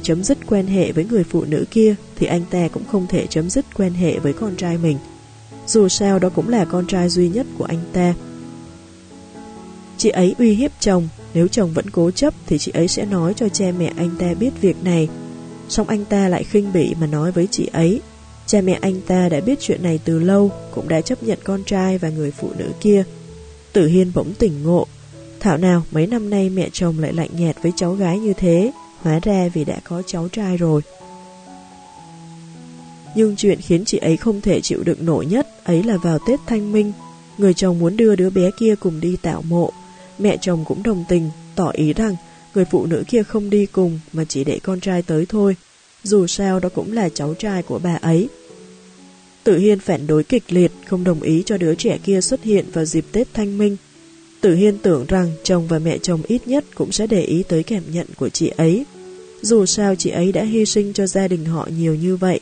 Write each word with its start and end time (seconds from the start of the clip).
chấm 0.00 0.24
dứt 0.24 0.38
quan 0.46 0.66
hệ 0.66 0.92
với 0.92 1.04
người 1.04 1.24
phụ 1.24 1.44
nữ 1.44 1.64
kia 1.70 1.94
thì 2.16 2.26
anh 2.26 2.42
ta 2.50 2.68
cũng 2.68 2.84
không 2.84 3.06
thể 3.06 3.26
chấm 3.26 3.50
dứt 3.50 3.64
quan 3.74 3.94
hệ 3.94 4.18
với 4.18 4.32
con 4.32 4.56
trai 4.56 4.78
mình. 4.78 4.98
Dù 5.66 5.88
sao 5.88 6.18
đó 6.18 6.28
cũng 6.34 6.48
là 6.48 6.64
con 6.64 6.86
trai 6.86 7.08
duy 7.08 7.28
nhất 7.28 7.46
của 7.58 7.64
anh 7.64 7.80
ta. 7.92 8.14
Chị 9.96 10.08
ấy 10.08 10.34
uy 10.38 10.54
hiếp 10.54 10.70
chồng, 10.80 11.08
nếu 11.34 11.48
chồng 11.48 11.72
vẫn 11.74 11.90
cố 11.90 12.10
chấp 12.10 12.34
thì 12.46 12.58
chị 12.58 12.72
ấy 12.74 12.88
sẽ 12.88 13.04
nói 13.04 13.34
cho 13.36 13.48
cha 13.48 13.72
mẹ 13.78 13.92
anh 13.96 14.10
ta 14.18 14.34
biết 14.34 14.50
việc 14.60 14.84
này. 14.84 15.08
Xong 15.68 15.88
anh 15.88 16.04
ta 16.04 16.28
lại 16.28 16.44
khinh 16.44 16.72
bỉ 16.72 16.94
mà 17.00 17.06
nói 17.06 17.32
với 17.32 17.48
chị 17.50 17.68
ấy. 17.72 18.00
Cha 18.46 18.60
mẹ 18.60 18.78
anh 18.80 19.00
ta 19.06 19.28
đã 19.28 19.40
biết 19.40 19.60
chuyện 19.60 19.82
này 19.82 20.00
từ 20.04 20.18
lâu, 20.18 20.50
cũng 20.74 20.88
đã 20.88 21.00
chấp 21.00 21.22
nhận 21.22 21.38
con 21.44 21.64
trai 21.64 21.98
và 21.98 22.08
người 22.08 22.30
phụ 22.30 22.50
nữ 22.58 22.70
kia. 22.80 23.04
Tử 23.72 23.86
Hiên 23.86 24.12
bỗng 24.14 24.32
tỉnh 24.38 24.62
ngộ. 24.62 24.86
Thảo 25.40 25.56
nào 25.56 25.82
mấy 25.90 26.06
năm 26.06 26.30
nay 26.30 26.50
mẹ 26.50 26.68
chồng 26.72 26.98
lại 26.98 27.12
lạnh 27.12 27.30
nhạt 27.38 27.56
với 27.62 27.72
cháu 27.76 27.94
gái 27.94 28.18
như 28.18 28.32
thế, 28.32 28.72
hóa 29.02 29.20
ra 29.22 29.48
vì 29.54 29.64
đã 29.64 29.80
có 29.84 30.02
cháu 30.06 30.28
trai 30.28 30.56
rồi. 30.56 30.82
Nhưng 33.16 33.36
chuyện 33.36 33.60
khiến 33.60 33.84
chị 33.84 33.98
ấy 33.98 34.16
không 34.16 34.40
thể 34.40 34.60
chịu 34.60 34.82
đựng 34.84 35.06
nổi 35.06 35.26
nhất 35.26 35.64
ấy 35.64 35.82
là 35.82 35.96
vào 35.96 36.18
Tết 36.26 36.40
Thanh 36.46 36.72
Minh, 36.72 36.92
người 37.38 37.54
chồng 37.54 37.78
muốn 37.78 37.96
đưa 37.96 38.16
đứa 38.16 38.30
bé 38.30 38.50
kia 38.58 38.74
cùng 38.80 39.00
đi 39.00 39.16
tạo 39.22 39.42
mộ. 39.42 39.72
Mẹ 40.18 40.36
chồng 40.36 40.64
cũng 40.64 40.82
đồng 40.82 41.04
tình, 41.08 41.30
tỏ 41.54 41.70
ý 41.74 41.92
rằng 41.92 42.16
người 42.54 42.64
phụ 42.64 42.86
nữ 42.86 43.04
kia 43.08 43.22
không 43.22 43.50
đi 43.50 43.66
cùng 43.66 44.00
mà 44.12 44.24
chỉ 44.24 44.44
để 44.44 44.60
con 44.62 44.80
trai 44.80 45.02
tới 45.02 45.26
thôi. 45.28 45.56
Dù 46.02 46.26
sao 46.26 46.60
đó 46.60 46.68
cũng 46.74 46.92
là 46.92 47.08
cháu 47.08 47.34
trai 47.34 47.62
của 47.62 47.78
bà 47.78 47.98
ấy. 48.02 48.28
Tự 49.44 49.58
Hiên 49.58 49.80
phản 49.80 50.06
đối 50.06 50.24
kịch 50.24 50.44
liệt, 50.48 50.72
không 50.86 51.04
đồng 51.04 51.20
ý 51.20 51.42
cho 51.46 51.56
đứa 51.56 51.74
trẻ 51.74 51.98
kia 52.04 52.20
xuất 52.20 52.42
hiện 52.42 52.64
vào 52.72 52.84
dịp 52.84 53.04
Tết 53.12 53.34
Thanh 53.34 53.58
Minh. 53.58 53.76
Tử 54.42 54.54
Hiên 54.54 54.78
tưởng 54.78 55.06
rằng 55.08 55.30
chồng 55.42 55.66
và 55.68 55.78
mẹ 55.78 55.98
chồng 55.98 56.22
ít 56.26 56.48
nhất 56.48 56.64
cũng 56.74 56.92
sẽ 56.92 57.06
để 57.06 57.22
ý 57.22 57.42
tới 57.48 57.62
cảm 57.62 57.82
nhận 57.92 58.06
của 58.16 58.28
chị 58.28 58.52
ấy. 58.56 58.84
Dù 59.42 59.66
sao 59.66 59.94
chị 59.94 60.10
ấy 60.10 60.32
đã 60.32 60.44
hy 60.44 60.64
sinh 60.64 60.92
cho 60.92 61.06
gia 61.06 61.28
đình 61.28 61.44
họ 61.44 61.68
nhiều 61.78 61.94
như 61.94 62.16
vậy. 62.16 62.40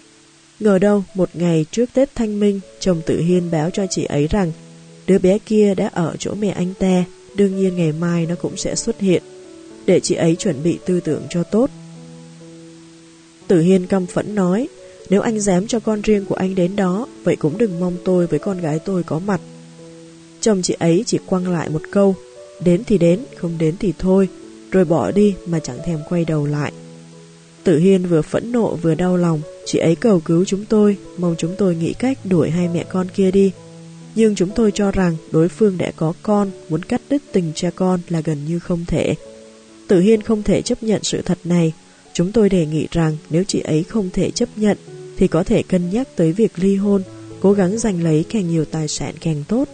Ngờ 0.61 0.79
đâu, 0.79 1.05
một 1.15 1.29
ngày 1.35 1.67
trước 1.71 1.87
Tết 1.95 2.15
Thanh 2.15 2.41
Minh, 2.41 2.61
chồng 2.81 3.03
Tử 3.07 3.21
Hiên 3.21 3.51
báo 3.51 3.71
cho 3.71 3.87
chị 3.91 4.05
ấy 4.05 4.27
rằng 4.27 4.53
đứa 5.07 5.19
bé 5.19 5.39
kia 5.39 5.75
đã 5.75 5.87
ở 5.87 6.17
chỗ 6.19 6.35
mẹ 6.35 6.51
anh 6.51 6.75
ta, 6.79 7.05
đương 7.35 7.57
nhiên 7.57 7.77
ngày 7.77 7.93
mai 7.93 8.27
nó 8.27 8.35
cũng 8.35 8.57
sẽ 8.57 8.75
xuất 8.75 9.01
hiện, 9.01 9.23
để 9.87 10.01
chị 10.01 10.15
ấy 10.15 10.37
chuẩn 10.37 10.63
bị 10.63 10.79
tư 10.87 11.01
tưởng 11.01 11.23
cho 11.31 11.43
tốt. 11.43 11.71
Tử 13.49 13.61
Hiên 13.61 13.87
căm 13.87 14.07
phẫn 14.07 14.35
nói, 14.35 14.69
nếu 15.11 15.21
anh 15.21 15.41
dám 15.41 15.67
cho 15.67 15.81
con 15.81 16.03
riêng 16.03 16.25
của 16.25 16.35
anh 16.35 16.55
đến 16.55 16.77
đó, 16.77 17.07
vậy 17.25 17.37
cũng 17.37 17.59
đừng 17.59 17.81
mong 17.81 17.97
tôi 18.05 18.27
với 18.27 18.39
con 18.39 18.61
gái 18.61 18.79
tôi 18.79 19.03
có 19.03 19.19
mặt. 19.19 19.41
Chồng 20.41 20.63
chị 20.63 20.75
ấy 20.79 21.05
chỉ 21.07 21.19
quăng 21.27 21.49
lại 21.49 21.69
một 21.69 21.83
câu, 21.91 22.15
đến 22.65 22.83
thì 22.87 22.99
đến, 22.99 23.21
không 23.37 23.59
đến 23.59 23.75
thì 23.81 23.93
thôi, 23.99 24.29
rồi 24.71 24.85
bỏ 24.85 25.11
đi 25.11 25.35
mà 25.47 25.61
chẳng 25.61 25.79
thèm 25.87 25.99
quay 26.09 26.25
đầu 26.25 26.47
lại. 26.47 26.73
Tử 27.65 27.79
Hiên 27.79 28.07
vừa 28.07 28.23
phẫn 28.23 28.53
nộ 28.53 28.77
vừa 28.77 28.95
đau 28.95 29.17
lòng, 29.17 29.41
chị 29.67 29.79
ấy 29.79 29.95
cầu 29.95 30.21
cứu 30.21 30.45
chúng 30.45 30.65
tôi, 30.65 30.97
mong 31.19 31.35
chúng 31.39 31.55
tôi 31.59 31.77
nghĩ 31.77 31.93
cách 31.93 32.19
đuổi 32.25 32.51
hai 32.51 32.69
mẹ 32.75 32.85
con 32.85 33.07
kia 33.15 33.31
đi. 33.31 33.53
Nhưng 34.15 34.35
chúng 34.35 34.51
tôi 34.55 34.71
cho 34.75 34.91
rằng 34.91 35.17
đối 35.31 35.49
phương 35.49 35.79
đã 35.79 35.93
có 35.97 36.13
con, 36.23 36.51
muốn 36.69 36.83
cắt 36.83 37.01
đứt 37.11 37.23
tình 37.33 37.53
cha 37.55 37.71
con 37.75 38.01
là 38.09 38.21
gần 38.21 38.45
như 38.49 38.59
không 38.59 38.85
thể. 38.87 39.15
Tử 39.89 40.01
Hiên 40.01 40.23
không 40.23 40.43
thể 40.43 40.63
chấp 40.63 40.83
nhận 40.83 41.03
sự 41.03 41.23
thật 41.23 41.39
này. 41.45 41.73
Chúng 42.13 42.33
tôi 42.33 42.49
đề 42.49 42.67
nghị 42.67 42.87
rằng 42.91 43.17
nếu 43.31 43.45
chị 43.45 43.61
ấy 43.61 43.83
không 43.83 44.11
thể 44.13 44.31
chấp 44.31 44.49
nhận, 44.57 44.77
thì 45.17 45.29
có 45.29 45.43
thể 45.43 45.63
cân 45.63 45.91
nhắc 45.91 46.09
tới 46.17 46.33
việc 46.33 46.53
ly 46.57 46.77
hôn, 46.77 47.03
cố 47.41 47.53
gắng 47.53 47.79
giành 47.79 48.03
lấy 48.03 48.25
càng 48.31 48.49
nhiều 48.49 48.65
tài 48.65 48.89
sản 48.89 49.15
càng 49.21 49.45
tốt. 49.49 49.69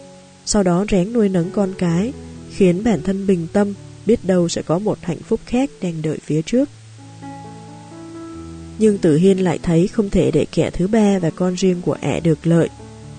Sau 0.49 0.63
đó 0.63 0.85
rén 0.91 1.13
nuôi 1.13 1.29
nấng 1.29 1.51
con 1.51 1.73
cái, 1.77 2.13
khiến 2.51 2.83
bản 2.83 3.01
thân 3.03 3.27
bình 3.27 3.47
tâm, 3.53 3.73
biết 4.05 4.25
đâu 4.25 4.49
sẽ 4.49 4.61
có 4.61 4.79
một 4.79 4.97
hạnh 5.01 5.17
phúc 5.27 5.39
khác 5.45 5.69
đang 5.81 6.01
đợi 6.01 6.17
phía 6.23 6.41
trước. 6.41 6.69
Nhưng 8.79 8.97
Tử 8.97 9.17
Hiên 9.17 9.43
lại 9.43 9.59
thấy 9.63 9.87
không 9.87 10.09
thể 10.09 10.31
để 10.31 10.45
kẻ 10.51 10.69
thứ 10.69 10.87
ba 10.87 11.19
và 11.19 11.29
con 11.29 11.55
riêng 11.55 11.81
của 11.81 11.97
ẻ 12.01 12.19
được 12.19 12.47
lợi. 12.47 12.69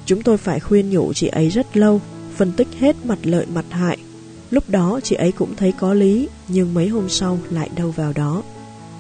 Chúng 0.07 0.23
tôi 0.23 0.39
phải 0.39 0.61
khuyên 0.61 0.91
nhủ 0.91 1.13
chị 1.13 1.27
ấy 1.27 1.49
rất 1.49 1.77
lâu, 1.77 2.01
phân 2.37 2.53
tích 2.53 2.69
hết 2.79 2.97
mặt 3.05 3.19
lợi 3.23 3.47
mặt 3.55 3.65
hại. 3.71 3.99
Lúc 4.51 4.71
đó 4.71 5.01
chị 5.03 5.17
ấy 5.17 5.33
cũng 5.33 5.57
thấy 5.57 5.73
có 5.73 5.95
lý, 5.95 6.29
nhưng 6.49 6.75
mấy 6.75 6.89
hôm 6.89 7.09
sau 7.09 7.39
lại 7.51 7.71
đâu 7.77 7.91
vào 7.91 8.13
đó. 8.13 8.43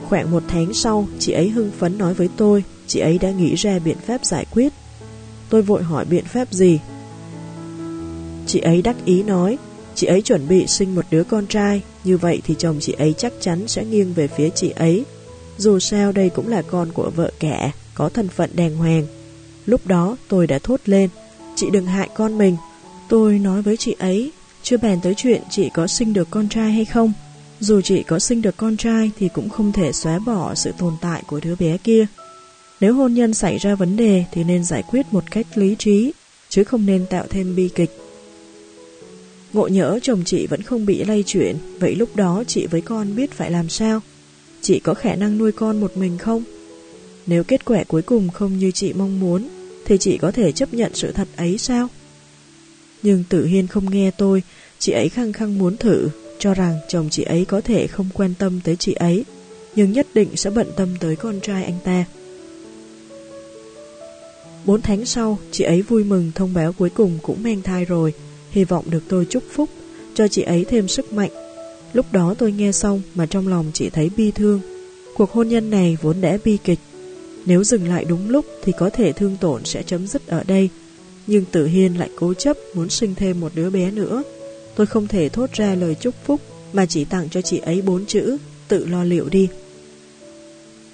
Khoảng 0.09 0.31
một 0.31 0.43
tháng 0.49 0.75
sau, 0.75 1.09
chị 1.19 1.33
ấy 1.33 1.49
hưng 1.49 1.71
phấn 1.79 1.99
nói 1.99 2.15
với 2.15 2.29
tôi, 2.37 2.65
chị 2.87 3.01
ấy 3.01 3.19
đã 3.19 3.31
nghĩ 3.31 3.55
ra 3.55 3.79
biện 3.79 3.97
pháp 4.07 4.25
giải 4.25 4.47
quyết. 4.51 4.73
Tôi 5.51 5.63
vội 5.63 5.83
hỏi 5.83 6.05
biện 6.05 6.25
pháp 6.25 6.53
gì? 6.53 6.79
Chị 8.49 8.61
ấy 8.61 8.83
đắc 8.83 8.97
ý 9.05 9.23
nói, 9.23 9.59
chị 9.95 10.07
ấy 10.07 10.23
chuẩn 10.23 10.49
bị 10.49 10.67
sinh 10.67 10.95
một 10.95 11.05
đứa 11.11 11.25
con 11.25 11.47
trai, 11.47 11.83
như 12.05 12.19
vậy 12.19 12.41
thì 12.45 12.55
chồng 12.59 12.77
chị 12.81 12.93
ấy 12.93 13.15
chắc 13.19 13.33
chắn 13.41 13.69
sẽ 13.69 13.85
nghiêng 13.85 14.15
về 14.15 14.29
phía 14.29 14.49
chị 14.51 14.71
ấy. 14.71 15.05
Dù 15.59 15.79
sao 15.79 16.13
đây 16.13 16.31
cũng 16.31 16.49
là 16.49 16.63
con 16.63 16.93
của 16.93 17.11
vợ 17.17 17.31
kẻ 17.41 17.71
có 17.95 18.09
thân 18.09 18.29
phận 18.29 18.51
đàng 18.55 18.77
hoàng. 18.77 19.07
Lúc 19.67 19.87
đó 19.87 20.17
tôi 20.29 20.47
đã 20.47 20.59
thốt 20.63 20.81
lên, 20.85 21.09
chị 21.57 21.67
đừng 21.73 21.87
hại 21.87 22.09
con 22.15 22.39
mình. 22.39 22.57
Tôi 23.09 23.39
nói 23.39 23.63
với 23.63 23.77
chị 23.77 23.97
ấy, 23.99 24.33
chưa 24.63 24.77
bàn 24.77 24.99
tới 25.03 25.15
chuyện 25.17 25.43
chị 25.51 25.71
có 25.75 25.87
sinh 25.87 26.13
được 26.13 26.29
con 26.31 26.49
trai 26.49 26.73
hay 26.73 26.85
không. 26.85 27.13
Dù 27.61 27.81
chị 27.81 28.03
có 28.03 28.19
sinh 28.19 28.43
được 28.43 28.57
con 28.57 28.77
trai 28.77 29.11
thì 29.19 29.29
cũng 29.29 29.49
không 29.49 29.73
thể 29.73 29.93
xóa 29.93 30.19
bỏ 30.19 30.55
sự 30.55 30.73
tồn 30.79 30.93
tại 31.01 31.23
của 31.27 31.41
đứa 31.41 31.57
bé 31.57 31.77
kia. 31.77 32.07
Nếu 32.81 32.95
hôn 32.95 33.15
nhân 33.15 33.35
xảy 33.35 33.59
ra 33.59 33.75
vấn 33.75 33.97
đề 33.97 34.25
thì 34.33 34.45
nên 34.45 34.65
giải 34.65 34.83
quyết 34.83 35.07
một 35.11 35.25
cách 35.31 35.47
lý 35.55 35.77
trí, 35.79 36.13
chứ 36.49 36.65
không 36.65 36.87
nên 36.87 37.07
tạo 37.07 37.25
thêm 37.31 37.57
bi 37.57 37.69
kịch. 37.75 37.91
Ngộ 39.59 39.69
nhỡ 39.69 39.99
chồng 40.03 40.23
chị 40.25 40.47
vẫn 40.47 40.63
không 40.63 40.87
bị 40.87 41.05
lây 41.05 41.23
chuyển, 41.23 41.57
vậy 41.81 41.95
lúc 41.95 42.17
đó 42.17 42.45
chị 42.47 42.67
với 42.67 42.81
con 42.81 43.17
biết 43.17 43.33
phải 43.33 43.51
làm 43.51 43.69
sao? 43.69 44.01
Chị 44.63 44.79
có 44.79 44.95
khả 44.95 45.15
năng 45.15 45.39
nuôi 45.39 45.53
con 45.53 45.81
một 45.81 45.97
mình 45.97 46.19
không? 46.19 46.43
Nếu 47.27 47.45
kết 47.45 47.65
quả 47.65 47.85
cuối 47.85 48.03
cùng 48.03 48.29
không 48.29 48.59
như 48.59 48.71
chị 48.71 48.93
mong 48.93 49.21
muốn, 49.21 49.49
thì 49.85 49.99
chị 49.99 50.19
có 50.19 50.31
thể 50.31 50.53
chấp 50.53 50.75
nhận 50.75 50.95
sự 50.95 51.13
thật 51.13 51.29
ấy 51.37 51.59
sao? 51.59 51.89
Nhưng 53.03 53.25
Tử 53.29 53.47
Hiên 53.47 53.67
không 53.67 53.91
nghe 53.91 54.11
tôi, 54.11 54.43
chị 54.79 54.93
ấy 54.93 55.09
khăng 55.09 55.33
khăng 55.33 55.59
muốn 55.59 55.77
thử, 55.77 56.09
cho 56.39 56.55
rằng 56.55 56.79
chồng 56.89 57.09
chị 57.11 57.23
ấy 57.23 57.45
có 57.45 57.61
thể 57.61 57.87
không 57.87 58.09
quan 58.15 58.35
tâm 58.39 58.61
tới 58.65 58.77
chị 58.77 58.93
ấy, 58.93 59.25
nhưng 59.75 59.93
nhất 59.93 60.07
định 60.15 60.37
sẽ 60.37 60.51
bận 60.51 60.67
tâm 60.77 60.89
tới 61.01 61.17
con 61.17 61.41
trai 61.41 61.65
anh 61.65 61.79
ta. 61.85 62.05
Bốn 64.65 64.83
tháng 64.83 65.07
sau, 65.07 65.39
chị 65.53 65.65
ấy 65.65 65.83
vui 65.83 66.05
mừng 66.05 66.33
thông 66.35 66.55
báo 66.55 66.73
cuối 66.73 66.91
cùng 66.91 67.19
cũng 67.23 67.43
mang 67.43 67.63
thai 67.63 67.85
rồi, 67.85 68.15
hy 68.51 68.65
vọng 68.65 68.85
được 68.91 69.03
tôi 69.09 69.27
chúc 69.31 69.43
phúc, 69.51 69.69
cho 70.15 70.29
chị 70.29 70.43
ấy 70.43 70.65
thêm 70.65 70.89
sức 70.89 71.13
mạnh. 71.13 71.31
Lúc 71.93 72.07
đó 72.13 72.35
tôi 72.39 72.53
nghe 72.53 72.73
xong 72.73 73.03
mà 73.15 73.27
trong 73.27 73.49
lòng 73.49 73.71
chỉ 73.75 73.91
thấy 73.91 74.11
bi 74.17 74.31
thương. 74.31 74.61
Cuộc 75.15 75.31
hôn 75.31 75.49
nhân 75.49 75.71
này 75.71 75.97
vốn 76.03 76.21
đã 76.21 76.39
bi 76.45 76.59
kịch. 76.65 76.79
Nếu 77.47 77.65
dừng 77.65 77.89
lại 77.89 78.05
đúng 78.05 78.31
lúc 78.31 78.47
thì 78.65 78.73
có 78.79 78.91
thể 78.91 79.13
thương 79.13 79.37
tổn 79.41 79.65
sẽ 79.65 79.83
chấm 79.83 80.07
dứt 80.07 80.27
ở 80.27 80.45
đây. 80.47 80.69
Nhưng 81.27 81.45
Tử 81.45 81.67
Hiên 81.67 81.99
lại 81.99 82.11
cố 82.17 82.35
chấp 82.35 82.57
muốn 82.75 82.89
sinh 82.89 83.15
thêm 83.15 83.41
một 83.41 83.53
đứa 83.55 83.71
bé 83.71 83.91
nữa. 83.91 84.23
Tôi 84.75 84.87
không 84.87 85.07
thể 85.07 85.29
thốt 85.29 85.53
ra 85.53 85.75
lời 85.75 85.97
chúc 86.01 86.15
phúc 86.25 86.41
mà 86.73 86.87
chỉ 86.87 87.05
tặng 87.05 87.29
cho 87.31 87.43
chị 87.43 87.59
ấy 87.59 87.83
bốn 87.83 88.07
chữ, 88.07 88.37
tự 88.69 88.87
lo 88.87 89.05
liệu 89.05 89.29
đi. 89.29 89.49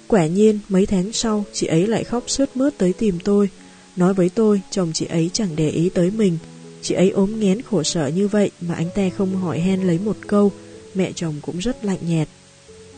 Quả 0.07 0.27
nhiên, 0.27 0.59
mấy 0.69 0.85
tháng 0.85 1.11
sau, 1.13 1.45
chị 1.53 1.67
ấy 1.67 1.87
lại 1.87 2.03
khóc 2.03 2.23
sướt 2.27 2.57
mướt 2.57 2.77
tới 2.77 2.93
tìm 2.93 3.19
tôi, 3.23 3.49
nói 3.95 4.13
với 4.13 4.29
tôi 4.29 4.61
chồng 4.71 4.91
chị 4.93 5.05
ấy 5.05 5.29
chẳng 5.33 5.49
để 5.55 5.69
ý 5.69 5.89
tới 5.89 6.11
mình. 6.11 6.37
Chị 6.85 6.95
ấy 6.95 7.09
ốm 7.09 7.39
nghén 7.39 7.61
khổ 7.61 7.83
sở 7.83 8.07
như 8.07 8.27
vậy 8.27 8.51
mà 8.61 8.75
anh 8.75 8.89
ta 8.95 9.09
không 9.17 9.35
hỏi 9.35 9.59
hen 9.59 9.81
lấy 9.81 9.99
một 9.99 10.17
câu, 10.27 10.51
mẹ 10.95 11.11
chồng 11.15 11.35
cũng 11.41 11.57
rất 11.57 11.85
lạnh 11.85 11.99
nhạt. 12.07 12.27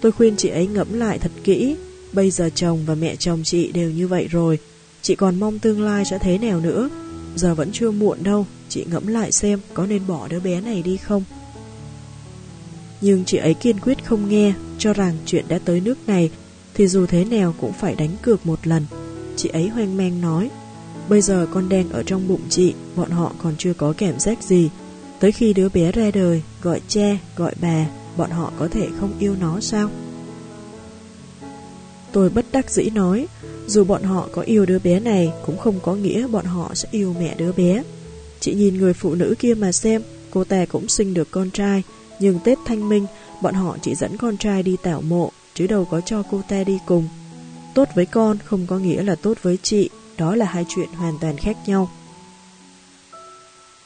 Tôi 0.01 0.11
khuyên 0.11 0.35
chị 0.37 0.49
ấy 0.49 0.67
ngẫm 0.67 0.93
lại 0.93 1.19
thật 1.19 1.31
kỹ, 1.43 1.75
bây 2.13 2.31
giờ 2.31 2.49
chồng 2.55 2.79
và 2.85 2.95
mẹ 2.95 3.15
chồng 3.15 3.43
chị 3.43 3.71
đều 3.71 3.91
như 3.91 4.07
vậy 4.07 4.27
rồi, 4.31 4.59
chị 5.01 5.15
còn 5.15 5.39
mong 5.39 5.59
tương 5.59 5.81
lai 5.81 6.05
sẽ 6.05 6.17
thế 6.17 6.37
nào 6.37 6.59
nữa. 6.59 6.89
Giờ 7.35 7.55
vẫn 7.55 7.69
chưa 7.73 7.91
muộn 7.91 8.23
đâu, 8.23 8.45
chị 8.69 8.85
ngẫm 8.91 9.07
lại 9.07 9.31
xem 9.31 9.59
có 9.73 9.85
nên 9.85 10.07
bỏ 10.07 10.27
đứa 10.27 10.39
bé 10.39 10.61
này 10.61 10.81
đi 10.81 10.97
không. 10.97 11.23
Nhưng 13.01 13.25
chị 13.25 13.37
ấy 13.37 13.53
kiên 13.53 13.79
quyết 13.79 14.05
không 14.05 14.29
nghe, 14.29 14.53
cho 14.77 14.93
rằng 14.93 15.17
chuyện 15.25 15.45
đã 15.47 15.59
tới 15.65 15.79
nước 15.79 15.97
này 16.07 16.29
thì 16.73 16.87
dù 16.87 17.05
thế 17.05 17.25
nào 17.25 17.55
cũng 17.61 17.73
phải 17.73 17.95
đánh 17.95 18.15
cược 18.21 18.45
một 18.45 18.67
lần. 18.67 18.85
Chị 19.35 19.49
ấy 19.49 19.67
hoang 19.67 19.97
mang 19.97 20.21
nói, 20.21 20.49
bây 21.09 21.21
giờ 21.21 21.47
con 21.53 21.69
đen 21.69 21.89
ở 21.89 22.03
trong 22.03 22.27
bụng 22.27 22.41
chị, 22.49 22.73
bọn 22.95 23.11
họ 23.11 23.31
còn 23.37 23.53
chưa 23.57 23.73
có 23.73 23.93
cảm 23.97 24.19
giác 24.19 24.43
gì. 24.43 24.69
Tới 25.19 25.31
khi 25.31 25.53
đứa 25.53 25.69
bé 25.69 25.91
ra 25.91 26.11
đời, 26.11 26.41
gọi 26.61 26.81
cha, 26.87 27.17
gọi 27.35 27.53
bà, 27.61 27.85
bọn 28.17 28.29
họ 28.29 28.51
có 28.59 28.67
thể 28.67 28.87
không 28.99 29.13
yêu 29.19 29.35
nó 29.39 29.59
sao? 29.59 29.89
Tôi 32.11 32.29
bất 32.29 32.45
đắc 32.51 32.71
dĩ 32.71 32.89
nói, 32.89 33.27
dù 33.67 33.83
bọn 33.83 34.03
họ 34.03 34.27
có 34.31 34.41
yêu 34.41 34.65
đứa 34.65 34.79
bé 34.79 34.99
này 34.99 35.31
cũng 35.45 35.57
không 35.57 35.79
có 35.83 35.95
nghĩa 35.95 36.27
bọn 36.27 36.45
họ 36.45 36.71
sẽ 36.73 36.87
yêu 36.91 37.15
mẹ 37.19 37.35
đứa 37.37 37.51
bé. 37.51 37.83
Chị 38.39 38.53
nhìn 38.53 38.77
người 38.77 38.93
phụ 38.93 39.15
nữ 39.15 39.35
kia 39.39 39.53
mà 39.53 39.71
xem, 39.71 40.01
cô 40.31 40.43
ta 40.43 40.65
cũng 40.65 40.87
sinh 40.87 41.13
được 41.13 41.31
con 41.31 41.51
trai, 41.51 41.83
nhưng 42.19 42.39
Tết 42.43 42.57
Thanh 42.65 42.89
Minh, 42.89 43.05
bọn 43.41 43.53
họ 43.53 43.77
chỉ 43.81 43.95
dẫn 43.95 44.17
con 44.17 44.37
trai 44.37 44.63
đi 44.63 44.77
tảo 44.83 45.01
mộ, 45.01 45.31
chứ 45.53 45.67
đâu 45.67 45.85
có 45.85 46.01
cho 46.01 46.23
cô 46.31 46.41
ta 46.49 46.63
đi 46.63 46.79
cùng. 46.85 47.07
Tốt 47.75 47.87
với 47.95 48.05
con 48.05 48.37
không 48.45 48.65
có 48.67 48.77
nghĩa 48.77 49.03
là 49.03 49.15
tốt 49.15 49.37
với 49.41 49.57
chị, 49.63 49.89
đó 50.17 50.35
là 50.35 50.45
hai 50.45 50.65
chuyện 50.69 50.89
hoàn 50.93 51.17
toàn 51.21 51.37
khác 51.37 51.57
nhau. 51.65 51.89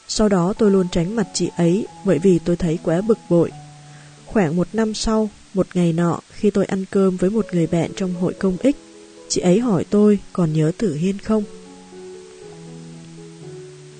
Sau 0.08 0.28
đó 0.28 0.52
tôi 0.58 0.70
luôn 0.70 0.86
tránh 0.92 1.16
mặt 1.16 1.26
chị 1.34 1.50
ấy 1.56 1.86
bởi 2.04 2.18
vì 2.18 2.38
tôi 2.38 2.56
thấy 2.56 2.78
quá 2.82 3.00
bực 3.00 3.18
bội. 3.28 3.50
Khoảng 4.26 4.56
một 4.56 4.68
năm 4.72 4.94
sau, 4.94 5.28
Một 5.54 5.66
ngày 5.74 5.92
nọ, 5.92 6.20
khi 6.30 6.50
tôi 6.50 6.64
ăn 6.64 6.84
cơm 6.90 7.16
với 7.16 7.30
một 7.30 7.46
người 7.52 7.66
bạn 7.66 7.90
trong 7.96 8.14
hội 8.14 8.32
công 8.32 8.56
ích, 8.60 8.76
chị 9.28 9.40
ấy 9.40 9.60
hỏi 9.60 9.84
tôi 9.90 10.18
còn 10.32 10.52
nhớ 10.52 10.72
Tử 10.78 10.94
Hiên 10.94 11.18
không? 11.18 11.44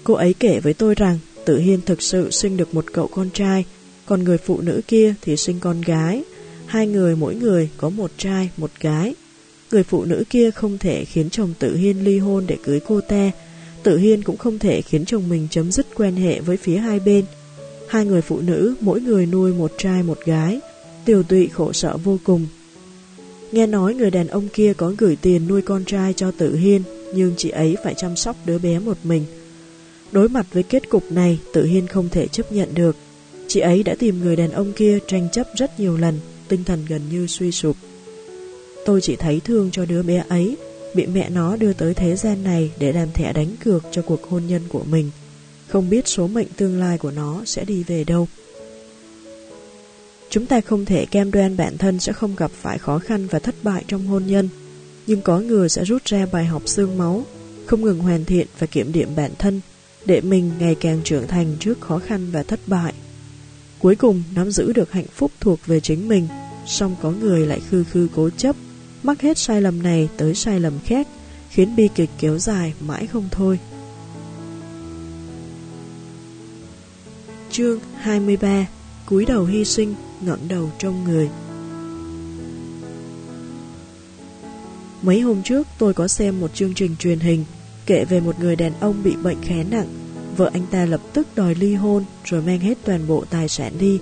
Cô 0.04 0.14
ấy 0.14 0.34
kể 0.34 0.60
với 0.60 0.74
tôi 0.74 0.94
rằng 0.94 1.18
Tử 1.46 1.58
Hiên 1.58 1.80
thực 1.80 2.02
sự 2.02 2.30
sinh 2.30 2.56
được 2.56 2.74
một 2.74 2.84
cậu 2.92 3.06
con 3.06 3.30
trai, 3.30 3.64
còn 4.06 4.24
người 4.24 4.38
phụ 4.38 4.60
nữ 4.60 4.80
kia 4.88 5.14
thì 5.22 5.36
sinh 5.36 5.60
con 5.60 5.80
gái. 5.80 6.24
Hai 6.66 6.86
người 6.86 7.16
mỗi 7.16 7.34
người 7.34 7.70
có 7.76 7.88
một 7.88 8.10
trai, 8.16 8.50
một 8.56 8.70
gái. 8.80 9.14
Người 9.72 9.82
phụ 9.82 10.04
nữ 10.04 10.24
kia 10.30 10.50
không 10.50 10.78
thể 10.78 11.04
khiến 11.04 11.30
chồng 11.30 11.54
Tử 11.58 11.76
Hiên 11.76 12.04
ly 12.04 12.18
hôn 12.18 12.44
để 12.46 12.56
cưới 12.62 12.80
cô 12.80 13.00
ta. 13.00 13.30
Tử 13.82 13.98
Hiên 13.98 14.22
cũng 14.22 14.36
không 14.36 14.58
thể 14.58 14.82
khiến 14.82 15.04
chồng 15.04 15.28
mình 15.28 15.48
chấm 15.50 15.72
dứt 15.72 15.86
quan 15.94 16.16
hệ 16.16 16.40
với 16.40 16.56
phía 16.56 16.76
hai 16.76 17.00
bên. 17.00 17.24
Hai 17.88 18.04
người 18.06 18.22
phụ 18.22 18.40
nữ 18.40 18.74
mỗi 18.80 19.00
người 19.00 19.26
nuôi 19.26 19.52
một 19.52 19.72
trai 19.78 20.02
một 20.02 20.18
gái, 20.24 20.60
tiểu 21.04 21.22
tụy 21.22 21.48
khổ 21.48 21.72
sở 21.72 21.96
vô 21.96 22.18
cùng. 22.24 22.46
Nghe 23.52 23.66
nói 23.66 23.94
người 23.94 24.10
đàn 24.10 24.28
ông 24.28 24.48
kia 24.48 24.72
có 24.76 24.94
gửi 24.98 25.16
tiền 25.16 25.48
nuôi 25.48 25.62
con 25.62 25.84
trai 25.84 26.12
cho 26.12 26.30
Tử 26.30 26.56
Hiên, 26.56 26.82
nhưng 27.14 27.34
chị 27.36 27.50
ấy 27.50 27.76
phải 27.84 27.94
chăm 27.96 28.16
sóc 28.16 28.36
đứa 28.44 28.58
bé 28.58 28.78
một 28.78 28.96
mình. 29.04 29.24
Đối 30.12 30.28
mặt 30.28 30.46
với 30.52 30.62
kết 30.62 30.88
cục 30.88 31.12
này, 31.12 31.38
Tử 31.52 31.64
Hiên 31.64 31.86
không 31.86 32.08
thể 32.08 32.26
chấp 32.26 32.52
nhận 32.52 32.68
được. 32.74 32.96
Chị 33.48 33.60
ấy 33.60 33.82
đã 33.82 33.94
tìm 33.98 34.20
người 34.20 34.36
đàn 34.36 34.50
ông 34.50 34.72
kia 34.72 34.98
tranh 35.06 35.28
chấp 35.32 35.46
rất 35.56 35.80
nhiều 35.80 35.96
lần, 35.96 36.18
tinh 36.48 36.64
thần 36.64 36.84
gần 36.88 37.00
như 37.10 37.26
suy 37.26 37.52
sụp. 37.52 37.76
Tôi 38.84 39.00
chỉ 39.00 39.16
thấy 39.16 39.40
thương 39.44 39.70
cho 39.70 39.84
đứa 39.84 40.02
bé 40.02 40.24
ấy, 40.28 40.56
bị 40.94 41.06
mẹ 41.06 41.30
nó 41.30 41.56
đưa 41.56 41.72
tới 41.72 41.94
thế 41.94 42.16
gian 42.16 42.44
này 42.44 42.70
để 42.78 42.92
làm 42.92 43.12
thẻ 43.12 43.32
đánh 43.32 43.56
cược 43.64 43.82
cho 43.90 44.02
cuộc 44.02 44.28
hôn 44.30 44.46
nhân 44.46 44.62
của 44.68 44.84
mình. 44.84 45.10
Không 45.68 45.90
biết 45.90 46.08
số 46.08 46.26
mệnh 46.26 46.48
tương 46.56 46.80
lai 46.80 46.98
của 46.98 47.10
nó 47.10 47.42
sẽ 47.44 47.64
đi 47.64 47.82
về 47.82 48.04
đâu. 48.04 48.28
Chúng 50.30 50.46
ta 50.46 50.60
không 50.60 50.84
thể 50.84 51.06
cam 51.06 51.30
đoan 51.30 51.56
bản 51.56 51.78
thân 51.78 52.00
sẽ 52.00 52.12
không 52.12 52.36
gặp 52.36 52.50
phải 52.50 52.78
khó 52.78 52.98
khăn 52.98 53.26
và 53.26 53.38
thất 53.38 53.54
bại 53.62 53.84
trong 53.88 54.06
hôn 54.06 54.26
nhân, 54.26 54.48
nhưng 55.06 55.22
có 55.22 55.38
người 55.40 55.68
sẽ 55.68 55.84
rút 55.84 56.04
ra 56.04 56.26
bài 56.32 56.44
học 56.44 56.62
xương 56.66 56.98
máu, 56.98 57.24
không 57.66 57.82
ngừng 57.82 57.98
hoàn 57.98 58.24
thiện 58.24 58.46
và 58.58 58.66
kiểm 58.66 58.92
điểm 58.92 59.08
bản 59.16 59.30
thân, 59.38 59.60
để 60.04 60.20
mình 60.20 60.50
ngày 60.58 60.74
càng 60.74 61.00
trưởng 61.04 61.26
thành 61.26 61.56
trước 61.60 61.80
khó 61.80 61.98
khăn 61.98 62.30
và 62.32 62.42
thất 62.42 62.60
bại. 62.66 62.94
Cuối 63.78 63.96
cùng 63.96 64.22
nắm 64.34 64.50
giữ 64.50 64.72
được 64.72 64.92
hạnh 64.92 65.06
phúc 65.14 65.30
thuộc 65.40 65.58
về 65.66 65.80
chính 65.80 66.08
mình, 66.08 66.28
song 66.66 66.96
có 67.02 67.10
người 67.10 67.46
lại 67.46 67.60
khư 67.70 67.84
khư 67.84 68.08
cố 68.14 68.30
chấp, 68.30 68.56
mắc 69.02 69.20
hết 69.20 69.38
sai 69.38 69.60
lầm 69.60 69.82
này 69.82 70.08
tới 70.16 70.34
sai 70.34 70.60
lầm 70.60 70.78
khác, 70.84 71.08
khiến 71.50 71.76
bi 71.76 71.88
kịch 71.94 72.10
kéo 72.18 72.38
dài 72.38 72.74
mãi 72.80 73.06
không 73.06 73.28
thôi. 73.30 73.58
Chương 77.50 77.80
23 77.96 78.66
cúi 79.06 79.24
đầu 79.24 79.44
hy 79.44 79.64
sinh, 79.64 79.94
ngẩng 80.20 80.48
đầu 80.48 80.70
trong 80.78 81.04
người 81.04 81.28
Mấy 85.02 85.20
hôm 85.20 85.42
trước 85.42 85.66
tôi 85.78 85.94
có 85.94 86.08
xem 86.08 86.40
một 86.40 86.54
chương 86.54 86.74
trình 86.74 86.96
truyền 86.98 87.20
hình 87.20 87.44
kể 87.86 88.04
về 88.04 88.20
một 88.20 88.40
người 88.40 88.56
đàn 88.56 88.72
ông 88.80 89.02
bị 89.04 89.16
bệnh 89.16 89.42
khá 89.42 89.54
nặng. 89.70 89.86
Vợ 90.36 90.50
anh 90.52 90.66
ta 90.70 90.84
lập 90.84 91.00
tức 91.12 91.26
đòi 91.34 91.54
ly 91.54 91.74
hôn 91.74 92.04
rồi 92.24 92.42
mang 92.42 92.58
hết 92.58 92.78
toàn 92.84 93.06
bộ 93.06 93.24
tài 93.30 93.48
sản 93.48 93.72
đi, 93.78 93.98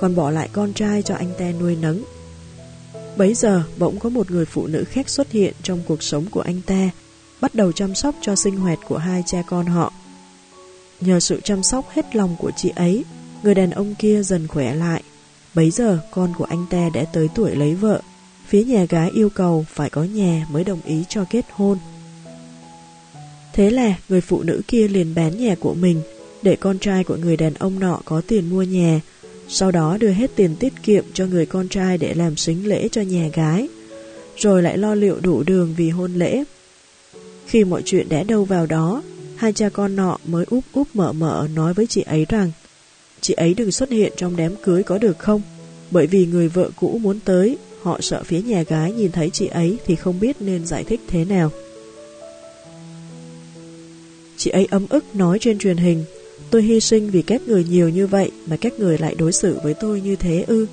còn 0.00 0.14
bỏ 0.14 0.30
lại 0.30 0.48
con 0.52 0.72
trai 0.72 1.02
cho 1.02 1.14
anh 1.14 1.30
ta 1.38 1.52
nuôi 1.60 1.76
nấng. 1.76 2.04
Bấy 3.16 3.34
giờ 3.34 3.62
bỗng 3.78 3.98
có 3.98 4.08
một 4.08 4.30
người 4.30 4.44
phụ 4.44 4.66
nữ 4.66 4.84
khác 4.84 5.08
xuất 5.08 5.32
hiện 5.32 5.54
trong 5.62 5.80
cuộc 5.88 6.02
sống 6.02 6.24
của 6.30 6.40
anh 6.40 6.60
ta, 6.66 6.90
bắt 7.40 7.54
đầu 7.54 7.72
chăm 7.72 7.94
sóc 7.94 8.14
cho 8.20 8.36
sinh 8.36 8.56
hoạt 8.56 8.78
của 8.88 8.98
hai 8.98 9.22
cha 9.26 9.42
con 9.46 9.66
họ. 9.66 9.92
Nhờ 11.00 11.20
sự 11.20 11.40
chăm 11.40 11.62
sóc 11.62 11.90
hết 11.90 12.16
lòng 12.16 12.36
của 12.38 12.50
chị 12.56 12.72
ấy, 12.76 13.04
người 13.42 13.54
đàn 13.54 13.70
ông 13.70 13.94
kia 13.94 14.22
dần 14.22 14.46
khỏe 14.46 14.74
lại. 14.74 15.02
Bấy 15.54 15.70
giờ 15.70 15.98
con 16.10 16.32
của 16.38 16.44
anh 16.44 16.66
ta 16.70 16.90
đã 16.94 17.04
tới 17.12 17.28
tuổi 17.34 17.56
lấy 17.56 17.74
vợ, 17.74 18.00
phía 18.46 18.64
nhà 18.64 18.84
gái 18.84 19.10
yêu 19.14 19.28
cầu 19.30 19.64
phải 19.68 19.90
có 19.90 20.04
nhà 20.04 20.46
mới 20.50 20.64
đồng 20.64 20.80
ý 20.84 21.04
cho 21.08 21.24
kết 21.30 21.44
hôn. 21.50 21.78
Thế 23.52 23.70
là 23.70 23.94
người 24.08 24.20
phụ 24.20 24.42
nữ 24.42 24.60
kia 24.68 24.88
liền 24.88 25.14
bán 25.14 25.38
nhà 25.38 25.54
của 25.60 25.74
mình 25.74 26.02
để 26.42 26.56
con 26.56 26.78
trai 26.78 27.04
của 27.04 27.16
người 27.16 27.36
đàn 27.36 27.54
ông 27.54 27.78
nọ 27.78 28.00
có 28.04 28.22
tiền 28.26 28.50
mua 28.50 28.62
nhà, 28.62 29.00
sau 29.52 29.70
đó 29.70 29.96
đưa 30.00 30.10
hết 30.10 30.30
tiền 30.36 30.56
tiết 30.56 30.72
kiệm 30.82 31.04
cho 31.14 31.26
người 31.26 31.46
con 31.46 31.68
trai 31.68 31.98
để 31.98 32.14
làm 32.14 32.36
sính 32.36 32.68
lễ 32.68 32.88
cho 32.88 33.02
nhà 33.02 33.28
gái, 33.34 33.68
rồi 34.36 34.62
lại 34.62 34.78
lo 34.78 34.94
liệu 34.94 35.20
đủ 35.20 35.42
đường 35.42 35.74
vì 35.76 35.90
hôn 35.90 36.14
lễ. 36.14 36.44
Khi 37.46 37.64
mọi 37.64 37.82
chuyện 37.84 38.08
đã 38.08 38.22
đâu 38.22 38.44
vào 38.44 38.66
đó, 38.66 39.02
hai 39.36 39.52
cha 39.52 39.68
con 39.68 39.96
nọ 39.96 40.18
mới 40.26 40.44
úp 40.50 40.64
úp 40.72 40.88
mở 40.94 41.12
mở 41.12 41.48
nói 41.54 41.74
với 41.74 41.86
chị 41.86 42.02
ấy 42.02 42.26
rằng 42.28 42.50
chị 43.20 43.34
ấy 43.34 43.54
đừng 43.54 43.72
xuất 43.72 43.90
hiện 43.90 44.12
trong 44.16 44.36
đám 44.36 44.56
cưới 44.62 44.82
có 44.82 44.98
được 44.98 45.18
không? 45.18 45.42
Bởi 45.90 46.06
vì 46.06 46.26
người 46.26 46.48
vợ 46.48 46.70
cũ 46.76 46.98
muốn 47.02 47.20
tới, 47.24 47.58
họ 47.82 48.00
sợ 48.00 48.22
phía 48.22 48.42
nhà 48.42 48.62
gái 48.62 48.92
nhìn 48.92 49.12
thấy 49.12 49.30
chị 49.30 49.46
ấy 49.46 49.76
thì 49.86 49.96
không 49.96 50.20
biết 50.20 50.36
nên 50.40 50.66
giải 50.66 50.84
thích 50.84 51.00
thế 51.08 51.24
nào. 51.24 51.50
Chị 54.36 54.50
ấy 54.50 54.66
ấm 54.70 54.86
ức 54.88 55.04
nói 55.14 55.38
trên 55.38 55.58
truyền 55.58 55.76
hình 55.76 56.04
Tôi 56.50 56.62
hy 56.62 56.80
sinh 56.80 57.10
vì 57.10 57.22
các 57.22 57.48
người 57.48 57.64
nhiều 57.64 57.88
như 57.88 58.06
vậy 58.06 58.30
Mà 58.46 58.56
các 58.56 58.78
người 58.78 58.98
lại 58.98 59.14
đối 59.18 59.32
xử 59.32 59.58
với 59.62 59.74
tôi 59.74 60.00
như 60.00 60.16
thế 60.16 60.44
ư? 60.46 60.66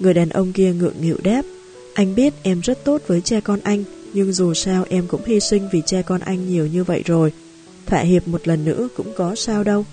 Người 0.00 0.14
đàn 0.14 0.28
ông 0.28 0.52
kia 0.52 0.72
ngượng 0.72 0.94
nghịu 1.00 1.16
đáp, 1.22 1.42
Anh 1.94 2.14
biết 2.14 2.34
em 2.42 2.60
rất 2.60 2.84
tốt 2.84 3.02
với 3.06 3.20
cha 3.20 3.40
con 3.40 3.60
anh, 3.62 3.84
Nhưng 4.12 4.32
dù 4.32 4.54
sao 4.54 4.86
em 4.88 5.06
cũng 5.08 5.24
hy 5.26 5.40
sinh 5.40 5.68
vì 5.72 5.82
cha 5.86 6.02
con 6.02 6.20
anh 6.20 6.48
nhiều 6.48 6.66
như 6.66 6.84
vậy 6.84 7.02
rồi. 7.06 7.32
Thỏa 7.86 8.00
hiệp 8.00 8.28
một 8.28 8.48
lần 8.48 8.64
nữa 8.64 8.88
cũng 8.96 9.12
có 9.16 9.34
sao 9.34 9.64
đâu. 9.64 9.84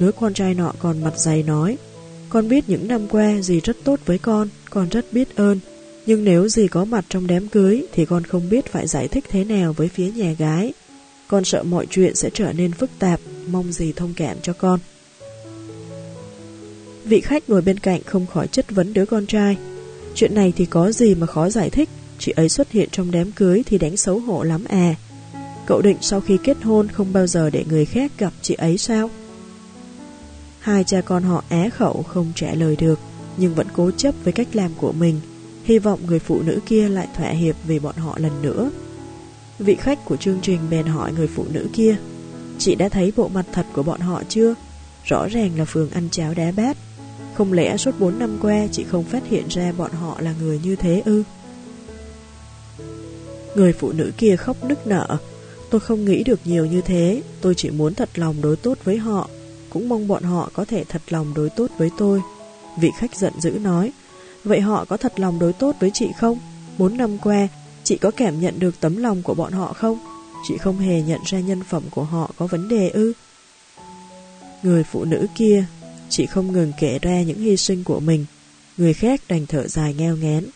Đứa 0.00 0.12
con 0.12 0.34
trai 0.34 0.54
nọ 0.54 0.72
còn 0.78 1.04
mặt 1.04 1.12
dày 1.16 1.42
nói, 1.42 1.78
Con 2.28 2.48
biết 2.48 2.64
những 2.68 2.88
năm 2.88 3.08
qua 3.08 3.40
dì 3.40 3.60
rất 3.60 3.76
tốt 3.84 4.00
với 4.06 4.18
con 4.18 4.48
Con 4.70 4.88
rất 4.88 5.12
biết 5.12 5.36
ơn, 5.36 5.58
Nhưng 6.06 6.24
nếu 6.24 6.48
dì 6.48 6.68
có 6.68 6.84
mặt 6.84 7.04
trong 7.08 7.26
đám 7.26 7.48
cưới 7.48 7.86
Thì 7.92 8.04
con 8.04 8.24
không 8.24 8.48
biết 8.50 8.66
phải 8.66 8.86
giải 8.86 9.08
thích 9.08 9.24
thế 9.28 9.44
nào 9.44 9.72
với 9.72 9.88
phía 9.88 10.10
nhà 10.10 10.32
gái 10.38 10.72
con 11.28 11.44
sợ 11.44 11.62
mọi 11.62 11.86
chuyện 11.90 12.14
sẽ 12.14 12.30
trở 12.34 12.52
nên 12.52 12.72
phức 12.72 12.90
tạp, 12.98 13.20
mong 13.48 13.72
gì 13.72 13.92
thông 13.92 14.14
cảm 14.16 14.36
cho 14.42 14.52
con. 14.52 14.80
Vị 17.04 17.20
khách 17.20 17.50
ngồi 17.50 17.62
bên 17.62 17.78
cạnh 17.78 18.02
không 18.02 18.26
khỏi 18.26 18.46
chất 18.46 18.70
vấn 18.70 18.92
đứa 18.92 19.06
con 19.06 19.26
trai. 19.26 19.56
Chuyện 20.14 20.34
này 20.34 20.52
thì 20.56 20.66
có 20.66 20.92
gì 20.92 21.14
mà 21.14 21.26
khó 21.26 21.50
giải 21.50 21.70
thích, 21.70 21.88
chị 22.18 22.32
ấy 22.32 22.48
xuất 22.48 22.70
hiện 22.70 22.88
trong 22.92 23.10
đám 23.10 23.32
cưới 23.32 23.62
thì 23.66 23.78
đánh 23.78 23.96
xấu 23.96 24.18
hổ 24.18 24.42
lắm 24.42 24.64
à. 24.68 24.94
Cậu 25.66 25.82
định 25.82 25.96
sau 26.00 26.20
khi 26.20 26.38
kết 26.44 26.56
hôn 26.62 26.88
không 26.88 27.12
bao 27.12 27.26
giờ 27.26 27.50
để 27.50 27.64
người 27.68 27.84
khác 27.84 28.12
gặp 28.18 28.32
chị 28.42 28.54
ấy 28.54 28.78
sao? 28.78 29.10
Hai 30.58 30.84
cha 30.84 31.00
con 31.00 31.22
họ 31.22 31.44
á 31.48 31.68
khẩu 31.76 32.02
không 32.02 32.32
trả 32.34 32.54
lời 32.54 32.76
được, 32.76 32.98
nhưng 33.36 33.54
vẫn 33.54 33.66
cố 33.72 33.90
chấp 33.90 34.14
với 34.24 34.32
cách 34.32 34.48
làm 34.52 34.70
của 34.76 34.92
mình, 34.92 35.20
hy 35.64 35.78
vọng 35.78 36.00
người 36.06 36.18
phụ 36.18 36.42
nữ 36.42 36.60
kia 36.66 36.88
lại 36.88 37.08
thỏa 37.16 37.28
hiệp 37.28 37.56
về 37.66 37.78
bọn 37.78 37.96
họ 37.96 38.18
lần 38.18 38.42
nữa. 38.42 38.70
Vị 39.58 39.74
khách 39.74 39.98
của 40.04 40.16
chương 40.16 40.38
trình 40.42 40.60
bèn 40.70 40.86
hỏi 40.86 41.12
người 41.12 41.26
phụ 41.26 41.44
nữ 41.52 41.68
kia, 41.72 41.96
Chị 42.58 42.74
đã 42.74 42.88
thấy 42.88 43.12
bộ 43.16 43.28
mặt 43.28 43.46
thật 43.52 43.66
của 43.72 43.82
bọn 43.82 44.00
họ 44.00 44.22
chưa? 44.28 44.54
Rõ 45.04 45.26
ràng 45.28 45.58
là 45.58 45.64
phường 45.64 45.90
ăn 45.90 46.08
cháo 46.10 46.34
đá 46.34 46.52
bát 46.56 46.76
Không 47.34 47.52
lẽ 47.52 47.76
suốt 47.76 48.00
4 48.00 48.18
năm 48.18 48.38
qua 48.42 48.66
chị 48.72 48.84
không 48.84 49.04
phát 49.04 49.22
hiện 49.28 49.44
ra 49.48 49.72
bọn 49.72 49.92
họ 49.92 50.20
là 50.20 50.34
người 50.40 50.60
như 50.64 50.76
thế 50.76 51.02
ư? 51.04 51.22
Người 53.54 53.72
phụ 53.72 53.92
nữ 53.92 54.12
kia 54.18 54.36
khóc 54.36 54.64
nức 54.64 54.86
nở, 54.86 55.16
Tôi 55.70 55.80
không 55.80 56.04
nghĩ 56.04 56.24
được 56.24 56.40
nhiều 56.44 56.66
như 56.66 56.80
thế 56.80 57.22
Tôi 57.40 57.54
chỉ 57.54 57.70
muốn 57.70 57.94
thật 57.94 58.08
lòng 58.14 58.36
đối 58.42 58.56
tốt 58.56 58.78
với 58.84 58.96
họ 58.96 59.28
Cũng 59.70 59.88
mong 59.88 60.08
bọn 60.08 60.22
họ 60.22 60.50
có 60.52 60.64
thể 60.64 60.84
thật 60.84 61.02
lòng 61.08 61.34
đối 61.34 61.50
tốt 61.50 61.70
với 61.78 61.90
tôi 61.98 62.20
Vị 62.80 62.90
khách 62.98 63.16
giận 63.16 63.32
dữ 63.40 63.50
nói, 63.50 63.92
Vậy 64.44 64.60
họ 64.60 64.84
có 64.84 64.96
thật 64.96 65.20
lòng 65.20 65.38
đối 65.38 65.52
tốt 65.52 65.76
với 65.80 65.90
chị 65.94 66.08
không? 66.18 66.38
4 66.78 66.96
năm 66.96 67.18
qua 67.18 67.48
Chị 67.84 67.96
có 67.96 68.10
cảm 68.10 68.40
nhận 68.40 68.58
được 68.58 68.80
tấm 68.80 68.96
lòng 68.96 69.22
của 69.22 69.34
bọn 69.34 69.52
họ 69.52 69.72
không? 69.72 69.98
Chị 70.48 70.56
không 70.58 70.78
hề 70.78 71.02
nhận 71.02 71.20
ra 71.26 71.40
nhân 71.40 71.62
phẩm 71.68 71.82
của 71.90 72.04
họ 72.04 72.30
có 72.36 72.46
vấn 72.46 72.68
đề 72.68 72.88
ư? 72.88 73.12
Người 74.62 74.84
phụ 74.84 75.04
nữ 75.04 75.26
kia, 75.34 75.64
chị 76.08 76.26
không 76.26 76.52
ngừng 76.52 76.72
kể 76.80 76.98
ra 77.02 77.22
những 77.22 77.38
hy 77.38 77.56
sinh 77.56 77.84
của 77.84 78.00
mình. 78.00 78.26
Người 78.76 78.94
khác 78.94 79.20
đành 79.28 79.46
thở 79.46 79.68
dài 79.68 79.94
ngheo 79.94 80.16
ngén. 80.16 80.46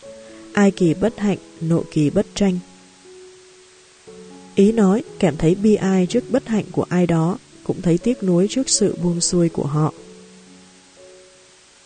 Ai 0.53 0.71
kỳ 0.71 0.95
bất 0.95 1.19
hạnh, 1.19 1.39
nộ 1.61 1.83
kỳ 1.93 2.11
bất 2.11 2.27
tranh. 2.35 2.59
Ý 4.55 4.73
nói, 4.73 5.03
cảm 5.19 5.37
thấy 5.37 5.55
bi 5.55 5.75
ai 5.75 6.07
trước 6.07 6.25
bất 6.31 6.49
hạnh 6.49 6.65
của 6.73 6.87
ai 6.89 7.07
đó, 7.07 7.39
cũng 7.65 7.83
thấy 7.83 7.99
tiếc 7.99 8.23
nuối 8.23 8.47
trước 8.51 8.69
sự 8.69 8.97
buông 9.03 9.21
xuôi 9.21 9.49
của 9.49 9.67
họ. 9.67 9.93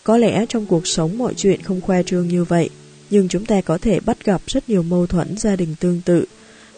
Có 0.05 0.17
lẽ 0.17 0.47
trong 0.49 0.67
cuộc 0.67 0.87
sống 0.87 1.19
mọi 1.19 1.35
chuyện 1.35 1.63
không 1.63 1.81
khoa 1.81 2.03
trương 2.03 2.29
như 2.29 2.45
vậy, 2.45 2.71
nhưng 3.13 3.29
chúng 3.29 3.47
ta 3.47 3.61
có 3.61 3.79
thể 3.79 4.01
bắt 4.01 4.25
gặp 4.25 4.43
rất 4.47 4.69
nhiều 4.69 4.83
mâu 4.83 5.07
thuẫn 5.07 5.37
gia 5.39 5.57
đình 5.57 5.75
tương 5.81 6.01
tự. 6.01 6.25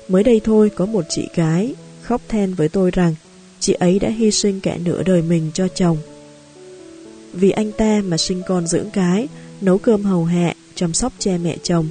Mới 0.08 0.22
đây 0.22 0.40
thôi 0.44 0.70
có 0.74 0.86
một 0.86 1.04
chị 1.08 1.28
gái 1.34 1.74
khóc 2.02 2.20
than 2.28 2.54
với 2.54 2.68
tôi 2.68 2.90
rằng 2.90 3.14
chị 3.60 3.72
ấy 3.72 3.98
đã 3.98 4.08
hy 4.08 4.30
sinh 4.30 4.60
cả 4.60 4.76
nửa 4.84 5.02
đời 5.02 5.22
mình 5.22 5.50
cho 5.54 5.68
chồng. 5.68 5.98
Vì 7.32 7.50
anh 7.50 7.72
ta 7.72 8.02
mà 8.04 8.16
sinh 8.16 8.42
con 8.46 8.66
dưỡng 8.66 8.90
cái, 8.90 9.28
nấu 9.60 9.78
cơm 9.78 10.02
hầu 10.02 10.24
hạ, 10.24 10.54
chăm 10.74 10.94
sóc 10.94 11.12
cha 11.18 11.32
mẹ 11.42 11.56
chồng. 11.62 11.88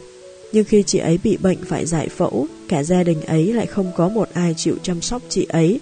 Nhưng 0.51 0.65
khi 0.65 0.83
chị 0.83 0.99
ấy 0.99 1.19
bị 1.23 1.37
bệnh 1.37 1.57
phải 1.65 1.85
giải 1.85 2.09
phẫu, 2.09 2.47
cả 2.67 2.83
gia 2.83 3.03
đình 3.03 3.21
ấy 3.21 3.53
lại 3.53 3.65
không 3.65 3.91
có 3.95 4.09
một 4.09 4.29
ai 4.33 4.53
chịu 4.57 4.75
chăm 4.83 5.01
sóc 5.01 5.21
chị 5.29 5.45
ấy. 5.49 5.79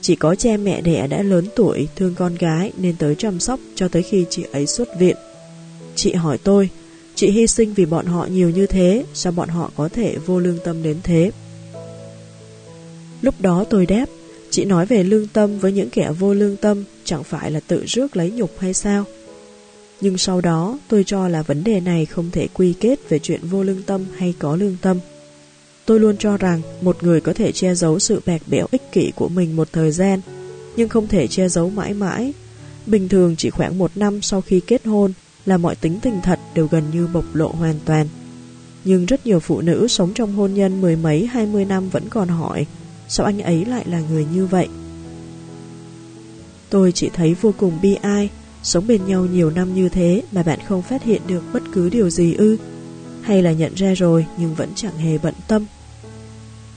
Chỉ 0.00 0.16
có 0.16 0.34
cha 0.34 0.56
mẹ 0.56 0.80
đẻ 0.80 1.06
đã 1.06 1.22
lớn 1.22 1.46
tuổi, 1.56 1.88
thương 1.96 2.14
con 2.14 2.34
gái 2.34 2.72
nên 2.76 2.96
tới 2.96 3.14
chăm 3.14 3.40
sóc 3.40 3.60
cho 3.74 3.88
tới 3.88 4.02
khi 4.02 4.26
chị 4.30 4.44
ấy 4.52 4.66
xuất 4.66 4.98
viện. 4.98 5.16
Chị 5.94 6.12
hỏi 6.12 6.38
tôi, 6.38 6.70
chị 7.20 7.30
hy 7.30 7.46
sinh 7.46 7.74
vì 7.74 7.86
bọn 7.86 8.06
họ 8.06 8.26
nhiều 8.26 8.50
như 8.50 8.66
thế, 8.66 9.04
sao 9.14 9.32
bọn 9.32 9.48
họ 9.48 9.70
có 9.76 9.88
thể 9.88 10.16
vô 10.26 10.38
lương 10.38 10.58
tâm 10.64 10.82
đến 10.82 10.96
thế? 11.02 11.30
Lúc 13.22 13.34
đó 13.40 13.64
tôi 13.70 13.86
đáp, 13.86 14.06
chị 14.50 14.64
nói 14.64 14.86
về 14.86 15.04
lương 15.04 15.26
tâm 15.26 15.58
với 15.58 15.72
những 15.72 15.90
kẻ 15.90 16.10
vô 16.18 16.34
lương 16.34 16.56
tâm 16.56 16.84
chẳng 17.04 17.24
phải 17.24 17.50
là 17.50 17.60
tự 17.60 17.84
rước 17.86 18.16
lấy 18.16 18.30
nhục 18.30 18.58
hay 18.58 18.74
sao? 18.74 19.04
Nhưng 20.00 20.18
sau 20.18 20.40
đó 20.40 20.78
tôi 20.88 21.04
cho 21.04 21.28
là 21.28 21.42
vấn 21.42 21.64
đề 21.64 21.80
này 21.80 22.06
không 22.06 22.30
thể 22.30 22.48
quy 22.54 22.74
kết 22.80 23.08
về 23.08 23.18
chuyện 23.18 23.40
vô 23.42 23.62
lương 23.62 23.82
tâm 23.82 24.04
hay 24.16 24.34
có 24.38 24.56
lương 24.56 24.76
tâm. 24.82 24.98
Tôi 25.84 26.00
luôn 26.00 26.16
cho 26.16 26.36
rằng 26.36 26.60
một 26.80 27.02
người 27.02 27.20
có 27.20 27.32
thể 27.32 27.52
che 27.52 27.74
giấu 27.74 27.98
sự 27.98 28.20
bạc 28.26 28.42
bẽo 28.46 28.66
ích 28.70 28.92
kỷ 28.92 29.12
của 29.16 29.28
mình 29.28 29.56
một 29.56 29.68
thời 29.72 29.90
gian, 29.90 30.20
nhưng 30.76 30.88
không 30.88 31.08
thể 31.08 31.26
che 31.26 31.48
giấu 31.48 31.70
mãi 31.70 31.94
mãi. 31.94 32.32
Bình 32.86 33.08
thường 33.08 33.34
chỉ 33.36 33.50
khoảng 33.50 33.78
một 33.78 33.90
năm 33.94 34.22
sau 34.22 34.40
khi 34.40 34.60
kết 34.66 34.86
hôn 34.86 35.12
là 35.46 35.56
mọi 35.56 35.76
tính 35.76 35.98
tình 36.02 36.20
thật 36.22 36.38
đều 36.54 36.66
gần 36.66 36.84
như 36.92 37.08
bộc 37.12 37.24
lộ 37.32 37.48
hoàn 37.48 37.74
toàn. 37.84 38.06
Nhưng 38.84 39.06
rất 39.06 39.26
nhiều 39.26 39.40
phụ 39.40 39.60
nữ 39.60 39.88
sống 39.88 40.14
trong 40.14 40.32
hôn 40.32 40.54
nhân 40.54 40.80
mười 40.80 40.96
mấy 40.96 41.26
hai 41.26 41.46
mươi 41.46 41.64
năm 41.64 41.88
vẫn 41.88 42.08
còn 42.08 42.28
hỏi 42.28 42.66
sao 43.08 43.26
anh 43.26 43.40
ấy 43.40 43.64
lại 43.64 43.84
là 43.88 44.00
người 44.10 44.26
như 44.34 44.46
vậy. 44.46 44.68
Tôi 46.70 46.92
chỉ 46.92 47.10
thấy 47.14 47.34
vô 47.40 47.54
cùng 47.56 47.78
bi 47.82 47.94
ai, 47.94 48.30
sống 48.62 48.86
bên 48.86 49.06
nhau 49.06 49.26
nhiều 49.26 49.50
năm 49.50 49.74
như 49.74 49.88
thế 49.88 50.22
mà 50.32 50.42
bạn 50.42 50.58
không 50.68 50.82
phát 50.82 51.02
hiện 51.02 51.22
được 51.26 51.42
bất 51.52 51.62
cứ 51.72 51.88
điều 51.88 52.10
gì 52.10 52.34
ư, 52.34 52.56
hay 53.22 53.42
là 53.42 53.52
nhận 53.52 53.74
ra 53.74 53.94
rồi 53.94 54.26
nhưng 54.38 54.54
vẫn 54.54 54.68
chẳng 54.74 54.96
hề 54.96 55.18
bận 55.18 55.34
tâm. 55.48 55.66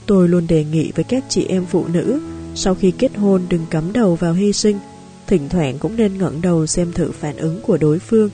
Tôi 0.05 0.29
luôn 0.29 0.47
đề 0.47 0.63
nghị 0.63 0.91
với 0.95 1.03
các 1.03 1.23
chị 1.29 1.45
em 1.49 1.65
phụ 1.65 1.85
nữ, 1.87 2.21
sau 2.55 2.75
khi 2.75 2.91
kết 2.91 3.17
hôn 3.17 3.41
đừng 3.49 3.65
cắm 3.69 3.93
đầu 3.93 4.15
vào 4.15 4.33
hy 4.33 4.53
sinh, 4.53 4.79
thỉnh 5.27 5.49
thoảng 5.49 5.77
cũng 5.79 5.95
nên 5.95 6.17
ngẩng 6.17 6.41
đầu 6.41 6.67
xem 6.67 6.91
thử 6.91 7.11
phản 7.11 7.37
ứng 7.37 7.61
của 7.61 7.77
đối 7.77 7.99
phương. 7.99 8.29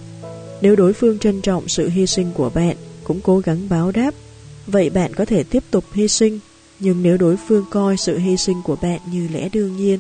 Nếu 0.62 0.76
đối 0.76 0.94
phương 0.94 1.20
trân 1.20 1.42
trọng 1.42 1.68
sự 1.68 1.90
hy 1.90 2.08
sinh 2.08 2.32
của 2.34 2.50
bạn, 2.50 2.76
cũng 3.04 3.20
cố 3.22 3.40
gắng 3.40 3.70
báo 3.70 3.92
đáp, 3.92 4.14
vậy 4.68 4.90
bạn 4.90 5.14
có 5.14 5.26
thể 5.26 5.44
tiếp 5.44 5.64
tục 5.72 5.84
hy 5.94 6.08
sinh. 6.08 6.40
Nhưng 6.80 7.04
nếu 7.04 7.18
đối 7.18 7.38
phương 7.38 7.66
coi 7.70 7.98
sự 7.98 8.18
hy 8.18 8.38
sinh 8.38 8.62
của 8.64 8.76
bạn 8.82 9.00
như 9.12 9.28
lẽ 9.34 9.50
đương 9.50 9.78
nhiên, 9.78 10.00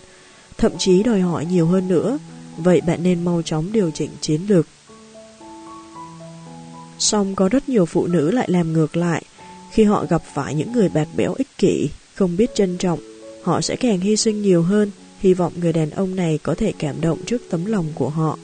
thậm 0.58 0.72
chí 0.78 1.04
đòi 1.04 1.22
hỏi 1.22 1.46
nhiều 1.46 1.68
hơn 1.68 1.88
nữa, 1.88 2.18
vậy 2.58 2.82
bạn 2.82 3.04
nên 3.04 3.25
mau 3.25 3.42
chóng 3.42 3.72
điều 3.72 3.92
chỉnh 3.92 4.10
chiến 4.22 4.42
lược. 4.48 4.68
Xong 7.00 7.36
có 7.36 7.50
rất 7.50 7.70
nhiều 7.70 7.86
phụ 7.86 8.08
nữ 8.08 8.32
lại 8.32 8.48
làm 8.51 8.74
ngược 8.74 8.98
lại, 8.98 9.24
khi 9.72 9.84
họ 9.84 10.06
gặp 10.10 10.22
phải 10.34 10.56
những 10.56 10.72
người 10.72 10.89
bạc 10.89 11.08
bẽo 11.16 11.34
ích 11.34 11.58
kỷ, 11.58 11.89
không 12.16 12.38
biết 12.38 12.56
trân 12.56 12.78
trọng, 12.78 13.00
họ 13.44 13.62
sẽ 13.62 13.75
càng 13.75 14.00
hy 14.00 14.16
sinh 14.16 14.42
nhiều 14.42 14.62
hơn, 14.62 14.92
hy 15.20 15.34
vọng 15.34 15.54
người 15.56 15.74
đàn 15.74 15.89
ông 15.89 16.16
này 16.16 16.39
có 16.44 16.56
thể 16.56 16.74
cảm 16.80 17.01
động 17.01 17.20
trước 17.25 17.42
tấm 17.50 17.66
lòng 17.66 17.86
của 17.96 18.10
họ. 18.10 18.38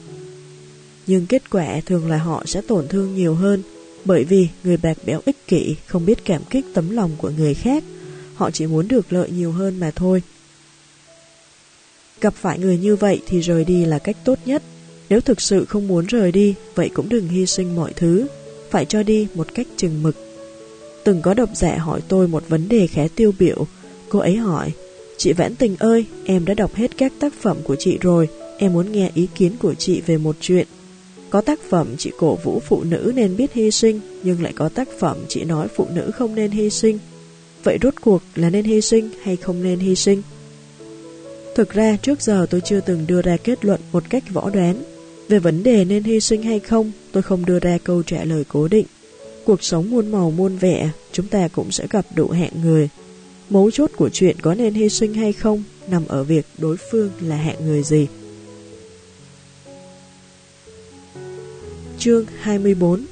Nhưng 1.06 1.26
kết 1.26 1.50
quả 1.50 1.80
thường 1.86 2.10
là 2.10 2.18
họ 2.18 2.42
sẽ 2.46 2.60
tổn 2.60 2.88
thương 2.88 3.14
nhiều 3.14 3.34
hơn, 3.34 3.62
bởi 4.04 4.24
vì 4.24 4.48
người 4.64 4.76
bạc 4.76 4.98
béo 5.06 5.20
ích 5.24 5.46
kỷ 5.46 5.76
không 5.86 6.06
biết 6.06 6.24
cảm 6.24 6.42
kích 6.50 6.64
tấm 6.74 6.90
lòng 6.90 7.10
của 7.18 7.30
người 7.36 7.54
khác, 7.54 7.84
họ 8.34 8.50
chỉ 8.50 8.66
muốn 8.66 8.88
được 8.88 9.12
lợi 9.12 9.30
nhiều 9.30 9.52
hơn 9.52 9.80
mà 9.80 9.90
thôi. 9.90 10.22
Gặp 12.20 12.34
phải 12.34 12.58
người 12.58 12.78
như 12.78 12.96
vậy 12.96 13.20
thì 13.26 13.40
rời 13.40 13.64
đi 13.64 13.84
là 13.84 13.98
cách 13.98 14.16
tốt 14.24 14.38
nhất. 14.44 14.62
Nếu 15.08 15.20
thực 15.20 15.40
sự 15.40 15.64
không 15.64 15.88
muốn 15.88 16.06
rời 16.06 16.32
đi, 16.32 16.54
vậy 16.74 16.90
cũng 16.94 17.08
đừng 17.08 17.28
hy 17.28 17.46
sinh 17.46 17.76
mọi 17.76 17.92
thứ, 17.92 18.26
phải 18.70 18.84
cho 18.84 19.02
đi 19.02 19.26
một 19.34 19.54
cách 19.54 19.66
chừng 19.76 20.02
mực. 20.02 20.16
Từng 21.04 21.22
có 21.22 21.34
độc 21.34 21.50
giả 21.54 21.78
hỏi 21.78 22.00
tôi 22.08 22.28
một 22.28 22.48
vấn 22.48 22.68
đề 22.68 22.86
khá 22.86 23.02
tiêu 23.14 23.32
biểu. 23.38 23.66
Cô 24.08 24.18
ấy 24.18 24.36
hỏi, 24.36 24.72
Chị 25.16 25.32
Vãn 25.32 25.54
Tình 25.54 25.76
ơi, 25.76 26.04
em 26.24 26.44
đã 26.44 26.54
đọc 26.54 26.74
hết 26.74 26.96
các 26.96 27.12
tác 27.20 27.34
phẩm 27.40 27.56
của 27.64 27.76
chị 27.76 27.98
rồi, 28.00 28.28
em 28.58 28.72
muốn 28.72 28.92
nghe 28.92 29.10
ý 29.14 29.28
kiến 29.34 29.52
của 29.58 29.74
chị 29.74 30.02
về 30.06 30.16
một 30.18 30.36
chuyện. 30.40 30.66
Có 31.30 31.40
tác 31.40 31.60
phẩm 31.68 31.94
chị 31.98 32.10
cổ 32.18 32.34
vũ 32.34 32.60
phụ 32.60 32.84
nữ 32.84 33.12
nên 33.14 33.36
biết 33.36 33.52
hy 33.52 33.70
sinh, 33.70 34.00
nhưng 34.22 34.42
lại 34.42 34.52
có 34.56 34.68
tác 34.68 34.88
phẩm 34.98 35.16
chị 35.28 35.44
nói 35.44 35.68
phụ 35.76 35.86
nữ 35.94 36.10
không 36.10 36.34
nên 36.34 36.50
hy 36.50 36.70
sinh. 36.70 36.98
Vậy 37.64 37.78
rốt 37.82 37.94
cuộc 38.00 38.22
là 38.34 38.50
nên 38.50 38.64
hy 38.64 38.80
sinh 38.80 39.10
hay 39.22 39.36
không 39.36 39.62
nên 39.62 39.78
hy 39.78 39.94
sinh? 39.94 40.22
Thực 41.54 41.72
ra 41.72 41.96
trước 42.02 42.22
giờ 42.22 42.46
tôi 42.50 42.60
chưa 42.60 42.80
từng 42.80 43.06
đưa 43.06 43.22
ra 43.22 43.36
kết 43.36 43.64
luận 43.64 43.80
một 43.92 44.10
cách 44.10 44.24
võ 44.32 44.50
đoán. 44.50 44.82
Về 45.28 45.38
vấn 45.38 45.62
đề 45.62 45.84
nên 45.84 46.02
hy 46.02 46.20
sinh 46.20 46.42
hay 46.42 46.60
không, 46.60 46.92
tôi 47.12 47.22
không 47.22 47.46
đưa 47.46 47.58
ra 47.58 47.78
câu 47.84 48.02
trả 48.02 48.24
lời 48.24 48.44
cố 48.48 48.68
định. 48.68 48.86
Cuộc 49.44 49.62
sống 49.62 49.90
muôn 49.90 50.12
màu 50.12 50.30
muôn 50.30 50.56
vẻ, 50.56 50.90
chúng 51.12 51.26
ta 51.26 51.48
cũng 51.48 51.72
sẽ 51.72 51.86
gặp 51.90 52.06
đủ 52.14 52.28
hạng 52.28 52.62
người. 52.62 52.88
Mấu 53.50 53.70
chốt 53.70 53.90
của 53.96 54.08
chuyện 54.08 54.36
có 54.42 54.54
nên 54.54 54.74
hy 54.74 54.88
sinh 54.88 55.14
hay 55.14 55.32
không 55.32 55.62
nằm 55.90 56.06
ở 56.08 56.24
việc 56.24 56.46
đối 56.58 56.76
phương 56.90 57.10
là 57.20 57.36
hạng 57.36 57.66
người 57.66 57.82
gì. 57.82 58.06
Chương 62.06 62.26
24 62.40 63.04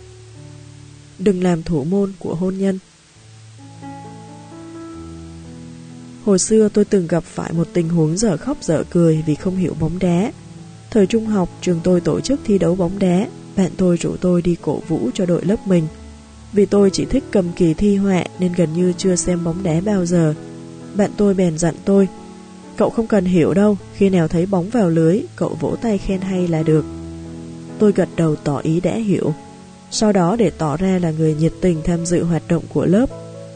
Đừng 1.18 1.42
làm 1.42 1.62
thủ 1.62 1.84
môn 1.84 2.12
của 2.18 2.34
hôn 2.34 2.58
nhân 2.58 2.78
Hồi 6.24 6.38
xưa 6.38 6.68
tôi 6.68 6.84
từng 6.84 7.06
gặp 7.06 7.24
phải 7.24 7.52
một 7.52 7.68
tình 7.72 7.88
huống 7.88 8.16
dở 8.16 8.36
khóc 8.36 8.56
dở 8.60 8.84
cười 8.90 9.22
vì 9.26 9.34
không 9.34 9.56
hiểu 9.56 9.74
bóng 9.80 9.98
đá. 9.98 10.32
Thời 10.90 11.06
trung 11.06 11.26
học, 11.26 11.48
trường 11.60 11.80
tôi 11.84 12.00
tổ 12.00 12.20
chức 12.20 12.40
thi 12.44 12.58
đấu 12.58 12.74
bóng 12.74 12.98
đá, 12.98 13.28
bạn 13.56 13.70
tôi 13.76 13.96
rủ 13.96 14.16
tôi 14.16 14.42
đi 14.42 14.56
cổ 14.62 14.80
vũ 14.88 15.10
cho 15.14 15.26
đội 15.26 15.44
lớp 15.44 15.66
mình. 15.66 15.86
Vì 16.52 16.66
tôi 16.66 16.90
chỉ 16.90 17.04
thích 17.04 17.24
cầm 17.30 17.52
kỳ 17.56 17.74
thi 17.74 17.96
họa 17.96 18.24
nên 18.38 18.52
gần 18.52 18.72
như 18.72 18.92
chưa 18.98 19.16
xem 19.16 19.44
bóng 19.44 19.62
đá 19.62 19.80
bao 19.84 20.06
giờ. 20.06 20.34
Bạn 20.94 21.10
tôi 21.16 21.34
bèn 21.34 21.58
dặn 21.58 21.74
tôi, 21.84 22.08
cậu 22.76 22.90
không 22.90 23.06
cần 23.06 23.24
hiểu 23.24 23.54
đâu, 23.54 23.76
khi 23.94 24.10
nào 24.10 24.28
thấy 24.28 24.46
bóng 24.46 24.70
vào 24.70 24.88
lưới, 24.90 25.20
cậu 25.36 25.56
vỗ 25.60 25.76
tay 25.82 25.98
khen 25.98 26.20
hay 26.20 26.48
là 26.48 26.62
được. 26.62 26.84
Tôi 27.78 27.92
gật 27.92 28.08
đầu 28.16 28.36
tỏ 28.36 28.58
ý 28.58 28.80
đã 28.80 28.94
hiểu. 28.94 29.34
Sau 29.90 30.12
đó 30.12 30.36
để 30.36 30.50
tỏ 30.50 30.76
ra 30.76 30.98
là 31.02 31.10
người 31.10 31.34
nhiệt 31.34 31.52
tình 31.60 31.82
tham 31.82 32.06
dự 32.06 32.24
hoạt 32.24 32.42
động 32.48 32.64
của 32.74 32.86
lớp, 32.86 33.06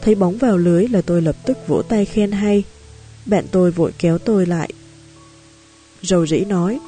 thấy 0.01 0.15
bóng 0.15 0.37
vào 0.37 0.57
lưới 0.57 0.87
là 0.87 1.01
tôi 1.01 1.21
lập 1.21 1.35
tức 1.45 1.57
vỗ 1.67 1.81
tay 1.81 2.05
khen 2.05 2.31
hay. 2.31 2.63
Bạn 3.25 3.45
tôi 3.51 3.71
vội 3.71 3.91
kéo 3.99 4.17
tôi 4.17 4.45
lại. 4.45 4.69
Rầu 6.01 6.27
rĩ 6.27 6.39
nói, 6.39 6.79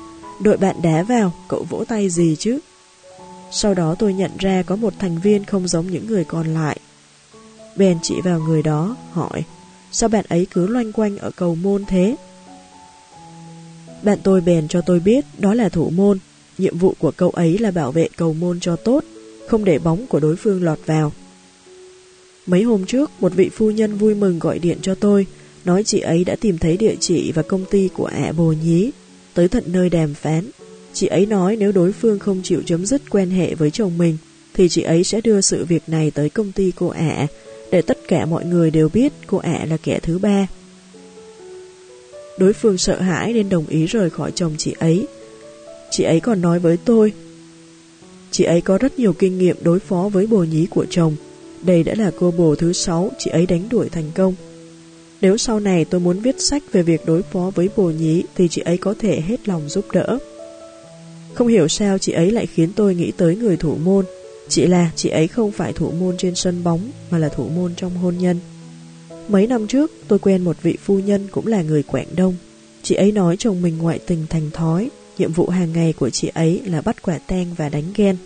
đội 0.42 0.58
bạn 0.58 0.76
đá 0.82 1.04
vào, 1.04 1.34
cậu 1.48 1.66
vỗ 1.70 1.84
tay 1.88 2.10
gì 2.10 2.36
chứ? 2.40 2.60
Sau 3.52 3.74
đó 3.74 3.96
tôi 4.00 4.14
nhận 4.14 4.32
ra 4.40 4.64
có 4.64 4.76
một 4.76 4.94
thành 5.00 5.20
viên 5.20 5.46
không 5.46 5.68
giống 5.68 5.88
những 5.88 6.08
người 6.08 6.24
còn 6.24 6.54
lại. 6.54 6.80
Bèn 7.76 7.98
chỉ 8.02 8.22
vào 8.24 8.40
người 8.40 8.64
đó, 8.64 8.96
hỏi, 9.12 9.44
sao 9.92 10.10
bạn 10.10 10.26
ấy 10.30 10.48
cứ 10.52 10.68
loanh 10.68 10.92
quanh 10.92 11.18
ở 11.18 11.32
cầu 11.36 11.56
môn 11.56 11.86
thế? 11.86 12.16
Bạn 14.04 14.20
tôi 14.24 14.42
bèn 14.42 14.68
cho 14.68 14.82
tôi 14.82 15.00
biết 15.00 15.26
đó 15.38 15.54
là 15.54 15.70
thủ 15.70 15.90
môn, 15.90 16.20
nhiệm 16.58 16.78
vụ 16.78 16.94
của 17.00 17.12
cậu 17.12 17.30
ấy 17.30 17.58
là 17.58 17.72
bảo 17.72 17.92
vệ 17.92 18.08
cầu 18.18 18.34
môn 18.34 18.60
cho 18.60 18.76
tốt, 18.76 19.04
không 19.48 19.66
để 19.66 19.80
bóng 19.80 20.08
của 20.08 20.20
đối 20.20 20.36
phương 20.36 20.64
lọt 20.64 20.80
vào. 20.86 21.12
Mấy 22.46 22.64
hôm 22.64 22.86
trước, 22.86 23.12
một 23.20 23.34
vị 23.36 23.50
phu 23.50 23.72
nhân 23.72 23.96
vui 23.96 24.16
mừng 24.16 24.40
gọi 24.40 24.60
điện 24.60 24.78
cho 24.82 24.96
tôi, 24.96 25.26
nói 25.66 25.84
chị 25.84 26.00
ấy 26.00 26.24
đã 26.24 26.36
tìm 26.36 26.58
thấy 26.58 26.78
địa 26.78 26.96
chỉ 27.00 27.32
và 27.32 27.42
công 27.42 27.66
ty 27.66 27.90
của 27.94 28.06
ả 28.06 28.32
bồ 28.32 28.54
nhí, 28.64 28.92
tới 29.34 29.48
tận 29.48 29.64
nơi 29.68 29.90
đàm 29.90 30.14
phán. 30.14 30.50
Chị 30.94 31.08
ấy 31.08 31.26
nói 31.26 31.56
nếu 31.56 31.72
đối 31.72 31.92
phương 31.92 32.20
không 32.20 32.42
chịu 32.44 32.62
chấm 32.66 32.86
dứt 32.86 33.10
quen 33.10 33.30
hệ 33.30 33.56
với 33.56 33.72
chồng 33.72 33.98
mình, 33.98 34.18
thì 34.54 34.70
chị 34.70 34.82
ấy 34.82 35.04
sẽ 35.04 35.22
đưa 35.22 35.42
sự 35.42 35.66
việc 35.66 35.84
này 35.88 36.12
tới 36.12 36.30
công 36.30 36.52
ty 36.52 36.72
cô 36.76 36.88
ả, 36.88 37.28
để 37.72 37.82
tất 37.82 37.98
cả 38.08 38.26
mọi 38.26 38.46
người 38.46 38.72
đều 38.72 38.90
biết 38.90 39.14
cô 39.28 39.38
ả 39.38 39.66
là 39.70 39.78
kẻ 39.78 40.00
thứ 40.04 40.20
ba. 40.20 40.48
Đối 42.38 42.54
phương 42.54 42.78
sợ 42.78 43.02
hãi 43.02 43.34
nên 43.34 43.50
đồng 43.50 43.68
ý 43.68 43.86
rời 43.86 44.10
khỏi 44.10 44.32
chồng 44.36 44.56
chị 44.58 44.76
ấy. 44.80 45.08
Chị 45.92 46.04
ấy 46.04 46.20
còn 46.20 46.42
nói 46.42 46.60
với 46.60 46.78
tôi, 46.78 47.14
chị 48.32 48.44
ấy 48.44 48.62
có 48.62 48.78
rất 48.78 49.00
nhiều 49.00 49.14
kinh 49.14 49.38
nghiệm 49.38 49.58
đối 49.62 49.80
phó 49.80 50.10
với 50.14 50.28
bồ 50.28 50.44
nhí 50.44 50.66
của 50.66 50.86
chồng. 50.90 51.16
Đây 51.62 51.84
đã 51.84 51.94
là 51.98 52.12
cô 52.20 52.32
bồ 52.32 52.56
thứ 52.56 52.74
sáu 52.74 53.12
chị 53.20 53.32
ấy 53.32 53.46
đánh 53.46 53.70
đuổi 53.70 53.90
thành 53.90 54.12
công. 54.16 54.36
Nếu 55.22 55.38
sau 55.38 55.60
này 55.60 55.86
tôi 55.86 56.02
muốn 56.02 56.20
viết 56.20 56.42
sách 56.42 56.64
về 56.72 56.84
việc 56.84 57.06
đối 57.06 57.22
phó 57.22 57.52
với 57.56 57.70
bồ 57.76 57.84
nhí 57.84 58.24
thì 58.36 58.48
chị 58.48 58.62
ấy 58.62 58.78
có 58.78 58.94
thể 59.00 59.22
hết 59.22 59.48
lòng 59.48 59.70
giúp 59.70 59.86
đỡ. 59.94 60.18
Không 61.34 61.48
hiểu 61.48 61.68
sao 61.68 61.98
chị 61.98 62.12
ấy 62.12 62.32
lại 62.32 62.46
khiến 62.46 62.70
tôi 62.76 62.96
nghĩ 62.96 63.12
tới 63.18 63.36
người 63.36 63.58
thủ 63.58 63.76
môn. 63.84 64.06
Chỉ 64.48 64.68
là 64.68 64.92
chị 64.96 65.10
ấy 65.10 65.28
không 65.28 65.52
phải 65.52 65.74
thủ 65.74 65.92
môn 65.92 66.18
trên 66.18 66.36
sân 66.36 66.64
bóng 66.64 66.80
mà 67.12 67.18
là 67.18 67.30
thủ 67.30 67.50
môn 67.56 67.76
trong 67.76 67.96
hôn 67.98 68.18
nhân. 68.18 68.40
Mấy 69.28 69.48
năm 69.48 69.68
trước 69.68 69.92
tôi 70.08 70.20
quen 70.20 70.44
một 70.44 70.58
vị 70.62 70.78
phu 70.84 71.00
nhân 71.00 71.28
cũng 71.32 71.48
là 71.48 71.62
người 71.62 71.84
Quảng 71.84 72.08
Đông. 72.16 72.36
Chị 72.84 72.96
ấy 72.96 73.12
nói 73.12 73.36
chồng 73.40 73.62
mình 73.62 73.78
ngoại 73.78 74.00
tình 74.00 74.26
thành 74.30 74.52
thói, 74.54 74.90
nhiệm 75.22 75.34
vụ 75.34 75.48
hàng 75.48 75.74
ngày 75.74 75.94
của 75.94 76.10
chị 76.10 76.32
ấy 76.34 76.62
là 76.66 76.82
bắt 76.82 77.02
quả 77.02 77.18
tang 77.18 77.46
và 77.58 77.70
đánh 77.70 77.94
ghen. 77.96 78.18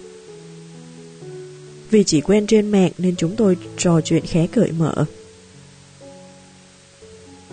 Vì 1.90 2.04
chỉ 2.04 2.22
quen 2.22 2.48
trên 2.48 2.72
mạng 2.72 2.92
nên 2.98 3.16
chúng 3.16 3.36
tôi 3.36 3.58
trò 3.78 4.02
chuyện 4.02 4.26
khá 4.26 4.40
cởi 4.52 4.72
mở. 4.72 5.06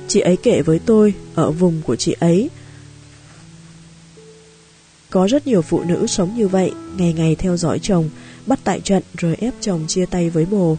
Chị 0.09 0.21
ấy 0.21 0.37
kể 0.37 0.63
với 0.63 0.79
tôi, 0.79 1.15
ở 1.35 1.51
vùng 1.51 1.83
của 1.87 1.97
chị 1.97 2.15
ấy, 2.21 2.51
có 5.11 5.27
rất 5.27 5.47
nhiều 5.47 5.63
phụ 5.63 5.83
nữ 5.83 6.07
sống 6.07 6.37
như 6.37 6.49
vậy, 6.49 6.73
ngày 6.97 7.13
ngày 7.13 7.35
theo 7.35 7.57
dõi 7.57 7.79
chồng, 7.79 8.11
bắt 8.47 8.61
tại 8.65 8.81
trận 8.81 9.03
rồi 9.19 9.37
ép 9.41 9.55
chồng 9.61 9.85
chia 9.89 10.07
tay 10.07 10.31
với 10.31 10.45
bồ. 10.45 10.77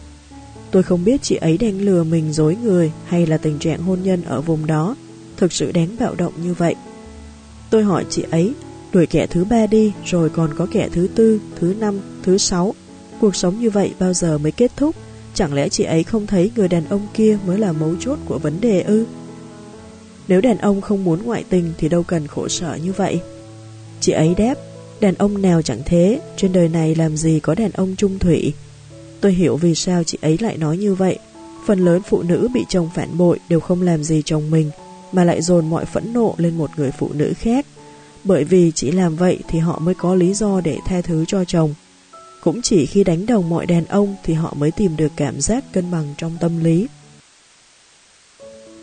Tôi 0.70 0.82
không 0.82 1.04
biết 1.04 1.22
chị 1.22 1.36
ấy 1.36 1.58
đang 1.58 1.80
lừa 1.80 2.04
mình 2.04 2.32
dối 2.32 2.56
người 2.62 2.92
hay 3.06 3.26
là 3.26 3.36
tình 3.36 3.58
trạng 3.58 3.82
hôn 3.82 3.98
nhân 4.02 4.22
ở 4.22 4.40
vùng 4.40 4.66
đó, 4.66 4.96
thực 5.36 5.52
sự 5.52 5.72
đáng 5.72 5.96
bạo 5.98 6.14
động 6.14 6.32
như 6.42 6.54
vậy. 6.54 6.74
Tôi 7.74 7.82
hỏi 7.82 8.04
chị 8.10 8.24
ấy, 8.30 8.52
đuổi 8.92 9.06
kẻ 9.06 9.26
thứ 9.26 9.44
ba 9.44 9.66
đi 9.66 9.92
rồi 10.04 10.30
còn 10.30 10.54
có 10.54 10.66
kẻ 10.72 10.88
thứ 10.92 11.08
tư, 11.14 11.40
thứ 11.56 11.74
năm, 11.80 12.00
Thứ 12.22 12.38
sáu, 12.38 12.74
cuộc 13.20 13.36
sống 13.36 13.60
như 13.60 13.70
vậy 13.70 13.94
bao 13.98 14.12
giờ 14.12 14.38
mới 14.38 14.52
kết 14.52 14.70
thúc? 14.76 14.94
Chẳng 15.34 15.54
lẽ 15.54 15.68
chị 15.68 15.84
ấy 15.84 16.02
không 16.02 16.26
thấy 16.26 16.50
người 16.56 16.68
đàn 16.68 16.84
ông 16.88 17.06
kia 17.14 17.38
mới 17.46 17.58
là 17.58 17.72
mấu 17.72 17.94
chốt 18.00 18.18
của 18.26 18.38
vấn 18.38 18.60
đề 18.60 18.82
ư? 18.82 19.04
Nếu 20.28 20.40
đàn 20.40 20.58
ông 20.58 20.80
không 20.80 21.04
muốn 21.04 21.22
ngoại 21.24 21.44
tình 21.48 21.72
thì 21.78 21.88
đâu 21.88 22.02
cần 22.02 22.26
khổ 22.26 22.48
sở 22.48 22.78
như 22.84 22.92
vậy. 22.92 23.20
Chị 24.00 24.12
ấy 24.12 24.34
đáp, 24.34 24.54
đàn 25.00 25.14
ông 25.14 25.42
nào 25.42 25.62
chẳng 25.62 25.82
thế, 25.86 26.20
trên 26.36 26.52
đời 26.52 26.68
này 26.68 26.94
làm 26.94 27.16
gì 27.16 27.40
có 27.40 27.54
đàn 27.54 27.70
ông 27.70 27.94
trung 27.96 28.18
thủy. 28.18 28.52
Tôi 29.20 29.32
hiểu 29.32 29.56
vì 29.56 29.74
sao 29.74 30.04
chị 30.04 30.18
ấy 30.20 30.38
lại 30.40 30.56
nói 30.56 30.76
như 30.76 30.94
vậy. 30.94 31.18
Phần 31.66 31.78
lớn 31.78 32.02
phụ 32.08 32.22
nữ 32.22 32.48
bị 32.54 32.64
chồng 32.68 32.90
phản 32.94 33.18
bội 33.18 33.38
đều 33.48 33.60
không 33.60 33.82
làm 33.82 34.04
gì 34.04 34.22
chồng 34.24 34.50
mình, 34.50 34.70
mà 35.14 35.24
lại 35.24 35.42
dồn 35.42 35.70
mọi 35.70 35.84
phẫn 35.84 36.12
nộ 36.12 36.34
lên 36.38 36.58
một 36.58 36.70
người 36.76 36.90
phụ 36.98 37.10
nữ 37.12 37.32
khác. 37.38 37.66
Bởi 38.24 38.44
vì 38.44 38.72
chỉ 38.74 38.90
làm 38.90 39.16
vậy 39.16 39.38
thì 39.48 39.58
họ 39.58 39.78
mới 39.78 39.94
có 39.94 40.14
lý 40.14 40.34
do 40.34 40.60
để 40.60 40.78
tha 40.86 41.00
thứ 41.00 41.24
cho 41.28 41.44
chồng. 41.44 41.74
Cũng 42.42 42.62
chỉ 42.62 42.86
khi 42.86 43.04
đánh 43.04 43.26
đồng 43.26 43.48
mọi 43.48 43.66
đàn 43.66 43.84
ông 43.84 44.16
thì 44.24 44.34
họ 44.34 44.54
mới 44.58 44.70
tìm 44.70 44.96
được 44.96 45.12
cảm 45.16 45.40
giác 45.40 45.64
cân 45.72 45.90
bằng 45.90 46.14
trong 46.18 46.36
tâm 46.40 46.64
lý. 46.64 46.86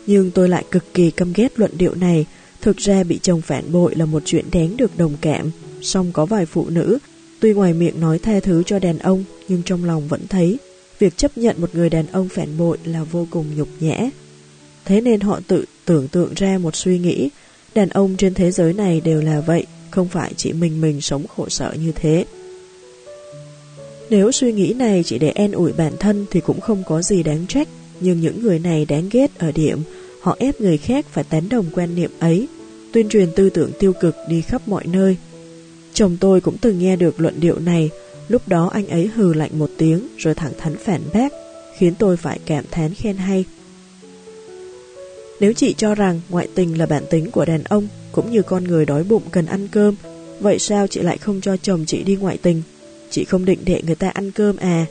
Nhưng 0.06 0.30
tôi 0.30 0.48
lại 0.48 0.64
cực 0.70 0.94
kỳ 0.94 1.10
căm 1.10 1.32
ghét 1.32 1.58
luận 1.58 1.70
điệu 1.78 1.94
này, 1.94 2.26
thực 2.60 2.76
ra 2.76 3.04
bị 3.04 3.18
chồng 3.22 3.40
phản 3.40 3.72
bội 3.72 3.94
là 3.94 4.06
một 4.06 4.22
chuyện 4.24 4.44
đáng 4.52 4.76
được 4.76 4.98
đồng 4.98 5.16
cảm, 5.20 5.50
song 5.80 6.12
có 6.12 6.26
vài 6.26 6.46
phụ 6.46 6.68
nữ, 6.68 6.98
tuy 7.40 7.52
ngoài 7.52 7.72
miệng 7.72 8.00
nói 8.00 8.18
tha 8.18 8.40
thứ 8.40 8.62
cho 8.62 8.78
đàn 8.78 8.98
ông, 8.98 9.24
nhưng 9.48 9.62
trong 9.62 9.84
lòng 9.84 10.08
vẫn 10.08 10.26
thấy 10.28 10.58
việc 10.98 11.16
chấp 11.16 11.38
nhận 11.38 11.60
một 11.60 11.74
người 11.74 11.90
đàn 11.90 12.06
ông 12.06 12.28
phản 12.28 12.58
bội 12.58 12.78
là 12.84 13.04
vô 13.04 13.26
cùng 13.30 13.46
nhục 13.56 13.68
nhã. 13.80 14.10
Thế 14.84 15.00
nên 15.00 15.20
họ 15.20 15.40
tự 15.48 15.64
tưởng 15.84 16.08
tượng 16.08 16.34
ra 16.34 16.58
một 16.58 16.76
suy 16.76 16.98
nghĩ, 16.98 17.30
đàn 17.74 17.88
ông 17.88 18.14
trên 18.18 18.34
thế 18.34 18.50
giới 18.50 18.72
này 18.72 19.00
đều 19.00 19.22
là 19.22 19.40
vậy, 19.40 19.66
không 19.90 20.08
phải 20.08 20.32
chỉ 20.36 20.52
mình 20.52 20.80
mình 20.80 21.00
sống 21.00 21.26
khổ 21.36 21.48
sở 21.48 21.72
như 21.72 21.92
thế. 21.92 22.24
Nếu 24.10 24.32
suy 24.32 24.52
nghĩ 24.52 24.74
này 24.76 25.02
chỉ 25.06 25.18
để 25.18 25.30
an 25.30 25.52
ủi 25.52 25.72
bản 25.72 25.92
thân 26.00 26.26
thì 26.30 26.40
cũng 26.40 26.60
không 26.60 26.82
có 26.86 27.02
gì 27.02 27.22
đáng 27.22 27.46
trách, 27.48 27.68
nhưng 28.00 28.20
những 28.20 28.42
người 28.42 28.58
này 28.58 28.84
đáng 28.84 29.08
ghét 29.12 29.38
ở 29.38 29.52
điểm 29.52 29.78
họ 30.20 30.36
ép 30.38 30.60
người 30.60 30.78
khác 30.78 31.06
phải 31.10 31.24
tán 31.24 31.48
đồng 31.48 31.66
quan 31.74 31.94
niệm 31.94 32.10
ấy, 32.18 32.48
tuyên 32.92 33.08
truyền 33.08 33.28
tư 33.36 33.50
tưởng 33.50 33.70
tiêu 33.78 33.92
cực 33.92 34.16
đi 34.28 34.40
khắp 34.40 34.68
mọi 34.68 34.86
nơi. 34.86 35.16
Chồng 35.94 36.16
tôi 36.20 36.40
cũng 36.40 36.56
từng 36.60 36.78
nghe 36.78 36.96
được 36.96 37.20
luận 37.20 37.40
điệu 37.40 37.58
này, 37.58 37.90
lúc 38.28 38.48
đó 38.48 38.70
anh 38.72 38.86
ấy 38.88 39.10
hừ 39.14 39.34
lạnh 39.34 39.58
một 39.58 39.70
tiếng 39.78 40.08
rồi 40.18 40.34
thẳng 40.34 40.52
thắn 40.58 40.76
phản 40.76 41.00
bác, 41.12 41.32
khiến 41.78 41.94
tôi 41.98 42.16
phải 42.16 42.38
cảm 42.46 42.64
thán 42.70 42.94
khen 42.94 43.16
hay. 43.16 43.44
Nếu 45.42 45.52
chị 45.52 45.74
cho 45.78 45.94
rằng 45.94 46.20
ngoại 46.28 46.48
tình 46.54 46.78
là 46.78 46.86
bản 46.86 47.02
tính 47.10 47.30
của 47.30 47.44
đàn 47.44 47.64
ông, 47.64 47.88
cũng 48.12 48.30
như 48.30 48.42
con 48.42 48.64
người 48.64 48.86
đói 48.86 49.04
bụng 49.04 49.22
cần 49.30 49.46
ăn 49.46 49.68
cơm, 49.68 49.94
vậy 50.40 50.58
sao 50.58 50.86
chị 50.86 51.00
lại 51.00 51.18
không 51.18 51.40
cho 51.40 51.56
chồng 51.56 51.84
chị 51.86 52.02
đi 52.02 52.16
ngoại 52.16 52.38
tình? 52.42 52.62
Chị 53.10 53.24
không 53.24 53.44
định 53.44 53.58
để 53.64 53.82
người 53.86 53.94
ta 53.94 54.08
ăn 54.08 54.30
cơm 54.30 54.56
à? 54.56 54.86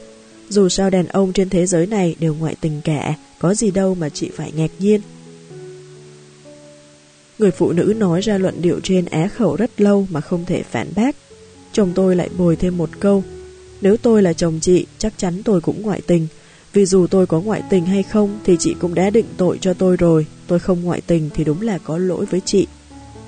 Dù 0.49 0.69
sao 0.69 0.89
đàn 0.89 1.07
ông 1.07 1.33
trên 1.33 1.49
thế 1.49 1.65
giới 1.65 1.87
này 1.87 2.15
đều 2.19 2.35
ngoại 2.35 2.55
tình 2.61 2.81
cả, 2.83 3.15
có 3.39 3.53
gì 3.53 3.71
đâu 3.71 3.95
mà 3.95 4.09
chị 4.09 4.29
phải 4.35 4.51
ngạc 4.55 4.71
nhiên. 4.79 5.01
Người 7.39 7.51
phụ 7.51 7.71
nữ 7.71 7.93
nói 7.97 8.21
ra 8.21 8.37
luận 8.37 8.61
điệu 8.61 8.79
trên 8.83 9.05
á 9.05 9.27
khẩu 9.27 9.55
rất 9.55 9.81
lâu 9.81 10.07
mà 10.11 10.21
không 10.21 10.45
thể 10.45 10.63
phản 10.71 10.87
bác. 10.95 11.15
Chồng 11.73 11.91
tôi 11.95 12.15
lại 12.15 12.29
bồi 12.37 12.55
thêm 12.55 12.77
một 12.77 12.89
câu. 12.99 13.23
Nếu 13.81 13.97
tôi 13.97 14.21
là 14.21 14.33
chồng 14.33 14.59
chị, 14.61 14.85
chắc 14.97 15.13
chắn 15.17 15.43
tôi 15.43 15.61
cũng 15.61 15.81
ngoại 15.81 16.01
tình. 16.07 16.27
Vì 16.73 16.85
dù 16.85 17.07
tôi 17.07 17.27
có 17.27 17.41
ngoại 17.41 17.61
tình 17.69 17.85
hay 17.85 18.03
không 18.03 18.39
thì 18.43 18.55
chị 18.59 18.75
cũng 18.79 18.95
đã 18.95 19.09
định 19.09 19.25
tội 19.37 19.57
cho 19.61 19.73
tôi 19.73 19.97
rồi. 19.97 20.25
Tôi 20.51 20.59
không 20.59 20.83
ngoại 20.83 21.01
tình 21.07 21.29
thì 21.33 21.43
đúng 21.43 21.61
là 21.61 21.77
có 21.77 21.97
lỗi 21.97 22.25
với 22.25 22.41
chị. 22.45 22.67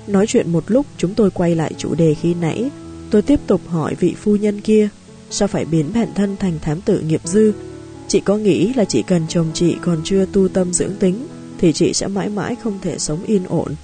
Nói 0.06 0.26
chuyện 0.26 0.52
một 0.52 0.64
lúc, 0.66 0.86
chúng 0.98 1.14
tôi 1.14 1.30
quay 1.30 1.54
lại 1.54 1.72
chủ 1.78 1.94
đề 1.94 2.14
khi 2.14 2.34
nãy. 2.34 2.70
Tôi 3.10 3.22
tiếp 3.22 3.40
tục 3.46 3.60
hỏi 3.68 3.94
vị 3.94 4.14
phu 4.22 4.36
nhân 4.36 4.60
kia, 4.60 4.88
Sao 5.30 5.48
phải 5.48 5.64
biến 5.64 5.90
bản 5.94 6.08
thân 6.14 6.36
thành 6.36 6.58
thám 6.62 6.80
tử 6.80 7.00
nghiệp 7.00 7.20
dư? 7.24 7.52
Chị 8.08 8.20
có 8.20 8.36
nghĩ 8.36 8.72
là 8.74 8.84
chỉ 8.84 9.02
cần 9.02 9.22
chồng 9.28 9.46
chị 9.54 9.76
còn 9.82 10.00
chưa 10.04 10.26
tu 10.32 10.48
tâm 10.48 10.72
dưỡng 10.72 10.96
tính, 11.00 11.26
Thì 11.58 11.72
chị 11.72 11.92
sẽ 11.92 12.06
mãi 12.06 12.28
mãi 12.28 12.56
không 12.62 12.78
thể 12.82 12.98
sống 12.98 13.24
yên 13.26 13.44
ổn? 13.48 13.74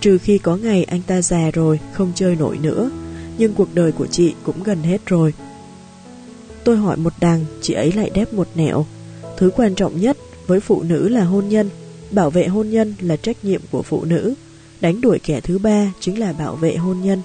Trừ 0.00 0.18
khi 0.18 0.38
có 0.38 0.56
ngày 0.56 0.84
anh 0.84 1.02
ta 1.06 1.22
già 1.22 1.50
rồi, 1.50 1.80
Không 1.92 2.12
chơi 2.14 2.36
nổi 2.36 2.58
nữa. 2.58 2.90
Nhưng 3.38 3.54
cuộc 3.54 3.74
đời 3.74 3.92
của 3.92 4.06
chị 4.06 4.34
cũng 4.42 4.62
gần 4.62 4.82
hết 4.82 5.06
rồi. 5.06 5.34
Tôi 6.64 6.76
hỏi 6.76 6.96
một 6.96 7.12
đằng, 7.20 7.44
Chị 7.62 7.74
ấy 7.74 7.92
lại 7.92 8.10
đáp 8.10 8.32
một 8.32 8.48
nẻo. 8.54 8.86
Thứ 9.36 9.50
quan 9.56 9.74
trọng 9.74 10.00
nhất 10.00 10.16
với 10.46 10.60
phụ 10.60 10.82
nữ 10.82 11.08
là 11.08 11.24
hôn 11.24 11.48
nhân. 11.48 11.70
Bảo 12.10 12.30
vệ 12.30 12.46
hôn 12.46 12.70
nhân 12.70 12.94
là 13.00 13.16
trách 13.16 13.44
nhiệm 13.44 13.60
của 13.70 13.82
phụ 13.82 14.04
nữ 14.04 14.34
Đánh 14.80 15.00
đuổi 15.00 15.18
kẻ 15.18 15.40
thứ 15.40 15.58
ba 15.58 15.92
chính 16.00 16.18
là 16.18 16.32
bảo 16.32 16.56
vệ 16.56 16.76
hôn 16.76 17.00
nhân 17.00 17.22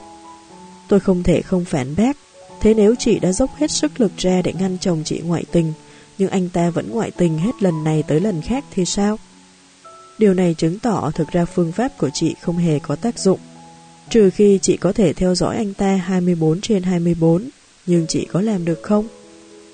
Tôi 0.90 1.00
không 1.00 1.24
thể 1.24 1.42
không 1.42 1.66
phản 1.66 1.96
bác 1.96 2.18
Thế 2.64 2.74
nếu 2.74 2.96
chị 3.00 3.20
đã 3.20 3.32
dốc 3.32 3.56
hết 3.56 3.72
sức 3.72 4.02
lực 4.02 4.12
ra 4.18 4.42
để 4.42 4.54
ngăn 4.60 4.78
chồng 4.82 5.02
chị 5.06 5.20
ngoại 5.20 5.44
tình, 5.52 5.74
nhưng 6.18 6.30
anh 6.30 6.50
ta 6.50 6.70
vẫn 6.70 6.90
ngoại 6.92 7.12
tình 7.12 7.38
hết 7.38 7.64
lần 7.64 7.84
này 7.84 8.04
tới 8.08 8.20
lần 8.20 8.42
khác 8.42 8.66
thì 8.72 8.86
sao? 8.86 9.20
Điều 10.18 10.34
này 10.34 10.54
chứng 10.54 10.80
tỏ 10.80 11.12
thực 11.16 11.32
ra 11.32 11.46
phương 11.46 11.72
pháp 11.72 11.98
của 11.98 12.10
chị 12.14 12.36
không 12.42 12.58
hề 12.58 12.80
có 12.80 12.96
tác 12.96 13.20
dụng. 13.20 13.40
Trừ 14.10 14.30
khi 14.30 14.60
chị 14.62 14.78
có 14.78 14.94
thể 14.94 15.14
theo 15.14 15.36
dõi 15.36 15.56
anh 15.58 15.74
ta 15.74 15.96
24 15.96 16.62
trên 16.62 16.84
24, 16.84 17.50
nhưng 17.86 18.08
chị 18.08 18.28
có 18.32 18.42
làm 18.42 18.66
được 18.66 18.84
không? 18.84 19.08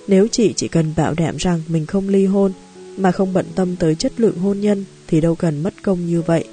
Nếu 0.07 0.27
chị 0.27 0.53
chỉ 0.55 0.67
cần 0.67 0.93
bảo 0.97 1.13
đảm 1.13 1.37
rằng 1.37 1.61
mình 1.67 1.85
không 1.85 2.09
ly 2.09 2.25
hôn, 2.25 2.51
mà 2.97 3.11
không 3.11 3.33
bận 3.33 3.45
tâm 3.55 3.75
tới 3.75 3.95
chất 3.95 4.19
lượng 4.19 4.37
hôn 4.37 4.59
nhân, 4.59 4.85
thì 5.09 5.21
đâu 5.21 5.35
cần 5.35 5.63
mất 5.63 5.73
công 5.83 6.07
như 6.07 6.21
vậy. 6.21 6.43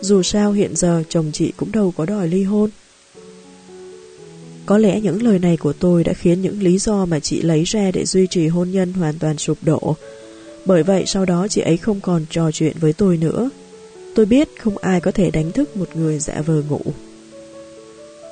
Dù 0.00 0.22
sao 0.22 0.52
hiện 0.52 0.76
giờ 0.76 1.02
chồng 1.08 1.30
chị 1.32 1.52
cũng 1.56 1.72
đâu 1.72 1.92
có 1.96 2.06
đòi 2.06 2.28
ly 2.28 2.42
hôn. 2.42 2.70
Có 4.66 4.78
lẽ 4.78 5.00
những 5.00 5.22
lời 5.22 5.38
này 5.38 5.56
của 5.56 5.72
tôi 5.72 6.04
đã 6.04 6.12
khiến 6.12 6.42
những 6.42 6.62
lý 6.62 6.78
do 6.78 7.06
mà 7.06 7.20
chị 7.20 7.42
lấy 7.42 7.64
ra 7.64 7.90
để 7.90 8.04
duy 8.04 8.26
trì 8.26 8.46
hôn 8.46 8.70
nhân 8.70 8.92
hoàn 8.92 9.18
toàn 9.18 9.38
sụp 9.38 9.58
đổ. 9.62 9.96
Bởi 10.64 10.82
vậy 10.82 11.02
sau 11.06 11.24
đó 11.24 11.48
chị 11.48 11.60
ấy 11.60 11.76
không 11.76 12.00
còn 12.00 12.24
trò 12.30 12.50
chuyện 12.52 12.76
với 12.80 12.92
tôi 12.92 13.16
nữa. 13.16 13.50
Tôi 14.14 14.26
biết 14.26 14.48
không 14.60 14.78
ai 14.78 15.00
có 15.00 15.10
thể 15.10 15.30
đánh 15.30 15.52
thức 15.52 15.76
một 15.76 15.96
người 15.96 16.18
dạ 16.18 16.40
vờ 16.46 16.62
ngủ. 16.68 16.80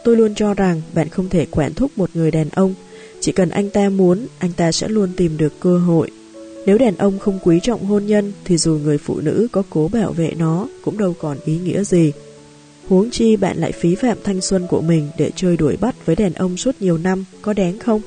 Tôi 0.05 0.17
luôn 0.17 0.35
cho 0.35 0.55
rằng 0.55 0.83
bạn 0.95 1.09
không 1.09 1.29
thể 1.29 1.47
quản 1.51 1.75
thúc 1.75 1.91
một 1.97 2.11
người 2.15 2.31
đàn 2.31 2.49
ông. 2.49 2.75
Chỉ 3.21 3.33
cần 3.33 3.49
anh 3.49 3.71
ta 3.71 3.89
muốn, 3.89 4.27
anh 4.39 4.53
ta 4.53 4.73
sẽ 4.73 4.89
luôn 4.89 5.13
tìm 5.17 5.37
được 5.37 5.53
cơ 5.61 5.79
hội. 5.79 6.11
Nếu 6.67 6.79
đàn 6.79 6.97
ông 6.97 7.19
không 7.19 7.39
quý 7.43 7.61
trọng 7.63 7.85
hôn 7.85 8.07
nhân 8.07 8.33
thì 8.45 8.57
dù 8.57 8.79
người 8.79 8.99
phụ 8.99 9.21
nữ 9.21 9.49
có 9.53 9.63
cố 9.71 9.89
bảo 9.93 10.13
vệ 10.13 10.33
nó 10.37 10.69
cũng 10.83 10.99
đâu 10.99 11.15
còn 11.21 11.39
ý 11.45 11.59
nghĩa 11.59 11.85
gì. 11.85 12.13
Huống 12.89 13.11
chi 13.11 13.37
bạn 13.37 13.59
lại 13.59 13.73
phí 13.73 13.95
phạm 13.95 14.19
thanh 14.25 14.41
xuân 14.41 14.67
của 14.69 14.81
mình 14.81 15.09
để 15.19 15.31
chơi 15.37 15.57
đuổi 15.57 15.77
bắt 15.77 16.07
với 16.07 16.17
đàn 16.17 16.33
ông 16.33 16.57
suốt 16.57 16.75
nhiều 16.81 16.99
năm, 16.99 17.25
có 17.43 17.53
đáng 17.53 17.79
không? 17.79 18.01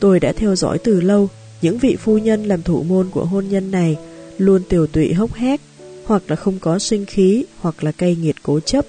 Tôi 0.00 0.20
đã 0.20 0.32
theo 0.32 0.56
dõi 0.56 0.78
từ 0.78 1.00
lâu, 1.00 1.28
những 1.62 1.78
vị 1.78 1.96
phu 1.96 2.18
nhân 2.18 2.44
làm 2.44 2.62
thủ 2.62 2.82
môn 2.82 3.10
của 3.10 3.24
hôn 3.24 3.48
nhân 3.48 3.70
này 3.70 3.96
luôn 4.38 4.62
tiểu 4.68 4.86
tụy 4.86 5.12
hốc 5.12 5.32
hác, 5.32 5.60
hoặc 6.04 6.22
là 6.28 6.36
không 6.36 6.58
có 6.60 6.78
sinh 6.78 7.06
khí, 7.06 7.44
hoặc 7.58 7.84
là 7.84 7.92
cay 7.92 8.16
nghiệt 8.16 8.36
cố 8.42 8.60
chấp. 8.60 8.86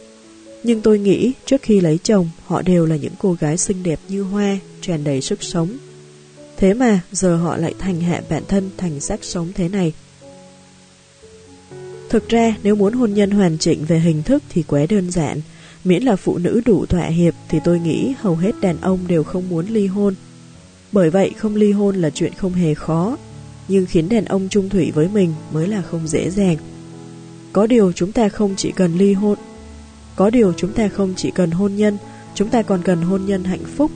Nhưng 0.64 0.82
tôi 0.82 1.00
nghĩ 1.00 1.32
trước 1.46 1.62
khi 1.62 1.82
lấy 1.82 2.00
chồng, 2.04 2.30
họ 2.46 2.62
đều 2.62 2.86
là 2.86 2.96
những 2.96 3.14
cô 3.20 3.34
gái 3.40 3.58
xinh 3.58 3.84
đẹp 3.84 4.00
như 4.08 4.24
hoa, 4.24 4.58
tràn 4.82 5.04
đầy 5.04 5.22
sức 5.22 5.44
sống. 5.44 5.70
Thế 6.58 6.74
mà 6.74 7.02
giờ 7.12 7.36
họ 7.36 7.58
lại 7.58 7.74
thành 7.80 8.02
hạ 8.02 8.22
bản 8.30 8.44
thân 8.48 8.70
thành 8.78 9.00
xác 9.00 9.24
sống 9.24 9.52
thế 9.56 9.70
này. 9.70 9.94
Thực 12.10 12.30
ra 12.30 12.56
nếu 12.64 12.76
muốn 12.76 12.94
hôn 12.94 13.14
nhân 13.14 13.32
hoàn 13.32 13.58
chỉnh 13.58 13.86
về 13.86 14.00
hình 14.00 14.24
thức 14.24 14.44
thì 14.50 14.64
quá 14.64 14.86
đơn 14.90 15.12
giản, 15.12 15.42
miễn 15.84 16.04
là 16.04 16.16
phụ 16.16 16.38
nữ 16.38 16.62
đủ 16.66 16.86
thỏa 16.86 17.06
hiệp 17.06 17.34
thì 17.50 17.60
tôi 17.64 17.80
nghĩ 17.80 18.14
hầu 18.20 18.36
hết 18.36 18.52
đàn 18.62 18.82
ông 18.82 19.00
đều 19.08 19.24
không 19.24 19.50
muốn 19.50 19.68
ly 19.68 19.88
hôn. 19.88 20.16
Bởi 20.92 21.10
vậy 21.10 21.32
không 21.38 21.56
ly 21.56 21.72
hôn 21.72 21.96
là 21.96 22.10
chuyện 22.10 22.34
không 22.34 22.54
hề 22.54 22.74
khó, 22.74 23.18
nhưng 23.68 23.86
khiến 23.86 24.10
đàn 24.10 24.26
ông 24.26 24.48
trung 24.50 24.70
thủy 24.70 24.92
với 24.96 25.08
mình 25.14 25.34
mới 25.52 25.68
là 25.68 25.82
không 25.82 26.08
dễ 26.08 26.30
dàng. 26.30 26.58
Có 27.54 27.68
điều 27.68 27.92
chúng 27.92 28.12
ta 28.12 28.30
không 28.30 28.54
chỉ 28.58 28.72
cần 28.72 28.98
ly 28.98 29.14
hôn, 29.14 29.38
có 30.16 30.30
điều 30.30 30.54
chúng 30.54 30.74
ta 30.74 30.88
không 30.88 31.14
chỉ 31.18 31.32
cần 31.32 31.52
hôn 31.52 31.76
nhân, 31.76 31.98
chúng 32.36 32.50
ta 32.50 32.62
còn 32.62 32.82
cần 32.84 33.02
hôn 33.02 33.26
nhân 33.26 33.44
hạnh 33.44 33.64
phúc, 33.76 33.92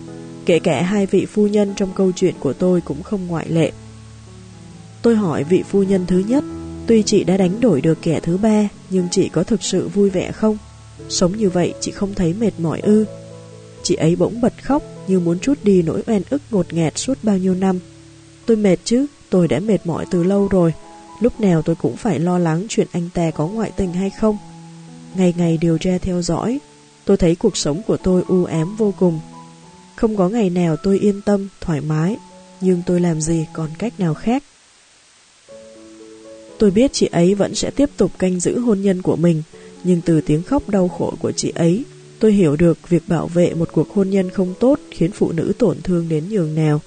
kể 0.46 0.60
cả 0.60 0.82
hai 0.82 1.06
vị 1.06 1.26
phu 1.26 1.48
nhân 1.48 1.74
trong 1.76 1.90
câu 1.96 2.12
chuyện 2.16 2.36
của 2.40 2.54
tôi 2.54 2.82
cũng 2.82 3.04
không 3.04 3.28
ngoại 3.28 3.50
lệ. 3.50 3.72
Tôi 5.02 5.16
hỏi 5.16 5.44
vị 5.44 5.64
phu 5.70 5.84
nhân 5.84 6.06
thứ 6.08 6.24
nhất 6.28 6.44
Tuy 6.92 7.04
chị 7.04 7.24
đã 7.24 7.38
đánh 7.38 7.62
đổi 7.62 7.82
được 7.82 7.98
kẻ 8.02 8.20
thứ 8.20 8.38
ba, 8.38 8.68
nhưng 8.90 9.08
chị 9.12 9.30
có 9.30 9.44
thực 9.44 9.64
sự 9.64 9.88
vui 9.88 10.10
vẻ 10.10 10.32
không? 10.32 10.58
Sống 11.10 11.38
như 11.38 11.50
vậy 11.50 11.74
chị 11.80 11.92
không 11.92 12.14
thấy 12.14 12.34
mệt 12.34 12.52
mỏi 12.58 12.80
ư? 12.80 13.06
Chị 13.84 13.96
ấy 13.96 14.16
bỗng 14.16 14.42
bật 14.42 14.54
khóc 14.64 14.84
như 15.08 15.20
muốn 15.20 15.40
trút 15.40 15.64
đi 15.64 15.82
nỗi 15.82 16.04
oan 16.08 16.22
ức 16.30 16.42
ngột 16.52 16.74
ngạt 16.74 16.98
suốt 16.98 17.18
bao 17.24 17.38
nhiêu 17.38 17.56
năm. 17.56 17.80
Tôi 18.46 18.58
mệt 18.58 18.78
chứ, 18.84 19.06
tôi 19.30 19.48
đã 19.48 19.60
mệt 19.60 19.86
mỏi 19.86 20.06
từ 20.12 20.24
lâu 20.24 20.48
rồi. 20.48 20.74
Lúc 21.20 21.40
nào 21.42 21.62
tôi 21.62 21.76
cũng 21.76 21.98
phải 21.98 22.20
lo 22.20 22.38
lắng 22.38 22.66
chuyện 22.70 22.88
anh 22.92 23.10
ta 23.14 23.32
có 23.32 23.48
ngoại 23.48 23.72
tình 23.78 23.94
hay 23.94 24.10
không. 24.10 24.38
Ngày 25.16 25.34
ngày 25.38 25.58
điều 25.62 25.78
tra 25.78 25.98
theo 26.02 26.22
dõi, 26.22 26.60
tôi 27.06 27.18
thấy 27.18 27.36
cuộc 27.36 27.58
sống 27.58 27.82
của 27.88 27.98
tôi 27.98 28.24
u 28.28 28.46
ám 28.46 28.76
vô 28.76 28.94
cùng. 29.00 29.20
Không 30.02 30.16
có 30.16 30.30
ngày 30.30 30.50
nào 30.50 30.76
tôi 30.76 31.00
yên 31.00 31.22
tâm, 31.22 31.48
thoải 31.60 31.82
mái, 31.82 32.18
nhưng 32.62 32.82
tôi 32.86 33.00
làm 33.00 33.22
gì 33.22 33.46
còn 33.54 33.70
cách 33.80 34.00
nào 34.00 34.14
khác. 34.14 34.44
Tôi 36.58 36.72
biết 36.72 36.94
chị 36.94 37.10
ấy 37.12 37.36
vẫn 37.36 37.56
sẽ 37.56 37.72
tiếp 37.72 37.90
tục 37.98 38.12
canh 38.20 38.40
giữ 38.40 38.60
hôn 38.60 38.82
nhân 38.82 39.02
của 39.02 39.16
mình, 39.16 39.44
nhưng 39.84 40.02
từ 40.02 40.22
tiếng 40.22 40.44
khóc 40.44 40.70
đau 40.70 40.88
khổ 40.88 41.14
của 41.20 41.32
chị 41.32 41.52
ấy, 41.56 41.84
tôi 42.20 42.34
hiểu 42.34 42.56
được 42.56 42.90
việc 42.90 43.04
bảo 43.08 43.28
vệ 43.28 43.54
một 43.54 43.70
cuộc 43.72 43.90
hôn 43.94 44.10
nhân 44.10 44.30
không 44.30 44.54
tốt 44.60 44.80
khiến 44.92 45.12
phụ 45.12 45.32
nữ 45.32 45.52
tổn 45.58 45.82
thương 45.82 46.10
đến 46.10 46.30
nhường 46.30 46.56
nào. 46.56 46.82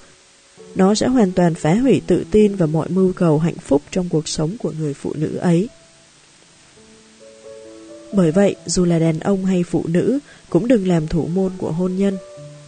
Nó 0.75 0.95
sẽ 0.95 1.07
hoàn 1.07 1.31
toàn 1.31 1.55
phá 1.55 1.73
hủy 1.73 2.01
tự 2.07 2.23
tin 2.31 2.55
và 2.55 2.65
mọi 2.65 2.89
mưu 2.89 3.13
cầu 3.13 3.39
hạnh 3.39 3.57
phúc 3.61 3.81
trong 3.91 4.09
cuộc 4.09 4.27
sống 4.27 4.57
của 4.59 4.73
người 4.79 4.93
phụ 4.93 5.13
nữ 5.15 5.37
ấy. 5.37 5.69
Bởi 8.13 8.31
vậy, 8.31 8.55
dù 8.65 8.85
là 8.85 8.99
đàn 8.99 9.19
ông 9.19 9.45
hay 9.45 9.63
phụ 9.63 9.83
nữ, 9.87 10.19
cũng 10.49 10.67
đừng 10.67 10.87
làm 10.87 11.07
thủ 11.07 11.27
môn 11.27 11.51
của 11.57 11.71
hôn 11.71 11.97
nhân. 11.97 12.17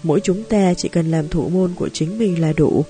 Mỗi 0.03 0.19
chúng 0.23 0.43
ta 0.43 0.73
chỉ 0.73 0.89
cần 0.89 1.11
làm 1.11 1.27
thủ 1.27 1.49
môn 1.49 1.73
của 1.75 1.89
chính 1.89 2.17
mình 2.17 2.41
là 2.41 2.53
đủ. 2.57 2.85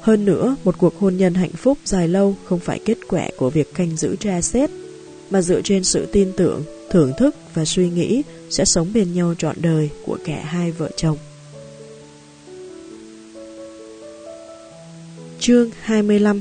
Hơn 0.00 0.24
nữa, 0.24 0.56
một 0.64 0.78
cuộc 0.78 0.98
hôn 0.98 1.16
nhân 1.16 1.34
hạnh 1.34 1.52
phúc 1.52 1.78
dài 1.84 2.08
lâu 2.08 2.34
không 2.44 2.58
phải 2.58 2.80
kết 2.84 2.98
quả 3.08 3.28
của 3.36 3.50
việc 3.50 3.74
canh 3.74 3.96
giữ 3.96 4.16
tra 4.16 4.40
xét, 4.40 4.70
mà 5.30 5.42
dựa 5.42 5.60
trên 5.60 5.84
sự 5.84 6.06
tin 6.12 6.32
tưởng, 6.36 6.62
thưởng 6.90 7.12
thức 7.18 7.36
và 7.54 7.64
suy 7.64 7.90
nghĩ 7.90 8.22
sẽ 8.50 8.64
sống 8.64 8.92
bên 8.94 9.14
nhau 9.14 9.34
trọn 9.38 9.56
đời 9.60 9.90
của 10.06 10.18
cả 10.24 10.42
hai 10.44 10.72
vợ 10.72 10.90
chồng. 10.96 11.16
Chương 15.40 15.70
25 15.80 16.40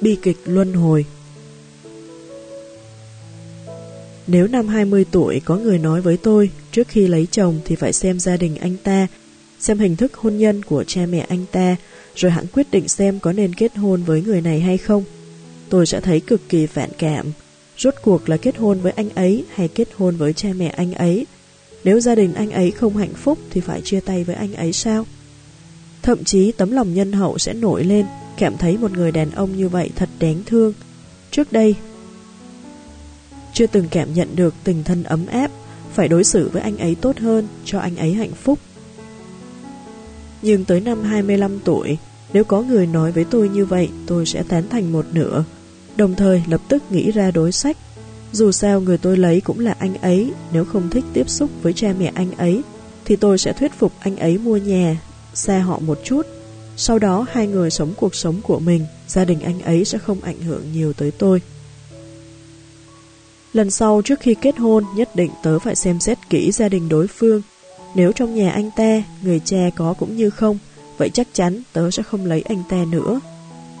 Bi 0.00 0.18
kịch 0.22 0.36
luân 0.44 0.72
hồi 0.72 1.04
Nếu 4.32 4.46
năm 4.46 4.68
20 4.68 5.04
tuổi 5.10 5.40
có 5.44 5.56
người 5.56 5.78
nói 5.78 6.00
với 6.00 6.16
tôi 6.16 6.50
trước 6.72 6.88
khi 6.88 7.06
lấy 7.06 7.26
chồng 7.30 7.60
thì 7.64 7.76
phải 7.76 7.92
xem 7.92 8.20
gia 8.20 8.36
đình 8.36 8.56
anh 8.56 8.76
ta, 8.84 9.06
xem 9.60 9.78
hình 9.78 9.96
thức 9.96 10.14
hôn 10.14 10.36
nhân 10.36 10.62
của 10.62 10.84
cha 10.84 11.06
mẹ 11.06 11.26
anh 11.28 11.44
ta, 11.52 11.76
rồi 12.14 12.30
hẳn 12.30 12.46
quyết 12.52 12.70
định 12.70 12.88
xem 12.88 13.18
có 13.18 13.32
nên 13.32 13.54
kết 13.54 13.76
hôn 13.76 14.02
với 14.02 14.22
người 14.22 14.40
này 14.40 14.60
hay 14.60 14.78
không. 14.78 15.04
Tôi 15.68 15.86
sẽ 15.86 16.00
thấy 16.00 16.20
cực 16.20 16.48
kỳ 16.48 16.66
phản 16.66 16.90
cảm. 16.98 17.26
Rốt 17.78 17.94
cuộc 18.02 18.28
là 18.28 18.36
kết 18.36 18.56
hôn 18.56 18.80
với 18.80 18.92
anh 18.96 19.10
ấy 19.10 19.44
hay 19.54 19.68
kết 19.68 19.88
hôn 19.96 20.16
với 20.16 20.32
cha 20.32 20.48
mẹ 20.56 20.68
anh 20.68 20.92
ấy. 20.92 21.26
Nếu 21.84 22.00
gia 22.00 22.14
đình 22.14 22.34
anh 22.34 22.50
ấy 22.50 22.70
không 22.70 22.96
hạnh 22.96 23.14
phúc 23.14 23.38
thì 23.50 23.60
phải 23.60 23.80
chia 23.80 24.00
tay 24.00 24.24
với 24.24 24.36
anh 24.36 24.54
ấy 24.54 24.72
sao? 24.72 25.06
Thậm 26.02 26.24
chí 26.24 26.52
tấm 26.52 26.70
lòng 26.70 26.94
nhân 26.94 27.12
hậu 27.12 27.38
sẽ 27.38 27.52
nổi 27.52 27.84
lên, 27.84 28.06
cảm 28.38 28.56
thấy 28.56 28.78
một 28.78 28.92
người 28.92 29.12
đàn 29.12 29.30
ông 29.30 29.56
như 29.56 29.68
vậy 29.68 29.90
thật 29.96 30.08
đáng 30.20 30.42
thương. 30.46 30.72
Trước 31.30 31.52
đây, 31.52 31.74
chưa 33.52 33.66
từng 33.66 33.86
cảm 33.90 34.14
nhận 34.14 34.36
được 34.36 34.54
tình 34.64 34.84
thân 34.84 35.02
ấm 35.02 35.26
áp, 35.26 35.50
phải 35.94 36.08
đối 36.08 36.24
xử 36.24 36.48
với 36.48 36.62
anh 36.62 36.78
ấy 36.78 36.94
tốt 36.94 37.18
hơn, 37.18 37.48
cho 37.64 37.78
anh 37.78 37.96
ấy 37.96 38.12
hạnh 38.12 38.32
phúc. 38.42 38.58
Nhưng 40.42 40.64
tới 40.64 40.80
năm 40.80 41.02
25 41.02 41.58
tuổi, 41.64 41.98
nếu 42.32 42.44
có 42.44 42.62
người 42.62 42.86
nói 42.86 43.12
với 43.12 43.24
tôi 43.24 43.48
như 43.48 43.64
vậy, 43.64 43.88
tôi 44.06 44.26
sẽ 44.26 44.42
tán 44.42 44.68
thành 44.68 44.92
một 44.92 45.06
nửa, 45.12 45.44
đồng 45.96 46.14
thời 46.14 46.42
lập 46.48 46.60
tức 46.68 46.82
nghĩ 46.90 47.10
ra 47.10 47.30
đối 47.30 47.52
sách. 47.52 47.76
Dù 48.32 48.52
sao 48.52 48.80
người 48.80 48.98
tôi 48.98 49.16
lấy 49.16 49.40
cũng 49.40 49.60
là 49.60 49.76
anh 49.78 49.94
ấy, 49.94 50.32
nếu 50.52 50.64
không 50.64 50.90
thích 50.90 51.04
tiếp 51.12 51.30
xúc 51.30 51.50
với 51.62 51.72
cha 51.72 51.94
mẹ 51.98 52.12
anh 52.14 52.32
ấy, 52.32 52.62
thì 53.04 53.16
tôi 53.16 53.38
sẽ 53.38 53.52
thuyết 53.52 53.72
phục 53.78 53.92
anh 54.00 54.16
ấy 54.16 54.38
mua 54.38 54.56
nhà, 54.56 55.00
xa 55.34 55.58
họ 55.58 55.78
một 55.78 55.98
chút. 56.04 56.26
Sau 56.76 56.98
đó 56.98 57.26
hai 57.32 57.46
người 57.46 57.70
sống 57.70 57.92
cuộc 57.96 58.14
sống 58.14 58.40
của 58.42 58.58
mình, 58.58 58.86
gia 59.08 59.24
đình 59.24 59.40
anh 59.40 59.62
ấy 59.62 59.84
sẽ 59.84 59.98
không 59.98 60.20
ảnh 60.20 60.42
hưởng 60.42 60.72
nhiều 60.72 60.92
tới 60.92 61.10
tôi. 61.10 61.42
Lần 63.52 63.70
sau 63.70 64.02
trước 64.04 64.20
khi 64.20 64.34
kết 64.34 64.58
hôn 64.58 64.84
nhất 64.96 65.16
định 65.16 65.30
tớ 65.42 65.58
phải 65.58 65.76
xem 65.76 66.00
xét 66.00 66.18
kỹ 66.30 66.52
gia 66.52 66.68
đình 66.68 66.88
đối 66.88 67.06
phương. 67.06 67.42
Nếu 67.94 68.12
trong 68.12 68.34
nhà 68.34 68.50
anh 68.50 68.70
ta, 68.76 69.02
người 69.22 69.40
cha 69.44 69.70
có 69.76 69.94
cũng 69.98 70.16
như 70.16 70.30
không, 70.30 70.58
vậy 70.98 71.10
chắc 71.14 71.26
chắn 71.32 71.62
tớ 71.72 71.90
sẽ 71.90 72.02
không 72.02 72.26
lấy 72.26 72.42
anh 72.42 72.62
ta 72.68 72.84
nữa. 72.90 73.20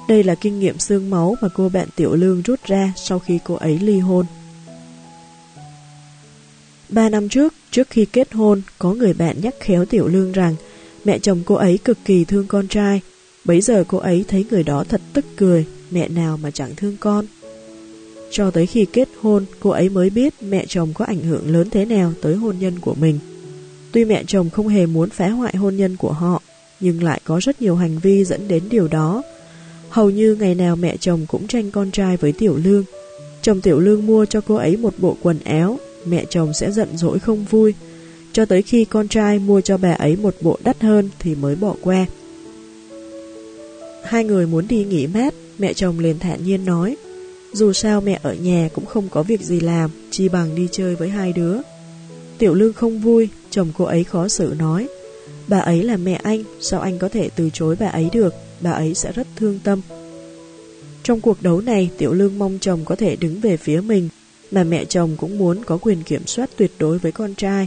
Đây 0.08 0.22
là 0.24 0.34
kinh 0.34 0.60
nghiệm 0.60 0.78
xương 0.78 1.10
máu 1.10 1.36
mà 1.40 1.48
cô 1.54 1.68
bạn 1.68 1.88
Tiểu 1.96 2.14
Lương 2.14 2.42
rút 2.42 2.60
ra 2.66 2.92
sau 2.96 3.18
khi 3.18 3.38
cô 3.44 3.54
ấy 3.54 3.78
ly 3.78 3.98
hôn. 3.98 4.26
Ba 6.88 7.08
năm 7.08 7.28
trước, 7.28 7.54
trước 7.70 7.90
khi 7.90 8.04
kết 8.04 8.32
hôn, 8.32 8.62
có 8.78 8.92
người 8.92 9.12
bạn 9.12 9.36
nhắc 9.42 9.54
khéo 9.60 9.84
Tiểu 9.84 10.08
Lương 10.08 10.32
rằng 10.32 10.54
mẹ 11.04 11.18
chồng 11.18 11.42
cô 11.46 11.54
ấy 11.54 11.78
cực 11.78 11.98
kỳ 12.04 12.24
thương 12.24 12.46
con 12.46 12.68
trai. 12.68 13.00
Bấy 13.44 13.60
giờ 13.60 13.84
cô 13.88 13.98
ấy 13.98 14.24
thấy 14.28 14.46
người 14.50 14.62
đó 14.62 14.84
thật 14.88 15.00
tức 15.12 15.24
cười, 15.36 15.66
mẹ 15.90 16.08
nào 16.08 16.36
mà 16.36 16.50
chẳng 16.50 16.74
thương 16.76 16.96
con. 17.00 17.26
Cho 18.30 18.50
tới 18.50 18.66
khi 18.66 18.86
kết 18.92 19.08
hôn, 19.20 19.44
cô 19.60 19.70
ấy 19.70 19.88
mới 19.88 20.10
biết 20.10 20.34
mẹ 20.42 20.66
chồng 20.68 20.92
có 20.94 21.04
ảnh 21.04 21.20
hưởng 21.20 21.52
lớn 21.52 21.70
thế 21.70 21.84
nào 21.84 22.12
tới 22.22 22.34
hôn 22.34 22.56
nhân 22.60 22.78
của 22.78 22.94
mình. 22.94 23.18
Tuy 23.92 24.04
mẹ 24.04 24.24
chồng 24.26 24.50
không 24.50 24.68
hề 24.68 24.86
muốn 24.86 25.10
phá 25.10 25.28
hoại 25.28 25.56
hôn 25.56 25.76
nhân 25.76 25.96
của 25.96 26.12
họ, 26.12 26.42
nhưng 26.80 27.02
lại 27.02 27.20
có 27.24 27.40
rất 27.42 27.62
nhiều 27.62 27.76
hành 27.76 27.98
vi 27.98 28.24
dẫn 28.24 28.48
đến 28.48 28.62
điều 28.70 28.88
đó. 28.88 29.22
Hầu 29.88 30.10
như 30.10 30.36
ngày 30.40 30.54
nào 30.54 30.76
mẹ 30.76 30.96
chồng 30.96 31.26
cũng 31.28 31.46
tranh 31.46 31.70
con 31.70 31.90
trai 31.90 32.16
với 32.16 32.32
Tiểu 32.32 32.56
Lương. 32.64 32.84
Chồng 33.42 33.60
Tiểu 33.60 33.80
Lương 33.80 34.06
mua 34.06 34.24
cho 34.24 34.40
cô 34.40 34.54
ấy 34.54 34.76
một 34.76 34.94
bộ 34.98 35.16
quần 35.22 35.38
áo, 35.44 35.78
mẹ 36.06 36.24
chồng 36.30 36.54
sẽ 36.54 36.70
giận 36.70 36.88
dỗi 36.96 37.18
không 37.18 37.44
vui. 37.50 37.74
Cho 38.32 38.44
tới 38.44 38.62
khi 38.62 38.84
con 38.84 39.08
trai 39.08 39.38
mua 39.38 39.60
cho 39.60 39.76
bà 39.76 39.92
ấy 39.92 40.16
một 40.16 40.34
bộ 40.40 40.58
đắt 40.64 40.82
hơn 40.82 41.10
thì 41.18 41.34
mới 41.34 41.56
bỏ 41.56 41.74
qua. 41.82 42.06
Hai 44.04 44.24
người 44.24 44.46
muốn 44.46 44.68
đi 44.68 44.84
nghỉ 44.84 45.06
mát, 45.06 45.34
mẹ 45.58 45.72
chồng 45.72 45.98
liền 45.98 46.18
thản 46.18 46.44
nhiên 46.44 46.64
nói 46.64 46.96
dù 47.52 47.72
sao 47.72 48.00
mẹ 48.00 48.18
ở 48.22 48.34
nhà 48.34 48.68
cũng 48.74 48.86
không 48.86 49.08
có 49.08 49.22
việc 49.22 49.40
gì 49.40 49.60
làm, 49.60 49.90
chi 50.10 50.28
bằng 50.28 50.54
đi 50.54 50.68
chơi 50.72 50.94
với 50.94 51.08
hai 51.08 51.32
đứa. 51.32 51.56
Tiểu 52.38 52.54
lương 52.54 52.72
không 52.72 53.00
vui, 53.00 53.28
chồng 53.50 53.72
cô 53.78 53.84
ấy 53.84 54.04
khó 54.04 54.28
xử 54.28 54.54
nói. 54.58 54.88
Bà 55.48 55.58
ấy 55.58 55.82
là 55.82 55.96
mẹ 55.96 56.20
anh, 56.22 56.44
sao 56.60 56.80
anh 56.80 56.98
có 56.98 57.08
thể 57.08 57.30
từ 57.36 57.50
chối 57.52 57.76
bà 57.80 57.86
ấy 57.86 58.08
được, 58.12 58.34
bà 58.60 58.70
ấy 58.70 58.94
sẽ 58.94 59.12
rất 59.12 59.26
thương 59.36 59.58
tâm. 59.64 59.80
Trong 61.02 61.20
cuộc 61.20 61.42
đấu 61.42 61.60
này, 61.60 61.90
Tiểu 61.98 62.12
Lương 62.12 62.38
mong 62.38 62.58
chồng 62.60 62.84
có 62.84 62.96
thể 62.96 63.16
đứng 63.16 63.40
về 63.40 63.56
phía 63.56 63.80
mình, 63.80 64.08
mà 64.50 64.64
mẹ 64.64 64.84
chồng 64.84 65.16
cũng 65.16 65.38
muốn 65.38 65.64
có 65.64 65.78
quyền 65.78 66.02
kiểm 66.02 66.26
soát 66.26 66.50
tuyệt 66.56 66.70
đối 66.78 66.98
với 66.98 67.12
con 67.12 67.34
trai. 67.34 67.66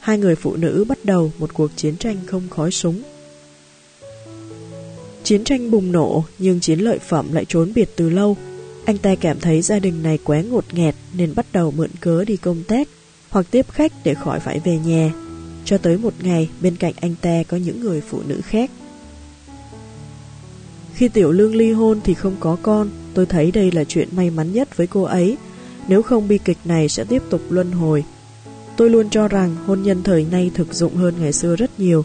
Hai 0.00 0.18
người 0.18 0.34
phụ 0.34 0.56
nữ 0.56 0.84
bắt 0.88 0.98
đầu 1.04 1.32
một 1.38 1.54
cuộc 1.54 1.70
chiến 1.76 1.96
tranh 1.96 2.16
không 2.26 2.42
khói 2.50 2.70
súng. 2.70 3.02
Chiến 5.24 5.44
tranh 5.44 5.70
bùng 5.70 5.92
nổ, 5.92 6.24
nhưng 6.38 6.60
chiến 6.60 6.78
lợi 6.78 6.98
phẩm 6.98 7.32
lại 7.32 7.44
trốn 7.44 7.72
biệt 7.74 7.90
từ 7.96 8.10
lâu, 8.10 8.36
anh 8.90 8.98
ta 8.98 9.14
cảm 9.14 9.40
thấy 9.40 9.62
gia 9.62 9.78
đình 9.78 10.02
này 10.02 10.18
quá 10.24 10.40
ngột 10.40 10.64
nghẹt 10.72 10.94
nên 11.12 11.34
bắt 11.34 11.46
đầu 11.52 11.70
mượn 11.70 11.90
cớ 12.00 12.24
đi 12.24 12.36
công 12.36 12.62
tác 12.68 12.88
hoặc 13.30 13.46
tiếp 13.50 13.66
khách 13.70 13.92
để 14.04 14.14
khỏi 14.14 14.40
phải 14.40 14.60
về 14.64 14.78
nhà. 14.78 15.12
Cho 15.64 15.78
tới 15.78 15.98
một 15.98 16.12
ngày, 16.22 16.48
bên 16.60 16.76
cạnh 16.76 16.92
anh 17.00 17.14
ta 17.20 17.42
có 17.48 17.56
những 17.56 17.80
người 17.80 18.00
phụ 18.00 18.20
nữ 18.26 18.40
khác. 18.44 18.70
Khi 20.94 21.08
Tiểu 21.08 21.32
Lương 21.32 21.54
ly 21.54 21.72
hôn 21.72 22.00
thì 22.04 22.14
không 22.14 22.36
có 22.40 22.56
con, 22.62 22.90
tôi 23.14 23.26
thấy 23.26 23.50
đây 23.50 23.72
là 23.72 23.84
chuyện 23.84 24.08
may 24.12 24.30
mắn 24.30 24.52
nhất 24.52 24.76
với 24.76 24.86
cô 24.86 25.02
ấy. 25.02 25.36
Nếu 25.88 26.02
không 26.02 26.28
bi 26.28 26.38
kịch 26.38 26.58
này 26.64 26.88
sẽ 26.88 27.04
tiếp 27.04 27.22
tục 27.30 27.40
luân 27.50 27.72
hồi. 27.72 28.04
Tôi 28.76 28.90
luôn 28.90 29.10
cho 29.10 29.28
rằng 29.28 29.56
hôn 29.66 29.82
nhân 29.82 30.02
thời 30.02 30.26
nay 30.30 30.50
thực 30.54 30.74
dụng 30.74 30.94
hơn 30.94 31.14
ngày 31.20 31.32
xưa 31.32 31.56
rất 31.56 31.80
nhiều. 31.80 32.04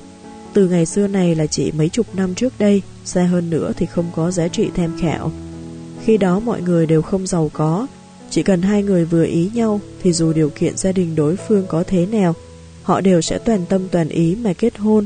Từ 0.53 0.67
ngày 0.67 0.85
xưa 0.85 1.07
này 1.07 1.35
là 1.35 1.45
chỉ 1.45 1.71
mấy 1.71 1.89
chục 1.89 2.15
năm 2.15 2.35
trước 2.35 2.53
đây, 2.59 2.81
xa 3.05 3.23
hơn 3.23 3.49
nữa 3.49 3.71
thì 3.77 3.85
không 3.85 4.05
có 4.15 4.31
giá 4.31 4.47
trị 4.47 4.69
tham 4.75 4.97
khảo. 5.01 5.31
Khi 6.05 6.17
đó 6.17 6.39
mọi 6.39 6.61
người 6.61 6.85
đều 6.85 7.01
không 7.01 7.27
giàu 7.27 7.49
có, 7.53 7.87
chỉ 8.29 8.43
cần 8.43 8.61
hai 8.61 8.83
người 8.83 9.05
vừa 9.05 9.25
ý 9.25 9.49
nhau 9.53 9.81
thì 10.01 10.13
dù 10.13 10.33
điều 10.33 10.49
kiện 10.49 10.77
gia 10.77 10.91
đình 10.91 11.15
đối 11.15 11.35
phương 11.35 11.65
có 11.67 11.83
thế 11.87 12.05
nào, 12.05 12.33
họ 12.83 13.01
đều 13.01 13.21
sẽ 13.21 13.37
toàn 13.37 13.65
tâm 13.69 13.87
toàn 13.91 14.09
ý 14.09 14.35
mà 14.35 14.53
kết 14.53 14.77
hôn. 14.77 15.05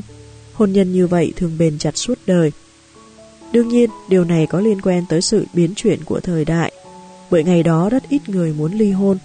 Hôn 0.52 0.72
nhân 0.72 0.92
như 0.92 1.06
vậy 1.06 1.32
thường 1.36 1.56
bền 1.58 1.78
chặt 1.78 1.96
suốt 1.96 2.18
đời. 2.26 2.52
Đương 3.52 3.68
nhiên, 3.68 3.90
điều 4.08 4.24
này 4.24 4.46
có 4.46 4.60
liên 4.60 4.80
quan 4.80 5.04
tới 5.08 5.22
sự 5.22 5.44
biến 5.52 5.74
chuyển 5.74 6.04
của 6.04 6.20
thời 6.20 6.44
đại, 6.44 6.72
bởi 7.30 7.44
ngày 7.44 7.62
đó 7.62 7.88
rất 7.90 8.08
ít 8.08 8.28
người 8.28 8.52
muốn 8.52 8.72
ly 8.72 8.90
hôn. 8.90 9.18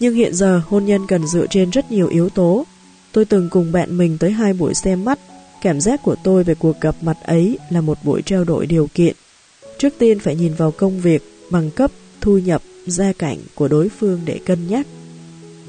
Nhưng 0.00 0.14
hiện 0.14 0.34
giờ 0.34 0.62
hôn 0.66 0.84
nhân 0.84 1.06
cần 1.06 1.26
dựa 1.26 1.46
trên 1.46 1.70
rất 1.70 1.92
nhiều 1.92 2.08
yếu 2.08 2.28
tố. 2.28 2.64
Tôi 3.12 3.24
từng 3.24 3.48
cùng 3.50 3.72
bạn 3.72 3.98
mình 3.98 4.18
tới 4.18 4.30
hai 4.30 4.52
buổi 4.52 4.74
xem 4.74 5.04
mắt, 5.04 5.18
cảm 5.62 5.80
giác 5.80 6.02
của 6.02 6.16
tôi 6.24 6.44
về 6.44 6.54
cuộc 6.54 6.80
gặp 6.80 6.96
mặt 7.00 7.16
ấy 7.22 7.58
là 7.70 7.80
một 7.80 7.98
buổi 8.04 8.22
trao 8.22 8.44
đổi 8.44 8.66
điều 8.66 8.88
kiện. 8.94 9.16
Trước 9.78 9.94
tiên 9.98 10.18
phải 10.18 10.36
nhìn 10.36 10.54
vào 10.54 10.70
công 10.70 11.00
việc, 11.00 11.22
bằng 11.50 11.70
cấp, 11.70 11.90
thu 12.20 12.38
nhập, 12.38 12.62
gia 12.86 13.12
cảnh 13.12 13.38
của 13.54 13.68
đối 13.68 13.88
phương 13.88 14.20
để 14.24 14.40
cân 14.46 14.68
nhắc. 14.68 14.86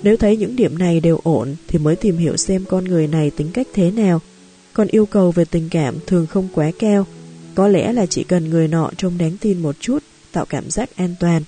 Nếu 0.03 0.17
thấy 0.17 0.37
những 0.37 0.55
điểm 0.55 0.77
này 0.77 0.99
đều 0.99 1.19
ổn 1.23 1.55
thì 1.67 1.79
mới 1.79 1.95
tìm 1.95 2.17
hiểu 2.17 2.37
xem 2.37 2.65
con 2.69 2.83
người 2.83 3.07
này 3.07 3.29
tính 3.29 3.51
cách 3.53 3.67
thế 3.73 3.91
nào. 3.91 4.21
Còn 4.73 4.87
yêu 4.87 5.05
cầu 5.05 5.31
về 5.31 5.45
tình 5.45 5.69
cảm 5.71 5.95
thường 6.07 6.27
không 6.27 6.47
quá 6.53 6.71
cao, 6.79 7.05
có 7.55 7.67
lẽ 7.67 7.93
là 7.93 8.05
chỉ 8.05 8.23
cần 8.23 8.49
người 8.49 8.67
nọ 8.67 8.91
trông 8.97 9.17
đáng 9.17 9.37
tin 9.41 9.59
một 9.59 9.75
chút, 9.79 10.03
tạo 10.31 10.45
cảm 10.45 10.69
giác 10.69 10.95
an 10.95 11.15
toàn. 11.19 11.43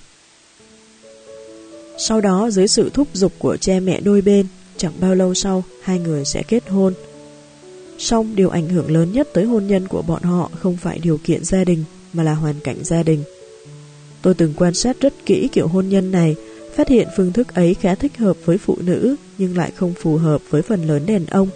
Sau 1.97 2.21
đó 2.21 2.49
dưới 2.49 2.67
sự 2.67 2.89
thúc 2.93 3.07
giục 3.13 3.33
của 3.39 3.57
cha 3.57 3.79
mẹ 3.79 4.01
đôi 4.01 4.21
bên, 4.21 4.45
chẳng 4.77 4.93
bao 4.99 5.15
lâu 5.15 5.33
sau 5.33 5.63
hai 5.83 5.99
người 5.99 6.25
sẽ 6.25 6.43
kết 6.47 6.69
hôn. 6.69 6.93
song 7.97 8.35
điều 8.35 8.49
ảnh 8.49 8.69
hưởng 8.69 8.91
lớn 8.91 9.11
nhất 9.11 9.29
tới 9.33 9.45
hôn 9.45 9.67
nhân 9.67 9.87
của 9.87 10.01
bọn 10.01 10.23
họ 10.23 10.49
không 10.59 10.77
phải 10.77 10.99
điều 10.99 11.19
kiện 11.23 11.43
gia 11.43 11.63
đình 11.63 11.83
mà 12.13 12.23
là 12.23 12.33
hoàn 12.33 12.59
cảnh 12.59 12.77
gia 12.83 13.03
đình. 13.03 13.23
Tôi 14.21 14.33
từng 14.33 14.53
quan 14.57 14.73
sát 14.73 14.99
rất 14.99 15.13
kỹ 15.25 15.49
kiểu 15.51 15.67
hôn 15.67 15.89
nhân 15.89 16.11
này, 16.11 16.35
phát 16.75 16.87
hiện 16.87 17.07
phương 17.17 17.33
thức 17.33 17.53
ấy 17.53 17.73
khá 17.73 17.95
thích 17.95 18.17
hợp 18.17 18.37
với 18.45 18.57
phụ 18.57 18.77
nữ 18.81 19.15
nhưng 19.37 19.57
lại 19.57 19.71
không 19.75 19.93
phù 19.93 20.17
hợp 20.17 20.41
với 20.49 20.61
phần 20.61 20.87
lớn 20.87 21.05
đàn 21.05 21.25
ông. 21.25 21.49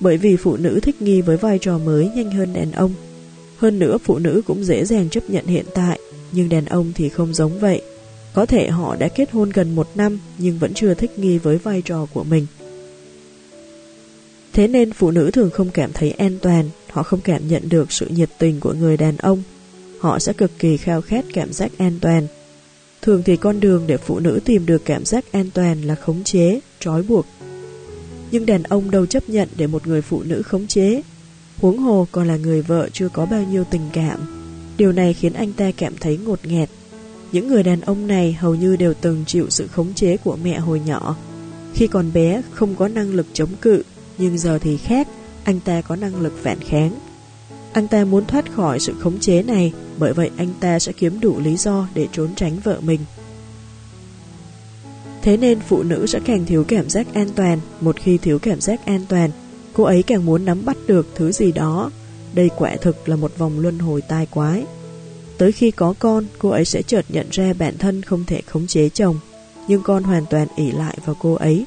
Bởi 0.00 0.16
vì 0.16 0.36
phụ 0.36 0.56
nữ 0.56 0.80
thích 0.80 1.02
nghi 1.02 1.20
với 1.20 1.36
vai 1.36 1.58
trò 1.58 1.78
mới 1.78 2.10
nhanh 2.14 2.30
hơn 2.30 2.52
đàn 2.52 2.72
ông. 2.72 2.94
Hơn 3.56 3.78
nữa 3.78 3.98
phụ 4.04 4.18
nữ 4.18 4.42
cũng 4.46 4.64
dễ 4.64 4.84
dàng 4.84 5.08
chấp 5.08 5.30
nhận 5.30 5.46
hiện 5.46 5.64
tại, 5.74 5.98
nhưng 6.32 6.48
đàn 6.48 6.64
ông 6.64 6.92
thì 6.94 7.08
không 7.08 7.34
giống 7.34 7.58
vậy. 7.58 7.82
Có 8.34 8.46
thể 8.46 8.68
họ 8.68 8.96
đã 8.96 9.08
kết 9.08 9.30
hôn 9.30 9.50
gần 9.50 9.74
một 9.74 9.88
năm 9.94 10.18
nhưng 10.38 10.58
vẫn 10.58 10.74
chưa 10.74 10.94
thích 10.94 11.18
nghi 11.18 11.38
với 11.38 11.58
vai 11.58 11.82
trò 11.82 12.06
của 12.14 12.24
mình. 12.24 12.46
Thế 14.52 14.68
nên 14.68 14.92
phụ 14.92 15.10
nữ 15.10 15.30
thường 15.30 15.50
không 15.50 15.70
cảm 15.70 15.92
thấy 15.92 16.10
an 16.10 16.38
toàn, 16.42 16.70
họ 16.90 17.02
không 17.02 17.20
cảm 17.20 17.48
nhận 17.48 17.68
được 17.68 17.92
sự 17.92 18.06
nhiệt 18.08 18.30
tình 18.38 18.60
của 18.60 18.72
người 18.72 18.96
đàn 18.96 19.16
ông. 19.16 19.42
Họ 20.02 20.18
sẽ 20.18 20.32
cực 20.32 20.58
kỳ 20.58 20.76
khao 20.76 21.00
khát 21.00 21.24
cảm 21.32 21.52
giác 21.52 21.72
an 21.78 21.98
toàn. 22.00 22.26
Thường 23.02 23.22
thì 23.24 23.36
con 23.36 23.60
đường 23.60 23.84
để 23.86 23.96
phụ 23.96 24.18
nữ 24.18 24.40
tìm 24.44 24.66
được 24.66 24.82
cảm 24.84 25.04
giác 25.04 25.32
an 25.32 25.50
toàn 25.54 25.82
là 25.82 25.94
khống 25.94 26.24
chế, 26.24 26.60
trói 26.80 27.02
buộc. 27.02 27.26
Nhưng 28.30 28.46
đàn 28.46 28.62
ông 28.62 28.90
đâu 28.90 29.06
chấp 29.06 29.28
nhận 29.28 29.48
để 29.56 29.66
một 29.66 29.86
người 29.86 30.02
phụ 30.02 30.22
nữ 30.22 30.42
khống 30.42 30.66
chế. 30.66 31.02
Huống 31.58 31.78
hồ 31.78 32.06
còn 32.12 32.28
là 32.28 32.36
người 32.36 32.62
vợ 32.62 32.88
chưa 32.92 33.08
có 33.08 33.26
bao 33.26 33.42
nhiêu 33.42 33.64
tình 33.70 33.88
cảm. 33.92 34.20
Điều 34.76 34.92
này 34.92 35.14
khiến 35.14 35.32
anh 35.32 35.52
ta 35.52 35.70
cảm 35.76 35.92
thấy 36.00 36.16
ngột 36.16 36.46
nghẹt. 36.46 36.68
Những 37.32 37.48
người 37.48 37.62
đàn 37.62 37.80
ông 37.80 38.06
này 38.06 38.32
hầu 38.32 38.54
như 38.54 38.76
đều 38.76 38.94
từng 38.94 39.24
chịu 39.26 39.46
sự 39.50 39.66
khống 39.66 39.94
chế 39.94 40.16
của 40.16 40.36
mẹ 40.44 40.58
hồi 40.58 40.80
nhỏ. 40.86 41.16
Khi 41.74 41.86
còn 41.86 42.12
bé 42.12 42.42
không 42.50 42.74
có 42.74 42.88
năng 42.88 43.14
lực 43.14 43.26
chống 43.32 43.50
cự, 43.60 43.82
nhưng 44.18 44.38
giờ 44.38 44.58
thì 44.58 44.76
khác, 44.76 45.08
anh 45.44 45.60
ta 45.60 45.80
có 45.80 45.96
năng 45.96 46.20
lực 46.20 46.32
phản 46.42 46.58
kháng. 46.60 47.11
Anh 47.72 47.88
ta 47.88 48.04
muốn 48.04 48.26
thoát 48.26 48.52
khỏi 48.52 48.80
sự 48.80 48.94
khống 49.00 49.20
chế 49.20 49.42
này, 49.42 49.72
bởi 49.98 50.12
vậy 50.12 50.30
anh 50.36 50.48
ta 50.60 50.78
sẽ 50.78 50.92
kiếm 50.92 51.20
đủ 51.20 51.40
lý 51.40 51.56
do 51.56 51.88
để 51.94 52.08
trốn 52.12 52.34
tránh 52.36 52.58
vợ 52.64 52.80
mình. 52.80 53.00
Thế 55.22 55.36
nên 55.36 55.60
phụ 55.60 55.82
nữ 55.82 56.06
sẽ 56.06 56.20
càng 56.24 56.44
thiếu 56.44 56.64
cảm 56.68 56.90
giác 56.90 57.14
an 57.14 57.28
toàn, 57.36 57.60
một 57.80 57.96
khi 57.96 58.18
thiếu 58.18 58.38
cảm 58.38 58.60
giác 58.60 58.86
an 58.86 59.00
toàn, 59.08 59.30
cô 59.72 59.84
ấy 59.84 60.02
càng 60.02 60.26
muốn 60.26 60.44
nắm 60.44 60.64
bắt 60.64 60.76
được 60.86 61.06
thứ 61.14 61.32
gì 61.32 61.52
đó. 61.52 61.90
Đây 62.34 62.50
quả 62.56 62.76
thực 62.76 63.08
là 63.08 63.16
một 63.16 63.38
vòng 63.38 63.60
luân 63.60 63.78
hồi 63.78 64.02
tai 64.08 64.26
quái. 64.26 64.64
Tới 65.38 65.52
khi 65.52 65.70
có 65.70 65.94
con, 65.98 66.24
cô 66.38 66.48
ấy 66.48 66.64
sẽ 66.64 66.82
chợt 66.82 67.04
nhận 67.08 67.26
ra 67.30 67.52
bản 67.52 67.78
thân 67.78 68.02
không 68.02 68.24
thể 68.24 68.42
khống 68.46 68.66
chế 68.66 68.88
chồng, 68.88 69.18
nhưng 69.68 69.82
con 69.82 70.02
hoàn 70.02 70.26
toàn 70.26 70.48
ỷ 70.56 70.70
lại 70.70 70.98
vào 71.04 71.16
cô 71.20 71.34
ấy. 71.34 71.66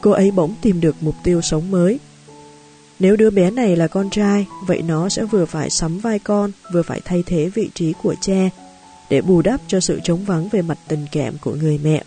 Cô 0.00 0.10
ấy 0.10 0.30
bỗng 0.30 0.54
tìm 0.62 0.80
được 0.80 0.96
mục 1.00 1.14
tiêu 1.24 1.40
sống 1.40 1.70
mới. 1.70 1.98
Nếu 3.02 3.16
đứa 3.16 3.30
bé 3.30 3.50
này 3.50 3.76
là 3.76 3.86
con 3.86 4.10
trai, 4.10 4.46
vậy 4.66 4.82
nó 4.82 5.08
sẽ 5.08 5.24
vừa 5.24 5.44
phải 5.44 5.70
sắm 5.70 5.98
vai 5.98 6.18
con, 6.18 6.50
vừa 6.72 6.82
phải 6.82 7.00
thay 7.04 7.22
thế 7.26 7.50
vị 7.54 7.70
trí 7.74 7.92
của 8.02 8.14
cha, 8.20 8.50
để 9.10 9.20
bù 9.20 9.42
đắp 9.42 9.60
cho 9.66 9.80
sự 9.80 10.00
trống 10.04 10.24
vắng 10.24 10.48
về 10.48 10.62
mặt 10.62 10.78
tình 10.88 11.06
cảm 11.12 11.38
của 11.38 11.54
người 11.54 11.80
mẹ. 11.84 12.04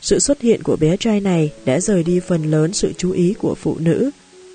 Sự 0.00 0.18
xuất 0.18 0.40
hiện 0.40 0.62
của 0.62 0.76
bé 0.76 0.96
trai 0.96 1.20
này 1.20 1.52
đã 1.64 1.80
rời 1.80 2.02
đi 2.02 2.20
phần 2.20 2.50
lớn 2.50 2.72
sự 2.72 2.92
chú 2.98 3.10
ý 3.10 3.34
của 3.38 3.54
phụ 3.54 3.76
nữ. 3.78 4.10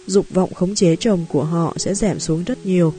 Dục 0.08 0.26
vọng 0.30 0.54
khống 0.54 0.76
chế 0.76 0.96
chồng 0.96 1.26
của 1.30 1.44
họ 1.44 1.74
sẽ 1.78 1.94
giảm 1.94 2.20
xuống 2.20 2.44
rất 2.44 2.66
nhiều. 2.66 2.94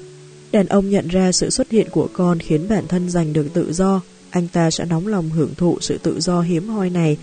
Đàn 0.52 0.66
ông 0.66 0.90
nhận 0.90 1.08
ra 1.08 1.32
sự 1.32 1.50
xuất 1.50 1.70
hiện 1.70 1.88
của 1.90 2.08
con 2.12 2.38
khiến 2.38 2.68
bản 2.68 2.86
thân 2.88 3.10
giành 3.10 3.32
được 3.32 3.46
tự 3.54 3.72
do, 3.72 4.00
anh 4.30 4.48
ta 4.48 4.70
sẽ 4.70 4.84
nóng 4.84 5.06
lòng 5.06 5.30
hưởng 5.30 5.54
thụ 5.56 5.78
sự 5.80 5.98
tự 6.02 6.20
do 6.20 6.40
hiếm 6.40 6.68
hoi 6.68 6.90
này 6.90 7.16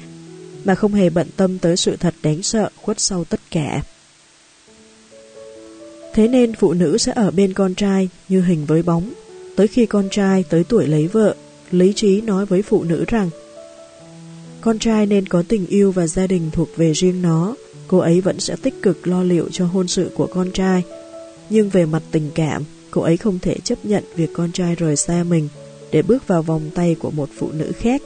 mà 0.63 0.76
không 0.76 0.94
hề 0.94 1.10
bận 1.10 1.28
tâm 1.38 1.60
tới 1.60 1.78
sự 1.78 1.96
thật 1.96 2.13
đáng 2.24 2.44
sợ 2.44 2.70
khuất 2.76 3.00
sau 3.00 3.24
tất 3.24 3.39
cả. 3.52 3.82
Thế 6.13 6.28
nên 6.28 6.54
phụ 6.56 6.74
nữ 6.74 6.97
sẽ 6.97 7.12
ở 7.15 7.32
bên 7.32 7.54
con 7.54 7.76
trai 7.76 8.10
như 8.30 8.41
hình 8.41 8.65
với 8.65 8.84
bóng. 8.84 9.13
Tới 9.56 9.67
khi 9.67 9.86
con 9.86 10.10
trai 10.12 10.43
tới 10.50 10.63
tuổi 10.63 10.88
lấy 10.88 11.08
vợ, 11.08 11.36
lý 11.71 11.93
trí 11.93 12.21
nói 12.21 12.45
với 12.45 12.62
phụ 12.62 12.84
nữ 12.84 13.06
rằng 13.08 13.30
con 14.62 14.80
trai 14.80 15.06
nên 15.06 15.28
có 15.28 15.43
tình 15.47 15.67
yêu 15.67 15.91
và 15.91 16.08
gia 16.08 16.28
đình 16.28 16.50
thuộc 16.54 16.69
về 16.76 16.91
riêng 16.93 17.21
nó, 17.21 17.56
cô 17.88 17.97
ấy 17.97 18.21
vẫn 18.21 18.39
sẽ 18.39 18.56
tích 18.62 18.82
cực 18.82 19.08
lo 19.08 19.24
liệu 19.24 19.50
cho 19.52 19.65
hôn 19.65 19.88
sự 19.88 20.12
của 20.15 20.28
con 20.28 20.52
trai. 20.52 20.84
Nhưng 21.50 21.69
về 21.69 21.86
mặt 21.86 22.04
tình 22.12 22.32
cảm, 22.36 22.63
cô 22.91 23.02
ấy 23.02 23.17
không 23.17 23.39
thể 23.39 23.56
chấp 23.63 23.86
nhận 23.86 24.04
việc 24.15 24.30
con 24.34 24.52
trai 24.52 24.76
rời 24.76 24.95
xa 24.95 25.24
mình 25.24 25.47
để 25.91 26.02
bước 26.02 26.28
vào 26.28 26.41
vòng 26.41 26.69
tay 26.76 26.95
của 27.00 27.12
một 27.12 27.30
phụ 27.38 27.50
nữ 27.52 27.71
khác. 27.80 28.02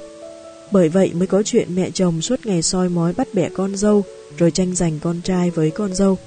Bởi 0.72 0.90
vậy 0.90 1.12
mới 1.14 1.28
có 1.28 1.44
chuyện 1.44 1.76
mẹ 1.76 1.90
chồng 1.90 2.22
suốt 2.22 2.46
ngày 2.46 2.62
soi 2.62 2.90
mói 2.90 3.14
bắt 3.14 3.28
bẻ 3.34 3.50
con 3.50 3.76
dâu 3.76 4.04
rồi 4.38 4.52
tranh 4.52 4.76
giành 4.76 5.00
con 5.00 5.22
trai 5.24 5.50
với 5.50 5.72
con 5.72 5.94
dâu. 5.96 6.18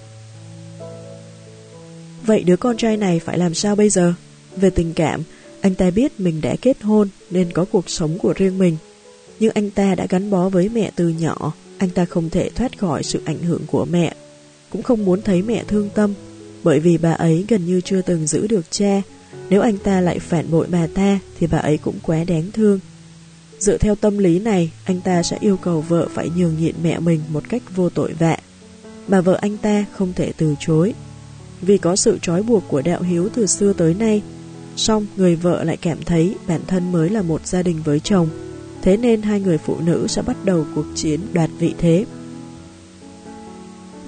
Vậy 2.29 2.43
đứa 2.43 2.57
con 2.57 2.77
trai 2.77 2.97
này 2.97 3.19
phải 3.19 3.39
làm 3.39 3.55
sao 3.55 3.77
bây 3.77 3.91
giờ? 3.91 4.15
Về 4.57 4.71
tình 4.71 4.95
cảm, 4.95 5.23
anh 5.61 5.75
ta 5.75 5.91
biết 5.91 6.21
mình 6.21 6.41
đã 6.41 6.57
kết 6.63 6.83
hôn 6.83 7.09
nên 7.31 7.53
có 7.53 7.65
cuộc 7.65 7.91
sống 7.91 8.19
của 8.19 8.33
riêng 8.37 8.59
mình. 8.59 8.77
Nhưng 9.41 9.53
anh 9.55 9.71
ta 9.71 9.95
đã 9.95 10.07
gắn 10.09 10.31
bó 10.31 10.49
với 10.49 10.69
mẹ 10.69 10.91
từ 10.97 11.09
nhỏ, 11.09 11.53
anh 11.79 11.91
ta 11.91 12.05
không 12.05 12.31
thể 12.31 12.51
thoát 12.55 12.79
khỏi 12.79 13.03
sự 13.03 13.21
ảnh 13.25 13.39
hưởng 13.39 13.63
của 13.67 13.85
mẹ. 13.85 14.15
Cũng 14.71 14.83
không 14.83 15.05
muốn 15.05 15.23
thấy 15.23 15.43
mẹ 15.43 15.65
thương 15.69 15.89
tâm, 15.95 16.15
bởi 16.63 16.81
vì 16.81 16.99
bà 16.99 17.13
ấy 17.13 17.45
gần 17.49 17.67
như 17.67 17.81
chưa 17.81 18.03
từng 18.03 18.27
giữ 18.27 18.47
được 18.47 18.71
cha. 18.71 19.03
Nếu 19.51 19.61
anh 19.61 19.79
ta 19.79 20.01
lại 20.01 20.19
phản 20.19 20.51
bội 20.51 20.67
bà 20.71 20.87
ta 20.87 21.19
thì 21.39 21.47
bà 21.47 21.59
ấy 21.59 21.79
cũng 21.79 21.99
quá 22.03 22.25
đáng 22.25 22.51
thương. 22.53 22.81
Dựa 23.59 23.77
theo 23.77 23.95
tâm 23.95 24.19
lý 24.19 24.39
này, 24.39 24.71
anh 24.85 25.01
ta 25.01 25.23
sẽ 25.23 25.39
yêu 25.41 25.57
cầu 25.57 25.81
vợ 25.81 26.09
phải 26.15 26.31
nhường 26.37 26.59
nhịn 26.59 26.75
mẹ 26.83 26.99
mình 26.99 27.21
một 27.29 27.49
cách 27.49 27.63
vô 27.77 27.89
tội 27.89 28.13
vạ. 28.13 28.37
Mà 29.09 29.21
vợ 29.21 29.39
anh 29.41 29.57
ta 29.57 29.85
không 29.93 30.13
thể 30.17 30.33
từ 30.37 30.55
chối. 30.61 30.95
Vì 31.63 31.79
có 31.79 31.97
sự 31.97 32.19
trói 32.23 32.43
buộc 32.43 32.63
của 32.69 32.83
đạo 32.83 33.03
hiếu 33.03 33.29
từ 33.35 33.47
xưa 33.47 33.73
tới 33.73 33.95
nay, 33.95 34.23
song 34.77 35.07
người 35.17 35.37
vợ 35.37 35.65
lại 35.65 35.77
cảm 35.77 35.99
thấy 36.03 36.35
bản 36.47 36.61
thân 36.67 36.93
mới 36.93 37.11
là 37.11 37.23
một 37.23 37.47
gia 37.47 37.63
đình 37.63 37.83
với 37.85 38.01
chồng. 38.01 38.29
Thế 38.83 38.97
nên 38.97 39.23
hai 39.23 39.41
người 39.41 39.59
phụ 39.59 39.77
nữ 39.81 40.07
sẽ 40.09 40.23
bắt 40.23 40.37
đầu 40.45 40.65
cuộc 40.75 40.87
chiến 40.95 41.21
đoạt 41.33 41.51
vị 41.59 41.75
thế. 41.79 42.05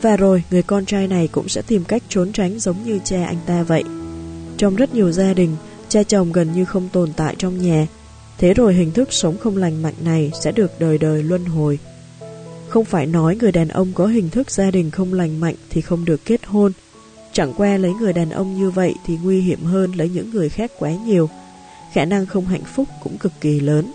Và 0.02 0.16
rồi 0.16 0.44
người 0.50 0.62
con 0.62 0.86
trai 0.86 1.06
này 1.08 1.28
cũng 1.28 1.48
sẽ 1.48 1.62
tìm 1.62 1.84
cách 1.84 2.02
trốn 2.08 2.32
tránh 2.32 2.58
giống 2.58 2.76
như 2.84 2.98
cha 3.04 3.24
anh 3.26 3.38
ta 3.46 3.62
vậy. 3.62 3.82
Trong 4.56 4.76
rất 4.76 4.94
nhiều 4.94 5.12
gia 5.12 5.34
đình, 5.34 5.56
cha 5.88 6.02
chồng 6.02 6.32
gần 6.32 6.52
như 6.52 6.64
không 6.64 6.88
tồn 6.92 7.12
tại 7.16 7.34
trong 7.38 7.62
nhà, 7.62 7.86
Thế 8.40 8.54
rồi 8.54 8.74
hình 8.74 8.92
thức 8.92 9.12
sống 9.12 9.38
không 9.38 9.56
lành 9.56 9.82
mạnh 9.82 9.94
này 10.04 10.30
sẽ 10.40 10.52
được 10.52 10.80
đời 10.80 10.98
đời 10.98 11.22
luân 11.22 11.44
hồi. 11.44 11.78
Không 12.68 12.84
phải 12.84 13.06
nói 13.06 13.36
người 13.36 13.52
đàn 13.52 13.68
ông 13.68 13.92
có 13.94 14.06
hình 14.06 14.30
thức 14.30 14.50
gia 14.50 14.70
đình 14.70 14.90
không 14.90 15.12
lành 15.12 15.40
mạnh 15.40 15.54
thì 15.70 15.80
không 15.80 16.04
được 16.04 16.24
kết 16.24 16.46
hôn. 16.46 16.72
Chẳng 17.32 17.52
qua 17.56 17.76
lấy 17.76 17.92
người 17.92 18.12
đàn 18.12 18.30
ông 18.30 18.58
như 18.58 18.70
vậy 18.70 18.94
thì 19.06 19.18
nguy 19.22 19.40
hiểm 19.40 19.64
hơn 19.64 19.92
lấy 19.92 20.08
những 20.08 20.30
người 20.30 20.48
khác 20.48 20.70
quá 20.78 20.90
nhiều. 20.90 21.28
Khả 21.92 22.04
năng 22.04 22.26
không 22.26 22.46
hạnh 22.46 22.64
phúc 22.74 22.88
cũng 23.02 23.18
cực 23.18 23.32
kỳ 23.40 23.60
lớn. 23.60 23.92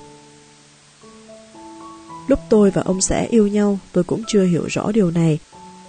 Lúc 2.28 2.40
tôi 2.50 2.72
và 2.72 2.82
ông 2.82 3.02
xã 3.02 3.22
yêu 3.30 3.48
nhau, 3.48 3.80
tôi 3.92 4.04
cũng 4.04 4.24
chưa 4.28 4.44
hiểu 4.44 4.66
rõ 4.70 4.92
điều 4.92 5.12
này. 5.12 5.40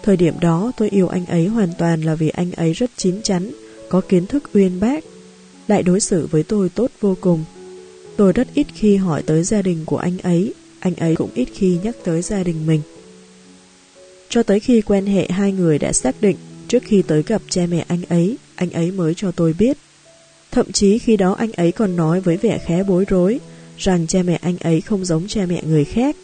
Thời 0.03 0.17
điểm 0.17 0.35
đó 0.41 0.73
tôi 0.77 0.89
yêu 0.89 1.09
anh 1.09 1.27
ấy 1.27 1.47
hoàn 1.47 1.73
toàn 1.79 2.03
là 2.03 2.15
vì 2.15 2.29
anh 2.29 2.53
ấy 2.53 2.73
rất 2.73 2.91
chín 2.97 3.23
chắn, 3.23 3.51
có 3.89 4.01
kiến 4.01 4.27
thức 4.27 4.51
uyên 4.55 4.81
bác, 4.81 5.05
lại 5.69 5.83
đối 5.83 6.01
xử 6.01 6.29
với 6.31 6.43
tôi 6.43 6.69
tốt 6.69 6.91
vô 7.01 7.17
cùng. 7.21 7.45
Tôi 8.17 8.33
rất 8.33 8.49
ít 8.55 8.67
khi 8.75 8.97
hỏi 8.97 9.23
tới 9.23 9.45
gia 9.45 9.63
đình 9.63 9.85
của 9.85 9.97
anh 9.97 10.19
ấy, 10.19 10.55
anh 10.81 10.95
ấy 10.95 11.17
cũng 11.17 11.31
ít 11.35 11.49
khi 11.55 11.79
nhắc 11.83 11.97
tới 12.05 12.23
gia 12.23 12.43
đình 12.43 12.67
mình. 12.67 12.81
Cho 14.29 14.43
tới 14.43 14.61
khi 14.61 14.81
quen 14.81 15.07
hệ 15.07 15.29
hai 15.31 15.53
người 15.53 15.79
đã 15.79 15.93
xác 15.93 16.21
định, 16.21 16.37
trước 16.69 16.83
khi 16.87 17.03
tới 17.03 17.23
gặp 17.27 17.43
cha 17.49 17.67
mẹ 17.71 17.85
anh 17.89 18.03
ấy, 18.09 18.37
anh 18.55 18.71
ấy 18.71 18.91
mới 18.91 19.15
cho 19.15 19.31
tôi 19.31 19.55
biết. 19.59 19.77
Thậm 20.53 20.73
chí 20.73 20.99
khi 20.99 21.17
đó 21.17 21.33
anh 21.33 21.53
ấy 21.53 21.73
còn 21.73 21.97
nói 21.97 22.21
với 22.21 22.37
vẻ 22.37 22.59
khá 22.67 22.83
bối 22.89 23.05
rối, 23.09 23.41
rằng 23.79 24.07
cha 24.07 24.23
mẹ 24.23 24.39
anh 24.43 24.57
ấy 24.59 24.81
không 24.81 25.05
giống 25.05 25.27
cha 25.29 25.47
mẹ 25.49 25.63
người 25.67 25.85
khác. 25.85 26.17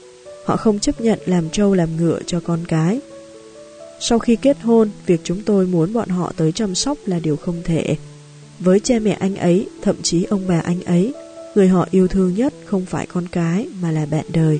Họ 0.44 0.56
không 0.56 0.78
chấp 0.78 1.00
nhận 1.00 1.18
làm 1.26 1.50
trâu 1.50 1.74
làm 1.74 1.96
ngựa 1.96 2.20
cho 2.26 2.40
con 2.40 2.60
cái. 2.68 3.00
Sau 4.00 4.18
khi 4.18 4.36
kết 4.36 4.56
hôn, 4.60 4.90
việc 5.06 5.20
chúng 5.24 5.42
tôi 5.42 5.66
muốn 5.66 5.92
bọn 5.92 6.08
họ 6.08 6.32
tới 6.36 6.52
chăm 6.52 6.74
sóc 6.74 6.98
là 7.06 7.18
điều 7.18 7.36
không 7.36 7.62
thể. 7.64 7.96
Với 8.58 8.80
cha 8.80 8.98
mẹ 8.98 9.12
anh 9.20 9.36
ấy, 9.36 9.66
thậm 9.82 9.96
chí 10.02 10.24
ông 10.24 10.42
bà 10.48 10.60
anh 10.60 10.82
ấy, 10.82 11.12
Người 11.54 11.68
họ 11.68 11.86
yêu 11.90 12.08
thương 12.08 12.34
nhất 12.34 12.54
không 12.64 12.86
phải 12.86 13.06
con 13.06 13.28
cái 13.32 13.68
mà 13.80 13.90
là 13.90 14.06
bạn 14.06 14.24
đời. 14.28 14.58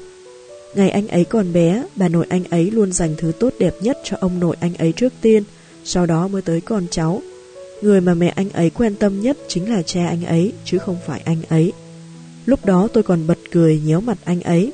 Ngày 0.74 0.90
anh 0.90 1.08
ấy 1.08 1.24
còn 1.24 1.52
bé, 1.52 1.84
bà 1.96 2.08
nội 2.08 2.26
anh 2.28 2.44
ấy 2.44 2.70
luôn 2.70 2.92
dành 2.92 3.14
thứ 3.18 3.32
tốt 3.40 3.52
đẹp 3.58 3.74
nhất 3.80 3.98
cho 4.04 4.16
ông 4.20 4.40
nội 4.40 4.56
anh 4.60 4.74
ấy 4.74 4.92
trước 4.92 5.12
tiên, 5.20 5.42
sau 5.84 6.06
đó 6.06 6.28
mới 6.28 6.42
tới 6.42 6.60
con 6.60 6.86
cháu. 6.90 7.22
Người 7.82 8.00
mà 8.00 8.14
mẹ 8.14 8.28
anh 8.28 8.50
ấy 8.50 8.70
quan 8.70 8.94
tâm 8.94 9.20
nhất 9.20 9.38
chính 9.48 9.70
là 9.70 9.82
cha 9.82 10.06
anh 10.06 10.24
ấy, 10.24 10.52
chứ 10.64 10.78
không 10.78 10.96
phải 11.06 11.20
anh 11.24 11.42
ấy. 11.48 11.72
Lúc 12.46 12.64
đó 12.64 12.88
tôi 12.92 13.02
còn 13.02 13.26
bật 13.26 13.38
cười 13.50 13.80
nhéo 13.84 14.00
mặt 14.00 14.18
anh 14.24 14.40
ấy. 14.40 14.72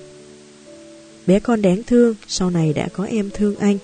Bé 1.27 1.41
con 1.41 1.63
đáng 1.63 1.83
thương, 1.87 2.15
sau 2.29 2.51
này 2.51 2.73
đã 2.73 2.89
có 2.93 3.05
em 3.05 3.31
thương 3.35 3.57
anh. 3.57 3.79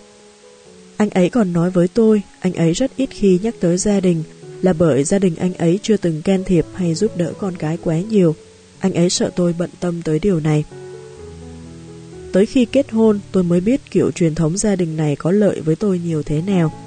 Anh 0.97 1.11
ấy 1.11 1.29
còn 1.29 1.53
nói 1.53 1.71
với 1.71 1.89
tôi, 1.89 2.23
anh 2.41 2.53
ấy 2.53 2.73
rất 2.73 2.97
ít 2.97 3.09
khi 3.11 3.39
nhắc 3.43 3.55
tới 3.61 3.79
gia 3.79 4.01
đình, 4.01 4.23
là 4.63 4.73
bởi 4.73 5.05
gia 5.05 5.19
đình 5.19 5.37
anh 5.37 5.55
ấy 5.55 5.79
chưa 5.83 5.97
từng 5.97 6.23
can 6.23 6.45
thiệp 6.45 6.67
hay 6.75 6.95
giúp 6.95 7.17
đỡ 7.17 7.33
con 7.39 7.57
cái 7.57 7.79
quá 7.83 8.01
nhiều. 8.01 8.35
Anh 8.79 8.95
ấy 8.95 9.11
sợ 9.11 9.31
tôi 9.37 9.55
bận 9.59 9.71
tâm 9.81 10.03
tới 10.03 10.19
điều 10.19 10.41
này. 10.41 10.65
Tới 12.33 12.47
khi 12.47 12.65
kết 12.65 12.91
hôn, 12.91 13.21
tôi 13.33 13.43
mới 13.43 13.61
biết 13.61 13.81
kiểu 13.91 14.11
truyền 14.11 14.35
thống 14.35 14.59
gia 14.59 14.77
đình 14.77 14.97
này 14.97 15.17
có 15.17 15.31
lợi 15.31 15.61
với 15.61 15.77
tôi 15.77 16.01
nhiều 16.05 16.23
thế 16.23 16.43
nào. 16.43 16.84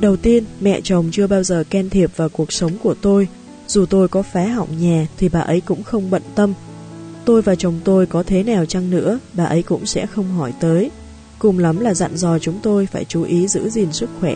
Đầu 0.00 0.16
tiên, 0.16 0.44
mẹ 0.60 0.80
chồng 0.80 1.08
chưa 1.12 1.26
bao 1.26 1.42
giờ 1.42 1.64
can 1.70 1.90
thiệp 1.90 2.16
vào 2.16 2.28
cuộc 2.28 2.52
sống 2.52 2.72
của 2.82 2.94
tôi. 2.94 3.28
Dù 3.68 3.86
tôi 3.86 4.08
có 4.08 4.22
phá 4.22 4.44
hỏng 4.44 4.68
nhà 4.80 5.06
thì 5.16 5.28
bà 5.28 5.40
ấy 5.40 5.60
cũng 5.60 5.82
không 5.82 6.10
bận 6.10 6.22
tâm. 6.34 6.54
Tôi 7.24 7.42
và 7.42 7.54
chồng 7.54 7.80
tôi 7.84 8.06
có 8.06 8.22
thế 8.22 8.42
nào 8.42 8.64
chăng 8.66 8.90
nữa, 8.90 9.18
bà 9.32 9.44
ấy 9.44 9.62
cũng 9.62 9.86
sẽ 9.86 10.06
không 10.06 10.32
hỏi 10.32 10.52
tới. 10.60 10.90
Cùng 11.38 11.58
lắm 11.58 11.80
là 11.80 11.94
dặn 11.94 12.16
dò 12.16 12.38
chúng 12.38 12.58
tôi 12.62 12.86
phải 12.86 13.04
chú 13.04 13.22
ý 13.22 13.48
giữ 13.48 13.68
gìn 13.70 13.92
sức 13.92 14.10
khỏe. 14.20 14.34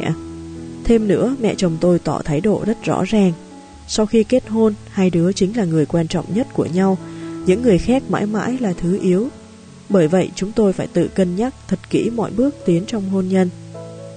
Thêm 0.84 1.08
nữa, 1.08 1.36
mẹ 1.40 1.54
chồng 1.56 1.76
tôi 1.80 1.98
tỏ 1.98 2.20
thái 2.24 2.40
độ 2.40 2.62
rất 2.66 2.84
rõ 2.84 3.04
ràng. 3.04 3.32
Sau 3.88 4.06
khi 4.06 4.24
kết 4.24 4.48
hôn, 4.48 4.74
hai 4.90 5.10
đứa 5.10 5.32
chính 5.32 5.56
là 5.56 5.64
người 5.64 5.86
quan 5.86 6.08
trọng 6.08 6.34
nhất 6.34 6.46
của 6.52 6.66
nhau, 6.66 6.98
những 7.46 7.62
người 7.62 7.78
khác 7.78 8.02
mãi 8.08 8.26
mãi 8.26 8.56
là 8.60 8.72
thứ 8.72 8.98
yếu. 9.02 9.28
Bởi 9.88 10.08
vậy 10.08 10.30
chúng 10.34 10.52
tôi 10.52 10.72
phải 10.72 10.86
tự 10.86 11.08
cân 11.08 11.36
nhắc 11.36 11.54
thật 11.68 11.78
kỹ 11.90 12.10
mọi 12.10 12.30
bước 12.30 12.54
tiến 12.66 12.84
trong 12.86 13.10
hôn 13.10 13.28
nhân. 13.28 13.50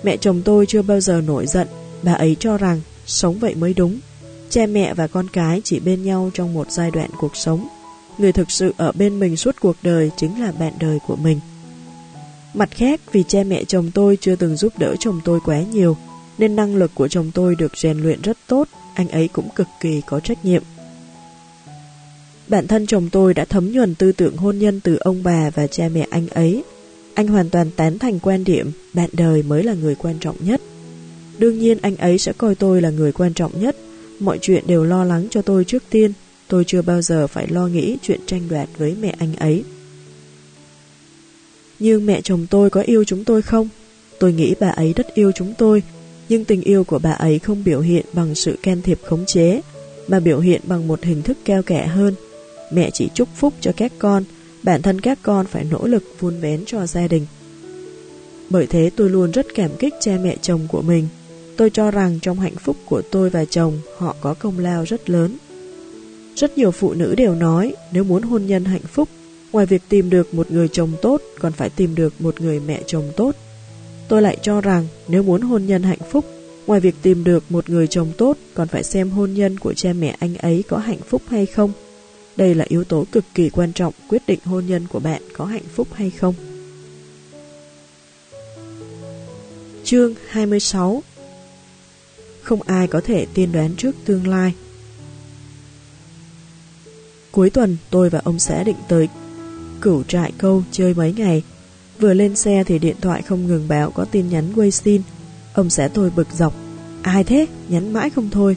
Mẹ 0.04 0.18
chồng 0.18 0.42
tôi 0.46 0.66
chưa 0.66 0.82
bao 0.82 1.00
giờ 1.00 1.22
nổi 1.22 1.48
giận, 1.48 1.68
bà 2.04 2.14
ấy 2.14 2.36
cho 2.40 2.58
rằng 2.58 2.82
sống 3.06 3.40
vậy 3.40 3.56
mới 3.56 3.74
đúng. 3.74 4.00
Cha 4.50 4.66
mẹ 4.66 4.94
và 4.94 5.08
con 5.08 5.28
cái 5.34 5.62
chỉ 5.64 5.80
bên 5.80 6.04
nhau 6.04 6.32
trong 6.34 6.54
một 6.54 6.72
giai 6.72 6.92
đoạn 6.92 7.10
cuộc 7.20 7.36
sống. 7.36 7.68
Người 8.18 8.32
thực 8.32 8.52
sự 8.52 8.74
ở 8.78 8.92
bên 8.92 9.20
mình 9.20 9.38
suốt 9.38 9.56
cuộc 9.60 9.76
đời 9.82 10.12
chính 10.18 10.42
là 10.42 10.52
bạn 10.52 10.74
đời 10.80 10.98
của 11.08 11.16
mình. 11.16 11.40
Mặt 12.54 12.70
khác, 12.72 13.02
vì 13.12 13.24
cha 13.28 13.44
mẹ 13.44 13.64
chồng 13.64 13.92
tôi 13.94 14.18
chưa 14.22 14.36
từng 14.36 14.58
giúp 14.58 14.74
đỡ 14.80 14.96
chồng 15.00 15.22
tôi 15.26 15.40
quá 15.46 15.62
nhiều, 15.62 15.98
nên 16.38 16.56
năng 16.56 16.76
lực 16.76 16.92
của 16.96 17.08
chồng 17.08 17.32
tôi 17.34 17.56
được 17.56 17.78
rèn 17.78 18.00
luyện 18.00 18.22
rất 18.22 18.38
tốt, 18.48 18.68
anh 18.96 19.08
ấy 19.08 19.28
cũng 19.28 19.50
cực 19.56 19.68
kỳ 19.82 20.02
có 20.06 20.20
trách 20.20 20.46
nhiệm. 20.46 20.64
Bản 22.48 22.68
thân 22.68 22.88
chồng 22.88 23.10
tôi 23.12 23.34
đã 23.34 23.46
thấm 23.46 23.72
nhuần 23.72 23.96
tư 23.96 24.12
tưởng 24.12 24.38
hôn 24.38 24.58
nhân 24.60 24.80
từ 24.80 24.98
ông 25.00 25.24
bà 25.24 25.50
và 25.50 25.68
cha 25.68 25.90
mẹ 25.94 26.08
anh 26.10 26.28
ấy. 26.28 26.64
Anh 27.14 27.28
hoàn 27.28 27.50
toàn 27.50 27.72
tán 27.72 28.00
thành 28.00 28.20
quan 28.20 28.44
điểm 28.44 28.72
bạn 28.94 29.10
đời 29.14 29.44
mới 29.44 29.64
là 29.64 29.74
người 29.74 29.96
quan 29.96 30.16
trọng 30.20 30.36
nhất. 30.40 30.62
Đương 31.38 31.60
nhiên 31.60 31.78
anh 31.82 31.96
ấy 31.96 32.18
sẽ 32.18 32.34
coi 32.38 32.56
tôi 32.56 32.82
là 32.82 32.90
người 32.90 33.12
quan 33.12 33.34
trọng 33.34 33.62
nhất. 33.62 33.76
Mọi 34.20 34.40
chuyện 34.42 34.64
đều 34.68 34.84
lo 34.84 35.04
lắng 35.04 35.28
cho 35.30 35.42
tôi 35.42 35.66
trước 35.66 35.84
tiên. 35.90 36.14
Tôi 36.48 36.64
chưa 36.68 36.82
bao 36.82 37.02
giờ 37.02 37.28
phải 37.28 37.48
lo 37.48 37.68
nghĩ 37.68 37.98
chuyện 38.02 38.20
tranh 38.26 38.42
đoạt 38.50 38.70
với 38.78 38.96
mẹ 39.02 39.16
anh 39.20 39.36
ấy. 39.36 39.64
Nhưng 41.80 42.06
mẹ 42.06 42.22
chồng 42.22 42.48
tôi 42.50 42.70
có 42.70 42.82
yêu 42.82 43.04
chúng 43.04 43.24
tôi 43.24 43.42
không? 43.42 43.70
Tôi 44.20 44.34
nghĩ 44.34 44.54
bà 44.60 44.70
ấy 44.70 44.94
rất 44.94 45.14
yêu 45.14 45.32
chúng 45.32 45.54
tôi, 45.58 45.84
nhưng 46.30 46.46
tình 46.46 46.62
yêu 46.62 46.84
của 46.84 47.00
bà 47.00 47.12
ấy 47.12 47.40
không 47.40 47.64
biểu 47.64 47.80
hiện 47.80 48.06
bằng 48.14 48.36
sự 48.36 48.58
can 48.64 48.82
thiệp 48.82 49.00
khống 49.04 49.26
chế, 49.26 49.62
mà 50.08 50.20
biểu 50.20 50.40
hiện 50.40 50.62
bằng 50.64 50.88
một 50.88 51.04
hình 51.04 51.22
thức 51.22 51.38
cao 51.46 51.62
kẻ 51.64 51.88
hơn. 51.88 52.16
Mẹ 52.74 52.90
chỉ 52.94 53.10
chúc 53.14 53.30
phúc 53.36 53.54
cho 53.62 53.72
các 53.78 53.92
con, 54.00 54.24
bản 54.64 54.82
thân 54.82 55.02
các 55.02 55.20
con 55.22 55.46
phải 55.46 55.64
nỗ 55.72 55.88
lực 55.88 56.04
vun 56.20 56.40
vén 56.40 56.64
cho 56.66 56.88
gia 56.88 57.08
đình. 57.08 57.26
Bởi 58.50 58.68
thế 58.68 58.90
tôi 58.96 59.10
luôn 59.10 59.32
rất 59.32 59.46
cảm 59.56 59.72
kích 59.80 59.94
cha 60.00 60.18
mẹ 60.24 60.36
chồng 60.42 60.68
của 60.72 60.82
mình. 60.82 61.08
Tôi 61.58 61.70
cho 61.70 61.92
rằng 61.92 62.20
trong 62.22 62.40
hạnh 62.40 62.56
phúc 62.56 62.78
của 62.86 63.02
tôi 63.12 63.30
và 63.30 63.46
chồng, 63.46 63.80
họ 63.98 64.16
có 64.22 64.34
công 64.34 64.60
lao 64.60 64.84
rất 64.84 65.10
lớn. 65.10 65.38
Rất 66.36 66.58
nhiều 66.58 66.72
phụ 66.72 66.94
nữ 66.94 67.16
đều 67.16 67.36
nói, 67.36 67.76
nếu 67.92 68.04
muốn 68.04 68.24
hôn 68.24 68.46
nhân 68.46 68.66
hạnh 68.66 68.82
phúc, 68.82 69.10
ngoài 69.52 69.66
việc 69.66 69.82
tìm 69.90 70.10
được 70.10 70.34
một 70.34 70.52
người 70.52 70.68
chồng 70.68 70.92
tốt, 71.02 71.22
còn 71.40 71.52
phải 71.52 71.70
tìm 71.70 71.96
được 71.96 72.14
một 72.20 72.42
người 72.42 72.60
mẹ 72.60 72.82
chồng 72.86 73.12
tốt. 73.16 73.36
Tôi 74.08 74.22
lại 74.22 74.38
cho 74.42 74.62
rằng, 74.62 74.88
nếu 75.08 75.24
muốn 75.24 75.42
hôn 75.42 75.66
nhân 75.66 75.84
hạnh 75.84 76.00
phúc, 76.12 76.26
ngoài 76.68 76.80
việc 76.80 76.96
tìm 77.02 77.24
được 77.24 77.44
một 77.50 77.70
người 77.70 77.88
chồng 77.88 78.12
tốt, 78.18 78.38
còn 78.54 78.68
phải 78.68 78.84
xem 78.84 79.10
hôn 79.10 79.34
nhân 79.34 79.60
của 79.60 79.74
cha 79.74 79.94
mẹ 79.94 80.16
anh 80.20 80.36
ấy 80.36 80.64
có 80.70 80.78
hạnh 80.78 81.00
phúc 81.08 81.22
hay 81.30 81.46
không. 81.46 81.72
Đây 82.38 82.56
là 82.56 82.66
yếu 82.68 82.84
tố 82.84 83.06
cực 83.12 83.24
kỳ 83.34 83.50
quan 83.50 83.74
trọng 83.74 83.94
quyết 84.10 84.22
định 84.28 84.40
hôn 84.46 84.66
nhân 84.66 84.88
của 84.88 85.00
bạn 85.00 85.22
có 85.34 85.46
hạnh 85.46 85.64
phúc 85.76 85.88
hay 85.94 86.10
không. 86.10 86.36
Chương 89.84 90.14
26 90.28 91.04
Không 92.42 92.62
ai 92.62 92.88
có 92.88 93.02
thể 93.02 93.26
tiên 93.34 93.52
đoán 93.52 93.76
trước 93.78 93.96
tương 94.06 94.28
lai. 94.28 94.54
Cuối 97.32 97.50
tuần, 97.50 97.78
tôi 97.90 98.10
và 98.10 98.22
ông 98.24 98.40
xã 98.40 98.64
định 98.64 98.78
tới 98.88 99.08
cửu 99.82 100.04
trại 100.04 100.32
câu 100.38 100.64
chơi 100.72 100.94
mấy 100.94 101.14
ngày. 101.14 101.44
Vừa 102.00 102.14
lên 102.14 102.36
xe 102.36 102.64
thì 102.64 102.80
điện 102.80 102.96
thoại 103.02 103.22
không 103.22 103.48
ngừng 103.48 103.68
báo 103.68 103.92
có 103.92 104.06
tin 104.06 104.30
nhắn 104.30 104.54
quay 104.56 104.72
xin 104.72 105.02
Ông 105.54 105.70
xã 105.70 105.88
tôi 105.88 106.12
bực 106.16 106.28
dọc. 106.34 106.54
Ai 107.02 107.24
thế? 107.24 107.48
Nhắn 107.70 107.94
mãi 107.94 108.10
không 108.10 108.30
thôi. 108.32 108.56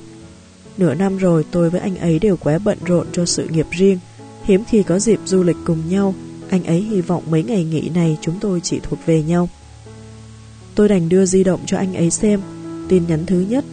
Nửa 0.76 0.94
năm 0.94 1.16
rồi 1.16 1.44
tôi 1.50 1.70
với 1.70 1.80
anh 1.80 1.96
ấy 1.96 2.18
đều 2.18 2.36
quá 2.36 2.58
bận 2.64 2.78
rộn 2.86 3.06
cho 3.12 3.24
sự 3.24 3.48
nghiệp 3.48 3.66
riêng 3.70 3.98
Hiếm 4.44 4.64
khi 4.68 4.82
có 4.82 4.98
dịp 4.98 5.20
du 5.24 5.42
lịch 5.42 5.56
cùng 5.64 5.88
nhau 5.88 6.14
Anh 6.48 6.64
ấy 6.64 6.80
hy 6.80 7.00
vọng 7.00 7.22
mấy 7.30 7.42
ngày 7.42 7.64
nghỉ 7.64 7.88
này 7.94 8.18
chúng 8.20 8.34
tôi 8.40 8.60
chỉ 8.60 8.80
thuộc 8.82 8.98
về 9.06 9.22
nhau 9.22 9.48
Tôi 10.74 10.88
đành 10.88 11.08
đưa 11.08 11.26
di 11.26 11.44
động 11.44 11.60
cho 11.66 11.76
anh 11.76 11.94
ấy 11.94 12.10
xem 12.10 12.40
Tin 12.88 13.06
nhắn 13.08 13.26
thứ 13.26 13.46
nhất 13.48 13.64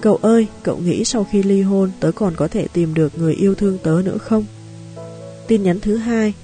Cậu 0.00 0.16
ơi, 0.16 0.46
cậu 0.62 0.78
nghĩ 0.78 1.04
sau 1.04 1.26
khi 1.30 1.42
ly 1.42 1.62
hôn 1.62 1.90
tớ 2.00 2.12
còn 2.12 2.34
có 2.36 2.48
thể 2.48 2.66
tìm 2.72 2.94
được 2.94 3.18
người 3.18 3.34
yêu 3.34 3.54
thương 3.54 3.78
tớ 3.82 4.02
nữa 4.04 4.18
không? 4.18 4.44
Tin 5.48 5.62
nhắn 5.62 5.80
thứ 5.80 5.96
hai 5.96 6.34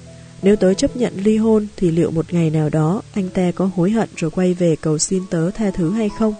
Nếu 0.41 0.55
tớ 0.55 0.73
chấp 0.73 0.97
nhận 0.97 1.13
ly 1.23 1.37
hôn 1.37 1.67
thì 1.77 1.91
liệu 1.91 2.11
một 2.11 2.33
ngày 2.33 2.49
nào 2.49 2.69
đó 2.69 3.01
anh 3.13 3.29
ta 3.29 3.51
có 3.55 3.69
hối 3.75 3.91
hận 3.91 4.09
rồi 4.15 4.31
quay 4.31 4.53
về 4.53 4.75
cầu 4.81 4.97
xin 4.97 5.23
tớ 5.29 5.51
tha 5.51 5.71
thứ 5.71 5.91
hay 5.91 6.09
không? 6.19 6.33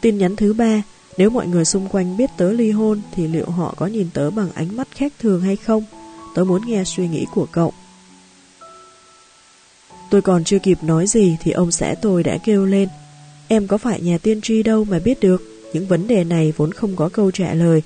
Tin 0.00 0.18
nhắn 0.18 0.36
thứ 0.36 0.52
ba 0.52 0.82
nếu 1.18 1.30
mọi 1.30 1.46
người 1.46 1.64
xung 1.64 1.88
quanh 1.88 2.16
biết 2.16 2.30
tớ 2.36 2.52
ly 2.52 2.70
hôn 2.70 3.00
thì 3.12 3.28
liệu 3.28 3.50
họ 3.50 3.74
có 3.76 3.86
nhìn 3.86 4.08
tớ 4.14 4.30
bằng 4.30 4.48
ánh 4.54 4.76
mắt 4.76 4.88
khác 4.90 5.12
thường 5.18 5.40
hay 5.40 5.56
không? 5.56 5.84
Tớ 6.34 6.44
muốn 6.44 6.62
nghe 6.66 6.84
suy 6.84 7.08
nghĩ 7.08 7.26
của 7.34 7.46
cậu. 7.52 7.72
Tôi 10.10 10.22
còn 10.22 10.44
chưa 10.44 10.58
kịp 10.58 10.78
nói 10.82 11.06
gì 11.06 11.36
thì 11.42 11.50
ông 11.50 11.70
xã 11.70 11.94
tôi 12.02 12.22
đã 12.22 12.38
kêu 12.44 12.66
lên. 12.66 12.88
Em 13.48 13.66
có 13.66 13.78
phải 13.78 14.00
nhà 14.00 14.18
tiên 14.18 14.40
tri 14.40 14.62
đâu 14.62 14.84
mà 14.84 14.98
biết 14.98 15.20
được. 15.20 15.42
Những 15.72 15.86
vấn 15.86 16.06
đề 16.06 16.24
này 16.24 16.52
vốn 16.56 16.72
không 16.72 16.96
có 16.96 17.08
câu 17.08 17.30
trả 17.30 17.54
lời. 17.54 17.82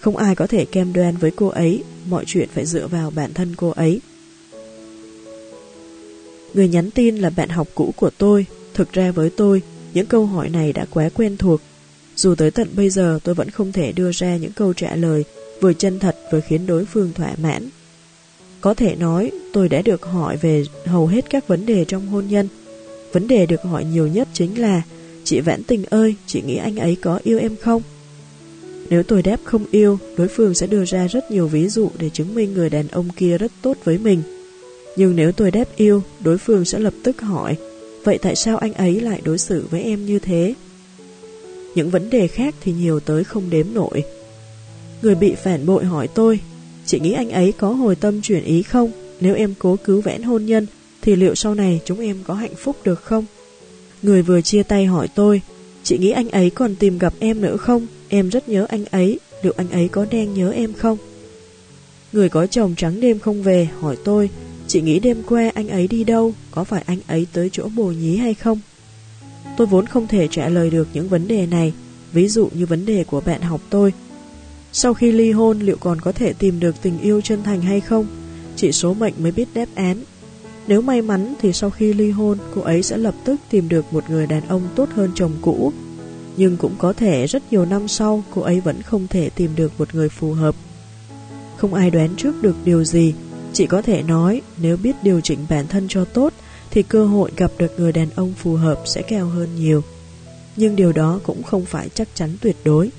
Không 0.00 0.16
ai 0.16 0.34
có 0.34 0.46
thể 0.46 0.64
kem 0.64 0.92
đoan 0.92 1.16
với 1.16 1.30
cô 1.30 1.48
ấy. 1.48 1.82
Mọi 2.08 2.24
chuyện 2.26 2.48
phải 2.54 2.66
dựa 2.66 2.86
vào 2.86 3.10
bản 3.10 3.34
thân 3.34 3.54
cô 3.56 3.70
ấy. 3.70 4.00
Người 6.54 6.68
nhắn 6.68 6.90
tin 6.90 7.16
là 7.16 7.30
bạn 7.30 7.48
học 7.48 7.68
cũ 7.74 7.94
của 7.96 8.10
tôi. 8.18 8.46
Thực 8.74 8.92
ra 8.92 9.10
với 9.10 9.30
tôi, 9.30 9.62
những 9.94 10.06
câu 10.06 10.26
hỏi 10.26 10.48
này 10.48 10.72
đã 10.72 10.86
quá 10.90 11.08
quen 11.14 11.36
thuộc. 11.36 11.60
Dù 12.20 12.34
tới 12.34 12.50
tận 12.50 12.68
bây 12.76 12.90
giờ 12.90 13.18
tôi 13.24 13.34
vẫn 13.34 13.50
không 13.50 13.72
thể 13.72 13.92
đưa 13.92 14.10
ra 14.12 14.36
những 14.36 14.52
câu 14.52 14.72
trả 14.72 14.96
lời 14.96 15.24
vừa 15.60 15.72
chân 15.72 15.98
thật 15.98 16.16
vừa 16.32 16.40
khiến 16.40 16.66
đối 16.66 16.84
phương 16.84 17.12
thỏa 17.14 17.34
mãn. 17.42 17.68
Có 18.60 18.74
thể 18.74 18.96
nói, 18.96 19.30
tôi 19.52 19.68
đã 19.68 19.82
được 19.82 20.02
hỏi 20.02 20.36
về 20.36 20.64
hầu 20.84 21.06
hết 21.06 21.30
các 21.30 21.48
vấn 21.48 21.66
đề 21.66 21.84
trong 21.84 22.06
hôn 22.06 22.26
nhân. 22.28 22.48
Vấn 23.12 23.28
đề 23.28 23.46
được 23.46 23.62
hỏi 23.62 23.84
nhiều 23.84 24.06
nhất 24.06 24.28
chính 24.32 24.60
là 24.60 24.82
Chị 25.24 25.40
Vãn 25.40 25.62
Tình 25.62 25.84
ơi, 25.90 26.14
chị 26.26 26.42
nghĩ 26.46 26.56
anh 26.56 26.76
ấy 26.76 26.96
có 27.02 27.20
yêu 27.24 27.38
em 27.38 27.56
không? 27.56 27.82
Nếu 28.90 29.02
tôi 29.02 29.22
đáp 29.22 29.36
không 29.44 29.64
yêu, 29.70 29.98
đối 30.16 30.28
phương 30.28 30.54
sẽ 30.54 30.66
đưa 30.66 30.84
ra 30.84 31.06
rất 31.06 31.30
nhiều 31.30 31.48
ví 31.48 31.68
dụ 31.68 31.90
để 31.98 32.10
chứng 32.10 32.34
minh 32.34 32.54
người 32.54 32.70
đàn 32.70 32.88
ông 32.88 33.08
kia 33.16 33.38
rất 33.38 33.52
tốt 33.62 33.76
với 33.84 33.98
mình. 33.98 34.22
Nhưng 34.96 35.16
nếu 35.16 35.32
tôi 35.32 35.50
đáp 35.50 35.64
yêu, 35.76 36.02
đối 36.20 36.38
phương 36.38 36.64
sẽ 36.64 36.78
lập 36.78 36.94
tức 37.02 37.20
hỏi 37.20 37.56
Vậy 38.04 38.18
tại 38.22 38.36
sao 38.36 38.56
anh 38.56 38.74
ấy 38.74 39.00
lại 39.00 39.20
đối 39.24 39.38
xử 39.38 39.66
với 39.70 39.82
em 39.82 40.06
như 40.06 40.18
thế? 40.18 40.54
Những 41.74 41.90
vấn 41.90 42.10
đề 42.10 42.26
khác 42.26 42.54
thì 42.60 42.72
nhiều 42.72 43.00
tới 43.00 43.24
không 43.24 43.50
đếm 43.50 43.66
nổi. 43.74 44.02
Người 45.02 45.14
bị 45.14 45.34
phản 45.34 45.66
bội 45.66 45.84
hỏi 45.84 46.08
tôi 46.14 46.40
Chị 46.90 47.00
nghĩ 47.00 47.12
anh 47.12 47.30
ấy 47.30 47.52
có 47.58 47.68
hồi 47.68 47.96
tâm 47.96 48.22
chuyển 48.22 48.44
ý 48.44 48.62
không? 48.62 48.90
Nếu 49.20 49.34
em 49.34 49.54
cố 49.58 49.76
cứu 49.84 50.00
vẽn 50.00 50.22
hôn 50.22 50.44
nhân, 50.44 50.66
thì 51.02 51.16
liệu 51.16 51.34
sau 51.34 51.54
này 51.54 51.80
chúng 51.84 52.00
em 52.00 52.16
có 52.24 52.34
hạnh 52.34 52.54
phúc 52.56 52.76
được 52.84 53.02
không? 53.02 53.24
Người 54.02 54.22
vừa 54.22 54.40
chia 54.40 54.62
tay 54.62 54.86
hỏi 54.86 55.08
tôi, 55.14 55.42
chị 55.82 55.98
nghĩ 55.98 56.10
anh 56.10 56.28
ấy 56.28 56.50
còn 56.50 56.76
tìm 56.76 56.98
gặp 56.98 57.12
em 57.18 57.40
nữa 57.40 57.56
không? 57.56 57.86
Em 58.08 58.28
rất 58.28 58.48
nhớ 58.48 58.66
anh 58.68 58.84
ấy, 58.84 59.18
liệu 59.42 59.52
anh 59.56 59.70
ấy 59.70 59.88
có 59.88 60.06
đang 60.10 60.34
nhớ 60.34 60.50
em 60.50 60.72
không? 60.72 60.98
Người 62.12 62.28
có 62.28 62.46
chồng 62.46 62.74
trắng 62.76 63.00
đêm 63.00 63.18
không 63.18 63.42
về 63.42 63.68
hỏi 63.80 63.96
tôi, 64.04 64.30
chị 64.66 64.80
nghĩ 64.80 64.98
đêm 64.98 65.22
qua 65.26 65.50
anh 65.54 65.68
ấy 65.68 65.88
đi 65.88 66.04
đâu? 66.04 66.34
Có 66.50 66.64
phải 66.64 66.82
anh 66.86 66.98
ấy 67.06 67.26
tới 67.32 67.48
chỗ 67.52 67.68
bồ 67.76 67.84
nhí 67.84 68.16
hay 68.16 68.34
không? 68.34 68.60
Tôi 69.60 69.66
vốn 69.66 69.86
không 69.86 70.06
thể 70.06 70.28
trả 70.28 70.48
lời 70.48 70.70
được 70.70 70.88
những 70.92 71.08
vấn 71.08 71.28
đề 71.28 71.46
này, 71.46 71.72
ví 72.12 72.28
dụ 72.28 72.48
như 72.54 72.66
vấn 72.66 72.86
đề 72.86 73.04
của 73.04 73.20
bạn 73.20 73.40
học 73.40 73.60
tôi, 73.70 73.92
sau 74.72 74.94
khi 74.94 75.12
ly 75.12 75.30
hôn 75.30 75.58
liệu 75.58 75.76
còn 75.80 76.00
có 76.00 76.12
thể 76.12 76.32
tìm 76.32 76.60
được 76.60 76.82
tình 76.82 77.00
yêu 77.00 77.20
chân 77.20 77.42
thành 77.42 77.60
hay 77.60 77.80
không? 77.80 78.06
Chỉ 78.56 78.72
số 78.72 78.94
mệnh 78.94 79.14
mới 79.18 79.32
biết 79.32 79.48
đáp 79.54 79.66
án. 79.74 79.96
Nếu 80.66 80.82
may 80.82 81.02
mắn 81.02 81.34
thì 81.40 81.52
sau 81.52 81.70
khi 81.70 81.92
ly 81.92 82.10
hôn, 82.10 82.38
cô 82.54 82.60
ấy 82.60 82.82
sẽ 82.82 82.96
lập 82.96 83.14
tức 83.24 83.40
tìm 83.50 83.68
được 83.68 83.92
một 83.92 84.10
người 84.10 84.26
đàn 84.26 84.48
ông 84.48 84.62
tốt 84.76 84.88
hơn 84.94 85.10
chồng 85.14 85.32
cũ. 85.42 85.72
Nhưng 86.36 86.56
cũng 86.56 86.74
có 86.78 86.92
thể 86.92 87.26
rất 87.26 87.42
nhiều 87.50 87.64
năm 87.64 87.88
sau 87.88 88.24
cô 88.30 88.42
ấy 88.42 88.60
vẫn 88.60 88.82
không 88.82 89.06
thể 89.06 89.30
tìm 89.30 89.50
được 89.56 89.72
một 89.78 89.94
người 89.94 90.08
phù 90.08 90.32
hợp. 90.32 90.54
Không 91.56 91.74
ai 91.74 91.90
đoán 91.90 92.08
trước 92.16 92.42
được 92.42 92.56
điều 92.64 92.84
gì, 92.84 93.14
chỉ 93.52 93.66
có 93.66 93.82
thể 93.82 94.02
nói 94.02 94.42
nếu 94.62 94.76
biết 94.76 94.96
điều 95.02 95.20
chỉnh 95.20 95.38
bản 95.48 95.66
thân 95.68 95.86
cho 95.88 96.04
tốt 96.04 96.32
thì 96.70 96.82
cơ 96.82 97.06
hội 97.06 97.30
gặp 97.36 97.50
được 97.58 97.80
người 97.80 97.92
đàn 97.92 98.08
ông 98.16 98.32
phù 98.32 98.54
hợp 98.54 98.82
sẽ 98.84 99.02
cao 99.02 99.26
hơn 99.26 99.48
nhiều. 99.56 99.82
Nhưng 100.56 100.76
điều 100.76 100.92
đó 100.92 101.20
cũng 101.22 101.42
không 101.42 101.64
phải 101.64 101.88
chắc 101.94 102.08
chắn 102.14 102.36
tuyệt 102.40 102.56
đối. 102.64 102.90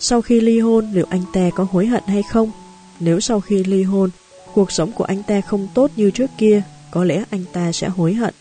Sau 0.00 0.22
khi 0.22 0.40
ly 0.40 0.60
hôn 0.60 0.92
liệu 0.92 1.06
anh 1.10 1.22
ta 1.32 1.50
có 1.54 1.66
hối 1.70 1.86
hận 1.86 2.02
hay 2.06 2.22
không? 2.30 2.50
Nếu 3.00 3.20
sau 3.20 3.40
khi 3.40 3.64
ly 3.64 3.82
hôn, 3.82 4.10
cuộc 4.54 4.72
sống 4.72 4.92
của 4.92 5.04
anh 5.04 5.22
ta 5.22 5.40
không 5.40 5.68
tốt 5.74 5.90
như 5.96 6.10
trước 6.10 6.30
kia, 6.38 6.62
có 6.90 7.04
lẽ 7.04 7.24
anh 7.30 7.44
ta 7.52 7.72
sẽ 7.72 7.88
hối 7.88 8.14
hận. 8.14 8.34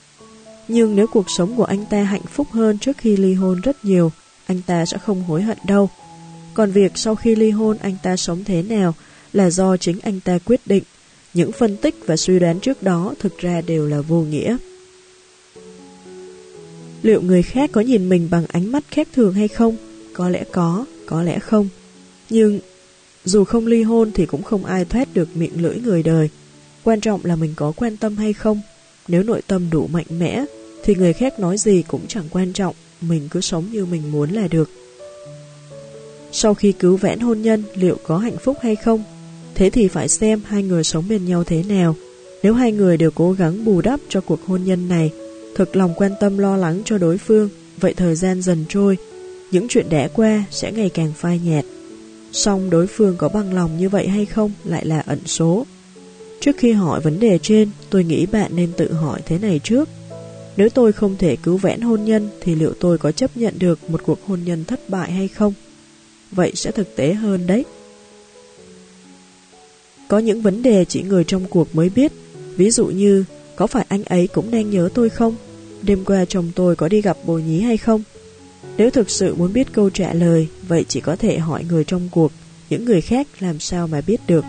Nhưng 0.68 0.96
nếu 0.96 1.08
cuộc 1.08 1.30
sống 1.30 1.56
của 1.56 1.64
anh 1.64 1.86
ta 1.86 2.04
hạnh 2.04 2.26
phúc 2.32 2.48
hơn 2.52 2.78
trước 2.78 2.98
khi 2.98 3.18
ly 3.18 3.34
hôn 3.34 3.62
rất 3.62 3.86
nhiều, 3.86 4.12
anh 4.46 4.62
ta 4.62 4.86
sẽ 4.86 4.98
không 4.98 5.24
hối 5.24 5.42
hận 5.42 5.58
đâu. 5.64 5.90
Còn 6.54 6.72
việc 6.72 6.92
sau 6.96 7.16
khi 7.16 7.36
ly 7.36 7.50
hôn 7.50 7.78
anh 7.78 7.96
ta 8.04 8.18
sống 8.18 8.44
thế 8.44 8.62
nào 8.62 8.94
là 9.34 9.50
do 9.50 9.78
chính 9.78 10.00
anh 10.00 10.20
ta 10.20 10.38
quyết 10.46 10.62
định. 10.66 10.84
Những 11.34 11.52
phân 11.52 11.78
tích 11.78 11.96
và 12.06 12.18
suy 12.18 12.40
đoán 12.40 12.60
trước 12.60 12.84
đó 12.84 13.14
thực 13.20 13.38
ra 13.38 13.62
đều 13.62 13.88
là 13.88 14.02
vô 14.02 14.22
nghĩa. 14.22 14.58
Liệu 17.02 17.22
người 17.22 17.42
khác 17.42 17.70
có 17.74 17.82
nhìn 17.82 18.10
mình 18.10 18.28
bằng 18.32 18.46
ánh 18.48 18.72
mắt 18.72 18.84
khác 18.90 19.08
thường 19.14 19.34
hay 19.34 19.48
không? 19.48 19.78
có 20.14 20.30
lẽ 20.30 20.44
có, 20.52 20.86
có 21.06 21.24
lẽ 21.24 21.40
không. 21.40 21.70
Nhưng 22.30 22.60
dù 23.26 23.44
không 23.44 23.68
ly 23.68 23.84
hôn 23.84 24.12
thì 24.12 24.26
cũng 24.26 24.44
không 24.44 24.66
ai 24.66 24.86
thoát 24.86 25.14
được 25.14 25.36
miệng 25.36 25.62
lưỡi 25.62 25.80
người 25.80 26.04
đời. 26.04 26.30
Quan 26.84 27.02
trọng 27.02 27.22
là 27.24 27.36
mình 27.36 27.54
có 27.56 27.74
quan 27.76 27.98
tâm 27.98 28.18
hay 28.18 28.34
không. 28.34 28.62
Nếu 29.08 29.24
nội 29.24 29.42
tâm 29.48 29.70
đủ 29.70 29.88
mạnh 29.88 30.06
mẽ 30.10 30.46
thì 30.84 30.96
người 30.96 31.14
khác 31.14 31.40
nói 31.40 31.58
gì 31.58 31.84
cũng 31.88 32.08
chẳng 32.08 32.26
quan 32.30 32.54
trọng, 32.54 32.76
mình 33.02 33.28
cứ 33.32 33.42
sống 33.42 33.66
như 33.72 33.86
mình 33.86 34.12
muốn 34.12 34.32
là 34.32 34.48
được. 34.48 34.70
Sau 36.32 36.54
khi 36.54 36.72
cứu 36.72 36.98
vãn 36.98 37.20
hôn 37.20 37.42
nhân 37.42 37.64
liệu 37.76 37.98
có 38.04 38.18
hạnh 38.18 38.38
phúc 38.38 38.58
hay 38.62 38.76
không? 38.76 39.04
Thế 39.62 39.70
thì 39.70 39.88
phải 39.88 40.10
xem 40.10 40.42
hai 40.46 40.64
người 40.64 40.84
sống 40.84 41.06
bên 41.10 41.26
nhau 41.26 41.44
thế 41.44 41.64
nào. 41.64 41.96
Nếu 42.44 42.54
hai 42.54 42.72
người 42.72 42.98
đều 42.98 43.12
cố 43.12 43.32
gắng 43.32 43.66
bù 43.66 43.82
đắp 43.82 44.00
cho 44.10 44.22
cuộc 44.22 44.40
hôn 44.48 44.64
nhân 44.64 44.88
này, 44.88 45.12
thực 45.56 45.76
lòng 45.76 45.94
quan 45.98 46.12
tâm 46.20 46.38
lo 46.38 46.58
lắng 46.58 46.82
cho 46.86 46.98
đối 46.98 47.18
phương, 47.18 47.50
vậy 47.80 47.94
thời 47.94 48.16
gian 48.16 48.42
dần 48.42 48.66
trôi, 48.70 48.98
những 49.52 49.68
chuyện 49.68 49.90
đã 49.90 50.08
qua 50.14 50.44
sẽ 50.52 50.72
ngày 50.72 50.90
càng 50.90 51.14
phai 51.18 51.40
nhạt. 51.46 51.66
Song 52.32 52.70
đối 52.70 52.88
phương 52.88 53.16
có 53.18 53.30
bằng 53.30 53.54
lòng 53.54 53.78
như 53.78 53.90
vậy 53.90 54.08
hay 54.08 54.26
không 54.26 54.52
lại 54.64 54.86
là 54.86 55.00
ẩn 55.00 55.20
số. 55.26 55.66
Trước 56.40 56.58
khi 56.58 56.72
hỏi 56.72 57.02
vấn 57.02 57.20
đề 57.20 57.38
trên, 57.38 57.70
tôi 57.90 58.04
nghĩ 58.04 58.26
bạn 58.26 58.52
nên 58.56 58.72
tự 58.78 58.94
hỏi 58.94 59.22
thế 59.26 59.38
này 59.38 59.60
trước. 59.64 59.90
Nếu 60.58 60.70
tôi 60.70 60.92
không 60.92 61.16
thể 61.18 61.36
cứu 61.36 61.58
vãn 61.58 61.82
hôn 61.82 62.06
nhân 62.06 62.30
thì 62.42 62.56
liệu 62.56 62.74
tôi 62.80 62.98
có 62.98 63.12
chấp 63.12 63.38
nhận 63.38 63.54
được 63.60 63.90
một 63.90 64.02
cuộc 64.06 64.20
hôn 64.28 64.40
nhân 64.46 64.66
thất 64.66 64.90
bại 64.90 65.12
hay 65.12 65.28
không? 65.28 65.54
Vậy 66.32 66.52
sẽ 66.56 66.72
thực 66.72 66.96
tế 66.96 67.14
hơn 67.14 67.48
đấy. 67.48 67.66
Có 70.12 70.20
những 70.20 70.42
vấn 70.42 70.64
đề 70.64 70.86
chỉ 70.86 71.02
người 71.02 71.24
trong 71.24 71.46
cuộc 71.50 71.76
mới 71.76 71.90
biết, 71.90 72.12
ví 72.56 72.72
dụ 72.72 72.86
như 72.86 73.24
có 73.56 73.68
phải 73.68 73.86
anh 73.90 74.04
ấy 74.04 74.28
cũng 74.28 74.52
đang 74.52 74.70
nhớ 74.70 74.90
tôi 74.94 75.10
không? 75.10 75.36
Đêm 75.82 76.06
qua 76.06 76.26
chồng 76.26 76.52
tôi 76.56 76.76
có 76.76 76.88
đi 76.88 77.02
gặp 77.02 77.18
bồ 77.26 77.34
nhí 77.34 77.62
hay 77.62 77.78
không? 77.78 78.04
Nếu 78.78 78.90
thực 78.90 79.10
sự 79.10 79.36
muốn 79.36 79.54
biết 79.54 79.74
câu 79.74 79.90
trả 79.90 80.14
lời, 80.14 80.48
vậy 80.68 80.86
chỉ 80.88 81.02
có 81.02 81.16
thể 81.16 81.38
hỏi 81.38 81.66
người 81.70 81.84
trong 81.84 82.10
cuộc, 82.12 82.32
những 82.70 82.86
người 82.86 83.02
khác 83.02 83.28
làm 83.40 83.60
sao 83.60 83.88
mà 83.88 84.02
biết 84.02 84.22
được. 84.28 84.46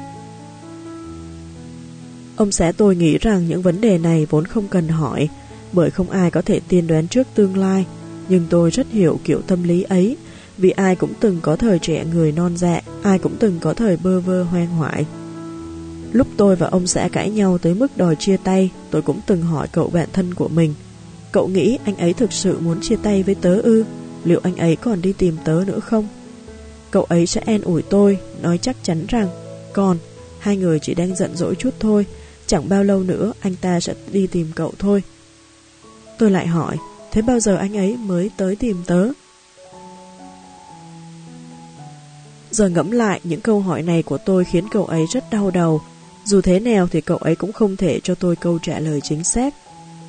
Ông 2.36 2.52
xã 2.52 2.72
tôi 2.72 2.96
nghĩ 2.96 3.18
rằng 3.18 3.48
những 3.48 3.62
vấn 3.62 3.80
đề 3.80 3.98
này 3.98 4.26
vốn 4.30 4.44
không 4.44 4.68
cần 4.68 4.88
hỏi, 4.88 5.28
bởi 5.72 5.90
không 5.90 6.10
ai 6.10 6.30
có 6.30 6.42
thể 6.42 6.60
tiên 6.68 6.86
đoán 6.86 7.08
trước 7.08 7.26
tương 7.34 7.56
lai, 7.56 7.86
nhưng 8.28 8.46
tôi 8.50 8.70
rất 8.70 8.86
hiểu 8.90 9.20
kiểu 9.24 9.40
tâm 9.40 9.62
lý 9.62 9.82
ấy, 9.82 10.16
vì 10.58 10.70
ai 10.70 10.96
cũng 10.96 11.12
từng 11.20 11.38
có 11.42 11.56
thời 11.56 11.78
trẻ 11.78 12.04
người 12.12 12.32
non 12.32 12.56
dạ, 12.56 12.80
ai 13.02 13.18
cũng 13.18 13.32
từng 13.38 13.58
có 13.60 13.74
thời 13.74 13.96
bơ 13.96 14.20
vơ 14.20 14.42
hoang 14.42 14.68
hoại. 14.68 15.04
Lúc 16.12 16.26
tôi 16.36 16.56
và 16.56 16.66
ông 16.66 16.86
xã 16.86 17.08
cãi 17.12 17.30
nhau 17.30 17.58
tới 17.58 17.74
mức 17.74 17.96
đòi 17.96 18.16
chia 18.16 18.36
tay, 18.36 18.70
tôi 18.90 19.02
cũng 19.02 19.20
từng 19.26 19.42
hỏi 19.42 19.68
cậu 19.72 19.90
bạn 19.90 20.08
thân 20.12 20.34
của 20.34 20.48
mình. 20.48 20.74
Cậu 21.32 21.48
nghĩ 21.48 21.78
anh 21.84 21.96
ấy 21.96 22.12
thực 22.12 22.32
sự 22.32 22.58
muốn 22.60 22.80
chia 22.80 22.96
tay 22.96 23.22
với 23.22 23.34
tớ 23.34 23.60
ư? 23.60 23.84
Liệu 24.24 24.40
anh 24.42 24.56
ấy 24.56 24.76
còn 24.76 25.02
đi 25.02 25.12
tìm 25.12 25.36
tớ 25.44 25.64
nữa 25.66 25.80
không? 25.80 26.08
Cậu 26.90 27.04
ấy 27.04 27.26
sẽ 27.26 27.40
an 27.40 27.60
ủi 27.60 27.82
tôi, 27.82 28.18
nói 28.42 28.58
chắc 28.58 28.76
chắn 28.82 29.04
rằng 29.08 29.28
Còn, 29.72 29.98
hai 30.38 30.56
người 30.56 30.78
chỉ 30.78 30.94
đang 30.94 31.16
giận 31.16 31.36
dỗi 31.36 31.54
chút 31.54 31.74
thôi, 31.80 32.06
chẳng 32.46 32.68
bao 32.68 32.84
lâu 32.84 33.02
nữa 33.02 33.32
anh 33.40 33.54
ta 33.60 33.80
sẽ 33.80 33.94
đi 34.12 34.26
tìm 34.26 34.46
cậu 34.54 34.72
thôi. 34.78 35.02
Tôi 36.18 36.30
lại 36.30 36.46
hỏi, 36.46 36.76
thế 37.12 37.22
bao 37.22 37.40
giờ 37.40 37.56
anh 37.56 37.76
ấy 37.76 37.96
mới 37.96 38.30
tới 38.36 38.56
tìm 38.56 38.76
tớ? 38.86 39.08
Giờ 42.50 42.68
ngẫm 42.68 42.90
lại 42.90 43.20
những 43.24 43.40
câu 43.40 43.60
hỏi 43.60 43.82
này 43.82 44.02
của 44.02 44.18
tôi 44.18 44.44
khiến 44.44 44.68
cậu 44.70 44.84
ấy 44.84 45.06
rất 45.12 45.30
đau 45.30 45.50
đầu. 45.50 45.80
Dù 46.24 46.40
thế 46.40 46.60
nào 46.60 46.88
thì 46.90 47.00
cậu 47.00 47.16
ấy 47.16 47.36
cũng 47.36 47.52
không 47.52 47.76
thể 47.76 48.00
cho 48.00 48.14
tôi 48.14 48.36
câu 48.36 48.58
trả 48.62 48.78
lời 48.78 49.00
chính 49.00 49.24
xác. 49.24 49.54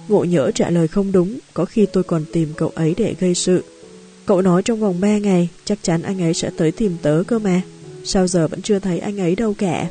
Ngộ 0.07 0.23
nhỡ 0.23 0.51
trả 0.51 0.69
lời 0.69 0.87
không 0.87 1.11
đúng, 1.11 1.39
có 1.53 1.65
khi 1.65 1.85
tôi 1.85 2.03
còn 2.03 2.25
tìm 2.33 2.53
cậu 2.57 2.71
ấy 2.75 2.93
để 2.97 3.15
gây 3.19 3.35
sự. 3.35 3.63
Cậu 4.25 4.41
nói 4.41 4.63
trong 4.63 4.79
vòng 4.79 5.01
3 5.01 5.17
ngày, 5.17 5.49
chắc 5.65 5.79
chắn 5.81 6.01
anh 6.01 6.21
ấy 6.21 6.33
sẽ 6.33 6.49
tới 6.57 6.71
tìm 6.71 6.97
tớ 7.01 7.23
cơ 7.27 7.39
mà. 7.39 7.61
Sao 8.03 8.27
giờ 8.27 8.47
vẫn 8.47 8.61
chưa 8.61 8.79
thấy 8.79 8.99
anh 8.99 9.19
ấy 9.19 9.35
đâu 9.35 9.53
cả? 9.57 9.87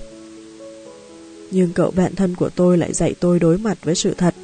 Nhưng 1.50 1.72
cậu 1.72 1.90
bạn 1.90 2.14
thân 2.14 2.34
của 2.34 2.48
tôi 2.48 2.78
lại 2.78 2.92
dạy 2.92 3.14
tôi 3.20 3.38
đối 3.38 3.58
mặt 3.58 3.78
với 3.82 3.94
sự 3.94 4.14
thật. 4.14 4.34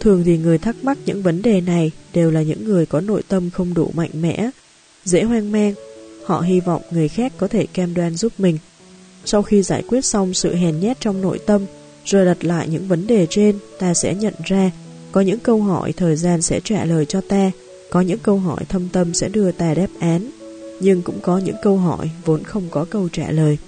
Thường 0.00 0.22
thì 0.24 0.38
người 0.38 0.58
thắc 0.58 0.76
mắc 0.84 0.98
những 1.06 1.22
vấn 1.22 1.42
đề 1.42 1.60
này 1.60 1.90
đều 2.14 2.30
là 2.30 2.42
những 2.42 2.64
người 2.64 2.86
có 2.86 3.00
nội 3.00 3.22
tâm 3.28 3.50
không 3.50 3.74
đủ 3.74 3.90
mạnh 3.94 4.10
mẽ, 4.20 4.50
dễ 5.04 5.22
hoang 5.22 5.52
mang. 5.52 5.74
Họ 6.26 6.40
hy 6.40 6.60
vọng 6.60 6.82
người 6.90 7.08
khác 7.08 7.32
có 7.36 7.48
thể 7.48 7.66
cam 7.66 7.94
đoan 7.94 8.16
giúp 8.16 8.32
mình. 8.38 8.58
Sau 9.30 9.42
khi 9.42 9.62
giải 9.62 9.82
quyết 9.88 10.04
xong 10.04 10.34
sự 10.34 10.54
hèn 10.54 10.80
nhét 10.80 11.00
trong 11.00 11.20
nội 11.20 11.38
tâm, 11.46 11.66
rồi 12.04 12.24
đặt 12.24 12.44
lại 12.44 12.68
những 12.68 12.88
vấn 12.88 13.06
đề 13.06 13.26
trên, 13.30 13.58
ta 13.78 13.94
sẽ 13.94 14.14
nhận 14.14 14.34
ra 14.44 14.70
có 15.12 15.20
những 15.20 15.38
câu 15.38 15.62
hỏi 15.62 15.92
thời 15.92 16.16
gian 16.16 16.42
sẽ 16.42 16.60
trả 16.64 16.84
lời 16.84 17.06
cho 17.06 17.20
ta, 17.20 17.50
có 17.90 18.00
những 18.00 18.18
câu 18.18 18.38
hỏi 18.38 18.64
thâm 18.68 18.88
tâm 18.92 19.14
sẽ 19.14 19.28
đưa 19.28 19.52
ta 19.52 19.74
đáp 19.74 19.86
án, 20.00 20.30
nhưng 20.80 21.02
cũng 21.02 21.20
có 21.22 21.38
những 21.38 21.56
câu 21.62 21.76
hỏi 21.76 22.10
vốn 22.24 22.42
không 22.42 22.62
có 22.70 22.86
câu 22.90 23.08
trả 23.12 23.30
lời. 23.30 23.58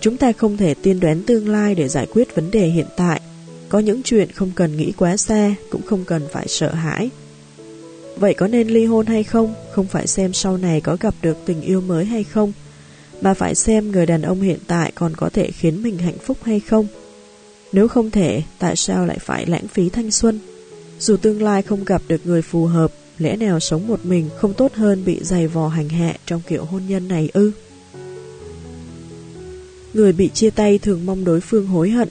Chúng 0.00 0.16
ta 0.16 0.32
không 0.32 0.56
thể 0.56 0.74
tiên 0.74 1.00
đoán 1.00 1.22
tương 1.22 1.48
lai 1.48 1.74
để 1.74 1.88
giải 1.88 2.06
quyết 2.12 2.34
vấn 2.34 2.50
đề 2.50 2.66
hiện 2.66 2.86
tại, 2.96 3.20
có 3.68 3.78
những 3.78 4.02
chuyện 4.02 4.32
không 4.32 4.50
cần 4.54 4.76
nghĩ 4.76 4.92
quá 4.92 5.16
xa, 5.16 5.54
cũng 5.70 5.82
không 5.82 6.04
cần 6.04 6.22
phải 6.32 6.48
sợ 6.48 6.74
hãi. 6.74 7.10
Vậy 8.16 8.34
có 8.34 8.48
nên 8.48 8.68
ly 8.68 8.84
hôn 8.84 9.06
hay 9.06 9.24
không? 9.24 9.54
Không 9.72 9.86
phải 9.86 10.06
xem 10.06 10.32
sau 10.32 10.56
này 10.56 10.80
có 10.80 10.96
gặp 11.00 11.14
được 11.22 11.36
tình 11.46 11.60
yêu 11.60 11.80
mới 11.80 12.04
hay 12.04 12.24
không, 12.24 12.52
mà 13.20 13.34
phải 13.34 13.54
xem 13.54 13.90
người 13.90 14.06
đàn 14.06 14.22
ông 14.22 14.40
hiện 14.40 14.58
tại 14.66 14.92
còn 14.94 15.16
có 15.16 15.28
thể 15.28 15.50
khiến 15.50 15.82
mình 15.82 15.98
hạnh 15.98 16.18
phúc 16.18 16.36
hay 16.42 16.60
không. 16.60 16.86
Nếu 17.72 17.88
không 17.88 18.10
thể, 18.10 18.42
tại 18.58 18.76
sao 18.76 19.06
lại 19.06 19.18
phải 19.18 19.46
lãng 19.46 19.68
phí 19.68 19.88
thanh 19.88 20.10
xuân? 20.10 20.40
Dù 20.98 21.16
tương 21.16 21.42
lai 21.42 21.62
không 21.62 21.84
gặp 21.84 22.02
được 22.08 22.26
người 22.26 22.42
phù 22.42 22.66
hợp, 22.66 22.92
lẽ 23.18 23.36
nào 23.36 23.60
sống 23.60 23.86
một 23.86 24.06
mình 24.06 24.28
không 24.36 24.54
tốt 24.54 24.74
hơn 24.74 25.04
bị 25.04 25.18
dày 25.22 25.46
vò 25.46 25.68
hành 25.68 25.88
hạ 25.88 26.14
trong 26.26 26.40
kiểu 26.48 26.64
hôn 26.64 26.82
nhân 26.88 27.08
này 27.08 27.28
ư? 27.32 27.52
Người 29.94 30.12
bị 30.12 30.28
chia 30.28 30.50
tay 30.50 30.78
thường 30.78 31.06
mong 31.06 31.24
đối 31.24 31.40
phương 31.40 31.66
hối 31.66 31.90
hận, 31.90 32.08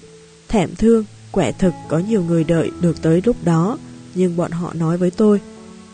thẻm 0.48 0.76
thương, 0.76 1.06
quẻ 1.32 1.52
thực 1.52 1.74
có 1.88 2.00
nhiều 2.00 2.24
người 2.24 2.44
đợi 2.44 2.70
được 2.82 3.02
tới 3.02 3.22
lúc 3.26 3.36
đó, 3.44 3.78
nhưng 4.16 4.38
bọn 4.38 4.52
họ 4.52 4.74
nói 4.74 4.98
với 4.98 5.12
tôi, 5.12 5.40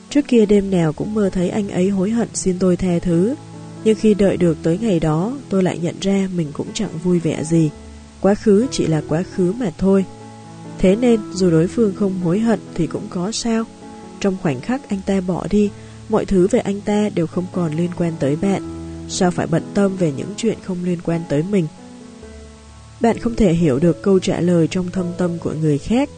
trước 0.10 0.28
kia 0.28 0.46
đêm 0.46 0.72
nào 0.72 0.94
cũng 0.94 1.14
mơ 1.14 1.30
thấy 1.34 1.50
anh 1.50 1.70
ấy 1.70 1.90
hối 1.90 2.10
hận 2.10 2.28
xin 2.34 2.60
tôi 2.60 2.78
tha 2.78 3.00
thứ, 3.02 3.36
nhưng 3.84 3.96
khi 3.96 4.14
đợi 4.14 4.38
được 4.38 4.58
tới 4.64 4.78
ngày 4.78 5.00
đó, 5.00 5.38
tôi 5.50 5.64
lại 5.64 5.80
nhận 5.80 5.96
ra 6.02 6.28
mình 6.36 6.48
cũng 6.54 6.68
chẳng 6.74 6.98
vui 7.04 7.20
vẻ 7.20 7.44
gì. 7.44 7.70
Quá 8.22 8.36
khứ 8.36 8.68
chỉ 8.72 8.88
là 8.88 9.02
quá 9.08 9.24
khứ 9.36 9.52
mà 9.52 9.72
thôi. 9.78 10.06
Thế 10.80 10.96
nên, 10.96 11.20
dù 11.34 11.52
đối 11.52 11.68
phương 11.68 11.96
không 11.96 12.20
hối 12.20 12.40
hận 12.40 12.60
thì 12.74 12.88
cũng 12.88 13.08
có 13.10 13.32
sao. 13.32 13.64
Trong 14.20 14.38
khoảnh 14.42 14.62
khắc 14.62 14.90
anh 14.90 15.02
ta 15.06 15.22
bỏ 15.22 15.48
đi, 15.50 15.70
mọi 16.10 16.26
thứ 16.26 16.48
về 16.48 16.60
anh 16.60 16.82
ta 16.82 17.10
đều 17.16 17.28
không 17.28 17.46
còn 17.54 17.74
liên 17.74 17.90
quan 17.98 18.14
tới 18.20 18.36
bạn. 18.36 18.62
Sao 19.10 19.32
phải 19.32 19.48
bận 19.48 19.64
tâm 19.74 19.98
về 19.98 20.12
những 20.18 20.34
chuyện 20.38 20.58
không 20.64 20.84
liên 20.84 21.00
quan 21.04 21.22
tới 21.30 21.44
mình? 21.44 21.68
Bạn 23.02 23.18
không 23.18 23.36
thể 23.36 23.54
hiểu 23.54 23.80
được 23.80 24.02
câu 24.02 24.20
trả 24.20 24.40
lời 24.40 24.68
trong 24.72 24.92
thâm 24.92 25.06
tâm 25.18 25.38
của 25.40 25.54
người 25.54 25.78
khác. 25.78 26.10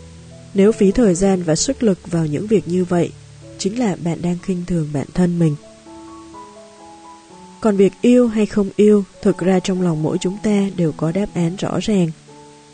Nếu 0.53 0.72
phí 0.72 0.91
thời 0.91 1.16
gian 1.16 1.43
và 1.43 1.55
sức 1.55 1.84
lực 1.84 1.97
vào 2.11 2.26
những 2.26 2.47
việc 2.47 2.68
như 2.68 2.86
vậy, 2.86 3.11
chính 3.57 3.80
là 3.80 3.95
bạn 4.03 4.22
đang 4.22 4.38
khinh 4.43 4.64
thường 4.68 4.89
bản 4.93 5.07
thân 5.14 5.39
mình. 5.39 5.55
Còn 7.64 7.78
việc 7.78 7.93
yêu 8.01 8.28
hay 8.28 8.45
không 8.45 8.70
yêu, 8.76 9.03
thực 9.22 9.38
ra 9.38 9.59
trong 9.59 9.82
lòng 9.82 10.03
mỗi 10.03 10.18
chúng 10.18 10.38
ta 10.43 10.70
đều 10.76 10.91
có 10.97 11.11
đáp 11.11 11.26
án 11.34 11.55
rõ 11.55 11.80
ràng. 11.82 12.07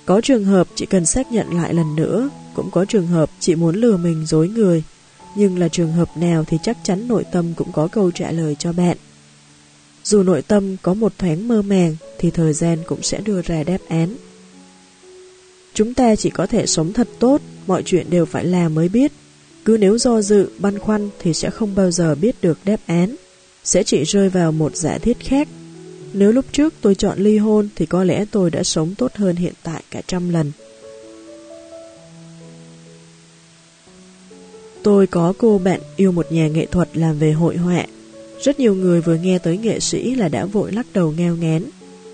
Có 0.06 0.22
trường 0.22 0.46
hợp 0.46 0.68
chỉ 0.76 0.86
cần 0.86 1.06
xác 1.06 1.32
nhận 1.32 1.54
lại 1.54 1.74
lần 1.74 1.96
nữa, 1.96 2.30
cũng 2.54 2.72
có 2.72 2.86
trường 2.86 3.08
hợp 3.08 3.30
chị 3.40 3.56
muốn 3.56 3.76
lừa 3.76 3.98
mình 3.98 4.26
dối 4.26 4.48
người. 4.48 4.84
Nhưng 5.36 5.60
là 5.60 5.68
trường 5.68 5.92
hợp 5.92 6.18
nào 6.18 6.44
thì 6.48 6.58
chắc 6.64 6.78
chắn 6.84 7.08
nội 7.08 7.24
tâm 7.32 7.54
cũng 7.56 7.72
có 7.72 7.88
câu 7.88 8.12
trả 8.12 8.32
lời 8.32 8.56
cho 8.60 8.74
bạn. 8.74 8.98
Dù 10.04 10.24
nội 10.24 10.42
tâm 10.42 10.78
có 10.82 10.94
một 10.94 11.14
thoáng 11.18 11.48
mơ 11.48 11.62
màng 11.62 11.96
thì 12.20 12.32
thời 12.32 12.54
gian 12.54 12.78
cũng 12.88 13.02
sẽ 13.02 13.22
đưa 13.26 13.42
ra 13.42 13.64
đáp 13.64 13.80
án. 13.90 14.16
Chúng 15.74 15.94
ta 15.94 16.16
chỉ 16.16 16.30
có 16.30 16.46
thể 16.46 16.66
sống 16.66 16.94
thật 16.94 17.08
tốt, 17.20 17.42
mọi 17.68 17.84
chuyện 17.84 18.10
đều 18.10 18.26
phải 18.26 18.46
làm 18.46 18.76
mới 18.76 18.90
biết. 18.90 19.12
Cứ 19.66 19.78
nếu 19.80 19.98
do 19.98 20.22
dự, 20.22 20.50
băn 20.60 20.80
khoăn 20.80 21.10
thì 21.20 21.34
sẽ 21.34 21.50
không 21.50 21.76
bao 21.76 21.92
giờ 21.92 22.16
biết 22.16 22.36
được 22.42 22.58
đáp 22.66 22.80
án, 22.86 23.16
sẽ 23.64 23.84
chỉ 23.84 24.04
rơi 24.04 24.30
vào 24.30 24.52
một 24.52 24.76
giả 24.76 24.98
thiết 24.98 25.20
khác. 25.20 25.48
Nếu 26.14 26.32
lúc 26.32 26.46
trước 26.52 26.74
tôi 26.82 26.96
chọn 26.96 27.20
ly 27.20 27.38
hôn 27.38 27.70
thì 27.76 27.86
có 27.86 28.04
lẽ 28.04 28.26
tôi 28.32 28.52
đã 28.52 28.64
sống 28.64 28.96
tốt 28.98 29.12
hơn 29.16 29.36
hiện 29.36 29.54
tại 29.64 29.84
cả 29.92 30.02
trăm 30.08 30.30
lần. 30.30 30.52
Tôi 34.84 35.08
có 35.08 35.34
cô 35.38 35.58
bạn 35.58 35.82
yêu 35.96 36.12
một 36.12 36.32
nhà 36.32 36.48
nghệ 36.48 36.66
thuật 36.66 36.98
làm 36.98 37.20
về 37.20 37.32
hội 37.32 37.58
họa 37.58 37.86
rất 38.42 38.60
nhiều 38.60 38.76
người 38.76 39.02
vừa 39.02 39.16
nghe 39.16 39.40
tới 39.40 39.58
nghệ 39.58 39.80
sĩ 39.80 40.16
là 40.16 40.28
đã 40.28 40.46
vội 40.46 40.72
lắc 40.72 40.86
đầu 40.94 41.12
ngheo 41.12 41.36
ngén, 41.36 41.64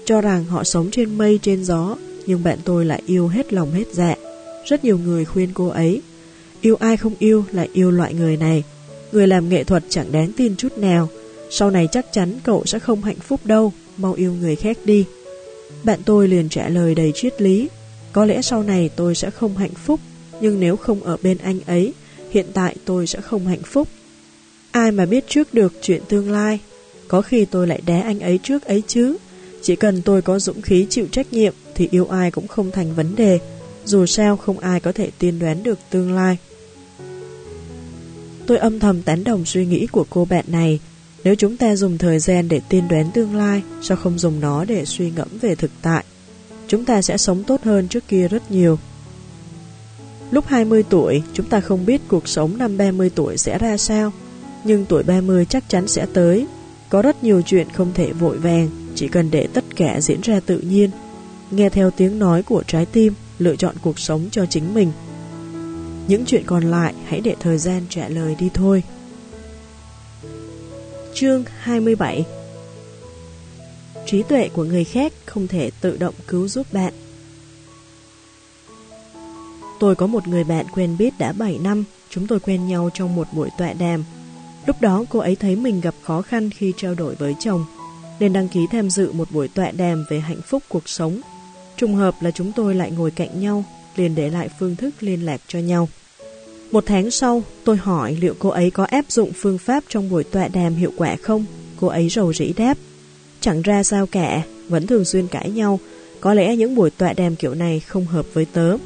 cho 0.06 0.22
rằng 0.22 0.46
họ 0.46 0.64
sống 0.64 0.92
trên 0.92 1.18
mây 1.18 1.40
trên 1.42 1.64
gió, 1.64 1.96
nhưng 2.26 2.44
bạn 2.44 2.60
tôi 2.64 2.86
lại 2.86 3.02
yêu 3.06 3.28
hết 3.28 3.54
lòng 3.54 3.72
hết 3.72 3.84
dạ. 3.94 4.16
Rất 4.66 4.84
nhiều 4.84 4.98
người 4.98 5.26
khuyên 5.26 5.50
cô 5.54 5.68
ấy, 5.68 6.02
yêu 6.62 6.76
ai 6.76 6.98
không 6.98 7.14
yêu 7.20 7.44
lại 7.52 7.70
yêu 7.74 7.92
loại 7.92 8.14
người 8.14 8.38
này. 8.38 8.64
Người 9.12 9.28
làm 9.28 9.50
nghệ 9.50 9.64
thuật 9.64 9.84
chẳng 9.90 10.12
đáng 10.12 10.32
tin 10.38 10.56
chút 10.56 10.78
nào, 10.78 11.10
sau 11.58 11.72
này 11.72 11.88
chắc 11.92 12.06
chắn 12.14 12.40
cậu 12.44 12.66
sẽ 12.66 12.80
không 12.80 13.04
hạnh 13.04 13.20
phúc 13.20 13.40
đâu, 13.44 13.74
mau 13.98 14.14
yêu 14.14 14.34
người 14.34 14.56
khác 14.56 14.78
đi. 14.86 15.06
Bạn 15.84 16.00
tôi 16.06 16.28
liền 16.28 16.50
trả 16.50 16.70
lời 16.70 16.96
đầy 16.96 17.12
triết 17.16 17.42
lý, 17.42 17.70
có 18.14 18.26
lẽ 18.26 18.42
sau 18.42 18.64
này 18.64 18.90
tôi 18.96 19.16
sẽ 19.16 19.30
không 19.30 19.58
hạnh 19.58 19.74
phúc, 19.74 20.00
nhưng 20.42 20.60
nếu 20.60 20.76
không 20.76 21.04
ở 21.04 21.18
bên 21.24 21.38
anh 21.38 21.60
ấy, 21.66 21.94
hiện 22.32 22.46
tại 22.54 22.76
tôi 22.86 23.08
sẽ 23.08 23.22
không 23.22 23.48
hạnh 23.48 23.64
phúc. 23.64 23.88
Ai 24.72 24.92
mà 24.92 25.06
biết 25.06 25.26
trước 25.28 25.54
được 25.54 25.74
chuyện 25.82 26.02
tương 26.10 26.32
lai, 26.32 26.60
có 27.08 27.22
khi 27.22 27.46
tôi 27.46 27.68
lại 27.68 27.82
đá 27.86 28.02
anh 28.02 28.20
ấy 28.20 28.40
trước 28.44 28.66
ấy 28.66 28.84
chứ. 28.88 29.18
Chỉ 29.62 29.76
cần 29.76 30.02
tôi 30.02 30.22
có 30.22 30.40
dũng 30.40 30.62
khí 30.62 30.88
chịu 30.90 31.08
trách 31.12 31.34
nhiệm 31.34 31.54
thì 31.76 31.88
yêu 31.92 32.08
ai 32.08 32.32
cũng 32.32 32.48
không 32.48 32.72
thành 32.72 32.96
vấn 32.96 33.16
đề, 33.16 33.40
dù 33.86 34.06
sao 34.06 34.38
không 34.38 34.60
ai 34.60 34.80
có 34.80 34.92
thể 34.92 35.10
tiên 35.20 35.40
đoán 35.40 35.64
được 35.64 35.80
tương 35.90 36.16
lai. 36.16 36.38
Tôi 38.48 38.58
âm 38.58 38.80
thầm 38.80 39.02
tán 39.02 39.24
đồng 39.24 39.46
suy 39.46 39.66
nghĩ 39.66 39.88
của 39.88 40.06
cô 40.10 40.26
bạn 40.26 40.46
này, 40.48 40.80
nếu 41.26 41.36
chúng 41.36 41.58
ta 41.58 41.76
dùng 41.76 41.98
thời 41.98 42.20
gian 42.20 42.50
để 42.50 42.62
tiên 42.70 42.88
đoán 42.88 43.12
tương 43.14 43.36
lai, 43.36 43.64
sao 43.82 43.98
không 43.98 44.20
dùng 44.20 44.40
nó 44.40 44.66
để 44.66 44.86
suy 44.86 45.12
ngẫm 45.12 45.28
về 45.42 45.56
thực 45.56 45.72
tại? 45.82 46.04
Chúng 46.68 46.86
ta 46.86 47.02
sẽ 47.02 47.18
sống 47.18 47.44
tốt 47.44 47.64
hơn 47.64 47.88
trước 47.88 48.08
kia 48.08 48.28
rất 48.28 48.52
nhiều. 48.52 48.80
Lúc 50.32 50.46
20 50.48 50.84
tuổi, 50.84 51.24
chúng 51.34 51.50
ta 51.50 51.60
không 51.60 51.86
biết 51.86 52.02
cuộc 52.08 52.28
sống 52.28 52.58
năm 52.58 52.78
30 52.78 53.10
tuổi 53.16 53.38
sẽ 53.38 53.58
ra 53.58 53.78
sao, 53.78 54.12
nhưng 54.64 54.86
tuổi 54.86 55.04
30 55.04 55.46
chắc 55.46 55.70
chắn 55.70 55.88
sẽ 55.88 56.06
tới. 56.14 56.48
Có 56.90 57.02
rất 57.02 57.24
nhiều 57.24 57.42
chuyện 57.42 57.68
không 57.70 57.92
thể 57.94 58.12
vội 58.12 58.38
vàng, 58.38 58.70
chỉ 58.96 59.08
cần 59.08 59.32
để 59.32 59.48
tất 59.54 59.64
cả 59.76 60.02
diễn 60.02 60.22
ra 60.22 60.40
tự 60.40 60.60
nhiên. 60.60 60.90
Nghe 61.52 61.70
theo 61.70 61.92
tiếng 61.92 62.20
nói 62.20 62.44
của 62.44 62.64
trái 62.68 62.86
tim, 62.86 63.14
lựa 63.40 63.56
chọn 63.56 63.76
cuộc 63.82 64.00
sống 64.00 64.28
cho 64.32 64.46
chính 64.46 64.74
mình. 64.74 64.92
Những 66.08 66.26
chuyện 66.26 66.44
còn 66.46 66.64
lại 66.64 66.94
hãy 67.06 67.22
để 67.22 67.36
thời 67.40 67.58
gian 67.58 67.82
trả 67.90 68.10
lời 68.10 68.36
đi 68.40 68.50
thôi. 68.54 68.84
Chương 71.16 71.44
27 71.60 72.26
Trí 74.06 74.24
tuệ 74.24 74.50
của 74.54 74.64
người 74.64 74.84
khác 74.84 75.14
không 75.26 75.48
thể 75.48 75.72
tự 75.82 75.98
động 75.98 76.14
cứu 76.28 76.48
giúp 76.48 76.68
bạn. 76.74 76.94
Tôi 79.80 79.96
có 79.96 80.08
một 80.08 80.28
người 80.28 80.44
bạn 80.44 80.66
quen 80.74 80.96
biết 80.98 81.14
đã 81.20 81.32
7 81.32 81.60
năm, 81.64 81.84
chúng 82.10 82.28
tôi 82.28 82.40
quen 82.40 82.68
nhau 82.68 82.90
trong 82.94 83.16
một 83.16 83.28
buổi 83.34 83.50
tọa 83.58 83.74
đàm. 83.74 84.04
Lúc 84.66 84.82
đó 84.82 85.06
cô 85.10 85.20
ấy 85.20 85.36
thấy 85.36 85.56
mình 85.56 85.82
gặp 85.82 85.96
khó 86.02 86.22
khăn 86.22 86.50
khi 86.50 86.74
trao 86.78 86.96
đổi 86.96 87.16
với 87.16 87.36
chồng, 87.40 87.66
nên 88.20 88.34
đăng 88.34 88.48
ký 88.48 88.68
tham 88.72 88.90
dự 88.90 89.12
một 89.12 89.32
buổi 89.32 89.48
tọa 89.48 89.72
đàm 89.72 90.06
về 90.10 90.20
hạnh 90.20 90.42
phúc 90.42 90.64
cuộc 90.70 90.90
sống. 90.90 91.22
Trùng 91.78 91.96
hợp 91.96 92.16
là 92.22 92.32
chúng 92.32 92.52
tôi 92.52 92.76
lại 92.76 92.92
ngồi 92.92 93.12
cạnh 93.12 93.42
nhau, 93.42 93.64
liền 93.96 94.16
để 94.16 94.30
lại 94.30 94.50
phương 94.60 94.76
thức 94.76 94.94
liên 95.00 95.26
lạc 95.26 95.42
cho 95.48 95.60
nhau. 95.60 95.90
Một 96.72 96.84
tháng 96.86 97.12
sau, 97.12 97.44
tôi 97.64 97.78
hỏi 97.78 98.18
liệu 98.22 98.34
cô 98.40 98.50
ấy 98.50 98.72
có 98.72 98.84
áp 98.84 99.06
dụng 99.10 99.32
phương 99.36 99.58
pháp 99.58 99.84
trong 99.90 100.10
buổi 100.10 100.24
tọa 100.24 100.48
đàm 100.48 100.76
hiệu 100.76 100.92
quả 100.98 101.16
không? 101.16 101.46
Cô 101.80 101.88
ấy 101.88 102.10
rầu 102.10 102.34
rĩ 102.34 102.54
đáp. 102.58 102.78
Chẳng 103.42 103.62
ra 103.62 103.84
sao 103.84 104.06
cả, 104.06 104.42
vẫn 104.70 104.88
thường 104.88 105.06
xuyên 105.06 105.28
cãi 105.28 105.50
nhau. 105.50 105.80
Có 106.20 106.34
lẽ 106.34 106.56
những 106.56 106.76
buổi 106.76 106.90
tọa 106.90 107.14
đàm 107.14 107.36
kiểu 107.36 107.54
này 107.54 107.80
không 107.80 108.06
hợp 108.06 108.26
với 108.34 108.46
tớ. 108.46 108.78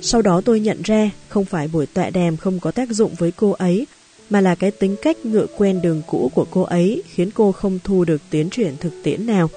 Sau 0.00 0.22
đó 0.22 0.40
tôi 0.44 0.60
nhận 0.60 0.82
ra 0.82 1.10
không 1.28 1.44
phải 1.44 1.68
buổi 1.68 1.86
tọa 1.86 2.10
đàm 2.10 2.36
không 2.36 2.60
có 2.60 2.70
tác 2.70 2.88
dụng 2.88 3.14
với 3.18 3.32
cô 3.36 3.50
ấy, 3.50 3.86
mà 4.30 4.40
là 4.40 4.54
cái 4.54 4.70
tính 4.70 4.96
cách 5.02 5.26
ngựa 5.26 5.46
quen 5.58 5.82
đường 5.82 6.02
cũ 6.06 6.30
của 6.34 6.46
cô 6.50 6.62
ấy 6.62 7.02
khiến 7.06 7.30
cô 7.34 7.52
không 7.52 7.78
thu 7.84 8.04
được 8.04 8.20
tiến 8.30 8.50
triển 8.50 8.74
thực 8.80 8.92
tiễn 9.02 9.26
nào. 9.26 9.50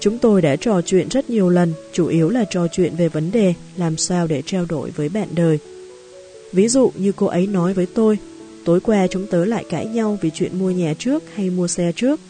Chúng 0.00 0.18
tôi 0.18 0.42
đã 0.42 0.56
trò 0.56 0.80
chuyện 0.82 1.08
rất 1.08 1.30
nhiều 1.30 1.48
lần, 1.48 1.72
chủ 1.92 2.06
yếu 2.06 2.30
là 2.30 2.44
trò 2.50 2.66
chuyện 2.72 2.96
về 2.96 3.08
vấn 3.08 3.30
đề 3.30 3.54
làm 3.76 3.96
sao 3.96 4.26
để 4.26 4.42
trao 4.46 4.64
đổi 4.68 4.90
với 4.90 5.08
bạn 5.08 5.28
đời. 5.34 5.58
Ví 6.54 6.68
dụ 6.68 6.92
như 6.94 7.12
cô 7.16 7.26
ấy 7.26 7.46
nói 7.46 7.74
với 7.74 7.86
tôi, 7.86 8.18
tối 8.64 8.80
qua 8.80 9.06
chúng 9.06 9.26
tớ 9.26 9.44
lại 9.44 9.64
cãi 9.70 9.86
nhau 9.86 10.18
vì 10.20 10.30
chuyện 10.34 10.58
mua 10.58 10.70
nhà 10.70 10.94
trước 10.98 11.22
hay 11.34 11.50
mua 11.50 11.68
xe 11.68 11.92
trước. 11.96 12.20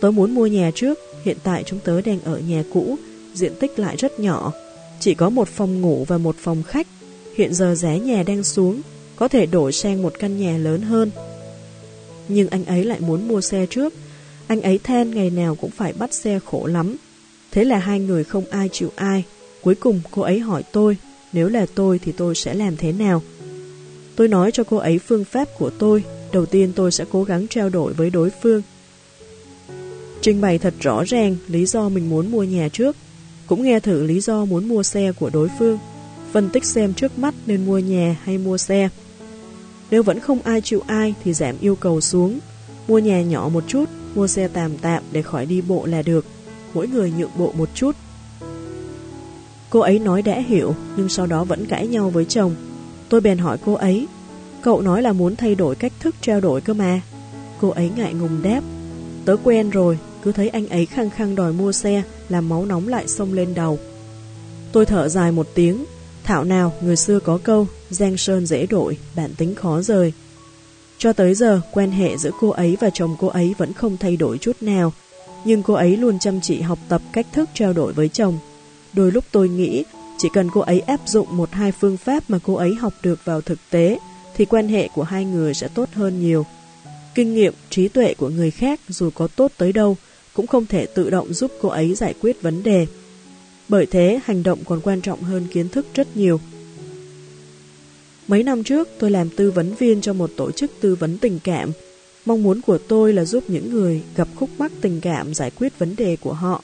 Tớ 0.00 0.10
muốn 0.10 0.34
mua 0.34 0.46
nhà 0.46 0.70
trước, 0.74 0.98
hiện 1.24 1.36
tại 1.42 1.62
chúng 1.66 1.78
tớ 1.78 2.00
đang 2.00 2.20
ở 2.24 2.38
nhà 2.38 2.64
cũ, 2.72 2.96
diện 3.34 3.52
tích 3.60 3.78
lại 3.78 3.96
rất 3.96 4.20
nhỏ, 4.20 4.52
chỉ 5.00 5.14
có 5.14 5.30
một 5.30 5.48
phòng 5.48 5.80
ngủ 5.80 6.04
và 6.08 6.18
một 6.18 6.36
phòng 6.38 6.62
khách. 6.62 6.86
Hiện 7.36 7.54
giờ 7.54 7.74
giá 7.74 7.96
nhà 7.96 8.22
đang 8.22 8.44
xuống, 8.44 8.80
có 9.16 9.28
thể 9.28 9.46
đổi 9.46 9.72
sang 9.72 10.02
một 10.02 10.12
căn 10.18 10.40
nhà 10.40 10.58
lớn 10.58 10.82
hơn. 10.82 11.10
Nhưng 12.28 12.48
anh 12.48 12.64
ấy 12.64 12.84
lại 12.84 13.00
muốn 13.00 13.28
mua 13.28 13.40
xe 13.40 13.66
trước, 13.70 13.94
anh 14.46 14.62
ấy 14.62 14.78
than 14.78 15.10
ngày 15.10 15.30
nào 15.30 15.54
cũng 15.54 15.70
phải 15.70 15.92
bắt 15.92 16.14
xe 16.14 16.38
khổ 16.46 16.66
lắm. 16.66 16.96
Thế 17.50 17.64
là 17.64 17.78
hai 17.78 18.00
người 18.00 18.24
không 18.24 18.44
ai 18.50 18.68
chịu 18.72 18.90
ai. 18.96 19.24
Cuối 19.62 19.74
cùng 19.74 20.00
cô 20.10 20.22
ấy 20.22 20.38
hỏi 20.38 20.62
tôi, 20.72 20.96
nếu 21.32 21.48
là 21.48 21.66
tôi 21.74 21.98
thì 21.98 22.12
tôi 22.12 22.34
sẽ 22.34 22.54
làm 22.54 22.76
thế 22.76 22.92
nào? 22.92 23.22
Tôi 24.16 24.28
nói 24.28 24.50
cho 24.52 24.64
cô 24.64 24.76
ấy 24.76 24.98
phương 24.98 25.24
pháp 25.24 25.48
của 25.58 25.70
tôi, 25.70 26.04
đầu 26.32 26.46
tiên 26.46 26.72
tôi 26.76 26.92
sẽ 26.92 27.04
cố 27.12 27.24
gắng 27.24 27.46
trao 27.48 27.68
đổi 27.68 27.92
với 27.92 28.10
đối 28.10 28.30
phương. 28.42 28.62
Trình 30.20 30.40
bày 30.40 30.58
thật 30.58 30.74
rõ 30.80 31.04
ràng 31.04 31.36
lý 31.48 31.66
do 31.66 31.88
mình 31.88 32.10
muốn 32.10 32.30
mua 32.30 32.42
nhà 32.42 32.68
trước, 32.72 32.96
cũng 33.46 33.62
nghe 33.62 33.80
thử 33.80 34.02
lý 34.02 34.20
do 34.20 34.44
muốn 34.44 34.68
mua 34.68 34.82
xe 34.82 35.12
của 35.12 35.30
đối 35.30 35.48
phương, 35.58 35.78
phân 36.32 36.48
tích 36.48 36.64
xem 36.64 36.94
trước 36.94 37.18
mắt 37.18 37.34
nên 37.46 37.66
mua 37.66 37.78
nhà 37.78 38.16
hay 38.24 38.38
mua 38.38 38.58
xe. 38.58 38.88
Nếu 39.90 40.02
vẫn 40.02 40.20
không 40.20 40.42
ai 40.42 40.60
chịu 40.60 40.82
ai 40.86 41.14
thì 41.24 41.32
giảm 41.32 41.56
yêu 41.60 41.76
cầu 41.76 42.00
xuống, 42.00 42.38
mua 42.88 42.98
nhà 42.98 43.22
nhỏ 43.22 43.50
một 43.52 43.64
chút, 43.68 43.84
mua 44.14 44.26
xe 44.26 44.48
tạm 44.48 44.78
tạm 44.78 45.02
để 45.12 45.22
khỏi 45.22 45.46
đi 45.46 45.60
bộ 45.60 45.86
là 45.86 46.02
được, 46.02 46.26
mỗi 46.74 46.88
người 46.88 47.12
nhượng 47.18 47.30
bộ 47.38 47.52
một 47.52 47.68
chút. 47.74 47.96
Cô 49.70 49.80
ấy 49.80 49.98
nói 49.98 50.22
đã 50.22 50.40
hiểu, 50.40 50.74
nhưng 50.96 51.08
sau 51.08 51.26
đó 51.26 51.44
vẫn 51.44 51.66
cãi 51.66 51.86
nhau 51.86 52.10
với 52.10 52.24
chồng, 52.24 52.54
Tôi 53.12 53.20
bèn 53.20 53.38
hỏi 53.38 53.58
cô 53.64 53.74
ấy, 53.74 54.06
cậu 54.62 54.80
nói 54.80 55.02
là 55.02 55.12
muốn 55.12 55.36
thay 55.36 55.54
đổi 55.54 55.74
cách 55.74 55.92
thức 56.00 56.14
trao 56.20 56.40
đổi 56.40 56.60
cơ 56.60 56.74
mà. 56.74 57.00
Cô 57.60 57.68
ấy 57.68 57.90
ngại 57.96 58.14
ngùng 58.14 58.42
đáp, 58.42 58.60
tớ 59.24 59.36
quen 59.44 59.70
rồi, 59.70 59.98
cứ 60.22 60.32
thấy 60.32 60.48
anh 60.48 60.68
ấy 60.68 60.86
khăng 60.86 61.10
khăng 61.10 61.34
đòi 61.34 61.52
mua 61.52 61.72
xe, 61.72 62.02
làm 62.28 62.48
máu 62.48 62.64
nóng 62.64 62.88
lại 62.88 63.08
sông 63.08 63.32
lên 63.32 63.54
đầu. 63.54 63.78
Tôi 64.72 64.86
thở 64.86 65.08
dài 65.08 65.32
một 65.32 65.46
tiếng, 65.54 65.84
thảo 66.24 66.44
nào 66.44 66.72
người 66.82 66.96
xưa 66.96 67.18
có 67.20 67.38
câu, 67.42 67.66
giang 67.90 68.16
sơn 68.16 68.46
dễ 68.46 68.66
đổi, 68.66 68.98
bản 69.16 69.30
tính 69.36 69.54
khó 69.54 69.82
rời. 69.82 70.12
Cho 70.98 71.12
tới 71.12 71.34
giờ, 71.34 71.60
quan 71.72 71.90
hệ 71.90 72.16
giữa 72.16 72.30
cô 72.40 72.48
ấy 72.48 72.76
và 72.80 72.90
chồng 72.90 73.16
cô 73.18 73.28
ấy 73.28 73.54
vẫn 73.58 73.72
không 73.72 73.96
thay 73.96 74.16
đổi 74.16 74.38
chút 74.38 74.56
nào, 74.60 74.92
nhưng 75.44 75.62
cô 75.62 75.74
ấy 75.74 75.96
luôn 75.96 76.18
chăm 76.18 76.40
chỉ 76.40 76.60
học 76.60 76.78
tập 76.88 77.02
cách 77.12 77.26
thức 77.32 77.48
trao 77.54 77.72
đổi 77.72 77.92
với 77.92 78.08
chồng. 78.08 78.38
Đôi 78.92 79.12
lúc 79.12 79.24
tôi 79.32 79.48
nghĩ 79.48 79.84
chỉ 80.22 80.28
cần 80.28 80.50
cô 80.50 80.60
ấy 80.60 80.80
áp 80.80 81.00
dụng 81.06 81.36
một 81.36 81.48
hai 81.52 81.72
phương 81.72 81.96
pháp 81.96 82.30
mà 82.30 82.38
cô 82.42 82.54
ấy 82.54 82.74
học 82.74 82.94
được 83.02 83.24
vào 83.24 83.40
thực 83.40 83.58
tế, 83.70 83.98
thì 84.36 84.44
quan 84.44 84.68
hệ 84.68 84.88
của 84.94 85.02
hai 85.02 85.24
người 85.24 85.54
sẽ 85.54 85.68
tốt 85.68 85.88
hơn 85.92 86.20
nhiều. 86.20 86.46
Kinh 87.14 87.34
nghiệm, 87.34 87.54
trí 87.70 87.88
tuệ 87.88 88.14
của 88.14 88.28
người 88.28 88.50
khác 88.50 88.80
dù 88.88 89.10
có 89.14 89.28
tốt 89.28 89.52
tới 89.58 89.72
đâu, 89.72 89.96
cũng 90.34 90.46
không 90.46 90.66
thể 90.66 90.86
tự 90.86 91.10
động 91.10 91.32
giúp 91.32 91.50
cô 91.60 91.68
ấy 91.68 91.94
giải 91.94 92.14
quyết 92.20 92.42
vấn 92.42 92.62
đề. 92.62 92.86
Bởi 93.68 93.86
thế, 93.86 94.20
hành 94.24 94.42
động 94.42 94.58
còn 94.64 94.80
quan 94.80 95.00
trọng 95.00 95.22
hơn 95.22 95.46
kiến 95.52 95.68
thức 95.68 95.86
rất 95.94 96.16
nhiều. 96.16 96.40
Mấy 98.28 98.42
năm 98.42 98.64
trước, 98.64 98.88
tôi 98.98 99.10
làm 99.10 99.28
tư 99.28 99.50
vấn 99.50 99.74
viên 99.74 100.00
cho 100.00 100.12
một 100.12 100.30
tổ 100.36 100.50
chức 100.50 100.70
tư 100.80 100.94
vấn 100.94 101.18
tình 101.18 101.38
cảm. 101.44 101.70
Mong 102.24 102.42
muốn 102.42 102.60
của 102.60 102.78
tôi 102.78 103.12
là 103.12 103.24
giúp 103.24 103.44
những 103.48 103.70
người 103.70 104.02
gặp 104.16 104.28
khúc 104.34 104.50
mắc 104.58 104.72
tình 104.80 105.00
cảm 105.00 105.34
giải 105.34 105.50
quyết 105.50 105.78
vấn 105.78 105.96
đề 105.96 106.16
của 106.16 106.32
họ. 106.32 106.62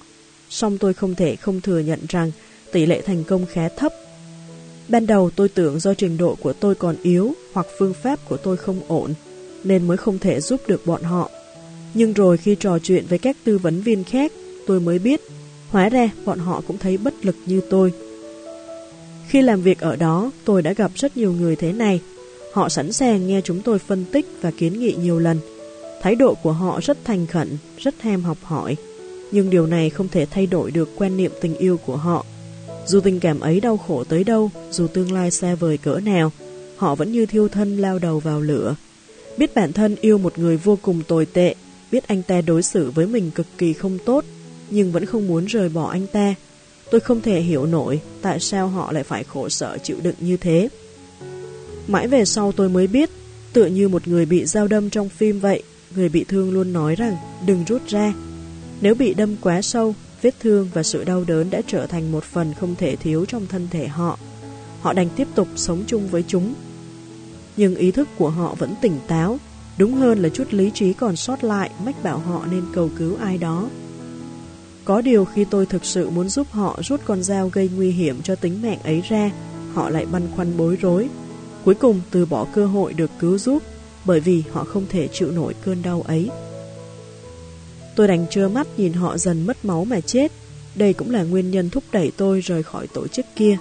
Song 0.50 0.78
tôi 0.78 0.94
không 0.94 1.14
thể 1.14 1.36
không 1.36 1.60
thừa 1.60 1.78
nhận 1.78 2.00
rằng 2.08 2.32
tỷ 2.72 2.86
lệ 2.86 3.02
thành 3.02 3.24
công 3.24 3.46
khá 3.46 3.68
thấp. 3.68 3.92
Ban 4.88 5.06
đầu 5.06 5.30
tôi 5.36 5.48
tưởng 5.48 5.80
do 5.80 5.94
trình 5.94 6.16
độ 6.16 6.34
của 6.34 6.52
tôi 6.52 6.74
còn 6.74 6.96
yếu 7.02 7.32
hoặc 7.52 7.66
phương 7.78 7.94
pháp 7.94 8.28
của 8.28 8.36
tôi 8.36 8.56
không 8.56 8.80
ổn, 8.88 9.14
nên 9.64 9.86
mới 9.86 9.96
không 9.96 10.18
thể 10.18 10.40
giúp 10.40 10.60
được 10.66 10.86
bọn 10.86 11.02
họ. 11.02 11.30
Nhưng 11.94 12.12
rồi 12.12 12.36
khi 12.36 12.56
trò 12.60 12.78
chuyện 12.78 13.04
với 13.08 13.18
các 13.18 13.36
tư 13.44 13.58
vấn 13.58 13.80
viên 13.80 14.04
khác, 14.04 14.32
tôi 14.66 14.80
mới 14.80 14.98
biết, 14.98 15.20
hóa 15.68 15.88
ra 15.88 16.10
bọn 16.24 16.38
họ 16.38 16.62
cũng 16.66 16.78
thấy 16.78 16.96
bất 16.96 17.14
lực 17.22 17.36
như 17.46 17.60
tôi. 17.70 17.92
Khi 19.28 19.42
làm 19.42 19.62
việc 19.62 19.80
ở 19.80 19.96
đó, 19.96 20.30
tôi 20.44 20.62
đã 20.62 20.72
gặp 20.72 20.90
rất 20.94 21.16
nhiều 21.16 21.32
người 21.32 21.56
thế 21.56 21.72
này. 21.72 22.00
Họ 22.52 22.68
sẵn 22.68 22.92
sàng 22.92 23.26
nghe 23.26 23.40
chúng 23.44 23.60
tôi 23.60 23.78
phân 23.78 24.04
tích 24.12 24.26
và 24.40 24.50
kiến 24.50 24.80
nghị 24.80 24.94
nhiều 25.02 25.18
lần. 25.18 25.38
Thái 26.02 26.14
độ 26.14 26.34
của 26.34 26.52
họ 26.52 26.80
rất 26.82 27.04
thành 27.04 27.26
khẩn, 27.26 27.56
rất 27.78 27.94
ham 28.00 28.22
học 28.22 28.38
hỏi. 28.42 28.76
Nhưng 29.30 29.50
điều 29.50 29.66
này 29.66 29.90
không 29.90 30.08
thể 30.08 30.26
thay 30.30 30.46
đổi 30.46 30.70
được 30.70 30.88
quan 30.96 31.16
niệm 31.16 31.32
tình 31.40 31.56
yêu 31.56 31.76
của 31.86 31.96
họ. 31.96 32.24
Dù 32.88 33.00
tình 33.00 33.20
cảm 33.20 33.40
ấy 33.40 33.60
đau 33.60 33.76
khổ 33.76 34.04
tới 34.04 34.24
đâu, 34.24 34.50
dù 34.70 34.86
tương 34.86 35.12
lai 35.12 35.30
xa 35.30 35.54
vời 35.54 35.78
cỡ 35.78 36.00
nào, 36.00 36.32
họ 36.76 36.94
vẫn 36.94 37.12
như 37.12 37.26
thiêu 37.26 37.48
thân 37.48 37.76
lao 37.76 37.98
đầu 37.98 38.18
vào 38.18 38.40
lửa. 38.40 38.76
Biết 39.36 39.54
bản 39.54 39.72
thân 39.72 39.96
yêu 40.00 40.18
một 40.18 40.38
người 40.38 40.56
vô 40.56 40.78
cùng 40.82 41.02
tồi 41.08 41.26
tệ, 41.26 41.54
biết 41.92 42.08
anh 42.08 42.22
ta 42.22 42.40
đối 42.40 42.62
xử 42.62 42.90
với 42.90 43.06
mình 43.06 43.30
cực 43.30 43.46
kỳ 43.58 43.72
không 43.72 43.98
tốt, 44.04 44.24
nhưng 44.70 44.92
vẫn 44.92 45.06
không 45.06 45.26
muốn 45.26 45.46
rời 45.46 45.68
bỏ 45.68 45.90
anh 45.90 46.06
ta. 46.06 46.34
Tôi 46.90 47.00
không 47.00 47.20
thể 47.20 47.40
hiểu 47.40 47.66
nổi 47.66 48.00
tại 48.22 48.40
sao 48.40 48.68
họ 48.68 48.92
lại 48.92 49.02
phải 49.02 49.24
khổ 49.24 49.48
sở 49.48 49.78
chịu 49.82 49.96
đựng 50.02 50.16
như 50.20 50.36
thế. 50.36 50.68
Mãi 51.86 52.08
về 52.08 52.24
sau 52.24 52.52
tôi 52.52 52.68
mới 52.68 52.86
biết, 52.86 53.10
tựa 53.52 53.66
như 53.66 53.88
một 53.88 54.08
người 54.08 54.26
bị 54.26 54.44
dao 54.44 54.68
đâm 54.68 54.90
trong 54.90 55.08
phim 55.08 55.40
vậy, 55.40 55.62
người 55.96 56.08
bị 56.08 56.24
thương 56.24 56.50
luôn 56.50 56.72
nói 56.72 56.94
rằng 56.94 57.16
đừng 57.46 57.64
rút 57.68 57.88
ra. 57.88 58.12
Nếu 58.80 58.94
bị 58.94 59.14
đâm 59.14 59.36
quá 59.40 59.62
sâu 59.62 59.94
Vết 60.22 60.34
thương 60.40 60.68
và 60.74 60.82
sự 60.82 61.04
đau 61.04 61.24
đớn 61.26 61.50
đã 61.50 61.60
trở 61.66 61.86
thành 61.86 62.12
một 62.12 62.24
phần 62.24 62.54
không 62.54 62.74
thể 62.74 62.96
thiếu 62.96 63.24
trong 63.24 63.46
thân 63.46 63.68
thể 63.70 63.88
họ. 63.88 64.18
Họ 64.80 64.92
đành 64.92 65.08
tiếp 65.16 65.28
tục 65.34 65.48
sống 65.56 65.84
chung 65.86 66.08
với 66.08 66.24
chúng. 66.28 66.54
Nhưng 67.56 67.74
ý 67.74 67.90
thức 67.90 68.08
của 68.18 68.30
họ 68.30 68.54
vẫn 68.58 68.74
tỉnh 68.82 68.98
táo, 69.06 69.38
đúng 69.78 69.94
hơn 69.94 70.18
là 70.18 70.28
chút 70.28 70.44
lý 70.50 70.70
trí 70.74 70.92
còn 70.92 71.16
sót 71.16 71.44
lại 71.44 71.70
mách 71.84 72.02
bảo 72.02 72.18
họ 72.18 72.46
nên 72.50 72.62
cầu 72.74 72.90
cứu 72.98 73.16
ai 73.16 73.38
đó. 73.38 73.68
Có 74.84 75.00
điều 75.00 75.24
khi 75.24 75.44
tôi 75.44 75.66
thực 75.66 75.84
sự 75.84 76.10
muốn 76.10 76.28
giúp 76.28 76.46
họ 76.50 76.78
rút 76.82 77.00
con 77.04 77.22
dao 77.22 77.48
gây 77.48 77.70
nguy 77.76 77.90
hiểm 77.90 78.22
cho 78.22 78.34
tính 78.34 78.62
mạng 78.62 78.78
ấy 78.84 79.02
ra, 79.08 79.30
họ 79.74 79.90
lại 79.90 80.06
băn 80.12 80.22
khoăn 80.36 80.56
bối 80.56 80.78
rối. 80.80 81.08
Cuối 81.64 81.74
cùng 81.74 82.00
từ 82.10 82.26
bỏ 82.26 82.46
cơ 82.54 82.66
hội 82.66 82.92
được 82.92 83.10
cứu 83.18 83.38
giúp, 83.38 83.62
bởi 84.04 84.20
vì 84.20 84.42
họ 84.52 84.64
không 84.64 84.86
thể 84.88 85.08
chịu 85.12 85.30
nổi 85.30 85.54
cơn 85.64 85.82
đau 85.82 86.02
ấy. 86.02 86.30
Tôi 87.98 88.08
đành 88.08 88.26
trơ 88.30 88.48
mắt 88.48 88.66
nhìn 88.76 88.92
họ 88.92 89.18
dần 89.18 89.46
mất 89.46 89.64
máu 89.64 89.84
mà 89.84 90.00
chết. 90.00 90.32
Đây 90.74 90.92
cũng 90.92 91.10
là 91.10 91.22
nguyên 91.22 91.50
nhân 91.50 91.70
thúc 91.70 91.84
đẩy 91.92 92.12
tôi 92.16 92.40
rời 92.40 92.62
khỏi 92.62 92.86
tổ 92.86 93.08
chức 93.08 93.26
kia. 93.36 93.56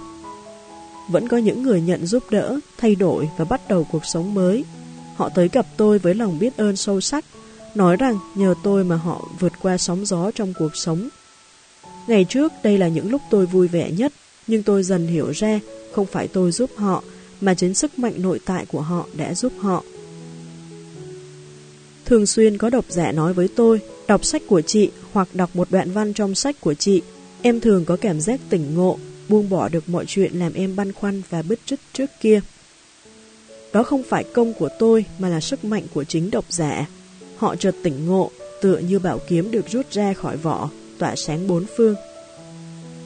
Vẫn 1.10 1.28
có 1.28 1.36
những 1.36 1.62
người 1.62 1.80
nhận 1.80 2.06
giúp 2.06 2.22
đỡ, 2.30 2.58
thay 2.76 2.94
đổi 2.94 3.28
và 3.38 3.44
bắt 3.44 3.60
đầu 3.68 3.86
cuộc 3.92 4.04
sống 4.04 4.34
mới. 4.34 4.64
Họ 5.16 5.28
tới 5.28 5.48
gặp 5.52 5.66
tôi 5.76 5.98
với 5.98 6.14
lòng 6.14 6.38
biết 6.38 6.56
ơn 6.56 6.76
sâu 6.76 7.00
sắc, 7.00 7.24
nói 7.74 7.96
rằng 7.96 8.18
nhờ 8.34 8.54
tôi 8.62 8.84
mà 8.84 8.96
họ 8.96 9.28
vượt 9.40 9.52
qua 9.62 9.78
sóng 9.78 10.06
gió 10.06 10.30
trong 10.30 10.52
cuộc 10.58 10.76
sống. 10.76 11.08
Ngày 12.06 12.24
trước 12.24 12.52
đây 12.62 12.78
là 12.78 12.88
những 12.88 13.10
lúc 13.10 13.22
tôi 13.30 13.46
vui 13.46 13.68
vẻ 13.68 13.90
nhất, 13.90 14.12
nhưng 14.46 14.62
tôi 14.62 14.82
dần 14.82 15.06
hiểu 15.06 15.30
ra 15.30 15.60
không 15.92 16.06
phải 16.06 16.28
tôi 16.28 16.52
giúp 16.52 16.70
họ, 16.76 17.02
mà 17.40 17.54
chính 17.54 17.74
sức 17.74 17.98
mạnh 17.98 18.14
nội 18.16 18.40
tại 18.44 18.66
của 18.66 18.80
họ 18.80 19.06
đã 19.16 19.34
giúp 19.34 19.52
họ. 19.58 19.82
Thường 22.08 22.26
xuyên 22.26 22.58
có 22.58 22.70
độc 22.70 22.84
giả 22.88 23.12
nói 23.12 23.32
với 23.32 23.48
tôi, 23.56 23.80
đọc 24.06 24.24
sách 24.24 24.42
của 24.46 24.60
chị 24.60 24.90
hoặc 25.12 25.28
đọc 25.34 25.50
một 25.54 25.70
đoạn 25.70 25.90
văn 25.90 26.12
trong 26.12 26.34
sách 26.34 26.56
của 26.60 26.74
chị, 26.74 27.02
em 27.42 27.60
thường 27.60 27.84
có 27.84 27.96
cảm 27.96 28.20
giác 28.20 28.40
tỉnh 28.48 28.74
ngộ, 28.74 28.98
buông 29.28 29.50
bỏ 29.50 29.68
được 29.68 29.88
mọi 29.88 30.04
chuyện 30.06 30.34
làm 30.34 30.52
em 30.52 30.76
băn 30.76 30.92
khoăn 30.92 31.22
và 31.30 31.42
bứt 31.42 31.58
rứt 31.66 31.80
trước 31.92 32.10
kia. 32.20 32.40
Đó 33.72 33.82
không 33.82 34.02
phải 34.02 34.24
công 34.24 34.54
của 34.54 34.68
tôi 34.78 35.04
mà 35.18 35.28
là 35.28 35.40
sức 35.40 35.64
mạnh 35.64 35.82
của 35.94 36.04
chính 36.04 36.30
độc 36.30 36.44
giả. 36.48 36.86
Họ 37.36 37.56
chợt 37.56 37.74
tỉnh 37.82 38.06
ngộ, 38.06 38.30
tựa 38.62 38.78
như 38.78 38.98
bảo 38.98 39.20
kiếm 39.28 39.50
được 39.50 39.64
rút 39.70 39.92
ra 39.92 40.12
khỏi 40.12 40.36
vỏ, 40.36 40.70
tỏa 40.98 41.16
sáng 41.16 41.46
bốn 41.46 41.64
phương. 41.76 41.94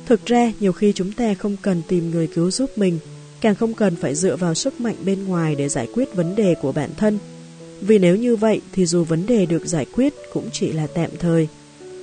Thực 0.07 0.27
ra, 0.27 0.53
nhiều 0.61 0.73
khi 0.73 0.93
chúng 0.93 1.13
ta 1.13 1.35
không 1.35 1.57
cần 1.63 1.83
tìm 1.89 2.11
người 2.11 2.27
cứu 2.27 2.51
giúp 2.51 2.79
mình, 2.79 2.99
càng 3.41 3.55
không 3.55 3.75
cần 3.75 3.97
phải 3.97 4.15
dựa 4.15 4.37
vào 4.37 4.55
sức 4.55 4.81
mạnh 4.81 4.97
bên 5.05 5.25
ngoài 5.25 5.55
để 5.55 5.69
giải 5.69 5.89
quyết 5.95 6.15
vấn 6.15 6.37
đề 6.37 6.55
của 6.63 6.73
bản 6.73 6.91
thân. 6.97 7.19
Vì 7.87 7.99
nếu 7.99 8.17
như 8.17 8.37
vậy 8.37 8.61
thì 8.73 8.87
dù 8.87 9.05
vấn 9.05 9.27
đề 9.27 9.47
được 9.47 9.67
giải 9.67 9.87
quyết 9.93 10.15
cũng 10.33 10.49
chỉ 10.53 10.73
là 10.73 10.87
tạm 10.87 11.11
thời. 11.19 11.49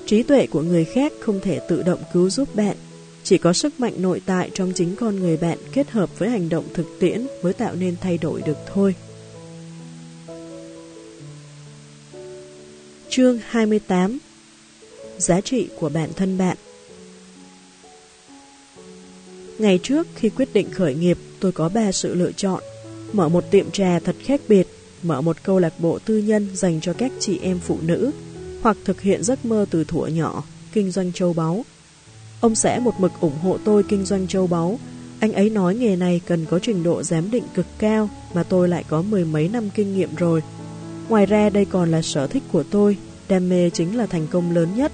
Trí 0.06 0.24
tuệ 0.24 0.48
của 0.48 0.62
người 0.62 0.86
khác 0.86 1.14
không 1.20 1.40
thể 1.40 1.60
tự 1.70 1.84
động 1.84 2.00
cứu 2.14 2.30
giúp 2.30 2.56
bạn. 2.56 2.76
Chỉ 3.24 3.38
có 3.38 3.54
sức 3.54 3.80
mạnh 3.80 3.94
nội 3.98 4.22
tại 4.26 4.52
trong 4.54 4.72
chính 4.76 4.96
con 4.96 5.16
người 5.16 5.38
bạn 5.38 5.58
kết 5.74 5.90
hợp 5.90 6.20
với 6.20 6.30
hành 6.30 6.50
động 6.50 6.66
thực 6.74 6.86
tiễn 7.00 7.28
mới 7.44 7.54
tạo 7.54 7.76
nên 7.76 7.96
thay 8.02 8.18
đổi 8.18 8.42
được 8.42 8.58
thôi. 8.74 8.96
Chương 13.10 13.40
28 13.46 14.18
Giá 15.18 15.42
trị 15.42 15.68
của 15.80 15.90
bản 15.90 16.10
thân 16.16 16.38
bạn 16.38 16.58
Ngày 19.60 19.80
trước 19.84 20.08
khi 20.16 20.30
quyết 20.30 20.54
định 20.54 20.72
khởi 20.72 20.96
nghiệp, 20.96 21.18
tôi 21.40 21.52
có 21.52 21.70
ba 21.70 21.92
sự 21.92 22.16
lựa 22.16 22.32
chọn. 22.32 22.64
Mở 23.14 23.30
một 23.30 23.44
tiệm 23.52 23.72
trà 23.72 24.00
thật 24.00 24.16
khác 24.24 24.42
biệt, 24.48 24.68
mở 25.04 25.22
một 25.22 25.44
câu 25.44 25.60
lạc 25.60 25.74
bộ 25.80 26.00
tư 26.06 26.18
nhân 26.18 26.48
dành 26.54 26.82
cho 26.82 26.94
các 26.94 27.12
chị 27.20 27.40
em 27.42 27.60
phụ 27.60 27.78
nữ, 27.82 28.12
hoặc 28.62 28.78
thực 28.86 29.02
hiện 29.02 29.24
giấc 29.24 29.46
mơ 29.46 29.66
từ 29.70 29.84
thuở 29.84 30.08
nhỏ, 30.08 30.44
kinh 30.74 30.92
doanh 30.92 31.14
châu 31.14 31.34
báu. 31.34 31.66
Ông 32.42 32.56
sẽ 32.56 32.80
một 32.80 32.94
mực 33.00 33.12
ủng 33.20 33.40
hộ 33.42 33.58
tôi 33.66 33.84
kinh 33.84 34.06
doanh 34.06 34.28
châu 34.28 34.48
báu. 34.48 34.80
Anh 35.20 35.34
ấy 35.34 35.50
nói 35.50 35.76
nghề 35.76 35.96
này 35.96 36.22
cần 36.26 36.46
có 36.46 36.60
trình 36.60 36.84
độ 36.84 37.04
giám 37.04 37.32
định 37.32 37.44
cực 37.54 37.66
cao, 37.78 38.10
mà 38.34 38.44
tôi 38.44 38.70
lại 38.70 38.84
có 38.88 39.02
mười 39.02 39.26
mấy 39.26 39.48
năm 39.48 39.70
kinh 39.76 39.98
nghiệm 39.98 40.16
rồi. 40.16 40.42
Ngoài 41.10 41.26
ra 41.26 41.50
đây 41.50 41.66
còn 41.66 41.92
là 41.92 42.02
sở 42.02 42.28
thích 42.28 42.44
của 42.52 42.64
tôi, 42.64 42.98
đam 43.30 43.50
mê 43.50 43.70
chính 43.70 43.98
là 43.98 44.06
thành 44.06 44.28
công 44.28 44.52
lớn 44.52 44.70
nhất. 44.76 44.92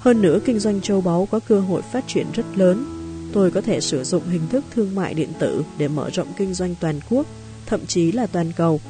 Hơn 0.00 0.22
nữa 0.22 0.38
kinh 0.44 0.58
doanh 0.58 0.80
châu 0.80 1.00
báu 1.00 1.28
có 1.30 1.40
cơ 1.40 1.60
hội 1.60 1.82
phát 1.92 2.04
triển 2.08 2.26
rất 2.32 2.46
lớn, 2.56 2.86
tôi 3.32 3.50
có 3.50 3.60
thể 3.60 3.80
sử 3.80 4.04
dụng 4.04 4.22
hình 4.28 4.48
thức 4.50 4.64
thương 4.74 4.94
mại 4.94 5.14
điện 5.14 5.32
tử 5.38 5.62
để 5.78 5.88
mở 5.88 6.10
rộng 6.10 6.28
kinh 6.38 6.54
doanh 6.54 6.74
toàn 6.80 7.00
quốc, 7.10 7.26
thậm 7.66 7.86
chí 7.86 8.12
là 8.12 8.26
toàn 8.26 8.52
cầu. 8.56 8.80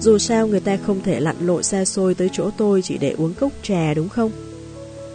Dù 0.00 0.18
sao 0.18 0.46
người 0.46 0.60
ta 0.60 0.76
không 0.76 1.00
thể 1.02 1.20
lặn 1.20 1.36
lội 1.40 1.62
xa 1.62 1.84
xôi 1.84 2.14
tới 2.14 2.28
chỗ 2.32 2.50
tôi 2.56 2.82
chỉ 2.82 2.98
để 2.98 3.10
uống 3.10 3.34
cốc 3.34 3.52
trà 3.62 3.94
đúng 3.94 4.08
không? 4.08 4.30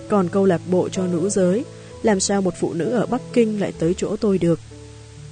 Còn 0.09 0.29
câu 0.29 0.45
lạc 0.45 0.61
bộ 0.71 0.89
cho 0.89 1.07
nữ 1.07 1.29
giới, 1.29 1.65
làm 2.03 2.19
sao 2.19 2.41
một 2.41 2.53
phụ 2.59 2.73
nữ 2.73 2.89
ở 2.89 3.05
Bắc 3.05 3.21
Kinh 3.33 3.61
lại 3.61 3.73
tới 3.79 3.93
chỗ 3.97 4.15
tôi 4.15 4.37
được? 4.37 4.59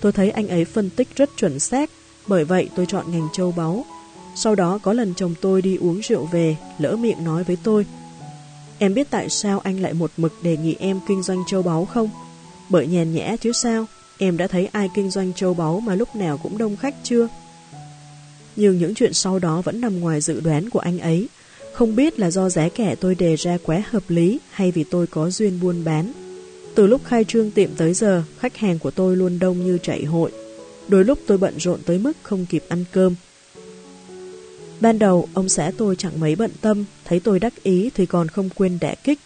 Tôi 0.01 0.11
thấy 0.11 0.31
anh 0.31 0.47
ấy 0.47 0.65
phân 0.65 0.89
tích 0.89 1.07
rất 1.15 1.29
chuẩn 1.37 1.59
xác, 1.59 1.89
bởi 2.27 2.45
vậy 2.45 2.69
tôi 2.75 2.85
chọn 2.85 3.11
ngành 3.11 3.27
châu 3.33 3.51
báu. 3.51 3.85
Sau 4.35 4.55
đó 4.55 4.79
có 4.83 4.93
lần 4.93 5.13
chồng 5.15 5.33
tôi 5.41 5.61
đi 5.61 5.77
uống 5.77 5.99
rượu 5.99 6.25
về, 6.25 6.55
lỡ 6.79 6.95
miệng 6.95 7.23
nói 7.23 7.43
với 7.43 7.57
tôi, 7.63 7.85
Em 8.83 8.93
biết 8.93 9.07
tại 9.09 9.29
sao 9.29 9.59
anh 9.59 9.79
lại 9.79 9.93
một 9.93 10.11
mực 10.17 10.33
đề 10.43 10.57
nghị 10.57 10.75
em 10.79 10.99
kinh 11.07 11.23
doanh 11.23 11.43
châu 11.47 11.63
báu 11.63 11.85
không? 11.85 12.09
Bởi 12.69 12.87
nhàn 12.87 13.13
nhã 13.13 13.35
chứ 13.41 13.51
sao, 13.51 13.85
em 14.17 14.37
đã 14.37 14.47
thấy 14.47 14.69
ai 14.71 14.89
kinh 14.93 15.09
doanh 15.09 15.33
châu 15.33 15.53
báu 15.53 15.79
mà 15.79 15.95
lúc 15.95 16.15
nào 16.15 16.37
cũng 16.37 16.57
đông 16.57 16.77
khách 16.77 16.95
chưa? 17.03 17.27
Nhưng 18.55 18.77
những 18.77 18.95
chuyện 18.95 19.13
sau 19.13 19.39
đó 19.39 19.61
vẫn 19.61 19.81
nằm 19.81 19.99
ngoài 19.99 20.21
dự 20.21 20.39
đoán 20.39 20.69
của 20.69 20.79
anh 20.79 20.99
ấy. 20.99 21.27
Không 21.73 21.95
biết 21.95 22.19
là 22.19 22.31
do 22.31 22.49
giá 22.49 22.69
kẻ 22.69 22.95
tôi 22.99 23.15
đề 23.15 23.35
ra 23.35 23.57
quá 23.63 23.83
hợp 23.89 24.03
lý 24.07 24.39
hay 24.49 24.71
vì 24.71 24.83
tôi 24.83 25.07
có 25.07 25.29
duyên 25.29 25.59
buôn 25.61 25.83
bán. 25.83 26.11
Từ 26.75 26.87
lúc 26.87 27.01
khai 27.05 27.23
trương 27.23 27.51
tiệm 27.51 27.69
tới 27.77 27.93
giờ, 27.93 28.23
khách 28.39 28.57
hàng 28.57 28.79
của 28.79 28.91
tôi 28.91 29.15
luôn 29.15 29.39
đông 29.39 29.65
như 29.65 29.77
chạy 29.77 30.03
hội. 30.03 30.31
Đôi 30.87 31.05
lúc 31.05 31.19
tôi 31.27 31.37
bận 31.37 31.53
rộn 31.59 31.79
tới 31.85 31.97
mức 31.97 32.17
không 32.21 32.45
kịp 32.45 32.63
ăn 32.69 32.85
cơm. 32.91 33.15
Ban 34.79 34.99
đầu, 34.99 35.27
ông 35.33 35.49
xã 35.49 35.71
tôi 35.77 35.95
chẳng 35.95 36.19
mấy 36.19 36.35
bận 36.35 36.51
tâm, 36.61 36.85
thấy 37.05 37.19
tôi 37.19 37.39
đắc 37.39 37.63
ý 37.63 37.89
thì 37.95 38.05
còn 38.05 38.27
không 38.27 38.49
quên 38.55 38.77
đẻ 38.81 38.95
kích. 39.03 39.19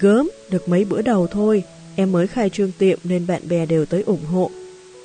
Gớm, 0.00 0.30
được 0.50 0.68
mấy 0.68 0.84
bữa 0.84 1.02
đầu 1.02 1.26
thôi, 1.26 1.64
Em 1.96 2.12
mới 2.12 2.26
khai 2.26 2.50
trương 2.50 2.72
tiệm 2.78 2.98
nên 3.04 3.26
bạn 3.26 3.48
bè 3.48 3.66
đều 3.66 3.86
tới 3.86 4.02
ủng 4.02 4.24
hộ. 4.24 4.50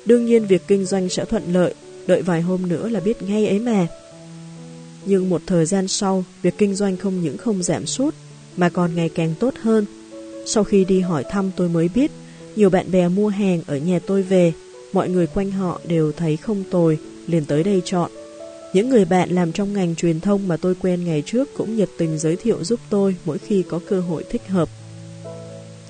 Đương 0.04 0.26
nhiên 0.26 0.46
việc 0.46 0.62
kinh 0.68 0.84
doanh 0.84 1.08
sẽ 1.08 1.24
thuận 1.24 1.42
lợi, 1.52 1.74
đợi 2.06 2.22
vài 2.22 2.40
hôm 2.40 2.68
nữa 2.68 2.88
là 2.88 3.00
biết 3.00 3.22
ngay 3.22 3.46
ấy 3.46 3.58
mà. 3.58 3.86
Nhưng 5.04 5.30
một 5.30 5.42
thời 5.46 5.66
gian 5.66 5.88
sau, 5.88 6.24
việc 6.42 6.54
kinh 6.58 6.74
doanh 6.74 6.96
không 6.96 7.22
những 7.22 7.36
không 7.38 7.62
giảm 7.62 7.86
sút, 7.86 8.14
mà 8.56 8.68
còn 8.68 8.94
ngày 8.94 9.08
càng 9.08 9.34
tốt 9.40 9.54
hơn. 9.62 9.84
Sau 10.46 10.64
khi 10.64 10.84
đi 10.84 11.00
hỏi 11.00 11.24
thăm 11.30 11.50
tôi 11.56 11.68
mới 11.68 11.88
biết, 11.94 12.10
nhiều 12.56 12.70
bạn 12.70 12.90
bè 12.92 13.08
mua 13.08 13.28
hàng 13.28 13.62
ở 13.66 13.76
nhà 13.76 13.98
tôi 14.06 14.22
về, 14.22 14.52
mọi 14.92 15.08
người 15.08 15.26
quanh 15.26 15.50
họ 15.50 15.80
đều 15.88 16.12
thấy 16.12 16.36
không 16.36 16.64
tồi, 16.70 16.98
liền 17.26 17.44
tới 17.44 17.64
đây 17.64 17.82
chọn. 17.84 18.10
Những 18.72 18.88
người 18.88 19.04
bạn 19.04 19.30
làm 19.30 19.52
trong 19.52 19.72
ngành 19.72 19.94
truyền 19.94 20.20
thông 20.20 20.48
mà 20.48 20.56
tôi 20.56 20.74
quen 20.74 21.04
ngày 21.04 21.22
trước 21.26 21.48
cũng 21.56 21.76
nhiệt 21.76 21.88
tình 21.98 22.18
giới 22.18 22.36
thiệu 22.36 22.64
giúp 22.64 22.80
tôi 22.90 23.16
mỗi 23.24 23.38
khi 23.38 23.62
có 23.68 23.80
cơ 23.88 24.00
hội 24.00 24.24
thích 24.30 24.42
hợp. 24.48 24.68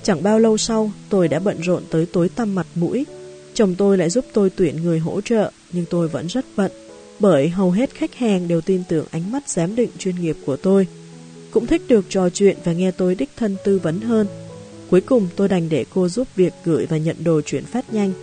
Chẳng 0.03 0.23
bao 0.23 0.39
lâu 0.39 0.57
sau, 0.57 0.91
tôi 1.09 1.27
đã 1.27 1.39
bận 1.39 1.57
rộn 1.61 1.83
tới 1.89 2.05
tối 2.05 2.29
tăm 2.29 2.55
mặt 2.55 2.67
mũi. 2.75 3.05
Chồng 3.53 3.75
tôi 3.77 3.97
lại 3.97 4.09
giúp 4.09 4.25
tôi 4.33 4.49
tuyển 4.55 4.83
người 4.83 4.99
hỗ 4.99 5.21
trợ, 5.21 5.51
nhưng 5.71 5.85
tôi 5.89 6.07
vẫn 6.07 6.27
rất 6.27 6.45
bận, 6.55 6.71
bởi 7.19 7.49
hầu 7.49 7.71
hết 7.71 7.93
khách 7.93 8.15
hàng 8.15 8.47
đều 8.47 8.61
tin 8.61 8.83
tưởng 8.89 9.05
ánh 9.11 9.31
mắt 9.31 9.49
giám 9.49 9.75
định 9.75 9.89
chuyên 9.97 10.15
nghiệp 10.15 10.37
của 10.45 10.57
tôi. 10.57 10.87
Cũng 11.51 11.67
thích 11.67 11.81
được 11.87 12.05
trò 12.09 12.29
chuyện 12.29 12.57
và 12.63 12.73
nghe 12.73 12.91
tôi 12.91 13.15
đích 13.15 13.29
thân 13.37 13.57
tư 13.63 13.79
vấn 13.79 14.01
hơn. 14.01 14.27
Cuối 14.89 15.01
cùng 15.01 15.27
tôi 15.35 15.47
đành 15.47 15.69
để 15.69 15.85
cô 15.93 16.09
giúp 16.09 16.27
việc 16.35 16.53
gửi 16.65 16.85
và 16.85 16.97
nhận 16.97 17.23
đồ 17.23 17.41
chuyển 17.41 17.65
phát 17.65 17.93
nhanh, 17.93 18.13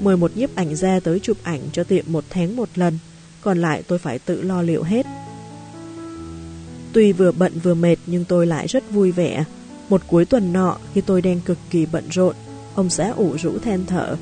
mời 0.00 0.16
một 0.16 0.36
nhiếp 0.36 0.54
ảnh 0.54 0.76
ra 0.76 1.00
tới 1.00 1.20
chụp 1.20 1.36
ảnh 1.42 1.60
cho 1.72 1.84
tiệm 1.84 2.04
một 2.08 2.24
tháng 2.30 2.56
một 2.56 2.68
lần, 2.74 2.98
còn 3.40 3.58
lại 3.58 3.82
tôi 3.88 3.98
phải 3.98 4.18
tự 4.18 4.42
lo 4.42 4.62
liệu 4.62 4.82
hết. 4.82 5.06
Tuy 6.92 7.12
vừa 7.12 7.32
bận 7.32 7.52
vừa 7.62 7.74
mệt 7.74 7.96
nhưng 8.06 8.24
tôi 8.24 8.46
lại 8.46 8.66
rất 8.66 8.90
vui 8.90 9.12
vẻ, 9.12 9.44
một 9.88 10.02
cuối 10.06 10.24
tuần 10.24 10.52
nọ, 10.52 10.78
khi 10.94 11.00
tôi 11.00 11.22
đang 11.22 11.40
cực 11.40 11.58
kỳ 11.70 11.86
bận 11.86 12.04
rộn, 12.10 12.34
ông 12.74 12.90
xã 12.90 13.10
ủ 13.10 13.36
rũ 13.38 13.58
than 13.58 13.86
thở. 13.86 14.16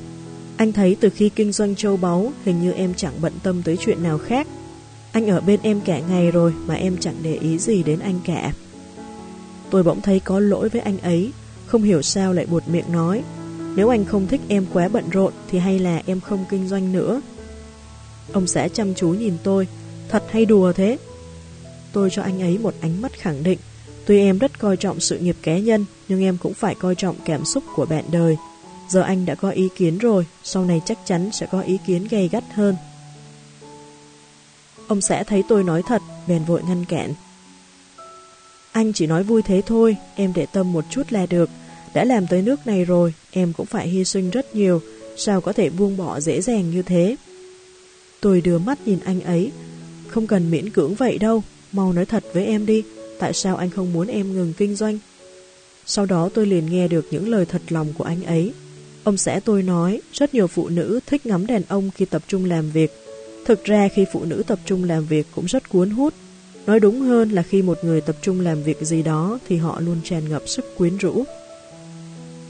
Anh 0.63 0.73
thấy 0.73 0.97
từ 0.99 1.09
khi 1.09 1.29
kinh 1.29 1.51
doanh 1.51 1.75
châu 1.75 1.97
báu, 1.97 2.31
hình 2.45 2.61
như 2.61 2.71
em 2.71 2.93
chẳng 2.93 3.13
bận 3.21 3.33
tâm 3.43 3.63
tới 3.63 3.77
chuyện 3.77 4.03
nào 4.03 4.17
khác. 4.17 4.47
Anh 5.11 5.27
ở 5.27 5.41
bên 5.41 5.59
em 5.63 5.81
cả 5.81 5.99
ngày 5.99 6.31
rồi 6.31 6.53
mà 6.65 6.73
em 6.73 6.97
chẳng 6.99 7.15
để 7.21 7.33
ý 7.35 7.57
gì 7.57 7.83
đến 7.83 7.99
anh 7.99 8.19
cả. 8.25 8.53
Tôi 9.69 9.83
bỗng 9.83 10.01
thấy 10.01 10.19
có 10.19 10.39
lỗi 10.39 10.69
với 10.69 10.81
anh 10.81 10.97
ấy, 10.99 11.31
không 11.65 11.83
hiểu 11.83 12.01
sao 12.01 12.33
lại 12.33 12.45
buột 12.45 12.67
miệng 12.67 12.91
nói. 12.91 13.23
Nếu 13.75 13.89
anh 13.89 14.05
không 14.05 14.27
thích 14.27 14.41
em 14.47 14.65
quá 14.73 14.87
bận 14.87 15.09
rộn 15.09 15.33
thì 15.51 15.59
hay 15.59 15.79
là 15.79 16.01
em 16.05 16.19
không 16.19 16.45
kinh 16.49 16.67
doanh 16.67 16.91
nữa. 16.91 17.21
Ông 18.33 18.47
xã 18.47 18.67
chăm 18.67 18.93
chú 18.93 19.09
nhìn 19.09 19.33
tôi, 19.43 19.67
thật 20.09 20.23
hay 20.29 20.45
đùa 20.45 20.73
thế? 20.73 20.97
Tôi 21.91 22.09
cho 22.09 22.21
anh 22.21 22.41
ấy 22.41 22.57
một 22.57 22.73
ánh 22.81 23.01
mắt 23.01 23.11
khẳng 23.13 23.43
định, 23.43 23.59
Tuy 24.05 24.19
em 24.19 24.37
rất 24.37 24.59
coi 24.59 24.77
trọng 24.77 24.99
sự 24.99 25.17
nghiệp 25.17 25.35
cá 25.41 25.57
nhân, 25.57 25.85
nhưng 26.07 26.23
em 26.23 26.37
cũng 26.37 26.53
phải 26.53 26.75
coi 26.75 26.95
trọng 26.95 27.15
cảm 27.25 27.45
xúc 27.45 27.63
của 27.75 27.85
bạn 27.85 28.03
đời. 28.11 28.37
Giờ 28.89 29.01
anh 29.01 29.25
đã 29.25 29.35
có 29.35 29.49
ý 29.49 29.69
kiến 29.75 29.97
rồi, 29.97 30.25
sau 30.43 30.65
này 30.65 30.81
chắc 30.85 30.97
chắn 31.05 31.29
sẽ 31.33 31.47
có 31.51 31.61
ý 31.61 31.77
kiến 31.85 32.07
gay 32.09 32.29
gắt 32.31 32.43
hơn. 32.53 32.75
Ông 34.87 35.01
sẽ 35.01 35.23
thấy 35.23 35.43
tôi 35.49 35.63
nói 35.63 35.81
thật, 35.87 36.01
bèn 36.27 36.43
vội 36.43 36.61
ngăn 36.67 36.85
cản. 36.85 37.13
Anh 38.71 38.93
chỉ 38.93 39.07
nói 39.07 39.23
vui 39.23 39.41
thế 39.41 39.61
thôi, 39.65 39.97
em 40.15 40.33
để 40.35 40.45
tâm 40.45 40.73
một 40.73 40.85
chút 40.89 41.03
là 41.09 41.25
được. 41.25 41.49
Đã 41.93 42.03
làm 42.03 42.27
tới 42.27 42.41
nước 42.41 42.67
này 42.67 42.85
rồi, 42.85 43.13
em 43.31 43.53
cũng 43.53 43.65
phải 43.65 43.87
hy 43.87 44.05
sinh 44.05 44.29
rất 44.29 44.55
nhiều, 44.55 44.81
sao 45.17 45.41
có 45.41 45.53
thể 45.53 45.69
buông 45.69 45.97
bỏ 45.97 46.19
dễ 46.19 46.41
dàng 46.41 46.71
như 46.71 46.81
thế. 46.81 47.15
Tôi 48.21 48.41
đưa 48.41 48.57
mắt 48.57 48.87
nhìn 48.87 48.99
anh 49.05 49.21
ấy, 49.21 49.51
không 50.07 50.27
cần 50.27 50.51
miễn 50.51 50.69
cưỡng 50.69 50.95
vậy 50.95 51.17
đâu, 51.17 51.43
mau 51.71 51.93
nói 51.93 52.05
thật 52.05 52.23
với 52.33 52.45
em 52.45 52.65
đi, 52.65 52.83
tại 53.19 53.33
sao 53.33 53.55
anh 53.55 53.69
không 53.69 53.93
muốn 53.93 54.07
em 54.07 54.33
ngừng 54.33 54.53
kinh 54.57 54.75
doanh? 54.75 54.99
Sau 55.85 56.05
đó 56.05 56.29
tôi 56.33 56.45
liền 56.45 56.65
nghe 56.71 56.87
được 56.87 57.05
những 57.11 57.29
lời 57.29 57.45
thật 57.45 57.61
lòng 57.69 57.93
của 57.97 58.03
anh 58.03 58.23
ấy. 58.23 58.53
Ông 59.03 59.17
xã 59.17 59.39
tôi 59.45 59.63
nói, 59.63 60.01
rất 60.13 60.33
nhiều 60.33 60.47
phụ 60.47 60.69
nữ 60.69 60.99
thích 61.05 61.25
ngắm 61.25 61.47
đàn 61.47 61.61
ông 61.67 61.89
khi 61.95 62.05
tập 62.05 62.21
trung 62.27 62.45
làm 62.45 62.69
việc. 62.71 62.91
Thực 63.45 63.63
ra 63.63 63.87
khi 63.95 64.05
phụ 64.13 64.25
nữ 64.25 64.43
tập 64.47 64.59
trung 64.65 64.83
làm 64.83 65.05
việc 65.05 65.27
cũng 65.35 65.45
rất 65.45 65.69
cuốn 65.69 65.89
hút. 65.89 66.13
Nói 66.65 66.79
đúng 66.79 67.01
hơn 67.01 67.29
là 67.29 67.41
khi 67.41 67.61
một 67.61 67.77
người 67.83 68.01
tập 68.01 68.15
trung 68.21 68.39
làm 68.39 68.63
việc 68.63 68.81
gì 68.81 69.03
đó 69.03 69.39
thì 69.47 69.57
họ 69.57 69.79
luôn 69.79 69.97
tràn 70.03 70.29
ngập 70.29 70.43
sức 70.45 70.77
quyến 70.77 70.97
rũ. 70.97 71.23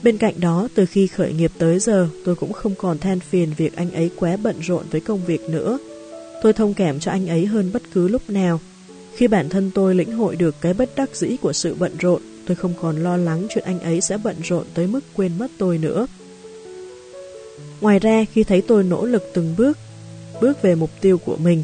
Bên 0.03 0.17
cạnh 0.17 0.39
đó, 0.39 0.67
từ 0.75 0.85
khi 0.85 1.07
khởi 1.07 1.33
nghiệp 1.33 1.51
tới 1.57 1.79
giờ, 1.79 2.07
tôi 2.25 2.35
cũng 2.35 2.53
không 2.53 2.75
còn 2.75 2.99
than 2.99 3.19
phiền 3.19 3.53
việc 3.57 3.75
anh 3.75 3.91
ấy 3.91 4.11
quá 4.15 4.37
bận 4.43 4.55
rộn 4.61 4.83
với 4.91 5.01
công 5.01 5.25
việc 5.25 5.41
nữa. 5.49 5.77
Tôi 6.41 6.53
thông 6.53 6.73
cảm 6.73 6.99
cho 6.99 7.11
anh 7.11 7.27
ấy 7.27 7.45
hơn 7.45 7.69
bất 7.73 7.81
cứ 7.93 8.07
lúc 8.07 8.29
nào. 8.29 8.59
Khi 9.15 9.27
bản 9.27 9.49
thân 9.49 9.71
tôi 9.75 9.95
lĩnh 9.95 10.11
hội 10.11 10.35
được 10.35 10.55
cái 10.61 10.73
bất 10.73 10.89
đắc 10.95 11.15
dĩ 11.15 11.37
của 11.41 11.53
sự 11.53 11.75
bận 11.79 11.91
rộn, 11.99 12.21
tôi 12.47 12.55
không 12.55 12.73
còn 12.81 13.03
lo 13.03 13.17
lắng 13.17 13.47
chuyện 13.49 13.63
anh 13.63 13.79
ấy 13.79 14.01
sẽ 14.01 14.17
bận 14.17 14.35
rộn 14.43 14.65
tới 14.73 14.87
mức 14.87 14.99
quên 15.13 15.31
mất 15.37 15.51
tôi 15.57 15.77
nữa. 15.77 16.07
Ngoài 17.83 17.99
ra, 17.99 18.25
khi 18.33 18.43
thấy 18.43 18.61
tôi 18.61 18.83
nỗ 18.83 19.05
lực 19.05 19.23
từng 19.33 19.55
bước, 19.57 19.77
bước 20.41 20.61
về 20.61 20.75
mục 20.75 20.89
tiêu 21.01 21.17
của 21.17 21.37
mình, 21.37 21.63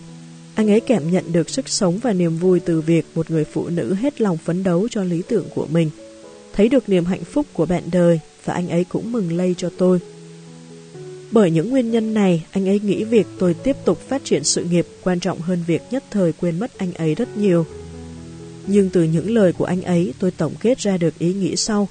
anh 0.55 0.72
ấy 0.72 0.80
cảm 0.80 1.11
nhận 1.11 1.32
được 1.32 1.49
sức 1.49 1.70
sống 1.70 1.97
và 1.97 2.13
niềm 2.13 2.38
vui 2.38 2.59
từ 2.59 2.82
việc 2.82 3.05
một 3.15 3.32
người 3.32 3.45
phụ 3.45 3.70
nữ 3.70 3.93
hết 3.93 4.22
lòng 4.22 4.38
phấn 4.38 4.63
đấu 4.63 4.88
cho 4.91 5.03
lý 5.03 5.22
tưởng 5.28 5.45
của 5.55 5.67
mình. 5.72 5.89
Thấy 6.53 6.70
được 6.70 6.89
niềm 6.89 7.05
hạnh 7.05 7.24
phúc 7.24 7.45
của 7.53 7.65
bạn 7.65 7.84
đời 7.91 8.20
và 8.45 8.53
anh 8.53 8.70
ấy 8.70 8.84
cũng 8.84 9.11
mừng 9.11 9.38
lây 9.38 9.55
cho 9.57 9.70
tôi. 9.78 9.99
Bởi 11.32 11.51
những 11.51 11.70
nguyên 11.70 11.91
nhân 11.91 12.13
này, 12.13 12.45
anh 12.51 12.70
ấy 12.70 12.80
nghĩ 12.80 13.03
việc 13.03 13.28
tôi 13.39 13.53
tiếp 13.53 13.76
tục 13.86 13.99
phát 14.09 14.22
triển 14.26 14.43
sự 14.43 14.63
nghiệp 14.63 14.88
quan 15.03 15.20
trọng 15.20 15.39
hơn 15.39 15.63
việc 15.67 15.82
nhất 15.91 16.03
thời 16.11 16.34
quên 16.34 16.59
mất 16.59 16.78
anh 16.78 16.93
ấy 16.93 17.15
rất 17.15 17.38
nhiều. 17.38 17.65
Nhưng 18.67 18.89
từ 18.89 19.03
những 19.03 19.32
lời 19.32 19.53
của 19.53 19.65
anh 19.65 19.82
ấy, 19.82 20.13
tôi 20.20 20.32
tổng 20.32 20.53
kết 20.59 20.80
ra 20.80 20.97
được 20.97 21.20
ý 21.20 21.34
nghĩ 21.34 21.55
sau. 21.55 21.88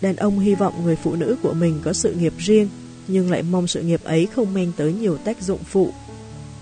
Đàn 0.00 0.16
ông 0.16 0.38
hy 0.38 0.54
vọng 0.54 0.74
người 0.84 0.96
phụ 0.96 1.14
nữ 1.14 1.36
của 1.42 1.52
mình 1.52 1.80
có 1.84 1.92
sự 1.92 2.14
nghiệp 2.14 2.32
riêng, 2.38 2.68
nhưng 3.08 3.30
lại 3.30 3.42
mong 3.42 3.66
sự 3.66 3.82
nghiệp 3.82 4.04
ấy 4.04 4.26
không 4.26 4.54
mang 4.54 4.72
tới 4.76 4.92
nhiều 4.92 5.16
tác 5.16 5.42
dụng 5.42 5.64
phụ. 5.64 5.92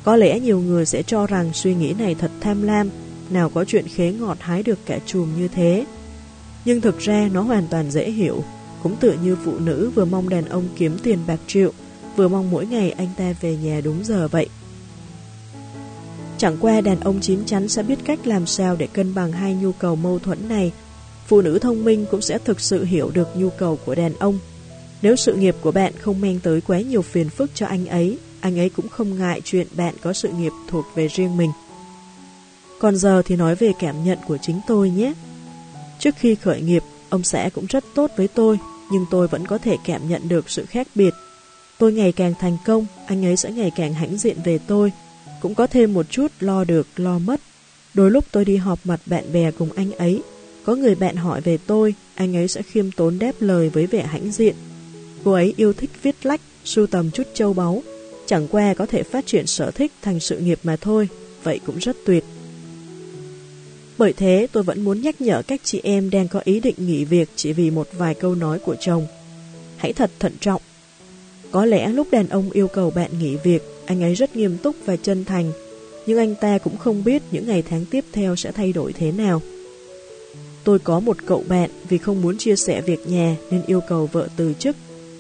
Có 0.05 0.17
lẽ 0.17 0.41
nhiều 0.41 0.61
người 0.61 0.87
sẽ 0.87 1.03
cho 1.03 1.27
rằng 1.27 1.53
suy 1.53 1.75
nghĩ 1.75 1.95
này 1.99 2.15
thật 2.15 2.31
tham 2.41 2.63
lam, 2.63 2.91
nào 3.31 3.51
có 3.51 3.65
chuyện 3.65 3.89
khế 3.89 4.13
ngọt 4.13 4.39
hái 4.41 4.63
được 4.63 4.79
cả 4.87 4.99
chùm 5.07 5.29
như 5.37 5.49
thế. 5.49 5.85
Nhưng 6.65 6.81
thực 6.81 6.99
ra 6.99 7.29
nó 7.33 7.43
hoàn 7.43 7.67
toàn 7.71 7.91
dễ 7.91 8.11
hiểu, 8.11 8.45
cũng 8.83 8.97
tựa 8.97 9.15
như 9.23 9.37
phụ 9.45 9.59
nữ 9.59 9.91
vừa 9.95 10.05
mong 10.05 10.29
đàn 10.29 10.45
ông 10.45 10.69
kiếm 10.77 10.97
tiền 11.03 11.19
bạc 11.27 11.41
triệu, 11.47 11.73
vừa 12.17 12.29
mong 12.29 12.51
mỗi 12.51 12.67
ngày 12.67 12.91
anh 12.91 13.09
ta 13.17 13.35
về 13.41 13.57
nhà 13.57 13.81
đúng 13.85 14.05
giờ 14.05 14.29
vậy. 14.29 14.49
Chẳng 16.39 16.57
qua 16.61 16.81
đàn 16.81 17.01
ông 17.01 17.21
chín 17.21 17.45
chắn 17.45 17.69
sẽ 17.69 17.83
biết 17.83 17.99
cách 18.05 18.27
làm 18.27 18.47
sao 18.47 18.77
để 18.77 18.87
cân 18.87 19.15
bằng 19.15 19.33
hai 19.33 19.55
nhu 19.55 19.73
cầu 19.73 19.97
mâu 19.97 20.19
thuẫn 20.19 20.49
này. 20.49 20.73
Phụ 21.27 21.41
nữ 21.41 21.59
thông 21.59 21.85
minh 21.85 22.07
cũng 22.11 22.21
sẽ 22.21 22.39
thực 22.39 22.61
sự 22.61 22.85
hiểu 22.85 23.11
được 23.15 23.29
nhu 23.37 23.51
cầu 23.51 23.79
của 23.85 23.95
đàn 23.95 24.15
ông. 24.15 24.39
Nếu 25.03 25.17
sự 25.17 25.35
nghiệp 25.35 25.57
của 25.61 25.73
bạn 25.73 25.93
không 25.99 26.21
mang 26.21 26.39
tới 26.43 26.61
quá 26.61 26.81
nhiều 26.81 27.03
phiền 27.03 27.29
phức 27.29 27.51
cho 27.55 27.67
anh 27.67 27.87
ấy, 27.87 28.19
anh 28.41 28.59
ấy 28.59 28.69
cũng 28.69 28.89
không 28.89 29.19
ngại 29.19 29.41
chuyện 29.45 29.67
bạn 29.77 29.95
có 30.03 30.13
sự 30.13 30.29
nghiệp 30.29 30.53
thuộc 30.69 30.85
về 30.95 31.09
riêng 31.09 31.37
mình. 31.37 31.51
Còn 32.79 32.97
giờ 32.97 33.23
thì 33.25 33.37
nói 33.37 33.55
về 33.55 33.73
cảm 33.79 34.05
nhận 34.05 34.19
của 34.29 34.39
chính 34.43 34.61
tôi 34.67 34.91
nhé. 34.91 35.13
Trước 35.99 36.15
khi 36.19 36.35
khởi 36.35 36.61
nghiệp, 36.61 36.83
ông 37.09 37.23
xã 37.23 37.49
cũng 37.55 37.67
rất 37.67 37.85
tốt 37.95 38.11
với 38.17 38.29
tôi, 38.29 38.59
nhưng 38.91 39.07
tôi 39.11 39.29
vẫn 39.29 39.47
có 39.47 39.59
thể 39.59 39.77
cảm 39.85 40.09
nhận 40.09 40.29
được 40.29 40.51
sự 40.51 40.65
khác 40.65 40.89
biệt. 40.95 41.15
Tôi 41.79 41.93
ngày 41.93 42.13
càng 42.13 42.35
thành 42.41 42.57
công, 42.67 42.87
anh 43.07 43.25
ấy 43.25 43.37
sẽ 43.37 43.51
ngày 43.51 43.71
càng 43.77 43.95
hãnh 43.95 44.19
diện 44.19 44.37
về 44.45 44.59
tôi, 44.67 44.93
cũng 45.41 45.55
có 45.55 45.67
thêm 45.67 45.95
một 45.95 46.07
chút 46.11 46.33
lo 46.41 46.65
được, 46.65 46.87
lo 46.97 47.19
mất. 47.19 47.41
Đôi 47.95 48.11
lúc 48.11 48.25
tôi 48.33 48.45
đi 48.45 48.57
họp 48.57 48.87
mặt 48.87 49.01
bạn 49.07 49.33
bè 49.33 49.51
cùng 49.51 49.69
anh 49.77 49.93
ấy, 49.93 50.23
có 50.65 50.75
người 50.75 50.95
bạn 50.95 51.17
hỏi 51.17 51.41
về 51.41 51.59
tôi, 51.67 51.95
anh 52.15 52.37
ấy 52.37 52.49
sẽ 52.49 52.63
khiêm 52.63 52.91
tốn 52.91 53.19
đáp 53.19 53.33
lời 53.41 53.69
với 53.69 53.87
vẻ 53.87 54.07
hãnh 54.07 54.33
diện. 54.33 54.55
Cô 55.27 55.33
ấy 55.33 55.55
yêu 55.57 55.73
thích 55.73 55.91
viết 56.03 56.27
lách, 56.27 56.41
sưu 56.65 56.87
tầm 56.87 57.11
chút 57.11 57.23
châu 57.35 57.53
báu, 57.53 57.83
chẳng 58.27 58.49
qua 58.51 58.75
có 58.75 58.87
thể 58.87 59.03
phát 59.03 59.27
triển 59.27 59.47
sở 59.47 59.71
thích 59.71 59.93
thành 60.03 60.21
sự 60.21 60.39
nghiệp 60.39 60.59
mà 60.63 60.77
thôi, 60.77 61.09
vậy 61.43 61.61
cũng 61.67 61.79
rất 61.79 61.97
tuyệt. 62.07 62.25
Bởi 63.99 64.13
thế 64.13 64.47
tôi 64.53 64.63
vẫn 64.63 64.83
muốn 64.83 65.01
nhắc 65.01 65.21
nhở 65.21 65.43
các 65.43 65.61
chị 65.65 65.81
em 65.85 66.11
đang 66.11 66.29
có 66.29 66.41
ý 66.45 66.61
định 66.61 66.75
nghỉ 66.79 67.05
việc 67.05 67.29
chỉ 67.37 67.53
vì 67.53 67.71
một 67.71 67.89
vài 67.99 68.15
câu 68.15 68.35
nói 68.35 68.59
của 68.59 68.77
chồng. 68.81 69.07
Hãy 69.77 69.93
thật 69.93 70.11
thận 70.19 70.33
trọng. 70.41 70.63
Có 71.51 71.65
lẽ 71.65 71.89
lúc 71.89 72.07
đàn 72.11 72.29
ông 72.29 72.51
yêu 72.51 72.69
cầu 72.69 72.91
bạn 72.91 73.11
nghỉ 73.19 73.37
việc, 73.37 73.63
anh 73.87 74.03
ấy 74.03 74.15
rất 74.15 74.37
nghiêm 74.37 74.57
túc 74.63 74.77
và 74.85 74.97
chân 74.97 75.25
thành, 75.25 75.53
nhưng 76.07 76.19
anh 76.19 76.35
ta 76.35 76.59
cũng 76.59 76.77
không 76.77 77.05
biết 77.05 77.23
những 77.31 77.47
ngày 77.47 77.63
tháng 77.63 77.85
tiếp 77.91 78.05
theo 78.13 78.37
sẽ 78.37 78.53
thay 78.53 78.73
đổi 78.73 78.93
thế 78.93 79.13
nào. 79.13 79.43
Tôi 80.65 80.79
có 80.79 81.01
một 81.01 81.17
cậu 81.27 81.45
bạn 81.49 81.71
vì 81.89 81.99
không 81.99 82.23
muốn 82.23 82.39
chia 82.39 82.57
sẻ 82.57 82.81
việc 82.81 83.09
nhà 83.09 83.37
nên 83.51 83.63
yêu 83.67 83.81
cầu 83.89 84.09
vợ 84.13 84.29
từ 84.37 84.53
chức, 84.59 84.77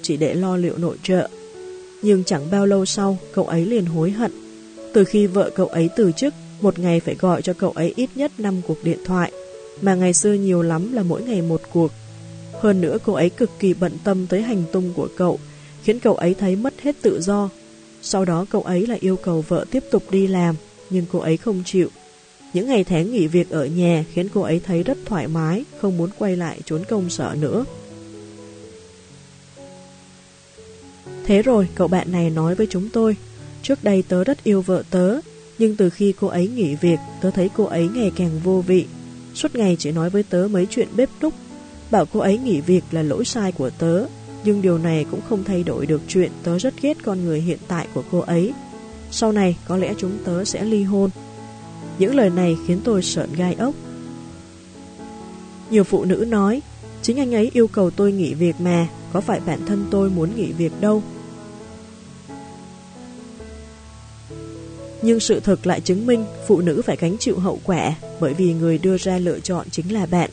chỉ 0.06 0.16
để 0.16 0.34
lo 0.34 0.56
liệu 0.56 0.78
nội 0.78 0.96
trợ. 1.02 1.28
Nhưng 2.02 2.24
chẳng 2.24 2.50
bao 2.50 2.66
lâu 2.66 2.84
sau, 2.84 3.18
cậu 3.32 3.46
ấy 3.46 3.66
liền 3.66 3.86
hối 3.86 4.10
hận. 4.10 4.32
Từ 4.94 5.04
khi 5.04 5.26
vợ 5.26 5.50
cậu 5.54 5.66
ấy 5.66 5.88
từ 5.96 6.12
chức, 6.12 6.34
một 6.60 6.78
ngày 6.78 7.00
phải 7.00 7.14
gọi 7.14 7.42
cho 7.42 7.52
cậu 7.52 7.70
ấy 7.70 7.92
ít 7.96 8.10
nhất 8.14 8.32
5 8.38 8.60
cuộc 8.66 8.84
điện 8.84 8.98
thoại, 9.04 9.32
mà 9.80 9.94
ngày 9.94 10.12
xưa 10.12 10.32
nhiều 10.32 10.62
lắm 10.62 10.92
là 10.92 11.02
mỗi 11.02 11.22
ngày 11.22 11.42
một 11.42 11.60
cuộc. 11.72 11.92
Hơn 12.60 12.80
nữa 12.80 12.98
cô 13.04 13.12
ấy 13.12 13.30
cực 13.30 13.50
kỳ 13.58 13.74
bận 13.74 13.92
tâm 14.04 14.26
tới 14.26 14.42
hành 14.42 14.62
tung 14.72 14.92
của 14.94 15.08
cậu, 15.16 15.38
khiến 15.82 16.00
cậu 16.00 16.14
ấy 16.14 16.34
thấy 16.34 16.56
mất 16.56 16.74
hết 16.82 16.96
tự 17.02 17.20
do. 17.20 17.48
Sau 18.02 18.24
đó 18.24 18.46
cậu 18.50 18.62
ấy 18.62 18.86
lại 18.86 18.98
yêu 19.00 19.16
cầu 19.16 19.44
vợ 19.48 19.64
tiếp 19.70 19.84
tục 19.90 20.02
đi 20.10 20.26
làm, 20.26 20.54
nhưng 20.90 21.04
cô 21.12 21.18
ấy 21.18 21.36
không 21.36 21.62
chịu. 21.64 21.88
Những 22.52 22.66
ngày 22.66 22.84
tháng 22.84 23.12
nghỉ 23.12 23.26
việc 23.26 23.50
ở 23.50 23.66
nhà 23.66 24.04
khiến 24.12 24.28
cô 24.34 24.40
ấy 24.40 24.60
thấy 24.66 24.82
rất 24.82 24.98
thoải 25.04 25.28
mái, 25.28 25.64
không 25.80 25.96
muốn 25.96 26.10
quay 26.18 26.36
lại 26.36 26.60
trốn 26.64 26.84
công 26.88 27.10
sở 27.10 27.34
nữa. 27.40 27.64
Thế 31.26 31.42
rồi 31.42 31.68
cậu 31.74 31.88
bạn 31.88 32.12
này 32.12 32.30
nói 32.30 32.54
với 32.54 32.66
chúng 32.70 32.88
tôi, 32.88 33.16
trước 33.62 33.84
đây 33.84 34.04
tớ 34.08 34.24
rất 34.24 34.44
yêu 34.44 34.62
vợ 34.62 34.82
tớ, 34.90 35.20
nhưng 35.58 35.76
từ 35.76 35.90
khi 35.90 36.14
cô 36.20 36.26
ấy 36.26 36.48
nghỉ 36.48 36.74
việc, 36.74 36.98
tớ 37.20 37.30
thấy 37.30 37.50
cô 37.56 37.64
ấy 37.64 37.88
ngày 37.88 38.12
càng 38.16 38.40
vô 38.44 38.64
vị. 38.66 38.86
Suốt 39.34 39.54
ngày 39.54 39.76
chỉ 39.78 39.92
nói 39.92 40.10
với 40.10 40.22
tớ 40.22 40.48
mấy 40.50 40.66
chuyện 40.70 40.88
bếp 40.96 41.08
núc, 41.22 41.34
bảo 41.90 42.06
cô 42.12 42.20
ấy 42.20 42.38
nghỉ 42.38 42.60
việc 42.60 42.84
là 42.90 43.02
lỗi 43.02 43.24
sai 43.24 43.52
của 43.52 43.70
tớ, 43.70 44.04
nhưng 44.44 44.62
điều 44.62 44.78
này 44.78 45.06
cũng 45.10 45.20
không 45.28 45.44
thay 45.44 45.62
đổi 45.62 45.86
được 45.86 46.00
chuyện 46.08 46.30
tớ 46.42 46.58
rất 46.58 46.74
ghét 46.82 46.96
con 47.04 47.24
người 47.24 47.40
hiện 47.40 47.58
tại 47.68 47.86
của 47.94 48.02
cô 48.10 48.20
ấy. 48.20 48.52
Sau 49.10 49.32
này 49.32 49.56
có 49.68 49.76
lẽ 49.76 49.94
chúng 49.98 50.18
tớ 50.24 50.44
sẽ 50.44 50.64
ly 50.64 50.82
hôn. 50.82 51.10
Những 51.98 52.14
lời 52.14 52.30
này 52.30 52.56
khiến 52.66 52.80
tôi 52.84 53.02
sợn 53.02 53.28
gai 53.36 53.54
ốc. 53.54 53.74
Nhiều 55.70 55.84
phụ 55.84 56.04
nữ 56.04 56.24
nói, 56.28 56.62
chính 57.02 57.16
anh 57.16 57.34
ấy 57.34 57.50
yêu 57.54 57.66
cầu 57.66 57.90
tôi 57.90 58.12
nghỉ 58.12 58.34
việc 58.34 58.60
mà, 58.60 58.88
có 59.12 59.20
phải 59.20 59.40
bản 59.46 59.60
thân 59.66 59.86
tôi 59.90 60.10
muốn 60.10 60.36
nghỉ 60.36 60.52
việc 60.52 60.72
đâu. 60.80 61.02
Nhưng 65.06 65.20
sự 65.20 65.40
thực 65.40 65.66
lại 65.66 65.80
chứng 65.80 66.06
minh 66.06 66.24
phụ 66.46 66.60
nữ 66.60 66.82
phải 66.84 66.96
gánh 67.00 67.16
chịu 67.18 67.38
hậu 67.38 67.60
quả 67.64 67.94
bởi 68.20 68.34
vì 68.34 68.52
người 68.52 68.78
đưa 68.78 68.96
ra 68.98 69.18
lựa 69.18 69.40
chọn 69.40 69.70
chính 69.70 69.92
là 69.92 70.06
bạn. 70.06 70.30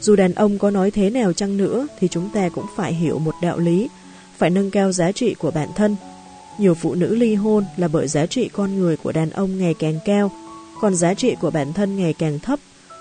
Dù 0.00 0.16
đàn 0.16 0.34
ông 0.34 0.58
có 0.58 0.70
nói 0.70 0.90
thế 0.90 1.10
nào 1.10 1.32
chăng 1.32 1.56
nữa 1.56 1.86
thì 2.00 2.08
chúng 2.08 2.30
ta 2.34 2.48
cũng 2.48 2.64
phải 2.76 2.94
hiểu 2.94 3.18
một 3.18 3.34
đạo 3.42 3.58
lý, 3.58 3.88
phải 4.36 4.50
nâng 4.50 4.70
cao 4.70 4.92
giá 4.92 5.12
trị 5.12 5.34
của 5.34 5.50
bản 5.50 5.68
thân. 5.76 5.96
Nhiều 6.58 6.74
phụ 6.74 6.94
nữ 6.94 7.14
ly 7.14 7.34
hôn 7.34 7.64
là 7.76 7.88
bởi 7.88 8.08
giá 8.08 8.26
trị 8.26 8.48
con 8.52 8.78
người 8.78 8.96
của 8.96 9.12
đàn 9.12 9.30
ông 9.30 9.58
ngày 9.58 9.74
càng 9.78 9.98
cao, 10.04 10.30
còn 10.80 10.94
giá 10.94 11.14
trị 11.14 11.34
của 11.40 11.50
bản 11.50 11.72
thân 11.72 11.96
ngày 11.96 12.12
càng 12.12 12.38
thấp, 12.38 12.58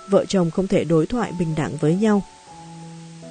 vợ 0.09 0.25
chồng 0.25 0.51
không 0.51 0.67
thể 0.67 0.83
đối 0.83 1.05
thoại 1.05 1.31
bình 1.39 1.55
đẳng 1.57 1.77
với 1.77 1.95
nhau. 1.95 2.23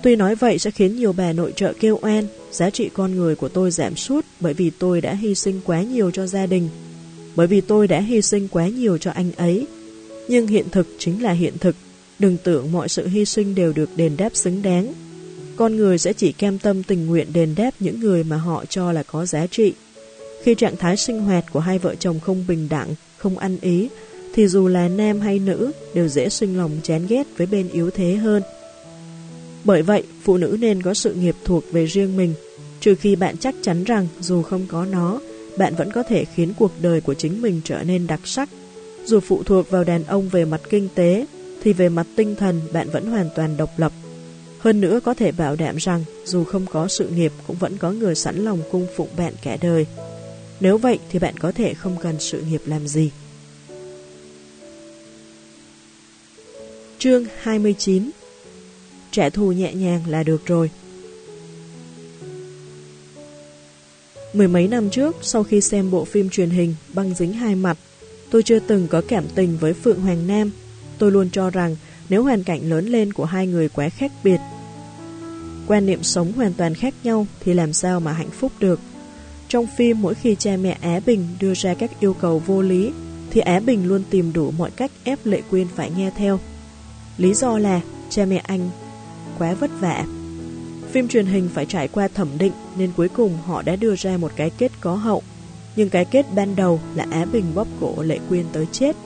Tuy 0.02 0.16
nói 0.16 0.34
vậy 0.34 0.58
sẽ 0.58 0.70
khiến 0.70 0.96
nhiều 0.96 1.12
bà 1.12 1.32
nội 1.32 1.52
trợ 1.56 1.72
kêu 1.80 1.98
oan, 2.02 2.26
giá 2.50 2.70
trị 2.70 2.90
con 2.94 3.14
người 3.14 3.36
của 3.36 3.48
tôi 3.48 3.70
giảm 3.70 3.96
sút 3.96 4.24
bởi 4.40 4.54
vì 4.54 4.70
tôi 4.70 5.00
đã 5.00 5.14
hy 5.14 5.34
sinh 5.34 5.60
quá 5.64 5.82
nhiều 5.82 6.10
cho 6.10 6.26
gia 6.26 6.46
đình, 6.46 6.68
bởi 7.37 7.47
vì 7.47 7.61
tôi 7.61 7.89
đã 7.89 8.01
hy 8.01 8.22
sinh 8.22 8.49
quá 8.49 8.68
nhiều 8.68 8.99
cho 8.99 9.11
anh 9.11 9.32
ấy. 9.37 9.66
Nhưng 10.28 10.47
hiện 10.47 10.66
thực 10.70 10.87
chính 10.99 11.22
là 11.22 11.32
hiện 11.32 11.55
thực, 11.61 11.76
đừng 12.18 12.37
tưởng 12.45 12.72
mọi 12.72 12.89
sự 12.89 13.07
hy 13.07 13.24
sinh 13.24 13.55
đều 13.55 13.72
được 13.72 13.91
đền 13.97 14.16
đáp 14.16 14.30
xứng 14.35 14.62
đáng. 14.62 14.93
Con 15.57 15.76
người 15.76 15.99
sẽ 15.99 16.12
chỉ 16.12 16.32
cam 16.32 16.59
tâm 16.59 16.82
tình 16.82 17.07
nguyện 17.07 17.32
đền 17.32 17.55
đáp 17.57 17.70
những 17.80 18.01
người 18.01 18.24
mà 18.24 18.37
họ 18.37 18.64
cho 18.64 18.93
là 18.93 19.03
có 19.03 19.26
giá 19.26 19.47
trị. 19.47 19.72
Khi 20.43 20.55
trạng 20.55 20.76
thái 20.76 20.97
sinh 20.97 21.20
hoạt 21.20 21.45
của 21.53 21.61
hai 21.61 21.78
vợ 21.78 21.95
chồng 21.95 22.20
không 22.20 22.45
bình 22.49 22.68
đẳng, 22.70 22.95
không 23.16 23.39
ăn 23.39 23.59
ý, 23.61 23.89
thì 24.35 24.49
dù 24.49 24.68
là 24.68 24.89
nam 24.89 25.20
hay 25.20 25.39
nữ 25.39 25.72
đều 25.95 26.09
dễ 26.09 26.28
sinh 26.28 26.59
lòng 26.59 26.70
chán 26.82 27.07
ghét 27.09 27.26
với 27.37 27.47
bên 27.47 27.68
yếu 27.68 27.91
thế 27.91 28.14
hơn. 28.14 28.43
Bởi 29.64 29.82
vậy, 29.82 30.03
phụ 30.22 30.37
nữ 30.37 30.57
nên 30.61 30.82
có 30.82 30.95
sự 30.95 31.14
nghiệp 31.14 31.35
thuộc 31.45 31.64
về 31.72 31.87
riêng 31.87 32.16
mình, 32.16 32.35
trừ 32.80 32.95
khi 32.95 33.16
bạn 33.16 33.37
chắc 33.37 33.55
chắn 33.62 33.85
rằng 33.85 34.07
dù 34.20 34.43
không 34.43 34.66
có 34.68 34.85
nó, 34.85 35.20
bạn 35.59 35.74
vẫn 35.74 35.92
có 35.92 36.02
thể 36.02 36.24
khiến 36.24 36.52
cuộc 36.59 36.72
đời 36.80 37.00
của 37.00 37.14
chính 37.14 37.42
mình 37.42 37.61
trở 37.64 37.82
nên 37.82 38.07
đặc 38.07 38.20
sắc. 38.24 38.48
Dù 39.05 39.20
phụ 39.20 39.42
thuộc 39.42 39.70
vào 39.70 39.84
đàn 39.84 40.05
ông 40.05 40.28
về 40.28 40.44
mặt 40.44 40.61
kinh 40.70 40.88
tế, 40.94 41.26
thì 41.62 41.72
về 41.72 41.88
mặt 41.88 42.07
tinh 42.16 42.34
thần 42.36 42.61
bạn 42.72 42.90
vẫn 42.90 43.07
hoàn 43.07 43.28
toàn 43.34 43.57
độc 43.57 43.70
lập. 43.76 43.92
Hơn 44.59 44.80
nữa 44.80 45.00
có 45.05 45.14
thể 45.14 45.32
bảo 45.32 45.57
đảm 45.57 45.76
rằng 45.76 46.05
dù 46.24 46.44
không 46.44 46.66
có 46.66 46.88
sự 46.88 47.09
nghiệp 47.09 47.32
cũng 47.46 47.57
vẫn 47.57 47.76
có 47.78 47.90
người 47.90 48.14
sẵn 48.14 48.44
lòng 48.44 48.59
cung 48.70 48.86
phụng 48.96 49.09
bạn 49.16 49.32
cả 49.42 49.57
đời. 49.61 49.86
Nếu 50.61 50.78
vậy 50.78 50.98
thì 51.11 51.18
bạn 51.18 51.38
có 51.38 51.52
thể 51.52 51.74
không 51.74 51.96
cần 52.02 52.16
sự 52.18 52.40
nghiệp 52.40 52.61
làm 52.66 52.88
gì. 52.88 53.11
Chương 56.98 57.24
29 57.42 58.11
Trả 59.11 59.30
thù 59.30 59.52
nhẹ 59.52 59.74
nhàng 59.74 60.00
là 60.09 60.22
được 60.22 60.46
rồi. 60.46 60.70
Mười 64.35 64.49
mấy 64.49 64.68
năm 64.68 64.91
trước, 64.91 65.16
sau 65.22 65.45
khi 65.45 65.61
xem 65.61 65.91
bộ 65.91 66.05
phim 66.05 66.30
truyền 66.30 66.51
hình 66.51 66.74
Băng 66.95 67.14
dính 67.14 67.32
hai 67.32 67.55
mặt, 67.55 67.78
tôi 68.30 68.43
chưa 68.43 68.59
từng 68.59 68.89
có 68.89 69.03
cảm 69.09 69.24
tình 69.35 69.57
với 69.59 69.72
Phượng 69.72 70.01
Hoàng 70.01 70.26
Nam. 70.26 70.51
Tôi 70.99 71.12
luôn 71.12 71.30
cho 71.30 71.51
rằng 71.51 71.76
nếu 72.09 72.22
hoàn 72.22 72.43
cảnh 72.43 72.70
lớn 72.70 72.87
lên 72.87 73.12
của 73.12 73.24
hai 73.24 73.47
người 73.47 73.68
quá 73.68 73.89
khác 73.89 74.12
biệt, 74.24 74.39
quan 75.66 75.87
niệm 75.87 76.03
sống 76.03 76.32
hoàn 76.32 76.53
toàn 76.53 76.74
khác 76.74 76.95
nhau 77.05 77.26
thì 77.41 77.55
làm 77.55 77.72
sao 77.72 78.01
mà 78.01 78.12
hạnh 78.12 78.30
phúc 78.30 78.53
được. 78.61 78.80
Trong 79.49 79.66
phim, 79.76 80.03
mỗi 80.03 80.14
khi 80.14 80.37
cha 80.39 80.57
mẹ 80.57 80.78
Á 80.80 81.01
Bình 81.07 81.26
đưa 81.41 81.55
ra 81.55 81.74
các 81.74 82.01
yêu 82.01 82.14
cầu 82.14 82.43
vô 82.47 82.62
lý, 82.62 82.93
thì 83.30 83.41
Á 83.41 83.61
Bình 83.61 83.89
luôn 83.89 84.03
tìm 84.11 84.32
đủ 84.32 84.51
mọi 84.51 84.70
cách 84.70 84.91
ép 85.05 85.18
Lệ 85.24 85.43
Quyên 85.51 85.66
phải 85.76 85.91
nghe 85.97 86.11
theo. 86.16 86.41
Lý 87.18 87.35
do 87.35 87.59
là 87.59 87.80
cha 88.11 88.24
mẹ 88.24 88.37
anh 88.37 88.70
quá 89.39 89.55
vất 89.55 89.70
vả. 89.80 90.05
Phim 90.95 91.09
truyền 91.09 91.26
hình 91.26 91.49
phải 91.55 91.66
trải 91.66 91.88
qua 91.88 92.09
thẩm 92.09 92.28
định 92.38 92.53
nên 92.76 92.92
cuối 92.97 93.09
cùng 93.09 93.38
họ 93.47 93.62
đã 93.62 93.76
đưa 93.76 93.95
ra 93.97 94.16
một 94.16 94.32
cái 94.36 94.51
kết 94.51 94.72
có 94.80 94.95
hậu. 94.95 95.22
Nhưng 95.76 95.90
cái 95.90 96.05
kết 96.05 96.26
ban 96.34 96.57
đầu 96.57 96.80
là 96.95 97.07
Á 97.11 97.24
Bình 97.32 97.45
bóp 97.55 97.68
cổ 97.80 98.03
Lệ 98.03 98.18
Quyên 98.28 98.45
tới 98.53 98.66
chết. 98.72 98.97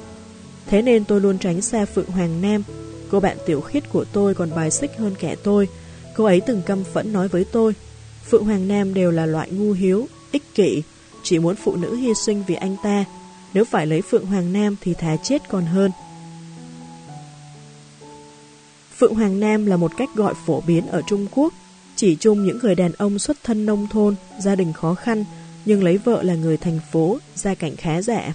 Thế 0.66 0.82
nên 0.82 1.05
tôi 1.05 1.20
luôn 1.20 1.39
tránh 1.39 1.61
xa 1.61 1.84
Phượng 1.84 2.11
Hoàng 2.11 2.41
Nam. 2.43 2.62
Cô 3.11 3.20
bạn 3.20 3.36
tiểu 3.47 3.61
khiết 3.61 3.91
của 3.93 4.05
tôi 4.05 4.34
còn 4.34 4.51
bài 4.57 4.70
xích 4.70 4.91
hơn 4.99 5.14
kẻ 5.18 5.34
tôi. 5.43 5.68
Cô 6.16 6.24
ấy 6.24 6.41
từng 6.41 6.62
căm 6.62 6.84
phẫn 6.84 7.12
nói 7.12 7.28
với 7.28 7.45
tôi 7.45 7.74
Phượng 8.30 8.45
Hoàng 8.45 8.68
Nam 8.68 8.95
đều 8.95 9.11
là 9.11 9.26
loại 9.26 9.51
ngu 9.51 9.72
hiếu, 9.72 10.07
ích 10.32 10.55
kỷ, 10.55 10.82
chỉ 11.22 11.39
muốn 11.39 11.57
phụ 11.57 11.76
nữ 11.76 11.97
hy 11.97 12.14
sinh 12.14 12.45
vì 12.47 12.55
anh 12.55 12.76
ta. 12.82 13.05
Nếu 13.55 13.64
phải 13.64 13.86
lấy 13.86 14.03
Phượng 14.03 14.26
Hoàng 14.26 14.53
Nam 14.53 14.76
thì 14.80 14.95
thà 14.95 15.16
chết 15.16 15.49
còn 15.49 15.64
hơn. 15.66 15.91
Phượng 18.99 19.14
Hoàng 19.14 19.41
Nam 19.41 19.66
là 19.66 19.76
một 19.76 19.93
cách 19.97 20.09
gọi 20.14 20.34
phổ 20.47 20.61
biến 20.61 20.86
ở 20.86 21.03
Trung 21.07 21.26
Quốc, 21.34 21.55
chỉ 21.99 22.16
chung 22.16 22.46
những 22.46 22.59
người 22.62 22.74
đàn 22.74 22.92
ông 22.92 23.18
xuất 23.18 23.36
thân 23.44 23.66
nông 23.66 23.86
thôn, 23.90 24.14
gia 24.40 24.55
đình 24.55 24.72
khó 24.72 24.94
khăn, 24.94 25.24
nhưng 25.64 25.84
lấy 25.84 25.99
vợ 25.99 26.22
là 26.22 26.34
người 26.34 26.57
thành 26.57 26.80
phố, 26.92 27.18
gia 27.34 27.55
cảnh 27.55 27.76
khá 27.76 28.03
giả. 28.03 28.34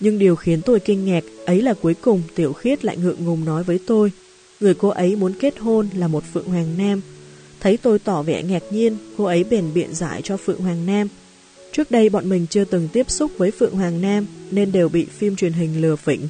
Nhưng 0.00 0.18
điều 0.18 0.36
khiến 0.36 0.62
tôi 0.62 0.80
kinh 0.80 1.04
ngạc 1.04 1.24
ấy 1.46 1.62
là 1.62 1.74
cuối 1.74 1.94
cùng 1.94 2.22
Tiểu 2.34 2.52
Khiết 2.52 2.84
lại 2.84 2.96
ngượng 2.96 3.24
ngùng 3.24 3.44
nói 3.44 3.62
với 3.62 3.78
tôi, 3.86 4.12
người 4.60 4.74
cô 4.74 4.88
ấy 4.88 5.16
muốn 5.16 5.32
kết 5.40 5.58
hôn 5.58 5.88
là 5.94 6.08
một 6.08 6.24
Phượng 6.32 6.48
Hoàng 6.48 6.74
Nam. 6.78 7.00
Thấy 7.60 7.76
tôi 7.76 7.98
tỏ 7.98 8.22
vẻ 8.22 8.42
ngạc 8.42 8.62
nhiên, 8.70 8.96
cô 9.16 9.24
ấy 9.24 9.44
bền 9.44 9.74
biện 9.74 9.94
giải 9.94 10.22
cho 10.22 10.36
Phượng 10.36 10.60
Hoàng 10.60 10.86
Nam. 10.86 11.08
Trước 11.72 11.90
đây 11.90 12.08
bọn 12.08 12.28
mình 12.28 12.46
chưa 12.50 12.64
từng 12.64 12.88
tiếp 12.92 13.10
xúc 13.10 13.30
với 13.38 13.50
Phượng 13.50 13.74
Hoàng 13.74 14.00
Nam 14.00 14.26
nên 14.50 14.72
đều 14.72 14.88
bị 14.88 15.06
phim 15.18 15.36
truyền 15.36 15.52
hình 15.52 15.80
lừa 15.80 15.96
phỉnh. 15.96 16.28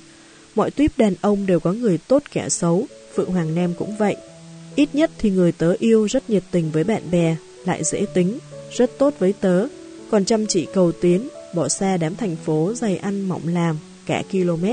Mọi 0.54 0.70
tuyếp 0.70 0.98
đàn 0.98 1.14
ông 1.20 1.46
đều 1.46 1.60
có 1.60 1.72
người 1.72 1.98
tốt 1.98 2.22
kẻ 2.32 2.48
xấu, 2.48 2.86
Phượng 3.14 3.30
Hoàng 3.30 3.54
Nam 3.54 3.74
cũng 3.78 3.96
vậy. 3.96 4.16
Ít 4.76 4.88
nhất 4.92 5.10
thì 5.18 5.30
người 5.30 5.52
tớ 5.52 5.74
yêu 5.78 6.06
rất 6.06 6.30
nhiệt 6.30 6.42
tình 6.50 6.70
với 6.70 6.84
bạn 6.84 7.02
bè, 7.10 7.36
lại 7.64 7.84
dễ 7.84 8.06
tính, 8.14 8.38
rất 8.72 8.98
tốt 8.98 9.14
với 9.18 9.34
tớ, 9.40 9.66
còn 10.10 10.24
chăm 10.24 10.46
chỉ 10.46 10.66
cầu 10.74 10.92
tiến, 10.92 11.28
bỏ 11.54 11.68
xa 11.68 11.96
đám 11.96 12.14
thành 12.14 12.36
phố 12.36 12.72
dày 12.74 12.96
ăn 12.96 13.28
mỏng 13.28 13.42
làm, 13.48 13.78
cả 14.06 14.22
km. 14.32 14.64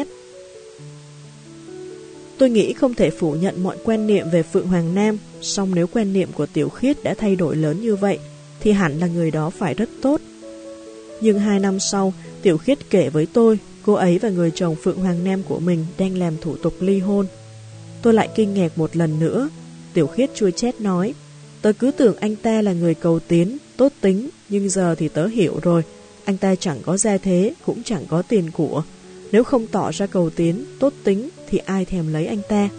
Tôi 2.37 2.49
nghĩ 2.49 2.73
không 2.73 2.93
thể 2.93 3.09
phủ 3.09 3.33
nhận 3.33 3.63
mọi 3.63 3.77
quan 3.83 4.07
niệm 4.07 4.29
về 4.31 4.43
Phượng 4.43 4.67
Hoàng 4.67 4.95
Nam, 4.95 5.17
song 5.41 5.75
nếu 5.75 5.87
quan 5.87 6.13
niệm 6.13 6.29
của 6.33 6.45
Tiểu 6.45 6.69
Khiết 6.69 7.03
đã 7.03 7.13
thay 7.13 7.35
đổi 7.35 7.55
lớn 7.55 7.81
như 7.81 7.95
vậy, 7.95 8.19
thì 8.59 8.71
hẳn 8.71 8.99
là 8.99 9.07
người 9.07 9.31
đó 9.31 9.49
phải 9.49 9.73
rất 9.73 9.89
tốt. 10.01 10.21
Nhưng 11.21 11.39
hai 11.39 11.59
năm 11.59 11.79
sau, 11.79 12.13
Tiểu 12.41 12.57
Khiết 12.57 12.89
kể 12.89 13.09
với 13.09 13.25
tôi, 13.33 13.59
cô 13.85 13.93
ấy 13.93 14.19
và 14.19 14.29
người 14.29 14.51
chồng 14.55 14.75
Phượng 14.75 14.97
Hoàng 14.97 15.23
Nam 15.23 15.43
của 15.43 15.59
mình 15.59 15.85
đang 15.97 16.17
làm 16.17 16.33
thủ 16.41 16.55
tục 16.55 16.73
ly 16.79 16.99
hôn. 16.99 17.25
Tôi 18.01 18.13
lại 18.13 18.29
kinh 18.35 18.53
ngạc 18.53 18.77
một 18.77 18.95
lần 18.95 19.19
nữa, 19.19 19.49
Tiểu 19.99 20.07
Khiết 20.07 20.35
chua 20.35 20.49
chét 20.49 20.81
nói, 20.81 21.13
tớ 21.61 21.71
cứ 21.73 21.91
tưởng 21.91 22.15
anh 22.19 22.35
ta 22.35 22.61
là 22.61 22.73
người 22.73 22.93
cầu 22.93 23.19
tiến, 23.19 23.57
tốt 23.77 23.91
tính, 24.01 24.29
nhưng 24.49 24.69
giờ 24.69 24.95
thì 24.95 25.07
tớ 25.07 25.27
hiểu 25.27 25.59
rồi, 25.61 25.83
anh 26.25 26.37
ta 26.37 26.55
chẳng 26.55 26.79
có 26.85 26.97
gia 26.97 27.17
thế, 27.17 27.53
cũng 27.65 27.83
chẳng 27.83 28.05
có 28.09 28.21
tiền 28.21 28.51
của. 28.51 28.83
Nếu 29.31 29.43
không 29.43 29.67
tỏ 29.67 29.91
ra 29.91 30.07
cầu 30.07 30.29
tiến, 30.29 30.65
tốt 30.79 30.93
tính, 31.03 31.29
thì 31.49 31.57
ai 31.57 31.85
thèm 31.85 32.13
lấy 32.13 32.25
anh 32.25 32.41
ta. 32.49 32.69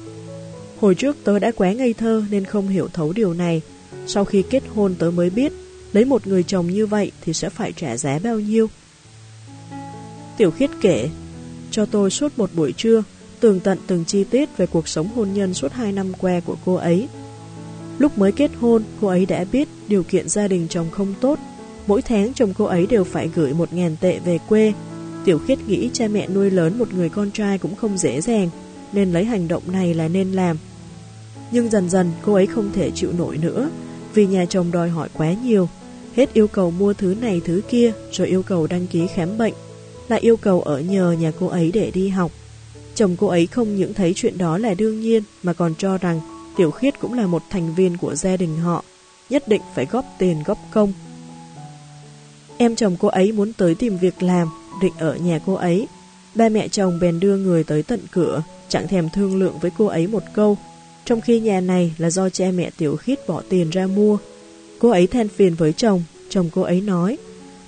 Hồi 0.80 0.94
trước 0.94 1.16
tớ 1.24 1.38
đã 1.38 1.50
quá 1.56 1.72
ngây 1.72 1.92
thơ 1.92 2.24
nên 2.30 2.44
không 2.44 2.68
hiểu 2.68 2.88
thấu 2.92 3.12
điều 3.12 3.34
này. 3.34 3.60
Sau 4.06 4.24
khi 4.24 4.42
kết 4.50 4.62
hôn 4.74 4.94
tớ 4.98 5.10
mới 5.10 5.30
biết, 5.30 5.52
lấy 5.92 6.04
một 6.04 6.26
người 6.26 6.42
chồng 6.42 6.66
như 6.66 6.86
vậy 6.86 7.12
thì 7.20 7.32
sẽ 7.32 7.48
phải 7.48 7.72
trả 7.72 7.96
giá 7.96 8.18
bao 8.22 8.40
nhiêu. 8.40 8.66
Tiểu 10.38 10.50
khiết 10.50 10.70
kể, 10.80 11.08
cho 11.70 11.86
tôi 11.86 12.10
suốt 12.10 12.38
một 12.38 12.50
buổi 12.54 12.72
trưa, 12.72 13.02
tường 13.40 13.60
tận 13.60 13.78
từng 13.86 14.04
chi 14.04 14.24
tiết 14.24 14.56
về 14.56 14.66
cuộc 14.66 14.88
sống 14.88 15.08
hôn 15.08 15.28
nhân 15.34 15.54
suốt 15.54 15.72
hai 15.72 15.92
năm 15.92 16.12
qua 16.18 16.40
của 16.40 16.56
cô 16.64 16.74
ấy. 16.74 17.08
Lúc 17.98 18.18
mới 18.18 18.32
kết 18.32 18.50
hôn, 18.60 18.82
cô 19.00 19.08
ấy 19.08 19.26
đã 19.26 19.44
biết 19.52 19.68
điều 19.88 20.02
kiện 20.02 20.28
gia 20.28 20.48
đình 20.48 20.66
chồng 20.70 20.90
không 20.90 21.14
tốt. 21.20 21.38
Mỗi 21.86 22.02
tháng 22.02 22.34
chồng 22.34 22.54
cô 22.58 22.64
ấy 22.64 22.86
đều 22.86 23.04
phải 23.04 23.30
gửi 23.34 23.54
một 23.54 23.72
ngàn 23.72 23.96
tệ 24.00 24.18
về 24.24 24.38
quê. 24.48 24.72
Tiểu 25.24 25.38
khiết 25.38 25.58
nghĩ 25.66 25.90
cha 25.92 26.08
mẹ 26.08 26.28
nuôi 26.28 26.50
lớn 26.50 26.78
một 26.78 26.94
người 26.94 27.08
con 27.08 27.30
trai 27.30 27.58
cũng 27.58 27.74
không 27.74 27.98
dễ 27.98 28.20
dàng, 28.20 28.50
nên 28.92 29.12
lấy 29.12 29.24
hành 29.24 29.48
động 29.48 29.62
này 29.72 29.94
là 29.94 30.08
nên 30.08 30.32
làm. 30.32 30.56
Nhưng 31.50 31.70
dần 31.70 31.90
dần 31.90 32.10
cô 32.22 32.34
ấy 32.34 32.46
không 32.46 32.70
thể 32.72 32.90
chịu 32.90 33.12
nổi 33.18 33.36
nữa, 33.36 33.70
vì 34.14 34.26
nhà 34.26 34.44
chồng 34.44 34.70
đòi 34.72 34.88
hỏi 34.88 35.08
quá 35.12 35.32
nhiều. 35.32 35.68
Hết 36.16 36.32
yêu 36.32 36.48
cầu 36.48 36.70
mua 36.70 36.92
thứ 36.92 37.14
này 37.20 37.40
thứ 37.44 37.60
kia, 37.68 37.92
rồi 38.12 38.28
yêu 38.28 38.42
cầu 38.42 38.66
đăng 38.66 38.86
ký 38.86 39.06
khám 39.06 39.38
bệnh, 39.38 39.54
lại 40.08 40.20
yêu 40.20 40.36
cầu 40.36 40.62
ở 40.62 40.80
nhờ 40.80 41.12
nhà 41.20 41.32
cô 41.40 41.46
ấy 41.46 41.70
để 41.72 41.90
đi 41.94 42.08
học. 42.08 42.32
Chồng 43.00 43.16
cô 43.18 43.26
ấy 43.26 43.46
không 43.46 43.76
những 43.76 43.94
thấy 43.94 44.12
chuyện 44.16 44.38
đó 44.38 44.58
là 44.58 44.74
đương 44.74 45.00
nhiên 45.00 45.22
mà 45.42 45.52
còn 45.52 45.74
cho 45.78 45.98
rằng 45.98 46.20
Tiểu 46.56 46.70
Khiết 46.70 47.00
cũng 47.00 47.12
là 47.12 47.26
một 47.26 47.42
thành 47.50 47.74
viên 47.74 47.96
của 47.96 48.14
gia 48.14 48.36
đình 48.36 48.56
họ, 48.56 48.84
nhất 49.30 49.48
định 49.48 49.60
phải 49.74 49.86
góp 49.90 50.04
tiền 50.18 50.42
góp 50.46 50.58
công. 50.70 50.92
Em 52.58 52.76
chồng 52.76 52.96
cô 53.00 53.08
ấy 53.08 53.32
muốn 53.32 53.52
tới 53.52 53.74
tìm 53.74 53.98
việc 53.98 54.22
làm, 54.22 54.48
định 54.82 54.92
ở 54.98 55.16
nhà 55.16 55.40
cô 55.46 55.54
ấy. 55.54 55.88
Ba 56.34 56.48
mẹ 56.48 56.68
chồng 56.68 56.98
bèn 57.00 57.20
đưa 57.20 57.36
người 57.36 57.64
tới 57.64 57.82
tận 57.82 58.00
cửa, 58.10 58.42
chẳng 58.68 58.88
thèm 58.88 59.08
thương 59.10 59.38
lượng 59.38 59.58
với 59.60 59.70
cô 59.78 59.86
ấy 59.86 60.06
một 60.06 60.22
câu, 60.34 60.58
trong 61.04 61.20
khi 61.20 61.40
nhà 61.40 61.60
này 61.60 61.94
là 61.98 62.10
do 62.10 62.30
cha 62.30 62.50
mẹ 62.54 62.70
Tiểu 62.78 62.96
Khiết 62.96 63.28
bỏ 63.28 63.42
tiền 63.48 63.70
ra 63.70 63.86
mua. 63.86 64.18
Cô 64.78 64.90
ấy 64.90 65.06
than 65.06 65.28
phiền 65.28 65.54
với 65.54 65.72
chồng, 65.72 66.02
chồng 66.28 66.50
cô 66.52 66.62
ấy 66.62 66.80
nói, 66.80 67.18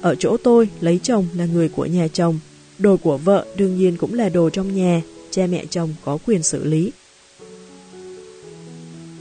ở 0.01 0.15
chỗ 0.15 0.37
tôi 0.45 0.69
lấy 0.81 1.01
chồng 1.03 1.27
là 1.35 1.45
người 1.45 1.69
của 1.69 1.87
nhà 1.87 2.09
chồng, 2.09 2.39
đồ 2.79 2.97
của 2.97 3.17
vợ 3.17 3.47
đương 3.57 3.77
nhiên 3.79 3.97
cũng 3.97 4.15
là 4.15 4.29
đồ 4.29 4.51
trong 4.51 4.75
nhà, 4.75 5.03
cha 5.33 5.47
mẹ 5.47 5.65
chồng 5.71 5.95
có 6.05 6.19
quyền 6.27 6.43
xử 6.43 6.65
lý. 6.65 6.93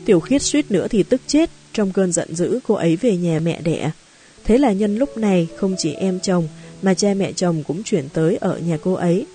Tiểu 0.06 0.20
khiết 0.20 0.42
suýt 0.42 0.72
nữa 0.72 0.88
thì 0.88 1.04
tức 1.04 1.22
chết, 1.28 1.50
trong 1.74 1.92
cơn 1.92 2.12
giận 2.12 2.36
dữ 2.36 2.60
cô 2.68 2.76
ấy 2.76 2.96
về 2.96 3.18
nhà 3.18 3.40
mẹ 3.44 3.62
đẻ. 3.62 3.92
Thế 4.44 4.58
là 4.58 4.72
nhân 4.72 4.96
lúc 4.96 5.18
này 5.18 5.48
không 5.58 5.76
chỉ 5.78 5.94
em 5.94 6.20
chồng 6.20 6.48
mà 6.82 6.94
cha 6.94 7.14
mẹ 7.14 7.32
chồng 7.32 7.64
cũng 7.68 7.84
chuyển 7.84 8.10
tới 8.14 8.38
ở 8.38 8.58
nhà 8.58 8.78
cô 8.84 8.94
ấy. 8.94 9.26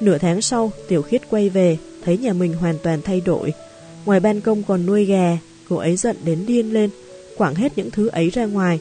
Nửa 0.00 0.18
tháng 0.18 0.42
sau, 0.42 0.72
Tiểu 0.88 1.02
khiết 1.02 1.30
quay 1.30 1.48
về, 1.48 1.78
thấy 2.04 2.18
nhà 2.18 2.32
mình 2.32 2.52
hoàn 2.52 2.78
toàn 2.82 3.02
thay 3.02 3.20
đổi. 3.20 3.52
Ngoài 4.04 4.20
ban 4.20 4.40
công 4.40 4.62
còn 4.62 4.86
nuôi 4.86 5.04
gà, 5.04 5.38
cô 5.68 5.76
ấy 5.76 5.96
giận 5.96 6.16
đến 6.24 6.46
điên 6.46 6.72
lên, 6.72 6.90
quảng 7.36 7.54
hết 7.54 7.72
những 7.76 7.90
thứ 7.90 8.08
ấy 8.08 8.30
ra 8.30 8.46
ngoài. 8.46 8.80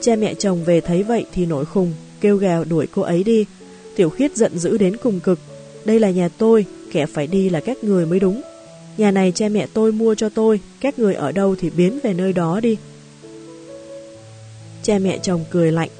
Cha 0.00 0.16
mẹ 0.16 0.34
chồng 0.34 0.64
về 0.64 0.80
thấy 0.80 1.02
vậy 1.02 1.24
thì 1.32 1.46
nổi 1.46 1.64
khùng, 1.64 1.92
kêu 2.20 2.36
gào 2.36 2.64
đuổi 2.64 2.86
cô 2.94 3.02
ấy 3.02 3.24
đi. 3.24 3.44
Tiểu 3.96 4.10
khiết 4.10 4.36
giận 4.36 4.58
dữ 4.58 4.78
đến 4.78 4.96
cùng 4.96 5.20
cực. 5.20 5.38
Đây 5.84 6.00
là 6.00 6.10
nhà 6.10 6.28
tôi, 6.38 6.66
kẻ 6.92 7.06
phải 7.06 7.26
đi 7.26 7.50
là 7.50 7.60
các 7.60 7.84
người 7.84 8.06
mới 8.06 8.20
đúng. 8.20 8.42
Nhà 8.96 9.10
này 9.10 9.32
cha 9.34 9.48
mẹ 9.48 9.66
tôi 9.74 9.92
mua 9.92 10.14
cho 10.14 10.28
tôi, 10.28 10.60
các 10.80 10.98
người 10.98 11.14
ở 11.14 11.32
đâu 11.32 11.56
thì 11.60 11.70
biến 11.70 11.98
về 12.02 12.14
nơi 12.14 12.32
đó 12.32 12.60
đi. 12.60 12.76
Cha 14.82 14.98
mẹ 14.98 15.18
chồng 15.22 15.44
cười 15.50 15.72
lạnh. 15.72 15.90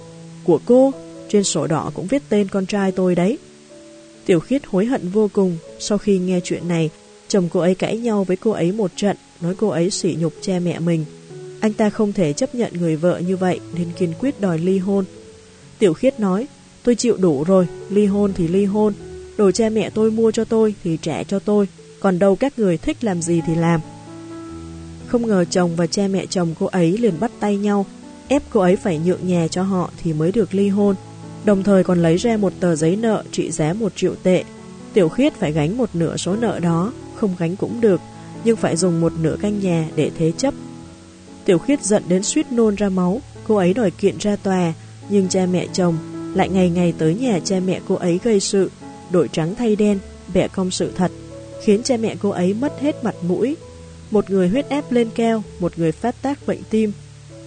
Của 0.44 0.60
cô, 0.64 0.92
trên 1.28 1.44
sổ 1.44 1.66
đỏ 1.66 1.90
cũng 1.94 2.06
viết 2.06 2.22
tên 2.28 2.48
con 2.48 2.66
trai 2.66 2.92
tôi 2.92 3.14
đấy. 3.14 3.38
Tiểu 4.26 4.40
khiết 4.40 4.62
hối 4.66 4.86
hận 4.86 5.08
vô 5.08 5.30
cùng, 5.32 5.56
sau 5.78 5.98
khi 5.98 6.18
nghe 6.18 6.40
chuyện 6.44 6.68
này, 6.68 6.90
chồng 7.28 7.48
cô 7.52 7.60
ấy 7.60 7.74
cãi 7.74 7.98
nhau 7.98 8.24
với 8.24 8.36
cô 8.36 8.50
ấy 8.50 8.72
một 8.72 8.90
trận, 8.96 9.16
nói 9.40 9.54
cô 9.58 9.68
ấy 9.68 9.90
sỉ 9.90 10.16
nhục 10.20 10.32
cha 10.40 10.58
mẹ 10.58 10.78
mình. 10.78 11.04
Anh 11.60 11.72
ta 11.72 11.90
không 11.90 12.12
thể 12.12 12.32
chấp 12.32 12.54
nhận 12.54 12.72
người 12.80 12.96
vợ 12.96 13.18
như 13.26 13.36
vậy 13.36 13.60
nên 13.78 13.88
kiên 13.98 14.12
quyết 14.20 14.40
đòi 14.40 14.58
ly 14.58 14.78
hôn. 14.78 15.04
Tiểu 15.78 15.94
khiết 15.94 16.20
nói, 16.20 16.46
tôi 16.82 16.94
chịu 16.94 17.16
đủ 17.16 17.44
rồi, 17.44 17.66
ly 17.90 18.06
hôn 18.06 18.32
thì 18.36 18.48
ly 18.48 18.64
hôn, 18.64 18.94
đồ 19.36 19.50
cha 19.50 19.68
mẹ 19.68 19.90
tôi 19.90 20.10
mua 20.10 20.30
cho 20.30 20.44
tôi 20.44 20.74
thì 20.84 20.98
trả 21.02 21.22
cho 21.22 21.38
tôi, 21.38 21.68
còn 22.00 22.18
đâu 22.18 22.36
các 22.36 22.58
người 22.58 22.76
thích 22.76 23.04
làm 23.04 23.22
gì 23.22 23.40
thì 23.46 23.54
làm. 23.54 23.80
Không 25.06 25.26
ngờ 25.26 25.44
chồng 25.44 25.76
và 25.76 25.86
cha 25.86 26.08
mẹ 26.08 26.26
chồng 26.26 26.54
cô 26.58 26.66
ấy 26.66 26.98
liền 26.98 27.20
bắt 27.20 27.30
tay 27.40 27.56
nhau, 27.56 27.86
ép 28.28 28.42
cô 28.50 28.60
ấy 28.60 28.76
phải 28.76 28.98
nhượng 28.98 29.26
nhà 29.26 29.48
cho 29.50 29.62
họ 29.62 29.90
thì 30.02 30.12
mới 30.12 30.32
được 30.32 30.54
ly 30.54 30.68
hôn, 30.68 30.94
đồng 31.44 31.62
thời 31.62 31.84
còn 31.84 32.02
lấy 32.02 32.16
ra 32.16 32.36
một 32.36 32.52
tờ 32.60 32.76
giấy 32.76 32.96
nợ 32.96 33.24
trị 33.30 33.50
giá 33.50 33.72
một 33.72 33.92
triệu 33.96 34.14
tệ. 34.22 34.44
Tiểu 34.92 35.08
khiết 35.08 35.34
phải 35.34 35.52
gánh 35.52 35.76
một 35.76 35.90
nửa 35.94 36.16
số 36.16 36.36
nợ 36.36 36.58
đó, 36.58 36.92
không 37.14 37.34
gánh 37.38 37.56
cũng 37.56 37.80
được, 37.80 38.00
nhưng 38.44 38.56
phải 38.56 38.76
dùng 38.76 39.00
một 39.00 39.12
nửa 39.20 39.36
căn 39.42 39.60
nhà 39.60 39.88
để 39.96 40.10
thế 40.18 40.32
chấp. 40.36 40.54
Tiểu 41.44 41.58
khiết 41.58 41.84
giận 41.84 42.02
đến 42.08 42.22
suýt 42.22 42.52
nôn 42.52 42.74
ra 42.74 42.88
máu, 42.88 43.20
cô 43.48 43.56
ấy 43.56 43.74
đòi 43.74 43.90
kiện 43.90 44.16
ra 44.18 44.36
tòa, 44.36 44.72
nhưng 45.08 45.28
cha 45.28 45.46
mẹ 45.46 45.66
chồng 45.72 45.96
lại 46.34 46.48
ngày 46.48 46.70
ngày 46.70 46.94
tới 46.98 47.14
nhà 47.14 47.40
cha 47.44 47.60
mẹ 47.66 47.80
cô 47.88 47.94
ấy 47.94 48.20
gây 48.24 48.40
sự, 48.40 48.70
đổi 49.10 49.28
trắng 49.28 49.54
thay 49.54 49.76
đen, 49.76 49.98
bẻ 50.34 50.48
cong 50.48 50.70
sự 50.70 50.92
thật, 50.96 51.10
khiến 51.64 51.82
cha 51.82 51.96
mẹ 51.96 52.16
cô 52.22 52.30
ấy 52.30 52.54
mất 52.54 52.80
hết 52.80 53.04
mặt 53.04 53.14
mũi. 53.22 53.56
Một 54.10 54.30
người 54.30 54.48
huyết 54.48 54.68
áp 54.68 54.92
lên 54.92 55.08
cao, 55.14 55.42
một 55.60 55.78
người 55.78 55.92
phát 55.92 56.22
tác 56.22 56.46
bệnh 56.46 56.62
tim. 56.70 56.92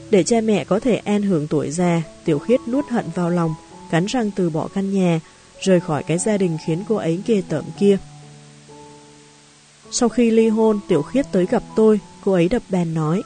Để 0.09 0.23
cha 0.23 0.41
mẹ 0.41 0.63
có 0.63 0.79
thể 0.79 0.95
an 0.95 1.21
hưởng 1.21 1.47
tuổi 1.47 1.71
già, 1.71 2.01
Tiểu 2.25 2.39
Khiết 2.39 2.59
nuốt 2.67 2.85
hận 2.89 3.05
vào 3.15 3.29
lòng, 3.29 3.55
cắn 3.91 4.05
răng 4.05 4.31
từ 4.35 4.49
bỏ 4.49 4.67
căn 4.67 4.93
nhà, 4.93 5.19
rời 5.61 5.79
khỏi 5.79 6.03
cái 6.03 6.17
gia 6.17 6.37
đình 6.37 6.57
khiến 6.65 6.83
cô 6.87 6.95
ấy 6.95 7.21
ghê 7.27 7.41
tởm 7.49 7.63
kia. 7.79 7.97
Sau 9.91 10.09
khi 10.09 10.31
ly 10.31 10.47
hôn, 10.47 10.79
Tiểu 10.87 11.01
Khiết 11.01 11.31
tới 11.31 11.45
gặp 11.45 11.63
tôi, 11.75 11.99
cô 12.25 12.31
ấy 12.31 12.49
đập 12.49 12.61
bàn 12.69 12.93
nói, 12.93 13.21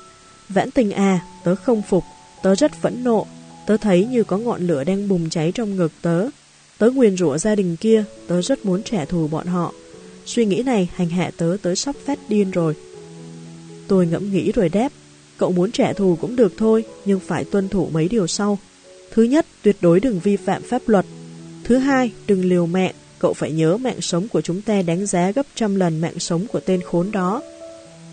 Vãn 0.50 0.72
tình 0.72 0.92
à, 0.92 1.26
tớ 1.44 1.56
không 1.56 1.82
phục, 1.82 2.04
tớ 2.42 2.56
rất 2.56 2.72
phẫn 2.82 3.04
nộ, 3.04 3.28
tớ 3.68 3.78
thấy 3.78 4.06
như 4.06 4.24
có 4.24 4.38
ngọn 4.38 4.68
lửa 4.68 4.84
đang 4.84 5.08
bùng 5.08 5.30
cháy 5.30 5.52
trong 5.52 5.76
ngực 5.76 5.92
tớ. 6.02 6.28
Tớ 6.82 6.90
nguyền 6.90 7.18
rủa 7.18 7.38
gia 7.38 7.56
đình 7.56 7.76
kia, 7.76 8.04
tớ 8.28 8.42
rất 8.42 8.66
muốn 8.66 8.84
trả 8.84 9.06
thù 9.06 9.28
bọn 9.28 9.48
họ. 9.48 9.74
Suy 10.26 10.46
nghĩ 10.46 10.64
này 10.66 10.90
hành 10.96 11.10
hạ 11.10 11.32
tớ 11.38 11.58
tới 11.62 11.76
sắp 11.76 11.96
phát 12.06 12.20
điên 12.30 12.52
rồi. 12.52 12.76
Tôi 13.88 14.08
ngẫm 14.08 14.32
nghĩ 14.32 14.52
rồi 14.52 14.70
đáp, 14.70 14.92
cậu 15.38 15.52
muốn 15.52 15.72
trả 15.72 15.94
thù 15.94 16.18
cũng 16.22 16.36
được 16.36 16.54
thôi, 16.58 16.84
nhưng 17.06 17.20
phải 17.20 17.44
tuân 17.44 17.70
thủ 17.70 17.90
mấy 17.94 18.08
điều 18.08 18.28
sau. 18.28 18.60
Thứ 19.12 19.24
nhất, 19.24 19.46
tuyệt 19.62 19.76
đối 19.82 20.00
đừng 20.00 20.20
vi 20.20 20.36
phạm 20.36 20.62
pháp 20.62 20.82
luật. 20.88 21.06
Thứ 21.64 21.78
hai, 21.78 22.12
đừng 22.28 22.46
liều 22.46 22.66
mạng, 22.66 22.94
cậu 23.20 23.34
phải 23.34 23.52
nhớ 23.52 23.78
mạng 23.78 24.02
sống 24.02 24.28
của 24.28 24.42
chúng 24.42 24.62
ta 24.62 24.82
đáng 24.82 25.06
giá 25.06 25.32
gấp 25.32 25.46
trăm 25.56 25.76
lần 25.76 26.02
mạng 26.02 26.20
sống 26.20 26.46
của 26.48 26.60
tên 26.60 26.82
khốn 26.82 27.12
đó. 27.12 27.42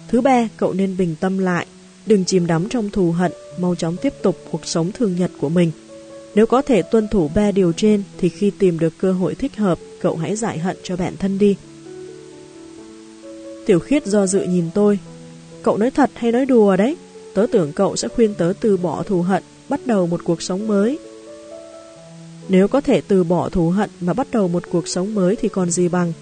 Thứ 0.09 0.21
ba, 0.21 0.49
cậu 0.57 0.73
nên 0.73 0.97
bình 0.97 1.15
tâm 1.21 1.39
lại, 1.39 1.67
đừng 2.07 2.25
chìm 2.25 2.47
đắm 2.47 2.69
trong 2.69 2.91
thù 2.91 3.13
hận, 3.13 3.33
mau 3.59 3.75
chóng 3.75 3.97
tiếp 4.03 4.13
tục 4.23 4.39
cuộc 4.51 4.67
sống 4.67 4.93
thường 4.93 5.17
nhật 5.17 5.31
của 5.41 5.49
mình. 5.49 5.71
Nếu 6.35 6.47
có 6.47 6.63
thể 6.63 6.83
tuân 6.83 7.09
thủ 7.09 7.31
ba 7.35 7.51
điều 7.51 7.73
trên 7.73 8.03
thì 8.19 8.29
khi 8.29 8.51
tìm 8.59 8.79
được 8.79 8.93
cơ 8.99 9.13
hội 9.13 9.35
thích 9.35 9.57
hợp, 9.57 9.79
cậu 10.01 10.17
hãy 10.17 10.37
giải 10.37 10.59
hận 10.59 10.77
cho 10.83 10.97
bản 10.97 11.17
thân 11.17 11.39
đi. 11.39 11.57
Tiểu 13.67 13.79
khiết 13.79 14.07
do 14.07 14.27
dự 14.27 14.43
nhìn 14.43 14.65
tôi. 14.75 14.99
Cậu 15.63 15.77
nói 15.77 15.91
thật 15.91 16.11
hay 16.15 16.33
nói 16.33 16.47
đùa 16.47 16.77
đấy? 16.77 16.97
Tớ 17.35 17.47
tưởng 17.53 17.73
cậu 17.73 17.97
sẽ 17.97 18.09
khuyên 18.09 18.35
tớ 18.35 18.53
từ 18.61 18.77
bỏ 18.77 19.03
thù 19.03 19.23
hận, 19.23 19.43
bắt 19.69 19.81
đầu 19.87 20.07
một 20.07 20.21
cuộc 20.25 20.43
sống 20.43 20.67
mới. 20.67 20.99
Nếu 22.49 22.69
có 22.69 22.81
thể 22.81 23.01
từ 23.09 23.25
bỏ 23.25 23.49
thù 23.49 23.71
hận 23.71 23.91
mà 24.01 24.13
bắt 24.13 24.27
đầu 24.31 24.49
một 24.49 24.63
cuộc 24.71 24.89
sống 24.89 25.15
mới 25.15 25.37
thì 25.37 25.49
còn 25.49 25.71
gì 25.71 25.89
bằng. 25.89 26.13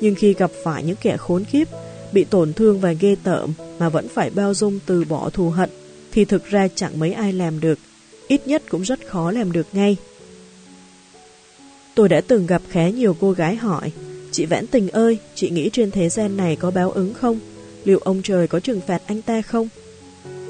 Nhưng 0.00 0.14
khi 0.14 0.34
gặp 0.34 0.50
phải 0.64 0.82
những 0.82 0.96
kẻ 1.02 1.16
khốn 1.16 1.44
kiếp, 1.44 1.68
bị 2.12 2.24
tổn 2.24 2.52
thương 2.52 2.80
và 2.80 2.92
ghê 2.92 3.16
tởm 3.22 3.52
mà 3.78 3.88
vẫn 3.88 4.08
phải 4.08 4.30
bao 4.30 4.54
dung 4.54 4.78
từ 4.86 5.04
bỏ 5.04 5.30
thù 5.30 5.50
hận, 5.50 5.70
thì 6.12 6.24
thực 6.24 6.44
ra 6.44 6.68
chẳng 6.74 6.98
mấy 6.98 7.12
ai 7.12 7.32
làm 7.32 7.60
được, 7.60 7.78
ít 8.28 8.46
nhất 8.46 8.62
cũng 8.68 8.82
rất 8.82 9.06
khó 9.06 9.30
làm 9.30 9.52
được 9.52 9.66
ngay. 9.72 9.96
Tôi 11.94 12.08
đã 12.08 12.20
từng 12.20 12.46
gặp 12.46 12.62
khá 12.68 12.88
nhiều 12.88 13.16
cô 13.20 13.32
gái 13.32 13.56
hỏi, 13.56 13.92
chị 14.30 14.46
Vãn 14.46 14.66
Tình 14.66 14.88
ơi, 14.88 15.18
chị 15.34 15.50
nghĩ 15.50 15.70
trên 15.72 15.90
thế 15.90 16.08
gian 16.08 16.36
này 16.36 16.56
có 16.56 16.70
báo 16.70 16.90
ứng 16.90 17.14
không? 17.14 17.38
Liệu 17.84 17.98
ông 17.98 18.22
trời 18.22 18.48
có 18.48 18.60
trừng 18.60 18.80
phạt 18.86 19.02
anh 19.06 19.22
ta 19.22 19.42
không? 19.42 19.68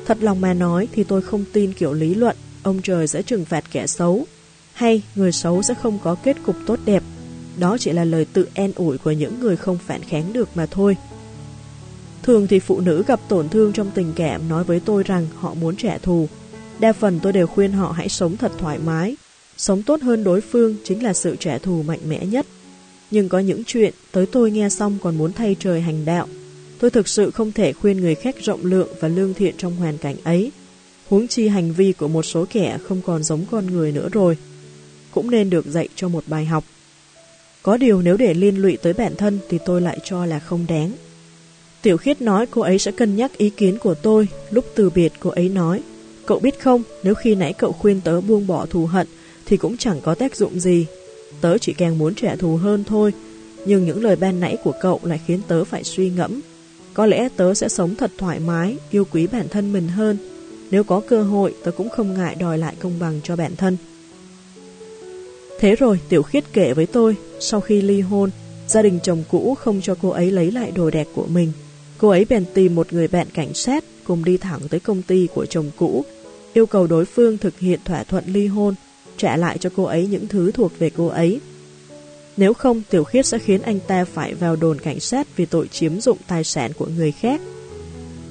Thật 0.07 0.19
lòng 0.21 0.41
mà 0.41 0.55
nói 0.55 0.89
thì 0.93 1.05
tôi 1.05 1.23
không 1.23 1.45
tin 1.53 1.73
kiểu 1.73 1.93
lý 1.93 2.15
luận, 2.15 2.37
ông 2.63 2.81
trời 2.83 3.07
sẽ 3.07 3.23
trừng 3.23 3.45
phạt 3.45 3.65
kẻ 3.73 3.87
xấu, 3.87 4.27
hay 4.73 5.03
người 5.15 5.33
xấu 5.33 5.63
sẽ 5.63 5.75
không 5.75 5.99
có 6.05 6.15
kết 6.15 6.37
cục 6.47 6.57
tốt 6.67 6.79
đẹp. 6.85 7.03
Đó 7.59 7.77
chỉ 7.81 7.93
là 7.93 8.05
lời 8.05 8.27
tự 8.33 8.49
en 8.55 8.73
ủi 8.77 8.99
của 8.99 9.11
những 9.11 9.41
người 9.41 9.57
không 9.57 9.79
phản 9.87 10.03
kháng 10.03 10.33
được 10.33 10.49
mà 10.55 10.67
thôi. 10.67 10.97
Thường 12.23 12.47
thì 12.47 12.59
phụ 12.59 12.81
nữ 12.81 13.05
gặp 13.07 13.21
tổn 13.29 13.49
thương 13.49 13.73
trong 13.73 13.91
tình 13.95 14.13
cảm 14.17 14.49
nói 14.49 14.65
với 14.65 14.81
tôi 14.81 15.03
rằng 15.03 15.27
họ 15.35 15.55
muốn 15.55 15.77
trả 15.77 15.99
thù. 15.99 16.29
Đa 16.79 16.93
phần 16.93 17.21
tôi 17.23 17.33
đều 17.33 17.47
khuyên 17.47 17.73
họ 17.73 17.93
hãy 17.93 18.09
sống 18.09 18.37
thật 18.37 18.53
thoải 18.59 18.79
mái. 18.79 19.17
Sống 19.57 19.83
tốt 19.83 20.03
hơn 20.03 20.25
đối 20.25 20.41
phương 20.41 20.77
chính 20.85 21.03
là 21.03 21.13
sự 21.13 21.37
trả 21.41 21.59
thù 21.59 21.83
mạnh 21.83 22.01
mẽ 22.09 22.27
nhất. 22.27 22.47
Nhưng 23.11 23.29
có 23.29 23.39
những 23.39 23.63
chuyện 23.67 23.95
tới 24.13 24.27
tôi 24.27 24.51
nghe 24.51 24.69
xong 24.69 24.99
còn 25.03 25.17
muốn 25.17 25.33
thay 25.33 25.57
trời 25.59 25.81
hành 25.81 26.05
đạo. 26.05 26.29
Tôi 26.79 26.91
thực 26.91 27.09
sự 27.09 27.31
không 27.31 27.53
thể 27.53 27.73
khuyên 27.73 28.01
người 28.01 28.15
khác 28.15 28.37
rộng 28.43 28.65
lượng 28.65 28.89
và 29.01 29.09
lương 29.09 29.35
thiện 29.35 29.55
trong 29.59 29.77
hoàn 29.77 29.99
cảnh 29.99 30.17
ấy. 30.25 30.53
Huống 31.09 31.29
chi 31.29 31.49
hành 31.49 31.73
vi 31.73 31.93
của 31.93 32.09
một 32.09 32.23
số 32.23 32.47
kẻ 32.51 32.79
không 32.89 33.01
còn 33.07 33.23
giống 33.23 33.45
con 33.51 33.67
người 33.67 33.93
nữa 33.93 34.09
rồi. 34.13 34.37
Cũng 35.11 35.31
nên 35.31 35.51
được 35.51 35.67
dạy 35.67 35.89
cho 35.97 36.09
một 36.09 36.25
bài 36.27 36.45
học. 36.45 36.65
Có 37.63 37.77
điều 37.77 38.03
nếu 38.03 38.17
để 38.17 38.35
liên 38.35 38.57
lụy 38.57 38.77
tới 38.77 38.93
bản 38.93 39.15
thân 39.17 39.39
thì 39.49 39.59
tôi 39.67 39.81
lại 39.81 39.99
cho 40.05 40.27
là 40.27 40.39
không 40.39 40.65
đáng. 40.69 40.93
Tiểu 41.83 41.97
khiết 41.97 42.23
nói 42.23 42.47
cô 42.51 42.63
ấy 42.63 42.79
sẽ 42.79 42.91
cân 42.91 43.17
nhắc 43.17 43.39
ý 43.39 43.51
kiến 43.51 43.79
của 43.79 43.95
tôi. 43.95 44.29
Lúc 44.51 44.65
từ 44.75 44.91
biệt 44.91 45.13
cô 45.21 45.31
ấy 45.31 45.49
nói, 45.49 45.83
cậu 46.27 46.39
biết 46.39 46.61
không, 46.61 46.83
nếu 47.03 47.15
khi 47.15 47.35
nãy 47.35 47.53
cậu 47.53 47.73
khuyên 47.73 48.01
tớ 48.01 48.21
buông 48.21 48.47
bỏ 48.47 48.67
thù 48.67 48.87
hận 48.87 49.07
thì 49.47 49.57
cũng 49.57 49.77
chẳng 49.77 50.01
có 50.01 50.15
tác 50.15 50.37
dụng 50.37 50.61
gì. 50.61 50.87
Tớ 51.41 51.59
chỉ 51.59 51.73
càng 51.73 51.99
muốn 51.99 52.15
trả 52.15 52.37
thù 52.37 52.57
hơn 52.57 52.85
thôi. 52.85 53.13
Nhưng 53.67 53.85
những 53.85 54.05
lời 54.05 54.17
ban 54.17 54.41
nãy 54.41 54.57
của 54.65 54.73
cậu 54.81 55.01
lại 55.03 55.21
khiến 55.27 55.41
tớ 55.49 55.65
phải 55.65 55.85
suy 55.85 56.11
ngẫm. 56.11 56.41
Có 56.95 57.07
lẽ 57.07 57.29
tớ 57.37 57.55
sẽ 57.55 57.69
sống 57.69 57.95
thật 57.95 58.11
thoải 58.19 58.41
mái, 58.41 58.77
yêu 58.91 59.05
quý 59.13 59.27
bản 59.27 59.49
thân 59.49 59.73
mình 59.73 59.89
hơn. 59.89 60.17
Nếu 60.71 60.85
có 60.85 61.01
cơ 61.01 61.23
hội, 61.23 61.55
tớ 61.65 61.71
cũng 61.71 61.89
không 61.89 62.15
ngại 62.15 62.35
đòi 62.41 62.59
lại 62.59 62.75
công 62.81 62.99
bằng 62.99 63.21
cho 63.25 63.37
bản 63.37 63.57
thân. 63.57 63.77
Thế 65.61 65.75
rồi, 65.75 66.01
Tiểu 66.09 66.23
Khiết 66.23 66.45
kể 66.53 66.73
với 66.73 66.87
tôi, 66.87 67.17
sau 67.41 67.61
khi 67.61 67.83
ly 67.83 68.01
hôn, 68.01 68.31
gia 68.69 68.83
đình 68.83 68.99
chồng 69.03 69.25
cũ 69.31 69.55
không 69.55 69.81
cho 69.83 69.97
cô 70.03 70.09
ấy 70.09 70.31
lấy 70.31 70.51
lại 70.51 70.71
đồ 70.71 70.91
đẹp 70.91 71.07
của 71.15 71.27
mình. 71.27 71.53
Cô 71.99 72.09
ấy 72.09 72.25
bèn 72.25 72.45
tìm 72.55 72.75
một 72.75 72.93
người 72.93 73.09
bạn 73.09 73.27
cảnh 73.35 73.55
sát 73.55 73.85
cùng 74.05 74.25
đi 74.25 74.37
thẳng 74.37 74.61
tới 74.71 74.81
công 74.81 75.03
ty 75.03 75.29
của 75.35 75.47
chồng 75.47 75.71
cũ, 75.77 76.05
yêu 76.53 76.67
cầu 76.67 76.87
đối 76.87 77.05
phương 77.05 77.39
thực 77.39 77.59
hiện 77.59 77.81
thỏa 77.85 78.05
thuận 78.05 78.25
ly 78.27 78.47
hôn, 78.47 78.75
trả 79.17 79.37
lại 79.37 79.59
cho 79.59 79.71
cô 79.77 79.83
ấy 79.83 80.07
những 80.07 80.29
thứ 80.29 80.51
thuộc 80.53 80.79
về 80.79 80.91
cô 80.91 81.07
ấy. 81.07 81.41
Nếu 82.37 82.55
không, 82.55 82.83
Tiểu 82.91 83.05
Khiết 83.05 83.27
sẽ 83.27 83.39
khiến 83.39 83.63
anh 83.63 83.81
ta 83.87 84.05
phải 84.05 84.35
vào 84.35 84.57
đồn 84.57 84.79
cảnh 84.79 85.01
sát 85.01 85.37
vì 85.37 85.47
tội 85.47 85.69
chiếm 85.69 86.01
dụng 86.01 86.19
tài 86.27 86.45
sản 86.45 86.73
của 86.73 86.87
người 86.97 87.13
khác. 87.13 87.41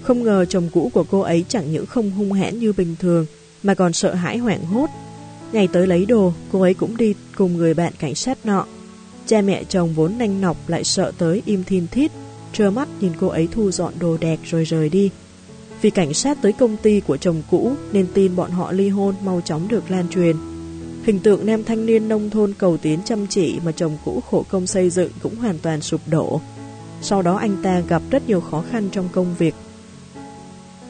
Không 0.02 0.24
ngờ 0.24 0.46
chồng 0.46 0.70
cũ 0.74 0.92
của 0.94 1.04
cô 1.04 1.20
ấy 1.20 1.46
chẳng 1.48 1.72
những 1.72 1.86
không 1.86 2.12
hung 2.12 2.32
hãn 2.32 2.60
như 2.60 2.74
bình 2.74 2.96
thường, 3.00 3.26
mà 3.64 3.74
còn 3.74 3.94
sợ 3.94 4.14
hãi 4.14 4.38
hoảng 4.38 4.66
hốt. 4.66 4.90
Ngày 5.52 5.68
tới 5.74 5.88
lấy 5.88 6.06
đồ, 6.06 6.34
cô 6.52 6.62
ấy 6.62 6.74
cũng 6.74 6.98
đi 6.98 7.14
cùng 7.36 7.58
người 7.58 7.74
bạn 7.74 7.94
cảnh 8.00 8.16
sát 8.16 8.46
nọ. 8.46 8.66
Cha 9.26 9.42
mẹ 9.42 9.64
chồng 9.64 9.94
vốn 9.94 10.18
nanh 10.18 10.42
nọc 10.42 10.70
lại 10.70 10.84
sợ 10.84 11.12
tới 11.18 11.42
im 11.46 11.64
thiên 11.64 11.88
thít, 11.92 12.12
trơ 12.54 12.72
mắt 12.72 12.88
nhìn 13.00 13.12
cô 13.20 13.28
ấy 13.28 13.48
thu 13.52 13.72
dọn 13.72 13.94
đồ 14.00 14.18
đạc 14.18 14.40
rồi 14.44 14.64
rời 14.64 14.90
đi. 14.90 15.10
Vì 15.82 15.90
cảnh 15.90 16.14
sát 16.14 16.38
tới 16.42 16.54
công 16.54 16.78
ty 16.78 17.00
của 17.00 17.18
chồng 17.18 17.42
cũ 17.52 17.74
nên 17.92 18.08
tin 18.14 18.36
bọn 18.36 18.52
họ 18.52 18.72
ly 18.72 18.90
hôn 18.90 19.16
mau 19.24 19.42
chóng 19.42 19.68
được 19.68 19.92
lan 19.92 20.10
truyền. 20.10 20.36
Hình 21.04 21.20
tượng 21.20 21.46
nam 21.46 21.64
thanh 21.64 21.86
niên 21.86 22.08
nông 22.08 22.30
thôn 22.30 22.54
cầu 22.58 22.78
tiến 22.78 23.00
chăm 23.06 23.28
chỉ 23.28 23.60
mà 23.66 23.72
chồng 23.72 23.98
cũ 24.06 24.24
khổ 24.30 24.46
công 24.50 24.68
xây 24.68 24.90
dựng 24.90 25.12
cũng 25.24 25.36
hoàn 25.36 25.60
toàn 25.60 25.82
sụp 25.82 26.02
đổ. 26.08 26.42
Sau 27.02 27.22
đó 27.22 27.36
anh 27.36 27.58
ta 27.64 27.80
gặp 27.80 28.02
rất 28.10 28.28
nhiều 28.28 28.42
khó 28.42 28.64
khăn 28.72 28.90
trong 28.92 29.10
công 29.12 29.36
việc. 29.38 29.56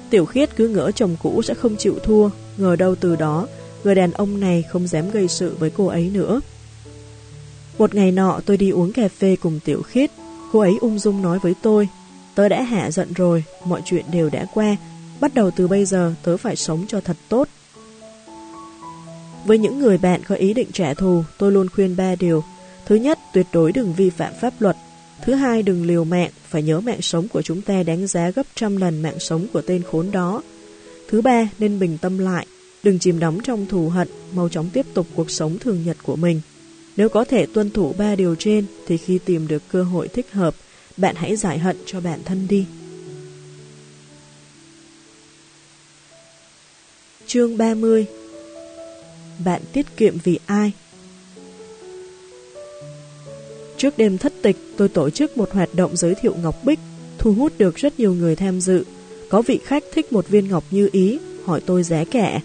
Tiểu 0.09 0.25
khiết 0.25 0.55
cứ 0.55 0.67
ngỡ 0.67 0.91
chồng 0.91 1.15
cũ 1.23 1.41
sẽ 1.41 1.53
không 1.53 1.75
chịu 1.77 1.95
thua, 2.03 2.29
ngờ 2.57 2.75
đâu 2.75 2.95
từ 2.95 3.15
đó, 3.15 3.47
người 3.83 3.95
đàn 3.95 4.11
ông 4.11 4.39
này 4.39 4.63
không 4.69 4.87
dám 4.87 5.11
gây 5.11 5.27
sự 5.27 5.55
với 5.59 5.69
cô 5.69 5.87
ấy 5.87 6.09
nữa. 6.13 6.41
Một 7.77 7.95
ngày 7.95 8.11
nọ 8.11 8.39
tôi 8.45 8.57
đi 8.57 8.69
uống 8.69 8.93
cà 8.93 9.07
phê 9.07 9.35
cùng 9.41 9.59
Tiểu 9.65 9.81
khiết, 9.81 10.11
cô 10.53 10.59
ấy 10.59 10.77
ung 10.81 10.99
dung 10.99 11.21
nói 11.21 11.39
với 11.39 11.55
tôi, 11.61 11.87
tớ 12.35 12.49
đã 12.49 12.63
hạ 12.63 12.91
giận 12.91 13.13
rồi, 13.13 13.43
mọi 13.65 13.81
chuyện 13.85 14.05
đều 14.11 14.29
đã 14.29 14.45
qua, 14.53 14.75
bắt 15.19 15.33
đầu 15.33 15.51
từ 15.51 15.67
bây 15.67 15.85
giờ 15.85 16.13
tớ 16.23 16.37
phải 16.37 16.55
sống 16.55 16.85
cho 16.87 17.01
thật 17.01 17.17
tốt, 17.29 17.47
với 19.45 19.57
những 19.57 19.79
người 19.79 19.97
bạn 19.97 20.21
có 20.27 20.35
ý 20.35 20.53
định 20.53 20.67
trả 20.73 20.93
thù, 20.93 21.23
tôi 21.37 21.51
luôn 21.51 21.69
khuyên 21.69 21.95
ba 21.95 22.15
điều. 22.15 22.43
Thứ 22.85 22.95
nhất, 22.95 23.19
tuyệt 23.33 23.45
đối 23.53 23.71
đừng 23.71 23.93
vi 23.93 24.09
phạm 24.09 24.33
pháp 24.41 24.53
luật. 24.59 24.77
Thứ 25.25 25.33
hai, 25.33 25.63
đừng 25.63 25.85
liều 25.85 26.03
mạng, 26.03 26.31
phải 26.49 26.63
nhớ 26.63 26.79
mạng 26.79 27.01
sống 27.01 27.27
của 27.27 27.41
chúng 27.41 27.61
ta 27.61 27.83
đáng 27.83 28.07
giá 28.07 28.29
gấp 28.29 28.45
trăm 28.55 28.77
lần 28.77 29.01
mạng 29.01 29.19
sống 29.19 29.47
của 29.53 29.61
tên 29.61 29.83
khốn 29.91 30.11
đó. 30.11 30.41
Thứ 31.09 31.21
ba, 31.21 31.49
nên 31.59 31.79
bình 31.79 31.97
tâm 32.01 32.17
lại, 32.17 32.47
đừng 32.83 32.99
chìm 32.99 33.19
đắm 33.19 33.37
trong 33.43 33.65
thù 33.65 33.89
hận, 33.89 34.07
mau 34.33 34.49
chóng 34.49 34.69
tiếp 34.73 34.85
tục 34.93 35.07
cuộc 35.15 35.31
sống 35.31 35.57
thường 35.59 35.83
nhật 35.85 35.97
của 36.03 36.15
mình. 36.15 36.41
Nếu 36.97 37.09
có 37.09 37.25
thể 37.25 37.45
tuân 37.45 37.71
thủ 37.71 37.93
ba 37.97 38.15
điều 38.15 38.35
trên, 38.35 38.65
thì 38.87 38.97
khi 38.97 39.19
tìm 39.25 39.47
được 39.47 39.63
cơ 39.71 39.83
hội 39.83 40.07
thích 40.07 40.31
hợp, 40.31 40.55
bạn 40.97 41.15
hãy 41.15 41.35
giải 41.35 41.59
hận 41.59 41.77
cho 41.85 42.01
bản 42.01 42.19
thân 42.25 42.47
đi. 42.47 42.65
Chương 47.27 47.57
30 47.57 48.05
bạn 49.45 49.61
tiết 49.73 49.85
kiệm 49.97 50.17
vì 50.23 50.39
ai? 50.45 50.71
Trước 53.77 53.97
đêm 53.97 54.17
thất 54.17 54.33
tịch, 54.41 54.57
tôi 54.77 54.89
tổ 54.89 55.09
chức 55.09 55.37
một 55.37 55.51
hoạt 55.51 55.69
động 55.73 55.95
giới 55.95 56.15
thiệu 56.15 56.35
ngọc 56.41 56.55
bích, 56.63 56.79
thu 57.17 57.33
hút 57.33 57.53
được 57.57 57.75
rất 57.75 57.99
nhiều 57.99 58.13
người 58.13 58.35
tham 58.35 58.61
dự. 58.61 58.83
Có 59.29 59.41
vị 59.41 59.59
khách 59.63 59.83
thích 59.93 60.13
một 60.13 60.27
viên 60.27 60.47
ngọc 60.47 60.63
như 60.71 60.89
ý, 60.91 61.19
hỏi 61.45 61.61
tôi 61.65 61.83
giá 61.83 62.03
cả. 62.11 62.39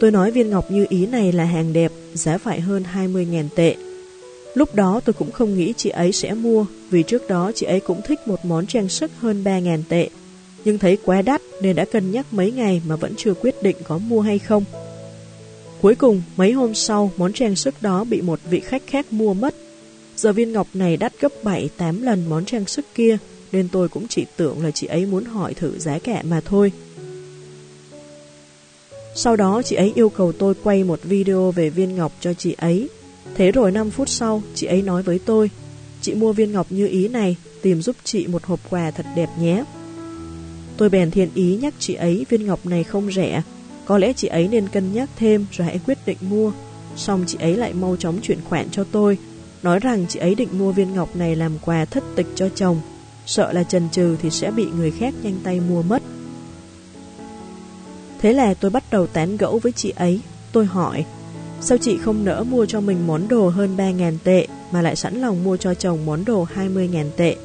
Tôi 0.00 0.10
nói 0.10 0.30
viên 0.30 0.50
ngọc 0.50 0.70
như 0.70 0.86
ý 0.88 1.06
này 1.06 1.32
là 1.32 1.44
hàng 1.44 1.72
đẹp, 1.72 1.92
giá 2.14 2.38
phải 2.38 2.60
hơn 2.60 2.84
20.000 2.94 3.48
tệ. 3.54 3.76
Lúc 4.54 4.74
đó 4.74 5.00
tôi 5.04 5.12
cũng 5.12 5.32
không 5.32 5.58
nghĩ 5.58 5.72
chị 5.76 5.90
ấy 5.90 6.12
sẽ 6.12 6.34
mua, 6.34 6.66
vì 6.90 7.02
trước 7.02 7.28
đó 7.28 7.52
chị 7.54 7.66
ấy 7.66 7.80
cũng 7.80 8.00
thích 8.02 8.18
một 8.26 8.44
món 8.44 8.66
trang 8.66 8.88
sức 8.88 9.10
hơn 9.18 9.44
3.000 9.44 9.82
tệ. 9.88 10.08
Nhưng 10.64 10.78
thấy 10.78 10.98
quá 11.04 11.22
đắt 11.22 11.42
nên 11.62 11.76
đã 11.76 11.84
cân 11.84 12.10
nhắc 12.10 12.26
mấy 12.30 12.52
ngày 12.52 12.82
mà 12.86 12.96
vẫn 12.96 13.14
chưa 13.16 13.34
quyết 13.34 13.62
định 13.62 13.76
có 13.84 13.98
mua 13.98 14.20
hay 14.20 14.38
không. 14.38 14.64
Cuối 15.82 15.94
cùng, 15.94 16.22
mấy 16.36 16.52
hôm 16.52 16.74
sau, 16.74 17.10
món 17.16 17.32
trang 17.32 17.56
sức 17.56 17.74
đó 17.80 18.04
bị 18.04 18.20
một 18.20 18.40
vị 18.50 18.60
khách 18.60 18.82
khác 18.86 19.12
mua 19.12 19.34
mất. 19.34 19.54
Giờ 20.16 20.32
viên 20.32 20.52
ngọc 20.52 20.66
này 20.74 20.96
đắt 20.96 21.12
gấp 21.20 21.32
7-8 21.42 22.02
lần 22.02 22.24
món 22.28 22.44
trang 22.44 22.66
sức 22.66 22.86
kia, 22.94 23.18
nên 23.52 23.68
tôi 23.68 23.88
cũng 23.88 24.08
chỉ 24.08 24.26
tưởng 24.36 24.64
là 24.64 24.70
chị 24.70 24.86
ấy 24.86 25.06
muốn 25.06 25.24
hỏi 25.24 25.54
thử 25.54 25.78
giá 25.78 25.98
cả 25.98 26.22
mà 26.22 26.40
thôi. 26.44 26.72
Sau 29.14 29.36
đó 29.36 29.62
chị 29.64 29.76
ấy 29.76 29.92
yêu 29.94 30.08
cầu 30.08 30.32
tôi 30.32 30.54
quay 30.62 30.84
một 30.84 31.00
video 31.02 31.50
về 31.50 31.70
viên 31.70 31.96
ngọc 31.96 32.12
cho 32.20 32.34
chị 32.34 32.54
ấy. 32.58 32.88
Thế 33.34 33.52
rồi 33.52 33.72
5 33.72 33.90
phút 33.90 34.08
sau, 34.08 34.42
chị 34.54 34.66
ấy 34.66 34.82
nói 34.82 35.02
với 35.02 35.18
tôi, 35.18 35.50
chị 36.00 36.14
mua 36.14 36.32
viên 36.32 36.52
ngọc 36.52 36.66
như 36.70 36.86
ý 36.86 37.08
này, 37.08 37.36
tìm 37.62 37.82
giúp 37.82 37.96
chị 38.04 38.26
một 38.26 38.44
hộp 38.44 38.60
quà 38.70 38.90
thật 38.90 39.06
đẹp 39.16 39.28
nhé. 39.40 39.64
Tôi 40.76 40.88
bèn 40.88 41.10
thiện 41.10 41.28
ý 41.34 41.58
nhắc 41.62 41.74
chị 41.78 41.94
ấy 41.94 42.26
viên 42.28 42.46
ngọc 42.46 42.66
này 42.66 42.84
không 42.84 43.12
rẻ, 43.12 43.42
có 43.84 43.98
lẽ 43.98 44.12
chị 44.12 44.28
ấy 44.28 44.48
nên 44.48 44.68
cân 44.68 44.92
nhắc 44.92 45.10
thêm 45.16 45.46
rồi 45.52 45.66
hãy 45.66 45.80
quyết 45.86 45.98
định 46.06 46.18
mua. 46.20 46.52
Xong 46.96 47.24
chị 47.26 47.38
ấy 47.40 47.56
lại 47.56 47.72
mau 47.72 47.96
chóng 47.96 48.18
chuyển 48.22 48.38
khoản 48.48 48.70
cho 48.70 48.84
tôi, 48.92 49.18
nói 49.62 49.78
rằng 49.78 50.06
chị 50.08 50.18
ấy 50.18 50.34
định 50.34 50.48
mua 50.58 50.72
viên 50.72 50.94
ngọc 50.94 51.16
này 51.16 51.36
làm 51.36 51.52
quà 51.64 51.84
thất 51.84 52.04
tịch 52.16 52.26
cho 52.34 52.48
chồng, 52.48 52.80
sợ 53.26 53.52
là 53.52 53.62
trần 53.62 53.88
trừ 53.92 54.16
thì 54.22 54.30
sẽ 54.30 54.50
bị 54.50 54.66
người 54.76 54.90
khác 54.90 55.14
nhanh 55.22 55.38
tay 55.42 55.60
mua 55.60 55.82
mất. 55.82 56.02
Thế 58.20 58.32
là 58.32 58.54
tôi 58.54 58.70
bắt 58.70 58.84
đầu 58.90 59.06
tán 59.06 59.36
gẫu 59.36 59.58
với 59.58 59.72
chị 59.72 59.92
ấy, 59.96 60.20
tôi 60.52 60.66
hỏi, 60.66 61.04
sao 61.60 61.78
chị 61.78 61.98
không 61.98 62.24
nỡ 62.24 62.44
mua 62.48 62.66
cho 62.66 62.80
mình 62.80 63.06
món 63.06 63.28
đồ 63.28 63.48
hơn 63.48 63.76
3.000 63.76 64.16
tệ 64.24 64.46
mà 64.70 64.82
lại 64.82 64.96
sẵn 64.96 65.20
lòng 65.20 65.44
mua 65.44 65.56
cho 65.56 65.74
chồng 65.74 66.06
món 66.06 66.24
đồ 66.24 66.46
20.000 66.54 67.10
tệ? 67.16 67.36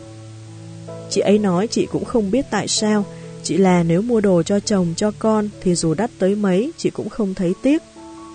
Chị 1.09 1.21
ấy 1.21 1.37
nói 1.37 1.67
chị 1.67 1.87
cũng 1.91 2.05
không 2.05 2.31
biết 2.31 2.45
tại 2.51 2.67
sao, 2.67 3.05
Chị 3.45 3.57
là 3.57 3.83
nếu 3.83 4.01
mua 4.01 4.21
đồ 4.21 4.43
cho 4.43 4.59
chồng 4.59 4.93
cho 4.97 5.11
con 5.19 5.49
thì 5.61 5.75
dù 5.75 5.93
đắt 5.93 6.11
tới 6.19 6.35
mấy 6.35 6.71
chị 6.77 6.89
cũng 6.89 7.09
không 7.09 7.33
thấy 7.33 7.53
tiếc, 7.61 7.81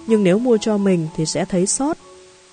nhưng 0.07 0.25
nếu 0.25 0.39
mua 0.39 0.59
cho 0.61 0.79
mình 0.79 1.09
thì 1.17 1.27
sẽ 1.27 1.45
thấy 1.45 1.67
sót. 1.67 1.99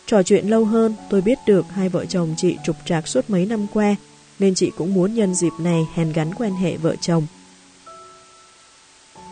Trò 0.06 0.24
chuyện 0.24 0.48
lâu 0.48 0.66
hơn, 0.66 0.96
tôi 1.10 1.22
biết 1.22 1.38
được 1.46 1.66
hai 1.70 1.90
vợ 1.90 2.06
chồng 2.06 2.34
chị 2.38 2.56
trục 2.66 2.76
trạc 2.86 3.08
suốt 3.08 3.30
mấy 3.30 3.46
năm 3.46 3.68
qua, 3.74 3.96
nên 4.40 4.56
chị 4.56 4.72
cũng 4.78 4.94
muốn 4.94 5.14
nhân 5.14 5.36
dịp 5.36 5.54
này 5.60 5.88
hèn 5.94 6.14
gắn 6.14 6.34
quan 6.34 6.56
hệ 6.56 6.78
vợ 6.78 6.96
chồng. 7.02 7.28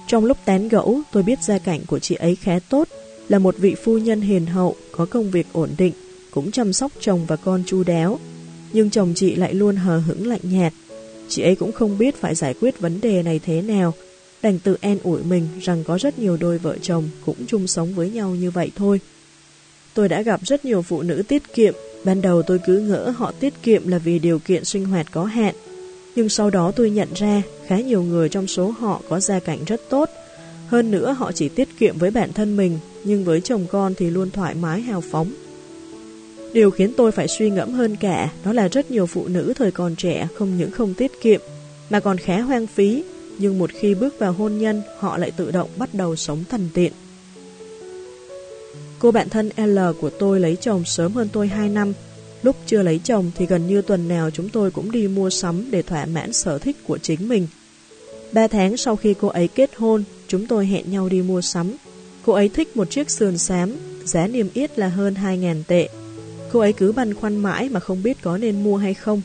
Trong 0.07 0.25
lúc 0.25 0.37
tán 0.45 0.69
gẫu, 0.69 1.01
tôi 1.11 1.23
biết 1.23 1.43
gia 1.43 1.57
cảnh 1.57 1.81
của 1.87 1.99
chị 1.99 2.15
ấy 2.15 2.35
khá 2.35 2.59
tốt, 2.69 2.87
là 3.28 3.39
một 3.39 3.57
vị 3.57 3.76
phu 3.84 3.97
nhân 3.97 4.21
hiền 4.21 4.45
hậu, 4.45 4.76
có 4.91 5.05
công 5.05 5.32
việc 5.32 5.47
ổn 5.53 5.69
định, 5.78 5.93
cũng 6.32 6.51
chăm 6.51 6.73
sóc 6.73 6.91
chồng 6.99 7.26
và 7.28 7.36
con 7.36 7.63
chu 7.65 7.84
đáo. 7.84 8.19
Nhưng 8.73 8.89
chồng 8.89 9.13
chị 9.15 9.36
lại 9.36 9.53
luôn 9.53 9.76
hờ 9.76 9.97
hững 9.97 10.28
lạnh 10.28 10.41
nhạt. 10.43 10.73
Chị 11.30 11.41
ấy 11.41 11.55
cũng 11.55 11.71
không 11.71 11.97
biết 11.97 12.15
phải 12.15 12.36
giải 12.36 12.53
quyết 12.61 12.80
vấn 12.80 13.01
đề 13.01 13.23
này 13.23 13.39
thế 13.45 13.61
nào, 13.61 13.93
đành 14.41 14.59
tự 14.59 14.78
en 14.82 14.99
ủi 15.03 15.23
mình 15.23 15.47
rằng 15.61 15.84
có 15.84 15.97
rất 15.97 16.19
nhiều 16.19 16.38
đôi 16.38 16.57
vợ 16.57 16.78
chồng 16.82 17.09
cũng 17.26 17.45
chung 17.47 17.67
sống 17.67 17.93
với 17.93 18.09
nhau 18.09 18.36
như 18.36 18.51
vậy 18.51 18.71
thôi. 18.76 18.99
Tôi 19.93 20.09
đã 20.09 20.21
gặp 20.21 20.41
rất 20.43 20.65
nhiều 20.65 20.82
phụ 20.82 21.01
nữ 21.01 21.23
tiết 21.28 21.53
kiệm, 21.53 21.73
ban 22.03 22.21
đầu 22.21 22.41
tôi 22.41 22.59
cứ 22.65 22.80
ngỡ 22.80 23.13
họ 23.17 23.32
tiết 23.39 23.53
kiệm 23.63 23.88
là 23.88 23.97
vì 23.97 24.19
điều 24.19 24.39
kiện 24.39 24.65
sinh 24.65 24.86
hoạt 24.86 25.11
có 25.11 25.23
hạn, 25.23 25.55
nhưng 26.15 26.30
sau 26.30 26.49
đó 26.49 26.71
tôi 26.76 26.89
nhận 26.89 27.07
ra 27.15 27.41
khá 27.67 27.80
nhiều 27.80 28.03
người 28.03 28.30
trong 28.30 28.47
số 28.47 28.69
họ 28.69 29.01
có 29.09 29.19
gia 29.19 29.39
cảnh 29.39 29.59
rất 29.65 29.82
tốt. 29.89 30.09
Hơn 30.68 30.91
nữa 30.91 31.16
họ 31.18 31.32
chỉ 31.32 31.49
tiết 31.49 31.78
kiệm 31.80 31.97
với 31.97 32.11
bản 32.11 32.34
thân 32.34 32.57
mình, 32.57 32.80
nhưng 33.03 33.24
với 33.24 33.41
chồng 33.41 33.66
con 33.72 33.93
thì 33.97 34.09
luôn 34.09 34.32
thoải 34.32 34.55
mái 34.55 34.82
hào 34.82 35.01
phóng. 35.01 35.32
Điều 36.53 36.72
khiến 36.72 36.93
tôi 36.97 37.11
phải 37.11 37.28
suy 37.28 37.49
ngẫm 37.49 37.72
hơn 37.72 37.95
cả 37.95 38.32
đó 38.45 38.53
là 38.53 38.68
rất 38.68 38.91
nhiều 38.91 39.05
phụ 39.05 39.28
nữ 39.28 39.53
thời 39.57 39.72
còn 39.72 39.95
trẻ 39.95 40.28
không 40.36 40.57
những 40.57 40.72
không 40.72 40.93
tiết 40.93 41.22
kiệm, 41.22 41.41
mà 41.89 41.99
còn 41.99 42.18
khá 42.18 42.41
hoang 42.41 42.68
phí, 42.68 43.03
nhưng 43.38 43.59
một 43.59 43.70
khi 43.74 43.95
bước 43.95 44.20
vào 44.20 44.34
hôn 44.34 44.57
nhân 44.57 44.82
họ 44.99 45.18
lại 45.18 45.32
tự 45.32 45.51
động 45.51 45.70
bắt 45.78 45.89
đầu 45.93 46.16
sống 46.16 46.43
thần 46.49 46.70
tiện. 46.74 46.91
Cô 48.99 49.11
bạn 49.11 49.30
thân 49.30 49.49
L 49.57 49.80
của 50.01 50.09
tôi 50.09 50.39
lấy 50.39 50.55
chồng 50.55 50.86
sớm 50.86 51.13
hơn 51.13 51.30
tôi 51.34 51.47
2 51.47 51.70
năm, 51.70 51.93
Lúc 52.45 52.55
chưa 52.66 52.82
lấy 52.82 52.99
chồng 53.03 53.32
thì 53.36 53.45
gần 53.45 53.68
như 53.68 53.82
tuần 53.82 54.07
nào 54.07 54.30
chúng 54.30 54.49
tôi 54.49 54.72
cũng 54.72 54.91
đi 54.91 55.07
mua 55.07 55.30
sắm 55.30 55.72
để 55.72 55.82
thỏa 55.82 56.05
mãn 56.05 56.34
sở 56.34 56.57
thích 56.57 56.76
của 56.88 56.97
chính 56.97 57.30
mình. 57.30 57.47
Ba 58.32 58.47
tháng 58.47 58.78
sau 58.78 58.95
khi 58.95 59.13
cô 59.22 59.28
ấy 59.28 59.47
kết 59.47 59.76
hôn, 59.76 60.03
chúng 60.36 60.47
tôi 60.47 60.65
hẹn 60.65 60.91
nhau 60.91 61.09
đi 61.09 61.21
mua 61.21 61.41
sắm. 61.41 61.71
Cô 62.25 62.33
ấy 62.33 62.49
thích 62.49 62.77
một 62.77 62.89
chiếc 62.89 63.09
sườn 63.09 63.38
xám, 63.38 63.75
giá 64.05 64.27
niêm 64.27 64.47
yết 64.53 64.79
là 64.79 64.88
hơn 64.88 65.13
2.000 65.13 65.63
tệ. 65.67 65.89
Cô 66.51 66.59
ấy 66.59 66.73
cứ 66.73 66.91
băn 66.91 67.13
khoăn 67.13 67.38
mãi 67.38 67.69
mà 67.69 67.79
không 67.79 68.03
biết 68.03 68.17
có 68.21 68.38
nên 68.38 68.63
mua 68.63 68.77
hay 68.77 68.93
không. 68.93 69.21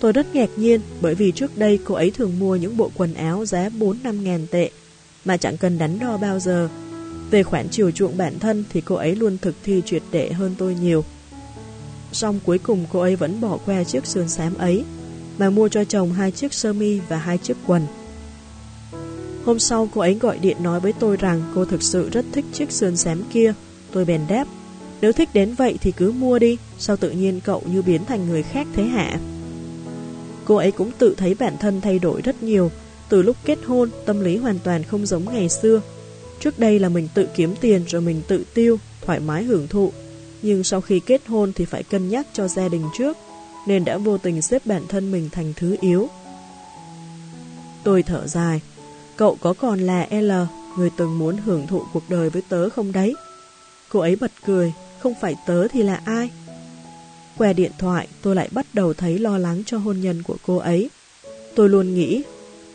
Tôi 0.00 0.12
rất 0.12 0.34
ngạc 0.34 0.50
nhiên 0.56 0.80
bởi 1.00 1.14
vì 1.14 1.32
trước 1.32 1.58
đây 1.58 1.78
cô 1.84 1.94
ấy 1.94 2.10
thường 2.10 2.38
mua 2.38 2.56
những 2.56 2.76
bộ 2.76 2.90
quần 2.96 3.14
áo 3.14 3.44
giá 3.44 3.68
4-5 3.68 4.22
ngàn 4.22 4.46
tệ 4.50 4.70
mà 5.24 5.36
chẳng 5.36 5.56
cần 5.56 5.78
đắn 5.78 5.98
đo 5.98 6.16
bao 6.16 6.38
giờ. 6.38 6.68
Về 7.30 7.42
khoản 7.42 7.68
chiều 7.70 7.90
chuộng 7.90 8.16
bản 8.16 8.38
thân 8.38 8.64
thì 8.72 8.80
cô 8.80 8.94
ấy 8.94 9.16
luôn 9.16 9.38
thực 9.42 9.54
thi 9.64 9.82
triệt 9.86 10.02
đệ 10.10 10.32
hơn 10.32 10.54
tôi 10.58 10.76
nhiều 10.82 11.04
xong 12.12 12.40
cuối 12.46 12.58
cùng 12.58 12.86
cô 12.92 13.00
ấy 13.00 13.16
vẫn 13.16 13.40
bỏ 13.40 13.58
qua 13.66 13.84
chiếc 13.84 14.06
sườn 14.06 14.28
xám 14.28 14.54
ấy, 14.54 14.84
mà 15.38 15.50
mua 15.50 15.68
cho 15.68 15.84
chồng 15.84 16.12
hai 16.12 16.30
chiếc 16.30 16.54
sơ 16.54 16.72
mi 16.72 17.00
và 17.08 17.16
hai 17.16 17.38
chiếc 17.38 17.56
quần. 17.66 17.86
Hôm 19.44 19.58
sau 19.58 19.88
cô 19.94 20.00
ấy 20.00 20.14
gọi 20.14 20.38
điện 20.38 20.56
nói 20.60 20.80
với 20.80 20.92
tôi 20.92 21.16
rằng 21.16 21.42
cô 21.54 21.64
thực 21.64 21.82
sự 21.82 22.08
rất 22.12 22.24
thích 22.32 22.44
chiếc 22.52 22.72
sườn 22.72 22.96
xém 22.96 23.22
kia. 23.32 23.54
Tôi 23.92 24.04
bèn 24.04 24.20
đáp, 24.28 24.46
nếu 25.00 25.12
thích 25.12 25.28
đến 25.32 25.54
vậy 25.54 25.78
thì 25.80 25.92
cứ 25.92 26.12
mua 26.12 26.38
đi, 26.38 26.56
sao 26.78 26.96
tự 26.96 27.10
nhiên 27.10 27.40
cậu 27.44 27.62
như 27.72 27.82
biến 27.82 28.04
thành 28.04 28.28
người 28.28 28.42
khác 28.42 28.66
thế 28.74 28.84
hả? 28.84 29.20
Cô 30.44 30.56
ấy 30.56 30.72
cũng 30.72 30.90
tự 30.98 31.14
thấy 31.16 31.34
bản 31.34 31.56
thân 31.60 31.80
thay 31.80 31.98
đổi 31.98 32.20
rất 32.20 32.42
nhiều, 32.42 32.70
từ 33.08 33.22
lúc 33.22 33.36
kết 33.44 33.58
hôn 33.66 33.90
tâm 34.06 34.20
lý 34.20 34.36
hoàn 34.36 34.58
toàn 34.58 34.82
không 34.82 35.06
giống 35.06 35.24
ngày 35.24 35.48
xưa. 35.48 35.82
Trước 36.40 36.58
đây 36.58 36.78
là 36.78 36.88
mình 36.88 37.08
tự 37.14 37.28
kiếm 37.36 37.54
tiền 37.60 37.84
rồi 37.88 38.02
mình 38.02 38.22
tự 38.28 38.44
tiêu, 38.54 38.78
thoải 39.06 39.20
mái 39.20 39.44
hưởng 39.44 39.68
thụ, 39.68 39.92
nhưng 40.42 40.64
sau 40.64 40.80
khi 40.80 41.00
kết 41.00 41.26
hôn 41.26 41.52
thì 41.52 41.64
phải 41.64 41.82
cân 41.82 42.08
nhắc 42.08 42.26
cho 42.32 42.48
gia 42.48 42.68
đình 42.68 42.82
trước, 42.98 43.16
nên 43.66 43.84
đã 43.84 43.98
vô 43.98 44.18
tình 44.18 44.42
xếp 44.42 44.62
bản 44.64 44.82
thân 44.88 45.12
mình 45.12 45.28
thành 45.32 45.52
thứ 45.56 45.76
yếu. 45.80 46.08
Tôi 47.84 48.02
thở 48.02 48.26
dài, 48.26 48.60
cậu 49.16 49.36
có 49.40 49.52
còn 49.52 49.80
là 49.80 50.08
L, 50.10 50.32
người 50.78 50.90
từng 50.96 51.18
muốn 51.18 51.36
hưởng 51.36 51.66
thụ 51.66 51.82
cuộc 51.92 52.02
đời 52.08 52.30
với 52.30 52.42
tớ 52.48 52.68
không 52.68 52.92
đấy? 52.92 53.14
Cô 53.88 54.00
ấy 54.00 54.16
bật 54.16 54.32
cười, 54.46 54.72
không 54.98 55.14
phải 55.20 55.34
tớ 55.46 55.68
thì 55.68 55.82
là 55.82 56.00
ai? 56.04 56.30
Qua 57.38 57.52
điện 57.52 57.72
thoại, 57.78 58.08
tôi 58.22 58.34
lại 58.34 58.48
bắt 58.52 58.66
đầu 58.72 58.94
thấy 58.94 59.18
lo 59.18 59.38
lắng 59.38 59.62
cho 59.66 59.78
hôn 59.78 60.00
nhân 60.00 60.22
của 60.22 60.36
cô 60.46 60.56
ấy. 60.56 60.90
Tôi 61.54 61.68
luôn 61.68 61.94
nghĩ, 61.94 62.22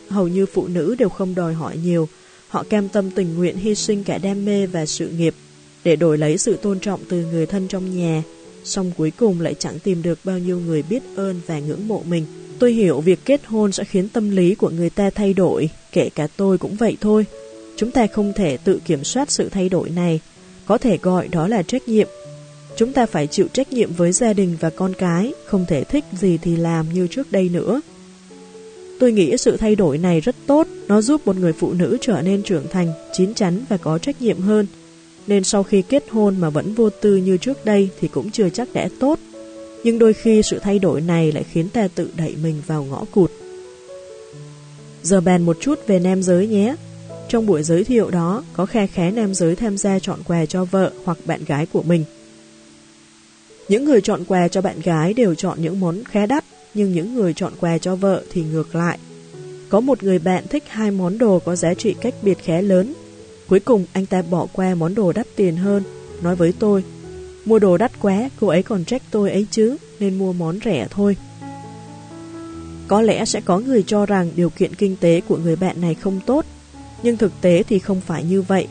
hầu 0.08 0.28
như 0.28 0.46
phụ 0.46 0.68
nữ 0.68 0.94
đều 0.98 1.08
không 1.08 1.34
đòi 1.34 1.54
hỏi 1.54 1.76
nhiều, 1.76 2.08
họ 2.48 2.62
cam 2.62 2.88
tâm 2.88 3.10
tình 3.10 3.36
nguyện 3.36 3.56
hy 3.56 3.74
sinh 3.74 4.04
cả 4.04 4.18
đam 4.18 4.44
mê 4.44 4.66
và 4.66 4.86
sự 4.86 5.08
nghiệp 5.08 5.34
để 5.84 5.96
đổi 5.96 6.18
lấy 6.18 6.38
sự 6.38 6.56
tôn 6.56 6.80
trọng 6.80 7.00
từ 7.08 7.26
người 7.26 7.46
thân 7.46 7.68
trong 7.68 7.96
nhà, 7.96 8.22
song 8.64 8.90
cuối 8.96 9.12
cùng 9.16 9.40
lại 9.40 9.54
chẳng 9.54 9.78
tìm 9.78 10.02
được 10.02 10.18
bao 10.24 10.38
nhiêu 10.38 10.60
người 10.60 10.82
biết 10.82 11.02
ơn 11.16 11.40
và 11.46 11.58
ngưỡng 11.58 11.88
mộ 11.88 12.02
mình. 12.08 12.24
Tôi 12.58 12.72
hiểu 12.72 13.00
việc 13.00 13.18
kết 13.24 13.40
hôn 13.46 13.72
sẽ 13.72 13.84
khiến 13.84 14.08
tâm 14.08 14.30
lý 14.30 14.54
của 14.54 14.70
người 14.70 14.90
ta 14.90 15.10
thay 15.10 15.34
đổi, 15.34 15.70
kể 15.92 16.10
cả 16.14 16.26
tôi 16.36 16.58
cũng 16.58 16.76
vậy 16.76 16.96
thôi. 17.00 17.26
Chúng 17.76 17.90
ta 17.90 18.06
không 18.06 18.32
thể 18.36 18.56
tự 18.56 18.80
kiểm 18.84 19.04
soát 19.04 19.30
sự 19.30 19.48
thay 19.48 19.68
đổi 19.68 19.90
này, 19.90 20.20
có 20.66 20.78
thể 20.78 20.98
gọi 21.02 21.28
đó 21.28 21.48
là 21.48 21.62
trách 21.62 21.88
nhiệm. 21.88 22.08
Chúng 22.76 22.92
ta 22.92 23.06
phải 23.06 23.26
chịu 23.26 23.46
trách 23.52 23.72
nhiệm 23.72 23.92
với 23.92 24.12
gia 24.12 24.32
đình 24.32 24.56
và 24.60 24.70
con 24.70 24.92
cái, 24.98 25.32
không 25.46 25.64
thể 25.68 25.84
thích 25.84 26.04
gì 26.12 26.38
thì 26.42 26.56
làm 26.56 26.86
như 26.94 27.06
trước 27.06 27.32
đây 27.32 27.48
nữa. 27.48 27.80
Tôi 29.00 29.12
nghĩ 29.12 29.36
sự 29.36 29.56
thay 29.56 29.76
đổi 29.76 29.98
này 29.98 30.20
rất 30.20 30.36
tốt, 30.46 30.66
nó 30.88 31.00
giúp 31.00 31.26
một 31.26 31.36
người 31.36 31.52
phụ 31.52 31.72
nữ 31.72 31.98
trở 32.00 32.22
nên 32.22 32.42
trưởng 32.42 32.68
thành, 32.70 32.92
chín 33.12 33.34
chắn 33.34 33.64
và 33.68 33.76
có 33.76 33.98
trách 33.98 34.22
nhiệm 34.22 34.40
hơn 34.40 34.66
nên 35.28 35.44
sau 35.44 35.62
khi 35.62 35.82
kết 35.82 36.04
hôn 36.10 36.36
mà 36.40 36.50
vẫn 36.50 36.74
vô 36.74 36.90
tư 36.90 37.16
như 37.16 37.36
trước 37.36 37.64
đây 37.64 37.90
thì 38.00 38.08
cũng 38.08 38.30
chưa 38.30 38.48
chắc 38.48 38.68
đã 38.72 38.88
tốt. 39.00 39.18
Nhưng 39.84 39.98
đôi 39.98 40.12
khi 40.12 40.42
sự 40.42 40.58
thay 40.58 40.78
đổi 40.78 41.00
này 41.00 41.32
lại 41.32 41.44
khiến 41.52 41.68
ta 41.68 41.88
tự 41.94 42.10
đẩy 42.16 42.36
mình 42.42 42.62
vào 42.66 42.84
ngõ 42.84 43.04
cụt. 43.12 43.30
Giờ 45.02 45.20
bàn 45.20 45.42
một 45.42 45.56
chút 45.60 45.78
về 45.86 45.98
nam 45.98 46.22
giới 46.22 46.46
nhé. 46.46 46.74
Trong 47.28 47.46
buổi 47.46 47.62
giới 47.62 47.84
thiệu 47.84 48.10
đó, 48.10 48.44
có 48.52 48.66
khe 48.66 48.86
khé 48.86 49.10
nam 49.10 49.34
giới 49.34 49.56
tham 49.56 49.76
gia 49.76 49.98
chọn 49.98 50.18
quà 50.26 50.46
cho 50.46 50.64
vợ 50.64 50.92
hoặc 51.04 51.18
bạn 51.24 51.44
gái 51.46 51.66
của 51.66 51.82
mình. 51.82 52.04
Những 53.68 53.84
người 53.84 54.00
chọn 54.00 54.24
quà 54.24 54.48
cho 54.48 54.62
bạn 54.62 54.80
gái 54.80 55.14
đều 55.14 55.34
chọn 55.34 55.62
những 55.62 55.80
món 55.80 56.04
khá 56.04 56.26
đắt, 56.26 56.44
nhưng 56.74 56.92
những 56.92 57.14
người 57.14 57.34
chọn 57.34 57.52
quà 57.60 57.78
cho 57.78 57.96
vợ 57.96 58.22
thì 58.32 58.42
ngược 58.42 58.74
lại. 58.74 58.98
Có 59.68 59.80
một 59.80 60.02
người 60.02 60.18
bạn 60.18 60.44
thích 60.50 60.64
hai 60.68 60.90
món 60.90 61.18
đồ 61.18 61.38
có 61.38 61.56
giá 61.56 61.74
trị 61.74 61.94
cách 62.00 62.14
biệt 62.22 62.38
khá 62.44 62.60
lớn, 62.60 62.94
Cuối 63.48 63.60
cùng 63.60 63.84
anh 63.92 64.06
ta 64.06 64.22
bỏ 64.22 64.46
qua 64.52 64.74
món 64.74 64.94
đồ 64.94 65.12
đắt 65.12 65.26
tiền 65.36 65.56
hơn, 65.56 65.82
nói 66.22 66.36
với 66.36 66.52
tôi, 66.58 66.84
mua 67.48 67.58
đồ 67.58 67.76
đắt 67.76 68.00
quá, 68.00 68.28
cô 68.40 68.46
ấy 68.46 68.62
còn 68.62 68.84
trách 68.84 69.02
tôi 69.10 69.30
ấy 69.30 69.46
chứ, 69.50 69.76
nên 70.00 70.18
mua 70.18 70.32
món 70.32 70.58
rẻ 70.64 70.86
thôi. 70.90 71.16
Có 72.88 73.02
lẽ 73.02 73.24
sẽ 73.24 73.40
có 73.40 73.58
người 73.58 73.82
cho 73.82 74.06
rằng 74.06 74.30
điều 74.36 74.50
kiện 74.50 74.74
kinh 74.74 74.96
tế 74.96 75.20
của 75.28 75.36
người 75.36 75.56
bạn 75.56 75.80
này 75.80 75.94
không 75.94 76.20
tốt, 76.26 76.44
nhưng 77.02 77.16
thực 77.16 77.32
tế 77.40 77.62
thì 77.62 77.78
không 77.78 78.00
phải 78.00 78.24
như 78.24 78.42
vậy. 78.42 78.68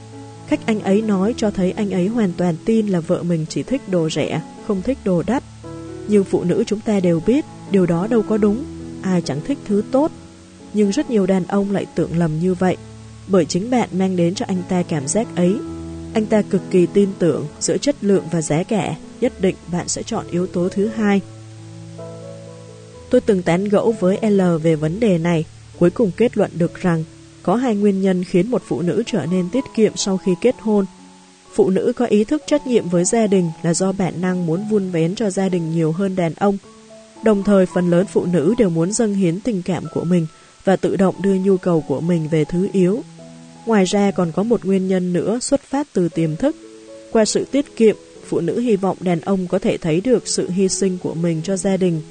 Cách 0.49 0.59
anh 0.65 0.79
ấy 0.79 1.01
nói 1.01 1.33
cho 1.37 1.51
thấy 1.51 1.71
anh 1.71 1.91
ấy 1.91 2.07
hoàn 2.07 2.31
toàn 2.37 2.55
tin 2.65 2.87
là 2.87 2.99
vợ 2.99 3.23
mình 3.23 3.45
chỉ 3.49 3.63
thích 3.63 3.81
đồ 3.89 4.09
rẻ, 4.09 4.41
không 4.67 4.81
thích 4.81 4.97
đồ 5.03 5.23
đắt. 5.27 5.43
Nhưng 6.07 6.23
phụ 6.23 6.43
nữ 6.43 6.63
chúng 6.67 6.79
ta 6.79 6.99
đều 6.99 7.21
biết, 7.25 7.45
điều 7.71 7.85
đó 7.85 8.07
đâu 8.07 8.23
có 8.29 8.37
đúng, 8.37 8.65
ai 9.01 9.21
chẳng 9.21 9.41
thích 9.45 9.57
thứ 9.65 9.83
tốt. 9.91 10.11
Nhưng 10.73 10.89
rất 10.89 11.09
nhiều 11.09 11.25
đàn 11.25 11.43
ông 11.45 11.71
lại 11.71 11.85
tưởng 11.95 12.17
lầm 12.17 12.39
như 12.39 12.53
vậy 12.53 12.77
bởi 13.27 13.45
chính 13.45 13.69
bạn 13.69 13.89
mang 13.91 14.15
đến 14.15 14.35
cho 14.35 14.45
anh 14.47 14.63
ta 14.69 14.83
cảm 14.83 15.07
giác 15.07 15.27
ấy. 15.35 15.55
Anh 16.17 16.25
ta 16.25 16.41
cực 16.41 16.61
kỳ 16.71 16.85
tin 16.85 17.09
tưởng 17.19 17.45
giữa 17.59 17.77
chất 17.77 17.95
lượng 18.01 18.23
và 18.31 18.41
giá 18.41 18.63
cả, 18.63 18.95
nhất 19.21 19.33
định 19.41 19.55
bạn 19.71 19.87
sẽ 19.87 20.03
chọn 20.03 20.25
yếu 20.31 20.47
tố 20.47 20.69
thứ 20.69 20.87
hai. 20.87 21.21
Tôi 23.09 23.21
từng 23.21 23.41
tán 23.41 23.63
gẫu 23.63 23.91
với 23.99 24.29
L 24.29 24.41
về 24.63 24.75
vấn 24.75 24.99
đề 24.99 25.17
này, 25.17 25.45
cuối 25.79 25.89
cùng 25.89 26.11
kết 26.17 26.37
luận 26.37 26.51
được 26.53 26.81
rằng 26.81 27.03
Có 27.43 27.55
hai 27.55 27.75
nguyên 27.75 28.01
nhân 28.01 28.23
khiến 28.23 28.51
một 28.51 28.61
phụ 28.67 28.81
nữ 28.81 29.03
trở 29.05 29.25
nên 29.25 29.49
tiết 29.49 29.63
kiệm 29.75 29.91
sau 29.95 30.17
khi 30.17 30.31
kết 30.41 30.55
hôn. 30.59 30.85
Phụ 31.53 31.69
nữ 31.69 31.93
có 31.95 32.05
ý 32.05 32.23
thức 32.23 32.43
trách 32.47 32.67
nhiệm 32.67 32.89
với 32.89 33.05
gia 33.05 33.27
đình 33.27 33.51
là 33.63 33.73
do 33.73 33.91
bản 33.91 34.21
năng 34.21 34.45
muốn 34.45 34.67
vun 34.69 34.89
vén 34.91 35.15
cho 35.15 35.29
gia 35.29 35.49
đình 35.49 35.75
nhiều 35.75 35.91
hơn 35.91 36.15
đàn 36.15 36.33
ông. 36.33 36.57
Đồng 37.23 37.43
thời 37.43 37.65
phần 37.65 37.89
lớn 37.89 38.05
phụ 38.13 38.25
nữ 38.25 38.53
đều 38.57 38.69
muốn 38.69 38.91
dâng 38.91 39.13
hiến 39.13 39.39
tình 39.39 39.61
cảm 39.61 39.83
của 39.93 40.03
mình 40.03 40.27
và 40.63 40.75
tự 40.75 40.95
động 40.95 41.15
đưa 41.21 41.35
nhu 41.35 41.57
cầu 41.57 41.83
của 41.87 42.01
mình 42.01 42.27
về 42.27 42.45
thứ 42.45 42.67
yếu. 42.73 43.03
Ngoài 43.67 43.85
ra 43.85 44.11
còn 44.11 44.31
có 44.31 44.43
một 44.43 44.65
nguyên 44.65 44.87
nhân 44.87 45.13
nữa 45.13 45.39
xuất 45.41 45.61
phát 45.61 45.87
từ 45.93 46.09
tiềm 46.09 46.35
thức. 46.35 46.55
Qua 47.11 47.25
sự 47.25 47.45
tiết 47.51 47.75
kiệm, 47.75 47.95
phụ 48.27 48.39
nữ 48.39 48.59
hy 48.59 48.75
vọng 48.75 48.97
đàn 48.99 49.21
ông 49.21 49.47
có 49.47 49.59
thể 49.59 49.77
thấy 49.77 50.01
được 50.01 50.27
sự 50.27 50.49
hy 50.49 50.69
sinh 50.69 50.97
của 51.03 51.13
mình 51.13 51.41
cho 51.43 51.57
gia 51.57 51.77
đình. 51.77 52.01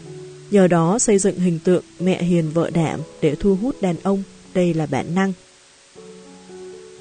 Nhờ 0.51 0.67
đó 0.67 0.99
xây 0.99 1.19
dựng 1.19 1.39
hình 1.39 1.59
tượng 1.65 1.83
mẹ 2.01 2.23
hiền 2.23 2.51
vợ 2.51 2.71
đảm 2.71 3.01
để 3.23 3.35
thu 3.35 3.57
hút 3.63 3.83
đàn 3.83 3.97
ông, 4.03 4.23
đây 4.55 4.75
là 4.75 4.87
bản 4.87 5.15
năng. 5.15 5.33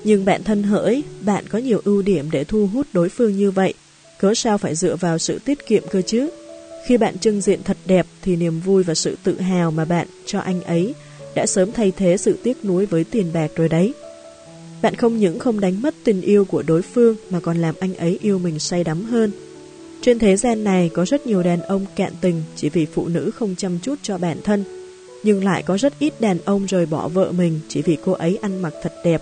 Nhưng 0.04 0.26
bạn 0.26 0.44
thân 0.44 0.64
hỡi, 0.64 1.04
bạn 1.22 1.44
có 1.50 1.60
nhiều 1.60 1.82
ưu 1.84 2.02
điểm 2.02 2.32
để 2.32 2.44
thu 2.44 2.70
hút 2.74 2.88
đối 2.94 3.10
phương 3.10 3.38
như 3.38 3.52
vậy, 3.52 3.74
cớ 4.20 4.34
sao 4.34 4.58
phải 4.58 4.76
dựa 4.76 4.96
vào 4.96 5.18
sự 5.18 5.40
tiết 5.46 5.68
kiệm 5.68 5.84
cơ 5.92 6.02
chứ? 6.02 6.30
Khi 6.88 6.98
bạn 6.98 7.18
trưng 7.18 7.42
diện 7.42 7.64
thật 7.64 7.78
đẹp 7.86 8.06
thì 8.22 8.36
niềm 8.36 8.60
vui 8.60 8.84
và 8.84 8.96
sự 8.96 9.18
tự 9.24 9.40
hào 9.40 9.72
mà 9.72 9.86
bạn 9.86 10.08
cho 10.26 10.40
anh 10.40 10.62
ấy 10.62 10.94
đã 11.36 11.46
sớm 11.46 11.72
thay 11.72 11.92
thế 11.98 12.18
sự 12.18 12.38
tiếc 12.44 12.66
nuối 12.66 12.86
với 12.86 13.04
tiền 13.04 13.34
bạc 13.34 13.52
rồi 13.56 13.70
đấy. 13.70 13.94
Bạn 14.82 14.96
không 14.96 15.18
những 15.18 15.40
không 15.40 15.60
đánh 15.60 15.82
mất 15.82 15.96
tình 16.04 16.22
yêu 16.22 16.46
của 16.46 16.64
đối 16.68 16.82
phương 16.82 17.16
mà 17.30 17.40
còn 17.40 17.58
làm 17.58 17.76
anh 17.80 17.96
ấy 17.96 18.20
yêu 18.22 18.40
mình 18.40 18.60
say 18.60 18.84
đắm 18.84 19.04
hơn. 19.04 19.32
Trên 20.02 20.20
thế 20.20 20.38
gian 20.38 20.64
này 20.64 20.90
có 20.94 21.06
rất 21.06 21.28
nhiều 21.28 21.44
đàn 21.44 21.62
ông 21.62 21.86
cạn 21.96 22.14
tình 22.22 22.44
chỉ 22.56 22.70
vì 22.70 22.86
phụ 22.86 23.08
nữ 23.08 23.32
không 23.36 23.56
chăm 23.56 23.80
chút 23.80 23.96
cho 24.02 24.18
bản 24.18 24.38
thân, 24.44 24.64
nhưng 25.24 25.44
lại 25.44 25.64
có 25.64 25.78
rất 25.78 25.94
ít 26.00 26.22
đàn 26.22 26.38
ông 26.46 26.66
rời 26.66 26.86
bỏ 26.86 27.08
vợ 27.08 27.32
mình 27.32 27.60
chỉ 27.68 27.82
vì 27.82 27.98
cô 28.06 28.12
ấy 28.12 28.38
ăn 28.42 28.62
mặc 28.62 28.74
thật 28.84 28.94
đẹp, 29.06 29.22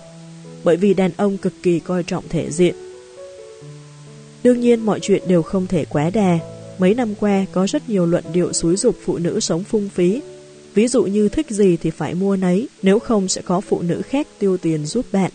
bởi 0.64 0.76
vì 0.76 0.94
đàn 0.94 1.10
ông 1.16 1.36
cực 1.36 1.52
kỳ 1.62 1.80
coi 1.80 2.02
trọng 2.02 2.24
thể 2.28 2.50
diện. 2.50 2.74
Đương 4.42 4.60
nhiên 4.60 4.80
mọi 4.80 5.00
chuyện 5.00 5.22
đều 5.28 5.42
không 5.42 5.66
thể 5.66 5.84
quá 5.84 6.10
đà. 6.10 6.38
Mấy 6.78 6.94
năm 6.94 7.14
qua 7.20 7.44
có 7.52 7.66
rất 7.66 7.88
nhiều 7.88 8.06
luận 8.06 8.24
điệu 8.32 8.52
xúi 8.52 8.76
dục 8.76 8.96
phụ 9.04 9.18
nữ 9.18 9.40
sống 9.40 9.64
phung 9.64 9.88
phí. 9.88 10.20
Ví 10.74 10.88
dụ 10.88 11.02
như 11.02 11.28
thích 11.28 11.50
gì 11.50 11.76
thì 11.76 11.90
phải 11.90 12.14
mua 12.14 12.36
nấy, 12.36 12.68
nếu 12.82 12.98
không 12.98 13.28
sẽ 13.28 13.42
có 13.42 13.60
phụ 13.60 13.82
nữ 13.82 14.02
khác 14.02 14.26
tiêu 14.38 14.56
tiền 14.56 14.86
giúp 14.86 15.06
bạn. 15.12 15.30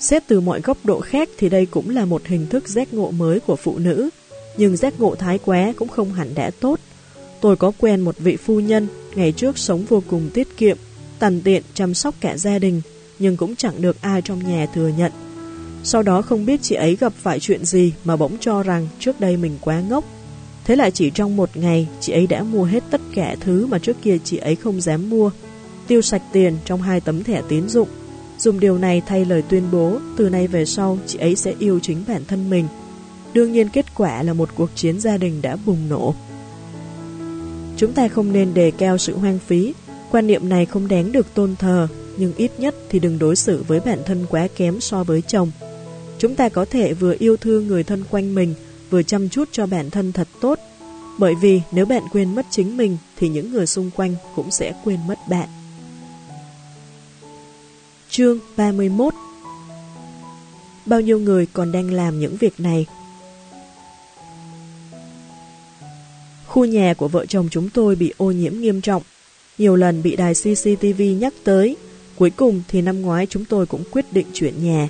Xét 0.00 0.22
từ 0.26 0.40
mọi 0.40 0.60
góc 0.60 0.78
độ 0.84 1.00
khác 1.00 1.28
thì 1.38 1.48
đây 1.48 1.66
cũng 1.66 1.90
là 1.90 2.04
một 2.04 2.26
hình 2.26 2.46
thức 2.46 2.68
giác 2.68 2.94
ngộ 2.94 3.10
mới 3.10 3.40
của 3.40 3.56
phụ 3.56 3.78
nữ, 3.78 4.10
nhưng 4.56 4.76
giác 4.76 5.00
ngộ 5.00 5.14
thái 5.14 5.38
quá 5.44 5.72
cũng 5.76 5.88
không 5.88 6.12
hẳn 6.12 6.34
đã 6.34 6.50
tốt. 6.60 6.80
Tôi 7.40 7.56
có 7.56 7.72
quen 7.78 8.00
một 8.00 8.18
vị 8.18 8.36
phu 8.36 8.60
nhân, 8.60 8.86
ngày 9.14 9.32
trước 9.32 9.58
sống 9.58 9.84
vô 9.88 10.02
cùng 10.06 10.30
tiết 10.34 10.56
kiệm, 10.56 10.76
tần 11.18 11.40
tiện 11.44 11.62
chăm 11.74 11.94
sóc 11.94 12.14
cả 12.20 12.36
gia 12.36 12.58
đình, 12.58 12.80
nhưng 13.18 13.36
cũng 13.36 13.56
chẳng 13.56 13.82
được 13.82 14.02
ai 14.02 14.22
trong 14.22 14.52
nhà 14.52 14.66
thừa 14.74 14.90
nhận. 14.98 15.12
Sau 15.84 16.02
đó 16.02 16.22
không 16.22 16.46
biết 16.46 16.62
chị 16.62 16.74
ấy 16.74 16.96
gặp 16.96 17.12
phải 17.16 17.40
chuyện 17.40 17.64
gì 17.64 17.92
mà 18.04 18.16
bỗng 18.16 18.36
cho 18.40 18.62
rằng 18.62 18.88
trước 18.98 19.20
đây 19.20 19.36
mình 19.36 19.58
quá 19.60 19.80
ngốc. 19.80 20.04
Thế 20.64 20.76
lại 20.76 20.90
chỉ 20.90 21.10
trong 21.10 21.36
một 21.36 21.50
ngày, 21.54 21.88
chị 22.00 22.12
ấy 22.12 22.26
đã 22.26 22.42
mua 22.42 22.64
hết 22.64 22.84
tất 22.90 23.00
cả 23.14 23.36
thứ 23.40 23.66
mà 23.66 23.78
trước 23.78 23.96
kia 24.02 24.18
chị 24.24 24.36
ấy 24.36 24.56
không 24.56 24.80
dám 24.80 25.10
mua. 25.10 25.30
Tiêu 25.86 26.02
sạch 26.02 26.22
tiền 26.32 26.56
trong 26.64 26.82
hai 26.82 27.00
tấm 27.00 27.24
thẻ 27.24 27.42
tín 27.48 27.68
dụng 27.68 27.88
dùng 28.38 28.60
điều 28.60 28.78
này 28.78 29.02
thay 29.06 29.24
lời 29.24 29.42
tuyên 29.48 29.62
bố 29.72 29.98
từ 30.16 30.28
nay 30.28 30.46
về 30.46 30.64
sau 30.64 30.98
chị 31.06 31.18
ấy 31.18 31.36
sẽ 31.36 31.54
yêu 31.58 31.80
chính 31.82 32.04
bản 32.08 32.22
thân 32.28 32.50
mình. 32.50 32.68
Đương 33.32 33.52
nhiên 33.52 33.68
kết 33.68 33.94
quả 33.94 34.22
là 34.22 34.32
một 34.32 34.48
cuộc 34.54 34.70
chiến 34.74 35.00
gia 35.00 35.16
đình 35.16 35.42
đã 35.42 35.56
bùng 35.66 35.88
nổ. 35.88 36.14
Chúng 37.76 37.92
ta 37.92 38.08
không 38.08 38.32
nên 38.32 38.54
đề 38.54 38.70
cao 38.70 38.98
sự 38.98 39.16
hoang 39.16 39.38
phí, 39.38 39.74
quan 40.10 40.26
niệm 40.26 40.48
này 40.48 40.66
không 40.66 40.88
đáng 40.88 41.12
được 41.12 41.34
tôn 41.34 41.56
thờ, 41.56 41.88
nhưng 42.16 42.32
ít 42.36 42.50
nhất 42.58 42.74
thì 42.88 42.98
đừng 42.98 43.18
đối 43.18 43.36
xử 43.36 43.64
với 43.68 43.80
bản 43.80 43.98
thân 44.06 44.26
quá 44.30 44.48
kém 44.56 44.80
so 44.80 45.04
với 45.04 45.22
chồng. 45.22 45.50
Chúng 46.18 46.34
ta 46.34 46.48
có 46.48 46.64
thể 46.64 46.92
vừa 46.92 47.14
yêu 47.18 47.36
thương 47.36 47.66
người 47.66 47.84
thân 47.84 48.04
quanh 48.10 48.34
mình, 48.34 48.54
vừa 48.90 49.02
chăm 49.02 49.28
chút 49.28 49.48
cho 49.52 49.66
bản 49.66 49.90
thân 49.90 50.12
thật 50.12 50.28
tốt, 50.40 50.58
bởi 51.18 51.34
vì 51.34 51.60
nếu 51.72 51.86
bạn 51.86 52.02
quên 52.12 52.34
mất 52.34 52.46
chính 52.50 52.76
mình 52.76 52.96
thì 53.16 53.28
những 53.28 53.52
người 53.52 53.66
xung 53.66 53.90
quanh 53.96 54.14
cũng 54.36 54.50
sẽ 54.50 54.74
quên 54.84 54.98
mất 55.08 55.18
bạn. 55.28 55.48
Chương 58.10 58.38
31 58.56 59.14
Bao 60.86 61.00
nhiêu 61.00 61.18
người 61.18 61.46
còn 61.52 61.72
đang 61.72 61.90
làm 61.92 62.20
những 62.20 62.36
việc 62.36 62.60
này? 62.60 62.86
Khu 66.46 66.64
nhà 66.64 66.94
của 66.94 67.08
vợ 67.08 67.26
chồng 67.26 67.48
chúng 67.50 67.70
tôi 67.70 67.96
bị 67.96 68.12
ô 68.16 68.30
nhiễm 68.30 68.60
nghiêm 68.60 68.80
trọng, 68.80 69.02
nhiều 69.58 69.76
lần 69.76 70.02
bị 70.02 70.16
đài 70.16 70.34
CCTV 70.34 71.02
nhắc 71.20 71.34
tới. 71.44 71.76
Cuối 72.16 72.30
cùng 72.30 72.62
thì 72.68 72.82
năm 72.82 73.00
ngoái 73.00 73.26
chúng 73.26 73.44
tôi 73.44 73.66
cũng 73.66 73.84
quyết 73.90 74.12
định 74.12 74.26
chuyển 74.32 74.64
nhà. 74.64 74.88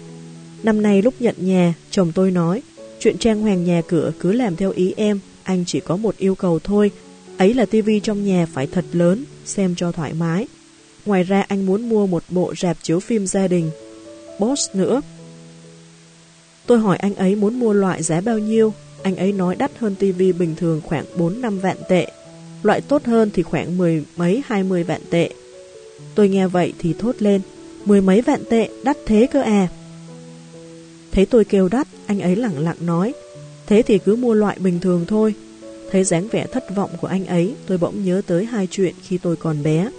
Năm 0.63 0.83
nay 0.83 1.03
lúc 1.03 1.15
nhận 1.21 1.35
nhà, 1.39 1.75
chồng 1.91 2.13
tôi 2.15 2.31
nói, 2.31 2.63
chuyện 3.01 3.19
trang 3.19 3.43
hoàng 3.43 3.65
nhà 3.65 3.83
cửa 3.89 4.13
cứ 4.21 4.33
làm 4.33 4.57
theo 4.57 4.71
ý 4.71 4.95
em, 4.97 5.21
anh 5.43 5.65
chỉ 5.67 5.81
có 5.81 5.97
một 5.97 6.17
yêu 6.17 6.35
cầu 6.35 6.59
thôi, 6.59 6.91
ấy 7.39 7.55
là 7.55 7.67
tivi 7.67 8.01
trong 8.01 8.25
nhà 8.25 8.47
phải 8.53 8.67
thật 8.67 8.85
lớn, 8.93 9.25
xem 9.45 9.75
cho 9.75 9.93
thoải 9.93 10.15
mái. 10.15 10.47
Ngoài 11.09 11.23
ra 11.23 11.45
anh 11.49 11.67
muốn 11.67 11.89
mua 11.89 12.07
một 12.07 12.23
bộ 12.29 12.55
rạp 12.57 12.77
chiếu 12.83 13.01
phim 13.01 13.27
gia 13.27 13.49
đình. 13.49 13.71
Boss 14.39 14.71
nữa. 14.75 15.01
Tôi 16.67 16.79
hỏi 16.79 16.97
anh 16.97 17.15
ấy 17.15 17.35
muốn 17.35 17.61
mua 17.61 17.73
loại 17.73 18.03
giá 18.03 18.21
bao 18.21 18.39
nhiêu. 18.39 18.73
Anh 19.03 19.17
ấy 19.17 19.33
nói 19.33 19.57
đắt 19.57 19.71
hơn 19.79 19.95
tivi 19.95 20.33
bình 20.33 20.55
thường 20.57 20.81
khoảng 20.85 21.05
4-5 21.17 21.61
vạn 21.61 21.77
tệ. 21.89 22.07
Loại 22.63 22.81
tốt 22.81 23.05
hơn 23.05 23.31
thì 23.35 23.43
khoảng 23.43 23.79
mười 23.79 24.05
mấy 24.17 24.43
20 24.47 24.85
vạn 24.85 25.01
tệ. 25.11 25.31
Tôi 26.15 26.29
nghe 26.29 26.47
vậy 26.47 26.73
thì 26.79 26.95
thốt 26.99 27.15
lên. 27.19 27.41
Mười 27.85 28.01
mấy 28.01 28.21
vạn 28.21 28.45
tệ, 28.51 28.69
đắt 28.85 28.97
thế 29.07 29.27
cơ 29.33 29.43
à. 29.43 29.69
Thấy 31.13 31.27
tôi 31.27 31.45
kêu 31.45 31.69
đắt, 31.69 31.89
anh 32.07 32.21
ấy 32.21 32.37
lặng 32.37 32.59
lặng 32.59 32.77
nói. 32.81 33.15
Thế 33.67 33.83
thì 33.83 33.99
cứ 33.99 34.17
mua 34.17 34.35
loại 34.35 34.57
bình 34.61 34.81
thường 34.81 35.05
thôi. 35.09 35.35
Thấy 35.91 36.05
dáng 36.05 36.29
vẻ 36.29 36.47
thất 36.53 36.77
vọng 36.77 36.91
của 37.01 37.09
anh 37.09 37.27
ấy, 37.27 37.55
tôi 37.67 37.79
bỗng 37.79 38.05
nhớ 38.05 38.23
tới 38.27 38.45
hai 38.45 38.69
chuyện 38.71 38.95
khi 39.03 39.19
tôi 39.19 39.37
còn 39.37 39.63
bé. 39.63 39.91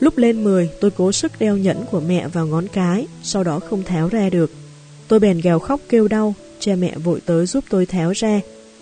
Lúc 0.00 0.18
lên 0.18 0.44
10, 0.44 0.70
tôi 0.80 0.90
cố 0.90 1.12
sức 1.12 1.32
đeo 1.38 1.56
nhẫn 1.56 1.84
của 1.90 2.00
mẹ 2.00 2.28
vào 2.28 2.46
ngón 2.46 2.66
cái, 2.72 3.06
sau 3.22 3.44
đó 3.44 3.60
không 3.60 3.82
tháo 3.82 4.08
ra 4.08 4.30
được. 4.30 4.50
Tôi 5.08 5.20
bèn 5.20 5.40
gào 5.40 5.58
khóc 5.58 5.80
kêu 5.88 6.08
đau, 6.08 6.34
cha 6.58 6.74
mẹ 6.74 6.98
vội 6.98 7.20
tới 7.26 7.46
giúp 7.46 7.64
tôi 7.70 7.86
tháo 7.86 8.12
ra, 8.12 8.40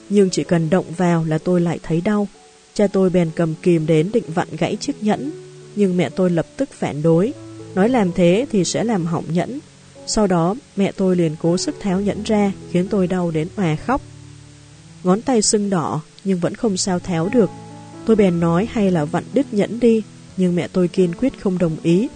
nhưng 0.09 0.31
chỉ 0.31 0.45
cần 0.45 0.71
động 0.71 0.85
vào 0.97 1.25
là 1.25 1.39
tôi 1.39 1.61
lại 1.61 1.79
thấy 1.83 2.01
đau. 2.01 2.29
Cha 2.75 2.87
tôi 2.87 3.11
bèn 3.11 3.31
cầm 3.35 3.55
kìm 3.63 3.87
đến 3.87 4.11
định 4.13 4.25
vặn 4.35 4.49
gãy 4.59 4.77
chiếc 4.77 5.03
nhẫn, 5.03 5.31
nhưng 5.77 5.97
mẹ 5.97 6.09
tôi 6.11 6.31
lập 6.31 6.47
tức 6.57 6.69
phản 6.73 7.03
đối, 7.03 7.33
nói 7.75 7.89
làm 7.89 8.13
thế 8.13 8.47
thì 8.53 8.65
sẽ 8.65 8.85
làm 8.85 9.07
hỏng 9.07 9.25
nhẫn. 9.29 9.59
Sau 10.07 10.27
đó, 10.27 10.55
mẹ 10.77 10.93
tôi 10.93 11.17
liền 11.17 11.37
cố 11.43 11.57
sức 11.57 11.75
tháo 11.81 12.01
nhẫn 12.01 12.23
ra, 12.23 12.53
khiến 12.71 12.89
tôi 12.91 13.07
đau 13.07 13.31
đến 13.31 13.49
hòa 13.57 13.77
khóc. 13.77 14.01
Ngón 15.05 15.23
tay 15.23 15.43
sưng 15.43 15.71
đỏ, 15.71 16.01
nhưng 16.25 16.39
vẫn 16.39 16.55
không 16.55 16.77
sao 16.77 16.99
tháo 16.99 17.29
được. 17.29 17.51
Tôi 18.07 18.17
bèn 18.17 18.41
nói 18.41 18.69
hay 18.73 18.91
là 18.91 19.05
vặn 19.05 19.25
đứt 19.33 19.55
nhẫn 19.55 19.81
đi, 19.81 20.03
nhưng 20.37 20.57
mẹ 20.57 20.69
tôi 20.69 20.89
kiên 20.89 21.15
quyết 21.15 21.41
không 21.41 21.59
đồng 21.59 21.77
ý. 21.83 22.09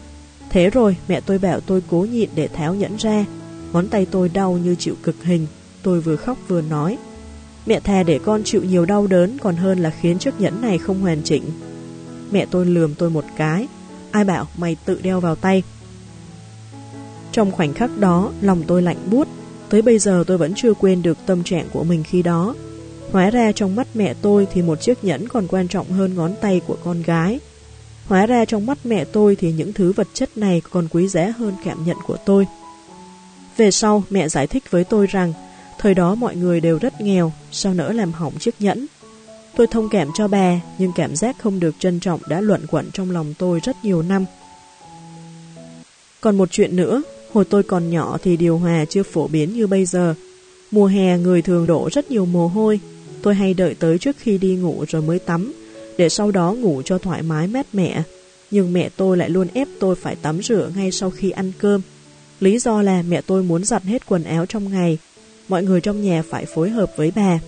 Thế 0.51 0.71
rồi 0.71 0.97
mẹ 1.09 1.21
tôi 1.21 1.39
bảo 1.39 1.61
tôi 1.61 1.83
cố 1.91 2.07
nhịn 2.11 2.29
để 2.35 2.49
tháo 2.49 2.75
nhẫn 2.75 2.97
ra, 2.97 3.25
ngón 3.73 3.89
tay 3.89 4.07
tôi 4.11 4.29
đau 4.29 4.53
như 4.53 4.75
chịu 4.75 4.95
cực 5.03 5.25
hình, 5.25 5.47
tôi 5.83 6.01
vừa 6.01 6.17
khóc 6.17 6.39
vừa 6.49 6.63
nói. 6.63 6.99
Mẹ 7.67 7.81
thà 7.81 8.03
để 8.03 8.19
con 8.19 8.43
chịu 8.45 8.65
nhiều 8.65 8.85
đau 8.85 9.07
đớn 9.07 9.39
còn 9.39 9.57
hơn 9.57 9.79
là 9.79 9.91
khiến 9.91 10.19
chiếc 10.19 10.41
nhẫn 10.41 10.61
này 10.61 10.79
không 10.79 11.01
hoàn 11.01 11.23
chỉnh. 11.23 11.43
Mẹ 12.31 12.47
tôi 12.51 12.67
lườm 12.67 12.95
tôi 12.95 13.11
một 13.11 13.25
cái, 13.37 13.67
ai 14.11 14.25
bảo 14.25 14.49
mày 14.59 14.77
tự 14.85 15.01
đeo 15.03 15.21
vào 15.21 15.37
tay. 15.37 15.63
Trong 17.33 17.51
khoảnh 17.51 17.75
khắc 17.75 17.99
đó, 17.99 18.33
lòng 18.41 18.63
tôi 18.67 18.83
lạnh 18.83 18.99
buốt, 19.11 19.29
tới 19.69 19.83
bây 19.83 19.99
giờ 19.99 20.25
tôi 20.27 20.39
vẫn 20.39 20.53
chưa 20.57 20.75
quên 20.75 21.03
được 21.03 21.19
tâm 21.27 21.45
trạng 21.45 21.67
của 21.73 21.85
mình 21.85 22.03
khi 22.03 22.23
đó. 22.23 22.55
Hóa 23.13 23.31
ra 23.31 23.53
trong 23.53 23.77
mắt 23.77 23.87
mẹ 23.95 24.15
tôi 24.23 24.47
thì 24.53 24.63
một 24.63 24.81
chiếc 24.81 25.05
nhẫn 25.05 25.29
còn 25.29 25.47
quan 25.47 25.69
trọng 25.69 25.91
hơn 25.91 26.15
ngón 26.15 26.35
tay 26.41 26.61
của 26.67 26.77
con 26.85 27.03
gái. 27.03 27.41
Hóa 28.09 28.27
ra 28.27 28.45
trong 28.45 28.67
mắt 28.67 28.79
mẹ 28.85 29.05
tôi 29.05 29.37
thì 29.37 29.53
những 29.53 29.73
thứ 29.73 29.93
vật 29.93 30.09
chất 30.15 30.39
này 30.39 30.63
còn 30.71 30.89
quý 30.91 31.09
giá 31.09 31.33
hơn 31.39 31.55
cảm 31.65 31.85
nhận 31.87 31.97
của 32.07 32.17
tôi. 32.27 32.47
Về 33.57 33.71
sau, 33.71 34.03
mẹ 34.11 34.29
giải 34.29 34.47
thích 34.47 34.71
với 34.71 34.85
tôi 34.85 35.07
rằng, 35.07 35.33
thời 35.79 35.95
đó 35.95 36.15
mọi 36.15 36.37
người 36.37 36.61
đều 36.61 36.79
rất 36.79 37.01
nghèo, 37.01 37.33
sao 37.51 37.75
nỡ 37.75 37.93
làm 37.93 38.13
hỏng 38.13 38.39
chiếc 38.39 38.55
nhẫn. 38.59 38.87
Tôi 39.57 39.67
thông 39.67 39.89
cảm 39.89 40.09
cho 40.15 40.29
bà, 40.29 40.61
nhưng 40.79 40.93
cảm 40.97 41.17
giác 41.17 41.37
không 41.39 41.61
được 41.61 41.75
trân 41.79 42.01
trọng 42.01 42.21
đã 42.29 42.41
luận 42.41 42.67
quẩn 42.67 42.91
trong 42.93 43.11
lòng 43.11 43.35
tôi 43.39 43.61
rất 43.63 43.77
nhiều 43.83 44.03
năm. 44.03 44.25
Còn 46.21 46.37
một 46.37 46.51
chuyện 46.51 46.77
nữa, 46.77 47.03
hồi 47.33 47.45
tôi 47.45 47.63
còn 47.63 47.91
nhỏ 47.91 48.19
thì 48.23 48.37
điều 48.37 48.59
hòa 48.59 48.85
chưa 48.85 49.03
phổ 49.03 49.29
biến 49.29 49.53
như 49.53 49.67
bây 49.67 49.87
giờ. 49.87 50.15
Mùa 50.71 50.87
hè 50.87 51.19
người 51.19 51.43
thường 51.43 51.67
đổ 51.67 51.89
rất 51.93 52.11
nhiều 52.11 52.27
mồ 52.27 52.49
hôi, 52.49 52.81
tôi 53.23 53.35
hay 53.35 53.55
đợi 53.55 53.75
tới 53.75 53.99
trước 53.99 54.17
khi 54.19 54.39
đi 54.39 54.57
ngủ 54.57 54.85
rồi 54.89 55.03
mới 55.03 55.19
tắm, 55.19 55.53
để 55.99 56.09
sau 56.09 56.31
đó 56.31 56.53
ngủ 56.53 56.83
cho 56.85 56.99
thoải 56.99 57.23
mái 57.23 57.47
mát 57.47 57.67
mẻ. 57.73 58.03
Nhưng 58.51 58.73
mẹ 58.73 58.89
tôi 58.97 59.17
lại 59.17 59.31
luôn 59.31 59.49
ép 59.55 59.69
tôi 59.81 59.95
phải 59.95 60.17
tắm 60.17 60.43
rửa 60.43 60.71
ngay 60.77 60.93
sau 60.93 61.11
khi 61.11 61.31
ăn 61.31 61.53
cơm. 61.59 61.81
Lý 62.41 62.59
do 62.59 62.83
là 62.83 63.03
mẹ 63.03 63.21
tôi 63.21 63.43
muốn 63.43 63.65
giặt 63.65 63.83
hết 63.83 64.07
quần 64.07 64.25
áo 64.25 64.47
trong 64.47 64.73
ngày, 64.73 64.99
mọi 65.49 65.63
người 65.63 65.81
trong 65.81 66.03
nhà 66.03 66.23
phải 66.31 66.47
phối 66.47 66.71
hợp 66.71 66.93
với 66.97 67.13
bà. 67.17 67.39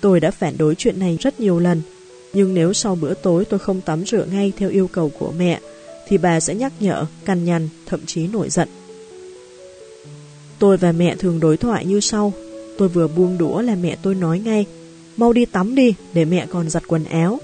Tôi 0.00 0.20
đã 0.20 0.30
phản 0.30 0.58
đối 0.58 0.74
chuyện 0.74 0.98
này 0.98 1.18
rất 1.20 1.40
nhiều 1.40 1.58
lần, 1.58 1.82
nhưng 2.32 2.54
nếu 2.54 2.72
sau 2.72 2.94
bữa 2.94 3.14
tối 3.14 3.44
tôi 3.44 3.58
không 3.58 3.80
tắm 3.80 4.06
rửa 4.06 4.24
ngay 4.32 4.52
theo 4.56 4.70
yêu 4.70 4.88
cầu 4.92 5.10
của 5.18 5.32
mẹ, 5.38 5.60
thì 6.08 6.18
bà 6.18 6.40
sẽ 6.40 6.54
nhắc 6.54 6.72
nhở, 6.80 7.06
cằn 7.24 7.44
nhằn, 7.44 7.68
thậm 7.86 8.00
chí 8.06 8.26
nổi 8.26 8.50
giận. 8.50 8.68
Tôi 10.58 10.76
và 10.76 10.92
mẹ 10.92 11.16
thường 11.16 11.40
đối 11.40 11.56
thoại 11.56 11.86
như 11.86 12.00
sau. 12.00 12.32
Tôi 12.78 12.88
vừa 12.88 13.08
buông 13.08 13.38
đũa 13.38 13.60
là 13.60 13.74
mẹ 13.74 13.96
tôi 14.02 14.14
nói 14.14 14.38
ngay, 14.38 14.66
mau 15.16 15.32
đi 15.32 15.44
tắm 15.44 15.74
đi 15.74 15.94
để 16.12 16.24
mẹ 16.24 16.46
còn 16.50 16.70
giặt 16.70 16.82
quần 16.88 17.04
áo. 17.04 17.38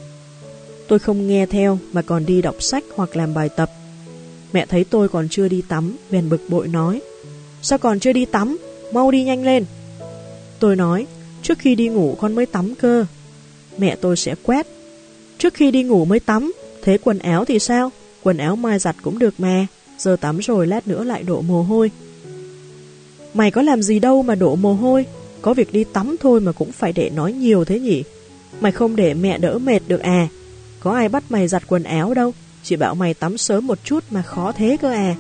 Tôi 0.89 0.99
không 0.99 1.27
nghe 1.27 1.47
theo 1.47 1.79
mà 1.93 2.03
còn 2.03 2.27
đi 2.27 2.43
đọc 2.43 2.63
sách 2.63 2.85
hoặc 2.95 3.17
làm 3.17 3.35
bài 3.35 3.49
tập. 3.49 3.71
Mẹ 4.53 4.67
thấy 4.67 4.85
tôi 4.85 5.09
còn 5.09 5.29
chưa 5.29 5.49
đi 5.49 5.63
tắm, 5.69 5.97
bèn 6.11 6.29
bực 6.29 6.41
bội 6.49 6.69
nói, 6.69 7.01
sao 7.63 7.79
còn 7.79 8.01
chưa 8.01 8.13
đi 8.13 8.25
tắm, 8.25 8.59
mau 8.93 9.11
đi 9.11 9.25
nhanh 9.25 9.45
lên. 9.45 9.65
Tôi 10.59 10.77
nói, 10.77 11.07
trước 11.43 11.59
khi 11.59 11.75
đi 11.75 11.89
ngủ 11.89 12.17
con 12.21 12.35
mới 12.35 12.47
tắm 12.47 12.75
cơ. 12.75 13.07
Mẹ 13.79 13.97
tôi 14.01 14.17
sẽ 14.17 14.35
quét, 14.43 14.67
trước 15.39 15.55
khi 15.55 15.71
đi 15.71 15.83
ngủ 15.83 16.05
mới 16.05 16.21
tắm, 16.21 16.53
thế 16.83 16.99
quần 17.05 17.19
áo 17.19 17.45
thì 17.45 17.59
sao? 17.59 17.91
Quần 18.23 18.37
áo 18.37 18.57
mai 18.57 18.79
giặt 18.79 18.97
cũng 19.03 19.19
được 19.19 19.35
mà, 19.39 19.67
giờ 19.99 20.17
tắm 20.21 20.39
rồi 20.39 20.67
lát 20.67 20.89
nữa 20.89 21.05
lại 21.05 21.23
đổ 21.23 21.41
mồ 21.41 21.63
hôi. 21.63 21.91
Mày 23.35 23.51
có 23.51 23.63
làm 23.63 23.83
gì 23.83 23.99
đâu 23.99 24.23
mà 24.23 24.35
đổ 24.35 24.57
mồ 24.57 24.73
hôi, 24.75 25.07
có 25.43 25.55
việc 25.55 25.73
đi 25.73 25.85
tắm 25.85 26.17
thôi 26.21 26.41
mà 26.41 26.53
cũng 26.53 26.73
phải 26.73 26.93
để 26.93 27.11
nói 27.11 27.33
nhiều 27.33 27.65
thế 27.65 27.81
nhỉ? 27.81 28.03
Mày 28.61 28.73
không 28.73 28.97
để 28.97 29.15
mẹ 29.15 29.39
đỡ 29.39 29.59
mệt 29.59 29.83
được 29.89 30.01
à? 30.01 30.29
Có 30.85 30.93
ai 30.93 31.09
bắt 31.09 31.25
mày 31.29 31.49
giặt 31.49 31.63
quần 31.67 31.83
áo 31.83 32.15
đâu, 32.15 32.33
chỉ 32.63 32.77
bảo 32.77 32.95
mày 32.95 33.15
tắm 33.15 33.39
sớm 33.39 33.67
một 33.67 33.79
chút 33.85 34.05
mà 34.11 34.23
khó 34.23 34.53
thế 34.53 34.77
cơ 34.83 34.93
à. 34.93 35.15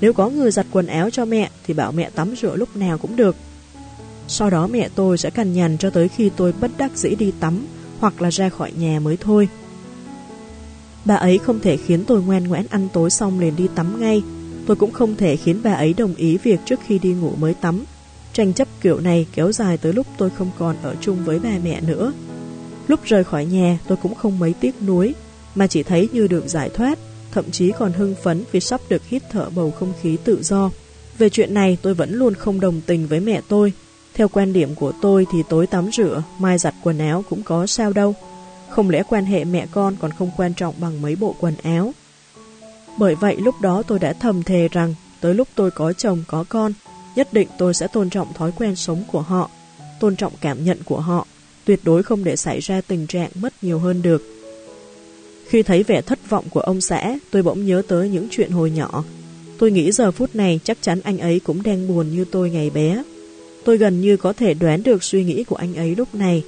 Nếu 0.00 0.12
có 0.12 0.28
người 0.28 0.50
giặt 0.50 0.66
quần 0.70 0.86
áo 0.86 1.10
cho 1.10 1.24
mẹ 1.24 1.50
thì 1.66 1.74
bảo 1.74 1.92
mẹ 1.92 2.10
tắm 2.10 2.34
rửa 2.36 2.56
lúc 2.56 2.76
nào 2.76 2.98
cũng 2.98 3.16
được. 3.16 3.36
Sau 4.28 4.50
đó 4.50 4.66
mẹ 4.66 4.88
tôi 4.94 5.18
sẽ 5.18 5.30
cằn 5.30 5.52
nhằn 5.52 5.78
cho 5.78 5.90
tới 5.90 6.08
khi 6.08 6.30
tôi 6.36 6.54
bất 6.60 6.70
đắc 6.78 6.90
dĩ 6.96 7.14
đi 7.14 7.32
tắm 7.40 7.66
hoặc 8.00 8.22
là 8.22 8.30
ra 8.30 8.48
khỏi 8.48 8.72
nhà 8.72 9.00
mới 9.00 9.16
thôi. 9.16 9.48
Bà 11.04 11.14
ấy 11.14 11.38
không 11.38 11.60
thể 11.60 11.76
khiến 11.76 12.04
tôi 12.04 12.22
ngoan 12.22 12.44
ngoãn 12.44 12.66
ăn 12.70 12.88
tối 12.92 13.10
xong 13.10 13.40
liền 13.40 13.56
đi 13.56 13.68
tắm 13.74 14.00
ngay. 14.00 14.22
Tôi 14.66 14.76
cũng 14.76 14.92
không 14.92 15.16
thể 15.16 15.36
khiến 15.36 15.60
bà 15.62 15.72
ấy 15.72 15.94
đồng 15.94 16.14
ý 16.14 16.38
việc 16.42 16.60
trước 16.64 16.80
khi 16.86 16.98
đi 16.98 17.12
ngủ 17.12 17.32
mới 17.40 17.54
tắm. 17.54 17.84
Tranh 18.32 18.52
chấp 18.52 18.68
kiểu 18.80 19.00
này 19.00 19.26
kéo 19.34 19.52
dài 19.52 19.78
tới 19.78 19.92
lúc 19.92 20.06
tôi 20.18 20.30
không 20.30 20.50
còn 20.58 20.76
ở 20.82 20.94
chung 21.00 21.24
với 21.24 21.38
bà 21.38 21.50
mẹ 21.64 21.80
nữa. 21.80 22.12
Lúc 22.88 23.00
rời 23.04 23.24
khỏi 23.24 23.44
nhà 23.44 23.78
tôi 23.88 23.98
cũng 24.02 24.14
không 24.14 24.38
mấy 24.38 24.54
tiếc 24.60 24.82
nuối, 24.82 25.14
mà 25.54 25.66
chỉ 25.66 25.82
thấy 25.82 26.08
như 26.12 26.26
được 26.26 26.48
giải 26.48 26.70
thoát, 26.74 26.98
thậm 27.32 27.50
chí 27.50 27.72
còn 27.78 27.92
hưng 27.92 28.14
phấn 28.22 28.44
vì 28.52 28.60
sắp 28.60 28.80
được 28.88 29.02
hít 29.04 29.22
thở 29.30 29.50
bầu 29.50 29.70
không 29.70 29.92
khí 30.02 30.16
tự 30.24 30.42
do. 30.42 30.70
Về 31.18 31.28
chuyện 31.28 31.54
này 31.54 31.78
tôi 31.82 31.94
vẫn 31.94 32.12
luôn 32.12 32.34
không 32.34 32.60
đồng 32.60 32.80
tình 32.86 33.06
với 33.06 33.20
mẹ 33.20 33.40
tôi. 33.48 33.72
Theo 34.14 34.28
quan 34.28 34.52
điểm 34.52 34.74
của 34.74 34.92
tôi 35.02 35.26
thì 35.32 35.38
tối 35.48 35.66
tắm 35.66 35.90
rửa, 35.92 36.22
mai 36.38 36.58
giặt 36.58 36.74
quần 36.82 36.98
áo 36.98 37.24
cũng 37.30 37.42
có 37.42 37.66
sao 37.66 37.92
đâu. 37.92 38.14
Không 38.70 38.90
lẽ 38.90 39.02
quan 39.08 39.24
hệ 39.24 39.44
mẹ 39.44 39.66
con 39.70 39.96
còn 40.00 40.10
không 40.10 40.30
quan 40.36 40.54
trọng 40.54 40.74
bằng 40.80 41.02
mấy 41.02 41.16
bộ 41.16 41.34
quần 41.40 41.54
áo? 41.62 41.92
Bởi 42.98 43.14
vậy 43.14 43.36
lúc 43.36 43.54
đó 43.60 43.82
tôi 43.86 43.98
đã 43.98 44.12
thầm 44.12 44.42
thề 44.42 44.68
rằng 44.72 44.94
tới 45.20 45.34
lúc 45.34 45.48
tôi 45.54 45.70
có 45.70 45.92
chồng 45.92 46.24
có 46.26 46.44
con, 46.48 46.72
nhất 47.16 47.32
định 47.32 47.48
tôi 47.58 47.74
sẽ 47.74 47.86
tôn 47.86 48.10
trọng 48.10 48.34
thói 48.34 48.52
quen 48.52 48.76
sống 48.76 49.04
của 49.12 49.20
họ, 49.20 49.50
tôn 50.00 50.16
trọng 50.16 50.32
cảm 50.40 50.64
nhận 50.64 50.78
của 50.84 51.00
họ, 51.00 51.26
tuyệt 51.64 51.80
đối 51.82 52.02
không 52.02 52.24
để 52.24 52.36
xảy 52.36 52.60
ra 52.60 52.80
tình 52.80 53.06
trạng 53.06 53.30
mất 53.34 53.52
nhiều 53.62 53.78
hơn 53.78 54.02
được. 54.02 54.22
Khi 55.46 55.62
thấy 55.62 55.82
vẻ 55.82 56.02
thất 56.02 56.30
vọng 56.30 56.44
của 56.50 56.60
ông 56.60 56.80
xã, 56.80 57.18
tôi 57.30 57.42
bỗng 57.42 57.66
nhớ 57.66 57.82
tới 57.88 58.08
những 58.08 58.28
chuyện 58.30 58.50
hồi 58.50 58.70
nhỏ. 58.70 59.04
Tôi 59.58 59.70
nghĩ 59.70 59.92
giờ 59.92 60.10
phút 60.10 60.34
này 60.34 60.60
chắc 60.64 60.78
chắn 60.80 61.00
anh 61.04 61.18
ấy 61.18 61.40
cũng 61.40 61.62
đang 61.62 61.88
buồn 61.88 62.10
như 62.10 62.24
tôi 62.24 62.50
ngày 62.50 62.70
bé. 62.70 63.02
Tôi 63.64 63.78
gần 63.78 64.00
như 64.00 64.16
có 64.16 64.32
thể 64.32 64.54
đoán 64.54 64.82
được 64.82 65.04
suy 65.04 65.24
nghĩ 65.24 65.44
của 65.44 65.56
anh 65.56 65.74
ấy 65.74 65.94
lúc 65.94 66.14
này. 66.14 66.42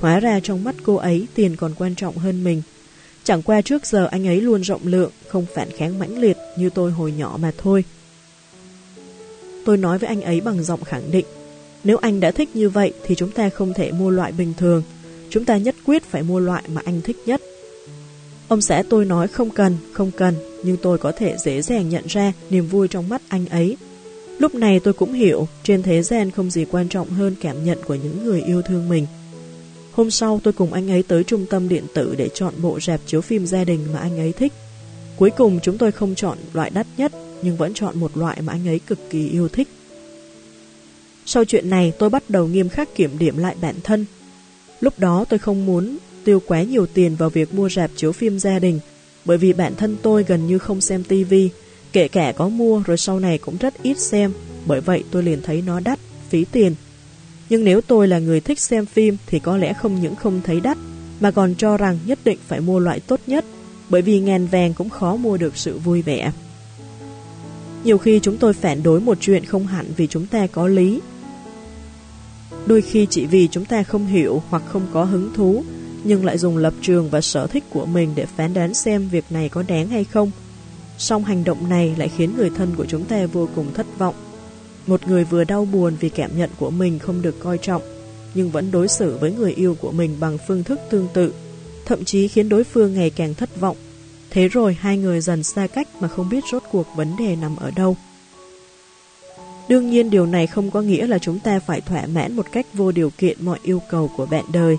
Hóa 0.00 0.20
ra 0.20 0.40
trong 0.40 0.64
mắt 0.64 0.74
cô 0.82 0.94
ấy 0.94 1.26
tiền 1.34 1.56
còn 1.56 1.74
quan 1.78 1.94
trọng 1.94 2.16
hơn 2.16 2.44
mình. 2.44 2.62
Chẳng 3.24 3.42
qua 3.42 3.60
trước 3.60 3.86
giờ 3.86 4.06
anh 4.10 4.26
ấy 4.26 4.40
luôn 4.40 4.62
rộng 4.62 4.80
lượng, 4.84 5.10
không 5.28 5.46
phản 5.54 5.70
kháng 5.70 5.98
mãnh 5.98 6.18
liệt 6.18 6.36
như 6.58 6.70
tôi 6.70 6.90
hồi 6.90 7.12
nhỏ 7.12 7.38
mà 7.40 7.52
thôi. 7.58 7.84
Tôi 9.64 9.76
nói 9.76 9.98
với 9.98 10.08
anh 10.08 10.22
ấy 10.22 10.40
bằng 10.40 10.62
giọng 10.62 10.84
khẳng 10.84 11.10
định. 11.10 11.26
Nếu 11.84 11.96
anh 11.96 12.20
đã 12.20 12.30
thích 12.30 12.56
như 12.56 12.68
vậy 12.68 12.92
thì 13.04 13.14
chúng 13.14 13.30
ta 13.30 13.48
không 13.48 13.74
thể 13.74 13.92
mua 13.92 14.10
loại 14.10 14.32
bình 14.32 14.52
thường. 14.56 14.82
Chúng 15.30 15.44
ta 15.44 15.56
nhất 15.56 15.74
quyết 15.86 16.02
phải 16.02 16.22
mua 16.22 16.38
loại 16.38 16.62
mà 16.68 16.82
anh 16.84 17.00
thích 17.00 17.16
nhất. 17.26 17.42
Ông 18.48 18.60
xã 18.60 18.82
tôi 18.90 19.04
nói 19.04 19.28
không 19.28 19.50
cần, 19.50 19.76
không 19.92 20.10
cần, 20.10 20.34
nhưng 20.64 20.76
tôi 20.76 20.98
có 20.98 21.12
thể 21.12 21.36
dễ 21.38 21.62
dàng 21.62 21.88
nhận 21.88 22.04
ra 22.08 22.32
niềm 22.50 22.66
vui 22.66 22.88
trong 22.88 23.08
mắt 23.08 23.22
anh 23.28 23.46
ấy. 23.46 23.76
Lúc 24.38 24.54
này 24.54 24.80
tôi 24.80 24.94
cũng 24.94 25.12
hiểu, 25.12 25.48
trên 25.62 25.82
thế 25.82 26.02
gian 26.02 26.30
không 26.30 26.50
gì 26.50 26.64
quan 26.70 26.88
trọng 26.88 27.10
hơn 27.10 27.34
cảm 27.40 27.64
nhận 27.64 27.78
của 27.86 27.94
những 27.94 28.24
người 28.24 28.42
yêu 28.42 28.62
thương 28.62 28.88
mình. 28.88 29.06
Hôm 29.92 30.10
sau 30.10 30.40
tôi 30.42 30.52
cùng 30.52 30.72
anh 30.72 30.90
ấy 30.90 31.02
tới 31.02 31.24
trung 31.24 31.46
tâm 31.50 31.68
điện 31.68 31.84
tử 31.94 32.14
để 32.18 32.28
chọn 32.34 32.54
bộ 32.62 32.80
rạp 32.80 33.00
chiếu 33.06 33.20
phim 33.20 33.46
gia 33.46 33.64
đình 33.64 33.80
mà 33.92 33.98
anh 33.98 34.18
ấy 34.18 34.32
thích. 34.32 34.52
Cuối 35.16 35.30
cùng 35.30 35.60
chúng 35.62 35.78
tôi 35.78 35.92
không 35.92 36.14
chọn 36.14 36.38
loại 36.52 36.70
đắt 36.70 36.86
nhất, 36.96 37.12
nhưng 37.42 37.56
vẫn 37.56 37.74
chọn 37.74 37.98
một 37.98 38.16
loại 38.16 38.42
mà 38.42 38.52
anh 38.52 38.68
ấy 38.68 38.78
cực 38.78 38.98
kỳ 39.10 39.28
yêu 39.28 39.48
thích. 39.48 39.68
Sau 41.26 41.44
chuyện 41.44 41.70
này 41.70 41.92
tôi 41.98 42.10
bắt 42.10 42.30
đầu 42.30 42.46
nghiêm 42.46 42.68
khắc 42.68 42.94
kiểm 42.94 43.18
điểm 43.18 43.38
lại 43.38 43.56
bản 43.60 43.74
thân. 43.84 44.06
Lúc 44.80 44.98
đó 44.98 45.24
tôi 45.28 45.38
không 45.38 45.66
muốn 45.66 45.96
tiêu 46.24 46.42
quá 46.46 46.62
nhiều 46.62 46.86
tiền 46.86 47.16
vào 47.16 47.30
việc 47.30 47.54
mua 47.54 47.68
rạp 47.68 47.90
chiếu 47.96 48.12
phim 48.12 48.38
gia 48.38 48.58
đình, 48.58 48.80
bởi 49.24 49.38
vì 49.38 49.52
bản 49.52 49.74
thân 49.74 49.96
tôi 50.02 50.24
gần 50.24 50.46
như 50.46 50.58
không 50.58 50.80
xem 50.80 51.04
tivi, 51.04 51.48
kể 51.92 52.08
cả 52.08 52.32
có 52.32 52.48
mua 52.48 52.82
rồi 52.86 52.96
sau 52.96 53.20
này 53.20 53.38
cũng 53.38 53.56
rất 53.56 53.82
ít 53.82 53.98
xem, 53.98 54.32
bởi 54.66 54.80
vậy 54.80 55.04
tôi 55.10 55.22
liền 55.22 55.42
thấy 55.42 55.62
nó 55.66 55.80
đắt, 55.80 55.98
phí 56.28 56.44
tiền. 56.52 56.74
Nhưng 57.48 57.64
nếu 57.64 57.80
tôi 57.80 58.08
là 58.08 58.18
người 58.18 58.40
thích 58.40 58.60
xem 58.60 58.86
phim 58.86 59.16
thì 59.26 59.38
có 59.38 59.56
lẽ 59.56 59.72
không 59.72 60.00
những 60.00 60.14
không 60.14 60.40
thấy 60.44 60.60
đắt, 60.60 60.78
mà 61.20 61.30
còn 61.30 61.54
cho 61.54 61.76
rằng 61.76 61.98
nhất 62.06 62.18
định 62.24 62.38
phải 62.48 62.60
mua 62.60 62.78
loại 62.78 63.00
tốt 63.00 63.20
nhất, 63.26 63.44
bởi 63.88 64.02
vì 64.02 64.20
ngàn 64.20 64.46
vàng 64.46 64.74
cũng 64.74 64.90
khó 64.90 65.16
mua 65.16 65.36
được 65.36 65.56
sự 65.56 65.78
vui 65.78 66.02
vẻ. 66.02 66.32
Nhiều 67.84 67.98
khi 67.98 68.20
chúng 68.22 68.36
tôi 68.36 68.52
phản 68.52 68.82
đối 68.82 69.00
một 69.00 69.18
chuyện 69.20 69.44
không 69.44 69.66
hẳn 69.66 69.86
vì 69.96 70.06
chúng 70.06 70.26
ta 70.26 70.46
có 70.46 70.66
lý. 70.68 71.00
Đôi 72.66 72.82
khi 72.82 73.06
chỉ 73.10 73.26
vì 73.26 73.48
chúng 73.48 73.64
ta 73.64 73.82
không 73.82 74.06
hiểu 74.06 74.42
hoặc 74.50 74.62
không 74.66 74.86
có 74.92 75.04
hứng 75.04 75.30
thú, 75.34 75.64
nhưng 76.04 76.24
lại 76.24 76.38
dùng 76.38 76.56
lập 76.56 76.74
trường 76.80 77.10
và 77.10 77.20
sở 77.20 77.46
thích 77.46 77.64
của 77.70 77.86
mình 77.86 78.12
để 78.14 78.26
phán 78.26 78.54
đoán 78.54 78.74
xem 78.74 79.08
việc 79.08 79.24
này 79.30 79.48
có 79.48 79.62
đáng 79.68 79.88
hay 79.88 80.04
không. 80.04 80.30
Song 80.98 81.24
hành 81.24 81.44
động 81.44 81.68
này 81.68 81.94
lại 81.98 82.10
khiến 82.16 82.36
người 82.36 82.50
thân 82.56 82.74
của 82.76 82.86
chúng 82.86 83.04
ta 83.04 83.26
vô 83.26 83.48
cùng 83.54 83.74
thất 83.74 83.86
vọng. 83.98 84.14
Một 84.86 85.08
người 85.08 85.24
vừa 85.24 85.44
đau 85.44 85.64
buồn 85.64 85.96
vì 86.00 86.08
cảm 86.08 86.38
nhận 86.38 86.50
của 86.58 86.70
mình 86.70 86.98
không 86.98 87.22
được 87.22 87.40
coi 87.40 87.58
trọng, 87.58 87.82
nhưng 88.34 88.50
vẫn 88.50 88.70
đối 88.70 88.88
xử 88.88 89.18
với 89.20 89.32
người 89.32 89.52
yêu 89.52 89.76
của 89.80 89.92
mình 89.92 90.16
bằng 90.20 90.38
phương 90.48 90.64
thức 90.64 90.80
tương 90.90 91.08
tự, 91.14 91.34
thậm 91.84 92.04
chí 92.04 92.28
khiến 92.28 92.48
đối 92.48 92.64
phương 92.64 92.94
ngày 92.94 93.10
càng 93.10 93.34
thất 93.34 93.60
vọng. 93.60 93.76
Thế 94.30 94.48
rồi 94.48 94.76
hai 94.80 94.98
người 94.98 95.20
dần 95.20 95.42
xa 95.42 95.66
cách 95.66 95.88
mà 96.00 96.08
không 96.08 96.28
biết 96.28 96.44
rốt 96.52 96.62
cuộc 96.72 96.86
vấn 96.96 97.16
đề 97.16 97.36
nằm 97.36 97.56
ở 97.56 97.70
đâu. 97.70 97.96
Đương 99.68 99.90
nhiên 99.90 100.10
điều 100.10 100.26
này 100.26 100.46
không 100.46 100.70
có 100.70 100.82
nghĩa 100.82 101.06
là 101.06 101.18
chúng 101.18 101.38
ta 101.38 101.58
phải 101.58 101.80
thỏa 101.80 102.06
mãn 102.06 102.36
một 102.36 102.46
cách 102.52 102.66
vô 102.74 102.92
điều 102.92 103.10
kiện 103.18 103.36
mọi 103.40 103.58
yêu 103.62 103.82
cầu 103.90 104.10
của 104.16 104.26
bạn 104.26 104.44
đời. 104.52 104.76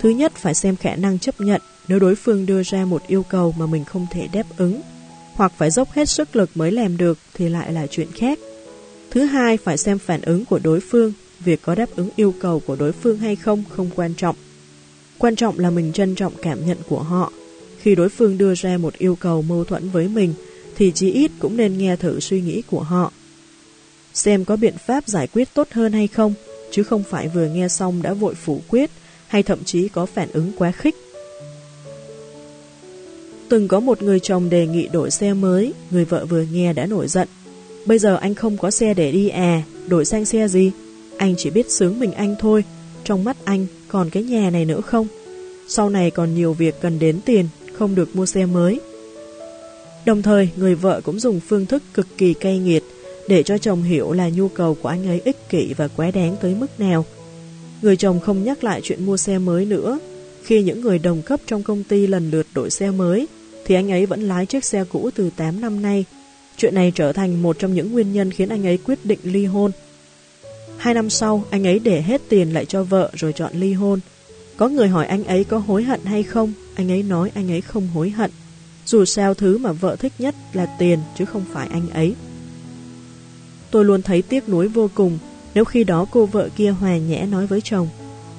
Thứ 0.00 0.08
nhất 0.08 0.32
phải 0.36 0.54
xem 0.54 0.76
khả 0.76 0.96
năng 0.96 1.18
chấp 1.18 1.40
nhận 1.40 1.60
nếu 1.88 1.98
đối 1.98 2.14
phương 2.14 2.46
đưa 2.46 2.62
ra 2.62 2.84
một 2.84 3.02
yêu 3.06 3.22
cầu 3.22 3.54
mà 3.58 3.66
mình 3.66 3.84
không 3.84 4.06
thể 4.10 4.28
đáp 4.32 4.46
ứng, 4.56 4.80
hoặc 5.34 5.52
phải 5.56 5.70
dốc 5.70 5.92
hết 5.92 6.08
sức 6.08 6.36
lực 6.36 6.50
mới 6.54 6.72
làm 6.72 6.96
được 6.96 7.18
thì 7.34 7.48
lại 7.48 7.72
là 7.72 7.86
chuyện 7.86 8.08
khác. 8.12 8.38
Thứ 9.10 9.24
hai 9.24 9.56
phải 9.56 9.78
xem 9.78 9.98
phản 9.98 10.22
ứng 10.22 10.44
của 10.44 10.58
đối 10.62 10.80
phương, 10.80 11.12
việc 11.44 11.62
có 11.62 11.74
đáp 11.74 11.88
ứng 11.96 12.08
yêu 12.16 12.34
cầu 12.40 12.62
của 12.66 12.76
đối 12.76 12.92
phương 12.92 13.18
hay 13.18 13.36
không 13.36 13.64
không 13.68 13.90
quan 13.96 14.14
trọng. 14.14 14.36
Quan 15.18 15.36
trọng 15.36 15.58
là 15.58 15.70
mình 15.70 15.92
trân 15.92 16.14
trọng 16.14 16.32
cảm 16.42 16.66
nhận 16.66 16.78
của 16.88 17.02
họ. 17.02 17.32
Khi 17.78 17.94
đối 17.94 18.08
phương 18.08 18.38
đưa 18.38 18.54
ra 18.54 18.78
một 18.78 18.98
yêu 18.98 19.16
cầu 19.20 19.42
mâu 19.42 19.64
thuẫn 19.64 19.90
với 19.90 20.08
mình, 20.08 20.34
thì 20.76 20.92
chí 20.92 21.10
ít 21.10 21.30
cũng 21.38 21.56
nên 21.56 21.78
nghe 21.78 21.96
thử 21.96 22.20
suy 22.20 22.40
nghĩ 22.40 22.62
của 22.70 22.82
họ. 22.82 23.12
Xem 24.14 24.44
có 24.44 24.56
biện 24.56 24.74
pháp 24.86 25.08
giải 25.08 25.26
quyết 25.26 25.54
tốt 25.54 25.68
hơn 25.70 25.92
hay 25.92 26.06
không, 26.06 26.34
chứ 26.70 26.82
không 26.82 27.02
phải 27.02 27.28
vừa 27.28 27.46
nghe 27.46 27.68
xong 27.68 28.02
đã 28.02 28.12
vội 28.12 28.34
phủ 28.34 28.60
quyết, 28.68 28.90
hay 29.26 29.42
thậm 29.42 29.64
chí 29.64 29.88
có 29.88 30.06
phản 30.06 30.28
ứng 30.32 30.52
quá 30.58 30.72
khích. 30.72 30.94
Từng 33.48 33.68
có 33.68 33.80
một 33.80 34.02
người 34.02 34.20
chồng 34.20 34.50
đề 34.50 34.66
nghị 34.66 34.88
đổi 34.88 35.10
xe 35.10 35.34
mới, 35.34 35.72
người 35.90 36.04
vợ 36.04 36.24
vừa 36.24 36.42
nghe 36.52 36.72
đã 36.72 36.86
nổi 36.86 37.08
giận. 37.08 37.28
Bây 37.86 37.98
giờ 37.98 38.16
anh 38.16 38.34
không 38.34 38.56
có 38.56 38.70
xe 38.70 38.94
để 38.94 39.12
đi 39.12 39.28
à, 39.28 39.62
đổi 39.86 40.04
sang 40.04 40.24
xe 40.24 40.48
gì? 40.48 40.70
Anh 41.16 41.34
chỉ 41.38 41.50
biết 41.50 41.70
sướng 41.70 42.00
mình 42.00 42.12
anh 42.12 42.36
thôi, 42.38 42.64
trong 43.04 43.24
mắt 43.24 43.36
anh 43.44 43.66
còn 43.88 44.10
cái 44.10 44.22
nhà 44.22 44.50
này 44.50 44.64
nữa 44.64 44.80
không? 44.80 45.06
Sau 45.68 45.90
này 45.90 46.10
còn 46.10 46.34
nhiều 46.34 46.52
việc 46.52 46.80
cần 46.80 46.98
đến 46.98 47.20
tiền, 47.24 47.48
không 47.72 47.94
được 47.94 48.16
mua 48.16 48.26
xe 48.26 48.46
mới. 48.46 48.80
Đồng 50.06 50.22
thời, 50.22 50.48
người 50.56 50.74
vợ 50.74 51.00
cũng 51.04 51.20
dùng 51.20 51.40
phương 51.40 51.66
thức 51.66 51.82
cực 51.94 52.06
kỳ 52.18 52.34
cay 52.34 52.58
nghiệt 52.58 52.82
để 53.30 53.42
cho 53.42 53.58
chồng 53.58 53.82
hiểu 53.82 54.12
là 54.12 54.28
nhu 54.28 54.48
cầu 54.48 54.76
của 54.82 54.88
anh 54.88 55.06
ấy 55.06 55.20
ích 55.24 55.48
kỷ 55.48 55.74
và 55.76 55.88
quá 55.88 56.10
đáng 56.10 56.36
tới 56.40 56.54
mức 56.54 56.80
nào. 56.80 57.04
Người 57.82 57.96
chồng 57.96 58.20
không 58.20 58.44
nhắc 58.44 58.64
lại 58.64 58.80
chuyện 58.84 59.06
mua 59.06 59.16
xe 59.16 59.38
mới 59.38 59.64
nữa. 59.64 59.98
Khi 60.42 60.62
những 60.62 60.80
người 60.80 60.98
đồng 60.98 61.22
cấp 61.22 61.40
trong 61.46 61.62
công 61.62 61.84
ty 61.84 62.06
lần 62.06 62.30
lượt 62.30 62.46
đổi 62.54 62.70
xe 62.70 62.90
mới, 62.90 63.28
thì 63.66 63.74
anh 63.74 63.90
ấy 63.90 64.06
vẫn 64.06 64.28
lái 64.28 64.46
chiếc 64.46 64.64
xe 64.64 64.84
cũ 64.84 65.10
từ 65.14 65.30
8 65.36 65.60
năm 65.60 65.82
nay. 65.82 66.04
Chuyện 66.56 66.74
này 66.74 66.92
trở 66.94 67.12
thành 67.12 67.42
một 67.42 67.58
trong 67.58 67.74
những 67.74 67.92
nguyên 67.92 68.12
nhân 68.12 68.30
khiến 68.30 68.48
anh 68.48 68.66
ấy 68.66 68.78
quyết 68.78 68.98
định 69.04 69.18
ly 69.22 69.44
hôn. 69.44 69.70
Hai 70.76 70.94
năm 70.94 71.10
sau, 71.10 71.44
anh 71.50 71.66
ấy 71.66 71.78
để 71.78 72.02
hết 72.02 72.22
tiền 72.28 72.52
lại 72.52 72.64
cho 72.64 72.84
vợ 72.84 73.10
rồi 73.14 73.32
chọn 73.32 73.52
ly 73.54 73.72
hôn. 73.72 74.00
Có 74.56 74.68
người 74.68 74.88
hỏi 74.88 75.06
anh 75.06 75.24
ấy 75.24 75.44
có 75.44 75.58
hối 75.58 75.82
hận 75.82 76.00
hay 76.04 76.22
không, 76.22 76.52
anh 76.74 76.90
ấy 76.90 77.02
nói 77.02 77.30
anh 77.34 77.50
ấy 77.50 77.60
không 77.60 77.88
hối 77.88 78.10
hận. 78.10 78.30
Dù 78.86 79.04
sao 79.04 79.34
thứ 79.34 79.58
mà 79.58 79.72
vợ 79.72 79.96
thích 79.96 80.12
nhất 80.18 80.34
là 80.52 80.76
tiền 80.78 80.98
chứ 81.18 81.24
không 81.24 81.44
phải 81.52 81.68
anh 81.70 81.90
ấy. 81.90 82.14
Tôi 83.70 83.84
luôn 83.84 84.02
thấy 84.02 84.22
tiếc 84.22 84.48
nuối 84.48 84.68
vô 84.68 84.90
cùng 84.94 85.18
nếu 85.54 85.64
khi 85.64 85.84
đó 85.84 86.06
cô 86.10 86.26
vợ 86.26 86.48
kia 86.56 86.70
hòa 86.70 86.96
nhẽ 86.96 87.26
nói 87.26 87.46
với 87.46 87.60
chồng 87.60 87.88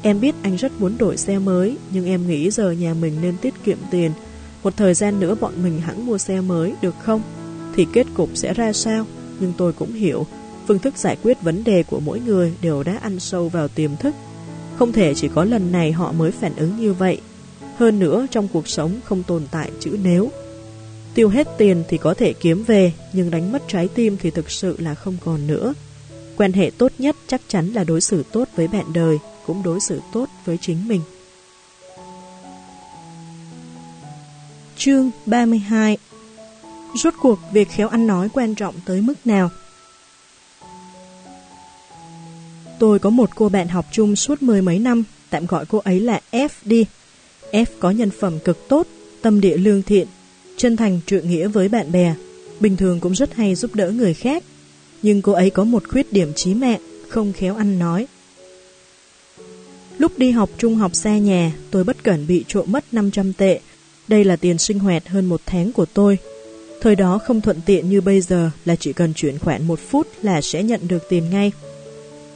Em 0.02 0.20
biết 0.20 0.36
anh 0.42 0.56
rất 0.56 0.72
muốn 0.80 0.98
đổi 0.98 1.18
xe 1.18 1.40
mới, 1.40 1.78
nhưng 1.94 2.06
em 2.06 2.28
nghĩ 2.28 2.52
giờ 2.52 2.72
nhà 2.72 2.94
mình 2.94 3.14
nên 3.22 3.38
tiết 3.38 3.54
kiệm 3.64 3.78
tiền 3.92 4.12
một 4.64 4.78
thời 4.78 4.94
gian 4.94 5.20
nữa 5.20 5.36
bọn 5.42 5.54
mình 5.64 5.82
hẳn 5.82 6.06
mua 6.06 6.18
xe 6.18 6.42
mới, 6.42 6.74
được 6.82 6.96
không? 7.02 7.22
Thì 7.76 7.88
kết 7.94 8.08
cục 8.14 8.30
sẽ 8.34 8.54
ra 8.54 8.74
sao? 8.74 9.06
Nhưng 9.40 9.54
tôi 9.58 9.74
cũng 9.74 9.94
hiểu 9.94 10.26
phương 10.68 10.80
thức 10.80 10.98
giải 10.98 11.18
quyết 11.24 11.42
vấn 11.42 11.64
đề 11.64 11.84
của 11.84 12.00
mỗi 12.00 12.20
người 12.20 12.54
đều 12.62 12.84
đã 12.84 12.98
ăn 13.02 13.20
sâu 13.20 13.50
vào 13.50 13.68
tiềm 13.68 13.98
thức. 13.98 14.16
Không 14.76 14.92
thể 14.92 15.14
chỉ 15.14 15.28
có 15.28 15.44
lần 15.44 15.72
này 15.72 15.92
họ 15.92 16.12
mới 16.12 16.32
phản 16.32 16.56
ứng 16.56 16.78
như 16.78 16.94
vậy. 16.94 17.22
Hơn 17.78 18.00
nữa, 18.00 18.28
trong 18.32 18.48
cuộc 18.54 18.68
sống 18.68 19.00
không 19.04 19.24
tồn 19.24 19.44
tại 19.52 19.72
chữ 19.80 19.98
nếu. 20.04 20.30
Tiêu 21.16 21.30
hết 21.30 21.48
tiền 21.58 21.84
thì 21.90 21.98
có 21.98 22.14
thể 22.14 22.34
kiếm 22.34 22.64
về, 22.64 22.94
nhưng 23.14 23.32
đánh 23.32 23.52
mất 23.52 23.62
trái 23.68 23.88
tim 23.96 24.18
thì 24.22 24.32
thực 24.32 24.52
sự 24.52 24.76
là 24.80 24.96
không 24.96 25.18
còn 25.26 25.48
nữa. 25.48 25.74
Quan 26.38 26.54
hệ 26.54 26.72
tốt 26.78 26.92
nhất 26.98 27.16
chắc 27.28 27.42
chắn 27.48 27.68
là 27.74 27.84
đối 27.84 28.02
xử 28.02 28.24
tốt 28.32 28.48
với 28.56 28.68
bạn 28.68 28.86
đời, 28.94 29.18
cũng 29.46 29.64
đối 29.64 29.80
xử 29.80 30.02
tốt 30.14 30.30
với 30.46 30.58
chính 30.62 30.88
mình. 30.88 31.02
Chương 34.78 35.12
32 35.26 35.98
Rốt 36.96 37.14
cuộc 37.22 37.40
việc 37.52 37.70
khéo 37.70 37.88
ăn 37.88 38.08
nói 38.08 38.30
quan 38.34 38.56
trọng 38.56 38.76
tới 38.86 39.02
mức 39.02 39.14
nào? 39.26 39.50
Tôi 42.80 43.00
có 43.00 43.10
một 43.10 43.30
cô 43.36 43.50
bạn 43.50 43.68
học 43.68 43.86
chung 43.92 44.16
suốt 44.16 44.42
mười 44.42 44.62
mấy 44.62 44.80
năm, 44.80 45.04
tạm 45.30 45.46
gọi 45.46 45.66
cô 45.66 45.78
ấy 45.78 46.00
là 46.00 46.22
F 46.32 46.50
đi. 46.66 46.86
F 47.52 47.66
có 47.80 47.92
nhân 47.92 48.10
phẩm 48.20 48.40
cực 48.40 48.68
tốt, 48.68 48.88
tâm 49.22 49.42
địa 49.42 49.58
lương 49.58 49.84
thiện, 49.84 50.08
chân 50.62 50.78
thành 50.78 51.00
trượng 51.06 51.30
nghĩa 51.30 51.48
với 51.48 51.70
bạn 51.70 51.92
bè, 51.92 52.16
bình 52.60 52.78
thường 52.78 53.00
cũng 53.00 53.16
rất 53.16 53.34
hay 53.34 53.56
giúp 53.56 53.76
đỡ 53.76 53.92
người 53.92 54.14
khác. 54.14 54.44
Nhưng 55.02 55.22
cô 55.22 55.32
ấy 55.32 55.50
có 55.50 55.64
một 55.64 55.88
khuyết 55.90 56.14
điểm 56.14 56.34
chí 56.36 56.54
mạng, 56.54 56.80
không 57.10 57.34
khéo 57.34 57.56
ăn 57.56 57.80
nói. 57.80 58.08
Lúc 59.98 60.18
đi 60.18 60.32
học 60.32 60.50
trung 60.58 60.76
học 60.76 60.96
xa 60.96 61.18
nhà, 61.18 61.54
tôi 61.72 61.84
bất 61.84 62.04
cẩn 62.04 62.28
bị 62.28 62.44
trộm 62.48 62.66
mất 62.72 62.84
500 62.92 63.34
tệ, 63.34 63.60
đây 64.08 64.24
là 64.24 64.36
tiền 64.36 64.58
sinh 64.58 64.80
hoạt 64.80 65.08
hơn 65.08 65.26
một 65.26 65.42
tháng 65.46 65.72
của 65.72 65.86
tôi. 65.86 66.18
Thời 66.82 66.96
đó 66.96 67.18
không 67.18 67.42
thuận 67.42 67.62
tiện 67.66 67.90
như 67.90 68.02
bây 68.02 68.22
giờ 68.22 68.52
là 68.66 68.76
chỉ 68.76 68.94
cần 68.94 69.14
chuyển 69.14 69.40
khoản 69.40 69.68
một 69.68 69.80
phút 69.80 70.08
là 70.22 70.42
sẽ 70.42 70.64
nhận 70.64 70.88
được 70.88 71.10
tiền 71.10 71.30
ngay. 71.30 71.52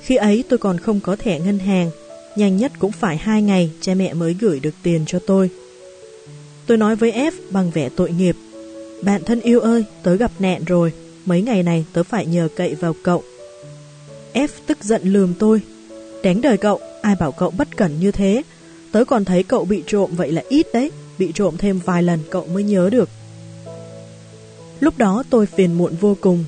Khi 0.02 0.16
ấy 0.16 0.44
tôi 0.50 0.60
còn 0.60 0.78
không 0.78 1.00
có 1.00 1.16
thẻ 1.16 1.40
ngân 1.40 1.60
hàng, 1.60 1.90
nhanh 2.36 2.58
nhất 2.58 2.72
cũng 2.80 2.92
phải 2.92 3.18
hai 3.18 3.42
ngày 3.42 3.70
cha 3.82 3.94
mẹ 3.94 4.14
mới 4.14 4.36
gửi 4.40 4.60
được 4.60 4.74
tiền 4.84 5.04
cho 5.08 5.20
tôi. 5.20 5.50
Tôi 6.68 6.78
nói 6.78 6.96
với 6.96 7.12
F 7.12 7.32
bằng 7.52 7.72
vẻ 7.72 7.90
tội 7.90 8.12
nghiệp. 8.12 8.36
Bạn 9.02 9.24
thân 9.24 9.42
yêu 9.42 9.60
ơi, 9.60 9.84
tớ 10.04 10.16
gặp 10.16 10.32
nạn 10.40 10.64
rồi, 10.66 10.92
mấy 11.26 11.42
ngày 11.42 11.64
này 11.64 11.86
tớ 11.94 12.04
phải 12.04 12.26
nhờ 12.26 12.48
cậy 12.56 12.76
vào 12.76 12.96
cậu. 13.04 13.24
F 14.34 14.48
tức 14.68 14.84
giận 14.84 15.02
lườm 15.04 15.34
tôi. 15.40 15.62
đánh 16.24 16.42
đời 16.42 16.58
cậu, 16.58 16.80
ai 17.02 17.16
bảo 17.20 17.32
cậu 17.32 17.52
bất 17.52 17.78
cẩn 17.78 18.00
như 18.00 18.12
thế, 18.12 18.44
tớ 18.92 19.06
còn 19.06 19.26
thấy 19.26 19.44
cậu 19.44 19.66
bị 19.66 19.84
trộm 19.88 20.12
vậy 20.16 20.32
là 20.32 20.44
ít 20.50 20.68
đấy 20.74 20.92
bị 21.18 21.32
trộm 21.36 21.58
thêm 21.58 21.80
vài 21.86 22.04
lần 22.04 22.20
cậu 22.30 22.48
mới 22.54 22.64
nhớ 22.64 22.90
được. 22.90 23.10
Lúc 24.80 24.98
đó 24.98 25.24
tôi 25.30 25.46
phiền 25.46 25.74
muộn 25.74 25.96
vô 26.02 26.18
cùng. 26.22 26.46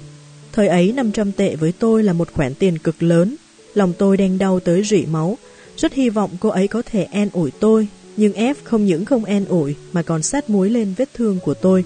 Thời 0.51 0.67
ấy 0.67 0.91
500 0.91 1.31
tệ 1.31 1.55
với 1.55 1.73
tôi 1.79 2.03
là 2.03 2.13
một 2.13 2.33
khoản 2.33 2.53
tiền 2.53 2.77
cực 2.77 3.03
lớn. 3.03 3.35
Lòng 3.73 3.93
tôi 3.97 4.17
đang 4.17 4.37
đau 4.37 4.59
tới 4.59 4.83
rỉ 4.83 5.05
máu. 5.05 5.37
Rất 5.77 5.93
hy 5.93 6.09
vọng 6.09 6.31
cô 6.39 6.49
ấy 6.49 6.67
có 6.67 6.81
thể 6.85 7.03
an 7.03 7.29
ủi 7.33 7.51
tôi. 7.51 7.87
Nhưng 8.17 8.33
F 8.33 8.53
không 8.63 8.85
những 8.85 9.05
không 9.05 9.25
an 9.25 9.45
ủi 9.45 9.75
mà 9.91 10.01
còn 10.01 10.23
sát 10.23 10.49
muối 10.49 10.69
lên 10.69 10.93
vết 10.97 11.09
thương 11.13 11.39
của 11.39 11.53
tôi. 11.53 11.83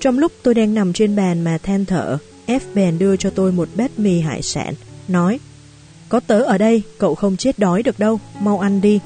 Trong 0.00 0.18
lúc 0.18 0.32
tôi 0.42 0.54
đang 0.54 0.74
nằm 0.74 0.92
trên 0.92 1.16
bàn 1.16 1.44
mà 1.44 1.58
than 1.58 1.84
thở, 1.84 2.18
F 2.46 2.60
bèn 2.74 2.98
đưa 2.98 3.16
cho 3.16 3.30
tôi 3.30 3.52
một 3.52 3.68
bát 3.74 3.98
mì 3.98 4.20
hải 4.20 4.42
sản, 4.42 4.74
nói 5.08 5.40
Có 6.08 6.20
tớ 6.20 6.42
ở 6.42 6.58
đây, 6.58 6.82
cậu 6.98 7.14
không 7.14 7.36
chết 7.36 7.58
đói 7.58 7.82
được 7.82 7.98
đâu, 7.98 8.20
mau 8.40 8.58
ăn 8.58 8.80
đi. 8.80 9.00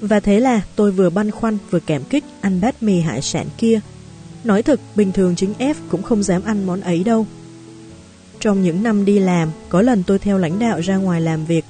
Và 0.00 0.20
thế 0.20 0.40
là 0.40 0.62
tôi 0.76 0.90
vừa 0.90 1.10
băn 1.10 1.30
khoăn 1.30 1.58
vừa 1.70 1.80
cảm 1.80 2.04
kích 2.04 2.24
ăn 2.40 2.60
bát 2.60 2.82
mì 2.82 3.00
hải 3.00 3.22
sản 3.22 3.46
kia. 3.58 3.80
Nói 4.44 4.62
thật, 4.62 4.80
bình 4.96 5.12
thường 5.12 5.36
chính 5.36 5.54
F 5.58 5.74
cũng 5.88 6.02
không 6.02 6.22
dám 6.22 6.42
ăn 6.44 6.66
món 6.66 6.80
ấy 6.80 7.04
đâu. 7.04 7.26
Trong 8.40 8.62
những 8.62 8.82
năm 8.82 9.04
đi 9.04 9.18
làm, 9.18 9.50
có 9.68 9.82
lần 9.82 10.02
tôi 10.06 10.18
theo 10.18 10.38
lãnh 10.38 10.58
đạo 10.58 10.80
ra 10.80 10.96
ngoài 10.96 11.20
làm 11.20 11.44
việc. 11.44 11.64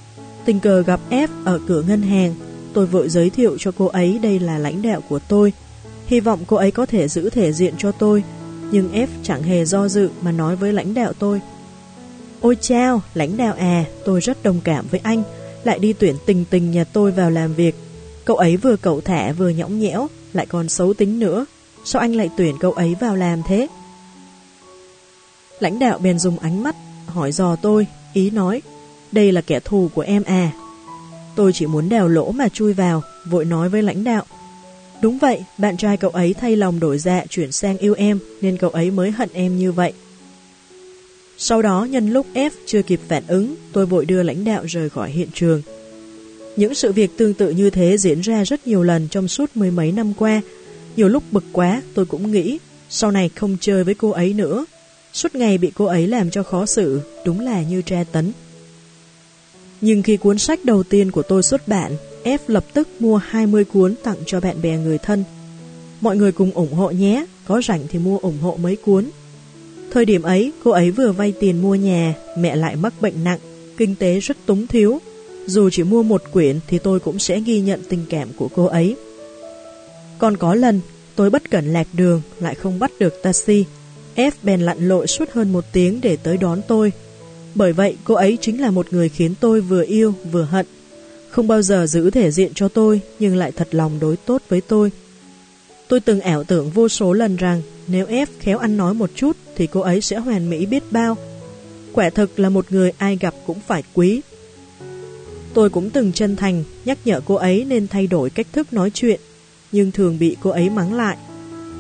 Tình 0.45 0.61
cờ 0.61 0.83
gặp 0.83 1.01
F 1.11 1.29
ở 1.45 1.61
cửa 1.69 1.83
ngân 1.83 2.03
hàng. 2.03 2.35
Tôi 2.73 2.87
vội 2.87 3.09
giới 3.09 3.31
thiệu 3.31 3.57
cho 3.59 3.73
cô 3.79 3.87
ấy 3.87 4.19
đây 4.23 4.39
là 4.39 4.59
lãnh 4.59 4.83
đạo 4.83 5.01
của 5.09 5.19
tôi. 5.29 5.53
Hy 6.07 6.21
vọng 6.21 6.41
cô 6.47 6.57
ấy 6.57 6.71
có 6.71 6.87
thể 6.87 7.09
giữ 7.09 7.31
thể 7.31 7.53
diện 7.53 7.75
cho 7.79 7.93
tôi. 7.93 8.25
Nhưng 8.71 8.93
F 8.93 9.07
chẳng 9.23 9.43
hề 9.43 9.65
do 9.65 9.89
dự 9.89 10.11
mà 10.23 10.33
nói 10.33 10.57
với 10.57 10.73
lãnh 10.73 10.95
đạo 10.95 11.13
tôi. 11.19 11.41
Ôi 12.41 12.57
chao, 12.61 13.03
lãnh 13.15 13.37
đạo 13.37 13.55
à, 13.59 13.85
tôi 14.05 14.21
rất 14.21 14.43
đồng 14.43 14.61
cảm 14.65 14.87
với 14.91 15.01
anh. 15.03 15.23
Lại 15.65 15.79
đi 15.79 15.93
tuyển 15.93 16.15
tình 16.27 16.45
tình 16.51 16.71
nhà 16.71 16.85
tôi 16.85 17.11
vào 17.11 17.31
làm 17.31 17.55
việc 17.55 17.75
Cậu 18.25 18.37
ấy 18.37 18.57
vừa 18.57 18.77
cậu 18.77 19.01
thả 19.01 19.33
vừa 19.33 19.49
nhõng 19.49 19.81
nhẽo, 19.81 20.09
lại 20.33 20.47
còn 20.47 20.69
xấu 20.69 20.95
tính 20.95 21.21
nữa. 21.21 21.47
Sao 21.85 22.01
anh 22.01 22.15
lại 22.15 22.31
tuyển 22.37 22.57
cậu 22.61 22.73
ấy 22.73 22.95
vào 23.01 23.17
làm 23.17 23.43
thế? 23.43 23.67
Lãnh 25.61 25.79
đạo 25.79 25.99
bèn 25.99 26.19
dùng 26.19 26.39
ánh 26.39 26.63
mắt, 26.63 26.77
hỏi 27.07 27.33
dò 27.33 27.57
tôi, 27.57 27.87
ý 28.13 28.31
nói, 28.31 28.63
đây 29.15 29.33
là 29.33 29.41
kẻ 29.41 29.61
thù 29.61 29.91
của 29.95 30.03
em 30.03 30.25
à. 30.25 30.53
Tôi 31.37 31.53
chỉ 31.53 31.67
muốn 31.67 31.89
đèo 31.89 32.09
lỗ 32.09 32.33
mà 32.33 32.49
chui 32.49 32.73
vào, 32.73 33.03
vội 33.31 33.45
nói 33.45 33.69
với 33.69 33.83
lãnh 33.83 34.05
đạo. 34.05 34.25
Đúng 35.03 35.19
vậy, 35.19 35.45
bạn 35.59 35.77
trai 35.77 35.97
cậu 35.97 36.11
ấy 36.11 36.35
thay 36.35 36.57
lòng 36.57 36.81
đổi 36.81 36.99
dạ 36.99 37.25
chuyển 37.31 37.53
sang 37.53 37.79
yêu 37.79 37.95
em, 37.95 38.19
nên 38.41 38.57
cậu 38.57 38.71
ấy 38.71 38.91
mới 38.91 39.11
hận 39.11 39.29
em 39.33 39.59
như 39.59 39.73
vậy. 39.73 39.93
Sau 41.39 41.63
đó, 41.63 41.85
nhân 41.91 42.11
lúc 42.11 42.27
F 42.35 42.51
chưa 42.67 42.83
kịp 42.83 43.01
phản 43.09 43.23
ứng, 43.27 43.55
tôi 43.73 43.87
vội 43.87 44.05
đưa 44.05 44.23
lãnh 44.23 44.45
đạo 44.45 44.65
rời 44.67 44.91
khỏi 44.91 45.11
hiện 45.11 45.29
trường. 45.35 45.63
Những 46.57 46.75
sự 46.75 46.93
việc 46.93 47.17
tương 47.17 47.35
tự 47.35 47.51
như 47.51 47.71
thế 47.71 47.97
diễn 47.97 48.21
ra 48.21 48.45
rất 48.45 48.67
nhiều 48.67 48.83
lần 48.83 49.09
trong 49.09 49.29
suốt 49.29 49.51
mười 49.55 49.71
mấy 49.71 49.93
năm 49.93 50.13
qua. 50.15 50.41
Nhiều 50.97 51.09
lúc 51.09 51.23
bực 51.31 51.45
quá, 51.53 51.83
tôi 51.95 52.07
cũng 52.07 52.33
nghĩ, 52.33 52.59
sau 52.89 53.11
này 53.11 53.31
không 53.35 53.57
chơi 53.61 53.85
với 53.85 53.95
cô 53.95 54.11
ấy 54.11 54.33
nữa. 54.33 54.65
Suốt 55.13 55.35
ngày 55.35 55.59
bị 55.59 55.73
cô 55.75 55.85
ấy 55.85 56.07
làm 56.07 56.31
cho 56.31 56.43
khó 56.43 56.67
xử, 56.67 57.01
đúng 57.25 57.41
là 57.41 57.63
như 57.63 57.83
tra 57.83 58.05
tấn. 58.13 58.33
Nhưng 59.85 60.03
khi 60.03 60.17
cuốn 60.17 60.39
sách 60.39 60.65
đầu 60.65 60.83
tiên 60.83 61.11
của 61.11 61.23
tôi 61.23 61.43
xuất 61.43 61.69
bản, 61.69 61.97
F 62.25 62.39
lập 62.47 62.65
tức 62.73 62.89
mua 62.99 63.17
20 63.17 63.65
cuốn 63.65 63.95
tặng 64.03 64.17
cho 64.27 64.41
bạn 64.41 64.63
bè 64.63 64.77
người 64.77 64.99
thân. 64.99 65.25
Mọi 66.01 66.17
người 66.17 66.33
cùng 66.33 66.51
ủng 66.51 66.73
hộ 66.73 66.91
nhé, 66.91 67.27
có 67.47 67.63
rảnh 67.69 67.81
thì 67.89 67.99
mua 67.99 68.19
ủng 68.19 68.39
hộ 68.39 68.57
mấy 68.63 68.77
cuốn. 68.77 69.11
Thời 69.91 70.05
điểm 70.05 70.23
ấy, 70.23 70.53
cô 70.65 70.71
ấy 70.71 70.91
vừa 70.91 71.13
vay 71.13 71.33
tiền 71.41 71.63
mua 71.63 71.75
nhà, 71.75 72.15
mẹ 72.39 72.57
lại 72.57 72.77
mắc 72.77 72.93
bệnh 73.01 73.25
nặng, 73.25 73.39
kinh 73.77 73.95
tế 73.95 74.21
rất 74.21 74.37
túng 74.47 74.67
thiếu, 74.67 74.99
dù 75.47 75.71
chỉ 75.71 75.83
mua 75.83 76.03
một 76.03 76.23
quyển 76.33 76.61
thì 76.67 76.79
tôi 76.79 77.01
cũng 77.01 77.19
sẽ 77.19 77.41
ghi 77.41 77.61
nhận 77.61 77.81
tình 77.89 78.05
cảm 78.09 78.29
của 78.37 78.49
cô 78.55 78.65
ấy. 78.65 78.97
Còn 80.19 80.37
có 80.37 80.55
lần, 80.55 80.81
tôi 81.17 81.31
bất 81.31 81.51
cẩn 81.51 81.73
lạc 81.73 81.87
đường, 81.93 82.23
lại 82.41 82.55
không 82.55 82.79
bắt 82.79 82.91
được 82.99 83.23
taxi. 83.23 83.65
F 84.17 84.31
bèn 84.43 84.61
lặn 84.61 84.89
lội 84.89 85.07
suốt 85.07 85.31
hơn 85.33 85.53
một 85.53 85.65
tiếng 85.73 86.01
để 86.01 86.17
tới 86.17 86.37
đón 86.37 86.61
tôi. 86.69 86.93
Bởi 87.55 87.73
vậy, 87.73 87.97
cô 88.05 88.15
ấy 88.15 88.39
chính 88.41 88.61
là 88.61 88.71
một 88.71 88.93
người 88.93 89.09
khiến 89.09 89.35
tôi 89.41 89.61
vừa 89.61 89.85
yêu 89.85 90.15
vừa 90.33 90.43
hận. 90.43 90.67
Không 91.31 91.49
bao 91.49 91.63
giờ 91.63 91.87
giữ 91.87 92.11
thể 92.11 92.31
diện 92.31 92.53
cho 92.55 92.69
tôi, 92.69 93.01
nhưng 93.19 93.37
lại 93.37 93.53
thật 93.53 93.69
lòng 93.71 93.99
đối 94.01 94.17
tốt 94.17 94.43
với 94.49 94.61
tôi. 94.61 94.93
Tôi 95.89 96.01
từng 96.01 96.21
ảo 96.21 96.45
tưởng 96.45 96.71
vô 96.71 96.89
số 96.89 97.13
lần 97.13 97.37
rằng 97.37 97.63
nếu 97.87 98.07
F 98.07 98.27
khéo 98.39 98.59
ăn 98.59 98.77
nói 98.77 98.95
một 98.95 99.11
chút 99.15 99.37
thì 99.57 99.67
cô 99.67 99.81
ấy 99.81 100.01
sẽ 100.01 100.17
hoàn 100.17 100.51
mỹ 100.51 100.67
biết 100.67 100.83
bao. 100.91 101.17
Quả 101.93 102.11
thực 102.11 102.39
là 102.39 102.49
một 102.49 102.73
người 102.73 102.93
ai 102.99 103.17
gặp 103.17 103.35
cũng 103.47 103.59
phải 103.67 103.83
quý, 103.95 104.21
Tôi 105.55 105.71
cũng 105.71 105.91
từng 105.91 106.13
chân 106.13 106.37
thành 106.37 106.65
nhắc 106.85 106.99
nhở 107.05 107.21
cô 107.25 107.35
ấy 107.35 107.65
nên 107.65 107.89
thay 107.89 108.07
đổi 108.07 108.31
cách 108.31 108.47
thức 108.53 108.73
nói 108.73 108.91
chuyện, 108.95 109.21
nhưng 109.73 109.91
thường 109.91 110.19
bị 110.19 110.37
cô 110.41 110.51
ấy 110.51 110.71
mắng 110.71 110.95
lại. 110.95 111.17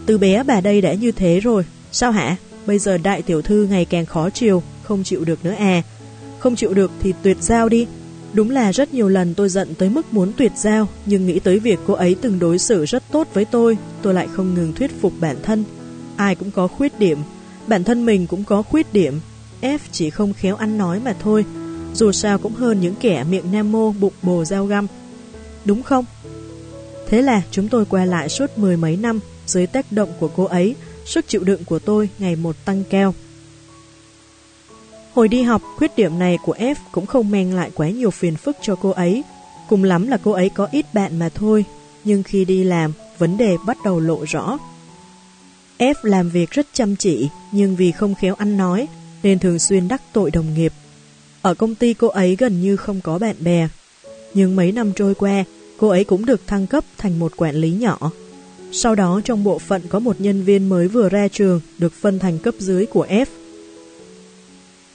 Từ 0.06 0.18
bé 0.18 0.42
bà 0.42 0.60
đây 0.60 0.80
đã 0.80 0.94
như 0.94 1.12
thế 1.12 1.40
rồi, 1.40 1.64
sao 1.92 2.10
hả? 2.10 2.36
Bây 2.66 2.78
giờ 2.78 2.98
đại 2.98 3.22
tiểu 3.22 3.42
thư 3.42 3.66
ngày 3.70 3.84
càng 3.84 4.06
khó 4.06 4.30
chiều, 4.30 4.62
không 4.84 5.04
chịu 5.04 5.24
được 5.24 5.44
nữa 5.44 5.54
à. 5.58 5.82
Không 6.38 6.56
chịu 6.56 6.74
được 6.74 6.90
thì 7.00 7.12
tuyệt 7.22 7.36
giao 7.40 7.68
đi. 7.68 7.86
Đúng 8.32 8.50
là 8.50 8.72
rất 8.72 8.94
nhiều 8.94 9.08
lần 9.08 9.34
tôi 9.34 9.48
giận 9.48 9.74
tới 9.74 9.88
mức 9.88 10.12
muốn 10.12 10.32
tuyệt 10.36 10.52
giao, 10.56 10.88
nhưng 11.06 11.26
nghĩ 11.26 11.38
tới 11.38 11.58
việc 11.58 11.78
cô 11.86 11.94
ấy 11.94 12.16
từng 12.20 12.38
đối 12.38 12.58
xử 12.58 12.84
rất 12.84 13.02
tốt 13.12 13.28
với 13.34 13.44
tôi, 13.44 13.76
tôi 14.02 14.14
lại 14.14 14.28
không 14.32 14.54
ngừng 14.54 14.72
thuyết 14.72 14.90
phục 15.00 15.12
bản 15.20 15.36
thân. 15.42 15.64
Ai 16.16 16.34
cũng 16.34 16.50
có 16.50 16.66
khuyết 16.66 16.98
điểm, 16.98 17.18
bản 17.66 17.84
thân 17.84 18.06
mình 18.06 18.26
cũng 18.26 18.44
có 18.44 18.62
khuyết 18.62 18.92
điểm. 18.92 19.20
F 19.62 19.78
chỉ 19.92 20.10
không 20.10 20.32
khéo 20.32 20.56
ăn 20.56 20.78
nói 20.78 21.00
mà 21.04 21.14
thôi, 21.20 21.44
dù 21.94 22.12
sao 22.12 22.38
cũng 22.38 22.54
hơn 22.54 22.80
những 22.80 22.94
kẻ 23.00 23.24
miệng 23.30 23.52
nam 23.52 23.72
mô 23.72 23.92
bụng 23.92 24.12
bồ 24.22 24.44
dao 24.44 24.66
găm. 24.66 24.86
Đúng 25.64 25.82
không? 25.82 26.04
Thế 27.08 27.22
là 27.22 27.42
chúng 27.50 27.68
tôi 27.68 27.84
qua 27.84 28.04
lại 28.04 28.28
suốt 28.28 28.58
mười 28.58 28.76
mấy 28.76 28.96
năm 28.96 29.20
dưới 29.46 29.66
tác 29.66 29.92
động 29.92 30.08
của 30.20 30.28
cô 30.36 30.44
ấy, 30.44 30.74
sức 31.04 31.24
chịu 31.28 31.44
đựng 31.44 31.64
của 31.64 31.78
tôi 31.78 32.08
ngày 32.18 32.36
một 32.36 32.56
tăng 32.64 32.84
cao. 32.90 33.14
Hồi 35.14 35.28
đi 35.28 35.42
học, 35.42 35.62
khuyết 35.76 35.96
điểm 35.96 36.18
này 36.18 36.38
của 36.42 36.54
F 36.58 36.74
cũng 36.92 37.06
không 37.06 37.30
mang 37.30 37.54
lại 37.54 37.70
quá 37.74 37.88
nhiều 37.88 38.10
phiền 38.10 38.36
phức 38.36 38.56
cho 38.62 38.76
cô 38.76 38.90
ấy. 38.90 39.22
Cùng 39.68 39.84
lắm 39.84 40.06
là 40.06 40.18
cô 40.24 40.30
ấy 40.32 40.48
có 40.48 40.68
ít 40.72 40.86
bạn 40.94 41.18
mà 41.18 41.28
thôi. 41.28 41.64
Nhưng 42.04 42.22
khi 42.22 42.44
đi 42.44 42.64
làm, 42.64 42.92
vấn 43.18 43.36
đề 43.36 43.56
bắt 43.66 43.76
đầu 43.84 44.00
lộ 44.00 44.24
rõ. 44.28 44.58
F 45.78 45.94
làm 46.02 46.30
việc 46.30 46.50
rất 46.50 46.66
chăm 46.72 46.96
chỉ, 46.96 47.28
nhưng 47.52 47.76
vì 47.76 47.92
không 47.92 48.14
khéo 48.14 48.34
ăn 48.34 48.56
nói, 48.56 48.88
nên 49.22 49.38
thường 49.38 49.58
xuyên 49.58 49.88
đắc 49.88 50.02
tội 50.12 50.30
đồng 50.30 50.54
nghiệp. 50.54 50.72
Ở 51.42 51.54
công 51.54 51.74
ty 51.74 51.94
cô 51.94 52.08
ấy 52.08 52.36
gần 52.36 52.60
như 52.60 52.76
không 52.76 53.00
có 53.00 53.18
bạn 53.18 53.36
bè. 53.40 53.68
Nhưng 54.34 54.56
mấy 54.56 54.72
năm 54.72 54.92
trôi 54.92 55.14
qua, 55.14 55.44
cô 55.78 55.88
ấy 55.88 56.04
cũng 56.04 56.26
được 56.26 56.46
thăng 56.46 56.66
cấp 56.66 56.84
thành 56.98 57.18
một 57.18 57.32
quản 57.36 57.54
lý 57.54 57.70
nhỏ. 57.70 58.10
Sau 58.72 58.94
đó 58.94 59.20
trong 59.24 59.44
bộ 59.44 59.58
phận 59.58 59.82
có 59.88 59.98
một 59.98 60.20
nhân 60.20 60.42
viên 60.42 60.68
mới 60.68 60.88
vừa 60.88 61.08
ra 61.08 61.28
trường 61.28 61.60
được 61.78 61.92
phân 61.92 62.18
thành 62.18 62.38
cấp 62.38 62.54
dưới 62.58 62.86
của 62.86 63.06
F. 63.06 63.26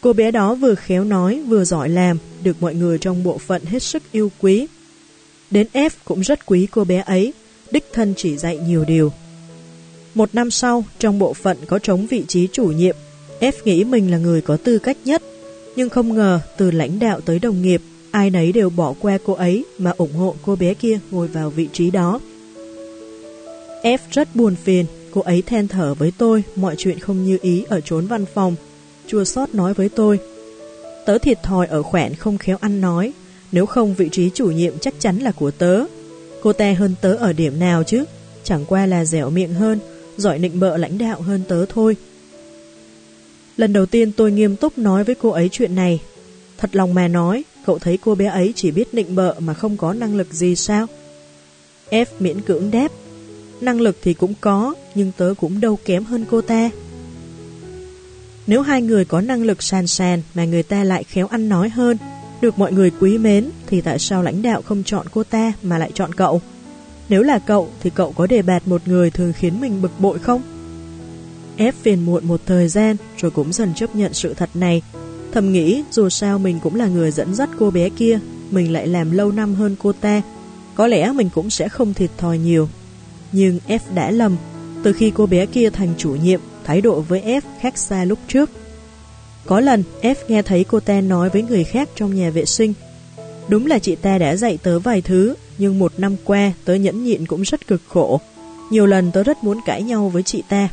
Cô 0.01 0.13
bé 0.13 0.31
đó 0.31 0.55
vừa 0.55 0.75
khéo 0.75 1.03
nói 1.03 1.41
vừa 1.47 1.63
giỏi 1.63 1.89
làm, 1.89 2.17
được 2.43 2.61
mọi 2.61 2.75
người 2.75 2.97
trong 2.97 3.23
bộ 3.23 3.37
phận 3.37 3.65
hết 3.65 3.83
sức 3.83 4.03
yêu 4.11 4.31
quý. 4.39 4.67
Đến 5.51 5.67
F 5.73 5.89
cũng 6.05 6.21
rất 6.21 6.45
quý 6.45 6.67
cô 6.71 6.83
bé 6.83 7.03
ấy, 7.05 7.33
đích 7.71 7.85
thân 7.93 8.13
chỉ 8.17 8.37
dạy 8.37 8.57
nhiều 8.57 8.85
điều. 8.85 9.11
Một 10.15 10.29
năm 10.35 10.51
sau, 10.51 10.83
trong 10.99 11.19
bộ 11.19 11.33
phận 11.33 11.57
có 11.67 11.79
trống 11.79 12.07
vị 12.07 12.23
trí 12.27 12.47
chủ 12.51 12.65
nhiệm, 12.65 12.95
F 13.39 13.51
nghĩ 13.65 13.83
mình 13.83 14.11
là 14.11 14.17
người 14.17 14.41
có 14.41 14.57
tư 14.57 14.79
cách 14.79 14.97
nhất, 15.05 15.23
nhưng 15.75 15.89
không 15.89 16.15
ngờ 16.15 16.39
từ 16.57 16.71
lãnh 16.71 16.99
đạo 16.99 17.21
tới 17.21 17.39
đồng 17.39 17.61
nghiệp, 17.61 17.81
ai 18.11 18.29
nấy 18.29 18.51
đều 18.51 18.69
bỏ 18.69 18.93
qua 18.99 19.17
cô 19.25 19.33
ấy 19.33 19.65
mà 19.77 19.93
ủng 19.97 20.13
hộ 20.13 20.35
cô 20.45 20.55
bé 20.55 20.73
kia 20.73 20.99
ngồi 21.11 21.27
vào 21.27 21.49
vị 21.49 21.69
trí 21.73 21.91
đó. 21.91 22.19
F 23.83 23.97
rất 24.11 24.35
buồn 24.35 24.55
phiền, 24.55 24.85
cô 25.11 25.21
ấy 25.21 25.41
then 25.41 25.67
thở 25.67 25.93
với 25.93 26.11
tôi 26.17 26.43
mọi 26.55 26.75
chuyện 26.77 26.99
không 26.99 27.25
như 27.25 27.37
ý 27.41 27.63
ở 27.69 27.81
trốn 27.81 28.07
văn 28.07 28.25
phòng, 28.33 28.55
chua 29.09 29.23
xót 29.23 29.55
nói 29.55 29.73
với 29.73 29.89
tôi. 29.89 30.19
Tớ 31.05 31.17
thiệt 31.17 31.43
thòi 31.43 31.67
ở 31.67 31.83
khoẻn 31.83 32.15
không 32.15 32.37
khéo 32.37 32.57
ăn 32.61 32.81
nói, 32.81 33.13
nếu 33.51 33.65
không 33.65 33.93
vị 33.93 34.09
trí 34.11 34.29
chủ 34.33 34.51
nhiệm 34.51 34.79
chắc 34.79 34.93
chắn 34.99 35.17
là 35.17 35.31
của 35.31 35.51
tớ. 35.51 35.83
Cô 36.41 36.53
ta 36.53 36.73
hơn 36.73 36.95
tớ 37.01 37.13
ở 37.13 37.33
điểm 37.33 37.59
nào 37.59 37.83
chứ, 37.83 38.03
chẳng 38.43 38.65
qua 38.65 38.85
là 38.85 39.05
dẻo 39.05 39.29
miệng 39.29 39.53
hơn, 39.53 39.79
giỏi 40.17 40.39
nịnh 40.39 40.59
bợ 40.59 40.77
lãnh 40.77 40.97
đạo 40.97 41.21
hơn 41.21 41.41
tớ 41.47 41.65
thôi. 41.65 41.95
Lần 43.57 43.73
đầu 43.73 43.85
tiên 43.85 44.11
tôi 44.11 44.31
nghiêm 44.31 44.55
túc 44.55 44.77
nói 44.77 45.03
với 45.03 45.15
cô 45.15 45.29
ấy 45.29 45.49
chuyện 45.51 45.75
này. 45.75 45.99
Thật 46.57 46.75
lòng 46.75 46.93
mà 46.93 47.07
nói, 47.07 47.43
cậu 47.65 47.79
thấy 47.79 47.97
cô 47.97 48.15
bé 48.15 48.25
ấy 48.25 48.53
chỉ 48.55 48.71
biết 48.71 48.93
nịnh 48.93 49.15
bợ 49.15 49.35
mà 49.39 49.53
không 49.53 49.77
có 49.77 49.93
năng 49.93 50.15
lực 50.15 50.33
gì 50.33 50.55
sao? 50.55 50.87
F 51.89 52.05
miễn 52.19 52.41
cưỡng 52.41 52.71
đáp. 52.71 52.91
Năng 53.61 53.81
lực 53.81 53.97
thì 54.01 54.13
cũng 54.13 54.33
có, 54.41 54.73
nhưng 54.95 55.11
tớ 55.17 55.33
cũng 55.39 55.61
đâu 55.61 55.79
kém 55.85 56.03
hơn 56.03 56.25
cô 56.31 56.41
ta. 56.41 56.69
Nếu 58.49 58.61
hai 58.61 58.81
người 58.81 59.05
có 59.05 59.21
năng 59.21 59.43
lực 59.43 59.63
sàn 59.63 59.87
sàn 59.87 60.21
mà 60.33 60.45
người 60.45 60.63
ta 60.63 60.83
lại 60.83 61.03
khéo 61.03 61.27
ăn 61.27 61.49
nói 61.49 61.69
hơn, 61.69 61.97
được 62.41 62.59
mọi 62.59 62.73
người 62.73 62.91
quý 62.99 63.17
mến, 63.17 63.49
thì 63.67 63.81
tại 63.81 63.99
sao 63.99 64.23
lãnh 64.23 64.41
đạo 64.41 64.61
không 64.61 64.83
chọn 64.83 65.05
cô 65.11 65.23
ta 65.23 65.53
mà 65.63 65.77
lại 65.77 65.91
chọn 65.93 66.13
cậu? 66.13 66.41
Nếu 67.09 67.23
là 67.23 67.39
cậu, 67.39 67.69
thì 67.81 67.89
cậu 67.95 68.11
có 68.11 68.27
đề 68.27 68.41
bạt 68.41 68.67
một 68.67 68.81
người 68.85 69.11
thường 69.11 69.33
khiến 69.33 69.61
mình 69.61 69.81
bực 69.81 69.91
bội 69.99 70.19
không? 70.19 70.41
Ép 71.57 71.75
phiền 71.75 72.05
muộn 72.05 72.27
một 72.27 72.41
thời 72.45 72.67
gian, 72.67 72.95
rồi 73.17 73.31
cũng 73.31 73.53
dần 73.53 73.73
chấp 73.75 73.95
nhận 73.95 74.13
sự 74.13 74.33
thật 74.33 74.49
này. 74.53 74.81
Thầm 75.31 75.51
nghĩ, 75.51 75.83
dù 75.91 76.09
sao 76.09 76.39
mình 76.39 76.59
cũng 76.63 76.75
là 76.75 76.87
người 76.87 77.11
dẫn 77.11 77.35
dắt 77.35 77.49
cô 77.59 77.71
bé 77.71 77.89
kia, 77.89 78.19
mình 78.51 78.73
lại 78.73 78.87
làm 78.87 79.11
lâu 79.11 79.31
năm 79.31 79.55
hơn 79.55 79.75
cô 79.79 79.93
ta. 79.93 80.21
Có 80.75 80.87
lẽ 80.87 81.11
mình 81.11 81.29
cũng 81.35 81.49
sẽ 81.49 81.69
không 81.69 81.93
thiệt 81.93 82.09
thòi 82.17 82.37
nhiều. 82.37 82.69
Nhưng 83.31 83.59
F 83.67 83.79
đã 83.95 84.11
lầm, 84.11 84.35
từ 84.83 84.93
khi 84.93 85.11
cô 85.15 85.25
bé 85.25 85.45
kia 85.45 85.69
thành 85.69 85.93
chủ 85.97 86.09
nhiệm, 86.09 86.39
thái 86.69 86.81
độ 86.81 87.01
với 87.01 87.21
F 87.21 87.41
khác 87.61 87.77
xa 87.77 88.05
lúc 88.05 88.19
trước. 88.27 88.49
Có 89.45 89.59
lần, 89.59 89.83
F 90.01 90.15
nghe 90.27 90.41
thấy 90.41 90.63
cô 90.63 90.79
ta 90.79 91.01
nói 91.01 91.29
với 91.29 91.41
người 91.41 91.63
khác 91.63 91.89
trong 91.95 92.15
nhà 92.15 92.29
vệ 92.29 92.45
sinh. 92.45 92.73
Đúng 93.47 93.65
là 93.65 93.79
chị 93.79 93.95
ta 93.95 94.17
đã 94.17 94.35
dạy 94.35 94.57
tớ 94.63 94.79
vài 94.79 95.01
thứ, 95.01 95.35
nhưng 95.57 95.79
một 95.79 95.93
năm 95.97 96.15
qua 96.23 96.51
tớ 96.65 96.73
nhẫn 96.73 97.03
nhịn 97.03 97.25
cũng 97.25 97.41
rất 97.41 97.67
cực 97.67 97.81
khổ. 97.87 98.21
Nhiều 98.69 98.85
lần 98.85 99.11
tớ 99.11 99.23
rất 99.23 99.43
muốn 99.43 99.59
cãi 99.65 99.83
nhau 99.83 100.09
với 100.09 100.23
chị 100.23 100.43
ta. 100.49 100.69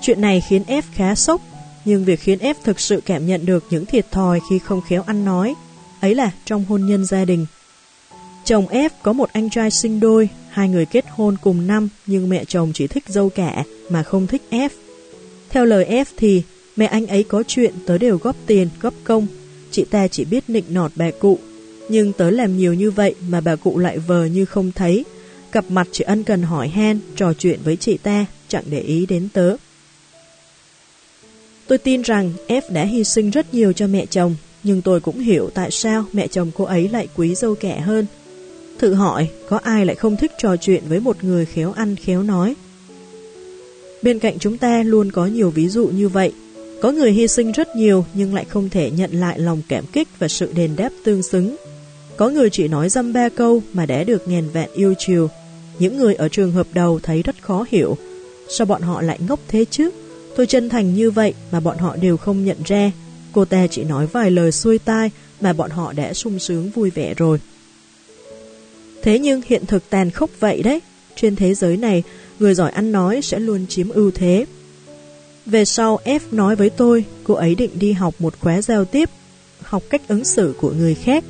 Chuyện 0.00 0.20
này 0.20 0.42
khiến 0.48 0.62
F 0.68 0.82
khá 0.94 1.14
sốc, 1.14 1.40
nhưng 1.84 2.04
việc 2.04 2.20
khiến 2.20 2.38
F 2.38 2.54
thực 2.64 2.80
sự 2.80 3.00
cảm 3.06 3.26
nhận 3.26 3.46
được 3.46 3.64
những 3.70 3.86
thiệt 3.86 4.10
thòi 4.10 4.40
khi 4.50 4.58
không 4.58 4.80
khéo 4.88 5.02
ăn 5.06 5.24
nói, 5.24 5.54
ấy 6.00 6.14
là 6.14 6.30
trong 6.44 6.64
hôn 6.64 6.86
nhân 6.86 7.04
gia 7.04 7.24
đình. 7.24 7.46
Chồng 8.46 8.66
F 8.66 8.90
có 9.02 9.12
một 9.12 9.32
anh 9.32 9.50
trai 9.50 9.70
sinh 9.70 10.00
đôi, 10.00 10.28
hai 10.50 10.68
người 10.68 10.86
kết 10.86 11.04
hôn 11.10 11.36
cùng 11.42 11.66
năm 11.66 11.88
nhưng 12.06 12.28
mẹ 12.28 12.44
chồng 12.44 12.72
chỉ 12.74 12.86
thích 12.86 13.04
dâu 13.08 13.28
cả 13.28 13.64
mà 13.90 14.02
không 14.02 14.26
thích 14.26 14.42
F. 14.50 14.68
Theo 15.48 15.64
lời 15.64 15.86
F 15.88 16.04
thì 16.16 16.42
mẹ 16.76 16.86
anh 16.86 17.06
ấy 17.06 17.22
có 17.22 17.42
chuyện 17.46 17.74
tớ 17.86 17.98
đều 17.98 18.18
góp 18.18 18.36
tiền, 18.46 18.68
góp 18.80 18.94
công, 19.04 19.26
chị 19.70 19.84
ta 19.90 20.08
chỉ 20.08 20.24
biết 20.24 20.44
nịnh 20.48 20.64
nọt 20.68 20.92
bà 20.94 21.10
cụ. 21.18 21.38
Nhưng 21.88 22.12
tớ 22.12 22.30
làm 22.30 22.58
nhiều 22.58 22.74
như 22.74 22.90
vậy 22.90 23.14
mà 23.28 23.40
bà 23.40 23.56
cụ 23.56 23.78
lại 23.78 23.98
vờ 23.98 24.24
như 24.24 24.44
không 24.44 24.72
thấy, 24.72 25.04
cặp 25.52 25.64
mặt 25.68 25.88
chỉ 25.92 26.04
ân 26.04 26.22
cần 26.24 26.42
hỏi 26.42 26.68
han, 26.68 26.98
trò 27.16 27.32
chuyện 27.32 27.60
với 27.64 27.76
chị 27.76 27.98
ta, 27.98 28.26
chẳng 28.48 28.64
để 28.70 28.80
ý 28.80 29.06
đến 29.06 29.28
tớ. 29.32 29.56
Tôi 31.66 31.78
tin 31.78 32.02
rằng 32.02 32.32
F 32.48 32.62
đã 32.68 32.84
hy 32.84 33.04
sinh 33.04 33.30
rất 33.30 33.54
nhiều 33.54 33.72
cho 33.72 33.86
mẹ 33.86 34.06
chồng, 34.06 34.36
nhưng 34.62 34.82
tôi 34.82 35.00
cũng 35.00 35.18
hiểu 35.18 35.50
tại 35.54 35.70
sao 35.70 36.04
mẹ 36.12 36.26
chồng 36.28 36.50
cô 36.54 36.64
ấy 36.64 36.88
lại 36.88 37.08
quý 37.16 37.34
dâu 37.34 37.54
kẻ 37.54 37.80
hơn. 37.80 38.06
Thử 38.78 38.94
hỏi, 38.94 39.28
có 39.48 39.60
ai 39.62 39.86
lại 39.86 39.96
không 39.96 40.16
thích 40.16 40.32
trò 40.38 40.56
chuyện 40.56 40.82
với 40.88 41.00
một 41.00 41.24
người 41.24 41.46
khéo 41.46 41.72
ăn 41.72 41.96
khéo 41.96 42.22
nói? 42.22 42.54
Bên 44.02 44.18
cạnh 44.18 44.38
chúng 44.38 44.58
ta 44.58 44.82
luôn 44.82 45.12
có 45.12 45.26
nhiều 45.26 45.50
ví 45.50 45.68
dụ 45.68 45.86
như 45.86 46.08
vậy. 46.08 46.32
Có 46.82 46.90
người 46.90 47.12
hy 47.12 47.28
sinh 47.28 47.52
rất 47.52 47.76
nhiều 47.76 48.04
nhưng 48.14 48.34
lại 48.34 48.44
không 48.44 48.68
thể 48.68 48.90
nhận 48.90 49.10
lại 49.12 49.38
lòng 49.38 49.62
cảm 49.68 49.84
kích 49.92 50.08
và 50.18 50.28
sự 50.28 50.52
đền 50.54 50.70
đáp 50.76 50.90
tương 51.04 51.22
xứng. 51.22 51.56
Có 52.16 52.28
người 52.28 52.50
chỉ 52.50 52.68
nói 52.68 52.88
dăm 52.88 53.12
ba 53.12 53.28
câu 53.28 53.62
mà 53.72 53.86
đã 53.86 54.04
được 54.04 54.28
ngàn 54.28 54.48
vạn 54.52 54.68
yêu 54.74 54.94
chiều. 54.98 55.30
Những 55.78 55.96
người 55.96 56.14
ở 56.14 56.28
trường 56.28 56.52
hợp 56.52 56.66
đầu 56.72 57.00
thấy 57.02 57.22
rất 57.22 57.42
khó 57.42 57.64
hiểu. 57.68 57.96
Sao 58.48 58.66
bọn 58.66 58.82
họ 58.82 59.02
lại 59.02 59.18
ngốc 59.28 59.40
thế 59.48 59.64
chứ? 59.70 59.90
Tôi 60.36 60.46
chân 60.46 60.68
thành 60.68 60.94
như 60.94 61.10
vậy 61.10 61.34
mà 61.52 61.60
bọn 61.60 61.78
họ 61.78 61.96
đều 61.96 62.16
không 62.16 62.44
nhận 62.44 62.56
ra. 62.64 62.92
Cô 63.32 63.44
ta 63.44 63.66
chỉ 63.66 63.84
nói 63.84 64.06
vài 64.06 64.30
lời 64.30 64.52
xuôi 64.52 64.78
tai 64.78 65.10
mà 65.40 65.52
bọn 65.52 65.70
họ 65.70 65.92
đã 65.92 66.12
sung 66.12 66.38
sướng 66.38 66.70
vui 66.70 66.90
vẻ 66.90 67.14
rồi. 67.14 67.38
Thế 69.06 69.18
nhưng 69.18 69.40
hiện 69.46 69.66
thực 69.66 69.90
tàn 69.90 70.10
khốc 70.10 70.30
vậy 70.40 70.62
đấy. 70.62 70.80
Trên 71.16 71.36
thế 71.36 71.54
giới 71.54 71.76
này, 71.76 72.02
người 72.38 72.54
giỏi 72.54 72.70
ăn 72.70 72.92
nói 72.92 73.22
sẽ 73.22 73.38
luôn 73.38 73.66
chiếm 73.66 73.88
ưu 73.88 74.10
thế. 74.10 74.46
Về 75.46 75.64
sau, 75.64 75.98
F 76.04 76.20
nói 76.30 76.56
với 76.56 76.70
tôi, 76.70 77.04
cô 77.24 77.34
ấy 77.34 77.54
định 77.54 77.70
đi 77.74 77.92
học 77.92 78.14
một 78.18 78.34
khóa 78.40 78.62
giao 78.62 78.84
tiếp, 78.84 79.10
học 79.62 79.82
cách 79.90 80.02
ứng 80.08 80.24
xử 80.24 80.54
của 80.60 80.70
người 80.70 80.94
khác. 80.94 81.24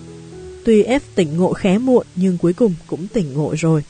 Tuy 0.64 0.82
F 0.82 1.00
tỉnh 1.14 1.36
ngộ 1.36 1.52
khé 1.52 1.78
muộn 1.78 2.06
nhưng 2.16 2.38
cuối 2.38 2.52
cùng 2.52 2.74
cũng 2.86 3.06
tỉnh 3.08 3.32
ngộ 3.34 3.54
rồi. 3.58 3.84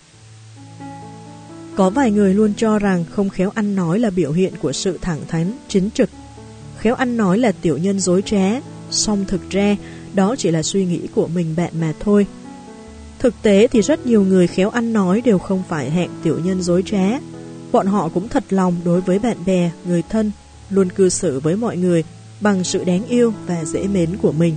Có 1.77 1.91
vài 1.91 2.11
người 2.11 2.35
luôn 2.35 2.53
cho 2.57 2.79
rằng 2.79 3.05
không 3.11 3.31
khéo 3.31 3.51
ăn 3.55 3.75
nói 3.77 3.99
là 3.99 4.11
biểu 4.11 4.33
hiện 4.33 4.53
của 4.63 4.73
sự 4.73 4.99
thẳng 5.03 5.21
thắn, 5.29 5.53
chính 5.69 5.91
trực. 5.91 6.11
Khéo 6.79 6.95
ăn 6.95 7.17
nói 7.17 7.39
là 7.39 7.53
tiểu 7.53 7.79
nhân 7.79 8.01
dối 8.01 8.23
trá, 8.23 8.61
song 8.91 9.25
thực 9.29 9.51
ra 9.51 9.77
đó 10.15 10.35
chỉ 10.39 10.51
là 10.51 10.63
suy 10.63 10.85
nghĩ 10.85 11.01
của 11.15 11.27
mình 11.27 11.55
bạn 11.57 11.73
mà 11.81 11.93
thôi. 12.01 12.27
Thực 13.19 13.35
tế 13.43 13.67
thì 13.67 13.83
rất 13.83 14.07
nhiều 14.07 14.23
người 14.23 14.47
khéo 14.47 14.71
ăn 14.71 14.93
nói 14.93 15.21
đều 15.25 15.39
không 15.39 15.63
phải 15.69 15.91
hạng 15.91 16.11
tiểu 16.23 16.39
nhân 16.45 16.63
dối 16.63 16.83
trá. 16.87 17.19
Bọn 17.73 17.87
họ 17.87 18.09
cũng 18.09 18.29
thật 18.29 18.45
lòng 18.51 18.75
đối 18.85 19.01
với 19.01 19.19
bạn 19.19 19.37
bè, 19.47 19.71
người 19.85 20.03
thân, 20.11 20.33
luôn 20.71 20.91
cư 20.91 21.09
xử 21.09 21.41
với 21.41 21.57
mọi 21.57 21.77
người 21.77 22.05
bằng 22.41 22.65
sự 22.65 22.85
đáng 22.85 23.05
yêu 23.09 23.33
và 23.47 23.65
dễ 23.65 23.87
mến 23.87 24.17
của 24.17 24.33
mình. 24.33 24.55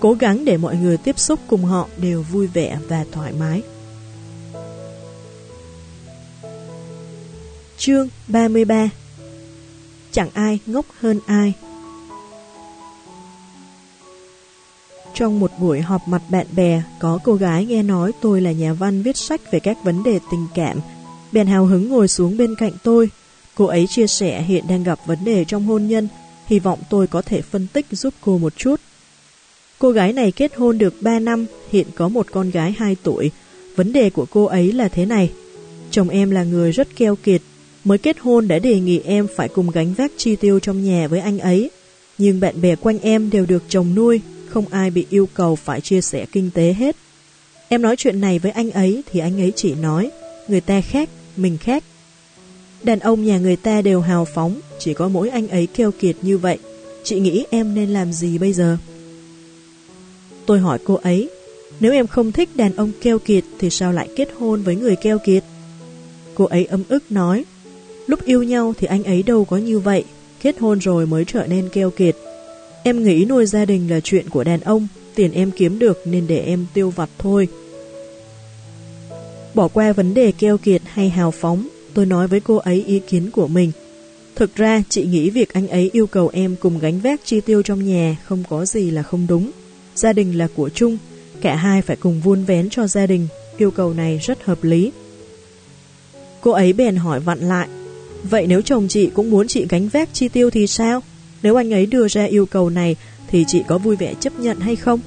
Cố 0.00 0.12
gắng 0.12 0.44
để 0.44 0.56
mọi 0.56 0.76
người 0.76 0.96
tiếp 0.96 1.18
xúc 1.18 1.40
cùng 1.46 1.64
họ 1.64 1.88
đều 1.96 2.22
vui 2.22 2.46
vẻ 2.46 2.78
và 2.88 3.04
thoải 3.12 3.32
mái. 3.40 3.62
Chương 7.76 8.08
33 8.28 8.90
Chẳng 10.12 10.28
ai 10.34 10.58
ngốc 10.66 10.86
hơn 11.00 11.20
ai 11.26 11.54
Trong 15.14 15.40
một 15.40 15.50
buổi 15.58 15.80
họp 15.80 16.08
mặt 16.08 16.22
bạn 16.28 16.46
bè, 16.56 16.82
có 16.98 17.18
cô 17.24 17.34
gái 17.34 17.66
nghe 17.66 17.82
nói 17.82 18.12
tôi 18.20 18.40
là 18.40 18.52
nhà 18.52 18.72
văn 18.72 19.02
viết 19.02 19.16
sách 19.16 19.40
về 19.52 19.60
các 19.60 19.84
vấn 19.84 20.02
đề 20.02 20.18
tình 20.30 20.46
cảm. 20.54 20.80
Bèn 21.32 21.46
hào 21.46 21.66
hứng 21.66 21.88
ngồi 21.88 22.08
xuống 22.08 22.36
bên 22.36 22.54
cạnh 22.54 22.72
tôi. 22.82 23.08
Cô 23.54 23.64
ấy 23.64 23.86
chia 23.86 24.06
sẻ 24.06 24.42
hiện 24.42 24.64
đang 24.68 24.82
gặp 24.82 24.98
vấn 25.06 25.24
đề 25.24 25.44
trong 25.44 25.66
hôn 25.66 25.86
nhân, 25.86 26.08
hy 26.46 26.58
vọng 26.58 26.78
tôi 26.90 27.06
có 27.06 27.22
thể 27.22 27.42
phân 27.42 27.66
tích 27.72 27.86
giúp 27.90 28.14
cô 28.20 28.38
một 28.38 28.52
chút. 28.56 28.80
Cô 29.78 29.90
gái 29.90 30.12
này 30.12 30.32
kết 30.32 30.56
hôn 30.56 30.78
được 30.78 30.94
3 31.02 31.18
năm, 31.18 31.46
hiện 31.70 31.86
có 31.94 32.08
một 32.08 32.26
con 32.32 32.50
gái 32.50 32.74
2 32.78 32.96
tuổi. 33.02 33.30
Vấn 33.76 33.92
đề 33.92 34.10
của 34.10 34.26
cô 34.30 34.44
ấy 34.44 34.72
là 34.72 34.88
thế 34.88 35.06
này. 35.06 35.32
Chồng 35.90 36.08
em 36.08 36.30
là 36.30 36.44
người 36.44 36.72
rất 36.72 36.96
keo 36.96 37.16
kiệt, 37.16 37.42
mới 37.84 37.98
kết 37.98 38.16
hôn 38.20 38.48
đã 38.48 38.58
đề 38.58 38.80
nghị 38.80 39.00
em 39.04 39.26
phải 39.36 39.48
cùng 39.48 39.70
gánh 39.70 39.94
vác 39.94 40.12
chi 40.16 40.36
tiêu 40.36 40.60
trong 40.60 40.84
nhà 40.84 41.08
với 41.08 41.20
anh 41.20 41.38
ấy. 41.38 41.70
Nhưng 42.18 42.40
bạn 42.40 42.60
bè 42.60 42.76
quanh 42.76 42.98
em 42.98 43.30
đều 43.30 43.46
được 43.46 43.62
chồng 43.68 43.94
nuôi, 43.94 44.20
không 44.52 44.68
ai 44.70 44.90
bị 44.90 45.06
yêu 45.10 45.28
cầu 45.34 45.56
phải 45.56 45.80
chia 45.80 46.00
sẻ 46.00 46.26
kinh 46.32 46.50
tế 46.54 46.74
hết. 46.78 46.96
Em 47.68 47.82
nói 47.82 47.96
chuyện 47.96 48.20
này 48.20 48.38
với 48.38 48.52
anh 48.52 48.70
ấy 48.70 49.02
thì 49.12 49.20
anh 49.20 49.40
ấy 49.40 49.52
chỉ 49.56 49.74
nói, 49.74 50.10
người 50.48 50.60
ta 50.60 50.80
khác, 50.80 51.08
mình 51.36 51.58
khác. 51.58 51.84
Đàn 52.82 52.98
ông 52.98 53.24
nhà 53.24 53.38
người 53.38 53.56
ta 53.56 53.82
đều 53.82 54.00
hào 54.00 54.24
phóng, 54.24 54.60
chỉ 54.78 54.94
có 54.94 55.08
mỗi 55.08 55.28
anh 55.28 55.48
ấy 55.48 55.66
keo 55.66 55.90
kiệt 55.92 56.16
như 56.22 56.38
vậy. 56.38 56.58
Chị 57.04 57.20
nghĩ 57.20 57.44
em 57.50 57.74
nên 57.74 57.90
làm 57.90 58.12
gì 58.12 58.38
bây 58.38 58.52
giờ? 58.52 58.76
Tôi 60.46 60.58
hỏi 60.58 60.78
cô 60.84 60.94
ấy, 60.94 61.30
Nếu 61.80 61.92
em 61.92 62.06
không 62.06 62.32
thích 62.32 62.56
đàn 62.56 62.76
ông 62.76 62.92
keo 63.02 63.18
kiệt 63.18 63.44
thì 63.58 63.70
sao 63.70 63.92
lại 63.92 64.08
kết 64.16 64.28
hôn 64.38 64.62
với 64.62 64.76
người 64.76 64.96
keo 64.96 65.18
kiệt? 65.18 65.44
Cô 66.34 66.44
ấy 66.44 66.64
ấm 66.64 66.82
ức 66.88 67.12
nói, 67.12 67.44
lúc 68.06 68.24
yêu 68.24 68.42
nhau 68.42 68.74
thì 68.78 68.86
anh 68.86 69.04
ấy 69.04 69.22
đâu 69.22 69.44
có 69.44 69.56
như 69.56 69.78
vậy, 69.78 70.04
kết 70.42 70.58
hôn 70.58 70.78
rồi 70.78 71.06
mới 71.06 71.24
trở 71.24 71.46
nên 71.46 71.68
keo 71.68 71.90
kiệt. 71.90 72.16
Em 72.84 73.04
nghĩ 73.04 73.24
nuôi 73.24 73.46
gia 73.46 73.64
đình 73.64 73.90
là 73.90 74.00
chuyện 74.00 74.28
của 74.30 74.44
đàn 74.44 74.60
ông, 74.60 74.88
tiền 75.14 75.32
em 75.32 75.50
kiếm 75.50 75.78
được 75.78 75.98
nên 76.06 76.26
để 76.26 76.38
em 76.38 76.66
tiêu 76.74 76.90
vặt 76.90 77.10
thôi. 77.18 77.48
Bỏ 79.54 79.68
qua 79.68 79.92
vấn 79.92 80.14
đề 80.14 80.32
keo 80.32 80.58
kiệt 80.58 80.82
hay 80.84 81.08
hào 81.08 81.30
phóng, 81.30 81.68
tôi 81.94 82.06
nói 82.06 82.28
với 82.28 82.40
cô 82.40 82.56
ấy 82.56 82.84
ý 82.86 83.00
kiến 83.08 83.30
của 83.30 83.46
mình. 83.48 83.72
Thực 84.34 84.56
ra, 84.56 84.82
chị 84.88 85.06
nghĩ 85.06 85.30
việc 85.30 85.52
anh 85.52 85.68
ấy 85.68 85.90
yêu 85.92 86.06
cầu 86.06 86.30
em 86.32 86.56
cùng 86.60 86.78
gánh 86.78 87.00
vác 87.00 87.20
chi 87.24 87.40
tiêu 87.40 87.62
trong 87.62 87.88
nhà 87.88 88.16
không 88.24 88.44
có 88.48 88.64
gì 88.64 88.90
là 88.90 89.02
không 89.02 89.26
đúng. 89.28 89.50
Gia 89.94 90.12
đình 90.12 90.38
là 90.38 90.48
của 90.54 90.68
chung, 90.68 90.98
cả 91.40 91.54
hai 91.54 91.82
phải 91.82 91.96
cùng 91.96 92.20
vun 92.20 92.44
vén 92.44 92.70
cho 92.70 92.86
gia 92.86 93.06
đình, 93.06 93.28
yêu 93.56 93.70
cầu 93.70 93.94
này 93.94 94.20
rất 94.22 94.44
hợp 94.44 94.64
lý. 94.64 94.92
Cô 96.40 96.50
ấy 96.50 96.72
bèn 96.72 96.96
hỏi 96.96 97.20
vặn 97.20 97.38
lại, 97.38 97.68
vậy 98.22 98.46
nếu 98.46 98.62
chồng 98.62 98.88
chị 98.88 99.10
cũng 99.14 99.30
muốn 99.30 99.48
chị 99.48 99.66
gánh 99.68 99.88
vác 99.88 100.08
chi 100.12 100.28
tiêu 100.28 100.50
thì 100.50 100.66
sao? 100.66 101.02
Nếu 101.42 101.56
anh 101.56 101.72
ấy 101.72 101.86
đưa 101.86 102.08
ra 102.08 102.24
yêu 102.24 102.46
cầu 102.46 102.70
này 102.70 102.96
thì 103.28 103.44
chị 103.48 103.62
có 103.68 103.78
vui 103.78 103.96
vẻ 103.96 104.14
chấp 104.20 104.40
nhận 104.40 104.60
hay 104.60 104.76
không? 104.76 105.00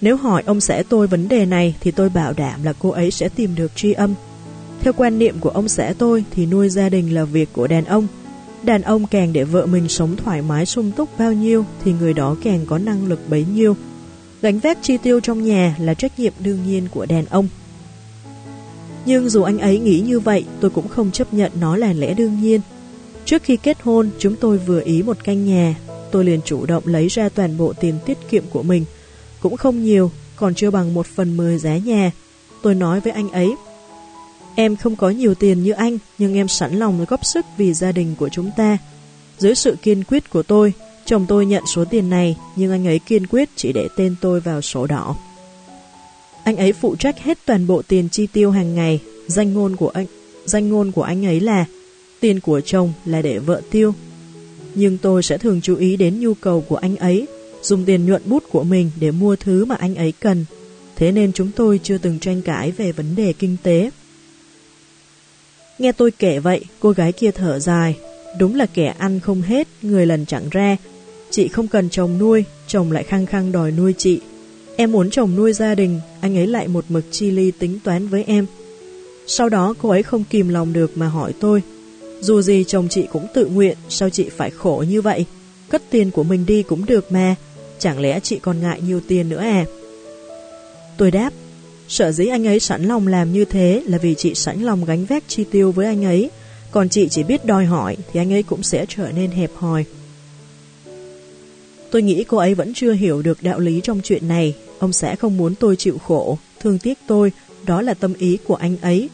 Nếu 0.00 0.16
hỏi 0.16 0.42
ông 0.46 0.60
xã 0.60 0.82
tôi 0.88 1.06
vấn 1.06 1.28
đề 1.28 1.46
này 1.46 1.74
thì 1.80 1.90
tôi 1.90 2.08
bảo 2.08 2.32
đảm 2.32 2.62
là 2.62 2.72
cô 2.78 2.90
ấy 2.90 3.10
sẽ 3.10 3.28
tìm 3.28 3.54
được 3.54 3.76
tri 3.76 3.92
âm. 3.92 4.14
Theo 4.80 4.92
quan 4.92 5.18
niệm 5.18 5.34
của 5.40 5.50
ông 5.50 5.68
xã 5.68 5.94
tôi 5.98 6.24
thì 6.30 6.46
nuôi 6.46 6.68
gia 6.68 6.88
đình 6.88 7.14
là 7.14 7.24
việc 7.24 7.48
của 7.52 7.66
đàn 7.66 7.84
ông. 7.84 8.06
Đàn 8.62 8.82
ông 8.82 9.06
càng 9.06 9.32
để 9.32 9.44
vợ 9.44 9.66
mình 9.66 9.88
sống 9.88 10.16
thoải 10.16 10.42
mái 10.42 10.66
sung 10.66 10.92
túc 10.96 11.18
bao 11.18 11.32
nhiêu 11.32 11.64
thì 11.84 11.92
người 11.92 12.12
đó 12.12 12.36
càng 12.44 12.66
có 12.66 12.78
năng 12.78 13.06
lực 13.06 13.20
bấy 13.28 13.44
nhiêu. 13.54 13.76
Gánh 14.42 14.58
vác 14.58 14.78
chi 14.82 14.96
tiêu 14.96 15.20
trong 15.20 15.44
nhà 15.44 15.76
là 15.80 15.94
trách 15.94 16.18
nhiệm 16.18 16.32
đương 16.38 16.58
nhiên 16.66 16.88
của 16.90 17.06
đàn 17.06 17.24
ông. 17.24 17.48
Nhưng 19.04 19.28
dù 19.28 19.42
anh 19.42 19.58
ấy 19.58 19.78
nghĩ 19.78 20.00
như 20.00 20.20
vậy, 20.20 20.44
tôi 20.60 20.70
cũng 20.70 20.88
không 20.88 21.10
chấp 21.10 21.34
nhận 21.34 21.52
nó 21.60 21.76
là 21.76 21.92
lẽ 21.92 22.14
đương 22.14 22.40
nhiên. 22.42 22.60
Trước 23.24 23.42
khi 23.42 23.56
kết 23.56 23.82
hôn, 23.82 24.10
chúng 24.18 24.36
tôi 24.36 24.58
vừa 24.58 24.82
ý 24.84 25.02
một 25.02 25.16
căn 25.24 25.46
nhà. 25.46 25.74
Tôi 26.10 26.24
liền 26.24 26.40
chủ 26.44 26.66
động 26.66 26.82
lấy 26.86 27.08
ra 27.08 27.28
toàn 27.28 27.56
bộ 27.56 27.72
tiền 27.80 27.94
tiết 28.06 28.18
kiệm 28.30 28.44
của 28.50 28.62
mình. 28.62 28.84
Cũng 29.40 29.56
không 29.56 29.84
nhiều, 29.84 30.10
còn 30.36 30.54
chưa 30.54 30.70
bằng 30.70 30.94
một 30.94 31.06
phần 31.06 31.36
mười 31.36 31.58
giá 31.58 31.76
nhà. 31.76 32.10
Tôi 32.62 32.74
nói 32.74 33.00
với 33.00 33.12
anh 33.12 33.30
ấy, 33.30 33.54
Em 34.54 34.76
không 34.76 34.96
có 34.96 35.10
nhiều 35.10 35.34
tiền 35.34 35.62
như 35.62 35.72
anh, 35.72 35.98
nhưng 36.18 36.34
em 36.34 36.48
sẵn 36.48 36.78
lòng 36.78 37.04
góp 37.08 37.24
sức 37.24 37.46
vì 37.56 37.72
gia 37.74 37.92
đình 37.92 38.14
của 38.18 38.28
chúng 38.28 38.50
ta. 38.56 38.78
Dưới 39.38 39.54
sự 39.54 39.76
kiên 39.82 40.04
quyết 40.04 40.30
của 40.30 40.42
tôi, 40.42 40.72
chồng 41.04 41.26
tôi 41.28 41.46
nhận 41.46 41.62
số 41.66 41.84
tiền 41.84 42.10
này, 42.10 42.36
nhưng 42.56 42.70
anh 42.70 42.86
ấy 42.86 42.98
kiên 42.98 43.26
quyết 43.26 43.48
chỉ 43.56 43.72
để 43.72 43.88
tên 43.96 44.14
tôi 44.20 44.40
vào 44.40 44.60
sổ 44.60 44.86
đỏ. 44.86 45.16
Anh 46.44 46.56
ấy 46.56 46.72
phụ 46.72 46.96
trách 46.96 47.18
hết 47.18 47.38
toàn 47.46 47.66
bộ 47.66 47.82
tiền 47.88 48.08
chi 48.08 48.26
tiêu 48.26 48.50
hàng 48.50 48.74
ngày, 48.74 49.00
danh 49.26 49.54
ngôn 49.54 49.76
của 49.76 49.88
anh 49.88 50.06
danh 50.44 50.68
ngôn 50.68 50.92
của 50.92 51.02
anh 51.02 51.26
ấy 51.26 51.40
là 51.40 51.64
tiền 52.20 52.40
của 52.40 52.60
chồng 52.60 52.92
là 53.04 53.22
để 53.22 53.38
vợ 53.38 53.60
tiêu. 53.70 53.94
Nhưng 54.74 54.98
tôi 54.98 55.22
sẽ 55.22 55.38
thường 55.38 55.60
chú 55.60 55.76
ý 55.76 55.96
đến 55.96 56.20
nhu 56.20 56.34
cầu 56.34 56.64
của 56.68 56.76
anh 56.76 56.96
ấy, 56.96 57.26
dùng 57.62 57.84
tiền 57.84 58.06
nhuận 58.06 58.22
bút 58.24 58.44
của 58.50 58.64
mình 58.64 58.90
để 59.00 59.10
mua 59.10 59.36
thứ 59.36 59.64
mà 59.64 59.74
anh 59.74 59.94
ấy 59.94 60.12
cần. 60.20 60.44
Thế 60.96 61.12
nên 61.12 61.32
chúng 61.32 61.50
tôi 61.56 61.80
chưa 61.82 61.98
từng 61.98 62.18
tranh 62.18 62.42
cãi 62.42 62.70
về 62.70 62.92
vấn 62.92 63.16
đề 63.16 63.32
kinh 63.32 63.56
tế. 63.62 63.90
Nghe 65.78 65.92
tôi 65.92 66.10
kể 66.10 66.38
vậy, 66.38 66.64
cô 66.80 66.90
gái 66.90 67.12
kia 67.12 67.30
thở 67.30 67.58
dài. 67.58 67.96
Đúng 68.38 68.54
là 68.54 68.66
kẻ 68.66 68.94
ăn 68.98 69.20
không 69.20 69.42
hết, 69.42 69.68
người 69.82 70.06
lần 70.06 70.26
chẳng 70.26 70.48
ra. 70.50 70.76
Chị 71.30 71.48
không 71.48 71.68
cần 71.68 71.90
chồng 71.90 72.18
nuôi, 72.18 72.44
chồng 72.66 72.92
lại 72.92 73.04
khăng 73.04 73.26
khăng 73.26 73.52
đòi 73.52 73.72
nuôi 73.72 73.94
chị. 73.98 74.20
Em 74.76 74.92
muốn 74.92 75.10
chồng 75.10 75.36
nuôi 75.36 75.52
gia 75.52 75.74
đình, 75.74 76.00
anh 76.20 76.36
ấy 76.36 76.46
lại 76.46 76.68
một 76.68 76.84
mực 76.88 77.04
chi 77.10 77.30
ly 77.30 77.50
tính 77.58 77.78
toán 77.84 78.08
với 78.08 78.24
em. 78.24 78.46
Sau 79.26 79.48
đó 79.48 79.74
cô 79.78 79.88
ấy 79.88 80.02
không 80.02 80.24
kìm 80.30 80.48
lòng 80.48 80.72
được 80.72 80.96
mà 80.96 81.08
hỏi 81.08 81.32
tôi. 81.40 81.62
Dù 82.20 82.42
gì 82.42 82.64
chồng 82.64 82.88
chị 82.90 83.06
cũng 83.12 83.26
tự 83.34 83.46
nguyện, 83.46 83.76
sao 83.88 84.10
chị 84.10 84.28
phải 84.28 84.50
khổ 84.50 84.84
như 84.88 85.00
vậy? 85.02 85.24
Cất 85.68 85.82
tiền 85.90 86.10
của 86.10 86.22
mình 86.22 86.46
đi 86.46 86.62
cũng 86.62 86.86
được 86.86 87.12
mà, 87.12 87.34
chẳng 87.78 88.00
lẽ 88.00 88.20
chị 88.20 88.38
còn 88.38 88.60
ngại 88.60 88.80
nhiều 88.86 89.00
tiền 89.08 89.28
nữa 89.28 89.40
à? 89.40 89.64
Tôi 90.96 91.10
đáp, 91.10 91.32
Sợ 91.90 92.12
dĩ 92.12 92.26
anh 92.26 92.46
ấy 92.46 92.60
sẵn 92.60 92.84
lòng 92.84 93.08
làm 93.08 93.32
như 93.32 93.44
thế 93.44 93.82
là 93.86 93.98
vì 93.98 94.14
chị 94.14 94.34
sẵn 94.34 94.62
lòng 94.62 94.84
gánh 94.84 95.04
vác 95.04 95.24
chi 95.28 95.44
tiêu 95.50 95.72
với 95.72 95.86
anh 95.86 96.04
ấy, 96.04 96.30
còn 96.70 96.88
chị 96.88 97.08
chỉ 97.08 97.22
biết 97.22 97.44
đòi 97.44 97.64
hỏi 97.64 97.96
thì 98.12 98.20
anh 98.20 98.32
ấy 98.32 98.42
cũng 98.42 98.62
sẽ 98.62 98.86
trở 98.88 99.12
nên 99.12 99.30
hẹp 99.30 99.50
hòi. 99.54 99.84
Tôi 101.90 102.02
nghĩ 102.02 102.24
cô 102.24 102.36
ấy 102.38 102.54
vẫn 102.54 102.74
chưa 102.74 102.92
hiểu 102.92 103.22
được 103.22 103.42
đạo 103.42 103.58
lý 103.58 103.80
trong 103.84 104.00
chuyện 104.04 104.28
này, 104.28 104.54
ông 104.78 104.92
sẽ 104.92 105.16
không 105.16 105.36
muốn 105.36 105.54
tôi 105.54 105.76
chịu 105.76 105.98
khổ, 105.98 106.38
thương 106.60 106.78
tiếc 106.78 106.98
tôi, 107.06 107.32
đó 107.66 107.82
là 107.82 107.94
tâm 107.94 108.14
ý 108.14 108.38
của 108.46 108.54
anh 108.54 108.76
ấy. 108.82 109.08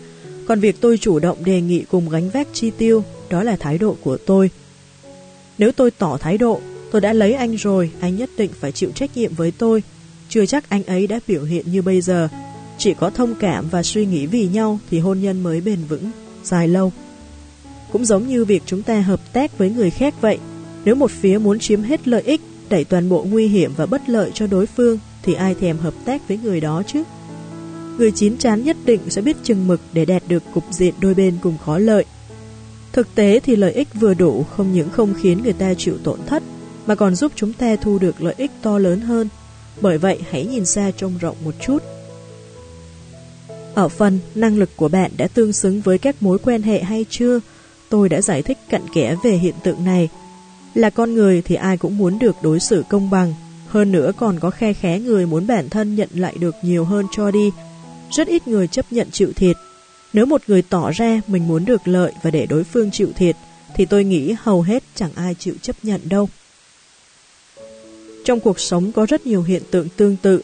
Còn 0.46 0.60
việc 0.60 0.80
tôi 0.80 0.98
chủ 0.98 1.18
động 1.18 1.44
đề 1.44 1.60
nghị 1.60 1.84
cùng 1.90 2.08
gánh 2.08 2.30
vác 2.30 2.48
chi 2.52 2.70
tiêu, 2.78 3.04
đó 3.30 3.42
là 3.42 3.56
thái 3.56 3.78
độ 3.78 3.96
của 4.02 4.16
tôi. 4.26 4.50
Nếu 5.58 5.72
tôi 5.72 5.90
tỏ 5.90 6.18
thái 6.20 6.38
độ, 6.38 6.60
tôi 6.90 7.00
đã 7.00 7.12
lấy 7.12 7.32
anh 7.32 7.56
rồi, 7.56 7.90
anh 8.00 8.16
nhất 8.16 8.30
định 8.36 8.50
phải 8.60 8.72
chịu 8.72 8.90
trách 8.94 9.16
nhiệm 9.16 9.34
với 9.34 9.52
tôi. 9.58 9.82
Chưa 10.28 10.46
chắc 10.46 10.68
anh 10.68 10.82
ấy 10.82 11.06
đã 11.06 11.20
biểu 11.26 11.42
hiện 11.42 11.72
như 11.72 11.82
bây 11.82 12.00
giờ, 12.00 12.28
chỉ 12.78 12.94
có 12.94 13.10
thông 13.10 13.34
cảm 13.34 13.68
và 13.70 13.82
suy 13.82 14.06
nghĩ 14.06 14.26
vì 14.26 14.46
nhau 14.46 14.78
thì 14.90 14.98
hôn 14.98 15.20
nhân 15.20 15.42
mới 15.42 15.60
bền 15.60 15.78
vững, 15.88 16.10
dài 16.44 16.68
lâu. 16.68 16.92
Cũng 17.92 18.04
giống 18.04 18.28
như 18.28 18.44
việc 18.44 18.62
chúng 18.66 18.82
ta 18.82 19.00
hợp 19.00 19.32
tác 19.32 19.58
với 19.58 19.70
người 19.70 19.90
khác 19.90 20.14
vậy. 20.20 20.38
Nếu 20.84 20.94
một 20.94 21.10
phía 21.10 21.38
muốn 21.38 21.58
chiếm 21.58 21.82
hết 21.82 22.08
lợi 22.08 22.22
ích, 22.22 22.40
đẩy 22.68 22.84
toàn 22.84 23.08
bộ 23.08 23.26
nguy 23.30 23.48
hiểm 23.48 23.72
và 23.76 23.86
bất 23.86 24.08
lợi 24.08 24.30
cho 24.34 24.46
đối 24.46 24.66
phương, 24.66 24.98
thì 25.22 25.34
ai 25.34 25.54
thèm 25.54 25.78
hợp 25.78 25.94
tác 26.04 26.28
với 26.28 26.38
người 26.42 26.60
đó 26.60 26.82
chứ? 26.86 27.02
Người 27.98 28.12
chín 28.12 28.36
chắn 28.38 28.64
nhất 28.64 28.76
định 28.84 29.00
sẽ 29.08 29.22
biết 29.22 29.36
chừng 29.42 29.66
mực 29.66 29.80
để 29.92 30.04
đạt 30.04 30.22
được 30.28 30.42
cục 30.54 30.64
diện 30.70 30.94
đôi 31.00 31.14
bên 31.14 31.38
cùng 31.42 31.58
khó 31.64 31.78
lợi. 31.78 32.04
Thực 32.92 33.14
tế 33.14 33.40
thì 33.40 33.56
lợi 33.56 33.72
ích 33.72 33.88
vừa 33.94 34.14
đủ 34.14 34.42
không 34.42 34.72
những 34.72 34.90
không 34.90 35.14
khiến 35.20 35.42
người 35.42 35.52
ta 35.52 35.74
chịu 35.74 35.98
tổn 36.04 36.18
thất, 36.26 36.42
mà 36.86 36.94
còn 36.94 37.14
giúp 37.14 37.32
chúng 37.34 37.52
ta 37.52 37.76
thu 37.76 37.98
được 37.98 38.22
lợi 38.22 38.34
ích 38.36 38.50
to 38.62 38.78
lớn 38.78 39.00
hơn. 39.00 39.28
Bởi 39.80 39.98
vậy 39.98 40.18
hãy 40.30 40.46
nhìn 40.46 40.64
xa 40.64 40.90
trông 40.96 41.18
rộng 41.20 41.36
một 41.44 41.54
chút. 41.60 41.82
Ở 43.74 43.88
phần 43.88 44.18
năng 44.34 44.58
lực 44.58 44.70
của 44.76 44.88
bạn 44.88 45.10
đã 45.16 45.28
tương 45.28 45.52
xứng 45.52 45.80
với 45.80 45.98
các 45.98 46.22
mối 46.22 46.38
quan 46.38 46.62
hệ 46.62 46.82
hay 46.82 47.04
chưa, 47.10 47.40
tôi 47.88 48.08
đã 48.08 48.20
giải 48.20 48.42
thích 48.42 48.58
cặn 48.68 48.82
kẽ 48.94 49.16
về 49.24 49.30
hiện 49.30 49.54
tượng 49.64 49.84
này. 49.84 50.08
Là 50.74 50.90
con 50.90 51.14
người 51.14 51.42
thì 51.42 51.54
ai 51.54 51.76
cũng 51.76 51.98
muốn 51.98 52.18
được 52.18 52.36
đối 52.42 52.60
xử 52.60 52.84
công 52.88 53.10
bằng, 53.10 53.34
hơn 53.68 53.92
nữa 53.92 54.12
còn 54.16 54.40
có 54.40 54.50
khe 54.50 54.72
khé 54.72 55.00
người 55.00 55.26
muốn 55.26 55.46
bản 55.46 55.68
thân 55.68 55.94
nhận 55.94 56.08
lại 56.14 56.34
được 56.40 56.54
nhiều 56.62 56.84
hơn 56.84 57.06
cho 57.12 57.30
đi. 57.30 57.50
Rất 58.10 58.28
ít 58.28 58.48
người 58.48 58.68
chấp 58.68 58.92
nhận 58.92 59.10
chịu 59.10 59.32
thiệt. 59.36 59.56
Nếu 60.12 60.26
một 60.26 60.42
người 60.46 60.62
tỏ 60.62 60.90
ra 60.90 61.20
mình 61.26 61.48
muốn 61.48 61.64
được 61.64 61.88
lợi 61.88 62.12
và 62.22 62.30
để 62.30 62.46
đối 62.46 62.64
phương 62.64 62.90
chịu 62.90 63.08
thiệt, 63.16 63.36
thì 63.74 63.86
tôi 63.86 64.04
nghĩ 64.04 64.34
hầu 64.38 64.62
hết 64.62 64.82
chẳng 64.94 65.10
ai 65.14 65.34
chịu 65.34 65.54
chấp 65.62 65.76
nhận 65.82 66.00
đâu. 66.04 66.28
Trong 68.24 68.40
cuộc 68.40 68.60
sống 68.60 68.92
có 68.92 69.06
rất 69.06 69.26
nhiều 69.26 69.42
hiện 69.42 69.62
tượng 69.70 69.88
tương 69.96 70.16
tự, 70.16 70.40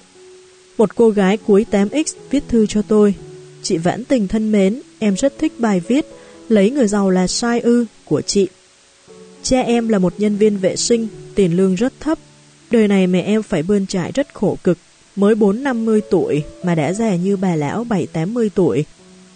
một 0.79 0.97
cô 0.97 1.11
gái 1.11 1.37
cuối 1.37 1.67
8X 1.71 2.05
viết 2.31 2.45
thư 2.49 2.67
cho 2.67 2.83
tôi. 2.83 3.15
Chị 3.63 3.77
Vãn 3.77 4.05
Tình 4.05 4.29
thân 4.29 4.53
mến, 4.53 4.81
em 4.99 5.15
rất 5.15 5.39
thích 5.39 5.53
bài 5.59 5.81
viết 5.81 6.07
Lấy 6.53 6.71
người 6.71 6.87
giàu 6.89 7.11
là 7.11 7.27
sai 7.27 7.61
ư 7.61 7.87
của 8.05 8.21
chị. 8.21 8.49
Cha 9.43 9.61
em 9.61 9.89
là 9.89 9.99
một 9.99 10.15
nhân 10.19 10.37
viên 10.37 10.57
vệ 10.57 10.77
sinh, 10.77 11.09
tiền 11.35 11.57
lương 11.57 11.75
rất 11.75 11.93
thấp. 12.01 12.19
Đời 12.71 12.89
này 12.89 13.07
mẹ 13.07 13.21
em 13.21 13.43
phải 13.43 13.63
bươn 13.63 13.87
trải 13.87 14.13
rất 14.15 14.35
khổ 14.35 14.57
cực, 14.65 14.79
mới 15.17 15.35
4-50 15.35 16.01
tuổi 16.11 16.43
mà 16.65 16.75
đã 16.75 16.93
già 16.93 17.17
như 17.17 17.37
bà 17.37 17.57
lão 17.57 17.85
7-80 17.85 18.49
tuổi. 18.55 18.85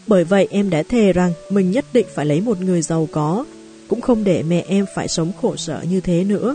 Bởi 0.07 0.25
vậy 0.25 0.49
em 0.51 0.71
đã 0.71 0.83
thề 0.83 1.13
rằng 1.13 1.33
mình 1.51 1.71
nhất 1.71 1.85
định 1.93 2.07
phải 2.15 2.27
lấy 2.27 2.41
một 2.41 2.61
người 2.61 2.83
giàu 2.83 3.09
có, 3.13 3.45
cũng 3.89 4.01
không 4.01 4.25
để 4.25 4.43
mẹ 4.43 4.65
em 4.69 4.85
phải 4.95 5.09
sống 5.09 5.33
khổ 5.41 5.57
sở 5.57 5.83
như 5.91 6.01
thế 6.01 6.25
nữa. 6.25 6.55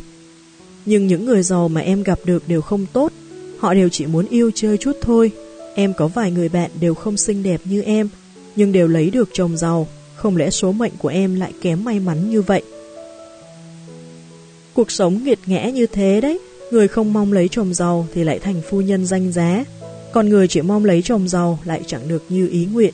Nhưng 0.86 1.08
những 1.08 1.26
người 1.26 1.44
giàu 1.44 1.68
mà 1.68 1.82
em 1.82 2.04
gặp 2.04 2.20
được 2.26 2.48
đều 2.48 2.62
không 2.62 2.86
tốt, 2.94 3.12
Họ 3.62 3.74
đều 3.74 3.90
chỉ 3.90 4.06
muốn 4.06 4.26
yêu 4.30 4.52
chơi 4.56 4.78
chút 4.78 4.98
thôi. 5.02 5.32
Em 5.76 5.94
có 5.94 6.08
vài 6.08 6.32
người 6.32 6.50
bạn 6.50 6.72
đều 6.80 6.94
không 6.94 7.18
xinh 7.18 7.44
đẹp 7.44 7.62
như 7.66 7.82
em, 7.82 8.10
nhưng 8.56 8.72
đều 8.72 8.88
lấy 8.88 9.10
được 9.10 9.30
chồng 9.34 9.58
giàu. 9.58 9.88
Không 10.16 10.38
lẽ 10.38 10.50
số 10.50 10.72
mệnh 10.72 10.92
của 11.00 11.08
em 11.08 11.40
lại 11.40 11.54
kém 11.62 11.84
may 11.84 12.00
mắn 12.00 12.30
như 12.30 12.42
vậy? 12.42 12.62
Cuộc 14.74 14.92
sống 14.92 15.24
nghiệt 15.24 15.40
ngã 15.46 15.70
như 15.70 15.86
thế 15.88 16.22
đấy. 16.22 16.40
Người 16.72 16.88
không 16.88 17.14
mong 17.14 17.34
lấy 17.34 17.48
chồng 17.48 17.74
giàu 17.74 18.08
thì 18.14 18.24
lại 18.24 18.40
thành 18.40 18.62
phu 18.70 18.82
nhân 18.82 19.06
danh 19.06 19.32
giá. 19.32 19.64
Còn 20.14 20.30
người 20.30 20.48
chỉ 20.48 20.62
mong 20.62 20.86
lấy 20.86 21.02
chồng 21.02 21.30
giàu 21.30 21.60
lại 21.64 21.82
chẳng 21.88 22.08
được 22.08 22.24
như 22.30 22.48
ý 22.48 22.66
nguyện. 22.66 22.94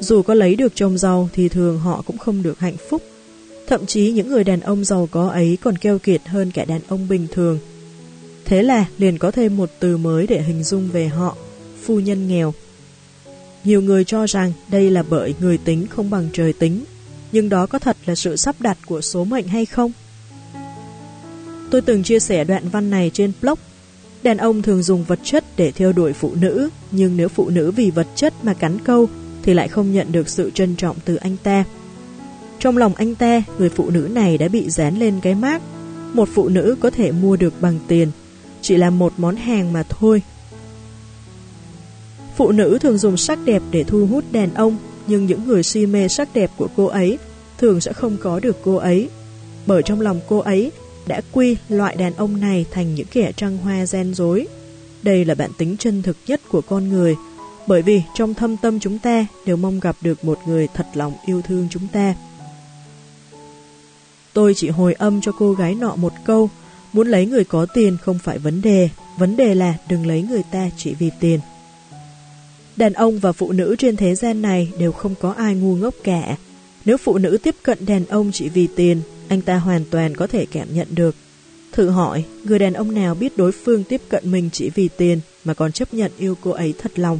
Dù 0.00 0.22
có 0.22 0.34
lấy 0.34 0.56
được 0.56 0.72
chồng 0.74 0.98
giàu 0.98 1.28
thì 1.32 1.48
thường 1.48 1.78
họ 1.78 2.02
cũng 2.06 2.18
không 2.18 2.42
được 2.42 2.58
hạnh 2.58 2.76
phúc. 2.90 3.02
Thậm 3.66 3.86
chí 3.86 4.12
những 4.12 4.28
người 4.28 4.44
đàn 4.44 4.60
ông 4.60 4.84
giàu 4.84 5.08
có 5.10 5.28
ấy 5.28 5.58
còn 5.62 5.78
keo 5.78 5.98
kiệt 5.98 6.20
hơn 6.26 6.50
cả 6.50 6.64
đàn 6.64 6.80
ông 6.88 7.08
bình 7.08 7.26
thường 7.32 7.58
Thế 8.52 8.62
là 8.62 8.86
liền 8.98 9.18
có 9.18 9.30
thêm 9.30 9.56
một 9.56 9.70
từ 9.80 9.96
mới 9.96 10.26
để 10.26 10.42
hình 10.42 10.62
dung 10.62 10.88
về 10.92 11.08
họ, 11.08 11.36
phu 11.82 12.00
nhân 12.00 12.28
nghèo. 12.28 12.54
Nhiều 13.64 13.82
người 13.82 14.04
cho 14.04 14.26
rằng 14.26 14.52
đây 14.68 14.90
là 14.90 15.02
bởi 15.10 15.34
người 15.40 15.58
tính 15.58 15.86
không 15.90 16.10
bằng 16.10 16.28
trời 16.32 16.52
tính, 16.52 16.84
nhưng 17.32 17.48
đó 17.48 17.66
có 17.66 17.78
thật 17.78 17.96
là 18.06 18.14
sự 18.14 18.36
sắp 18.36 18.56
đặt 18.60 18.78
của 18.86 19.00
số 19.00 19.24
mệnh 19.24 19.48
hay 19.48 19.66
không? 19.66 19.92
Tôi 21.72 21.82
từng 21.82 22.02
chia 22.02 22.20
sẻ 22.20 22.44
đoạn 22.44 22.68
văn 22.68 22.90
này 22.90 23.10
trên 23.14 23.32
blog. 23.40 23.58
Đàn 24.22 24.36
ông 24.36 24.62
thường 24.62 24.82
dùng 24.82 25.04
vật 25.04 25.18
chất 25.22 25.44
để 25.56 25.72
theo 25.72 25.92
đuổi 25.92 26.12
phụ 26.12 26.34
nữ, 26.34 26.68
nhưng 26.90 27.16
nếu 27.16 27.28
phụ 27.28 27.48
nữ 27.48 27.70
vì 27.70 27.90
vật 27.90 28.06
chất 28.14 28.34
mà 28.42 28.54
cắn 28.54 28.78
câu 28.84 29.08
thì 29.42 29.54
lại 29.54 29.68
không 29.68 29.92
nhận 29.92 30.12
được 30.12 30.28
sự 30.28 30.50
trân 30.50 30.76
trọng 30.76 30.96
từ 31.04 31.14
anh 31.16 31.36
ta. 31.42 31.64
Trong 32.58 32.76
lòng 32.76 32.94
anh 32.94 33.14
ta, 33.14 33.42
người 33.58 33.68
phụ 33.68 33.90
nữ 33.90 34.08
này 34.12 34.38
đã 34.38 34.48
bị 34.48 34.70
dán 34.70 34.98
lên 34.98 35.20
cái 35.22 35.34
mác. 35.34 35.62
Một 36.12 36.28
phụ 36.34 36.48
nữ 36.48 36.76
có 36.80 36.90
thể 36.90 37.12
mua 37.12 37.36
được 37.36 37.54
bằng 37.60 37.78
tiền, 37.88 38.08
chỉ 38.62 38.76
là 38.76 38.90
một 38.90 39.12
món 39.16 39.36
hàng 39.36 39.72
mà 39.72 39.82
thôi. 39.82 40.22
Phụ 42.36 42.52
nữ 42.52 42.78
thường 42.80 42.98
dùng 42.98 43.16
sắc 43.16 43.38
đẹp 43.44 43.62
để 43.70 43.84
thu 43.84 44.06
hút 44.06 44.24
đàn 44.32 44.54
ông, 44.54 44.76
nhưng 45.06 45.26
những 45.26 45.46
người 45.46 45.62
si 45.62 45.86
mê 45.86 46.08
sắc 46.08 46.28
đẹp 46.34 46.50
của 46.56 46.68
cô 46.76 46.86
ấy 46.86 47.18
thường 47.58 47.80
sẽ 47.80 47.92
không 47.92 48.16
có 48.22 48.40
được 48.40 48.56
cô 48.64 48.76
ấy. 48.76 49.08
Bởi 49.66 49.82
trong 49.82 50.00
lòng 50.00 50.20
cô 50.28 50.38
ấy 50.38 50.72
đã 51.06 51.20
quy 51.32 51.56
loại 51.68 51.96
đàn 51.96 52.14
ông 52.14 52.40
này 52.40 52.66
thành 52.70 52.94
những 52.94 53.06
kẻ 53.12 53.32
trăng 53.36 53.58
hoa 53.58 53.86
gian 53.86 54.14
dối. 54.14 54.46
Đây 55.02 55.24
là 55.24 55.34
bản 55.34 55.50
tính 55.58 55.76
chân 55.78 56.02
thực 56.02 56.16
nhất 56.26 56.40
của 56.48 56.60
con 56.60 56.88
người, 56.88 57.16
bởi 57.66 57.82
vì 57.82 58.02
trong 58.14 58.34
thâm 58.34 58.56
tâm 58.56 58.80
chúng 58.80 58.98
ta 58.98 59.26
đều 59.46 59.56
mong 59.56 59.80
gặp 59.80 59.96
được 60.00 60.24
một 60.24 60.38
người 60.46 60.68
thật 60.74 60.86
lòng 60.94 61.12
yêu 61.26 61.42
thương 61.42 61.68
chúng 61.70 61.88
ta. 61.92 62.14
Tôi 64.32 64.54
chỉ 64.54 64.68
hồi 64.68 64.92
âm 64.92 65.20
cho 65.20 65.32
cô 65.38 65.52
gái 65.52 65.74
nọ 65.74 65.96
một 65.96 66.12
câu, 66.24 66.50
muốn 66.92 67.08
lấy 67.08 67.26
người 67.26 67.44
có 67.44 67.66
tiền 67.74 67.96
không 68.02 68.18
phải 68.18 68.38
vấn 68.38 68.62
đề, 68.62 68.88
vấn 69.18 69.36
đề 69.36 69.54
là 69.54 69.74
đừng 69.88 70.06
lấy 70.06 70.22
người 70.22 70.42
ta 70.52 70.70
chỉ 70.76 70.94
vì 70.94 71.10
tiền. 71.20 71.40
Đàn 72.76 72.92
ông 72.92 73.18
và 73.18 73.32
phụ 73.32 73.52
nữ 73.52 73.76
trên 73.78 73.96
thế 73.96 74.14
gian 74.14 74.42
này 74.42 74.72
đều 74.78 74.92
không 74.92 75.14
có 75.20 75.32
ai 75.32 75.54
ngu 75.54 75.76
ngốc 75.76 75.94
cả. 76.04 76.36
Nếu 76.84 76.96
phụ 76.96 77.18
nữ 77.18 77.38
tiếp 77.42 77.54
cận 77.62 77.86
đàn 77.86 78.04
ông 78.04 78.30
chỉ 78.32 78.48
vì 78.48 78.68
tiền, 78.76 79.00
anh 79.32 79.40
ta 79.40 79.56
hoàn 79.56 79.84
toàn 79.90 80.14
có 80.14 80.26
thể 80.26 80.46
cảm 80.46 80.74
nhận 80.74 80.88
được. 80.90 81.14
Thử 81.72 81.88
hỏi, 81.88 82.24
người 82.44 82.58
đàn 82.58 82.72
ông 82.72 82.94
nào 82.94 83.14
biết 83.14 83.36
đối 83.36 83.52
phương 83.52 83.84
tiếp 83.84 84.00
cận 84.08 84.30
mình 84.30 84.50
chỉ 84.52 84.70
vì 84.70 84.88
tiền 84.96 85.20
mà 85.44 85.54
còn 85.54 85.72
chấp 85.72 85.94
nhận 85.94 86.12
yêu 86.18 86.36
cô 86.40 86.50
ấy 86.50 86.74
thật 86.78 86.98
lòng. 86.98 87.18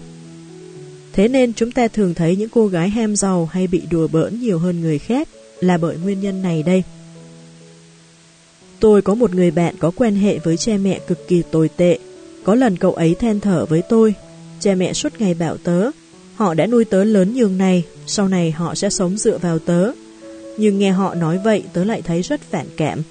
Thế 1.12 1.28
nên 1.28 1.52
chúng 1.52 1.72
ta 1.72 1.88
thường 1.88 2.14
thấy 2.14 2.36
những 2.36 2.48
cô 2.48 2.66
gái 2.66 2.88
ham 2.88 3.16
giàu 3.16 3.48
hay 3.52 3.66
bị 3.66 3.82
đùa 3.90 4.08
bỡn 4.08 4.40
nhiều 4.40 4.58
hơn 4.58 4.80
người 4.80 4.98
khác 4.98 5.28
là 5.60 5.78
bởi 5.78 5.96
nguyên 5.96 6.20
nhân 6.20 6.42
này 6.42 6.62
đây. 6.62 6.82
Tôi 8.80 9.02
có 9.02 9.14
một 9.14 9.34
người 9.34 9.50
bạn 9.50 9.74
có 9.78 9.90
quan 9.96 10.14
hệ 10.14 10.38
với 10.38 10.56
cha 10.56 10.72
mẹ 10.82 11.00
cực 11.06 11.28
kỳ 11.28 11.42
tồi 11.50 11.68
tệ. 11.76 11.98
Có 12.44 12.54
lần 12.54 12.76
cậu 12.76 12.92
ấy 12.92 13.14
than 13.14 13.40
thở 13.40 13.66
với 13.66 13.82
tôi, 13.88 14.14
cha 14.60 14.74
mẹ 14.74 14.92
suốt 14.92 15.12
ngày 15.18 15.34
bảo 15.34 15.56
tớ, 15.56 15.90
họ 16.34 16.54
đã 16.54 16.66
nuôi 16.66 16.84
tớ 16.84 17.04
lớn 17.04 17.34
nhường 17.34 17.58
này, 17.58 17.84
sau 18.06 18.28
này 18.28 18.50
họ 18.50 18.74
sẽ 18.74 18.90
sống 18.90 19.16
dựa 19.16 19.38
vào 19.38 19.58
tớ. 19.58 19.92
Nhưng 20.56 20.78
nghe 20.78 20.90
họ 20.90 21.14
nói 21.14 21.40
vậy 21.44 21.62
tớ 21.72 21.84
lại 21.84 22.02
thấy 22.02 22.22
rất 22.22 22.40
phản 22.40 22.66
cảm. 22.76 23.02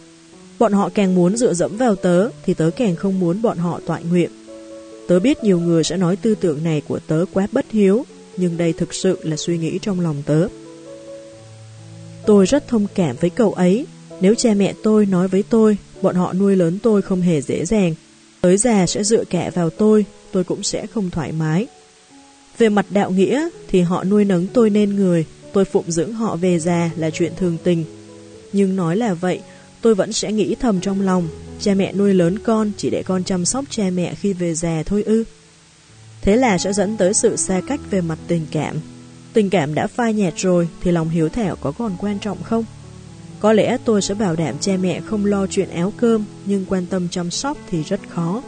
Bọn 0.60 0.74
họ 0.74 0.90
càng 0.94 1.16
muốn 1.16 1.38
dựa 1.38 1.54
dẫm 1.54 1.78
vào 1.78 1.96
tớ 1.96 2.30
thì 2.46 2.54
tớ 2.54 2.70
càng 2.78 2.96
không 2.96 3.20
muốn 3.20 3.42
bọn 3.42 3.58
họ 3.58 3.80
tọa 3.86 4.00
nguyện. 4.00 4.30
Tớ 5.08 5.20
biết 5.20 5.44
nhiều 5.44 5.60
người 5.60 5.84
sẽ 5.84 5.98
nói 5.98 6.16
tư 6.16 6.36
tưởng 6.36 6.64
này 6.64 6.82
của 6.88 7.00
tớ 7.08 7.26
quá 7.34 7.48
bất 7.52 7.66
hiếu, 7.72 8.06
nhưng 8.38 8.58
đây 8.58 8.74
thực 8.74 8.94
sự 8.94 9.20
là 9.24 9.38
suy 9.38 9.58
nghĩ 9.58 9.80
trong 9.82 10.00
lòng 10.00 10.24
tớ. 10.26 10.48
Tôi 12.26 12.46
rất 12.46 12.68
thông 12.68 12.88
cảm 12.96 13.16
với 13.20 13.30
cậu 13.30 13.54
ấy. 13.54 13.86
Nếu 14.22 14.36
cha 14.36 14.54
mẹ 14.54 14.74
tôi 14.84 15.06
nói 15.06 15.28
với 15.28 15.44
tôi, 15.50 15.78
bọn 16.02 16.16
họ 16.16 16.34
nuôi 16.34 16.56
lớn 16.56 16.80
tôi 16.84 17.02
không 17.02 17.22
hề 17.22 17.42
dễ 17.42 17.66
dàng. 17.66 17.96
Tới 18.42 18.58
già 18.58 18.86
sẽ 18.86 19.04
dựa 19.04 19.24
cả 19.24 19.52
vào 19.54 19.70
tôi, 19.70 20.06
tôi 20.32 20.44
cũng 20.44 20.64
sẽ 20.64 20.88
không 20.88 21.10
thoải 21.10 21.32
mái. 21.32 21.68
Về 22.58 22.70
mặt 22.70 22.86
đạo 22.90 23.12
nghĩa 23.12 23.50
thì 23.68 23.82
họ 23.82 24.04
nuôi 24.04 24.26
nấng 24.26 24.48
tôi 24.48 24.70
nên 24.70 24.96
người, 24.96 25.26
tôi 25.54 25.66
phụng 25.66 25.92
dưỡng 25.92 26.14
họ 26.14 26.36
về 26.36 26.60
già 26.60 26.90
là 26.96 27.10
chuyện 27.10 27.34
thường 27.38 27.58
tình. 27.64 27.86
Nhưng 28.54 28.76
nói 28.76 28.98
là 28.98 29.14
vậy, 29.14 29.40
tôi 29.82 29.96
vẫn 29.96 30.14
sẽ 30.14 30.32
nghĩ 30.32 30.56
thầm 30.56 30.82
trong 30.82 31.02
lòng, 31.02 31.28
cha 31.60 31.74
mẹ 31.74 31.94
nuôi 31.94 32.14
lớn 32.14 32.40
con 32.40 32.72
chỉ 32.78 32.90
để 32.90 33.04
con 33.04 33.24
chăm 33.24 33.46
sóc 33.46 33.66
cha 33.70 33.84
mẹ 33.94 34.16
khi 34.16 34.34
về 34.34 34.56
già 34.56 34.84
thôi 34.86 35.04
ư. 35.04 35.24
Thế 36.22 36.36
là 36.36 36.58
sẽ 36.58 36.74
dẫn 36.74 36.98
tới 36.98 37.14
sự 37.14 37.36
xa 37.36 37.62
cách 37.68 37.80
về 37.92 38.02
mặt 38.02 38.20
tình 38.28 38.46
cảm. 38.52 38.76
Tình 39.34 39.50
cảm 39.50 39.76
đã 39.76 39.88
phai 39.88 40.14
nhạt 40.14 40.34
rồi 40.38 40.68
thì 40.82 40.92
lòng 40.92 41.10
hiếu 41.10 41.30
thảo 41.30 41.56
có 41.62 41.72
còn 41.72 41.96
quan 42.00 42.20
trọng 42.20 42.44
không? 42.44 42.64
Có 43.40 43.54
lẽ 43.54 43.78
tôi 43.86 44.02
sẽ 44.02 44.14
bảo 44.14 44.36
đảm 44.36 44.56
cha 44.60 44.78
mẹ 44.82 45.02
không 45.02 45.26
lo 45.26 45.48
chuyện 45.48 45.70
áo 45.70 45.94
cơm 45.98 46.26
nhưng 46.46 46.66
quan 46.70 46.86
tâm 46.86 47.08
chăm 47.10 47.32
sóc 47.32 47.58
thì 47.70 47.84
rất 47.84 48.00
khó. 48.10 48.42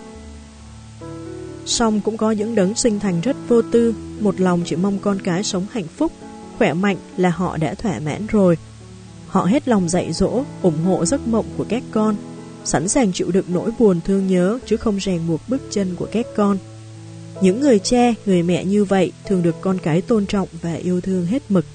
song 1.65 2.01
cũng 2.01 2.17
có 2.17 2.31
những 2.31 2.55
đấng 2.55 2.75
sinh 2.75 2.99
thành 2.99 3.21
rất 3.21 3.35
vô 3.47 3.61
tư, 3.61 3.95
một 4.19 4.39
lòng 4.39 4.61
chỉ 4.65 4.75
mong 4.75 4.99
con 4.99 5.21
cái 5.21 5.43
sống 5.43 5.65
hạnh 5.71 5.87
phúc, 5.97 6.11
khỏe 6.57 6.73
mạnh 6.73 6.97
là 7.17 7.29
họ 7.29 7.57
đã 7.57 7.73
thỏa 7.73 7.99
mãn 7.99 8.27
rồi. 8.27 8.57
Họ 9.27 9.45
hết 9.45 9.67
lòng 9.67 9.89
dạy 9.89 10.13
dỗ, 10.13 10.43
ủng 10.61 10.83
hộ 10.85 11.05
giấc 11.05 11.27
mộng 11.27 11.45
của 11.57 11.65
các 11.69 11.83
con, 11.91 12.15
sẵn 12.63 12.87
sàng 12.87 13.13
chịu 13.13 13.31
đựng 13.31 13.45
nỗi 13.47 13.71
buồn 13.79 13.99
thương 14.05 14.27
nhớ 14.27 14.59
chứ 14.65 14.77
không 14.77 14.97
ràng 14.97 15.27
buộc 15.27 15.41
bước 15.47 15.61
chân 15.71 15.95
của 15.95 16.07
các 16.11 16.25
con. 16.35 16.57
Những 17.41 17.61
người 17.61 17.79
cha, 17.79 18.13
người 18.25 18.43
mẹ 18.43 18.65
như 18.65 18.85
vậy 18.85 19.11
thường 19.25 19.43
được 19.43 19.55
con 19.61 19.77
cái 19.83 20.01
tôn 20.01 20.25
trọng 20.25 20.47
và 20.61 20.73
yêu 20.73 21.01
thương 21.01 21.25
hết 21.25 21.43
mực. 21.49 21.65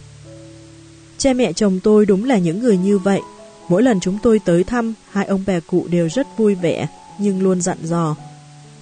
Cha 1.19 1.33
mẹ 1.33 1.53
chồng 1.53 1.81
tôi 1.83 2.07
đúng 2.07 2.25
là 2.25 2.39
những 2.39 2.61
người 2.61 2.77
như 2.77 2.99
vậy. 2.99 3.21
Mỗi 3.69 3.83
lần 3.83 4.01
chúng 4.01 4.19
tôi 4.23 4.41
tới 4.45 4.65
thăm, 4.65 4.95
hai 5.11 5.27
ông 5.27 5.45
bà 5.47 5.61
cụ 5.61 5.87
đều 5.91 6.09
rất 6.09 6.27
vui 6.37 6.55
vẻ, 6.55 6.89
nhưng 7.19 7.43
luôn 7.43 7.61
dặn 7.61 7.79
dò. 7.83 8.17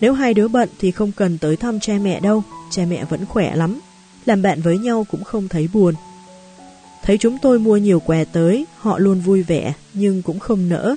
Nếu 0.01 0.13
hai 0.13 0.35
đứa 0.35 0.49
bận 0.49 0.69
thì 0.79 0.91
không 0.91 1.13
cần 1.13 1.39
tới 1.39 1.57
thăm 1.57 1.81
cha 1.81 1.99
mẹ 2.03 2.21
đâu, 2.21 2.43
cha 2.71 2.83
mẹ 2.89 3.05
vẫn 3.05 3.27
khỏe 3.27 3.57
lắm. 3.57 3.81
Làm 4.27 4.43
bạn 4.43 4.61
với 4.61 4.79
nhau 4.79 5.07
cũng 5.11 5.25
không 5.25 5.49
thấy 5.49 5.69
buồn. 5.73 5.95
Thấy 7.03 7.19
chúng 7.19 7.39
tôi 7.43 7.59
mua 7.59 7.77
nhiều 7.77 8.01
quà 8.01 8.25
tới, 8.25 8.67
họ 8.77 8.99
luôn 8.99 9.21
vui 9.21 9.43
vẻ, 9.43 9.75
nhưng 9.95 10.23
cũng 10.23 10.39
không 10.39 10.69
nỡ. 10.69 10.97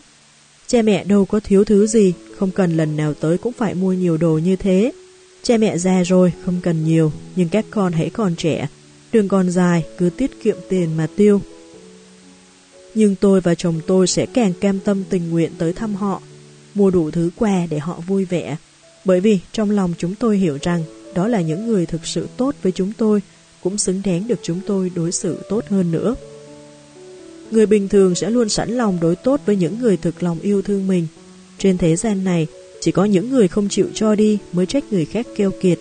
Cha 0.67 0.81
mẹ 0.81 1.03
đâu 1.03 1.25
có 1.25 1.39
thiếu 1.39 1.63
thứ 1.63 1.87
gì, 1.87 2.13
không 2.37 2.51
cần 2.51 2.77
lần 2.77 2.97
nào 2.97 3.13
tới 3.13 3.37
cũng 3.37 3.53
phải 3.53 3.73
mua 3.73 3.93
nhiều 3.93 4.17
đồ 4.17 4.37
như 4.37 4.55
thế. 4.55 4.91
Cha 5.43 5.57
mẹ 5.57 5.77
già 5.77 6.03
rồi, 6.03 6.33
không 6.45 6.59
cần 6.63 6.85
nhiều, 6.85 7.11
nhưng 7.35 7.49
các 7.49 7.65
con 7.71 7.93
hãy 7.93 8.09
còn 8.09 8.35
trẻ. 8.35 8.67
Đường 9.11 9.27
còn 9.27 9.49
dài, 9.49 9.83
cứ 9.97 10.09
tiết 10.09 10.43
kiệm 10.43 10.57
tiền 10.69 10.97
mà 10.97 11.07
tiêu. 11.15 11.41
Nhưng 12.95 13.15
tôi 13.15 13.41
và 13.41 13.55
chồng 13.55 13.79
tôi 13.87 14.07
sẽ 14.07 14.25
càng 14.25 14.53
cam 14.53 14.79
tâm 14.79 15.03
tình 15.09 15.29
nguyện 15.29 15.51
tới 15.57 15.73
thăm 15.73 15.95
họ, 15.95 16.21
mua 16.73 16.91
đủ 16.91 17.11
thứ 17.11 17.29
quà 17.35 17.67
để 17.69 17.79
họ 17.79 17.99
vui 18.07 18.25
vẻ. 18.25 18.57
Bởi 19.05 19.19
vì 19.19 19.39
trong 19.51 19.71
lòng 19.71 19.93
chúng 19.97 20.15
tôi 20.15 20.37
hiểu 20.37 20.57
rằng 20.61 20.83
đó 21.15 21.27
là 21.27 21.41
những 21.41 21.67
người 21.67 21.85
thực 21.85 22.07
sự 22.07 22.27
tốt 22.37 22.55
với 22.61 22.71
chúng 22.71 22.91
tôi, 22.97 23.21
cũng 23.61 23.77
xứng 23.77 24.01
đáng 24.05 24.27
được 24.27 24.39
chúng 24.41 24.59
tôi 24.67 24.91
đối 24.95 25.11
xử 25.11 25.37
tốt 25.49 25.63
hơn 25.69 25.91
nữa. 25.91 26.15
Người 27.51 27.65
bình 27.65 27.87
thường 27.87 28.15
sẽ 28.15 28.29
luôn 28.29 28.49
sẵn 28.49 28.69
lòng 28.69 28.97
đối 29.01 29.15
tốt 29.15 29.41
với 29.45 29.55
những 29.55 29.79
người 29.79 29.97
thực 29.97 30.23
lòng 30.23 30.39
yêu 30.39 30.61
thương 30.61 30.87
mình. 30.87 31.07
Trên 31.57 31.77
thế 31.77 31.95
gian 31.95 32.23
này, 32.23 32.47
chỉ 32.81 32.91
có 32.91 33.05
những 33.05 33.29
người 33.29 33.47
không 33.47 33.69
chịu 33.69 33.87
cho 33.93 34.15
đi 34.15 34.37
mới 34.51 34.65
trách 34.65 34.83
người 34.91 35.05
khác 35.05 35.27
keo 35.35 35.51
kiệt, 35.61 35.79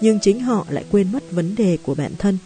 nhưng 0.00 0.18
chính 0.20 0.40
họ 0.40 0.66
lại 0.70 0.84
quên 0.90 1.12
mất 1.12 1.32
vấn 1.32 1.54
đề 1.54 1.78
của 1.82 1.94
bản 1.94 2.12
thân. 2.18 2.38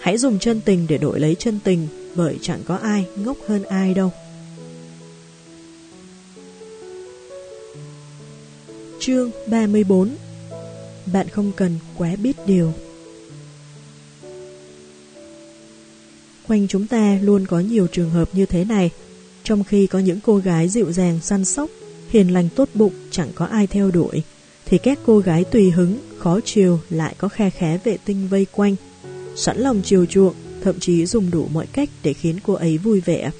Hãy 0.00 0.18
dùng 0.18 0.38
chân 0.38 0.60
tình 0.64 0.86
để 0.88 0.98
đổi 0.98 1.20
lấy 1.20 1.34
chân 1.38 1.58
tình, 1.64 1.88
bởi 2.14 2.38
chẳng 2.42 2.60
có 2.66 2.76
ai 2.76 3.06
ngốc 3.16 3.36
hơn 3.48 3.64
ai 3.64 3.94
đâu. 3.94 4.12
Chương 9.00 9.30
34 9.46 10.08
bạn 11.06 11.28
không 11.28 11.52
cần 11.56 11.78
quá 11.96 12.16
biết 12.22 12.36
điều 12.46 12.72
Quanh 16.48 16.68
chúng 16.68 16.86
ta 16.86 17.18
luôn 17.22 17.46
có 17.46 17.60
nhiều 17.60 17.86
trường 17.86 18.10
hợp 18.10 18.28
như 18.32 18.46
thế 18.46 18.64
này, 18.64 18.90
trong 19.44 19.64
khi 19.64 19.86
có 19.86 19.98
những 19.98 20.20
cô 20.20 20.36
gái 20.36 20.68
dịu 20.68 20.92
dàng 20.92 21.20
săn 21.22 21.44
sóc, 21.44 21.70
hiền 22.08 22.32
lành 22.32 22.48
tốt 22.56 22.68
bụng 22.74 22.92
chẳng 23.10 23.28
có 23.34 23.44
ai 23.44 23.66
theo 23.66 23.90
đuổi, 23.90 24.22
thì 24.66 24.78
các 24.78 24.98
cô 25.06 25.18
gái 25.18 25.44
tùy 25.44 25.70
hứng, 25.70 25.98
khó 26.18 26.40
chiều 26.44 26.80
lại 26.90 27.14
có 27.18 27.28
khe 27.28 27.50
khé 27.50 27.78
vệ 27.84 27.96
tinh 28.04 28.28
vây 28.28 28.46
quanh, 28.52 28.76
sẵn 29.36 29.58
lòng 29.58 29.80
chiều 29.84 30.06
chuộng, 30.06 30.34
thậm 30.62 30.80
chí 30.80 31.06
dùng 31.06 31.30
đủ 31.30 31.48
mọi 31.52 31.66
cách 31.66 31.88
để 32.02 32.12
khiến 32.12 32.36
cô 32.42 32.54
ấy 32.54 32.78
vui 32.78 33.00
vẻ. 33.00 33.30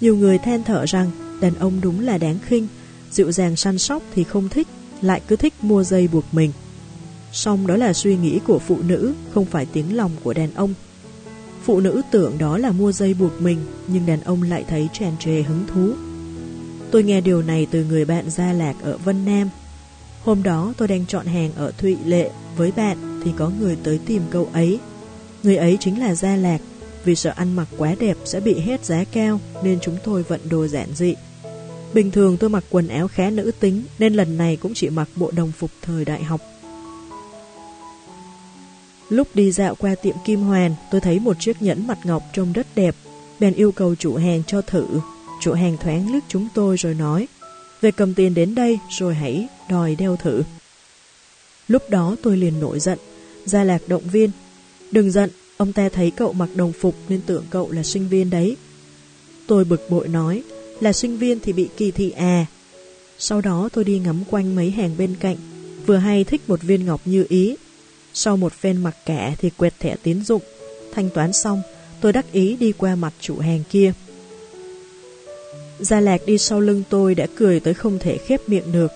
Nhiều 0.00 0.16
người 0.16 0.38
than 0.38 0.64
thở 0.64 0.84
rằng 0.86 1.10
đàn 1.40 1.54
ông 1.54 1.80
đúng 1.80 2.00
là 2.00 2.18
đáng 2.18 2.38
khinh, 2.46 2.68
dịu 3.10 3.32
dàng 3.32 3.56
săn 3.56 3.78
sóc 3.78 4.02
thì 4.14 4.24
không 4.24 4.48
thích, 4.48 4.68
lại 5.02 5.20
cứ 5.28 5.36
thích 5.36 5.54
mua 5.62 5.84
dây 5.84 6.08
buộc 6.08 6.24
mình. 6.32 6.52
Song 7.32 7.66
đó 7.66 7.76
là 7.76 7.92
suy 7.92 8.16
nghĩ 8.16 8.40
của 8.46 8.58
phụ 8.58 8.78
nữ, 8.88 9.14
không 9.34 9.44
phải 9.44 9.66
tiếng 9.72 9.96
lòng 9.96 10.10
của 10.22 10.32
đàn 10.32 10.54
ông. 10.54 10.74
Phụ 11.64 11.80
nữ 11.80 12.02
tưởng 12.10 12.38
đó 12.38 12.58
là 12.58 12.72
mua 12.72 12.92
dây 12.92 13.14
buộc 13.14 13.40
mình, 13.40 13.58
nhưng 13.86 14.06
đàn 14.06 14.20
ông 14.20 14.42
lại 14.42 14.64
thấy 14.68 14.88
tràn 14.92 15.12
trề 15.20 15.42
hứng 15.42 15.64
thú. 15.66 15.92
Tôi 16.90 17.02
nghe 17.02 17.20
điều 17.20 17.42
này 17.42 17.66
từ 17.70 17.84
người 17.84 18.04
bạn 18.04 18.30
Gia 18.30 18.52
Lạc 18.52 18.74
ở 18.82 18.98
Vân 18.98 19.24
Nam. 19.24 19.50
Hôm 20.24 20.42
đó 20.42 20.74
tôi 20.76 20.88
đang 20.88 21.06
chọn 21.06 21.26
hàng 21.26 21.50
ở 21.56 21.72
Thụy 21.78 21.96
Lệ 22.04 22.30
với 22.56 22.72
bạn 22.72 23.20
thì 23.24 23.30
có 23.36 23.50
người 23.60 23.76
tới 23.82 24.00
tìm 24.06 24.22
câu 24.30 24.48
ấy. 24.52 24.78
Người 25.42 25.56
ấy 25.56 25.76
chính 25.80 26.00
là 26.00 26.14
Gia 26.14 26.36
Lạc, 26.36 26.60
vì 27.04 27.14
sợ 27.14 27.32
ăn 27.36 27.56
mặc 27.56 27.68
quá 27.76 27.94
đẹp 28.00 28.16
sẽ 28.24 28.40
bị 28.40 28.58
hết 28.60 28.84
giá 28.84 29.04
cao 29.04 29.40
nên 29.62 29.78
chúng 29.80 29.96
tôi 30.04 30.22
vận 30.22 30.40
đồ 30.48 30.66
giản 30.66 30.88
dị. 30.94 31.14
Bình 31.94 32.10
thường 32.10 32.36
tôi 32.36 32.50
mặc 32.50 32.64
quần 32.70 32.88
áo 32.88 33.08
khá 33.08 33.30
nữ 33.30 33.50
tính 33.60 33.82
nên 33.98 34.14
lần 34.14 34.36
này 34.36 34.56
cũng 34.56 34.74
chỉ 34.74 34.90
mặc 34.90 35.08
bộ 35.16 35.30
đồng 35.30 35.52
phục 35.52 35.70
thời 35.82 36.04
đại 36.04 36.24
học. 36.24 36.40
Lúc 39.08 39.28
đi 39.34 39.52
dạo 39.52 39.74
qua 39.74 39.94
tiệm 39.94 40.14
Kim 40.24 40.40
Hoàn, 40.40 40.74
tôi 40.90 41.00
thấy 41.00 41.18
một 41.18 41.36
chiếc 41.40 41.62
nhẫn 41.62 41.86
mặt 41.86 41.98
ngọc 42.04 42.22
trông 42.32 42.52
rất 42.52 42.66
đẹp, 42.74 42.94
bèn 43.40 43.54
yêu 43.54 43.72
cầu 43.72 43.94
chủ 43.94 44.16
hàng 44.16 44.42
cho 44.46 44.62
thử. 44.62 44.86
Chủ 45.40 45.52
hàng 45.52 45.76
thoáng 45.76 46.12
liếc 46.12 46.22
chúng 46.28 46.48
tôi 46.54 46.76
rồi 46.76 46.94
nói, 46.94 47.28
Về 47.80 47.90
cầm 47.90 48.14
tiền 48.14 48.34
đến 48.34 48.54
đây 48.54 48.78
rồi 48.90 49.14
hãy 49.14 49.48
đòi 49.70 49.94
đeo 49.94 50.16
thử. 50.16 50.42
Lúc 51.68 51.90
đó 51.90 52.16
tôi 52.22 52.36
liền 52.36 52.60
nổi 52.60 52.80
giận, 52.80 52.98
Gia 53.44 53.64
Lạc 53.64 53.82
động 53.86 54.02
viên. 54.12 54.30
Đừng 54.90 55.10
giận, 55.10 55.30
ông 55.56 55.72
ta 55.72 55.88
thấy 55.88 56.10
cậu 56.10 56.32
mặc 56.32 56.48
đồng 56.54 56.72
phục 56.72 56.94
nên 57.08 57.20
tưởng 57.26 57.44
cậu 57.50 57.70
là 57.70 57.82
sinh 57.82 58.08
viên 58.08 58.30
đấy. 58.30 58.56
Tôi 59.46 59.64
bực 59.64 59.90
bội 59.90 60.08
nói, 60.08 60.42
là 60.80 60.92
sinh 60.92 61.18
viên 61.18 61.40
thì 61.40 61.52
bị 61.52 61.68
kỳ 61.76 61.90
thị 61.90 62.10
à. 62.10 62.46
Sau 63.18 63.40
đó 63.40 63.68
tôi 63.72 63.84
đi 63.84 63.98
ngắm 63.98 64.24
quanh 64.30 64.56
mấy 64.56 64.70
hàng 64.70 64.96
bên 64.98 65.14
cạnh, 65.20 65.36
vừa 65.86 65.96
hay 65.96 66.24
thích 66.24 66.40
một 66.46 66.62
viên 66.62 66.86
ngọc 66.86 67.00
như 67.04 67.26
ý. 67.28 67.56
Sau 68.14 68.36
một 68.36 68.52
phen 68.52 68.76
mặc 68.76 68.96
kẻ 69.06 69.34
thì 69.38 69.50
quẹt 69.50 69.74
thẻ 69.80 69.96
tín 70.02 70.24
dụng, 70.24 70.42
thanh 70.92 71.10
toán 71.10 71.32
xong, 71.32 71.62
tôi 72.00 72.12
đắc 72.12 72.32
ý 72.32 72.56
đi 72.56 72.72
qua 72.72 72.96
mặt 72.96 73.12
chủ 73.20 73.38
hàng 73.38 73.62
kia. 73.70 73.92
Gia 75.80 76.00
Lạc 76.00 76.20
đi 76.26 76.38
sau 76.38 76.60
lưng 76.60 76.82
tôi 76.90 77.14
đã 77.14 77.26
cười 77.36 77.60
tới 77.60 77.74
không 77.74 77.98
thể 77.98 78.18
khép 78.18 78.48
miệng 78.48 78.72
được. 78.72 78.90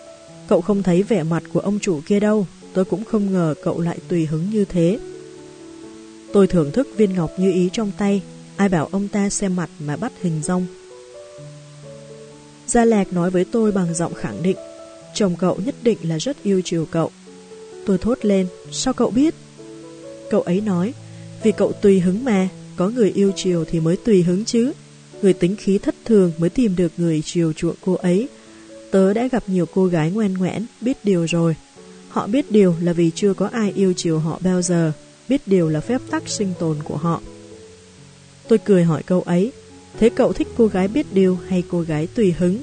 Cậu 0.49 0.61
không 0.61 0.83
thấy 0.83 1.03
vẻ 1.03 1.23
mặt 1.23 1.43
của 1.53 1.61
ông 1.61 1.79
chủ 1.79 2.01
kia 2.07 2.21
đâu, 2.21 2.47
tôi 2.73 2.85
cũng 2.85 3.05
không 3.05 3.33
ngờ 3.33 3.55
cậu 3.63 3.81
lại 3.81 3.99
tùy 4.09 4.27
hứng 4.27 4.51
như 4.51 4.65
thế. 4.65 4.99
Tôi 6.33 6.47
thưởng 6.47 6.71
thức 6.73 6.89
viên 6.97 7.15
ngọc 7.15 7.31
như 7.39 7.53
ý 7.53 7.69
trong 7.73 7.93
tay, 7.99 8.23
ai 8.57 8.69
bảo 8.69 8.89
ông 8.93 9.09
ta 9.09 9.31
xem 9.31 9.57
mặt 9.57 9.71
mà 9.79 9.97
bắt 9.97 10.13
hình 10.23 10.41
rong. 10.43 10.67
Gia 12.71 12.85
Lạc 12.85 13.13
nói 13.13 13.31
với 13.31 13.45
tôi 13.45 13.73
bằng 13.73 13.95
giọng 13.95 14.15
khẳng 14.15 14.43
định, 14.43 14.57
chồng 15.15 15.37
cậu 15.39 15.59
nhất 15.65 15.75
định 15.83 15.99
là 16.03 16.17
rất 16.19 16.43
yêu 16.43 16.61
chiều 16.65 16.87
cậu. 16.91 17.11
Tôi 17.87 17.99
thốt 17.99 18.19
lên, 18.23 18.47
sao 18.73 18.95
cậu 18.95 19.11
biết? 19.11 19.35
Cậu 20.31 20.41
ấy 20.41 20.61
nói, 20.61 20.95
vì 21.43 21.53
cậu 21.53 21.73
tùy 21.73 22.01
hứng 22.01 22.25
mà, 22.25 22.49
có 22.77 22.89
người 22.89 23.11
yêu 23.11 23.33
chiều 23.37 23.65
thì 23.65 23.81
mới 23.81 23.97
tùy 23.97 24.23
hứng 24.23 24.45
chứ. 24.45 24.73
Người 25.23 25.33
tính 25.33 25.57
khí 25.57 25.79
thất 25.79 25.95
thường 26.05 26.33
mới 26.39 26.51
tìm 26.51 26.77
được 26.77 26.93
người 26.97 27.23
chiều 27.25 27.53
chuộng 27.53 27.75
cô 27.81 27.95
ấy. 27.95 28.29
Tớ 28.91 29.15
đã 29.15 29.29
gặp 29.33 29.43
nhiều 29.47 29.67
cô 29.75 29.87
gái 29.87 30.11
ngoan 30.11 30.35
ngoãn, 30.35 30.67
biết 30.81 31.05
điều 31.05 31.25
rồi. 31.25 31.57
Họ 32.09 32.27
biết 32.27 32.51
điều 32.51 32.75
là 32.81 32.93
vì 32.93 33.11
chưa 33.15 33.35
có 33.35 33.47
ai 33.47 33.73
yêu 33.77 33.93
chiều 33.97 34.19
họ 34.19 34.39
bao 34.43 34.63
giờ, 34.63 34.93
biết 35.29 35.41
điều 35.47 35.69
là 35.69 35.81
phép 35.81 36.01
tắc 36.11 36.29
sinh 36.29 36.53
tồn 36.59 36.77
của 36.85 36.97
họ. 36.97 37.21
Tôi 38.49 38.59
cười 38.59 38.85
hỏi 38.85 39.03
câu 39.03 39.23
ấy, 39.23 39.53
thế 40.01 40.11
cậu 40.11 40.33
thích 40.33 40.49
cô 40.57 40.67
gái 40.67 40.89
biết 40.89 41.07
điều 41.13 41.39
hay 41.49 41.63
cô 41.71 41.81
gái 41.81 42.07
tùy 42.07 42.35
hứng? 42.39 42.59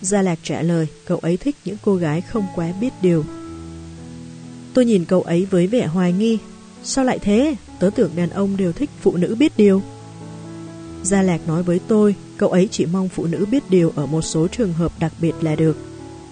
Gia 0.00 0.22
Lạc 0.22 0.38
trả 0.42 0.62
lời, 0.62 0.86
cậu 1.06 1.18
ấy 1.18 1.36
thích 1.36 1.56
những 1.64 1.76
cô 1.82 1.96
gái 1.96 2.20
không 2.20 2.44
quá 2.54 2.72
biết 2.80 2.92
điều. 3.02 3.24
Tôi 4.74 4.84
nhìn 4.84 5.04
cậu 5.04 5.22
ấy 5.22 5.46
với 5.50 5.66
vẻ 5.66 5.86
hoài 5.86 6.12
nghi. 6.12 6.38
Sao 6.84 7.04
lại 7.04 7.18
thế? 7.18 7.56
Tớ 7.78 7.90
tưởng 7.94 8.10
đàn 8.16 8.30
ông 8.30 8.56
đều 8.56 8.72
thích 8.72 8.90
phụ 9.00 9.16
nữ 9.16 9.36
biết 9.38 9.52
điều. 9.56 9.82
Gia 11.02 11.22
Lạc 11.22 11.46
nói 11.46 11.62
với 11.62 11.80
tôi, 11.88 12.14
cậu 12.36 12.48
ấy 12.48 12.68
chỉ 12.70 12.86
mong 12.86 13.08
phụ 13.08 13.26
nữ 13.26 13.46
biết 13.50 13.62
điều 13.70 13.92
ở 13.96 14.06
một 14.06 14.22
số 14.22 14.48
trường 14.48 14.72
hợp 14.72 14.92
đặc 15.00 15.12
biệt 15.20 15.34
là 15.40 15.54
được. 15.54 15.76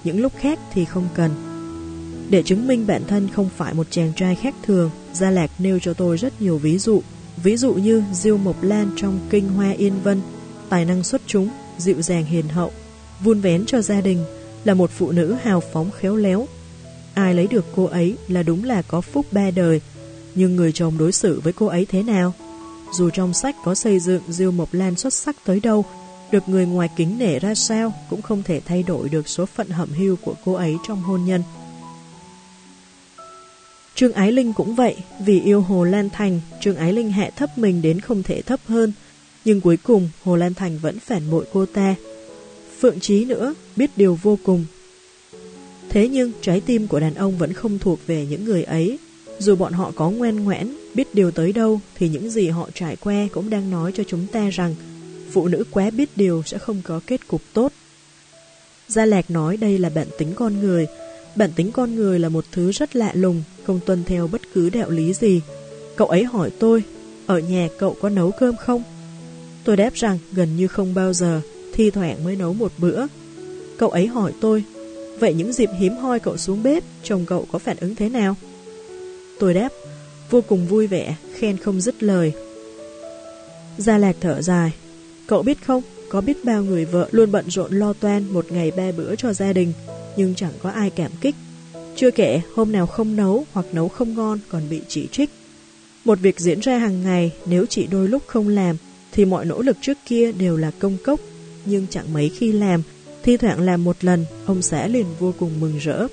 Những 0.05 0.21
lúc 0.21 0.33
khác 0.39 0.59
thì 0.73 0.85
không 0.85 1.09
cần. 1.15 1.31
Để 2.31 2.43
chứng 2.43 2.67
minh 2.67 2.87
bản 2.87 3.03
thân 3.09 3.29
không 3.33 3.49
phải 3.57 3.75
một 3.75 3.87
chàng 3.91 4.13
trai 4.17 4.35
khác 4.35 4.55
thường, 4.63 4.91
Gia 5.13 5.31
Lạc 5.31 5.51
nêu 5.59 5.79
cho 5.79 5.95
tôi 5.95 6.17
rất 6.17 6.43
nhiều 6.43 6.59
ví 6.59 6.79
dụ. 6.79 7.03
Ví 7.43 7.57
dụ 7.57 7.75
như 7.75 8.03
Diêu 8.13 8.37
Mộc 8.37 8.63
Lan 8.63 8.91
trong 8.97 9.21
Kinh 9.31 9.49
Hoa 9.49 9.71
Yên 9.71 9.93
Vân, 10.03 10.21
tài 10.69 10.85
năng 10.85 11.05
xuất 11.05 11.23
chúng, 11.27 11.49
dịu 11.79 12.03
dàng 12.03 12.25
hiền 12.25 12.49
hậu, 12.49 12.73
vun 13.21 13.41
vén 13.41 13.67
cho 13.67 13.81
gia 13.81 14.01
đình, 14.01 14.25
là 14.65 14.75
một 14.75 14.91
phụ 14.91 15.13
nữ 15.13 15.37
hào 15.43 15.61
phóng 15.61 15.91
khéo 15.91 16.17
léo. 16.17 16.47
Ai 17.15 17.35
lấy 17.35 17.47
được 17.47 17.65
cô 17.77 17.85
ấy 17.85 18.17
là 18.29 18.43
đúng 18.43 18.65
là 18.65 18.83
có 18.83 19.01
phúc 19.01 19.27
ba 19.33 19.51
đời, 19.51 19.81
nhưng 20.35 20.57
người 20.57 20.73
chồng 20.73 20.99
đối 20.99 21.13
xử 21.13 21.41
với 21.41 21.53
cô 21.53 21.67
ấy 21.67 21.87
thế 21.87 22.03
nào? 22.03 22.33
Dù 22.93 23.11
trong 23.11 23.35
sách 23.35 23.57
có 23.65 23.75
xây 23.75 24.01
dựng 24.01 24.23
Diêu 24.29 24.51
Mộc 24.51 24.75
Lan 24.75 24.97
xuất 24.97 25.15
sắc 25.15 25.37
tới 25.45 25.61
đâu, 25.61 25.85
được 26.31 26.49
người 26.49 26.67
ngoài 26.67 26.89
kính 26.97 27.19
nể 27.19 27.39
ra 27.39 27.55
sao 27.55 27.93
cũng 28.11 28.23
không 28.23 28.43
thể 28.43 28.61
thay 28.61 28.83
đổi 28.83 29.09
được 29.09 29.29
số 29.29 29.47
phận 29.47 29.69
hậm 29.69 29.89
hưu 29.93 30.17
của 30.17 30.35
cô 30.45 30.53
ấy 30.53 30.77
trong 30.89 31.03
hôn 31.03 31.25
nhân. 31.25 31.43
Trương 33.95 34.13
Ái 34.13 34.33
Linh 34.33 34.53
cũng 34.53 34.75
vậy, 34.75 34.97
vì 35.27 35.41
yêu 35.41 35.61
Hồ 35.61 35.85
Lan 35.85 36.11
Thành, 36.11 36.41
Trương 36.61 36.77
Ái 36.77 36.93
Linh 36.93 37.11
hạ 37.11 37.31
thấp 37.37 37.59
mình 37.59 37.83
đến 37.83 38.01
không 38.01 38.23
thể 38.23 38.43
thấp 38.43 38.61
hơn, 38.67 38.93
nhưng 39.45 39.61
cuối 39.61 39.77
cùng 39.77 40.11
Hồ 40.25 40.37
Lan 40.37 40.55
Thành 40.55 40.79
vẫn 40.79 40.99
phản 40.99 41.31
bội 41.31 41.45
cô 41.53 41.67
ta. 41.67 41.95
Phượng 42.81 43.01
Trí 43.01 43.25
nữa, 43.25 43.55
biết 43.77 43.91
điều 43.97 44.19
vô 44.23 44.39
cùng. 44.45 44.65
Thế 45.89 46.09
nhưng 46.09 46.33
trái 46.41 46.61
tim 46.61 46.87
của 46.87 47.01
đàn 47.01 47.15
ông 47.15 47.39
vẫn 47.39 47.53
không 47.53 47.79
thuộc 47.79 47.99
về 48.07 48.27
những 48.31 48.45
người 48.45 48.63
ấy. 48.63 48.99
Dù 49.39 49.57
bọn 49.57 49.73
họ 49.73 49.93
có 49.95 50.11
ngoan 50.11 50.45
ngoãn, 50.45 50.77
biết 50.95 51.15
điều 51.15 51.31
tới 51.31 51.53
đâu 51.53 51.81
thì 51.95 52.09
những 52.09 52.31
gì 52.31 52.49
họ 52.49 52.69
trải 52.75 52.97
qua 52.97 53.29
cũng 53.33 53.51
đang 53.51 53.71
nói 53.71 53.93
cho 53.95 54.05
chúng 54.05 54.27
ta 54.33 54.49
rằng 54.51 54.75
phụ 55.31 55.49
nữ 55.49 55.65
quá 55.71 55.91
biết 55.91 56.09
điều 56.17 56.43
sẽ 56.47 56.59
không 56.59 56.83
có 56.85 57.01
kết 57.07 57.29
cục 57.29 57.43
tốt. 57.53 57.73
Gia 58.89 59.07
Lạc 59.07 59.31
nói 59.31 59.57
đây 59.57 59.79
là 59.79 59.91
bản 59.95 60.07
tính 60.19 60.33
con 60.35 60.61
người. 60.61 60.87
Bản 61.37 61.51
tính 61.57 61.73
con 61.73 61.95
người 61.95 62.19
là 62.19 62.29
một 62.29 62.45
thứ 62.53 62.73
rất 62.73 62.97
lạ 62.97 63.11
lùng, 63.15 63.43
không 63.67 63.81
tuân 63.87 64.05
theo 64.05 64.29
bất 64.29 64.41
cứ 64.55 64.71
đạo 64.71 64.91
lý 64.91 65.13
gì. 65.13 65.41
Cậu 65.97 66.09
ấy 66.09 66.25
hỏi 66.25 66.51
tôi, 66.59 66.83
ở 67.27 67.39
nhà 67.39 67.69
cậu 67.79 67.97
có 68.01 68.09
nấu 68.09 68.31
cơm 68.31 68.57
không? 68.57 68.83
Tôi 69.65 69.77
đáp 69.77 69.95
rằng 69.95 70.19
gần 70.33 70.57
như 70.57 70.67
không 70.67 70.95
bao 70.95 71.13
giờ, 71.13 71.41
thi 71.73 71.91
thoảng 71.91 72.25
mới 72.25 72.37
nấu 72.37 72.53
một 72.53 72.73
bữa. 72.79 73.07
Cậu 73.79 73.89
ấy 73.89 74.07
hỏi 74.07 74.33
tôi, 74.41 74.65
vậy 75.19 75.35
những 75.35 75.53
dịp 75.53 75.71
hiếm 75.79 75.97
hoi 75.97 76.21
cậu 76.21 76.37
xuống 76.37 76.63
bếp, 76.63 76.85
chồng 77.03 77.25
cậu 77.27 77.47
có 77.53 77.59
phản 77.59 77.77
ứng 77.81 77.95
thế 77.95 78.09
nào? 78.09 78.37
Tôi 79.39 79.55
đáp, 79.55 79.69
vô 80.31 80.41
cùng 80.41 80.67
vui 80.67 80.87
vẻ, 80.87 81.17
khen 81.35 81.57
không 81.57 81.81
dứt 81.81 82.03
lời. 82.03 82.33
Gia 83.79 83.99
Lạc 83.99 84.17
thở 84.21 84.43
dài, 84.43 84.73
cậu 85.27 85.43
biết 85.43 85.59
không, 85.67 85.83
có 86.09 86.21
biết 86.21 86.45
bao 86.45 86.63
người 86.63 86.85
vợ 86.85 87.09
luôn 87.11 87.33
bận 87.33 87.45
rộn 87.51 87.73
lo 87.73 87.93
toan 87.93 88.33
một 88.33 88.53
ngày 88.53 88.71
ba 88.71 88.93
bữa 88.97 89.17
cho 89.17 89.33
gia 89.33 89.53
đình, 89.53 89.73
nhưng 90.17 90.35
chẳng 90.35 90.53
có 90.63 90.71
ai 90.71 90.91
cảm 90.91 91.11
kích. 91.21 91.35
Chưa 91.97 92.11
kể, 92.11 92.41
hôm 92.55 92.73
nào 92.73 92.87
không 92.87 93.17
nấu 93.17 93.45
hoặc 93.53 93.67
nấu 93.73 93.89
không 93.89 94.15
ngon 94.15 94.39
còn 94.49 94.63
bị 94.71 94.81
chỉ 94.89 95.09
trích. 95.13 95.31
Một 96.05 96.19
việc 96.21 96.41
diễn 96.41 96.61
ra 96.61 96.79
hàng 96.79 97.03
ngày, 97.03 97.33
nếu 97.47 97.67
chỉ 97.67 97.87
đôi 97.87 98.09
lúc 98.09 98.23
không 98.27 98.49
làm, 98.49 98.77
thì 99.13 99.25
mọi 99.25 99.45
nỗ 99.45 99.63
lực 99.63 99.77
trước 99.81 99.99
kia 100.07 100.33
đều 100.33 100.57
là 100.57 100.71
công 100.79 100.97
cốc, 101.05 101.21
nhưng 101.65 101.87
chẳng 101.91 102.13
mấy 102.13 102.29
khi 102.29 102.53
làm, 102.53 102.83
thi 103.23 103.37
thoảng 103.37 103.61
làm 103.61 103.85
một 103.85 104.05
lần, 104.05 104.25
ông 104.47 104.63
xã 104.63 104.87
liền 104.87 105.07
vô 105.19 105.35
cùng 105.39 105.61
mừng 105.61 105.79
rỡ. 105.79 106.07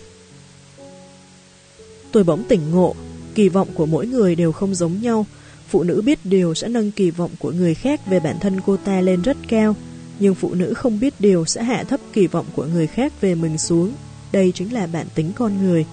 Tôi 2.12 2.24
bỗng 2.24 2.44
tỉnh 2.44 2.72
ngộ, 2.72 2.96
kỳ 3.36 3.50
vọng 3.50 3.68
của 3.74 3.86
mỗi 3.86 4.08
người 4.08 4.36
đều 4.36 4.52
không 4.52 4.76
giống 4.76 5.02
nhau, 5.02 5.26
phụ 5.70 5.84
nữ 5.84 6.02
biết 6.06 6.20
điều 6.24 6.54
sẽ 6.54 6.68
nâng 6.68 6.92
kỳ 6.92 7.12
vọng 7.12 7.32
của 7.40 7.52
người 7.52 7.74
khác 7.74 8.02
về 8.08 8.20
bản 8.20 8.36
thân 8.42 8.62
cô 8.66 8.78
ta 8.78 9.02
lên 9.02 9.22
rất 9.22 9.38
cao, 9.48 9.76
nhưng 10.20 10.36
phụ 10.36 10.54
nữ 10.54 10.74
không 10.74 11.00
biết 11.00 11.14
điều 11.20 11.46
sẽ 11.46 11.64
hạ 11.64 11.84
thấp 11.84 12.00
kỳ 12.14 12.28
vọng 12.28 12.46
của 12.56 12.66
người 12.66 12.88
khác 12.88 13.14
về 13.22 13.36
mình 13.36 13.58
xuống. 13.58 13.92
Đây 14.32 14.52
chính 14.56 14.74
là 14.74 14.88
bản 14.88 15.08
tính 15.16 15.32
con 15.36 15.64
người. 15.64 15.86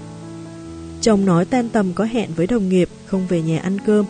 Chồng 1.00 1.24
nói 1.24 1.44
tan 1.44 1.68
tầm 1.68 1.92
có 1.94 2.04
hẹn 2.04 2.30
với 2.36 2.46
đồng 2.46 2.68
nghiệp, 2.68 2.88
không 3.06 3.26
về 3.26 3.42
nhà 3.42 3.58
ăn 3.58 3.78
cơm. 3.86 4.04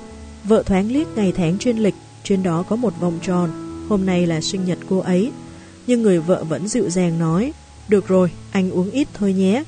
Vợ 0.45 0.63
thoáng 0.63 0.93
liếc 0.93 1.07
ngày 1.17 1.33
tháng 1.37 1.59
chuyên 1.59 1.77
lịch, 1.77 1.95
trên 2.25 2.43
đó 2.43 2.65
có 2.69 2.77
một 2.77 3.01
vòng 3.01 3.19
tròn, 3.23 3.51
hôm 3.89 4.07
nay 4.07 4.27
là 4.27 4.41
sinh 4.41 4.65
nhật 4.65 4.79
cô 4.89 4.99
ấy. 4.99 5.31
Nhưng 5.87 6.03
người 6.03 6.19
vợ 6.19 6.45
vẫn 6.45 6.69
dịu 6.69 6.91
dàng 6.91 7.19
nói, 7.19 7.53
được 7.89 8.09
rồi, 8.09 8.31
anh 8.51 8.71
uống 8.71 8.91
ít 8.91 9.09
thôi 9.15 9.33
nhé. 9.33 9.65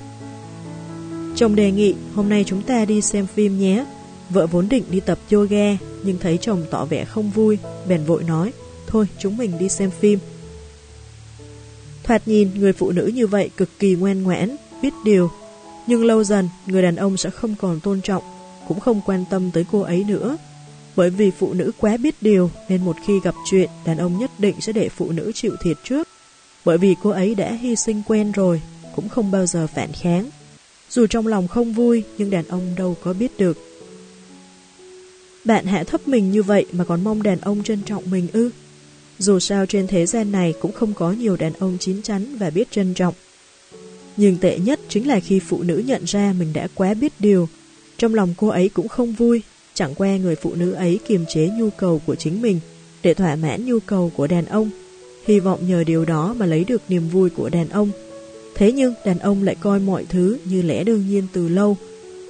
Chồng 1.37 1.55
đề 1.55 1.71
nghị, 1.71 1.95
hôm 2.15 2.29
nay 2.29 2.45
chúng 2.47 2.63
ta 2.63 2.85
đi 2.85 3.03
xem 3.03 3.27
phim 3.27 3.59
nhé. 3.59 3.85
Vợ 4.31 4.47
vốn 4.47 4.69
định 4.69 4.85
đi 4.91 5.01
tập 5.01 5.19
yoga, 5.33 5.77
nhưng 6.05 6.19
thấy 6.19 6.39
chồng 6.41 6.65
tỏ 6.71 6.85
vẻ 6.85 7.05
không 7.05 7.31
vui, 7.31 7.59
bèn 7.89 8.05
vội 8.05 8.25
nói, 8.25 8.53
thôi 8.87 9.07
chúng 9.19 9.37
mình 9.37 9.59
đi 9.59 9.69
xem 9.69 9.91
phim. 9.91 10.19
Thoạt 12.07 12.29
nhìn, 12.29 12.51
người 12.55 12.73
phụ 12.73 12.91
nữ 12.91 13.11
như 13.15 13.27
vậy 13.27 13.51
cực 13.57 13.69
kỳ 13.79 13.95
ngoan 13.95 14.23
ngoãn, 14.23 14.57
biết 14.83 14.93
điều. 15.05 15.31
Nhưng 15.87 16.05
lâu 16.05 16.25
dần, 16.25 16.49
người 16.67 16.83
đàn 16.83 16.97
ông 16.97 17.17
sẽ 17.17 17.31
không 17.31 17.55
còn 17.59 17.81
tôn 17.81 18.01
trọng, 18.01 18.23
cũng 18.69 18.81
không 18.81 19.01
quan 19.07 19.25
tâm 19.31 19.51
tới 19.51 19.65
cô 19.73 19.81
ấy 19.81 20.05
nữa. 20.09 20.37
Bởi 20.97 21.11
vì 21.11 21.31
phụ 21.31 21.53
nữ 21.53 21.73
quá 21.79 21.97
biết 21.97 22.15
điều, 22.21 22.51
nên 22.69 22.85
một 22.85 22.97
khi 23.07 23.21
gặp 23.25 23.35
chuyện, 23.51 23.71
đàn 23.85 23.99
ông 23.99 24.19
nhất 24.19 24.31
định 24.39 24.61
sẽ 24.61 24.73
để 24.73 24.89
phụ 24.89 25.13
nữ 25.13 25.33
chịu 25.35 25.57
thiệt 25.63 25.77
trước. 25.85 26.09
Bởi 26.65 26.79
vì 26.79 26.95
cô 27.03 27.11
ấy 27.11 27.35
đã 27.35 27.53
hy 27.53 27.77
sinh 27.77 28.03
quen 28.07 28.33
rồi, 28.33 28.63
cũng 28.97 29.09
không 29.09 29.31
bao 29.31 29.47
giờ 29.47 29.67
phản 29.67 29.93
kháng. 29.93 30.31
Dù 30.91 31.07
trong 31.07 31.27
lòng 31.27 31.49
không 31.49 31.73
vui, 31.73 32.05
nhưng 32.19 32.31
đàn 32.31 32.49
ông 32.49 32.75
đâu 32.77 32.97
có 33.03 33.13
biết 33.13 33.39
được. 33.39 33.59
Bạn 35.45 35.67
hạ 35.67 35.85
thấp 35.85 36.09
mình 36.09 36.33
như 36.33 36.43
vậy 36.43 36.67
mà 36.73 36.85
còn 36.85 37.05
mong 37.05 37.23
đàn 37.23 37.41
ông 37.41 37.63
trân 37.63 37.83
trọng 37.83 38.11
mình 38.11 38.29
ư? 38.33 38.51
Dù 39.19 39.39
sao 39.39 39.67
trên 39.67 39.87
thế 39.87 40.07
gian 40.07 40.33
này 40.33 40.55
cũng 40.61 40.73
không 40.73 40.95
có 40.95 41.13
nhiều 41.13 41.37
đàn 41.37 41.53
ông 41.53 41.77
chín 41.81 42.03
chắn 42.03 42.37
và 42.39 42.51
biết 42.51 42.71
trân 42.71 42.95
trọng. 42.95 43.15
Nhưng 44.17 44.37
tệ 44.37 44.59
nhất 44.59 44.81
chính 44.89 45.09
là 45.09 45.21
khi 45.21 45.41
phụ 45.41 45.63
nữ 45.63 45.83
nhận 45.87 46.05
ra 46.05 46.35
mình 46.39 46.53
đã 46.53 46.69
quá 46.75 46.95
biết 46.95 47.13
điều. 47.19 47.49
Trong 47.99 48.15
lòng 48.15 48.35
cô 48.37 48.49
ấy 48.49 48.69
cũng 48.69 48.89
không 48.89 49.13
vui, 49.13 49.43
chẳng 49.75 49.95
qua 49.95 50.17
người 50.17 50.37
phụ 50.37 50.55
nữ 50.55 50.73
ấy 50.73 50.99
kiềm 51.09 51.25
chế 51.29 51.49
nhu 51.59 51.71
cầu 51.71 52.01
của 52.07 52.15
chính 52.15 52.43
mình 52.43 52.61
để 53.03 53.15
thỏa 53.15 53.37
mãn 53.37 53.67
nhu 53.67 53.79
cầu 53.87 54.13
của 54.17 54.27
đàn 54.27 54.47
ông, 54.47 54.71
hy 55.27 55.41
vọng 55.41 55.69
nhờ 55.69 55.85
điều 55.85 56.05
đó 56.05 56.35
mà 56.39 56.47
lấy 56.47 56.65
được 56.65 56.83
niềm 56.89 57.09
vui 57.09 57.31
của 57.31 57.49
đàn 57.49 57.69
ông. 57.69 57.91
Thế 58.55 58.73
nhưng 58.73 58.95
đàn 59.05 59.19
ông 59.19 59.43
lại 59.43 59.57
coi 59.61 59.81
mọi 59.81 60.05
thứ 60.09 60.39
như 60.45 60.63
lẽ 60.63 60.85
đương 60.85 61.05
nhiên 61.09 61.27
từ 61.33 61.49
lâu. 61.49 61.77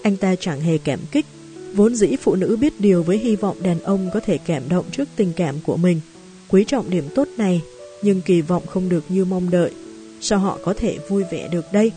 Anh 0.02 0.16
ta 0.16 0.34
chẳng 0.40 0.60
hề 0.60 0.78
cảm 0.78 1.00
kích. 1.12 1.26
Vốn 1.74 1.94
dĩ 1.94 2.16
phụ 2.16 2.34
nữ 2.34 2.56
biết 2.60 2.80
điều 2.80 3.02
với 3.02 3.18
hy 3.18 3.36
vọng 3.36 3.62
đàn 3.62 3.80
ông 3.80 4.10
có 4.14 4.20
thể 4.20 4.38
cảm 4.38 4.62
động 4.68 4.84
trước 4.92 5.08
tình 5.16 5.32
cảm 5.36 5.54
của 5.66 5.76
mình. 5.76 6.00
Quý 6.48 6.64
trọng 6.66 6.90
điểm 6.90 7.04
tốt 7.14 7.28
này, 7.36 7.62
nhưng 8.02 8.20
kỳ 8.20 8.40
vọng 8.40 8.66
không 8.66 8.88
được 8.88 9.04
như 9.08 9.24
mong 9.24 9.50
đợi. 9.50 9.70
sao 10.20 10.38
họ 10.38 10.58
có 10.64 10.74
thể 10.74 10.98
vui 11.08 11.22
vẻ 11.32 11.48
được 11.52 11.64
đây? 11.72 11.92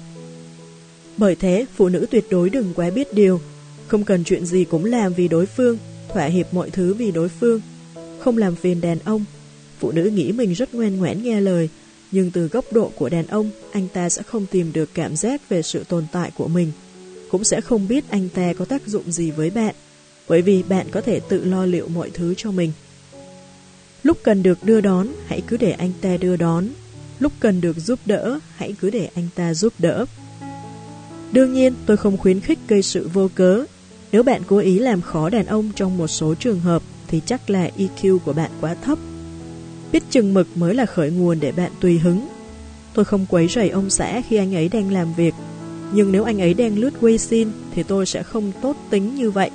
Bởi 1.17 1.35
thế, 1.35 1.65
phụ 1.75 1.89
nữ 1.89 2.05
tuyệt 2.11 2.25
đối 2.29 2.49
đừng 2.49 2.73
quá 2.75 2.89
biết 2.89 3.13
điều, 3.13 3.41
không 3.87 4.03
cần 4.03 4.23
chuyện 4.23 4.45
gì 4.45 4.63
cũng 4.63 4.85
làm 4.85 5.13
vì 5.13 5.27
đối 5.27 5.45
phương, 5.45 5.77
thỏa 6.13 6.25
hiệp 6.25 6.53
mọi 6.53 6.69
thứ 6.69 6.93
vì 6.93 7.11
đối 7.11 7.29
phương, 7.29 7.61
không 8.19 8.37
làm 8.37 8.55
phiền 8.55 8.81
đàn 8.81 8.99
ông. 9.05 9.25
Phụ 9.79 9.91
nữ 9.91 10.03
nghĩ 10.03 10.31
mình 10.31 10.53
rất 10.53 10.73
ngoan 10.73 10.97
ngoãn 10.97 11.23
nghe 11.23 11.41
lời, 11.41 11.69
nhưng 12.11 12.31
từ 12.31 12.47
góc 12.47 12.65
độ 12.71 12.91
của 12.95 13.09
đàn 13.09 13.27
ông, 13.27 13.49
anh 13.71 13.87
ta 13.93 14.09
sẽ 14.09 14.23
không 14.23 14.45
tìm 14.45 14.73
được 14.73 14.89
cảm 14.93 15.15
giác 15.15 15.49
về 15.49 15.61
sự 15.61 15.83
tồn 15.89 16.05
tại 16.11 16.31
của 16.37 16.47
mình, 16.47 16.71
cũng 17.31 17.43
sẽ 17.43 17.61
không 17.61 17.87
biết 17.87 18.03
anh 18.09 18.29
ta 18.29 18.53
có 18.53 18.65
tác 18.65 18.87
dụng 18.87 19.11
gì 19.11 19.31
với 19.31 19.49
bạn, 19.49 19.75
bởi 20.27 20.41
vì 20.41 20.63
bạn 20.63 20.87
có 20.91 21.01
thể 21.01 21.19
tự 21.19 21.45
lo 21.45 21.65
liệu 21.65 21.87
mọi 21.87 22.09
thứ 22.09 22.33
cho 22.37 22.51
mình. 22.51 22.71
Lúc 24.03 24.17
cần 24.23 24.43
được 24.43 24.63
đưa 24.63 24.81
đón, 24.81 25.07
hãy 25.27 25.41
cứ 25.47 25.57
để 25.57 25.71
anh 25.71 25.91
ta 26.01 26.17
đưa 26.17 26.35
đón. 26.35 26.67
Lúc 27.19 27.31
cần 27.39 27.61
được 27.61 27.77
giúp 27.77 27.99
đỡ, 28.05 28.39
hãy 28.55 28.75
cứ 28.81 28.89
để 28.89 29.09
anh 29.15 29.27
ta 29.35 29.53
giúp 29.53 29.73
đỡ. 29.79 30.05
Đương 31.31 31.53
nhiên, 31.53 31.73
tôi 31.85 31.97
không 31.97 32.17
khuyến 32.17 32.39
khích 32.39 32.59
gây 32.67 32.81
sự 32.81 33.09
vô 33.13 33.29
cớ. 33.35 33.65
Nếu 34.11 34.23
bạn 34.23 34.41
cố 34.47 34.57
ý 34.57 34.79
làm 34.79 35.01
khó 35.01 35.29
đàn 35.29 35.45
ông 35.45 35.71
trong 35.75 35.97
một 35.97 36.07
số 36.07 36.35
trường 36.35 36.59
hợp, 36.59 36.81
thì 37.07 37.21
chắc 37.25 37.49
là 37.49 37.69
EQ 37.77 38.19
của 38.19 38.33
bạn 38.33 38.51
quá 38.61 38.75
thấp. 38.75 38.99
Biết 39.91 40.03
chừng 40.09 40.33
mực 40.33 40.47
mới 40.57 40.75
là 40.75 40.85
khởi 40.85 41.11
nguồn 41.11 41.39
để 41.39 41.51
bạn 41.51 41.71
tùy 41.79 41.99
hứng. 41.99 42.27
Tôi 42.93 43.05
không 43.05 43.25
quấy 43.29 43.47
rầy 43.47 43.69
ông 43.69 43.89
xã 43.89 44.21
khi 44.29 44.35
anh 44.35 44.55
ấy 44.55 44.69
đang 44.69 44.91
làm 44.91 45.13
việc, 45.13 45.33
nhưng 45.93 46.11
nếu 46.11 46.23
anh 46.23 46.41
ấy 46.41 46.53
đang 46.53 46.77
lướt 46.77 46.93
WeChat 47.01 47.45
thì 47.75 47.83
tôi 47.83 48.05
sẽ 48.05 48.23
không 48.23 48.51
tốt 48.61 48.77
tính 48.89 49.15
như 49.15 49.31
vậy. 49.31 49.49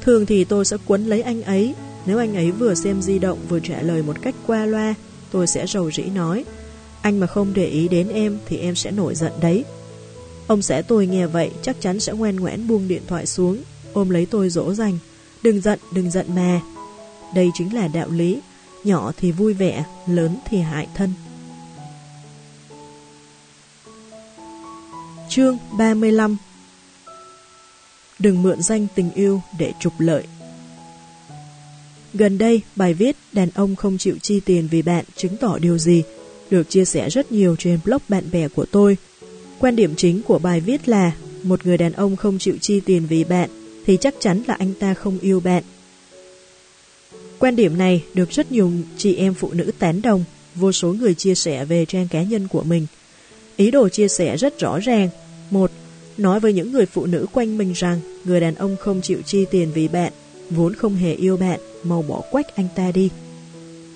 Thường 0.00 0.26
thì 0.26 0.44
tôi 0.44 0.64
sẽ 0.64 0.76
quấn 0.86 1.06
lấy 1.06 1.22
anh 1.22 1.42
ấy, 1.42 1.74
nếu 2.10 2.18
anh 2.18 2.36
ấy 2.36 2.50
vừa 2.50 2.74
xem 2.74 3.02
di 3.02 3.18
động 3.18 3.38
vừa 3.48 3.60
trả 3.60 3.82
lời 3.82 4.02
một 4.02 4.22
cách 4.22 4.34
qua 4.46 4.66
loa, 4.66 4.94
tôi 5.30 5.46
sẽ 5.46 5.66
rầu 5.66 5.90
rĩ 5.90 6.02
nói, 6.02 6.44
anh 7.02 7.20
mà 7.20 7.26
không 7.26 7.54
để 7.54 7.66
ý 7.66 7.88
đến 7.88 8.08
em 8.08 8.38
thì 8.46 8.58
em 8.58 8.74
sẽ 8.74 8.90
nổi 8.90 9.14
giận 9.14 9.32
đấy. 9.40 9.64
Ông 10.46 10.62
xã 10.62 10.82
tôi 10.88 11.06
nghe 11.06 11.26
vậy 11.26 11.50
chắc 11.62 11.76
chắn 11.80 12.00
sẽ 12.00 12.12
ngoan 12.12 12.36
ngoãn 12.36 12.68
buông 12.68 12.88
điện 12.88 13.02
thoại 13.06 13.26
xuống, 13.26 13.58
ôm 13.92 14.10
lấy 14.10 14.26
tôi 14.26 14.48
dỗ 14.48 14.74
dành. 14.74 14.98
Đừng 15.42 15.60
giận, 15.60 15.78
đừng 15.92 16.10
giận 16.10 16.26
mà. 16.34 16.60
Đây 17.34 17.50
chính 17.54 17.74
là 17.74 17.88
đạo 17.88 18.08
lý, 18.10 18.40
nhỏ 18.84 19.12
thì 19.16 19.32
vui 19.32 19.52
vẻ, 19.52 19.84
lớn 20.08 20.36
thì 20.48 20.58
hại 20.58 20.88
thân. 20.94 21.12
Chương 25.28 25.58
35 25.78 26.36
Đừng 28.18 28.42
mượn 28.42 28.62
danh 28.62 28.86
tình 28.94 29.10
yêu 29.12 29.40
để 29.58 29.72
trục 29.80 29.92
lợi 29.98 30.26
Gần 32.14 32.38
đây, 32.38 32.60
bài 32.76 32.94
viết 32.94 33.16
Đàn 33.32 33.48
ông 33.54 33.76
không 33.76 33.98
chịu 33.98 34.14
chi 34.22 34.40
tiền 34.44 34.68
vì 34.70 34.82
bạn 34.82 35.04
chứng 35.16 35.36
tỏ 35.36 35.58
điều 35.58 35.78
gì 35.78 36.02
được 36.50 36.70
chia 36.70 36.84
sẻ 36.84 37.08
rất 37.08 37.32
nhiều 37.32 37.56
trên 37.58 37.78
blog 37.84 38.00
bạn 38.08 38.24
bè 38.32 38.48
của 38.48 38.66
tôi. 38.70 38.96
Quan 39.58 39.76
điểm 39.76 39.94
chính 39.96 40.22
của 40.22 40.38
bài 40.38 40.60
viết 40.60 40.88
là 40.88 41.12
một 41.42 41.66
người 41.66 41.78
đàn 41.78 41.92
ông 41.92 42.16
không 42.16 42.38
chịu 42.38 42.54
chi 42.60 42.80
tiền 42.80 43.06
vì 43.08 43.24
bạn 43.24 43.50
thì 43.86 43.96
chắc 44.00 44.14
chắn 44.20 44.42
là 44.46 44.54
anh 44.54 44.74
ta 44.80 44.94
không 44.94 45.18
yêu 45.18 45.40
bạn. 45.40 45.62
Quan 47.38 47.56
điểm 47.56 47.78
này 47.78 48.04
được 48.14 48.30
rất 48.30 48.52
nhiều 48.52 48.72
chị 48.96 49.14
em 49.14 49.34
phụ 49.34 49.52
nữ 49.52 49.72
tán 49.78 50.02
đồng, 50.02 50.24
vô 50.54 50.72
số 50.72 50.92
người 50.92 51.14
chia 51.14 51.34
sẻ 51.34 51.64
về 51.64 51.84
trang 51.84 52.08
cá 52.08 52.22
nhân 52.22 52.48
của 52.48 52.62
mình. 52.62 52.86
Ý 53.56 53.70
đồ 53.70 53.88
chia 53.88 54.08
sẻ 54.08 54.36
rất 54.36 54.58
rõ 54.58 54.78
ràng. 54.78 55.08
Một, 55.50 55.70
nói 56.16 56.40
với 56.40 56.52
những 56.52 56.72
người 56.72 56.86
phụ 56.86 57.06
nữ 57.06 57.26
quanh 57.32 57.58
mình 57.58 57.72
rằng 57.76 58.00
người 58.24 58.40
đàn 58.40 58.54
ông 58.54 58.76
không 58.80 59.00
chịu 59.02 59.18
chi 59.26 59.44
tiền 59.50 59.70
vì 59.74 59.88
bạn, 59.88 60.12
vốn 60.50 60.74
không 60.74 60.94
hề 60.94 61.14
yêu 61.14 61.36
bạn, 61.36 61.60
mau 61.82 62.04
bỏ 62.08 62.22
quách 62.30 62.56
anh 62.56 62.68
ta 62.76 62.90
đi. 62.94 63.10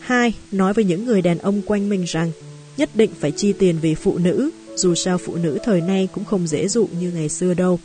Hai, 0.00 0.34
nói 0.52 0.72
với 0.72 0.84
những 0.84 1.06
người 1.06 1.22
đàn 1.22 1.38
ông 1.38 1.62
quanh 1.66 1.88
mình 1.88 2.04
rằng 2.06 2.32
nhất 2.76 2.90
định 2.94 3.10
phải 3.20 3.30
chi 3.30 3.52
tiền 3.52 3.78
vì 3.82 3.94
phụ 3.94 4.18
nữ, 4.18 4.50
dù 4.76 4.94
sao 4.94 5.18
phụ 5.18 5.36
nữ 5.36 5.58
thời 5.64 5.80
nay 5.80 6.08
cũng 6.12 6.24
không 6.24 6.46
dễ 6.46 6.68
dụ 6.68 6.88
như 7.00 7.12
ngày 7.14 7.28
xưa 7.28 7.54
đâu. 7.54 7.78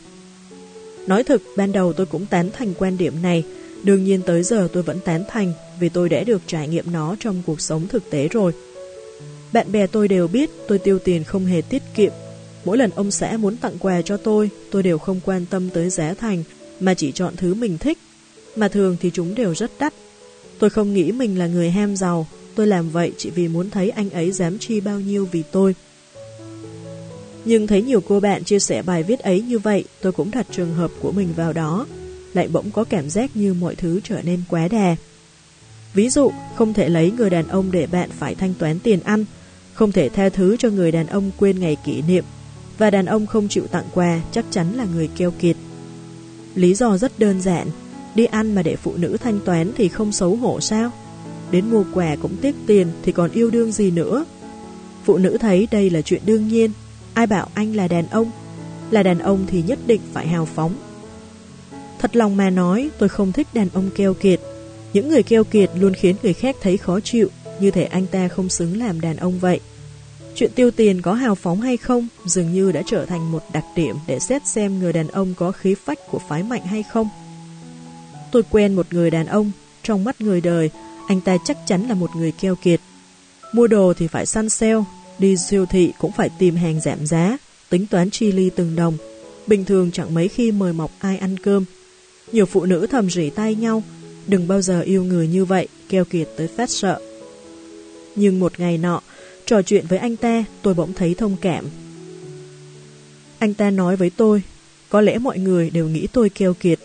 Nói 1.06 1.24
thực, 1.24 1.42
ban 1.56 1.72
đầu 1.72 1.92
tôi 1.92 2.06
cũng 2.06 2.26
tán 2.26 2.50
thành 2.52 2.74
quan 2.78 2.96
điểm 2.96 3.22
này, 3.22 3.44
đương 3.82 4.04
nhiên 4.04 4.22
tới 4.22 4.42
giờ 4.42 4.68
tôi 4.72 4.82
vẫn 4.82 5.00
tán 5.04 5.24
thành 5.28 5.52
vì 5.80 5.88
tôi 5.88 6.08
đã 6.08 6.24
được 6.24 6.42
trải 6.46 6.68
nghiệm 6.68 6.92
nó 6.92 7.16
trong 7.20 7.42
cuộc 7.46 7.60
sống 7.60 7.88
thực 7.88 8.10
tế 8.10 8.28
rồi. 8.28 8.52
Bạn 9.52 9.72
bè 9.72 9.86
tôi 9.86 10.08
đều 10.08 10.28
biết 10.28 10.50
tôi 10.68 10.78
tiêu 10.78 10.98
tiền 10.98 11.24
không 11.24 11.46
hề 11.46 11.62
tiết 11.62 11.82
kiệm. 11.94 12.12
Mỗi 12.64 12.78
lần 12.78 12.90
ông 12.90 13.10
xã 13.10 13.36
muốn 13.36 13.56
tặng 13.56 13.78
quà 13.78 14.02
cho 14.02 14.16
tôi, 14.16 14.50
tôi 14.70 14.82
đều 14.82 14.98
không 14.98 15.20
quan 15.24 15.46
tâm 15.50 15.70
tới 15.70 15.90
giá 15.90 16.14
thành 16.14 16.44
mà 16.80 16.94
chỉ 16.94 17.12
chọn 17.12 17.36
thứ 17.36 17.54
mình 17.54 17.78
thích. 17.78 17.98
Mà 18.56 18.68
thường 18.68 18.96
thì 19.00 19.10
chúng 19.14 19.34
đều 19.34 19.54
rất 19.54 19.70
đắt. 19.78 19.94
Tôi 20.58 20.70
không 20.70 20.94
nghĩ 20.94 21.12
mình 21.12 21.38
là 21.38 21.46
người 21.46 21.70
ham 21.70 21.96
giàu, 21.96 22.26
tôi 22.54 22.66
làm 22.66 22.90
vậy 22.90 23.12
chỉ 23.16 23.30
vì 23.30 23.48
muốn 23.48 23.70
thấy 23.70 23.90
anh 23.90 24.10
ấy 24.10 24.32
dám 24.32 24.58
chi 24.58 24.80
bao 24.80 25.00
nhiêu 25.00 25.28
vì 25.32 25.42
tôi. 25.52 25.74
Nhưng 27.44 27.66
thấy 27.66 27.82
nhiều 27.82 28.00
cô 28.00 28.20
bạn 28.20 28.44
chia 28.44 28.58
sẻ 28.58 28.82
bài 28.82 29.02
viết 29.02 29.20
ấy 29.20 29.40
như 29.40 29.58
vậy, 29.58 29.84
tôi 30.00 30.12
cũng 30.12 30.30
đặt 30.30 30.46
trường 30.50 30.74
hợp 30.74 30.90
của 31.00 31.12
mình 31.12 31.28
vào 31.36 31.52
đó, 31.52 31.86
lại 32.34 32.48
bỗng 32.48 32.70
có 32.70 32.84
cảm 32.84 33.10
giác 33.10 33.30
như 33.34 33.54
mọi 33.54 33.74
thứ 33.74 34.00
trở 34.04 34.22
nên 34.22 34.42
quá 34.48 34.68
đà. 34.68 34.96
Ví 35.94 36.10
dụ, 36.10 36.30
không 36.56 36.74
thể 36.74 36.88
lấy 36.88 37.10
người 37.10 37.30
đàn 37.30 37.48
ông 37.48 37.72
để 37.72 37.86
bạn 37.86 38.10
phải 38.18 38.34
thanh 38.34 38.54
toán 38.54 38.78
tiền 38.78 39.00
ăn, 39.00 39.24
không 39.74 39.92
thể 39.92 40.08
tha 40.08 40.28
thứ 40.28 40.56
cho 40.56 40.68
người 40.68 40.92
đàn 40.92 41.06
ông 41.06 41.30
quên 41.36 41.60
ngày 41.60 41.76
kỷ 41.84 42.02
niệm, 42.02 42.24
và 42.78 42.90
đàn 42.90 43.06
ông 43.06 43.26
không 43.26 43.48
chịu 43.48 43.66
tặng 43.66 43.84
quà 43.94 44.20
chắc 44.32 44.44
chắn 44.50 44.74
là 44.74 44.86
người 44.94 45.08
keo 45.16 45.30
kiệt. 45.30 45.56
Lý 46.54 46.74
do 46.74 46.98
rất 46.98 47.18
đơn 47.18 47.42
giản, 47.42 47.68
đi 48.14 48.24
ăn 48.24 48.54
mà 48.54 48.62
để 48.62 48.76
phụ 48.76 48.94
nữ 48.96 49.16
thanh 49.20 49.40
toán 49.44 49.72
thì 49.76 49.88
không 49.88 50.12
xấu 50.12 50.36
hổ 50.36 50.60
sao? 50.60 50.90
Đến 51.50 51.70
mua 51.70 51.84
quà 51.94 52.16
cũng 52.22 52.36
tiếc 52.42 52.54
tiền 52.66 52.88
thì 53.02 53.12
còn 53.12 53.30
yêu 53.30 53.50
đương 53.50 53.72
gì 53.72 53.90
nữa? 53.90 54.24
Phụ 55.04 55.18
nữ 55.18 55.38
thấy 55.40 55.68
đây 55.70 55.90
là 55.90 56.02
chuyện 56.02 56.22
đương 56.26 56.48
nhiên, 56.48 56.70
Ai 57.14 57.26
bảo 57.26 57.48
anh 57.54 57.76
là 57.76 57.88
đàn 57.88 58.06
ông? 58.06 58.30
Là 58.90 59.02
đàn 59.02 59.18
ông 59.18 59.46
thì 59.46 59.62
nhất 59.66 59.78
định 59.86 60.00
phải 60.12 60.26
hào 60.26 60.44
phóng. 60.44 60.74
Thật 61.98 62.16
lòng 62.16 62.36
mà 62.36 62.50
nói, 62.50 62.90
tôi 62.98 63.08
không 63.08 63.32
thích 63.32 63.46
đàn 63.54 63.68
ông 63.74 63.90
keo 63.96 64.14
kiệt. 64.14 64.40
Những 64.92 65.08
người 65.08 65.22
keo 65.22 65.44
kiệt 65.44 65.70
luôn 65.74 65.94
khiến 65.94 66.16
người 66.22 66.32
khác 66.32 66.56
thấy 66.60 66.76
khó 66.76 67.00
chịu, 67.00 67.28
như 67.60 67.70
thể 67.70 67.84
anh 67.84 68.06
ta 68.06 68.28
không 68.28 68.48
xứng 68.48 68.78
làm 68.78 69.00
đàn 69.00 69.16
ông 69.16 69.38
vậy. 69.38 69.60
Chuyện 70.34 70.50
tiêu 70.54 70.70
tiền 70.70 71.02
có 71.02 71.14
hào 71.14 71.34
phóng 71.34 71.60
hay 71.60 71.76
không 71.76 72.08
dường 72.24 72.52
như 72.52 72.72
đã 72.72 72.82
trở 72.86 73.06
thành 73.06 73.32
một 73.32 73.42
đặc 73.52 73.64
điểm 73.76 73.96
để 74.06 74.18
xét 74.18 74.46
xem 74.46 74.78
người 74.78 74.92
đàn 74.92 75.08
ông 75.08 75.34
có 75.36 75.52
khí 75.52 75.74
phách 75.74 75.98
của 76.10 76.20
phái 76.28 76.42
mạnh 76.42 76.62
hay 76.66 76.82
không. 76.82 77.08
Tôi 78.32 78.42
quen 78.50 78.74
một 78.74 78.86
người 78.90 79.10
đàn 79.10 79.26
ông, 79.26 79.50
trong 79.82 80.04
mắt 80.04 80.20
người 80.20 80.40
đời, 80.40 80.70
anh 81.08 81.20
ta 81.20 81.36
chắc 81.44 81.56
chắn 81.66 81.88
là 81.88 81.94
một 81.94 82.10
người 82.16 82.32
keo 82.40 82.56
kiệt. 82.56 82.80
Mua 83.52 83.66
đồ 83.66 83.92
thì 83.96 84.06
phải 84.06 84.26
săn 84.26 84.48
sale, 84.48 84.84
Đi 85.20 85.36
siêu 85.36 85.66
thị 85.66 85.92
cũng 85.98 86.12
phải 86.12 86.30
tìm 86.38 86.56
hàng 86.56 86.80
giảm 86.80 87.06
giá, 87.06 87.38
tính 87.70 87.86
toán 87.86 88.10
chi 88.10 88.32
ly 88.32 88.50
từng 88.56 88.76
đồng. 88.76 88.96
Bình 89.46 89.64
thường 89.64 89.90
chẳng 89.90 90.14
mấy 90.14 90.28
khi 90.28 90.52
mời 90.52 90.72
mọc 90.72 90.90
ai 90.98 91.18
ăn 91.18 91.36
cơm. 91.38 91.64
Nhiều 92.32 92.46
phụ 92.46 92.64
nữ 92.64 92.86
thầm 92.90 93.10
rỉ 93.10 93.30
tay 93.30 93.54
nhau, 93.54 93.82
đừng 94.26 94.48
bao 94.48 94.62
giờ 94.62 94.80
yêu 94.80 95.04
người 95.04 95.28
như 95.28 95.44
vậy, 95.44 95.68
keo 95.88 96.04
kiệt 96.04 96.28
tới 96.36 96.48
phát 96.48 96.70
sợ. 96.70 97.00
Nhưng 98.16 98.40
một 98.40 98.60
ngày 98.60 98.78
nọ, 98.78 99.00
trò 99.46 99.62
chuyện 99.62 99.86
với 99.88 99.98
anh 99.98 100.16
ta, 100.16 100.44
tôi 100.62 100.74
bỗng 100.74 100.92
thấy 100.92 101.14
thông 101.14 101.36
cảm. 101.40 101.64
Anh 103.38 103.54
ta 103.54 103.70
nói 103.70 103.96
với 103.96 104.10
tôi, 104.16 104.42
có 104.88 105.00
lẽ 105.00 105.18
mọi 105.18 105.38
người 105.38 105.70
đều 105.70 105.88
nghĩ 105.88 106.06
tôi 106.12 106.28
keo 106.28 106.54
kiệt. 106.54 106.78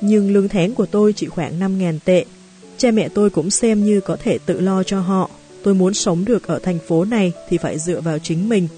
Nhưng 0.00 0.32
lương 0.32 0.48
tháng 0.48 0.74
của 0.74 0.86
tôi 0.86 1.12
chỉ 1.12 1.26
khoảng 1.26 1.60
5.000 1.60 1.98
tệ. 2.04 2.24
Cha 2.76 2.90
mẹ 2.90 3.08
tôi 3.08 3.30
cũng 3.30 3.50
xem 3.50 3.84
như 3.84 4.00
có 4.00 4.16
thể 4.16 4.38
tự 4.38 4.60
lo 4.60 4.82
cho 4.82 5.00
họ. 5.00 5.30
Tôi 5.62 5.74
muốn 5.74 5.94
sống 5.94 6.24
được 6.24 6.46
ở 6.46 6.58
thành 6.58 6.78
phố 6.88 7.04
này 7.04 7.32
thì 7.48 7.58
phải 7.58 7.78
dựa 7.78 8.00
vào 8.00 8.18
chính 8.18 8.48
mình. 8.48 8.68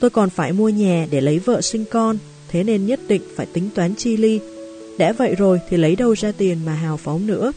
Tôi 0.00 0.10
còn 0.10 0.30
phải 0.30 0.52
mua 0.52 0.68
nhà 0.68 1.06
để 1.10 1.20
lấy 1.20 1.38
vợ 1.38 1.60
sinh 1.60 1.84
con, 1.90 2.18
thế 2.48 2.64
nên 2.64 2.86
nhất 2.86 3.00
định 3.08 3.22
phải 3.36 3.46
tính 3.52 3.68
toán 3.74 3.94
chi 3.94 4.16
ly. 4.16 4.40
Đã 4.98 5.12
vậy 5.12 5.34
rồi 5.34 5.60
thì 5.68 5.76
lấy 5.76 5.96
đâu 5.96 6.12
ra 6.12 6.32
tiền 6.32 6.58
mà 6.64 6.74
hào 6.74 6.96
phóng 6.96 7.26
nữa. 7.26 7.52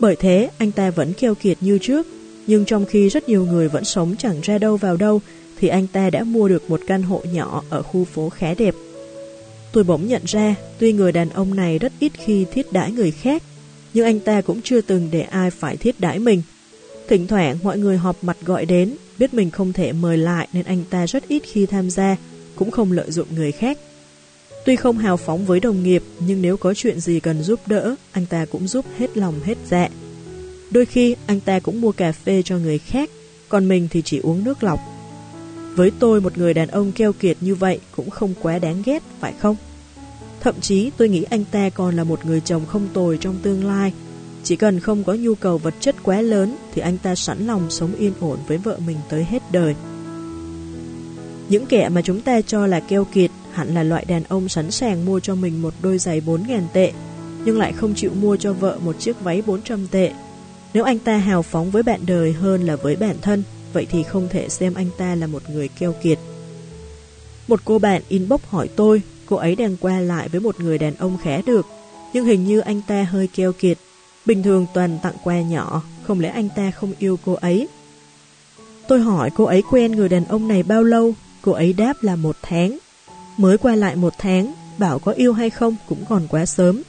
Bởi 0.00 0.16
thế, 0.16 0.50
anh 0.58 0.72
ta 0.72 0.90
vẫn 0.90 1.12
keo 1.12 1.34
kiệt 1.34 1.56
như 1.60 1.78
trước, 1.78 2.06
nhưng 2.46 2.64
trong 2.64 2.86
khi 2.86 3.08
rất 3.08 3.28
nhiều 3.28 3.46
người 3.46 3.68
vẫn 3.68 3.84
sống 3.84 4.14
chẳng 4.18 4.40
ra 4.42 4.58
đâu 4.58 4.76
vào 4.76 4.96
đâu, 4.96 5.20
thì 5.58 5.68
anh 5.68 5.86
ta 5.86 6.10
đã 6.10 6.24
mua 6.24 6.48
được 6.48 6.70
một 6.70 6.80
căn 6.86 7.02
hộ 7.02 7.22
nhỏ 7.32 7.62
ở 7.70 7.82
khu 7.82 8.04
phố 8.04 8.28
khá 8.28 8.54
đẹp. 8.54 8.74
Tôi 9.72 9.84
bỗng 9.84 10.08
nhận 10.08 10.22
ra, 10.26 10.54
tuy 10.78 10.92
người 10.92 11.12
đàn 11.12 11.30
ông 11.30 11.54
này 11.54 11.78
rất 11.78 11.92
ít 11.98 12.12
khi 12.14 12.46
thiết 12.52 12.72
đãi 12.72 12.92
người 12.92 13.10
khác, 13.10 13.42
nhưng 13.94 14.04
anh 14.04 14.20
ta 14.20 14.40
cũng 14.40 14.60
chưa 14.62 14.80
từng 14.80 15.08
để 15.10 15.20
ai 15.20 15.50
phải 15.50 15.76
thiết 15.76 16.00
đãi 16.00 16.18
mình. 16.18 16.42
Thỉnh 17.08 17.26
thoảng 17.26 17.58
mọi 17.62 17.78
người 17.78 17.96
họp 17.96 18.24
mặt 18.24 18.36
gọi 18.44 18.64
đến, 18.64 18.96
biết 19.18 19.34
mình 19.34 19.50
không 19.50 19.72
thể 19.72 19.92
mời 19.92 20.18
lại 20.18 20.48
nên 20.52 20.64
anh 20.64 20.84
ta 20.90 21.06
rất 21.06 21.28
ít 21.28 21.42
khi 21.46 21.66
tham 21.66 21.90
gia, 21.90 22.16
cũng 22.56 22.70
không 22.70 22.92
lợi 22.92 23.10
dụng 23.10 23.26
người 23.34 23.52
khác. 23.52 23.78
Tuy 24.64 24.76
không 24.76 24.98
hào 24.98 25.16
phóng 25.16 25.46
với 25.46 25.60
đồng 25.60 25.82
nghiệp, 25.82 26.02
nhưng 26.26 26.42
nếu 26.42 26.56
có 26.56 26.74
chuyện 26.74 27.00
gì 27.00 27.20
cần 27.20 27.42
giúp 27.42 27.60
đỡ, 27.66 27.94
anh 28.12 28.26
ta 28.26 28.44
cũng 28.44 28.68
giúp 28.68 28.84
hết 28.98 29.16
lòng 29.16 29.34
hết 29.44 29.58
dạ. 29.68 29.88
Đôi 30.70 30.86
khi 30.86 31.16
anh 31.26 31.40
ta 31.40 31.60
cũng 31.60 31.80
mua 31.80 31.92
cà 31.92 32.12
phê 32.12 32.42
cho 32.44 32.58
người 32.58 32.78
khác, 32.78 33.10
còn 33.48 33.68
mình 33.68 33.88
thì 33.90 34.02
chỉ 34.02 34.18
uống 34.18 34.44
nước 34.44 34.62
lọc. 34.62 34.78
Với 35.80 35.92
tôi 35.98 36.20
một 36.20 36.38
người 36.38 36.54
đàn 36.54 36.68
ông 36.68 36.92
keo 36.92 37.12
kiệt 37.12 37.36
như 37.40 37.54
vậy 37.54 37.80
cũng 37.96 38.10
không 38.10 38.34
quá 38.42 38.58
đáng 38.58 38.82
ghét, 38.84 39.02
phải 39.20 39.34
không? 39.38 39.56
Thậm 40.40 40.54
chí 40.60 40.90
tôi 40.96 41.08
nghĩ 41.08 41.22
anh 41.22 41.44
ta 41.44 41.70
còn 41.70 41.96
là 41.96 42.04
một 42.04 42.26
người 42.26 42.40
chồng 42.40 42.66
không 42.66 42.88
tồi 42.92 43.18
trong 43.20 43.36
tương 43.42 43.64
lai, 43.64 43.92
Chỉ 44.44 44.56
cần 44.56 44.80
không 44.80 45.04
có 45.04 45.14
nhu 45.14 45.34
cầu 45.34 45.58
vật 45.58 45.74
chất 45.80 45.94
quá 46.02 46.20
lớn 46.20 46.56
thì 46.74 46.82
anh 46.82 46.98
ta 46.98 47.14
sẵn 47.14 47.46
lòng 47.46 47.70
sống 47.70 47.94
yên 47.94 48.12
ổn 48.20 48.38
với 48.46 48.58
vợ 48.58 48.78
mình 48.86 48.96
tới 49.08 49.24
hết 49.24 49.42
đời. 49.52 49.74
Những 51.48 51.66
kẻ 51.66 51.88
mà 51.88 52.02
chúng 52.02 52.20
ta 52.20 52.40
cho 52.40 52.66
là 52.66 52.80
keo 52.80 53.04
kiệt 53.04 53.30
hẳn 53.52 53.74
là 53.74 53.82
loại 53.82 54.04
đàn 54.04 54.22
ông 54.28 54.48
sẵn 54.48 54.70
sàng 54.70 55.06
mua 55.06 55.20
cho 55.20 55.34
mình 55.34 55.62
một 55.62 55.74
đôi 55.82 55.98
giày 55.98 56.20
4.000 56.20 56.60
tệ, 56.72 56.92
nhưng 57.44 57.58
lại 57.58 57.72
không 57.72 57.94
chịu 57.94 58.10
mua 58.20 58.36
cho 58.36 58.52
vợ 58.52 58.78
một 58.84 58.98
chiếc 58.98 59.20
váy 59.20 59.42
400 59.46 59.86
tệ. 59.90 60.12
Nếu 60.74 60.84
anh 60.84 60.98
ta 60.98 61.16
hào 61.16 61.42
phóng 61.42 61.70
với 61.70 61.82
bạn 61.82 62.00
đời 62.06 62.32
hơn 62.32 62.62
là 62.66 62.76
với 62.76 62.96
bản 62.96 63.16
thân, 63.22 63.42
vậy 63.72 63.86
thì 63.90 64.02
không 64.02 64.28
thể 64.30 64.48
xem 64.48 64.74
anh 64.74 64.88
ta 64.98 65.14
là 65.14 65.26
một 65.26 65.42
người 65.50 65.68
keo 65.68 65.94
kiệt. 66.02 66.18
Một 67.48 67.60
cô 67.64 67.78
bạn 67.78 68.02
inbox 68.08 68.40
hỏi 68.48 68.68
tôi, 68.76 69.02
cô 69.26 69.36
ấy 69.36 69.56
đang 69.56 69.76
qua 69.76 70.00
lại 70.00 70.28
với 70.28 70.40
một 70.40 70.60
người 70.60 70.78
đàn 70.78 70.94
ông 70.94 71.18
khá 71.22 71.40
được, 71.46 71.66
nhưng 72.12 72.24
hình 72.24 72.44
như 72.44 72.60
anh 72.60 72.80
ta 72.88 73.02
hơi 73.02 73.28
keo 73.36 73.52
kiệt. 73.52 73.78
Bình 74.26 74.42
thường 74.42 74.66
toàn 74.74 74.98
tặng 75.02 75.14
quà 75.24 75.40
nhỏ, 75.40 75.82
không 76.02 76.20
lẽ 76.20 76.28
anh 76.28 76.48
ta 76.56 76.70
không 76.70 76.92
yêu 76.98 77.18
cô 77.24 77.32
ấy? 77.32 77.68
Tôi 78.88 79.00
hỏi 79.00 79.30
cô 79.36 79.44
ấy 79.44 79.62
quen 79.70 79.92
người 79.92 80.08
đàn 80.08 80.24
ông 80.24 80.48
này 80.48 80.62
bao 80.62 80.82
lâu, 80.82 81.14
cô 81.42 81.52
ấy 81.52 81.72
đáp 81.72 82.02
là 82.02 82.16
một 82.16 82.36
tháng. 82.42 82.78
Mới 83.36 83.58
qua 83.58 83.74
lại 83.74 83.96
một 83.96 84.12
tháng, 84.18 84.54
bảo 84.78 84.98
có 84.98 85.12
yêu 85.12 85.32
hay 85.32 85.50
không 85.50 85.76
cũng 85.88 86.04
còn 86.08 86.26
quá 86.28 86.46
sớm. 86.46 86.82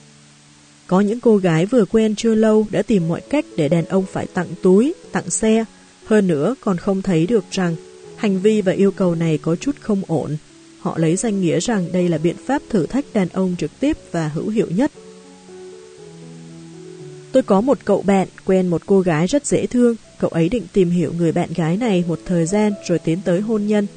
Có 0.87 1.01
những 1.01 1.19
cô 1.19 1.37
gái 1.37 1.65
vừa 1.65 1.85
quen 1.85 2.15
chưa 2.15 2.35
lâu 2.35 2.65
đã 2.71 2.81
tìm 2.81 3.07
mọi 3.07 3.21
cách 3.21 3.45
để 3.55 3.69
đàn 3.69 3.85
ông 3.85 4.05
phải 4.11 4.27
tặng 4.33 4.47
túi, 4.61 4.93
tặng 5.11 5.29
xe, 5.29 5.65
hơn 6.11 6.27
nữa 6.27 6.55
còn 6.61 6.77
không 6.77 7.01
thấy 7.01 7.25
được 7.25 7.43
rằng 7.51 7.75
hành 8.15 8.39
vi 8.39 8.61
và 8.61 8.71
yêu 8.71 8.91
cầu 8.91 9.15
này 9.15 9.37
có 9.37 9.55
chút 9.55 9.75
không 9.79 10.01
ổn. 10.07 10.37
Họ 10.79 10.97
lấy 10.97 11.15
danh 11.15 11.41
nghĩa 11.41 11.59
rằng 11.59 11.87
đây 11.91 12.09
là 12.09 12.17
biện 12.17 12.35
pháp 12.45 12.61
thử 12.69 12.85
thách 12.85 13.05
đàn 13.13 13.27
ông 13.33 13.55
trực 13.59 13.71
tiếp 13.79 13.97
và 14.11 14.27
hữu 14.27 14.49
hiệu 14.49 14.67
nhất. 14.69 14.91
Tôi 17.31 17.43
có 17.43 17.61
một 17.61 17.77
cậu 17.85 18.01
bạn 18.01 18.27
quen 18.45 18.67
một 18.67 18.81
cô 18.85 19.01
gái 19.01 19.27
rất 19.27 19.45
dễ 19.45 19.65
thương, 19.65 19.95
cậu 20.19 20.29
ấy 20.29 20.49
định 20.49 20.63
tìm 20.73 20.89
hiểu 20.89 21.13
người 21.17 21.31
bạn 21.31 21.49
gái 21.55 21.77
này 21.77 22.03
một 22.07 22.19
thời 22.25 22.45
gian 22.45 22.73
rồi 22.87 22.99
tiến 22.99 23.19
tới 23.25 23.41
hôn 23.41 23.67
nhân. 23.67 23.87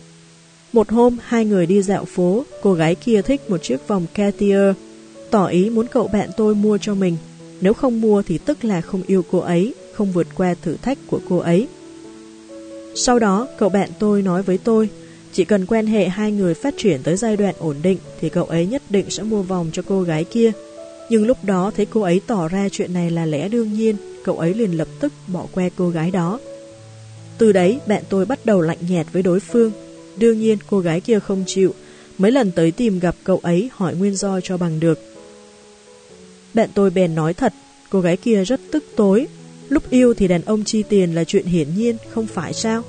Một 0.72 0.90
hôm, 0.90 1.16
hai 1.22 1.44
người 1.44 1.66
đi 1.66 1.82
dạo 1.82 2.04
phố, 2.04 2.44
cô 2.62 2.74
gái 2.74 2.94
kia 2.94 3.22
thích 3.22 3.50
một 3.50 3.62
chiếc 3.62 3.88
vòng 3.88 4.06
Cartier, 4.14 4.74
tỏ 5.30 5.46
ý 5.46 5.70
muốn 5.70 5.86
cậu 5.86 6.08
bạn 6.08 6.30
tôi 6.36 6.54
mua 6.54 6.78
cho 6.78 6.94
mình. 6.94 7.16
Nếu 7.60 7.74
không 7.74 8.00
mua 8.00 8.22
thì 8.22 8.38
tức 8.38 8.64
là 8.64 8.80
không 8.80 9.02
yêu 9.06 9.24
cô 9.30 9.38
ấy, 9.38 9.74
không 9.94 10.12
vượt 10.12 10.26
qua 10.34 10.54
thử 10.62 10.76
thách 10.82 10.98
của 11.06 11.20
cô 11.28 11.38
ấy. 11.38 11.68
Sau 12.94 13.18
đó, 13.18 13.48
cậu 13.58 13.68
bạn 13.68 13.90
tôi 13.98 14.22
nói 14.22 14.42
với 14.42 14.58
tôi, 14.58 14.88
chỉ 15.32 15.44
cần 15.44 15.66
quan 15.66 15.86
hệ 15.86 16.08
hai 16.08 16.32
người 16.32 16.54
phát 16.54 16.74
triển 16.76 17.02
tới 17.02 17.16
giai 17.16 17.36
đoạn 17.36 17.54
ổn 17.58 17.76
định 17.82 17.98
thì 18.20 18.28
cậu 18.28 18.44
ấy 18.44 18.66
nhất 18.66 18.82
định 18.90 19.10
sẽ 19.10 19.22
mua 19.22 19.42
vòng 19.42 19.70
cho 19.72 19.82
cô 19.88 20.02
gái 20.02 20.24
kia. 20.24 20.52
Nhưng 21.10 21.26
lúc 21.26 21.44
đó 21.44 21.72
thấy 21.76 21.86
cô 21.86 22.00
ấy 22.00 22.20
tỏ 22.26 22.48
ra 22.48 22.68
chuyện 22.72 22.94
này 22.94 23.10
là 23.10 23.26
lẽ 23.26 23.48
đương 23.48 23.72
nhiên, 23.72 23.96
cậu 24.24 24.38
ấy 24.38 24.54
liền 24.54 24.72
lập 24.72 24.88
tức 25.00 25.12
bỏ 25.26 25.46
qua 25.52 25.68
cô 25.76 25.88
gái 25.90 26.10
đó. 26.10 26.38
Từ 27.38 27.52
đấy, 27.52 27.78
bạn 27.86 28.02
tôi 28.08 28.26
bắt 28.26 28.46
đầu 28.46 28.60
lạnh 28.60 28.78
nhạt 28.88 29.06
với 29.12 29.22
đối 29.22 29.40
phương. 29.40 29.72
Đương 30.16 30.38
nhiên, 30.40 30.58
cô 30.66 30.80
gái 30.80 31.00
kia 31.00 31.18
không 31.18 31.44
chịu, 31.46 31.74
mấy 32.18 32.30
lần 32.30 32.50
tới 32.52 32.70
tìm 32.70 32.98
gặp 32.98 33.14
cậu 33.24 33.40
ấy 33.42 33.70
hỏi 33.72 33.94
nguyên 33.94 34.14
do 34.14 34.40
cho 34.40 34.56
bằng 34.56 34.80
được. 34.80 34.98
Bạn 36.54 36.70
tôi 36.74 36.90
bèn 36.90 37.14
nói 37.14 37.34
thật, 37.34 37.52
cô 37.90 38.00
gái 38.00 38.16
kia 38.16 38.44
rất 38.44 38.60
tức 38.72 38.84
tối, 38.96 39.26
Lúc 39.68 39.90
yêu 39.90 40.14
thì 40.14 40.28
đàn 40.28 40.42
ông 40.42 40.64
chi 40.64 40.82
tiền 40.88 41.14
là 41.14 41.24
chuyện 41.24 41.46
hiển 41.46 41.74
nhiên, 41.76 41.96
không 42.10 42.26
phải 42.26 42.52
sao? 42.52 42.82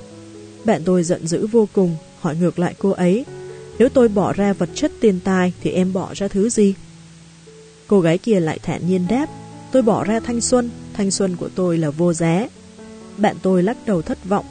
Bạn 0.64 0.82
tôi 0.84 1.02
giận 1.02 1.26
dữ 1.26 1.46
vô 1.46 1.68
cùng, 1.72 1.96
hỏi 2.20 2.36
ngược 2.36 2.58
lại 2.58 2.74
cô 2.78 2.90
ấy, 2.90 3.24
nếu 3.78 3.88
tôi 3.88 4.08
bỏ 4.08 4.32
ra 4.32 4.52
vật 4.52 4.68
chất 4.74 4.92
tiền 5.00 5.20
tài 5.24 5.52
thì 5.62 5.70
em 5.70 5.92
bỏ 5.92 6.10
ra 6.14 6.28
thứ 6.28 6.48
gì? 6.48 6.74
Cô 7.86 8.00
gái 8.00 8.18
kia 8.18 8.40
lại 8.40 8.58
thản 8.62 8.88
nhiên 8.88 9.06
đáp, 9.08 9.26
tôi 9.72 9.82
bỏ 9.82 10.04
ra 10.04 10.20
thanh 10.20 10.40
xuân, 10.40 10.70
thanh 10.92 11.10
xuân 11.10 11.36
của 11.36 11.48
tôi 11.54 11.78
là 11.78 11.90
vô 11.90 12.12
giá. 12.12 12.48
Bạn 13.16 13.36
tôi 13.42 13.62
lắc 13.62 13.76
đầu 13.86 14.02
thất 14.02 14.24
vọng. 14.24 14.46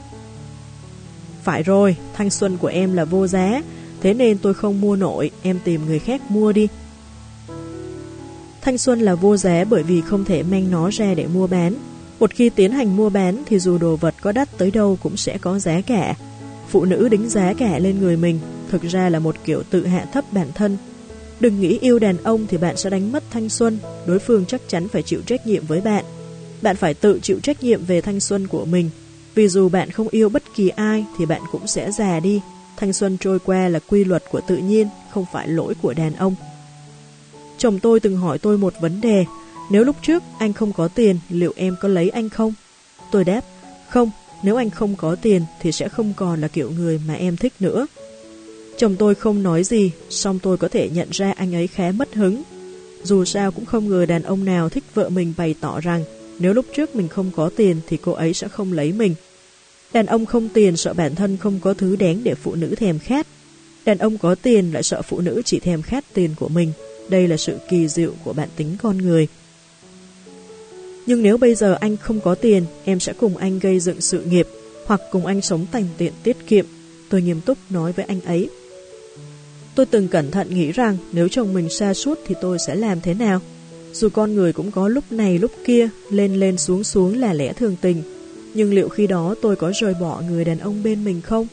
Phải 1.43 1.63
rồi, 1.63 1.95
thanh 2.13 2.29
xuân 2.29 2.57
của 2.57 2.67
em 2.67 2.93
là 2.93 3.05
vô 3.05 3.27
giá, 3.27 3.61
thế 4.01 4.13
nên 4.13 4.37
tôi 4.37 4.53
không 4.53 4.81
mua 4.81 4.95
nổi, 4.95 5.31
em 5.41 5.59
tìm 5.63 5.85
người 5.85 5.99
khác 5.99 6.31
mua 6.31 6.51
đi. 6.51 6.67
Thanh 8.61 8.77
xuân 8.77 8.99
là 9.01 9.15
vô 9.15 9.37
giá 9.37 9.63
bởi 9.69 9.83
vì 9.83 10.01
không 10.01 10.25
thể 10.25 10.43
mang 10.43 10.71
nó 10.71 10.89
ra 10.89 11.13
để 11.13 11.27
mua 11.33 11.47
bán, 11.47 11.75
một 12.19 12.31
khi 12.31 12.49
tiến 12.49 12.71
hành 12.71 12.95
mua 12.95 13.09
bán 13.09 13.43
thì 13.45 13.59
dù 13.59 13.77
đồ 13.77 13.95
vật 13.95 14.15
có 14.21 14.31
đắt 14.31 14.57
tới 14.57 14.71
đâu 14.71 14.97
cũng 15.03 15.17
sẽ 15.17 15.37
có 15.37 15.59
giá 15.59 15.81
cả. 15.81 16.15
Phụ 16.69 16.85
nữ 16.85 17.09
đính 17.09 17.29
giá 17.29 17.53
cả 17.53 17.79
lên 17.79 17.99
người 17.99 18.17
mình 18.17 18.39
thực 18.69 18.81
ra 18.81 19.09
là 19.09 19.19
một 19.19 19.35
kiểu 19.43 19.63
tự 19.69 19.85
hạ 19.85 20.05
thấp 20.13 20.25
bản 20.31 20.47
thân. 20.55 20.77
Đừng 21.39 21.61
nghĩ 21.61 21.79
yêu 21.81 21.99
đàn 21.99 22.17
ông 22.23 22.45
thì 22.47 22.57
bạn 22.57 22.77
sẽ 22.77 22.89
đánh 22.89 23.11
mất 23.11 23.23
thanh 23.31 23.49
xuân, 23.49 23.79
đối 24.05 24.19
phương 24.19 24.45
chắc 24.45 24.61
chắn 24.67 24.87
phải 24.87 25.03
chịu 25.03 25.21
trách 25.25 25.47
nhiệm 25.47 25.65
với 25.65 25.81
bạn. 25.81 26.05
Bạn 26.61 26.75
phải 26.75 26.93
tự 26.93 27.19
chịu 27.23 27.39
trách 27.43 27.63
nhiệm 27.63 27.85
về 27.85 28.01
thanh 28.01 28.19
xuân 28.19 28.47
của 28.47 28.65
mình, 28.65 28.89
vì 29.35 29.47
dù 29.47 29.69
bạn 29.69 29.91
không 29.91 30.07
yêu 30.07 30.29
bất 30.29 30.43
kỳ 30.55 30.69
ai 30.69 31.05
thì 31.17 31.25
bạn 31.25 31.41
cũng 31.51 31.67
sẽ 31.67 31.91
già 31.91 32.19
đi. 32.19 32.41
Thanh 32.77 32.93
xuân 32.93 33.17
trôi 33.17 33.39
qua 33.39 33.67
là 33.67 33.79
quy 33.79 34.03
luật 34.03 34.23
của 34.31 34.41
tự 34.47 34.57
nhiên, 34.57 34.87
không 35.13 35.25
phải 35.33 35.47
lỗi 35.47 35.73
của 35.81 35.93
đàn 35.93 36.15
ông. 36.15 36.35
Chồng 37.57 37.79
tôi 37.79 37.99
từng 37.99 38.17
hỏi 38.17 38.37
tôi 38.39 38.57
một 38.57 38.73
vấn 38.81 39.01
đề, 39.01 39.25
nếu 39.69 39.83
lúc 39.83 39.95
trước 40.01 40.23
anh 40.39 40.53
không 40.53 40.73
có 40.73 40.87
tiền, 40.87 41.19
liệu 41.29 41.53
em 41.55 41.75
có 41.81 41.87
lấy 41.87 42.09
anh 42.09 42.29
không? 42.29 42.53
Tôi 43.11 43.23
đáp, 43.23 43.41
không, 43.89 44.11
nếu 44.43 44.55
anh 44.55 44.69
không 44.69 44.95
có 44.95 45.15
tiền 45.15 45.41
thì 45.61 45.71
sẽ 45.71 45.89
không 45.89 46.13
còn 46.15 46.41
là 46.41 46.47
kiểu 46.47 46.71
người 46.71 47.01
mà 47.07 47.13
em 47.13 47.37
thích 47.37 47.53
nữa. 47.59 47.87
Chồng 48.77 48.95
tôi 48.99 49.15
không 49.15 49.43
nói 49.43 49.63
gì, 49.63 49.91
song 50.09 50.39
tôi 50.39 50.57
có 50.57 50.67
thể 50.67 50.89
nhận 50.89 51.07
ra 51.11 51.33
anh 51.37 51.55
ấy 51.55 51.67
khá 51.67 51.91
mất 51.91 52.13
hứng. 52.13 52.43
Dù 53.03 53.25
sao 53.25 53.51
cũng 53.51 53.65
không 53.65 53.89
ngờ 53.89 54.05
đàn 54.05 54.23
ông 54.23 54.45
nào 54.45 54.69
thích 54.69 54.83
vợ 54.93 55.09
mình 55.09 55.33
bày 55.37 55.55
tỏ 55.61 55.79
rằng 55.79 56.03
nếu 56.39 56.53
lúc 56.53 56.65
trước 56.75 56.95
mình 56.95 57.07
không 57.07 57.31
có 57.35 57.49
tiền 57.55 57.75
thì 57.87 57.97
cô 57.97 58.11
ấy 58.11 58.33
sẽ 58.33 58.47
không 58.47 58.73
lấy 58.73 58.91
mình. 58.91 59.15
Đàn 59.93 60.05
ông 60.05 60.25
không 60.25 60.49
tiền 60.49 60.77
sợ 60.77 60.93
bản 60.93 61.15
thân 61.15 61.37
không 61.37 61.59
có 61.59 61.73
thứ 61.73 61.95
đáng 61.95 62.23
để 62.23 62.35
phụ 62.35 62.55
nữ 62.55 62.75
thèm 62.75 62.99
khát. 62.99 63.27
Đàn 63.85 63.97
ông 63.97 64.17
có 64.17 64.35
tiền 64.35 64.71
lại 64.71 64.83
sợ 64.83 65.01
phụ 65.01 65.21
nữ 65.21 65.41
chỉ 65.45 65.59
thèm 65.59 65.81
khát 65.81 66.05
tiền 66.13 66.29
của 66.39 66.47
mình. 66.47 66.71
Đây 67.09 67.27
là 67.27 67.37
sự 67.37 67.57
kỳ 67.69 67.87
diệu 67.87 68.11
của 68.23 68.33
bản 68.33 68.49
tính 68.55 68.75
con 68.81 68.97
người. 68.97 69.27
Nhưng 71.05 71.23
nếu 71.23 71.37
bây 71.37 71.55
giờ 71.55 71.77
anh 71.79 71.97
không 71.97 72.19
có 72.19 72.35
tiền, 72.35 72.65
em 72.85 72.99
sẽ 72.99 73.13
cùng 73.13 73.37
anh 73.37 73.59
gây 73.59 73.79
dựng 73.79 74.01
sự 74.01 74.21
nghiệp, 74.23 74.47
hoặc 74.85 75.01
cùng 75.11 75.25
anh 75.25 75.41
sống 75.41 75.65
thành 75.71 75.87
tiện 75.97 76.13
tiết 76.23 76.37
kiệm. 76.47 76.65
Tôi 77.09 77.21
nghiêm 77.21 77.41
túc 77.41 77.57
nói 77.69 77.91
với 77.91 78.05
anh 78.05 78.21
ấy. 78.21 78.49
Tôi 79.75 79.85
từng 79.85 80.07
cẩn 80.07 80.31
thận 80.31 80.55
nghĩ 80.55 80.71
rằng 80.71 80.97
nếu 81.11 81.27
chồng 81.27 81.53
mình 81.53 81.69
xa 81.69 81.93
suốt 81.93 82.19
thì 82.27 82.35
tôi 82.41 82.57
sẽ 82.67 82.75
làm 82.75 83.01
thế 83.01 83.13
nào? 83.13 83.41
Dù 83.93 84.09
con 84.09 84.35
người 84.35 84.53
cũng 84.53 84.71
có 84.71 84.87
lúc 84.87 85.03
này 85.11 85.39
lúc 85.39 85.51
kia, 85.65 85.89
lên 86.09 86.35
lên 86.35 86.57
xuống 86.57 86.83
xuống 86.83 87.19
là 87.19 87.33
lẽ 87.33 87.53
thường 87.53 87.75
tình. 87.81 88.03
Nhưng 88.53 88.73
liệu 88.73 88.89
khi 88.89 89.07
đó 89.07 89.35
tôi 89.41 89.55
có 89.55 89.71
rời 89.81 89.93
bỏ 90.01 90.21
người 90.29 90.45
đàn 90.45 90.59
ông 90.59 90.83
bên 90.83 91.03
mình 91.03 91.21
không? 91.21 91.47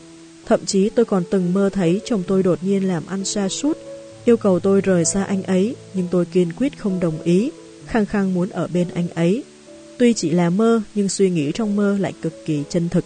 Thậm 0.47 0.61
chí 0.67 0.91
tôi 0.91 1.05
còn 1.05 1.23
từng 1.31 1.55
mơ 1.55 1.71
thấy 1.73 2.01
chồng 2.05 2.23
tôi 2.27 2.43
đột 2.43 2.59
nhiên 2.63 2.89
làm 2.89 3.07
ăn 3.07 3.25
xa 3.25 3.49
suốt, 3.49 3.79
yêu 4.25 4.37
cầu 4.37 4.61
tôi 4.61 4.81
rời 4.81 5.05
xa 5.05 5.25
anh 5.25 5.43
ấy, 5.43 5.77
nhưng 5.95 6.07
tôi 6.11 6.25
kiên 6.25 6.53
quyết 6.53 6.79
không 6.79 7.01
đồng 7.01 7.23
ý 7.23 7.51
khăng 7.93 8.07
khăng 8.07 8.35
muốn 8.35 8.49
ở 8.49 8.69
bên 8.75 8.89
anh 8.95 9.09
ấy. 9.09 9.43
Tuy 9.99 10.13
chỉ 10.15 10.31
là 10.31 10.51
mơ, 10.51 10.83
nhưng 10.95 11.09
suy 11.09 11.31
nghĩ 11.31 11.53
trong 11.55 11.77
mơ 11.77 11.97
lại 12.01 12.13
cực 12.23 12.47
kỳ 12.47 12.63
chân 12.69 12.89
thực. 12.89 13.05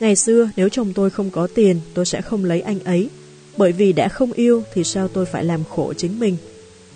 Ngày 0.00 0.16
xưa, 0.16 0.50
nếu 0.56 0.68
chồng 0.68 0.92
tôi 0.94 1.10
không 1.10 1.30
có 1.30 1.48
tiền, 1.54 1.80
tôi 1.94 2.06
sẽ 2.06 2.20
không 2.20 2.44
lấy 2.44 2.60
anh 2.60 2.80
ấy. 2.84 3.08
Bởi 3.56 3.72
vì 3.72 3.92
đã 3.92 4.08
không 4.08 4.32
yêu 4.32 4.62
thì 4.74 4.84
sao 4.84 5.08
tôi 5.08 5.26
phải 5.26 5.44
làm 5.44 5.64
khổ 5.64 5.92
chính 5.96 6.20
mình. 6.20 6.36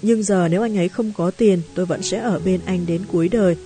Nhưng 0.03 0.23
giờ 0.23 0.49
nếu 0.51 0.63
anh 0.63 0.79
ấy 0.79 0.89
không 0.89 1.13
có 1.17 1.31
tiền, 1.31 1.61
tôi 1.75 1.87
vẫn 1.87 2.03
sẽ 2.03 2.19
ở 2.19 2.41
bên 2.45 2.61
anh 2.65 2.87
đến 2.87 3.03
cuối 3.13 3.29
đời. 3.29 3.57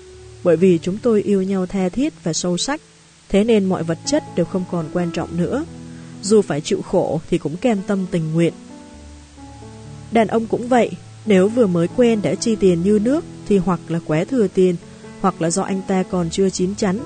Bởi 0.45 0.57
vì 0.57 0.79
chúng 0.79 0.99
tôi 1.03 1.23
yêu 1.23 1.43
nhau 1.43 1.67
tha 1.67 1.89
thiết 1.89 2.13
và 2.23 2.33
sâu 2.33 2.57
sắc. 2.59 2.81
Thế 3.29 3.45
nên 3.45 3.65
mọi 3.65 3.83
vật 3.83 3.99
chất 4.07 4.23
đều 4.37 4.47
không 4.47 4.65
còn 4.71 4.89
quan 4.93 5.11
trọng 5.11 5.37
nữa. 5.37 5.65
Dù 6.23 6.43
phải 6.43 6.61
chịu 6.61 6.83
khổ 6.83 7.21
thì 7.31 7.39
cũng 7.39 7.57
cam 7.57 7.79
tâm 7.87 8.07
tình 8.11 8.33
nguyện. 8.33 8.53
Đàn 10.13 10.29
ông 10.29 10.47
cũng 10.47 10.69
vậy, 10.69 10.91
nếu 11.27 11.49
vừa 11.49 11.67
mới 11.67 11.89
quen 11.97 12.23
đã 12.23 12.35
chi 12.35 12.57
tiền 12.57 12.83
như 12.83 12.99
nước 13.03 13.25
thì 13.49 13.59
hoặc 13.59 13.81
là 13.89 14.01
quá 14.07 14.25
thừa 14.25 14.49
tiền, 14.55 14.77
hoặc 15.21 15.43
là 15.43 15.51
do 15.51 15.63
anh 15.63 15.81
ta 15.89 16.03
còn 16.03 16.31
chưa 16.31 16.51
chín 16.51 16.75
chắn. 16.75 16.99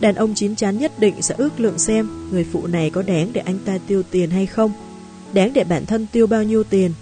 Đàn 0.00 0.14
ông 0.14 0.34
chín 0.34 0.56
chắn 0.56 0.78
nhất 0.78 0.92
định 0.98 1.22
sẽ 1.22 1.34
ước 1.38 1.60
lượng 1.60 1.78
xem 1.78 2.08
người 2.30 2.46
phụ 2.52 2.66
này 2.66 2.90
có 2.90 3.02
đáng 3.02 3.30
để 3.32 3.40
anh 3.40 3.58
ta 3.64 3.78
tiêu 3.86 4.02
tiền 4.10 4.30
hay 4.30 4.46
không, 4.46 4.72
đáng 5.32 5.52
để 5.52 5.64
bản 5.64 5.86
thân 5.86 6.06
tiêu 6.12 6.26
bao 6.26 6.42
nhiêu 6.42 6.64
tiền, 6.64 6.92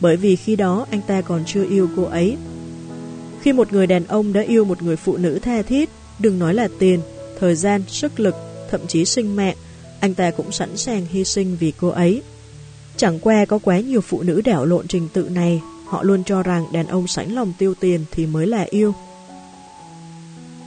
bởi 0.00 0.16
vì 0.16 0.36
khi 0.36 0.56
đó 0.56 0.86
anh 0.90 1.00
ta 1.06 1.20
còn 1.20 1.42
chưa 1.46 1.64
yêu 1.64 1.88
cô 1.96 2.02
ấy. 2.02 2.36
Khi 3.42 3.52
một 3.52 3.72
người 3.72 3.86
đàn 3.86 4.06
ông 4.06 4.32
đã 4.32 4.40
yêu 4.40 4.64
một 4.64 4.82
người 4.82 4.96
phụ 4.96 5.16
nữ 5.16 5.38
tha 5.42 5.62
thiết, 5.62 5.88
đừng 6.18 6.38
nói 6.38 6.54
là 6.54 6.68
tiền, 6.78 7.00
thời 7.40 7.54
gian, 7.54 7.82
sức 7.88 8.20
lực, 8.20 8.34
thậm 8.70 8.80
chí 8.86 9.04
sinh 9.04 9.36
mạng, 9.36 9.56
anh 10.00 10.14
ta 10.14 10.30
cũng 10.30 10.52
sẵn 10.52 10.76
sàng 10.76 11.06
hy 11.10 11.24
sinh 11.24 11.56
vì 11.60 11.72
cô 11.80 11.88
ấy. 11.88 12.22
Chẳng 12.96 13.18
qua 13.18 13.44
có 13.44 13.58
quá 13.58 13.80
nhiều 13.80 14.00
phụ 14.00 14.22
nữ 14.22 14.40
đảo 14.44 14.64
lộn 14.64 14.88
trình 14.88 15.08
tự 15.12 15.28
này 15.28 15.60
Họ 15.90 16.02
luôn 16.02 16.24
cho 16.24 16.42
rằng 16.42 16.66
đàn 16.72 16.86
ông 16.86 17.06
sẵn 17.06 17.30
lòng 17.30 17.52
tiêu 17.58 17.74
tiền 17.74 18.04
thì 18.10 18.26
mới 18.26 18.46
là 18.46 18.66
yêu. 18.70 18.94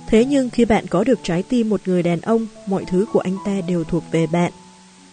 Thế 0.07 0.25
nhưng 0.25 0.49
khi 0.49 0.65
bạn 0.65 0.87
có 0.87 1.03
được 1.03 1.19
trái 1.23 1.43
tim 1.43 1.69
một 1.69 1.81
người 1.85 2.03
đàn 2.03 2.21
ông, 2.21 2.47
mọi 2.65 2.85
thứ 2.87 3.05
của 3.13 3.19
anh 3.19 3.37
ta 3.45 3.61
đều 3.67 3.83
thuộc 3.83 4.03
về 4.11 4.27
bạn. 4.27 4.51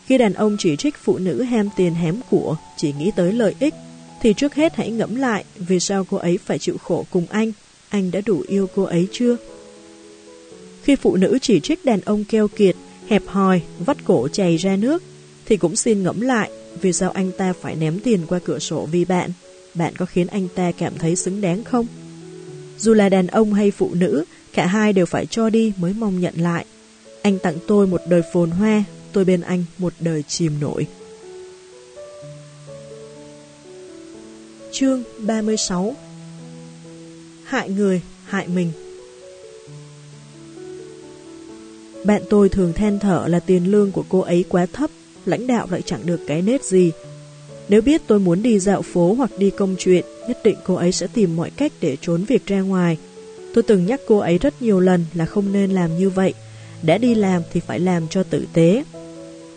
Khi 0.06 0.18
đàn 0.18 0.32
ông 0.32 0.56
chỉ 0.58 0.76
trích 0.76 0.96
phụ 0.96 1.18
nữ 1.18 1.42
ham 1.42 1.68
tiền 1.76 1.94
hém 1.94 2.20
của, 2.30 2.56
chỉ 2.76 2.92
nghĩ 2.92 3.10
tới 3.16 3.32
lợi 3.32 3.54
ích, 3.58 3.74
thì 4.22 4.34
trước 4.34 4.54
hết 4.54 4.76
hãy 4.76 4.90
ngẫm 4.90 5.16
lại 5.16 5.44
vì 5.56 5.80
sao 5.80 6.06
cô 6.10 6.16
ấy 6.16 6.38
phải 6.44 6.58
chịu 6.58 6.76
khổ 6.78 7.04
cùng 7.10 7.26
anh, 7.30 7.52
anh 7.88 8.10
đã 8.10 8.20
đủ 8.26 8.42
yêu 8.48 8.68
cô 8.74 8.82
ấy 8.82 9.08
chưa? 9.12 9.36
Khi 10.82 10.96
phụ 10.96 11.16
nữ 11.16 11.38
chỉ 11.42 11.60
trích 11.60 11.84
đàn 11.84 12.00
ông 12.00 12.24
keo 12.24 12.48
kiệt, 12.48 12.76
hẹp 13.08 13.22
hòi, 13.26 13.62
vắt 13.78 14.04
cổ 14.04 14.28
chảy 14.28 14.56
ra 14.56 14.76
nước, 14.76 15.02
thì 15.46 15.56
cũng 15.56 15.76
xin 15.76 16.02
ngẫm 16.02 16.20
lại 16.20 16.50
vì 16.80 16.92
sao 16.92 17.10
anh 17.10 17.30
ta 17.38 17.52
phải 17.60 17.76
ném 17.76 18.00
tiền 18.00 18.20
qua 18.28 18.38
cửa 18.44 18.58
sổ 18.58 18.88
vì 18.92 19.04
bạn. 19.04 19.30
Bạn 19.74 19.96
có 19.96 20.06
khiến 20.06 20.26
anh 20.26 20.48
ta 20.54 20.72
cảm 20.72 20.98
thấy 20.98 21.16
xứng 21.16 21.40
đáng 21.40 21.64
không? 21.64 21.86
Dù 22.78 22.94
là 22.94 23.08
đàn 23.08 23.26
ông 23.26 23.54
hay 23.54 23.70
phụ 23.70 23.90
nữ, 23.94 24.24
cả 24.52 24.66
hai 24.66 24.92
đều 24.92 25.06
phải 25.06 25.26
cho 25.26 25.50
đi 25.50 25.72
mới 25.76 25.92
mong 25.92 26.20
nhận 26.20 26.34
lại. 26.36 26.64
Anh 27.22 27.38
tặng 27.38 27.56
tôi 27.66 27.86
một 27.86 28.00
đời 28.08 28.22
phồn 28.32 28.50
hoa, 28.50 28.84
tôi 29.12 29.24
bên 29.24 29.40
anh 29.40 29.64
một 29.78 29.92
đời 30.00 30.22
chìm 30.28 30.60
nổi. 30.60 30.86
Chương 34.72 35.02
36 35.18 35.94
Hại 37.44 37.70
người, 37.70 38.02
hại 38.24 38.48
mình 38.48 38.72
Bạn 42.04 42.22
tôi 42.30 42.48
thường 42.48 42.72
than 42.72 42.98
thở 42.98 43.24
là 43.28 43.40
tiền 43.40 43.70
lương 43.70 43.92
của 43.92 44.04
cô 44.08 44.20
ấy 44.20 44.44
quá 44.48 44.66
thấp, 44.72 44.90
lãnh 45.26 45.46
đạo 45.46 45.66
lại 45.70 45.82
chẳng 45.82 46.06
được 46.06 46.20
cái 46.26 46.42
nết 46.42 46.64
gì. 46.64 46.92
Nếu 47.70 47.82
biết 47.82 48.02
tôi 48.06 48.18
muốn 48.18 48.42
đi 48.42 48.58
dạo 48.58 48.82
phố 48.82 49.14
hoặc 49.14 49.30
đi 49.38 49.50
công 49.50 49.76
chuyện, 49.78 50.04
nhất 50.28 50.38
định 50.44 50.56
cô 50.64 50.74
ấy 50.74 50.92
sẽ 50.92 51.06
tìm 51.14 51.36
mọi 51.36 51.50
cách 51.50 51.72
để 51.80 51.96
trốn 52.00 52.24
việc 52.24 52.46
ra 52.46 52.60
ngoài. 52.60 52.98
Tôi 53.54 53.62
từng 53.62 53.86
nhắc 53.86 54.00
cô 54.06 54.18
ấy 54.18 54.38
rất 54.38 54.62
nhiều 54.62 54.80
lần 54.80 55.04
là 55.14 55.26
không 55.26 55.52
nên 55.52 55.70
làm 55.70 55.98
như 55.98 56.10
vậy, 56.10 56.34
đã 56.82 56.98
đi 56.98 57.14
làm 57.14 57.42
thì 57.52 57.60
phải 57.60 57.80
làm 57.80 58.08
cho 58.08 58.22
tử 58.22 58.46
tế. 58.52 58.84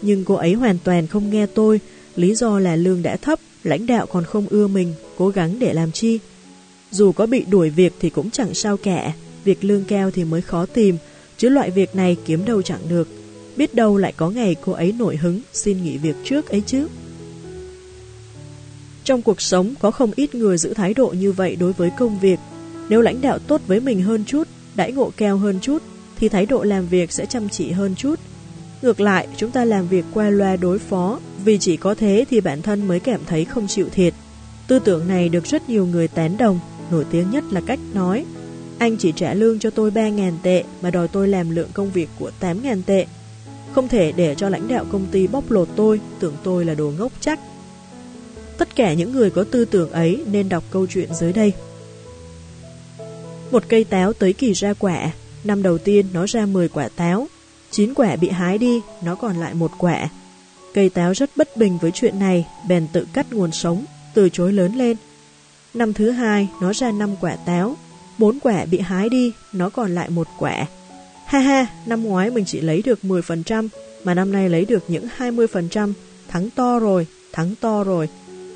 Nhưng 0.01 0.25
cô 0.25 0.35
ấy 0.35 0.53
hoàn 0.53 0.77
toàn 0.83 1.07
không 1.07 1.29
nghe 1.29 1.45
tôi, 1.45 1.79
lý 2.15 2.35
do 2.35 2.59
là 2.59 2.75
lương 2.75 3.01
đã 3.01 3.17
thấp, 3.17 3.39
lãnh 3.63 3.87
đạo 3.87 4.05
còn 4.05 4.23
không 4.23 4.47
ưa 4.49 4.67
mình, 4.67 4.93
cố 5.17 5.29
gắng 5.29 5.59
để 5.59 5.73
làm 5.73 5.91
chi. 5.91 6.19
Dù 6.91 7.11
có 7.11 7.25
bị 7.25 7.45
đuổi 7.49 7.69
việc 7.69 7.93
thì 7.99 8.09
cũng 8.09 8.31
chẳng 8.31 8.53
sao 8.53 8.77
cả, 8.77 9.13
việc 9.43 9.63
lương 9.63 9.83
cao 9.83 10.11
thì 10.11 10.23
mới 10.23 10.41
khó 10.41 10.65
tìm, 10.65 10.97
chứ 11.37 11.49
loại 11.49 11.71
việc 11.71 11.95
này 11.95 12.17
kiếm 12.25 12.45
đâu 12.45 12.61
chẳng 12.61 12.81
được. 12.89 13.07
Biết 13.57 13.75
đâu 13.75 13.97
lại 13.97 14.13
có 14.17 14.29
ngày 14.29 14.55
cô 14.65 14.71
ấy 14.71 14.91
nổi 14.91 15.15
hứng 15.17 15.41
xin 15.53 15.83
nghỉ 15.83 15.97
việc 15.97 16.15
trước 16.23 16.49
ấy 16.49 16.63
chứ. 16.65 16.87
Trong 19.03 19.21
cuộc 19.21 19.41
sống 19.41 19.73
có 19.79 19.91
không 19.91 20.11
ít 20.15 20.35
người 20.35 20.57
giữ 20.57 20.73
thái 20.73 20.93
độ 20.93 21.07
như 21.07 21.31
vậy 21.31 21.55
đối 21.55 21.73
với 21.73 21.89
công 21.97 22.19
việc. 22.19 22.39
Nếu 22.89 23.01
lãnh 23.01 23.21
đạo 23.21 23.39
tốt 23.39 23.61
với 23.67 23.79
mình 23.79 24.01
hơn 24.01 24.23
chút, 24.27 24.47
đãi 24.75 24.91
ngộ 24.91 25.11
cao 25.17 25.37
hơn 25.37 25.59
chút, 25.61 25.83
thì 26.19 26.29
thái 26.29 26.45
độ 26.45 26.63
làm 26.63 26.87
việc 26.87 27.11
sẽ 27.11 27.25
chăm 27.25 27.49
chỉ 27.49 27.71
hơn 27.71 27.95
chút. 27.95 28.19
Ngược 28.81 28.99
lại, 28.99 29.27
chúng 29.37 29.51
ta 29.51 29.65
làm 29.65 29.87
việc 29.87 30.05
qua 30.13 30.29
loa 30.29 30.55
đối 30.55 30.79
phó, 30.79 31.19
vì 31.45 31.57
chỉ 31.57 31.77
có 31.77 31.95
thế 31.95 32.25
thì 32.29 32.41
bản 32.41 32.61
thân 32.61 32.87
mới 32.87 32.99
cảm 32.99 33.21
thấy 33.25 33.45
không 33.45 33.67
chịu 33.67 33.87
thiệt. 33.91 34.13
Tư 34.67 34.79
tưởng 34.79 35.07
này 35.07 35.29
được 35.29 35.45
rất 35.45 35.69
nhiều 35.69 35.85
người 35.85 36.07
tán 36.07 36.37
đồng, 36.37 36.59
nổi 36.91 37.05
tiếng 37.11 37.31
nhất 37.31 37.43
là 37.51 37.61
cách 37.61 37.79
nói. 37.93 38.25
Anh 38.77 38.97
chỉ 38.97 39.11
trả 39.15 39.33
lương 39.33 39.59
cho 39.59 39.69
tôi 39.69 39.91
3.000 39.91 40.31
tệ 40.43 40.63
mà 40.81 40.91
đòi 40.91 41.07
tôi 41.07 41.27
làm 41.27 41.49
lượng 41.49 41.69
công 41.73 41.91
việc 41.91 42.09
của 42.19 42.31
8.000 42.41 42.81
tệ. 42.85 43.05
Không 43.73 43.87
thể 43.87 44.11
để 44.11 44.35
cho 44.35 44.49
lãnh 44.49 44.67
đạo 44.67 44.85
công 44.91 45.05
ty 45.11 45.27
bóc 45.27 45.51
lột 45.51 45.67
tôi, 45.75 45.99
tưởng 46.19 46.35
tôi 46.43 46.65
là 46.65 46.73
đồ 46.73 46.91
ngốc 46.97 47.11
chắc. 47.19 47.39
Tất 48.57 48.75
cả 48.75 48.93
những 48.93 49.11
người 49.11 49.29
có 49.29 49.43
tư 49.43 49.65
tưởng 49.65 49.91
ấy 49.91 50.23
nên 50.31 50.49
đọc 50.49 50.63
câu 50.71 50.87
chuyện 50.87 51.09
dưới 51.13 51.33
đây. 51.33 51.53
Một 53.51 53.63
cây 53.69 53.83
táo 53.83 54.13
tới 54.13 54.33
kỳ 54.33 54.53
ra 54.53 54.73
quả, 54.73 55.11
năm 55.43 55.63
đầu 55.63 55.77
tiên 55.77 56.05
nó 56.13 56.25
ra 56.25 56.45
10 56.45 56.67
quả 56.67 56.89
táo, 56.95 57.27
9 57.71 57.93
quả 57.93 58.15
bị 58.15 58.29
hái 58.29 58.57
đi, 58.57 58.81
nó 59.03 59.15
còn 59.15 59.35
lại 59.35 59.53
một 59.53 59.71
quả. 59.77 60.09
Cây 60.73 60.89
táo 60.89 61.13
rất 61.13 61.29
bất 61.35 61.57
bình 61.57 61.77
với 61.81 61.91
chuyện 61.91 62.19
này, 62.19 62.47
bèn 62.67 62.87
tự 62.93 63.07
cắt 63.13 63.33
nguồn 63.33 63.51
sống, 63.51 63.85
từ 64.13 64.29
chối 64.29 64.53
lớn 64.53 64.75
lên. 64.75 64.97
Năm 65.73 65.93
thứ 65.93 66.11
hai, 66.11 66.47
nó 66.61 66.73
ra 66.73 66.91
5 66.91 67.15
quả 67.21 67.35
táo, 67.35 67.75
4 68.17 68.39
quả 68.39 68.65
bị 68.65 68.79
hái 68.79 69.09
đi, 69.09 69.31
nó 69.53 69.69
còn 69.69 69.95
lại 69.95 70.09
một 70.09 70.27
quả. 70.39 70.65
Ha 71.25 71.39
ha, 71.39 71.67
năm 71.85 72.03
ngoái 72.03 72.29
mình 72.29 72.45
chỉ 72.45 72.61
lấy 72.61 72.81
được 72.81 72.99
10%, 73.03 73.67
mà 74.03 74.13
năm 74.13 74.31
nay 74.31 74.49
lấy 74.49 74.65
được 74.65 74.83
những 74.87 75.07
20%, 75.17 75.93
thắng 76.27 76.49
to 76.49 76.79
rồi, 76.79 77.07
thắng 77.31 77.55
to 77.61 77.83
rồi. 77.83 78.09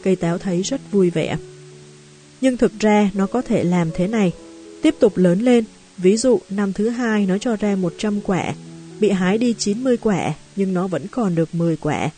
Cây 0.08 0.16
táo 0.16 0.38
thấy 0.38 0.62
rất 0.62 0.82
vui 0.92 1.10
vẻ. 1.10 1.38
Nhưng 2.42 2.58
thực 2.58 2.80
ra 2.80 3.10
nó 3.14 3.28
có 3.28 3.42
thể 3.42 3.64
làm 3.64 3.92
thế 3.94 4.08
này, 4.08 4.32
tiếp 4.82 4.96
tục 5.00 5.18
lớn 5.18 5.40
lên. 5.40 5.64
Ví 5.98 6.18
dụ 6.18 6.40
năm 6.50 6.74
thứ 6.74 6.90
hai 6.90 7.26
nó 7.26 7.38
cho 7.38 7.56
ra 7.56 7.76
100 7.76 8.22
quả, 8.22 8.54
bị 9.00 9.10
hái 9.10 9.38
đi 9.38 9.54
90 9.54 9.98
quả, 9.98 10.34
nhưng 10.56 10.74
nó 10.74 10.88
vẫn 10.88 11.08
còn 11.12 11.36
được 11.36 11.56
10 11.56 11.78
quả. 11.78 12.10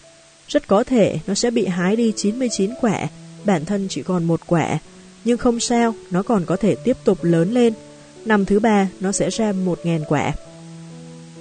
Rất 0.48 0.68
có 0.68 0.84
thể 0.84 1.20
nó 1.28 1.34
sẽ 1.34 1.52
bị 1.52 1.66
hái 1.66 1.95
đi 1.95 2.14
99 2.16 2.72
quả, 2.82 3.07
bản 3.45 3.66
thân 3.66 3.88
chỉ 3.90 4.03
còn 4.03 4.24
một 4.24 4.41
quả, 4.48 4.80
nhưng 5.26 5.38
không 5.38 5.60
sao, 5.60 5.95
nó 6.11 6.24
còn 6.24 6.45
có 6.45 6.56
thể 6.56 6.76
tiếp 6.76 6.98
tục 7.03 7.24
lớn 7.24 7.53
lên. 7.53 7.74
Năm 8.26 8.45
thứ 8.45 8.60
ba, 8.60 8.90
nó 8.99 9.11
sẽ 9.11 9.30
ra 9.30 9.52
1.000 9.52 10.03
quả. 10.07 10.34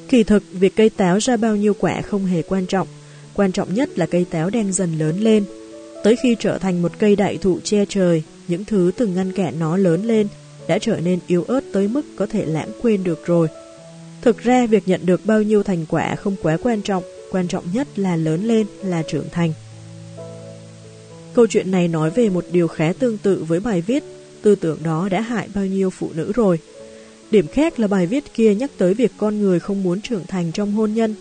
Kỳ 0.08 0.22
thực, 0.22 0.42
việc 0.52 0.76
cây 0.76 0.90
táo 0.90 1.18
ra 1.18 1.36
bao 1.36 1.56
nhiêu 1.56 1.74
quả 1.74 2.02
không 2.02 2.26
hề 2.26 2.42
quan 2.42 2.66
trọng. 2.66 2.88
Quan 3.34 3.52
trọng 3.52 3.74
nhất 3.74 3.98
là 3.98 4.06
cây 4.06 4.26
táo 4.30 4.50
đang 4.50 4.72
dần 4.72 4.98
lớn 4.98 5.20
lên. 5.20 5.44
Tới 6.02 6.16
khi 6.16 6.36
trở 6.38 6.58
thành 6.58 6.82
một 6.82 6.92
cây 6.98 7.16
đại 7.16 7.38
thụ 7.38 7.58
che 7.64 7.84
trời, 7.88 8.22
những 8.48 8.64
thứ 8.64 8.90
từng 8.96 9.14
ngăn 9.14 9.32
cản 9.32 9.58
nó 9.58 9.76
lớn 9.76 10.04
lên 10.04 10.28
đã 10.68 10.78
trở 10.78 11.00
nên 11.00 11.18
yếu 11.26 11.44
ớt 11.44 11.60
tới 11.72 11.88
mức 11.88 12.02
có 12.16 12.26
thể 12.26 12.44
lãng 12.44 12.70
quên 12.82 13.04
được 13.04 13.26
rồi. 13.26 13.48
Thực 14.22 14.38
ra, 14.38 14.66
việc 14.66 14.88
nhận 14.88 15.06
được 15.06 15.26
bao 15.26 15.42
nhiêu 15.42 15.62
thành 15.62 15.86
quả 15.88 16.14
không 16.14 16.36
quá 16.42 16.56
quan 16.62 16.82
trọng, 16.82 17.02
quan 17.30 17.48
trọng 17.48 17.64
nhất 17.72 17.98
là 17.98 18.16
lớn 18.16 18.44
lên, 18.44 18.66
là 18.82 19.02
trưởng 19.08 19.28
thành. 19.32 19.52
Câu 21.34 21.46
chuyện 21.46 21.70
này 21.70 21.88
nói 21.88 22.10
về 22.10 22.28
một 22.28 22.44
điều 22.52 22.68
khá 22.68 22.92
tương 22.98 23.18
tự 23.18 23.44
với 23.48 23.60
bài 23.60 23.80
viết, 23.80 24.04
tư 24.42 24.54
tưởng 24.54 24.78
đó 24.84 25.08
đã 25.10 25.20
hại 25.20 25.48
bao 25.54 25.66
nhiêu 25.66 25.90
phụ 25.90 26.10
nữ 26.14 26.32
rồi. 26.34 26.58
Điểm 27.30 27.46
khác 27.46 27.80
là 27.80 27.86
bài 27.86 28.06
viết 28.06 28.34
kia 28.34 28.54
nhắc 28.54 28.70
tới 28.78 28.94
việc 28.94 29.12
con 29.18 29.40
người 29.40 29.60
không 29.60 29.82
muốn 29.82 30.00
trưởng 30.00 30.26
thành 30.26 30.52
trong 30.52 30.72
hôn 30.72 30.94
nhân, 30.94 31.14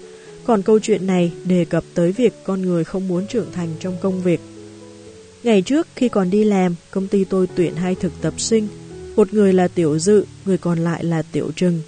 còn 0.44 0.62
câu 0.62 0.80
chuyện 0.80 1.08
này 1.08 1.32
đề 1.46 1.66
cập 1.66 1.84
tới 1.94 2.12
việc 2.12 2.34
con 2.44 2.62
người 2.62 2.84
không 2.84 3.08
muốn 3.08 3.28
trưởng 3.28 3.52
thành 3.52 3.70
trong 3.80 3.98
công 4.02 4.22
việc. 4.22 4.40
Ngày 5.44 5.62
trước 5.62 5.88
khi 5.96 6.10
còn 6.10 6.30
đi 6.30 6.44
làm, 6.44 6.76
công 6.92 7.08
ty 7.08 7.24
tôi 7.24 7.48
tuyển 7.56 7.76
hai 7.76 7.96
thực 7.96 8.22
tập 8.22 8.34
sinh, 8.38 8.68
một 9.16 9.34
người 9.34 9.54
là 9.54 9.68
tiểu 9.68 10.00
dự, 10.00 10.26
người 10.46 10.58
còn 10.58 10.80
lại 10.80 11.04
là 11.04 11.22
tiểu 11.22 11.52
trừng. 11.56 11.82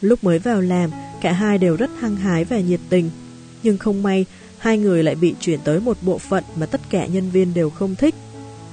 Lúc 0.00 0.24
mới 0.24 0.38
vào 0.38 0.60
làm, 0.60 0.90
cả 1.20 1.32
hai 1.32 1.58
đều 1.58 1.76
rất 1.76 1.90
hăng 1.98 2.16
hái 2.16 2.44
và 2.44 2.60
nhiệt 2.60 2.80
tình, 2.88 3.10
nhưng 3.62 3.78
không 3.78 4.02
may 4.02 4.26
hai 4.58 4.78
người 4.78 5.02
lại 5.02 5.14
bị 5.14 5.34
chuyển 5.40 5.60
tới 5.64 5.80
một 5.80 5.96
bộ 6.02 6.18
phận 6.18 6.44
mà 6.56 6.66
tất 6.66 6.80
cả 6.90 7.06
nhân 7.06 7.30
viên 7.30 7.54
đều 7.54 7.70
không 7.70 7.94
thích. 7.94 8.14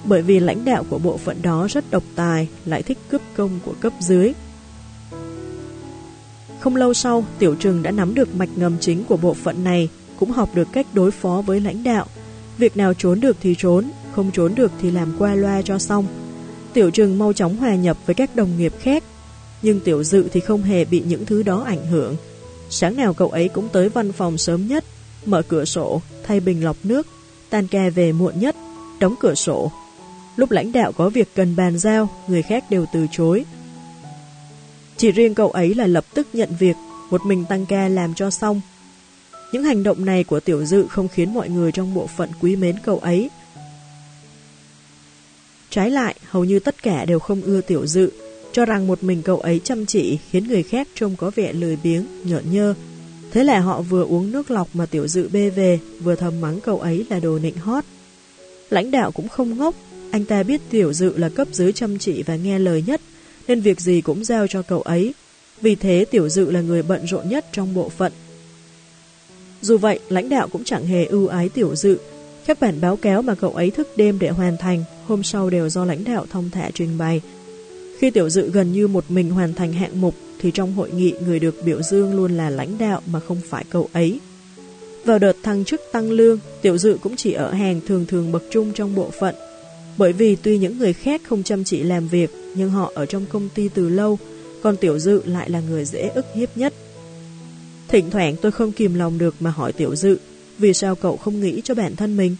Bởi 0.06 0.22
vì 0.22 0.40
lãnh 0.40 0.66
đạo 0.66 0.84
của 0.90 0.98
bộ 0.98 1.18
phận 1.18 1.41
đó 1.41 1.68
rất 1.70 1.91
độc 1.91 2.04
tài, 2.16 2.48
lại 2.66 2.84
thích 2.84 2.98
cướp 3.10 3.22
công 3.36 3.60
của 3.66 3.74
cấp 3.80 3.94
dưới. 3.99 4.34
Không 6.60 6.76
lâu 6.76 6.94
sau, 6.94 7.26
Tiểu 7.40 7.56
Trừng 7.56 7.84
đã 7.84 7.91
nắm 7.91 8.16
được 8.16 8.36
mạch 8.36 8.49
ngầm 8.56 8.78
chính 8.80 9.04
của 9.04 9.18
bộ 9.18 9.34
phận 9.34 9.64
này, 9.64 9.90
cũng 10.20 10.32
học 10.32 10.49
được 10.56 10.68
cách 10.74 10.88
đối 10.94 11.12
phó 11.12 11.44
với 11.45 11.60
lãnh 11.60 11.84
đạo. 11.84 12.06
Việc 12.58 12.78
nào 12.78 12.94
trốn 12.94 13.20
được 13.20 13.38
thì 13.41 13.56
trốn, 13.58 13.90
không 14.18 14.31
trốn 14.31 14.56
được 14.56 14.72
thì 14.81 14.91
làm 14.91 15.15
qua 15.19 15.35
loa 15.35 15.61
cho 15.61 15.80
xong. 15.80 16.06
Tiểu 16.73 16.91
Trừng 16.91 17.18
mau 17.18 17.34
chóng 17.34 17.57
hòa 17.57 17.76
nhập 17.76 17.98
với 18.06 18.15
các 18.15 18.35
đồng 18.35 18.57
nghiệp 18.57 18.73
khác, 18.80 19.03
nhưng 19.61 19.80
Tiểu 19.80 20.03
Dự 20.03 20.27
thì 20.34 20.39
không 20.39 20.64
hề 20.64 20.85
bị 20.85 21.03
những 21.07 21.26
thứ 21.26 21.44
đó 21.44 21.64
ảnh 21.68 21.85
hưởng. 21.85 22.15
Sáng 22.69 22.95
nào 22.95 23.14
cậu 23.14 23.30
ấy 23.30 23.49
cũng 23.49 23.69
tới 23.69 23.89
văn 23.89 24.11
phòng 24.11 24.38
sớm 24.38 24.68
nhất, 24.68 24.84
mở 25.26 25.41
cửa 25.41 25.65
sổ, 25.65 26.02
thay 26.23 26.39
bình 26.39 26.64
lọc 26.64 26.77
nước, 26.84 27.07
tan 27.49 27.68
ca 27.68 27.89
về 27.89 28.11
muộn 28.11 28.39
nhất, 28.39 28.56
đóng 28.99 29.15
cửa 29.19 29.35
sổ. 29.35 29.72
Lúc 30.35 30.52
lãnh 30.52 30.72
đạo 30.72 30.91
có 30.91 31.10
việc 31.10 31.27
cần 31.35 31.56
bàn 31.56 31.77
giao, 31.77 32.10
người 32.27 32.41
khác 32.41 32.64
đều 32.69 32.85
từ 32.94 33.07
chối. 33.11 33.45
Chỉ 34.98 35.11
riêng 35.11 35.35
cậu 35.35 35.52
ấy 35.52 35.76
là 35.76 35.88
lập 35.88 36.06
tức 36.14 36.27
nhận 36.34 36.49
việc, 36.60 36.76
một 37.10 37.26
mình 37.26 37.45
tăng 37.49 37.65
ca 37.65 37.88
làm 37.88 38.14
cho 38.14 38.30
xong. 38.30 38.61
Những 39.52 39.64
hành 39.64 39.84
động 39.84 40.06
này 40.06 40.23
của 40.23 40.39
tiểu 40.39 40.65
dự 40.65 40.88
không 40.88 41.07
khiến 41.07 41.34
mọi 41.34 41.49
người 41.49 41.72
trong 41.72 41.94
bộ 41.94 42.07
phận 42.07 42.30
quý 42.41 42.56
mến 42.56 42.76
cậu 42.84 42.99
ấy. 42.99 43.30
Trái 45.78 45.91
lại, 45.91 46.16
hầu 46.30 46.44
như 46.44 46.60
tất 46.60 46.84
cả 46.84 47.06
đều 47.06 47.20
không 47.20 47.41
ưa 47.41 47.62
tiểu 47.62 47.86
dự, 47.86 48.12
cho 48.52 48.66
rằng 48.66 48.88
một 48.88 49.04
mình 49.04 49.22
cậu 49.22 49.40
ấy 49.40 49.62
chăm 49.64 49.86
chỉ 49.86 50.18
khiến 50.32 50.48
người 50.48 50.64
khác 50.64 50.88
trông 50.95 51.16
có 51.16 51.32
vẻ 51.36 51.54
lười 51.54 51.78
biếng, 51.84 52.06
nhợn 52.24 52.52
nhơ, 52.52 52.74
Thế 53.32 53.44
là 53.44 53.60
họ 53.60 53.82
vừa 53.82 54.04
uống 54.04 54.32
nước 54.32 54.52
lọc 54.52 54.68
mà 54.74 54.86
tiểu 54.86 55.08
dự 55.08 55.30
bê 55.30 55.49
về, 55.49 55.80
vừa 55.99 56.16
thầm 56.16 56.41
mắng 56.41 56.60
cậu 56.62 56.80
ấy 56.80 57.06
là 57.10 57.20
đồ 57.20 57.40
nịnh 57.40 57.58
hót. 57.58 57.84
Lãnh 58.70 58.91
đạo 58.91 59.12
cũng 59.12 59.28
không 59.28 59.58
ngốc, 59.58 59.76
anh 60.12 60.26
ta 60.26 60.44
biết 60.44 60.62
tiểu 60.70 60.94
dự 60.94 61.18
là 61.18 61.30
cấp 61.30 61.48
dưới 61.52 61.74
chăm 61.74 61.98
chỉ 61.98 62.24
và 62.24 62.36
nghe 62.36 62.60
lời 62.60 62.84
nhất, 62.88 63.02
nên 63.48 63.62
việc 63.62 63.82
gì 63.82 64.02
cũng 64.02 64.24
giao 64.24 64.48
cho 64.48 64.62
cậu 64.62 64.82
ấy. 64.82 65.14
Vì 65.62 65.76
thế 65.76 66.06
tiểu 66.12 66.30
dự 66.30 66.52
là 66.52 66.62
người 66.62 66.84
bận 66.84 67.06
rộn 67.08 67.30
nhất 67.30 67.45
trong 67.52 67.74
bộ 67.74 67.90
phận. 67.90 68.12
Dù 69.62 69.78
vậy, 69.78 69.99
lãnh 70.10 70.30
đạo 70.30 70.48
cũng 70.52 70.64
chẳng 70.64 70.86
hề 70.86 71.06
ưu 71.06 71.28
ái 71.28 71.49
tiểu 71.49 71.76
dự. 71.76 71.98
Các 72.45 72.60
bản 72.60 72.82
báo 72.82 72.95
cáo 72.95 73.22
mà 73.22 73.36
cậu 73.36 73.52
ấy 73.52 73.72
thức 73.72 73.88
đêm 73.98 74.20
để 74.20 74.30
hoàn 74.30 74.58
thành, 74.58 74.84
hôm 75.07 75.23
sau 75.23 75.49
đều 75.49 75.69
do 75.69 75.85
lãnh 75.85 76.03
đạo 76.03 76.25
thông 76.29 76.49
thả 76.49 76.69
trình 76.73 76.97
bày. 76.97 77.21
Khi 77.99 78.11
tiểu 78.11 78.29
dự 78.29 78.51
gần 78.51 78.73
như 78.73 78.88
một 78.88 79.03
mình 79.09 79.31
hoàn 79.31 79.53
thành 79.53 79.73
hạng 79.73 80.01
mục, 80.01 80.15
thì 80.39 80.51
trong 80.51 80.73
hội 80.73 80.91
nghị 80.91 81.13
người 81.25 81.39
được 81.39 81.55
biểu 81.65 81.81
dương 81.81 82.15
luôn 82.15 82.38
là 82.38 82.49
lãnh 82.49 82.77
đạo 82.77 83.01
mà 83.05 83.19
không 83.19 83.41
phải 83.49 83.65
cậu 83.69 83.89
ấy. 83.93 84.19
Vào 85.05 85.19
đợt 85.19 85.35
thăng 85.43 85.65
chức 85.65 85.81
tăng 85.91 86.11
lương, 86.11 86.39
tiểu 86.61 86.77
dự 86.77 86.97
cũng 87.03 87.15
chỉ 87.15 87.34
ở 87.34 87.51
hàng 87.51 87.81
thường 87.88 88.05
thường 88.05 88.31
bậc 88.31 88.43
trung 88.51 88.73
trong 88.73 88.95
bộ 88.95 89.11
phận. 89.19 89.35
Bởi 89.97 90.13
vì 90.13 90.35
tuy 90.35 90.57
những 90.57 90.77
người 90.77 90.93
khác 90.93 91.21
không 91.27 91.43
chăm 91.43 91.63
chỉ 91.63 91.84
làm 91.84 92.07
việc, 92.07 92.29
nhưng 92.55 92.69
họ 92.69 92.91
ở 92.95 93.05
trong 93.05 93.25
công 93.25 93.49
ty 93.55 93.69
từ 93.69 93.89
lâu, 93.89 94.19
còn 94.61 94.77
Tiểu 94.77 94.99
Dự 94.99 95.21
lại 95.25 95.49
là 95.49 95.59
người 95.59 95.85
dễ 95.85 96.09
ức 96.15 96.25
hiếp 96.35 96.57
nhất. 96.57 96.73
Thỉnh 97.88 98.09
thoảng 98.09 98.35
tôi 98.41 98.51
không 98.51 98.71
kìm 98.71 98.93
lòng 98.93 99.17
được 99.17 99.35
mà 99.39 99.49
hỏi 99.49 99.73
Tiểu 99.73 99.95
Dự, 99.95 100.17
vì 100.57 100.73
sao 100.73 100.95
cậu 100.95 101.17
không 101.17 101.41
nghĩ 101.41 101.61
cho 101.63 101.75
bản 101.75 101.95
thân 101.95 102.17
mình? 102.17 102.35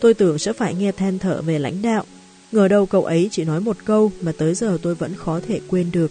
Tôi 0.00 0.14
tưởng 0.14 0.38
sẽ 0.38 0.52
phải 0.52 0.74
nghe 0.74 0.92
than 0.92 1.18
thở 1.18 1.42
về 1.42 1.58
lãnh 1.58 1.82
đạo, 1.82 2.04
ngờ 2.52 2.68
đâu 2.68 2.86
cậu 2.86 3.04
ấy 3.04 3.28
chỉ 3.32 3.44
nói 3.44 3.60
một 3.60 3.76
câu 3.84 4.12
mà 4.20 4.32
tới 4.38 4.54
giờ 4.54 4.78
tôi 4.82 4.94
vẫn 4.94 5.14
khó 5.14 5.40
thể 5.48 5.60
quên 5.68 5.90
được. 5.92 6.10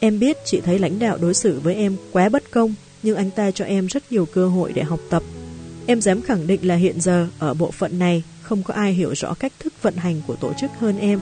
Em 0.00 0.18
biết 0.18 0.36
chị 0.44 0.60
thấy 0.60 0.78
lãnh 0.78 0.98
đạo 0.98 1.18
đối 1.20 1.34
xử 1.34 1.60
với 1.60 1.74
em 1.74 1.96
quá 2.12 2.28
bất 2.28 2.50
công, 2.50 2.74
nhưng 3.02 3.16
anh 3.16 3.30
ta 3.30 3.50
cho 3.50 3.64
em 3.64 3.86
rất 3.86 4.12
nhiều 4.12 4.26
cơ 4.26 4.48
hội 4.48 4.72
để 4.72 4.82
học 4.82 5.00
tập. 5.10 5.22
Em 5.86 6.00
dám 6.00 6.22
khẳng 6.22 6.46
định 6.46 6.60
là 6.62 6.74
hiện 6.74 7.00
giờ 7.00 7.28
ở 7.38 7.54
bộ 7.54 7.70
phận 7.70 7.98
này 7.98 8.22
không 8.42 8.62
có 8.62 8.74
ai 8.74 8.92
hiểu 8.92 9.12
rõ 9.12 9.34
cách 9.34 9.52
thức 9.58 9.72
vận 9.82 9.96
hành 9.96 10.22
của 10.26 10.36
tổ 10.36 10.52
chức 10.60 10.70
hơn 10.78 10.98
em. 10.98 11.20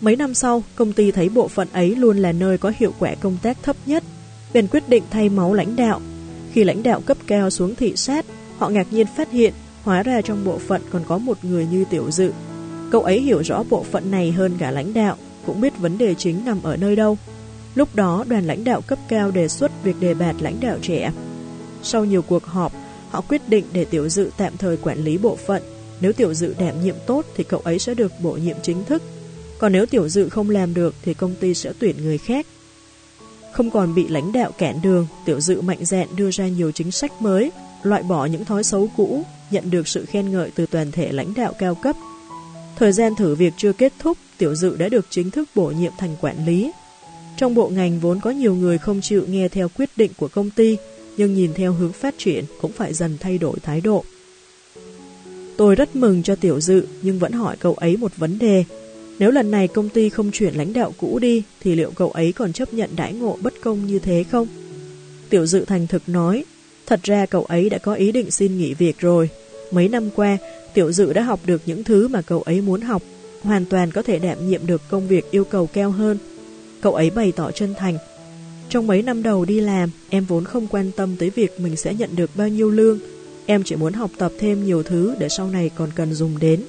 Mấy 0.00 0.16
năm 0.16 0.34
sau, 0.34 0.62
công 0.76 0.92
ty 0.92 1.10
thấy 1.10 1.28
bộ 1.28 1.48
phận 1.48 1.68
ấy 1.72 1.94
luôn 1.94 2.18
là 2.18 2.32
nơi 2.32 2.58
có 2.58 2.72
hiệu 2.78 2.94
quả 2.98 3.14
công 3.14 3.36
tác 3.42 3.62
thấp 3.62 3.76
nhất, 3.86 4.04
bèn 4.52 4.66
quyết 4.66 4.88
định 4.88 5.02
thay 5.10 5.28
máu 5.28 5.54
lãnh 5.54 5.76
đạo. 5.76 6.00
Khi 6.52 6.64
lãnh 6.64 6.82
đạo 6.82 7.00
cấp 7.06 7.18
cao 7.26 7.50
xuống 7.50 7.74
thị 7.74 7.92
sát, 7.96 8.26
họ 8.58 8.68
ngạc 8.68 8.92
nhiên 8.92 9.06
phát 9.16 9.30
hiện 9.30 9.52
hóa 9.84 10.02
ra 10.02 10.20
trong 10.20 10.44
bộ 10.44 10.58
phận 10.58 10.82
còn 10.90 11.02
có 11.08 11.18
một 11.18 11.44
người 11.44 11.66
như 11.66 11.84
tiểu 11.90 12.10
dự. 12.10 12.32
Cậu 12.90 13.02
ấy 13.02 13.20
hiểu 13.20 13.40
rõ 13.40 13.62
bộ 13.70 13.84
phận 13.90 14.10
này 14.10 14.32
hơn 14.32 14.52
cả 14.58 14.70
lãnh 14.70 14.94
đạo, 14.94 15.16
cũng 15.46 15.60
biết 15.60 15.78
vấn 15.78 15.98
đề 15.98 16.14
chính 16.14 16.44
nằm 16.44 16.62
ở 16.62 16.76
nơi 16.76 16.96
đâu. 16.96 17.18
Lúc 17.74 17.94
đó, 17.94 18.24
đoàn 18.28 18.44
lãnh 18.44 18.64
đạo 18.64 18.80
cấp 18.80 18.98
cao 19.08 19.30
đề 19.30 19.48
xuất 19.48 19.72
việc 19.84 19.96
đề 20.00 20.14
bạt 20.14 20.36
lãnh 20.40 20.60
đạo 20.60 20.78
trẻ. 20.82 21.12
Sau 21.82 22.04
nhiều 22.04 22.22
cuộc 22.22 22.44
họp, 22.44 22.72
họ 23.10 23.20
quyết 23.20 23.48
định 23.48 23.64
để 23.72 23.84
tiểu 23.84 24.08
dự 24.08 24.30
tạm 24.36 24.56
thời 24.56 24.76
quản 24.76 24.98
lý 24.98 25.18
bộ 25.18 25.36
phận. 25.46 25.62
Nếu 26.00 26.12
tiểu 26.12 26.34
dự 26.34 26.54
đảm 26.58 26.82
nhiệm 26.82 26.94
tốt 27.06 27.24
thì 27.36 27.44
cậu 27.44 27.60
ấy 27.60 27.78
sẽ 27.78 27.94
được 27.94 28.12
bổ 28.22 28.32
nhiệm 28.32 28.56
chính 28.62 28.84
thức. 28.84 29.02
Còn 29.58 29.72
nếu 29.72 29.86
tiểu 29.86 30.08
dự 30.08 30.28
không 30.28 30.50
làm 30.50 30.74
được 30.74 30.94
thì 31.02 31.14
công 31.14 31.34
ty 31.34 31.54
sẽ 31.54 31.72
tuyển 31.78 31.96
người 32.02 32.18
khác. 32.18 32.46
Không 33.52 33.70
còn 33.70 33.94
bị 33.94 34.08
lãnh 34.08 34.32
đạo 34.32 34.50
cản 34.58 34.82
đường, 34.82 35.06
tiểu 35.24 35.40
dự 35.40 35.60
mạnh 35.60 35.84
dạn 35.84 36.08
đưa 36.16 36.30
ra 36.30 36.48
nhiều 36.48 36.72
chính 36.72 36.90
sách 36.90 37.22
mới, 37.22 37.50
loại 37.82 38.02
bỏ 38.02 38.26
những 38.26 38.44
thói 38.44 38.64
xấu 38.64 38.88
cũ, 38.96 39.22
nhận 39.50 39.70
được 39.70 39.88
sự 39.88 40.04
khen 40.04 40.32
ngợi 40.32 40.50
từ 40.54 40.66
toàn 40.66 40.92
thể 40.92 41.12
lãnh 41.12 41.34
đạo 41.34 41.52
cao 41.58 41.74
cấp. 41.74 41.96
Thời 42.76 42.92
gian 42.92 43.14
thử 43.14 43.34
việc 43.34 43.52
chưa 43.56 43.72
kết 43.72 43.92
thúc, 43.98 44.18
tiểu 44.38 44.54
dự 44.54 44.76
đã 44.76 44.88
được 44.88 45.06
chính 45.10 45.30
thức 45.30 45.48
bổ 45.54 45.66
nhiệm 45.66 45.92
thành 45.98 46.16
quản 46.20 46.46
lý. 46.46 46.70
Trong 47.36 47.54
bộ 47.54 47.68
ngành 47.68 48.00
vốn 48.00 48.20
có 48.20 48.30
nhiều 48.30 48.54
người 48.54 48.78
không 48.78 49.00
chịu 49.00 49.24
nghe 49.28 49.48
theo 49.48 49.68
quyết 49.68 49.90
định 49.96 50.10
của 50.16 50.28
công 50.28 50.50
ty, 50.50 50.76
nhưng 51.16 51.34
nhìn 51.34 51.52
theo 51.54 51.72
hướng 51.72 51.92
phát 51.92 52.14
triển 52.18 52.44
cũng 52.60 52.72
phải 52.72 52.94
dần 52.94 53.18
thay 53.20 53.38
đổi 53.38 53.56
thái 53.62 53.80
độ. 53.80 54.04
Tôi 55.56 55.74
rất 55.74 55.96
mừng 55.96 56.22
cho 56.22 56.36
tiểu 56.36 56.60
dự 56.60 56.86
nhưng 57.02 57.18
vẫn 57.18 57.32
hỏi 57.32 57.56
cậu 57.60 57.74
ấy 57.74 57.96
một 57.96 58.16
vấn 58.16 58.38
đề. 58.38 58.64
Nếu 59.18 59.30
lần 59.30 59.50
này 59.50 59.68
công 59.68 59.88
ty 59.88 60.08
không 60.08 60.30
chuyển 60.30 60.54
lãnh 60.54 60.72
đạo 60.72 60.92
cũ 60.98 61.18
đi 61.18 61.42
thì 61.60 61.74
liệu 61.74 61.90
cậu 61.90 62.10
ấy 62.10 62.32
còn 62.32 62.52
chấp 62.52 62.74
nhận 62.74 62.90
đãi 62.96 63.12
ngộ 63.12 63.38
bất 63.42 63.54
công 63.62 63.86
như 63.86 63.98
thế 63.98 64.24
không? 64.30 64.48
Tiểu 65.30 65.46
dự 65.46 65.64
thành 65.64 65.86
thực 65.86 66.08
nói, 66.08 66.44
thật 66.86 67.00
ra 67.02 67.26
cậu 67.26 67.44
ấy 67.44 67.68
đã 67.70 67.78
có 67.78 67.94
ý 67.94 68.12
định 68.12 68.30
xin 68.30 68.58
nghỉ 68.58 68.74
việc 68.74 68.98
rồi. 68.98 69.30
Mấy 69.70 69.88
năm 69.88 70.10
qua, 70.16 70.38
tiểu 70.74 70.92
dự 70.92 71.12
đã 71.12 71.22
học 71.22 71.40
được 71.46 71.62
những 71.66 71.84
thứ 71.84 72.08
mà 72.08 72.22
cậu 72.22 72.42
ấy 72.42 72.60
muốn 72.60 72.80
học, 72.80 73.02
hoàn 73.42 73.64
toàn 73.64 73.90
có 73.90 74.02
thể 74.02 74.18
đảm 74.18 74.48
nhiệm 74.48 74.66
được 74.66 74.82
công 74.90 75.08
việc 75.08 75.30
yêu 75.30 75.44
cầu 75.44 75.66
cao 75.66 75.90
hơn. 75.90 76.18
Cậu 76.80 76.94
ấy 76.94 77.10
bày 77.10 77.32
tỏ 77.32 77.50
chân 77.50 77.74
thành, 77.78 77.98
trong 78.68 78.86
mấy 78.86 79.02
năm 79.02 79.22
đầu 79.22 79.44
đi 79.44 79.60
làm, 79.60 79.90
em 80.10 80.24
vốn 80.24 80.44
không 80.44 80.66
quan 80.66 80.90
tâm 80.96 81.16
tới 81.18 81.30
việc 81.30 81.60
mình 81.60 81.76
sẽ 81.76 81.94
nhận 81.94 82.16
được 82.16 82.30
bao 82.36 82.48
nhiêu 82.48 82.70
lương. 82.70 82.98
Em 83.46 83.62
chỉ 83.62 83.76
muốn 83.76 83.92
học 83.92 84.10
tập 84.18 84.32
thêm 84.38 84.64
nhiều 84.64 84.82
thứ 84.82 85.14
để 85.18 85.28
sau 85.28 85.50
này 85.50 85.70
còn 85.74 85.90
cần 85.94 86.14
dùng 86.14 86.38
đến. 86.38 86.62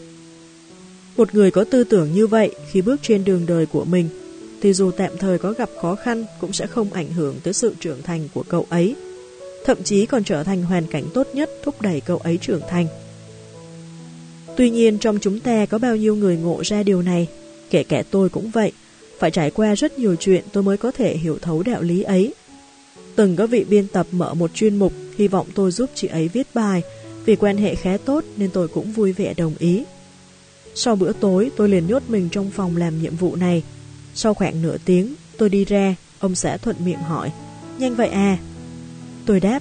Một 1.17 1.35
người 1.35 1.51
có 1.51 1.63
tư 1.63 1.83
tưởng 1.83 2.13
như 2.13 2.27
vậy 2.27 2.55
khi 2.71 2.81
bước 2.81 2.99
trên 3.01 3.23
đường 3.25 3.45
đời 3.45 3.65
của 3.65 3.85
mình, 3.85 4.09
thì 4.61 4.73
dù 4.73 4.91
tạm 4.91 5.11
thời 5.19 5.37
có 5.37 5.51
gặp 5.51 5.69
khó 5.81 5.95
khăn 5.95 6.25
cũng 6.41 6.53
sẽ 6.53 6.67
không 6.67 6.93
ảnh 6.93 7.11
hưởng 7.13 7.35
tới 7.43 7.53
sự 7.53 7.75
trưởng 7.79 8.01
thành 8.01 8.27
của 8.33 8.43
cậu 8.49 8.65
ấy. 8.69 8.95
Thậm 9.65 9.83
chí 9.83 10.05
còn 10.05 10.23
trở 10.23 10.43
thành 10.43 10.63
hoàn 10.63 10.87
cảnh 10.87 11.03
tốt 11.13 11.27
nhất 11.33 11.49
thúc 11.63 11.81
đẩy 11.81 12.01
cậu 12.01 12.17
ấy 12.17 12.37
trưởng 12.37 12.61
thành. 12.69 12.87
Tuy 14.57 14.69
nhiên 14.69 14.97
trong 14.97 15.19
chúng 15.21 15.39
ta 15.39 15.65
có 15.65 15.77
bao 15.77 15.95
nhiêu 15.95 16.15
người 16.15 16.37
ngộ 16.37 16.61
ra 16.63 16.83
điều 16.83 17.01
này, 17.01 17.27
kể 17.69 17.83
cả 17.83 18.03
tôi 18.11 18.29
cũng 18.29 18.49
vậy. 18.49 18.71
Phải 19.19 19.31
trải 19.31 19.51
qua 19.51 19.75
rất 19.75 19.99
nhiều 19.99 20.15
chuyện 20.15 20.43
tôi 20.51 20.63
mới 20.63 20.77
có 20.77 20.91
thể 20.91 21.17
hiểu 21.17 21.37
thấu 21.41 21.63
đạo 21.63 21.81
lý 21.81 22.01
ấy. 22.01 22.33
Từng 23.15 23.35
có 23.35 23.47
vị 23.47 23.65
biên 23.69 23.87
tập 23.87 24.07
mở 24.11 24.33
một 24.33 24.51
chuyên 24.53 24.75
mục, 24.75 24.93
hy 25.17 25.27
vọng 25.27 25.47
tôi 25.55 25.71
giúp 25.71 25.89
chị 25.95 26.07
ấy 26.07 26.27
viết 26.27 26.47
bài, 26.53 26.81
vì 27.25 27.35
quan 27.35 27.57
hệ 27.57 27.75
khá 27.75 27.97
tốt 27.97 28.23
nên 28.37 28.49
tôi 28.49 28.67
cũng 28.67 28.91
vui 28.91 29.11
vẻ 29.11 29.33
đồng 29.37 29.53
ý. 29.59 29.83
Sau 30.75 30.95
bữa 30.95 31.13
tối, 31.13 31.51
tôi 31.55 31.69
liền 31.69 31.87
nhốt 31.87 32.03
mình 32.07 32.29
trong 32.31 32.51
phòng 32.51 32.77
làm 32.77 33.01
nhiệm 33.01 33.15
vụ 33.15 33.35
này. 33.35 33.63
Sau 34.15 34.33
khoảng 34.33 34.61
nửa 34.61 34.77
tiếng, 34.85 35.13
tôi 35.37 35.49
đi 35.49 35.65
ra, 35.65 35.95
ông 36.19 36.35
xã 36.35 36.57
thuận 36.57 36.75
miệng 36.85 36.99
hỏi, 36.99 37.31
nhanh 37.77 37.95
vậy 37.95 38.09
à? 38.09 38.37
Tôi 39.25 39.39
đáp, 39.39 39.59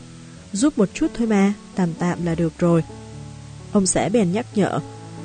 giúp 0.53 0.79
một 0.79 0.89
chút 0.95 1.07
thôi 1.15 1.27
mà, 1.27 1.53
tạm 1.75 1.89
tạm 1.99 2.27
là 2.27 2.35
được 2.35 2.53
rồi. 2.59 2.83
Ông 3.73 3.87
xã 3.87 4.09
bèn 4.09 4.33
nhắc 4.33 4.47
nhở, 4.55 4.81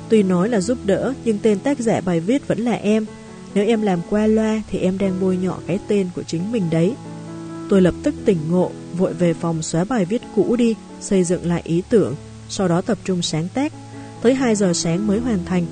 tuy 0.08 0.22
nói 0.22 0.48
là 0.48 0.60
giúp 0.60 0.78
đỡ 0.84 1.14
nhưng 1.24 1.38
tên 1.38 1.58
tác 1.58 1.78
giả 1.78 2.00
bài 2.00 2.20
viết 2.20 2.48
vẫn 2.48 2.58
là 2.58 2.72
em, 2.72 3.06
nếu 3.54 3.66
em 3.66 3.82
làm 3.82 4.00
qua 4.10 4.26
loa 4.26 4.62
thì 4.70 4.78
em 4.78 4.98
đang 4.98 5.20
bôi 5.20 5.36
nhọ 5.36 5.58
cái 5.66 5.78
tên 5.88 6.08
của 6.14 6.22
chính 6.22 6.52
mình 6.52 6.70
đấy. 6.70 6.94
Tôi 7.68 7.82
lập 7.82 7.94
tức 8.02 8.14
tỉnh 8.24 8.38
ngộ, 8.50 8.70
vội 8.96 9.12
về 9.12 9.34
phòng 9.34 9.62
xóa 9.62 9.84
bài 9.84 10.04
viết 10.04 10.22
cũ 10.36 10.56
đi, 10.56 10.74
xây 11.00 11.24
dựng 11.24 11.46
lại 11.46 11.62
ý 11.64 11.82
tưởng, 11.88 12.14
sau 12.48 12.68
đó 12.68 12.80
tập 12.80 12.98
trung 13.04 13.22
sáng 13.22 13.48
tác. 13.54 13.72
Tới 14.22 14.34
2 14.34 14.54
giờ 14.54 14.72
sáng 14.74 15.06
mới 15.06 15.18
hoàn 15.18 15.44
thành. 15.44 15.66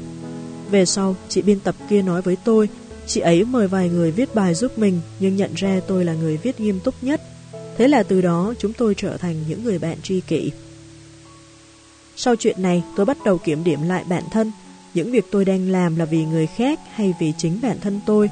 Về 0.70 0.86
sau, 0.86 1.16
chị 1.28 1.42
biên 1.42 1.60
tập 1.60 1.74
kia 1.88 2.02
nói 2.02 2.22
với 2.22 2.36
tôi, 2.44 2.68
chị 3.06 3.20
ấy 3.20 3.44
mời 3.44 3.68
vài 3.68 3.88
người 3.88 4.10
viết 4.10 4.34
bài 4.34 4.54
giúp 4.54 4.78
mình, 4.78 5.00
nhưng 5.20 5.36
nhận 5.36 5.54
ra 5.54 5.80
tôi 5.86 6.04
là 6.04 6.14
người 6.14 6.36
viết 6.36 6.60
nghiêm 6.60 6.80
túc 6.80 6.94
nhất. 7.02 7.20
Thế 7.78 7.88
là 7.88 8.02
từ 8.02 8.20
đó 8.20 8.54
chúng 8.58 8.72
tôi 8.72 8.94
trở 8.94 9.16
thành 9.16 9.44
những 9.48 9.64
người 9.64 9.78
bạn 9.78 9.96
tri 10.02 10.20
kỷ. 10.20 10.50
Sau 12.16 12.36
chuyện 12.36 12.62
này, 12.62 12.82
tôi 12.96 13.06
bắt 13.06 13.18
đầu 13.24 13.38
kiểm 13.38 13.64
điểm 13.64 13.82
lại 13.82 14.04
bản 14.08 14.22
thân, 14.30 14.52
những 14.94 15.10
việc 15.10 15.24
tôi 15.30 15.44
đang 15.44 15.70
làm 15.70 15.96
là 15.96 16.04
vì 16.04 16.24
người 16.24 16.46
khác 16.46 16.80
hay 16.92 17.14
vì 17.20 17.32
chính 17.38 17.58
bản 17.62 17.80
thân 17.80 18.00
tôi. 18.06 18.30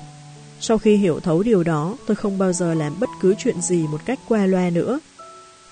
Sau 0.60 0.78
khi 0.78 0.96
hiểu 0.96 1.20
thấu 1.20 1.42
điều 1.42 1.62
đó, 1.62 1.96
tôi 2.06 2.14
không 2.14 2.38
bao 2.38 2.52
giờ 2.52 2.74
làm 2.74 3.00
bất 3.00 3.08
cứ 3.20 3.34
chuyện 3.38 3.62
gì 3.62 3.86
một 3.86 4.00
cách 4.04 4.18
qua 4.28 4.46
loa 4.46 4.70
nữa. 4.70 5.00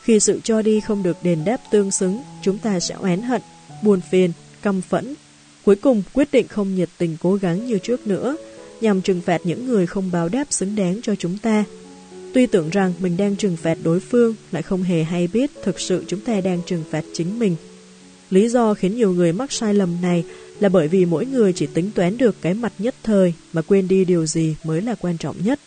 Khi 0.02 0.20
sự 0.20 0.40
cho 0.44 0.62
đi 0.62 0.80
không 0.80 1.02
được 1.02 1.16
đền 1.22 1.44
đáp 1.44 1.56
tương 1.70 1.90
xứng, 1.90 2.22
chúng 2.42 2.58
ta 2.58 2.80
sẽ 2.80 2.94
oán 2.94 3.22
hận, 3.22 3.42
buồn 3.82 4.00
phiền, 4.10 4.32
căm 4.62 4.80
phẫn. 4.80 5.14
Cuối 5.64 5.76
cùng 5.76 6.02
quyết 6.12 6.28
định 6.32 6.48
không 6.48 6.74
nhiệt 6.74 6.88
tình 6.98 7.16
cố 7.22 7.34
gắng 7.34 7.66
như 7.66 7.78
trước 7.78 8.06
nữa, 8.06 8.36
nhằm 8.80 9.02
trừng 9.02 9.20
phạt 9.20 9.40
những 9.44 9.66
người 9.66 9.86
không 9.86 10.10
báo 10.12 10.28
đáp 10.28 10.44
xứng 10.50 10.76
đáng 10.76 11.00
cho 11.02 11.14
chúng 11.14 11.38
ta. 11.38 11.64
Tuy 12.32 12.46
tưởng 12.46 12.70
rằng 12.70 12.92
mình 13.00 13.16
đang 13.16 13.36
trừng 13.36 13.56
phạt 13.56 13.78
đối 13.82 14.00
phương, 14.00 14.34
lại 14.52 14.62
không 14.62 14.82
hề 14.82 15.02
hay 15.02 15.28
biết 15.32 15.50
thực 15.62 15.80
sự 15.80 16.04
chúng 16.06 16.20
ta 16.20 16.40
đang 16.40 16.60
trừng 16.66 16.84
phạt 16.90 17.04
chính 17.12 17.38
mình. 17.38 17.56
Lý 18.30 18.48
do 18.48 18.74
khiến 18.74 18.96
nhiều 18.96 19.12
người 19.12 19.32
mắc 19.32 19.52
sai 19.52 19.74
lầm 19.74 19.96
này 20.02 20.24
là 20.60 20.68
bởi 20.68 20.88
vì 20.88 21.04
mỗi 21.04 21.26
người 21.26 21.52
chỉ 21.52 21.66
tính 21.66 21.90
toán 21.94 22.18
được 22.18 22.36
cái 22.42 22.54
mặt 22.54 22.72
nhất 22.78 22.94
thời 23.02 23.34
mà 23.52 23.62
quên 23.62 23.88
đi 23.88 24.04
điều 24.04 24.26
gì 24.26 24.56
mới 24.64 24.82
là 24.82 24.94
quan 24.94 25.18
trọng 25.18 25.36
nhất. 25.44 25.60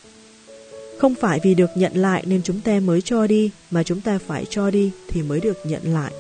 Không 0.98 1.16
phải 1.16 1.40
vì 1.44 1.56
được 1.56 1.70
nhận 1.76 1.94
lại 1.96 2.24
nên 2.28 2.42
chúng 2.44 2.62
ta 2.62 2.80
mới 2.80 3.02
cho 3.02 3.28
đi, 3.28 3.52
mà 3.72 3.84
chúng 3.84 4.02
ta 4.02 4.20
phải 4.28 4.46
cho 4.50 4.72
đi 4.72 4.92
thì 5.08 5.22
mới 5.22 5.40
được 5.40 5.58
nhận 5.66 5.94
lại. 5.94 6.14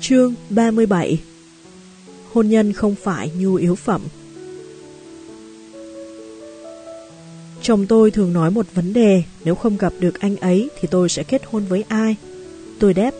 Chương 0.00 0.34
37 0.50 1.20
Hôn 2.32 2.48
nhân 2.48 2.72
không 2.72 2.94
phải 2.94 3.30
nhu 3.38 3.54
yếu 3.54 3.74
phẩm 3.74 4.02
Chồng 7.62 7.86
tôi 7.86 8.10
thường 8.10 8.32
nói 8.32 8.50
một 8.50 8.66
vấn 8.74 8.92
đề, 8.92 9.22
nếu 9.44 9.54
không 9.54 9.76
gặp 9.76 9.92
được 10.00 10.20
anh 10.20 10.36
ấy 10.36 10.68
thì 10.80 10.88
tôi 10.90 11.08
sẽ 11.08 11.22
kết 11.22 11.42
hôn 11.44 11.64
với 11.64 11.84
ai? 11.88 12.16
Tôi 12.78 12.94
đáp, 12.94 13.10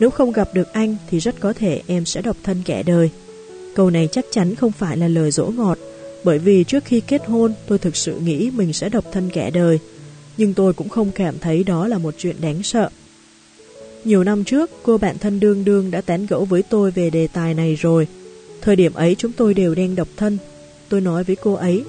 nếu 0.00 0.10
không 0.10 0.32
gặp 0.32 0.48
được 0.54 0.72
anh 0.72 0.96
thì 1.10 1.18
rất 1.18 1.40
có 1.40 1.52
thể 1.52 1.82
em 1.86 2.04
sẽ 2.04 2.22
độc 2.22 2.36
thân 2.42 2.62
kẻ 2.64 2.82
đời. 2.82 3.10
Câu 3.74 3.90
này 3.90 4.08
chắc 4.12 4.24
chắn 4.30 4.54
không 4.54 4.72
phải 4.72 4.96
là 4.96 5.08
lời 5.08 5.30
dỗ 5.30 5.46
ngọt, 5.46 5.78
bởi 6.24 6.38
vì 6.38 6.64
trước 6.64 6.84
khi 6.84 7.00
kết 7.00 7.26
hôn 7.26 7.52
tôi 7.66 7.78
thực 7.78 7.96
sự 7.96 8.18
nghĩ 8.20 8.50
mình 8.54 8.72
sẽ 8.72 8.88
độc 8.88 9.04
thân 9.12 9.30
kẻ 9.32 9.50
đời, 9.50 9.78
nhưng 10.36 10.54
tôi 10.54 10.72
cũng 10.72 10.88
không 10.88 11.10
cảm 11.14 11.38
thấy 11.38 11.64
đó 11.64 11.88
là 11.88 11.98
một 11.98 12.14
chuyện 12.18 12.36
đáng 12.40 12.62
sợ. 12.62 12.88
Nhiều 14.04 14.24
năm 14.24 14.44
trước, 14.44 14.70
cô 14.82 14.98
bạn 14.98 15.18
thân 15.18 15.40
đương 15.40 15.64
đương 15.64 15.90
đã 15.90 16.00
tán 16.00 16.26
gẫu 16.26 16.44
với 16.44 16.62
tôi 16.62 16.90
về 16.90 17.10
đề 17.10 17.26
tài 17.26 17.54
này 17.54 17.74
rồi. 17.74 18.06
Thời 18.60 18.76
điểm 18.76 18.94
ấy 18.94 19.14
chúng 19.18 19.32
tôi 19.32 19.54
đều 19.54 19.74
đang 19.74 19.94
độc 19.94 20.08
thân. 20.16 20.38
Tôi 20.88 21.00
nói 21.00 21.24
với 21.24 21.36
cô 21.36 21.54
ấy, 21.54 21.84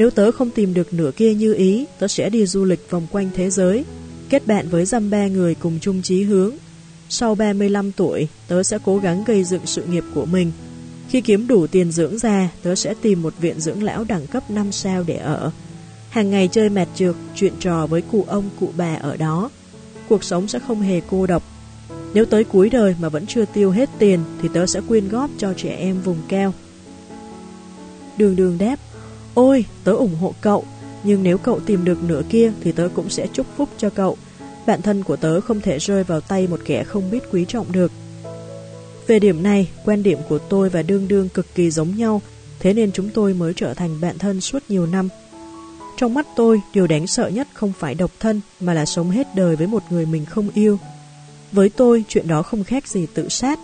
nếu 0.00 0.10
tớ 0.10 0.32
không 0.32 0.50
tìm 0.50 0.74
được 0.74 0.94
nửa 0.94 1.10
kia 1.16 1.34
như 1.34 1.54
ý, 1.54 1.86
tớ 1.98 2.08
sẽ 2.08 2.30
đi 2.30 2.46
du 2.46 2.64
lịch 2.64 2.90
vòng 2.90 3.06
quanh 3.10 3.30
thế 3.34 3.50
giới, 3.50 3.84
kết 4.28 4.46
bạn 4.46 4.68
với 4.68 4.84
dăm 4.84 5.10
ba 5.10 5.26
người 5.26 5.54
cùng 5.54 5.78
chung 5.80 6.02
chí 6.02 6.22
hướng, 6.22 6.54
sau 7.08 7.34
35 7.34 7.92
tuổi, 7.92 8.28
tớ 8.48 8.62
sẽ 8.62 8.78
cố 8.84 8.98
gắng 8.98 9.24
gây 9.24 9.44
dựng 9.44 9.60
sự 9.64 9.84
nghiệp 9.84 10.04
của 10.14 10.26
mình. 10.26 10.52
Khi 11.08 11.20
kiếm 11.20 11.46
đủ 11.46 11.66
tiền 11.66 11.92
dưỡng 11.92 12.18
ra, 12.18 12.50
tớ 12.62 12.74
sẽ 12.74 12.94
tìm 13.02 13.22
một 13.22 13.34
viện 13.40 13.60
dưỡng 13.60 13.82
lão 13.82 14.04
đẳng 14.04 14.26
cấp 14.26 14.50
5 14.50 14.72
sao 14.72 15.04
để 15.06 15.16
ở. 15.16 15.50
Hàng 16.10 16.30
ngày 16.30 16.48
chơi 16.52 16.68
mạt 16.68 16.88
trượt, 16.94 17.14
chuyện 17.36 17.52
trò 17.60 17.86
với 17.86 18.02
cụ 18.02 18.24
ông, 18.28 18.50
cụ 18.60 18.70
bà 18.76 18.94
ở 18.94 19.16
đó. 19.16 19.50
Cuộc 20.08 20.24
sống 20.24 20.48
sẽ 20.48 20.58
không 20.58 20.80
hề 20.80 21.00
cô 21.10 21.26
độc. 21.26 21.42
Nếu 22.14 22.24
tới 22.24 22.44
cuối 22.44 22.70
đời 22.70 22.94
mà 23.00 23.08
vẫn 23.08 23.26
chưa 23.26 23.44
tiêu 23.44 23.70
hết 23.70 23.90
tiền 23.98 24.20
thì 24.42 24.48
tớ 24.54 24.66
sẽ 24.66 24.80
quyên 24.88 25.08
góp 25.08 25.30
cho 25.38 25.54
trẻ 25.56 25.70
em 25.70 26.00
vùng 26.00 26.18
cao. 26.28 26.54
Đường 28.16 28.36
đường 28.36 28.58
đáp, 28.58 28.76
ôi, 29.34 29.64
tớ 29.84 29.92
ủng 29.92 30.14
hộ 30.20 30.34
cậu, 30.40 30.64
nhưng 31.02 31.22
nếu 31.22 31.38
cậu 31.38 31.60
tìm 31.60 31.84
được 31.84 32.02
nửa 32.02 32.22
kia 32.28 32.52
thì 32.60 32.72
tớ 32.72 32.88
cũng 32.94 33.10
sẽ 33.10 33.26
chúc 33.32 33.46
phúc 33.56 33.68
cho 33.78 33.90
cậu. 33.90 34.16
Bạn 34.66 34.82
thân 34.82 35.02
của 35.02 35.16
tớ 35.16 35.40
không 35.40 35.60
thể 35.60 35.78
rơi 35.78 36.04
vào 36.04 36.20
tay 36.20 36.46
một 36.46 36.60
kẻ 36.64 36.84
không 36.84 37.10
biết 37.10 37.22
quý 37.32 37.44
trọng 37.48 37.72
được. 37.72 37.92
Về 39.06 39.18
điểm 39.18 39.42
này, 39.42 39.68
quan 39.84 40.02
điểm 40.02 40.18
của 40.28 40.38
tôi 40.38 40.68
và 40.68 40.82
đương 40.82 41.08
đương 41.08 41.28
cực 41.28 41.54
kỳ 41.54 41.70
giống 41.70 41.96
nhau, 41.96 42.22
thế 42.58 42.74
nên 42.74 42.92
chúng 42.92 43.10
tôi 43.10 43.34
mới 43.34 43.52
trở 43.56 43.74
thành 43.74 44.00
bạn 44.00 44.18
thân 44.18 44.40
suốt 44.40 44.62
nhiều 44.68 44.86
năm. 44.86 45.08
Trong 45.96 46.14
mắt 46.14 46.26
tôi, 46.36 46.60
điều 46.74 46.86
đáng 46.86 47.06
sợ 47.06 47.28
nhất 47.28 47.48
không 47.54 47.72
phải 47.78 47.94
độc 47.94 48.10
thân 48.20 48.40
mà 48.60 48.74
là 48.74 48.86
sống 48.86 49.10
hết 49.10 49.26
đời 49.34 49.56
với 49.56 49.66
một 49.66 49.82
người 49.90 50.06
mình 50.06 50.24
không 50.24 50.48
yêu. 50.54 50.78
Với 51.52 51.68
tôi, 51.68 52.04
chuyện 52.08 52.28
đó 52.28 52.42
không 52.42 52.64
khác 52.64 52.88
gì 52.88 53.06
tự 53.14 53.28
sát. 53.28 53.58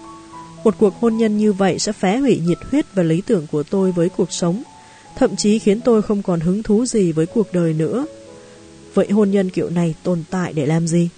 Một 0.65 0.75
cuộc 0.79 0.95
hôn 1.01 1.17
nhân 1.17 1.39
như 1.39 1.53
vậy 1.53 1.79
sẽ 1.79 1.93
phá 1.93 2.17
hủy 2.17 2.41
nhiệt 2.47 2.59
huyết 2.71 2.95
và 2.95 3.03
lý 3.03 3.23
tưởng 3.27 3.47
của 3.53 3.63
tôi 3.63 3.93
với 3.93 4.09
cuộc 4.09 4.33
sống, 4.33 4.63
thậm 5.17 5.37
chí 5.37 5.59
khiến 5.59 5.81
tôi 5.81 6.03
không 6.03 6.23
còn 6.23 6.41
hứng 6.41 6.63
thú 6.63 6.87
gì 6.87 7.13
với 7.13 7.27
cuộc 7.27 7.53
đời 7.53 7.73
nữa. 7.73 8.07
Vậy 8.95 9.11
hôn 9.11 9.31
nhân 9.31 9.51
kiểu 9.51 9.71
này 9.71 9.95
tồn 10.03 10.25
tại 10.31 10.53
để 10.53 10.67
làm 10.67 10.89
gì? 10.89 11.09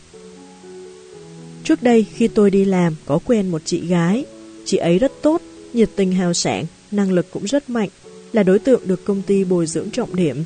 Trước 1.64 1.82
đây 1.82 2.06
khi 2.14 2.28
tôi 2.28 2.50
đi 2.50 2.64
làm 2.64 2.94
có 3.06 3.18
quen 3.24 3.48
một 3.48 3.62
chị 3.64 3.86
gái, 3.86 4.24
chị 4.64 4.76
ấy 4.76 4.98
rất 4.98 5.12
tốt, 5.22 5.42
nhiệt 5.72 5.90
tình 5.96 6.12
hào 6.12 6.34
sảng, 6.34 6.64
năng 6.90 7.12
lực 7.12 7.26
cũng 7.30 7.44
rất 7.44 7.70
mạnh, 7.70 7.88
là 8.32 8.42
đối 8.42 8.58
tượng 8.58 8.80
được 8.84 9.04
công 9.04 9.22
ty 9.22 9.44
bồi 9.44 9.66
dưỡng 9.66 9.90
trọng 9.90 10.16
điểm. 10.16 10.44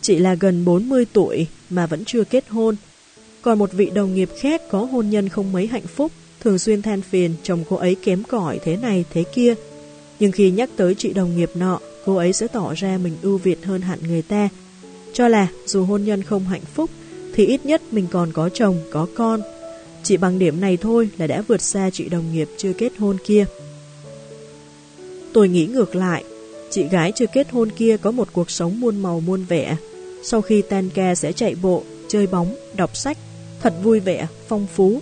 Chị 0.00 0.18
là 0.18 0.34
gần 0.34 0.64
40 0.64 1.06
tuổi 1.12 1.46
mà 1.70 1.86
vẫn 1.86 2.04
chưa 2.04 2.24
kết 2.24 2.48
hôn. 2.48 2.76
Còn 3.42 3.58
một 3.58 3.72
vị 3.72 3.90
đồng 3.94 4.14
nghiệp 4.14 4.28
khác 4.38 4.62
có 4.70 4.84
hôn 4.84 5.10
nhân 5.10 5.28
không 5.28 5.52
mấy 5.52 5.66
hạnh 5.66 5.86
phúc, 5.86 6.12
thường 6.40 6.58
xuyên 6.58 6.82
than 6.82 7.02
phiền 7.02 7.34
chồng 7.42 7.64
cô 7.68 7.76
ấy 7.76 7.94
kém 7.94 8.22
cỏi 8.22 8.58
thế 8.64 8.76
này 8.76 9.04
thế 9.12 9.24
kia. 9.34 9.54
Nhưng 10.20 10.32
khi 10.32 10.50
nhắc 10.50 10.70
tới 10.76 10.94
chị 10.94 11.12
đồng 11.12 11.36
nghiệp 11.36 11.50
nọ, 11.54 11.80
cô 12.04 12.16
ấy 12.16 12.32
sẽ 12.32 12.46
tỏ 12.46 12.74
ra 12.76 12.98
mình 12.98 13.16
ưu 13.22 13.38
việt 13.38 13.64
hơn 13.64 13.80
hẳn 13.80 13.98
người 14.08 14.22
ta. 14.22 14.48
Cho 15.12 15.28
là 15.28 15.48
dù 15.66 15.84
hôn 15.84 16.04
nhân 16.04 16.22
không 16.22 16.44
hạnh 16.44 16.64
phúc, 16.74 16.90
thì 17.34 17.46
ít 17.46 17.66
nhất 17.66 17.82
mình 17.90 18.06
còn 18.10 18.32
có 18.32 18.48
chồng, 18.48 18.80
có 18.90 19.06
con. 19.14 19.42
Chỉ 20.02 20.16
bằng 20.16 20.38
điểm 20.38 20.60
này 20.60 20.76
thôi 20.76 21.08
là 21.18 21.26
đã 21.26 21.42
vượt 21.48 21.62
xa 21.62 21.90
chị 21.92 22.08
đồng 22.08 22.32
nghiệp 22.32 22.48
chưa 22.56 22.72
kết 22.72 22.92
hôn 22.98 23.16
kia. 23.26 23.44
Tôi 25.32 25.48
nghĩ 25.48 25.66
ngược 25.66 25.94
lại, 25.94 26.24
chị 26.70 26.84
gái 26.88 27.12
chưa 27.14 27.26
kết 27.26 27.50
hôn 27.50 27.70
kia 27.70 27.96
có 27.96 28.10
một 28.10 28.28
cuộc 28.32 28.50
sống 28.50 28.80
muôn 28.80 29.02
màu 29.02 29.20
muôn 29.20 29.44
vẻ. 29.44 29.76
Sau 30.22 30.42
khi 30.42 30.62
tan 30.62 30.90
ca 30.94 31.14
sẽ 31.14 31.32
chạy 31.32 31.54
bộ, 31.62 31.82
chơi 32.08 32.26
bóng, 32.26 32.56
đọc 32.76 32.96
sách, 32.96 33.18
thật 33.60 33.74
vui 33.82 34.00
vẻ, 34.00 34.26
phong 34.48 34.66
phú. 34.74 35.00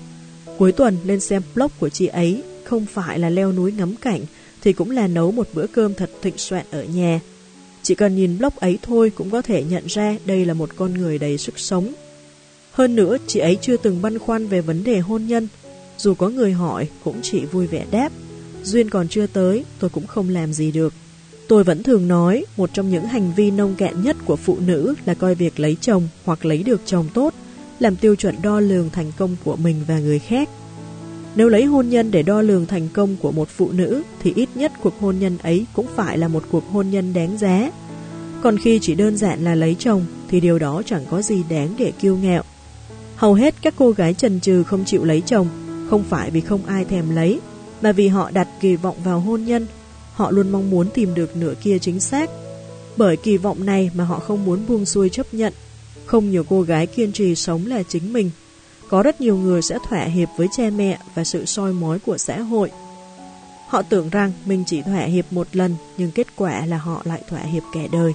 Cuối 0.59 0.73
tuần 0.73 0.97
lên 1.05 1.21
xem 1.21 1.43
blog 1.55 1.71
của 1.81 1.89
chị 1.89 2.07
ấy, 2.07 2.43
không 2.65 2.87
phải 2.87 3.19
là 3.19 3.31
leo 3.31 3.53
núi 3.53 3.73
ngắm 3.73 3.95
cảnh, 3.97 4.21
thì 4.63 4.73
cũng 4.73 4.91
là 4.91 5.07
nấu 5.07 5.33
một 5.33 5.49
bữa 5.55 5.67
cơm 5.67 5.95
thật 5.95 6.11
thịnh 6.23 6.39
soạn 6.39 6.67
ở 6.71 6.85
nhà. 6.85 7.21
Chỉ 7.83 7.95
cần 7.95 8.17
nhìn 8.17 8.39
blog 8.39 8.53
ấy 8.57 8.79
thôi 8.83 9.13
cũng 9.15 9.31
có 9.31 9.43
thể 9.43 9.65
nhận 9.65 9.85
ra 9.87 10.17
đây 10.25 10.45
là 10.45 10.55
một 10.55 10.71
con 10.77 10.95
người 10.95 11.19
đầy 11.19 11.39
sức 11.39 11.59
sống. 11.59 11.93
Hơn 12.73 12.97
nữa, 12.97 13.17
chị 13.27 13.41
ấy 13.41 13.59
chưa 13.61 13.77
từng 13.77 14.03
băn 14.03 14.19
khoăn 14.19 14.47
về 14.47 14.61
vấn 14.61 14.85
đề 14.85 14.99
hôn 14.99 15.27
nhân. 15.27 15.49
Dù 15.99 16.15
có 16.15 16.29
người 16.29 16.53
hỏi, 16.53 16.89
cũng 17.05 17.17
chỉ 17.23 17.41
vui 17.41 17.67
vẻ 17.67 17.85
đáp. 17.91 18.13
Duyên 18.63 18.91
còn 18.91 19.09
chưa 19.09 19.27
tới, 19.27 19.65
tôi 19.79 19.91
cũng 19.91 20.07
không 20.07 20.29
làm 20.29 20.53
gì 20.53 20.73
được. 20.73 20.95
Tôi 21.49 21.65
vẫn 21.65 21.83
thường 21.83 22.09
nói, 22.09 22.45
một 22.57 22.71
trong 22.73 22.91
những 22.91 23.05
hành 23.05 23.33
vi 23.37 23.51
nông 23.51 23.75
cạn 23.75 24.03
nhất 24.03 24.17
của 24.25 24.37
phụ 24.37 24.57
nữ 24.61 24.95
là 25.05 25.15
coi 25.15 25.35
việc 25.35 25.61
lấy 25.61 25.77
chồng 25.81 26.09
hoặc 26.25 26.45
lấy 26.45 26.63
được 26.63 26.81
chồng 26.85 27.09
tốt, 27.15 27.35
làm 27.79 27.97
tiêu 27.97 28.15
chuẩn 28.15 28.35
đo 28.43 28.61
lường 28.61 28.91
thành 28.91 29.13
công 29.17 29.37
của 29.45 29.57
mình 29.57 29.85
và 29.87 29.99
người 29.99 30.19
khác. 30.19 30.49
Nếu 31.35 31.49
lấy 31.49 31.65
hôn 31.65 31.89
nhân 31.89 32.11
để 32.11 32.23
đo 32.23 32.43
lường 32.43 32.67
thành 32.67 32.89
công 32.93 33.17
của 33.17 33.33
một 33.33 33.49
phụ 33.49 33.71
nữ, 33.73 34.03
thì 34.23 34.33
ít 34.37 34.49
nhất 34.55 34.73
cuộc 34.83 35.01
hôn 35.01 35.19
nhân 35.19 35.39
ấy 35.43 35.67
cũng 35.73 35.87
phải 35.97 36.19
là 36.19 36.29
một 36.29 36.45
cuộc 36.51 36.65
hôn 36.73 36.91
nhân 36.91 37.13
đáng 37.13 37.39
giá. 37.39 37.71
Còn 38.43 38.59
khi 38.59 38.79
chỉ 38.83 38.95
đơn 38.95 39.17
giản 39.17 39.45
là 39.45 39.55
lấy 39.55 39.77
chồng, 39.79 40.05
thì 40.29 40.41
điều 40.41 40.59
đó 40.59 40.83
chẳng 40.87 41.05
có 41.11 41.23
gì 41.23 41.43
đáng 41.51 41.75
để 41.79 41.93
kiêu 42.01 42.17
ngạo. 42.17 42.43
Hầu 43.17 43.35
hết 43.35 43.55
các 43.63 43.75
cô 43.77 43.91
gái 43.91 44.15
trần 44.15 44.41
trừ 44.41 44.63
không 44.63 44.85
chịu 44.85 45.05
lấy 45.05 45.23
chồng, 45.27 45.49
không 45.91 46.05
phải 46.05 46.31
vì 46.31 46.41
không 46.41 46.67
ai 46.67 46.85
thèm 46.85 47.15
lấy, 47.15 47.41
mà 47.83 47.93
vì 47.93 48.09
họ 48.09 48.31
đặt 48.31 48.49
kỳ 48.61 48.77
vọng 48.77 48.97
vào 49.05 49.21
hôn 49.21 49.45
nhân. 49.45 49.67
Họ 50.13 50.31
luôn 50.31 50.49
mong 50.49 50.71
muốn 50.71 50.91
tìm 50.95 51.15
được 51.15 51.37
nửa 51.37 51.55
kia 51.63 51.79
chính 51.79 52.01
xác. 52.01 52.31
Bởi 52.97 53.17
kỳ 53.17 53.37
vọng 53.37 53.67
này 53.67 53.91
mà 53.95 54.05
họ 54.05 54.19
không 54.19 54.45
muốn 54.45 54.61
buông 54.69 54.87
xuôi 54.87 55.09
chấp 55.09 55.35
nhận. 55.35 55.53
Không 56.07 56.31
nhiều 56.31 56.45
cô 56.49 56.63
gái 56.63 56.87
kiên 56.87 57.13
trì 57.13 57.35
sống 57.35 57.67
là 57.67 57.83
chính 57.83 58.13
mình. 58.13 58.31
Có 58.91 59.03
rất 59.03 59.21
nhiều 59.21 59.37
người 59.37 59.63
sẽ 59.63 59.79
thỏa 59.89 60.05
hiệp 60.05 60.29
với 60.37 60.49
cha 60.57 60.71
mẹ 60.77 60.99
và 61.15 61.25
sự 61.25 61.45
soi 61.45 61.73
mói 61.73 61.99
của 61.99 62.19
xã 62.19 62.41
hội. 62.41 62.71
Họ 63.69 63.83
tưởng 63.83 64.09
rằng 64.09 64.33
mình 64.45 64.65
chỉ 64.67 64.83
thỏa 64.83 65.01
hiệp 65.01 65.33
một 65.33 65.47
lần, 65.53 65.75
nhưng 65.99 66.11
kết 66.11 66.27
quả 66.37 66.67
là 66.67 66.79
họ 66.79 67.03
lại 67.05 67.23
thỏa 67.29 67.41
hiệp 67.41 67.63
kẻ 67.75 67.89
đời. 67.93 68.13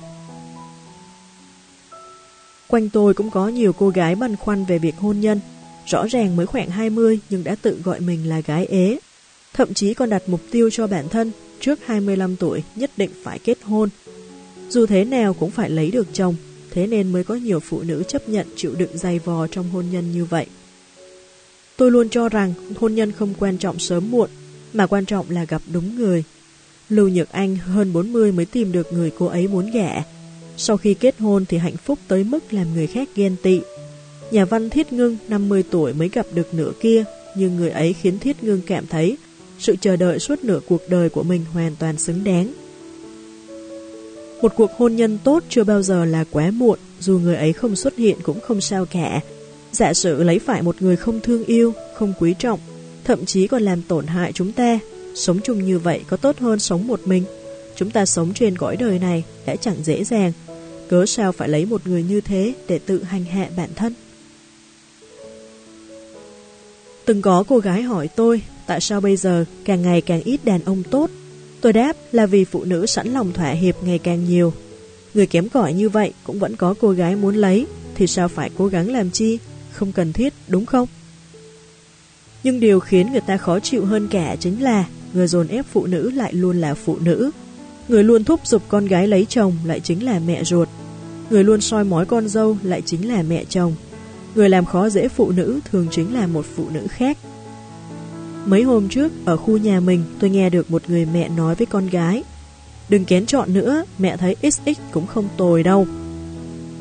Quanh 2.68 2.90
tôi 2.90 3.14
cũng 3.14 3.30
có 3.30 3.48
nhiều 3.48 3.74
cô 3.74 3.90
gái 3.90 4.16
băn 4.16 4.36
khoăn 4.36 4.66
về 4.66 4.80
việc 4.80 4.98
hôn 4.98 5.20
nhân. 5.20 5.40
Rõ 5.86 6.06
ràng 6.08 6.36
mới 6.36 6.46
khoảng 6.46 6.70
20 6.70 7.20
nhưng 7.30 7.44
đã 7.44 7.56
tự 7.62 7.82
gọi 7.84 8.00
mình 8.00 8.30
là 8.30 8.40
gái 8.40 8.66
ế. 8.66 9.00
Thậm 9.54 9.74
chí 9.74 9.94
còn 9.94 10.10
đặt 10.10 10.24
mục 10.28 10.42
tiêu 10.52 10.70
cho 10.70 10.88
bản 10.88 11.10
thân 11.10 11.32
trước 11.60 11.80
25 11.86 12.36
tuổi 12.36 12.64
nhất 12.76 12.92
định 12.98 13.12
phải 13.24 13.40
kết 13.40 13.58
hôn. 13.64 13.90
Dù 14.70 14.86
thế 14.86 15.06
nào 15.06 15.34
cũng 15.34 15.52
phải 15.52 15.70
lấy 15.70 15.92
được 15.92 16.08
chồng, 16.14 16.36
thế 16.72 16.88
nên 16.88 17.12
mới 17.12 17.24
có 17.24 17.36
nhiều 17.36 17.60
phụ 17.60 17.82
nữ 17.82 18.04
chấp 18.08 18.30
nhận 18.30 18.48
chịu 18.56 18.76
đựng 18.78 18.98
dày 18.98 19.20
vò 19.20 19.48
trong 19.48 19.70
hôn 19.70 19.86
nhân 19.92 20.12
như 20.12 20.26
vậy. 20.26 20.48
Tôi 21.78 21.92
luôn 21.92 22.10
cho 22.10 22.30
rằng 22.30 22.54
hôn 22.76 22.96
nhân 22.96 23.12
không 23.12 23.34
quan 23.40 23.58
trọng 23.58 23.80
sớm 23.80 24.12
muộn, 24.12 24.30
mà 24.74 24.88
quan 24.88 25.06
trọng 25.06 25.30
là 25.30 25.46
gặp 25.46 25.62
đúng 25.74 25.96
người. 25.96 26.24
Lưu 26.90 27.10
Nhược 27.10 27.32
Anh 27.32 27.56
hơn 27.56 27.94
40 27.94 28.32
mới 28.32 28.46
tìm 28.46 28.72
được 28.72 28.94
người 28.94 29.12
cô 29.18 29.26
ấy 29.26 29.48
muốn 29.48 29.72
gả, 29.72 30.04
sau 30.58 30.78
khi 30.78 30.94
kết 30.94 31.20
hôn 31.20 31.46
thì 31.46 31.58
hạnh 31.58 31.78
phúc 31.78 32.00
tới 32.08 32.24
mức 32.24 32.54
làm 32.54 32.74
người 32.74 32.88
khác 32.88 33.10
ghen 33.16 33.36
tị. 33.44 33.60
Nhà 34.32 34.46
văn 34.46 34.70
Thiết 34.70 34.94
Ngưng 34.94 35.18
50 35.28 35.64
tuổi 35.72 35.94
mới 35.94 36.10
gặp 36.10 36.26
được 36.34 36.54
nửa 36.54 36.72
kia, 36.82 37.04
nhưng 37.38 37.56
người 37.56 37.70
ấy 37.70 37.94
khiến 37.94 38.20
Thiết 38.20 38.44
Ngưng 38.44 38.62
cảm 38.68 38.86
thấy 38.88 39.18
sự 39.60 39.76
chờ 39.82 39.96
đợi 39.96 40.20
suốt 40.20 40.44
nửa 40.44 40.60
cuộc 40.68 40.82
đời 40.90 41.10
của 41.10 41.24
mình 41.24 41.46
hoàn 41.54 41.76
toàn 41.76 41.98
xứng 41.98 42.24
đáng. 42.24 42.54
Một 44.42 44.54
cuộc 44.56 44.72
hôn 44.78 44.96
nhân 44.96 45.18
tốt 45.24 45.44
chưa 45.50 45.64
bao 45.64 45.82
giờ 45.82 46.06
là 46.06 46.26
quá 46.32 46.52
muộn, 46.52 46.80
dù 47.00 47.20
người 47.20 47.36
ấy 47.36 47.54
không 47.54 47.76
xuất 47.76 47.96
hiện 47.96 48.18
cũng 48.24 48.40
không 48.40 48.62
sao 48.62 48.86
cả. 48.86 49.22
Giả 49.76 49.94
sử 49.94 50.24
lấy 50.24 50.40
phải 50.40 50.62
một 50.62 50.82
người 50.82 50.96
không 50.96 51.20
thương 51.22 51.46
yêu, 51.46 51.74
không 51.96 52.14
quý 52.20 52.36
trọng, 52.40 52.60
thậm 53.04 53.26
chí 53.26 53.48
còn 53.48 53.62
làm 53.62 53.82
tổn 53.82 54.08
hại 54.08 54.32
chúng 54.32 54.52
ta, 54.52 54.80
sống 55.16 55.40
chung 55.44 55.66
như 55.66 55.80
vậy 55.80 56.02
có 56.08 56.18
tốt 56.18 56.38
hơn 56.40 56.60
sống 56.60 56.88
một 56.88 57.00
mình. 57.06 57.24
Chúng 57.76 57.92
ta 57.92 58.06
sống 58.06 58.34
trên 58.34 58.58
cõi 58.58 58.76
đời 58.78 59.00
này 59.00 59.24
đã 59.46 59.56
chẳng 59.56 59.76
dễ 59.84 60.04
dàng, 60.04 60.32
cớ 60.90 61.06
sao 61.06 61.32
phải 61.32 61.50
lấy 61.50 61.66
một 61.66 61.88
người 61.88 62.04
như 62.04 62.22
thế 62.22 62.54
để 62.68 62.80
tự 62.80 63.04
hành 63.04 63.24
hạ 63.24 63.50
bản 63.58 63.70
thân. 63.76 63.94
Từng 67.06 67.22
có 67.22 67.44
cô 67.48 67.58
gái 67.58 67.82
hỏi 67.82 68.08
tôi 68.16 68.42
tại 68.68 68.82
sao 68.82 69.02
bây 69.02 69.16
giờ 69.16 69.46
càng 69.66 69.82
ngày 69.82 70.02
càng 70.02 70.22
ít 70.22 70.46
đàn 70.46 70.62
ông 70.66 70.84
tốt. 70.84 71.10
Tôi 71.62 71.74
đáp 71.74 71.96
là 72.12 72.26
vì 72.26 72.46
phụ 72.46 72.64
nữ 72.64 72.86
sẵn 72.86 73.14
lòng 73.14 73.34
thỏa 73.34 73.50
hiệp 73.52 73.84
ngày 73.84 74.00
càng 74.00 74.26
nhiều. 74.26 74.54
Người 75.14 75.28
kém 75.28 75.50
cỏi 75.50 75.74
như 75.74 75.90
vậy 75.90 76.14
cũng 76.24 76.40
vẫn 76.40 76.56
có 76.56 76.76
cô 76.80 76.90
gái 76.90 77.16
muốn 77.16 77.36
lấy, 77.36 77.66
thì 77.96 78.08
sao 78.08 78.28
phải 78.28 78.50
cố 78.58 78.68
gắng 78.68 78.92
làm 78.92 79.12
chi? 79.12 79.38
Không 79.76 79.92
cần 79.92 80.14
thiết, 80.14 80.34
đúng 80.48 80.66
không? 80.66 80.88
Nhưng 82.44 82.60
điều 82.60 82.80
khiến 82.80 83.12
người 83.12 83.22
ta 83.22 83.38
khó 83.38 83.60
chịu 83.60 83.86
hơn 83.86 84.08
cả 84.08 84.36
chính 84.40 84.64
là 84.64 84.86
người 85.14 85.28
dồn 85.28 85.48
ép 85.48 85.66
phụ 85.72 85.86
nữ 85.86 86.12
lại 86.12 86.34
luôn 86.34 86.62
là 86.62 86.74
phụ 86.74 86.98
nữ, 87.00 87.32
Người 87.88 88.04
luôn 88.04 88.24
thúc 88.24 88.40
giục 88.44 88.62
con 88.68 88.86
gái 88.86 89.08
lấy 89.08 89.26
chồng 89.30 89.54
lại 89.66 89.80
chính 89.80 90.06
là 90.06 90.20
mẹ 90.28 90.44
ruột. 90.44 90.70
Người 91.30 91.44
luôn 91.44 91.62
soi 91.62 91.84
mói 91.84 92.06
con 92.06 92.28
dâu 92.28 92.58
lại 92.64 92.82
chính 92.82 93.08
là 93.08 93.24
mẹ 93.24 93.46
chồng. 93.50 93.76
Người 94.36 94.50
làm 94.50 94.66
khó 94.66 94.90
dễ 94.90 95.08
phụ 95.08 95.32
nữ 95.32 95.60
thường 95.72 95.88
chính 95.92 96.14
là 96.14 96.28
một 96.28 96.46
phụ 96.56 96.70
nữ 96.70 96.88
khác. 96.90 97.18
Mấy 98.46 98.64
hôm 98.64 98.90
trước, 98.90 99.12
ở 99.26 99.38
khu 99.38 99.58
nhà 99.58 99.80
mình, 99.80 100.04
tôi 100.20 100.30
nghe 100.30 100.50
được 100.50 100.72
một 100.72 100.82
người 100.88 101.06
mẹ 101.06 101.30
nói 101.30 101.56
với 101.56 101.66
con 101.66 101.90
gái 101.90 102.24
Đừng 102.90 103.06
kén 103.06 103.26
chọn 103.26 103.54
nữa, 103.54 103.84
mẹ 103.98 104.18
thấy 104.18 104.36
XX 104.42 104.82
cũng 104.92 105.08
không 105.08 105.28
tồi 105.38 105.64
đâu. 105.64 105.88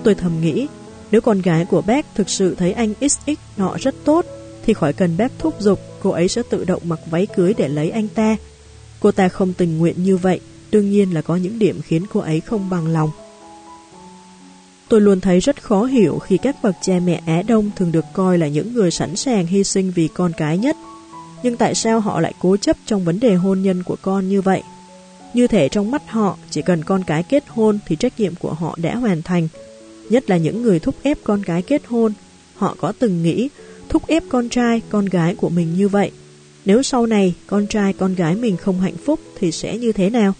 Tôi 0.02 0.14
thầm 0.14 0.40
nghĩ, 0.40 0.66
nếu 1.14 1.20
con 1.20 1.42
gái 1.42 1.64
của 1.64 1.82
bác 1.82 2.06
thực 2.14 2.30
sự 2.30 2.54
thấy 2.54 2.72
anh 2.72 2.94
XX 3.08 3.30
nọ 3.56 3.76
rất 3.80 3.94
tốt, 4.04 4.26
thì 4.66 4.74
khỏi 4.74 4.92
cần 4.92 5.16
bác 5.16 5.32
thúc 5.38 5.54
giục, 5.60 5.80
cô 6.02 6.10
ấy 6.10 6.28
sẽ 6.28 6.42
tự 6.50 6.64
động 6.64 6.82
mặc 6.84 7.00
váy 7.10 7.26
cưới 7.26 7.54
để 7.58 7.68
lấy 7.68 7.90
anh 7.90 8.08
ta. 8.08 8.36
Cô 9.00 9.12
ta 9.12 9.28
không 9.28 9.52
tình 9.52 9.78
nguyện 9.78 10.02
như 10.02 10.16
vậy, 10.16 10.40
đương 10.70 10.90
nhiên 10.90 11.14
là 11.14 11.22
có 11.22 11.36
những 11.36 11.58
điểm 11.58 11.80
khiến 11.82 12.06
cô 12.12 12.20
ấy 12.20 12.40
không 12.40 12.70
bằng 12.70 12.86
lòng. 12.86 13.10
Tôi 14.88 15.00
luôn 15.00 15.20
thấy 15.20 15.40
rất 15.40 15.62
khó 15.62 15.84
hiểu 15.84 16.18
khi 16.18 16.38
các 16.38 16.56
bậc 16.62 16.74
cha 16.82 17.00
mẹ 17.04 17.22
Á 17.26 17.42
Đông 17.42 17.70
thường 17.76 17.92
được 17.92 18.04
coi 18.12 18.38
là 18.38 18.48
những 18.48 18.74
người 18.74 18.90
sẵn 18.90 19.16
sàng 19.16 19.46
hy 19.46 19.64
sinh 19.64 19.90
vì 19.90 20.08
con 20.08 20.32
cái 20.36 20.58
nhất. 20.58 20.76
Nhưng 21.42 21.56
tại 21.56 21.74
sao 21.74 22.00
họ 22.00 22.20
lại 22.20 22.32
cố 22.40 22.56
chấp 22.56 22.76
trong 22.86 23.04
vấn 23.04 23.20
đề 23.20 23.34
hôn 23.34 23.62
nhân 23.62 23.82
của 23.82 23.96
con 24.02 24.28
như 24.28 24.42
vậy? 24.42 24.62
Như 25.34 25.46
thể 25.46 25.68
trong 25.68 25.90
mắt 25.90 26.02
họ, 26.10 26.36
chỉ 26.50 26.62
cần 26.62 26.84
con 26.84 27.04
cái 27.04 27.22
kết 27.22 27.44
hôn 27.48 27.78
thì 27.86 27.96
trách 27.96 28.20
nhiệm 28.20 28.34
của 28.34 28.52
họ 28.52 28.78
đã 28.82 28.96
hoàn 28.96 29.22
thành. 29.22 29.48
Nhất 30.10 30.30
là 30.30 30.36
những 30.36 30.62
người 30.62 30.78
thúc 30.78 30.94
ép 31.02 31.18
con 31.24 31.42
cái 31.44 31.62
kết 31.62 31.82
hôn. 31.86 32.12
Họ 32.56 32.76
có 32.78 32.92
từng 32.98 33.22
nghĩ 33.22 33.48
thúc 33.88 34.06
ép 34.06 34.22
con 34.28 34.48
trai, 34.48 34.82
con 34.88 35.06
gái 35.06 35.34
của 35.34 35.48
mình 35.48 35.74
như 35.76 35.88
vậy. 35.88 36.10
Nếu 36.64 36.82
sau 36.82 37.06
này 37.06 37.34
con 37.46 37.66
trai, 37.66 37.92
con 37.92 38.14
gái 38.14 38.34
mình 38.34 38.56
không 38.56 38.80
hạnh 38.80 38.96
phúc 39.04 39.20
thì 39.38 39.52
sẽ 39.52 39.78
như 39.78 39.92
thế 39.92 40.10
nào? 40.10 40.32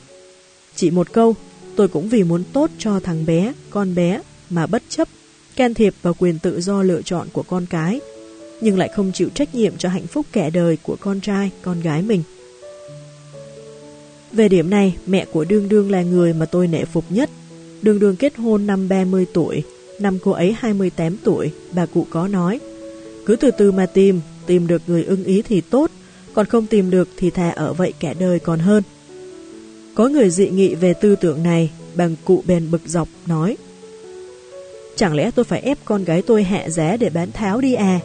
Chỉ 0.77 0.91
một 0.91 1.13
câu, 1.13 1.35
tôi 1.77 1.89
cũng 1.89 2.09
vì 2.09 2.23
muốn 2.23 2.45
tốt 2.53 2.71
cho 2.79 3.01
thằng 3.01 3.27
bé, 3.27 3.53
con 3.71 3.95
bé 3.95 4.21
mà 4.51 4.67
bất 4.67 4.83
chấp, 4.89 5.09
can 5.57 5.75
thiệp 5.75 5.95
vào 6.03 6.15
quyền 6.19 6.39
tự 6.39 6.61
do 6.61 6.83
lựa 6.83 7.03
chọn 7.03 7.29
của 7.33 7.43
con 7.43 7.67
cái, 7.71 8.01
nhưng 8.61 8.79
lại 8.79 8.91
không 8.97 9.13
chịu 9.15 9.29
trách 9.35 9.55
nhiệm 9.55 9.73
cho 9.79 9.89
hạnh 9.89 10.07
phúc 10.07 10.27
kẻ 10.33 10.51
đời 10.51 10.79
của 10.83 10.97
con 11.01 11.21
trai, 11.21 11.51
con 11.63 11.81
gái 11.81 12.03
mình. 12.03 12.23
Về 14.33 14.49
điểm 14.49 14.71
này, 14.71 14.97
mẹ 15.07 15.25
của 15.33 15.45
Đương 15.45 15.69
Đương 15.69 15.91
là 15.91 16.03
người 16.03 16.33
mà 16.33 16.47
tôi 16.47 16.67
nể 16.67 16.85
phục 16.85 17.05
nhất. 17.11 17.31
Đương 17.85 17.99
Đương 17.99 18.17
kết 18.17 18.37
hôn 18.37 18.67
năm 18.67 18.89
30 18.89 19.27
tuổi, 19.33 19.63
năm 19.99 20.19
cô 20.25 20.31
ấy 20.31 20.55
28 20.59 21.17
tuổi, 21.25 21.51
bà 21.73 21.87
cụ 21.87 22.07
có 22.11 22.29
nói. 22.29 22.61
Cứ 23.27 23.37
từ 23.37 23.51
từ 23.51 23.73
mà 23.73 23.87
tìm, 23.87 24.21
tìm 24.47 24.67
được 24.67 24.83
người 24.87 25.05
ưng 25.05 25.25
ý 25.25 25.43
thì 25.43 25.61
tốt, 25.61 25.91
còn 26.33 26.47
không 26.47 26.67
tìm 26.67 26.91
được 26.91 27.09
thì 27.17 27.31
thà 27.31 27.51
ở 27.51 27.73
vậy 27.73 27.93
kẻ 28.01 28.15
đời 28.19 28.39
còn 28.39 28.59
hơn. 28.59 28.83
Có 29.95 30.09
người 30.09 30.31
dị 30.31 30.49
nghị 30.49 30.75
về 30.75 30.95
tư 30.95 31.17
tưởng 31.17 31.43
này, 31.43 31.71
bằng 31.95 32.17
cụ 32.25 32.43
bèn 32.47 32.71
bực 32.71 32.81
dọc, 32.87 33.09
nói 33.27 33.57
Chẳng 34.97 35.15
lẽ 35.15 35.31
tôi 35.35 35.45
phải 35.45 35.61
ép 35.61 35.79
con 35.85 36.05
gái 36.05 36.23
tôi 36.23 36.43
hạ 36.43 36.69
giá 36.69 36.97
để 36.97 37.11
bán 37.11 37.33
tháo 37.33 37.61
đi 37.61 37.75
à? 37.75 38.01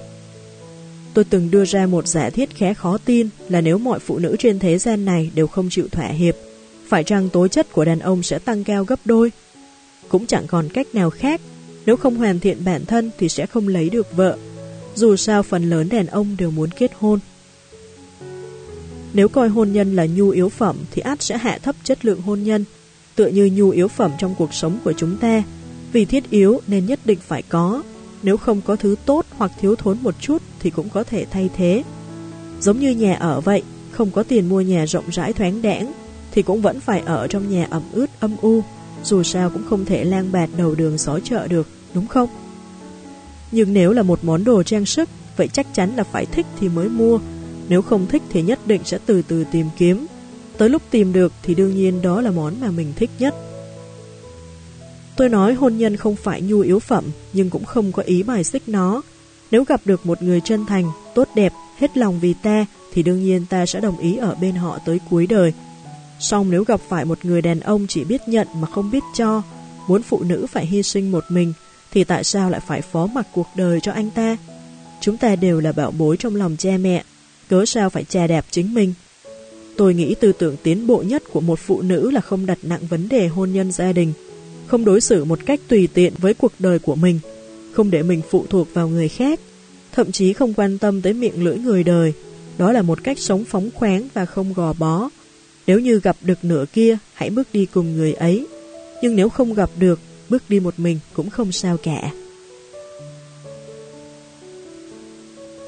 Tôi 1.14 1.26
từng 1.30 1.51
đưa 1.51 1.65
ra 1.65 1.85
một 1.85 2.07
giả 2.07 2.30
thiết 2.30 2.56
khá 2.56 2.73
khó 2.73 2.97
tin 3.06 3.30
là 3.49 3.61
nếu 3.61 3.77
mọi 3.77 3.99
phụ 3.99 4.19
nữ 4.19 4.35
trên 4.39 4.60
thế 4.60 4.77
gian 4.77 5.06
này 5.06 5.31
đều 5.35 5.47
không 5.47 5.69
chịu 5.69 5.88
thỏa 5.91 6.07
hiệp, 6.07 6.35
phải 6.88 7.03
chăng 7.03 7.30
tố 7.30 7.47
chất 7.47 7.72
của 7.72 7.85
đàn 7.85 7.99
ông 7.99 8.23
sẽ 8.23 8.39
tăng 8.39 8.64
cao 8.64 8.84
gấp 8.84 8.99
đôi? 9.06 9.31
Cũng 10.10 10.26
chẳng 10.26 10.48
còn 10.48 10.69
cách 10.69 10.88
nào 10.95 11.10
khác, 11.10 11.41
nếu 11.86 11.98
không 11.98 12.15
hoàn 12.15 12.40
thiện 12.40 12.65
bản 12.65 12.86
thân 12.86 13.11
thì 13.18 13.30
sẽ 13.30 13.45
không 13.45 13.68
lấy 13.68 13.90
được 13.90 14.07
vợ. 14.15 14.38
Dù 14.95 15.15
sao 15.15 15.44
phần 15.44 15.69
lớn 15.69 15.90
đàn 15.90 16.06
ông 16.06 16.36
đều 16.40 16.52
muốn 16.52 16.69
kết 16.69 16.91
hôn. 16.99 17.19
Nếu 19.14 19.27
coi 19.27 19.49
hôn 19.49 19.72
nhân 19.72 19.95
là 19.95 20.06
nhu 20.06 20.30
yếu 20.30 20.49
phẩm 20.49 20.77
thì 20.91 21.02
át 21.02 21.22
sẽ 21.22 21.38
hạ 21.38 21.60
thấp 21.64 21.76
chất 21.84 22.06
lượng 22.06 22.22
hôn 22.22 22.44
nhân, 22.44 22.65
tựa 23.15 23.27
như 23.27 23.49
nhu 23.53 23.69
yếu 23.69 23.88
phẩm 23.88 24.11
trong 24.19 24.36
cuộc 24.38 24.53
sống 24.53 24.77
của 24.84 24.94
chúng 24.94 25.18
ta. 25.18 25.44
Vì 25.91 26.06
thiết 26.06 26.30
yếu 26.30 26.61
nên 26.68 26.86
nhất 26.86 26.99
định 27.06 27.19
phải 27.27 27.41
có, 27.41 27.84
nếu 28.23 28.38
không 28.38 28.61
có 28.61 28.76
thứ 28.76 28.95
tốt 29.06 29.26
hoặc 29.38 29.52
thiếu 29.60 29.76
thốn 29.76 29.98
một 30.02 30.15
chút 30.22 30.41
thì 30.60 30.69
cũng 30.69 30.90
có 30.90 31.03
thể 31.03 31.26
thay 31.31 31.49
thế. 31.56 31.84
Giống 32.61 32.80
như 32.80 32.91
nhà 32.91 33.15
ở 33.15 33.41
vậy, 33.41 33.64
không 33.91 34.11
có 34.11 34.23
tiền 34.23 34.49
mua 34.49 34.61
nhà 34.61 34.86
rộng 34.86 35.06
rãi 35.11 35.34
thoáng 35.34 35.61
đãng 35.61 35.94
thì 36.31 36.41
cũng 36.41 36.61
vẫn 36.61 36.80
phải 36.80 36.99
ở 36.99 37.27
trong 37.27 37.52
nhà 37.52 37.68
ẩm 37.69 37.84
ướt 37.91 38.10
âm 38.19 38.36
u, 38.41 38.64
dù 39.03 39.23
sao 39.23 39.49
cũng 39.49 39.63
không 39.69 39.85
thể 39.85 40.03
lang 40.03 40.31
bạt 40.31 40.49
đầu 40.57 40.76
đường 40.76 40.97
xó 40.97 41.19
chợ 41.19 41.47
được, 41.47 41.67
đúng 41.93 42.07
không? 42.07 42.30
Nhưng 43.51 43.73
nếu 43.73 43.93
là 43.93 44.03
một 44.03 44.19
món 44.23 44.43
đồ 44.43 44.63
trang 44.63 44.85
sức, 44.85 45.09
vậy 45.38 45.47
chắc 45.47 45.67
chắn 45.73 45.95
là 45.95 46.03
phải 46.03 46.26
thích 46.26 46.45
thì 46.59 46.69
mới 46.69 46.89
mua, 46.89 47.19
nếu 47.69 47.81
không 47.81 48.07
thích 48.07 48.21
thì 48.30 48.41
nhất 48.41 48.59
định 48.65 48.81
sẽ 48.85 48.99
từ 49.05 49.21
từ 49.21 49.43
tìm 49.51 49.65
kiếm. 49.77 50.05
Tới 50.57 50.69
lúc 50.69 50.81
tìm 50.89 51.13
được 51.13 51.34
thì 51.43 51.55
đương 51.55 51.76
nhiên 51.76 52.01
đó 52.01 52.21
là 52.21 52.31
món 52.31 52.53
mà 52.61 52.71
mình 52.71 52.93
thích 52.95 53.09
nhất. 53.19 53.35
Tôi 55.15 55.30
nói 55.30 55.53
hôn 55.53 55.77
nhân 55.77 55.95
không 55.97 56.15
phải 56.15 56.41
nhu 56.41 56.59
yếu 56.59 56.80
phẩm, 56.80 57.05
nhưng 57.34 57.49
cũng 57.49 57.65
không 57.65 57.91
có 57.91 58.03
ý 58.03 58.23
bài 58.23 58.43
xích 58.43 58.63
nó. 58.67 59.01
Nếu 59.51 59.63
gặp 59.63 59.81
được 59.85 60.05
một 60.05 60.21
người 60.21 60.41
chân 60.41 60.65
thành, 60.65 60.85
tốt 61.15 61.27
đẹp, 61.35 61.53
hết 61.77 61.97
lòng 61.97 62.19
vì 62.19 62.34
ta, 62.43 62.65
thì 62.93 63.03
đương 63.03 63.23
nhiên 63.23 63.45
ta 63.49 63.65
sẽ 63.65 63.80
đồng 63.80 63.97
ý 63.97 64.17
ở 64.17 64.35
bên 64.41 64.55
họ 64.55 64.80
tới 64.85 64.99
cuối 65.09 65.27
đời. 65.27 65.53
Song 66.19 66.51
nếu 66.51 66.63
gặp 66.63 66.81
phải 66.89 67.05
một 67.05 67.25
người 67.25 67.41
đàn 67.41 67.59
ông 67.59 67.87
chỉ 67.87 68.03
biết 68.03 68.21
nhận 68.27 68.47
mà 68.61 68.67
không 68.67 68.91
biết 68.91 69.03
cho, 69.15 69.41
muốn 69.87 70.01
phụ 70.01 70.23
nữ 70.23 70.45
phải 70.51 70.65
hy 70.65 70.83
sinh 70.83 71.11
một 71.11 71.23
mình, 71.29 71.53
thì 71.91 72.03
tại 72.03 72.23
sao 72.23 72.49
lại 72.49 72.61
phải 72.67 72.81
phó 72.81 73.05
mặc 73.05 73.27
cuộc 73.33 73.47
đời 73.55 73.79
cho 73.79 73.91
anh 73.91 74.09
ta? 74.09 74.37
Chúng 75.01 75.17
ta 75.17 75.35
đều 75.35 75.59
là 75.59 75.71
bảo 75.71 75.91
bối 75.91 76.17
trong 76.17 76.35
lòng 76.35 76.55
cha 76.57 76.77
mẹ, 76.79 77.03
cớ 77.49 77.65
sao 77.65 77.89
phải 77.89 78.03
che 78.03 78.27
đẹp 78.27 78.45
chính 78.51 78.73
mình? 78.73 78.93
Tôi 79.77 79.93
nghĩ 79.93 80.15
tư 80.15 80.31
tưởng 80.31 80.55
tiến 80.63 80.87
bộ 80.87 81.03
nhất 81.07 81.23
của 81.31 81.41
một 81.41 81.59
phụ 81.59 81.81
nữ 81.81 82.11
là 82.11 82.21
không 82.21 82.45
đặt 82.45 82.57
nặng 82.63 82.81
vấn 82.89 83.09
đề 83.09 83.27
hôn 83.27 83.53
nhân 83.53 83.71
gia 83.71 83.91
đình, 83.91 84.13
không 84.67 84.85
đối 84.85 85.01
xử 85.01 85.25
một 85.25 85.39
cách 85.45 85.59
tùy 85.67 85.87
tiện 85.93 86.13
với 86.17 86.33
cuộc 86.33 86.51
đời 86.59 86.79
của 86.79 86.95
mình, 86.95 87.19
không 87.71 87.91
để 87.91 88.03
mình 88.03 88.21
phụ 88.29 88.45
thuộc 88.49 88.67
vào 88.73 88.87
người 88.87 89.07
khác, 89.07 89.39
thậm 89.91 90.11
chí 90.11 90.33
không 90.33 90.53
quan 90.53 90.77
tâm 90.77 91.01
tới 91.01 91.13
miệng 91.13 91.43
lưỡi 91.43 91.57
người 91.57 91.83
đời. 91.83 92.13
Đó 92.57 92.71
là 92.71 92.81
một 92.81 93.03
cách 93.03 93.19
sống 93.19 93.45
phóng 93.45 93.69
khoáng 93.75 94.07
và 94.13 94.25
không 94.25 94.53
gò 94.53 94.73
bó. 94.73 95.09
Nếu 95.69 95.79
như 95.79 95.99
gặp 95.99 96.15
được 96.21 96.43
nửa 96.43 96.65
kia, 96.73 96.97
hãy 97.13 97.29
bước 97.29 97.47
đi 97.53 97.65
cùng 97.65 97.97
người 97.97 98.13
ấy. 98.13 98.47
Nhưng 99.01 99.15
nếu 99.15 99.29
không 99.29 99.53
gặp 99.53 99.69
được, 99.79 99.99
bước 100.29 100.43
đi 100.49 100.59
một 100.59 100.73
mình 100.77 100.99
cũng 101.13 101.29
không 101.29 101.51
sao 101.51 101.77
cả. 101.77 102.11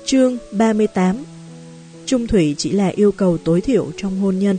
Chương 0.06 0.38
38 0.52 1.24
Trung 2.06 2.28
thủy 2.28 2.56
chỉ 2.58 2.72
là 2.72 2.88
yêu 2.88 3.12
cầu 3.12 3.38
tối 3.38 3.62
thiểu 3.62 3.88
trong 3.98 4.20
hôn 4.20 4.40
nhân. 4.40 4.58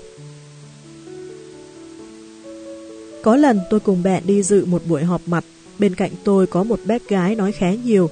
Có 3.23 3.37
lần 3.37 3.61
tôi 3.71 3.81
cùng 3.81 4.03
bạn 4.03 4.23
đi 4.27 4.43
dự 4.43 4.65
một 4.65 4.83
buổi 4.87 5.03
họp 5.05 5.21
mặt, 5.27 5.45
bên 5.79 5.95
cạnh 5.95 6.11
tôi 6.25 6.47
có 6.47 6.65
một 6.65 6.81
bác 6.87 7.09
gái 7.09 7.35
nói 7.35 7.53
khá 7.53 7.75
nhiều. 7.75 8.11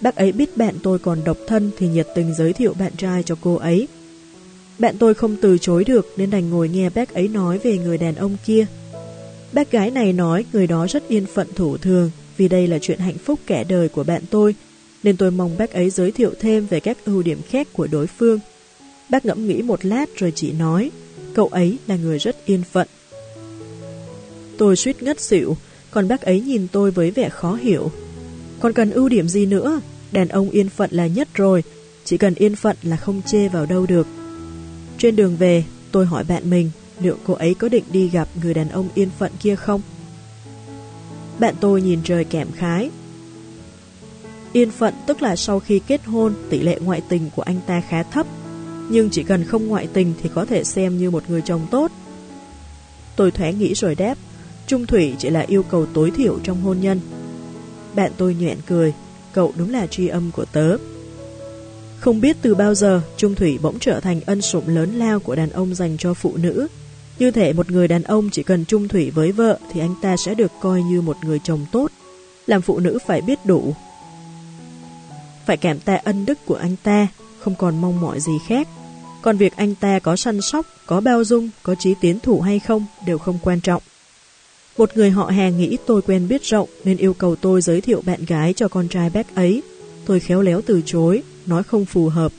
Bác 0.00 0.16
ấy 0.16 0.32
biết 0.32 0.56
bạn 0.56 0.74
tôi 0.82 0.98
còn 0.98 1.24
độc 1.24 1.38
thân 1.46 1.70
thì 1.78 1.88
nhiệt 1.88 2.06
tình 2.14 2.34
giới 2.34 2.52
thiệu 2.52 2.74
bạn 2.78 2.92
trai 2.96 3.22
cho 3.22 3.36
cô 3.40 3.54
ấy. 3.54 3.88
Bạn 4.78 4.96
tôi 4.98 5.14
không 5.14 5.36
từ 5.36 5.58
chối 5.58 5.84
được 5.84 6.06
nên 6.16 6.30
đành 6.30 6.50
ngồi 6.50 6.68
nghe 6.68 6.90
bác 6.90 7.14
ấy 7.14 7.28
nói 7.28 7.58
về 7.58 7.78
người 7.78 7.98
đàn 7.98 8.14
ông 8.14 8.36
kia. 8.46 8.66
Bác 9.52 9.70
gái 9.70 9.90
này 9.90 10.12
nói 10.12 10.44
người 10.52 10.66
đó 10.66 10.86
rất 10.86 11.08
yên 11.08 11.26
phận 11.26 11.48
thủ 11.54 11.76
thường 11.76 12.10
vì 12.36 12.48
đây 12.48 12.66
là 12.66 12.78
chuyện 12.78 12.98
hạnh 12.98 13.18
phúc 13.18 13.38
kẻ 13.46 13.64
đời 13.64 13.88
của 13.88 14.04
bạn 14.04 14.22
tôi, 14.30 14.54
nên 15.02 15.16
tôi 15.16 15.30
mong 15.30 15.58
bác 15.58 15.72
ấy 15.72 15.90
giới 15.90 16.12
thiệu 16.12 16.32
thêm 16.40 16.66
về 16.66 16.80
các 16.80 16.98
ưu 17.04 17.22
điểm 17.22 17.40
khác 17.48 17.68
của 17.72 17.86
đối 17.86 18.06
phương. 18.06 18.40
Bác 19.08 19.26
ngẫm 19.26 19.46
nghĩ 19.46 19.62
một 19.62 19.84
lát 19.84 20.08
rồi 20.16 20.32
chỉ 20.34 20.52
nói, 20.52 20.90
cậu 21.34 21.46
ấy 21.46 21.78
là 21.86 21.96
người 21.96 22.18
rất 22.18 22.46
yên 22.46 22.62
phận. 22.72 22.88
Tôi 24.58 24.76
suýt 24.76 25.02
ngất 25.02 25.20
xỉu, 25.20 25.56
còn 25.90 26.08
bác 26.08 26.22
ấy 26.22 26.40
nhìn 26.40 26.66
tôi 26.72 26.90
với 26.90 27.10
vẻ 27.10 27.28
khó 27.28 27.54
hiểu. 27.54 27.90
Còn 28.60 28.72
cần 28.72 28.90
ưu 28.90 29.08
điểm 29.08 29.28
gì 29.28 29.46
nữa? 29.46 29.80
Đàn 30.12 30.28
ông 30.28 30.50
yên 30.50 30.68
phận 30.68 30.90
là 30.92 31.06
nhất 31.06 31.28
rồi, 31.34 31.62
chỉ 32.04 32.18
cần 32.18 32.34
yên 32.34 32.56
phận 32.56 32.76
là 32.82 32.96
không 32.96 33.22
chê 33.26 33.48
vào 33.48 33.66
đâu 33.66 33.86
được. 33.86 34.06
Trên 34.98 35.16
đường 35.16 35.36
về, 35.36 35.64
tôi 35.92 36.06
hỏi 36.06 36.24
bạn 36.24 36.50
mình 36.50 36.70
liệu 37.00 37.16
cô 37.26 37.34
ấy 37.34 37.54
có 37.54 37.68
định 37.68 37.84
đi 37.92 38.08
gặp 38.08 38.28
người 38.42 38.54
đàn 38.54 38.68
ông 38.68 38.88
yên 38.94 39.08
phận 39.18 39.32
kia 39.40 39.56
không? 39.56 39.80
Bạn 41.38 41.54
tôi 41.60 41.82
nhìn 41.82 42.00
trời 42.04 42.24
kẻm 42.24 42.48
khái. 42.56 42.90
Yên 44.52 44.70
phận 44.70 44.94
tức 45.06 45.22
là 45.22 45.36
sau 45.36 45.60
khi 45.60 45.80
kết 45.86 46.04
hôn, 46.04 46.34
tỷ 46.50 46.60
lệ 46.60 46.78
ngoại 46.84 47.02
tình 47.08 47.30
của 47.36 47.42
anh 47.42 47.60
ta 47.66 47.80
khá 47.88 48.02
thấp, 48.02 48.26
nhưng 48.90 49.10
chỉ 49.10 49.22
cần 49.22 49.44
không 49.44 49.66
ngoại 49.66 49.88
tình 49.92 50.14
thì 50.22 50.30
có 50.34 50.44
thể 50.44 50.64
xem 50.64 50.98
như 50.98 51.10
một 51.10 51.22
người 51.28 51.42
chồng 51.44 51.66
tốt. 51.70 51.90
Tôi 53.16 53.30
thoáng 53.30 53.58
nghĩ 53.58 53.74
rồi 53.74 53.94
đáp, 53.94 54.18
Trung 54.66 54.86
thủy 54.86 55.14
chỉ 55.18 55.30
là 55.30 55.40
yêu 55.40 55.62
cầu 55.62 55.86
tối 55.86 56.10
thiểu 56.10 56.38
trong 56.42 56.60
hôn 56.60 56.80
nhân. 56.80 57.00
Bạn 57.94 58.12
tôi 58.16 58.34
nhoẹn 58.34 58.58
cười, 58.66 58.94
cậu 59.32 59.52
đúng 59.56 59.70
là 59.70 59.86
tri 59.86 60.08
âm 60.08 60.30
của 60.30 60.44
tớ. 60.44 60.76
Không 62.00 62.20
biết 62.20 62.36
từ 62.42 62.54
bao 62.54 62.74
giờ, 62.74 63.00
Trung 63.16 63.34
thủy 63.34 63.58
bỗng 63.62 63.78
trở 63.78 64.00
thành 64.00 64.20
ân 64.26 64.42
sủng 64.42 64.68
lớn 64.68 64.98
lao 64.98 65.20
của 65.20 65.34
đàn 65.34 65.50
ông 65.50 65.74
dành 65.74 65.96
cho 65.96 66.14
phụ 66.14 66.36
nữ. 66.36 66.66
Như 67.18 67.30
thể 67.30 67.52
một 67.52 67.70
người 67.70 67.88
đàn 67.88 68.02
ông 68.02 68.30
chỉ 68.30 68.42
cần 68.42 68.64
trung 68.64 68.88
thủy 68.88 69.10
với 69.10 69.32
vợ 69.32 69.58
thì 69.72 69.80
anh 69.80 69.94
ta 70.02 70.16
sẽ 70.16 70.34
được 70.34 70.52
coi 70.60 70.82
như 70.82 71.00
một 71.00 71.16
người 71.24 71.40
chồng 71.44 71.66
tốt. 71.72 71.90
Làm 72.46 72.62
phụ 72.62 72.78
nữ 72.78 72.98
phải 73.06 73.20
biết 73.20 73.38
đủ. 73.44 73.74
Phải 75.46 75.56
cảm 75.56 75.78
tạ 75.78 76.00
ân 76.04 76.26
đức 76.26 76.38
của 76.46 76.54
anh 76.54 76.76
ta, 76.82 77.08
không 77.38 77.54
còn 77.54 77.80
mong 77.80 78.00
mỏi 78.00 78.20
gì 78.20 78.32
khác. 78.48 78.68
Còn 79.22 79.36
việc 79.36 79.56
anh 79.56 79.74
ta 79.74 79.98
có 79.98 80.16
săn 80.16 80.40
sóc, 80.40 80.66
có 80.86 81.00
bao 81.00 81.24
dung, 81.24 81.50
có 81.62 81.74
trí 81.74 81.94
tiến 82.00 82.20
thủ 82.20 82.40
hay 82.40 82.58
không 82.58 82.86
đều 83.06 83.18
không 83.18 83.38
quan 83.42 83.60
trọng. 83.60 83.82
Một 84.78 84.96
người 84.96 85.10
họ 85.10 85.24
hàng 85.24 85.58
nghĩ 85.58 85.76
tôi 85.86 86.02
quen 86.02 86.28
biết 86.28 86.44
rộng 86.44 86.68
nên 86.84 86.96
yêu 86.96 87.14
cầu 87.14 87.36
tôi 87.36 87.62
giới 87.62 87.80
thiệu 87.80 88.02
bạn 88.06 88.24
gái 88.24 88.52
cho 88.52 88.68
con 88.68 88.88
trai 88.88 89.10
bác 89.10 89.34
ấy. 89.34 89.62
Tôi 90.06 90.20
khéo 90.20 90.42
léo 90.42 90.60
từ 90.60 90.82
chối, 90.86 91.22
nói 91.48 91.62
không 91.62 91.84
phù 91.84 92.08
hợp. 92.08 92.32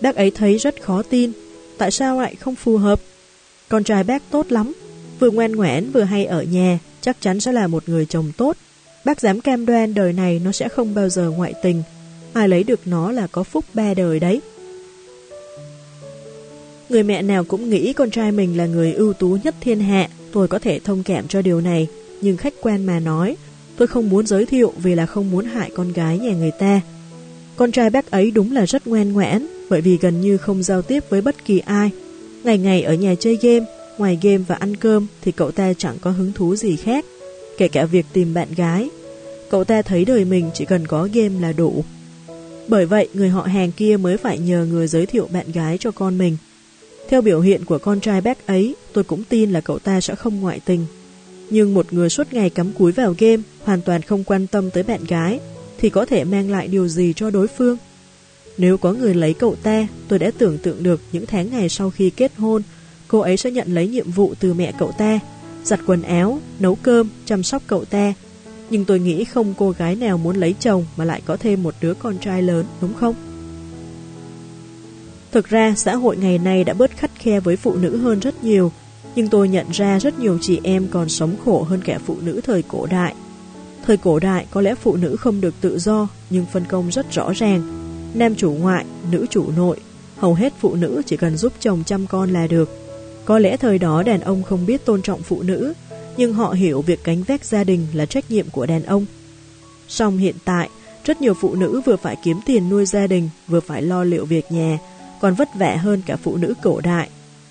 Bác 0.00 0.16
ấy 0.16 0.30
thấy 0.30 0.56
rất 0.56 0.82
khó 0.82 1.02
tin. 1.02 1.32
Tại 1.78 1.90
sao 1.90 2.20
lại 2.20 2.34
không 2.34 2.54
phù 2.54 2.76
hợp? 2.76 3.00
Con 3.68 3.84
trai 3.84 4.04
bác 4.04 4.30
tốt 4.30 4.52
lắm, 4.52 4.72
vừa 5.18 5.30
ngoan 5.30 5.52
ngoãn 5.52 5.92
vừa 5.92 6.02
hay 6.02 6.24
ở 6.24 6.42
nhà, 6.42 6.78
chắc 7.00 7.16
chắn 7.20 7.40
sẽ 7.40 7.52
là 7.52 7.66
một 7.66 7.88
người 7.88 8.06
chồng 8.06 8.32
tốt. 8.36 8.56
Bác 9.04 9.20
dám 9.20 9.40
cam 9.40 9.66
đoan 9.66 9.94
đời 9.94 10.12
này 10.12 10.40
nó 10.44 10.52
sẽ 10.52 10.68
không 10.68 10.94
bao 10.94 11.08
giờ 11.08 11.30
ngoại 11.30 11.54
tình. 11.62 11.82
Ai 12.32 12.48
lấy 12.48 12.64
được 12.64 12.80
nó 12.84 13.12
là 13.12 13.26
có 13.26 13.42
phúc 13.42 13.64
ba 13.74 13.94
đời 13.94 14.20
đấy. 14.20 14.40
Người 16.88 17.02
mẹ 17.02 17.22
nào 17.22 17.44
cũng 17.44 17.70
nghĩ 17.70 17.92
con 17.92 18.10
trai 18.10 18.32
mình 18.32 18.56
là 18.56 18.66
người 18.66 18.92
ưu 18.92 19.12
tú 19.12 19.38
nhất 19.44 19.54
thiên 19.60 19.80
hạ, 19.80 20.08
tôi 20.32 20.48
có 20.48 20.58
thể 20.58 20.78
thông 20.78 21.02
cảm 21.02 21.28
cho 21.28 21.42
điều 21.42 21.60
này, 21.60 21.86
nhưng 22.20 22.36
khách 22.36 22.54
quan 22.60 22.86
mà 22.86 23.00
nói, 23.00 23.36
tôi 23.76 23.88
không 23.88 24.08
muốn 24.08 24.26
giới 24.26 24.46
thiệu 24.46 24.72
vì 24.76 24.94
là 24.94 25.06
không 25.06 25.30
muốn 25.30 25.44
hại 25.44 25.70
con 25.74 25.92
gái 25.92 26.18
nhà 26.18 26.32
người 26.32 26.50
ta. 26.58 26.80
Con 27.56 27.72
trai 27.72 27.90
bác 27.90 28.10
ấy 28.10 28.30
đúng 28.30 28.52
là 28.52 28.64
rất 28.66 28.86
ngoan 28.86 29.12
ngoãn, 29.12 29.46
bởi 29.70 29.80
vì 29.80 29.98
gần 30.00 30.20
như 30.20 30.36
không 30.36 30.62
giao 30.62 30.82
tiếp 30.82 31.00
với 31.08 31.20
bất 31.20 31.44
kỳ 31.44 31.58
ai. 31.58 31.90
Ngày 32.44 32.58
ngày 32.58 32.82
ở 32.82 32.94
nhà 32.94 33.14
chơi 33.20 33.38
game, 33.42 33.66
ngoài 33.98 34.18
game 34.22 34.44
và 34.46 34.54
ăn 34.54 34.76
cơm 34.76 35.06
thì 35.22 35.32
cậu 35.32 35.50
ta 35.50 35.72
chẳng 35.78 35.96
có 36.00 36.10
hứng 36.10 36.32
thú 36.32 36.56
gì 36.56 36.76
khác, 36.76 37.04
kể 37.58 37.68
cả 37.68 37.84
việc 37.84 38.06
tìm 38.12 38.34
bạn 38.34 38.48
gái. 38.56 38.88
Cậu 39.50 39.64
ta 39.64 39.82
thấy 39.82 40.04
đời 40.04 40.24
mình 40.24 40.50
chỉ 40.54 40.64
cần 40.64 40.86
có 40.86 41.08
game 41.12 41.40
là 41.40 41.52
đủ. 41.52 41.84
Bởi 42.68 42.86
vậy, 42.86 43.08
người 43.14 43.28
họ 43.28 43.42
hàng 43.42 43.72
kia 43.72 43.96
mới 43.96 44.16
phải 44.16 44.38
nhờ 44.38 44.66
người 44.70 44.86
giới 44.86 45.06
thiệu 45.06 45.28
bạn 45.32 45.52
gái 45.52 45.78
cho 45.78 45.90
con 45.90 46.18
mình. 46.18 46.36
Theo 47.08 47.22
biểu 47.22 47.40
hiện 47.40 47.64
của 47.64 47.78
con 47.78 48.00
trai 48.00 48.20
bác 48.20 48.46
ấy, 48.46 48.74
tôi 48.92 49.04
cũng 49.04 49.22
tin 49.28 49.50
là 49.50 49.60
cậu 49.60 49.78
ta 49.78 50.00
sẽ 50.00 50.14
không 50.14 50.40
ngoại 50.40 50.60
tình. 50.64 50.86
Nhưng 51.50 51.74
một 51.74 51.92
người 51.92 52.08
suốt 52.08 52.32
ngày 52.32 52.50
cắm 52.50 52.72
cúi 52.72 52.92
vào 52.92 53.14
game, 53.18 53.42
hoàn 53.64 53.80
toàn 53.80 54.02
không 54.02 54.24
quan 54.24 54.46
tâm 54.46 54.70
tới 54.70 54.82
bạn 54.82 55.04
gái, 55.04 55.40
thì 55.84 55.90
có 55.90 56.04
thể 56.04 56.24
mang 56.24 56.50
lại 56.50 56.68
điều 56.68 56.88
gì 56.88 57.12
cho 57.16 57.30
đối 57.30 57.48
phương? 57.48 57.76
Nếu 58.58 58.76
có 58.76 58.92
người 58.92 59.14
lấy 59.14 59.34
cậu 59.34 59.56
ta, 59.62 59.86
tôi 60.08 60.18
đã 60.18 60.30
tưởng 60.38 60.58
tượng 60.58 60.82
được 60.82 61.00
những 61.12 61.26
tháng 61.26 61.50
ngày 61.50 61.68
sau 61.68 61.90
khi 61.90 62.10
kết 62.10 62.32
hôn, 62.38 62.62
cô 63.08 63.18
ấy 63.18 63.36
sẽ 63.36 63.50
nhận 63.50 63.74
lấy 63.74 63.88
nhiệm 63.88 64.10
vụ 64.10 64.34
từ 64.40 64.54
mẹ 64.54 64.72
cậu 64.78 64.92
ta, 64.98 65.20
giặt 65.64 65.80
quần 65.86 66.02
áo, 66.02 66.38
nấu 66.58 66.74
cơm, 66.74 67.08
chăm 67.24 67.42
sóc 67.42 67.62
cậu 67.66 67.84
ta. 67.84 68.12
Nhưng 68.70 68.84
tôi 68.84 69.00
nghĩ 69.00 69.24
không 69.24 69.54
cô 69.56 69.70
gái 69.70 69.96
nào 69.96 70.18
muốn 70.18 70.36
lấy 70.36 70.54
chồng 70.60 70.84
mà 70.96 71.04
lại 71.04 71.22
có 71.24 71.36
thêm 71.36 71.62
một 71.62 71.74
đứa 71.80 71.94
con 71.94 72.18
trai 72.18 72.42
lớn, 72.42 72.64
đúng 72.80 72.94
không? 72.94 73.14
Thực 75.32 75.48
ra, 75.48 75.74
xã 75.76 75.94
hội 75.94 76.16
ngày 76.16 76.38
nay 76.38 76.64
đã 76.64 76.74
bớt 76.74 76.96
khắt 76.96 77.10
khe 77.18 77.40
với 77.40 77.56
phụ 77.56 77.74
nữ 77.74 77.96
hơn 77.96 78.20
rất 78.20 78.44
nhiều, 78.44 78.72
nhưng 79.14 79.28
tôi 79.28 79.48
nhận 79.48 79.66
ra 79.72 79.98
rất 79.98 80.18
nhiều 80.18 80.38
chị 80.40 80.60
em 80.62 80.86
còn 80.90 81.08
sống 81.08 81.36
khổ 81.44 81.62
hơn 81.62 81.80
cả 81.84 81.98
phụ 82.06 82.16
nữ 82.22 82.40
thời 82.44 82.62
cổ 82.62 82.86
đại. 82.86 83.14
Thời 83.86 83.96
cổ 83.96 84.18
đại 84.18 84.46
có 84.50 84.60
lẽ 84.60 84.74
phụ 84.74 84.96
nữ 84.96 85.16
không 85.16 85.40
được 85.40 85.54
tự 85.60 85.78
do, 85.78 86.08
nhưng 86.30 86.46
phân 86.52 86.64
công 86.64 86.90
rất 86.90 87.12
rõ 87.12 87.32
ràng. 87.32 87.62
Nam 88.14 88.34
chủ 88.34 88.52
ngoại, 88.52 88.84
nữ 89.10 89.26
chủ 89.30 89.50
nội, 89.56 89.76
hầu 90.16 90.34
hết 90.34 90.52
phụ 90.60 90.74
nữ 90.74 91.02
chỉ 91.06 91.16
cần 91.16 91.36
giúp 91.36 91.52
chồng 91.60 91.82
chăm 91.86 92.06
con 92.06 92.30
là 92.30 92.46
được. 92.46 92.70
Có 93.24 93.38
lẽ 93.38 93.56
thời 93.56 93.78
đó 93.78 94.02
đàn 94.02 94.20
ông 94.20 94.42
không 94.42 94.66
biết 94.66 94.84
tôn 94.84 95.02
trọng 95.02 95.22
phụ 95.22 95.42
nữ, 95.42 95.72
nhưng 96.16 96.34
họ 96.34 96.52
hiểu 96.52 96.82
việc 96.82 97.04
cánh 97.04 97.22
vác 97.22 97.44
gia 97.44 97.64
đình 97.64 97.86
là 97.92 98.06
trách 98.06 98.30
nhiệm 98.30 98.50
của 98.50 98.66
đàn 98.66 98.82
ông. 98.82 99.06
Song 99.88 100.16
hiện 100.16 100.34
tại, 100.44 100.68
rất 101.04 101.20
nhiều 101.20 101.34
phụ 101.40 101.54
nữ 101.54 101.80
vừa 101.86 101.96
phải 101.96 102.16
kiếm 102.24 102.40
tiền 102.46 102.68
nuôi 102.68 102.86
gia 102.86 103.06
đình, 103.06 103.30
vừa 103.46 103.60
phải 103.60 103.82
lo 103.82 104.04
liệu 104.04 104.24
việc 104.24 104.52
nhà, 104.52 104.78
còn 105.20 105.34
vất 105.34 105.48
vả 105.54 105.76
hơn 105.76 106.02
cả 106.06 106.16
phụ 106.16 106.36
nữ 106.36 106.54
cổ 106.62 106.80
đại. 106.80 107.08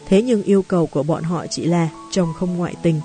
Thế 0.08 0.22
nhưng 0.22 0.44
yêu 0.44 0.62
cầu 0.62 0.88
của 0.88 1.04
bọn 1.04 1.24
họ 1.24 1.46
chỉ 1.48 1.66
là 1.66 1.90
chồng 2.12 2.34
không 2.36 2.58
ngoại 2.58 2.76
tình. 2.84 3.02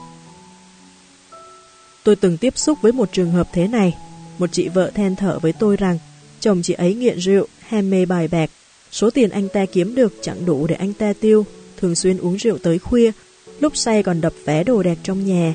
Tôi 2.09 2.16
từng 2.16 2.36
tiếp 2.36 2.59
xúc 2.59 2.78
với 2.82 2.93
một 2.93 3.09
trường 3.12 3.30
hợp 3.30 3.48
thế 3.52 3.68
này. 3.68 3.94
Một 4.39 4.52
chị 4.52 4.68
vợ 4.68 4.90
than 4.94 5.16
thở 5.16 5.39
với 5.39 5.52
tôi 5.52 5.76
rằng 5.76 5.98
chồng 6.40 6.62
chị 6.62 6.74
ấy 6.74 6.94
nghiện 6.94 7.18
rượu, 7.18 7.47
ham 7.60 7.90
mê 7.90 8.06
bài 8.06 8.28
bạc. 8.28 8.51
Số 8.90 9.10
tiền 9.10 9.30
anh 9.30 9.48
ta 9.48 9.64
kiếm 9.72 9.94
được 9.94 10.12
chẳng 10.22 10.47
đủ 10.47 10.66
để 10.66 10.74
anh 10.74 10.93
ta 10.93 11.12
tiêu, 11.20 11.47
thường 11.76 11.94
xuyên 11.94 12.18
uống 12.18 12.36
rượu 12.36 12.59
tới 12.59 12.78
khuya, 12.78 13.12
lúc 13.60 13.76
say 13.76 14.02
còn 14.02 14.20
đập 14.20 14.32
vé 14.44 14.64
đồ 14.64 14.82
đạc 14.82 14.98
trong 15.02 15.26
nhà. 15.26 15.55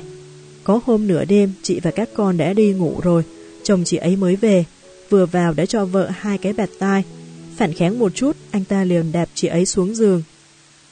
Có 0.64 0.80
hôm 0.84 1.06
nửa 1.06 1.24
đêm, 1.24 1.52
chị 1.62 1.80
và 1.80 1.90
các 1.90 2.08
con 2.14 2.36
đã 2.36 2.52
đi 2.52 2.72
ngủ 2.72 3.00
rồi, 3.02 3.22
chồng 3.62 3.84
chị 3.84 3.96
ấy 3.96 4.16
mới 4.16 4.36
về, 4.36 4.64
vừa 5.10 5.26
vào 5.26 5.54
đã 5.54 5.66
cho 5.66 5.84
vợ 5.84 6.08
hai 6.12 6.38
cái 6.38 6.52
bạt 6.52 6.70
tai. 6.78 7.02
Phản 7.56 7.72
kháng 7.72 7.98
một 7.98 8.14
chút, 8.14 8.36
anh 8.50 8.64
ta 8.64 8.84
liền 8.84 9.12
đạp 9.12 9.28
chị 9.34 9.48
ấy 9.48 9.66
xuống 9.66 9.94
giường. 9.94 10.22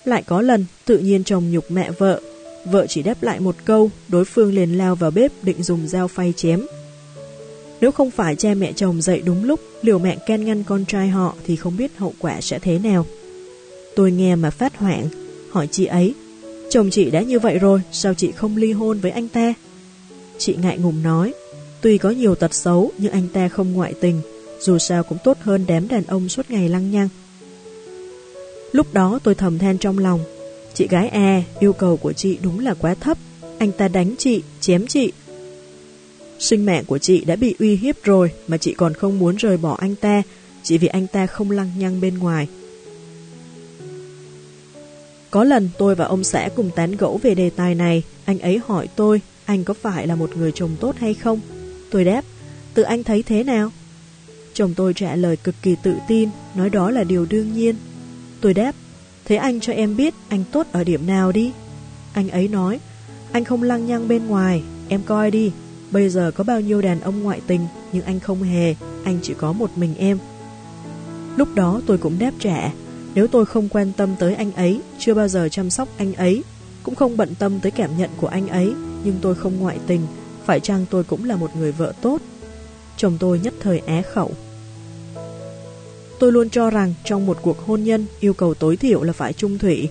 Lại 0.05 0.23
có 0.27 0.43
lần, 0.43 0.65
tự 0.85 0.99
nhiên 0.99 1.25
chồng 1.25 1.51
nhục 1.51 1.71
mẹ 1.71 1.91
vợ, 1.91 2.21
Vợ 2.65 2.87
chỉ 2.89 3.03
đáp 3.03 3.23
lại 3.23 3.41
một 3.41 3.57
câu, 3.65 3.91
đối 4.09 4.25
phương 4.25 4.55
liền 4.55 4.79
lao 4.79 4.95
vào 4.95 5.11
bếp 5.11 5.33
định 5.43 5.63
dùng 5.63 5.89
dao 5.89 6.09
phay 6.09 6.33
chém. 6.37 6.67
Nếu 7.81 7.93
không 7.93 8.11
phải 8.11 8.37
cha 8.37 8.55
mẹ 8.55 8.73
chồng 8.73 9.03
dậy 9.03 9.23
đúng 9.25 9.45
lúc, 9.45 9.61
liều 9.83 9.99
mạng 9.99 10.19
can 10.27 10.45
ngăn 10.45 10.63
con 10.65 10.85
trai 10.85 11.09
họ 11.09 11.35
thì 11.47 11.57
không 11.57 11.77
biết 11.77 11.97
hậu 11.97 12.15
quả 12.19 12.41
sẽ 12.41 12.59
thế 12.59 12.79
nào. 12.79 13.07
Tôi 13.97 14.13
nghe 14.13 14.37
mà 14.37 14.51
phát 14.51 14.77
hoảng, 14.77 15.09
hỏi 15.51 15.69
chị 15.71 15.85
ấy, 15.85 16.15
chồng 16.71 16.91
chị 16.91 17.11
đã 17.11 17.21
như 17.21 17.39
vậy 17.39 17.59
rồi, 17.59 17.81
sao 17.93 18.15
chị 18.15 18.33
không 18.33 18.57
ly 18.57 18.73
hôn 18.73 18.99
với 18.99 19.11
anh 19.11 19.29
ta? 19.29 19.55
Chị 20.39 20.57
ngại 20.63 20.79
ngùng 20.79 21.03
nói, 21.03 21.35
tuy 21.81 21.99
có 21.99 22.11
nhiều 22.11 22.35
tật 22.35 22.55
xấu 22.55 22.91
nhưng 22.99 23.13
anh 23.13 23.29
ta 23.33 23.49
không 23.49 23.73
ngoại 23.73 23.95
tình, 24.01 24.21
dù 24.61 24.79
sao 24.79 25.03
cũng 25.03 25.19
tốt 25.25 25.37
hơn 25.41 25.65
đám 25.69 25.89
đàn 25.89 26.05
ông 26.07 26.29
suốt 26.29 26.51
ngày 26.51 26.69
lăng 26.69 26.91
nhăng. 26.91 27.09
Lúc 28.73 28.95
đó 28.95 29.19
tôi 29.23 29.35
thầm 29.35 29.59
than 29.59 29.79
trong 29.79 29.99
lòng, 29.99 30.21
Chị 30.75 30.89
gái 30.89 31.09
e 31.09 31.43
yêu 31.61 31.73
cầu 31.73 31.97
của 31.97 32.13
chị 32.13 32.39
đúng 32.43 32.59
là 32.59 32.75
quá 32.75 32.95
thấp. 32.95 33.19
Anh 33.59 33.73
ta 33.73 33.89
đánh 33.89 34.15
chị, 34.19 34.43
chém 34.61 34.87
chị. 34.87 35.13
Sinh 36.39 36.67
mạng 36.67 36.85
của 36.87 36.99
chị 36.99 37.25
đã 37.25 37.37
bị 37.37 37.55
uy 37.59 37.77
hiếp 37.77 38.05
rồi 38.05 38.31
mà 38.49 38.57
chị 38.57 38.75
còn 38.75 38.95
không 38.95 39.19
muốn 39.19 39.37
rời 39.37 39.57
bỏ 39.57 39.77
anh 39.81 39.95
ta 39.97 40.23
chỉ 40.63 40.79
vì 40.79 40.89
anh 40.89 41.07
ta 41.07 41.27
không 41.27 41.51
lăng 41.51 41.71
nhăng 41.79 42.01
bên 42.01 42.19
ngoài. 42.19 42.49
Có 45.31 45.45
lần 45.45 45.71
tôi 45.79 45.95
và 45.95 46.05
ông 46.05 46.25
xã 46.25 46.49
cùng 46.57 46.71
tán 46.77 46.97
gẫu 46.97 47.21
về 47.23 47.35
đề 47.35 47.51
tài 47.51 47.75
này, 47.75 48.03
anh 48.25 48.39
ấy 48.39 48.61
hỏi 48.67 48.89
tôi 48.97 49.21
anh 49.45 49.65
có 49.65 49.75
phải 49.75 50.07
là 50.07 50.17
một 50.17 50.37
người 50.37 50.53
chồng 50.55 50.71
tốt 50.81 50.97
hay 50.99 51.15
không? 51.15 51.41
Tôi 51.91 52.05
đáp, 52.05 52.25
tự 52.75 52.83
anh 52.83 53.05
thấy 53.05 53.23
thế 53.23 53.45
nào? 53.45 53.71
Chồng 54.55 54.75
tôi 54.77 54.95
trả 54.95 55.17
lời 55.17 55.37
cực 55.37 55.55
kỳ 55.63 55.77
tự 55.83 55.95
tin, 56.09 56.29
nói 56.55 56.71
đó 56.71 56.91
là 56.91 57.05
điều 57.05 57.27
đương 57.27 57.53
nhiên. 57.53 57.75
Tôi 58.41 58.55
đáp, 58.55 58.75
Thế 59.25 59.37
anh 59.37 59.61
cho 59.61 59.73
em 59.73 59.97
biết 59.97 60.15
anh 60.29 60.45
tốt 60.53 60.67
ở 60.73 60.85
điểm 60.85 61.07
nào 61.07 61.33
đi. 61.33 61.53
Anh 62.13 62.29
ấy 62.29 62.49
nói, 62.49 62.81
anh 63.33 63.45
không 63.45 63.63
lăng 63.63 63.87
nhăng 63.87 64.09
bên 64.09 64.27
ngoài, 64.27 64.63
em 64.89 65.03
coi 65.07 65.31
đi. 65.31 65.53
Bây 65.91 66.09
giờ 66.09 66.31
có 66.35 66.45
bao 66.45 66.61
nhiêu 66.61 66.83
đàn 66.83 67.01
ông 67.01 67.23
ngoại 67.23 67.41
tình, 67.47 67.61
nhưng 67.93 68.05
anh 68.05 68.21
không 68.21 68.43
hề, 68.43 68.75
anh 69.05 69.19
chỉ 69.23 69.35
có 69.35 69.53
một 69.53 69.71
mình 69.77 69.95
em. 69.99 70.19
Lúc 71.37 71.49
đó 71.55 71.81
tôi 71.87 71.99
cũng 71.99 72.19
đáp 72.19 72.33
trả, 72.39 72.73
nếu 73.15 73.27
tôi 73.27 73.47
không 73.47 73.69
quan 73.69 73.93
tâm 73.97 74.11
tới 74.19 74.35
anh 74.35 74.53
ấy, 74.53 74.81
chưa 74.99 75.15
bao 75.15 75.29
giờ 75.29 75.49
chăm 75.49 75.71
sóc 75.71 75.89
anh 75.97 76.15
ấy, 76.15 76.45
cũng 76.83 76.95
không 76.95 77.17
bận 77.17 77.35
tâm 77.39 77.61
tới 77.61 77.73
cảm 77.73 77.99
nhận 77.99 78.11
của 78.17 78.27
anh 78.27 78.49
ấy, 78.49 78.73
nhưng 79.05 79.15
tôi 79.23 79.35
không 79.35 79.59
ngoại 79.59 79.79
tình, 79.87 80.01
phải 80.45 80.61
chăng 80.61 80.87
tôi 80.91 81.05
cũng 81.05 81.25
là 81.25 81.37
một 81.37 81.57
người 81.57 81.73
vợ 81.73 81.93
tốt? 82.03 82.21
Chồng 82.97 83.17
tôi 83.21 83.41
nhất 83.41 83.55
thời 83.61 83.83
é 83.87 84.03
khẩu. 84.03 84.31
Tôi 86.23 86.33
luôn 86.33 86.51
cho 86.51 86.71
rằng 86.71 86.95
trong 87.05 87.27
một 87.27 87.39
cuộc 87.43 87.67
hôn 87.67 87.85
nhân 87.85 88.07
yêu 88.21 88.35
cầu 88.35 88.55
tối 88.55 88.77
thiểu 88.77 89.03
là 89.03 89.13
phải 89.13 89.33
trung 89.33 89.59
thủy. 89.59 89.89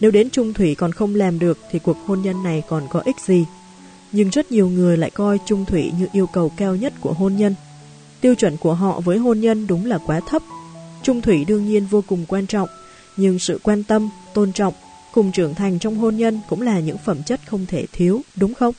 Nếu 0.00 0.10
đến 0.10 0.30
trung 0.30 0.52
thủy 0.52 0.74
còn 0.74 0.92
không 0.92 1.14
làm 1.14 1.38
được 1.38 1.58
thì 1.70 1.78
cuộc 1.78 1.96
hôn 2.06 2.22
nhân 2.22 2.42
này 2.42 2.62
còn 2.68 2.82
có 2.90 3.00
ích 3.04 3.16
gì. 3.26 3.44
Nhưng 4.12 4.30
rất 4.30 4.52
nhiều 4.52 4.68
người 4.68 4.96
lại 4.96 5.10
coi 5.10 5.38
trung 5.46 5.64
thủy 5.64 5.92
như 5.98 6.06
yêu 6.12 6.26
cầu 6.26 6.52
cao 6.56 6.76
nhất 6.76 6.92
của 7.00 7.12
hôn 7.12 7.36
nhân. 7.36 7.54
Tiêu 8.20 8.34
chuẩn 8.34 8.56
của 8.56 8.74
họ 8.74 9.00
với 9.00 9.18
hôn 9.18 9.40
nhân 9.40 9.66
đúng 9.66 9.86
là 9.86 9.98
quá 10.06 10.20
thấp. 10.28 10.42
Trung 11.02 11.20
thủy 11.20 11.44
đương 11.48 11.66
nhiên 11.66 11.86
vô 11.86 12.02
cùng 12.06 12.24
quan 12.28 12.46
trọng, 12.46 12.68
nhưng 13.16 13.38
sự 13.38 13.60
quan 13.62 13.84
tâm, 13.84 14.10
tôn 14.34 14.52
trọng, 14.52 14.74
cùng 15.12 15.32
trưởng 15.32 15.54
thành 15.54 15.78
trong 15.78 15.96
hôn 15.96 16.16
nhân 16.16 16.40
cũng 16.48 16.62
là 16.62 16.80
những 16.80 16.98
phẩm 17.04 17.22
chất 17.26 17.40
không 17.46 17.66
thể 17.68 17.86
thiếu, 17.92 18.22
đúng 18.36 18.54
không? 18.54 18.74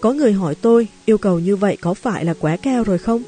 Có 0.00 0.12
người 0.12 0.32
hỏi 0.32 0.54
tôi, 0.54 0.88
yêu 1.04 1.18
cầu 1.18 1.38
như 1.38 1.56
vậy 1.56 1.76
có 1.80 1.94
phải 1.94 2.24
là 2.24 2.34
quá 2.40 2.56
cao 2.56 2.84
rồi 2.84 2.98
không? 2.98 3.22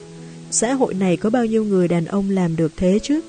Xã 0.53 0.73
hội 0.73 0.95
này 0.95 1.17
có 1.17 1.31
bao 1.31 1.47
nhiêu 1.47 1.65
người 1.65 1.89
đàn 1.89 2.05
ông 2.05 2.31
làm 2.31 2.57
được 2.57 2.73
thế 2.77 2.99
chứ? 3.03 3.21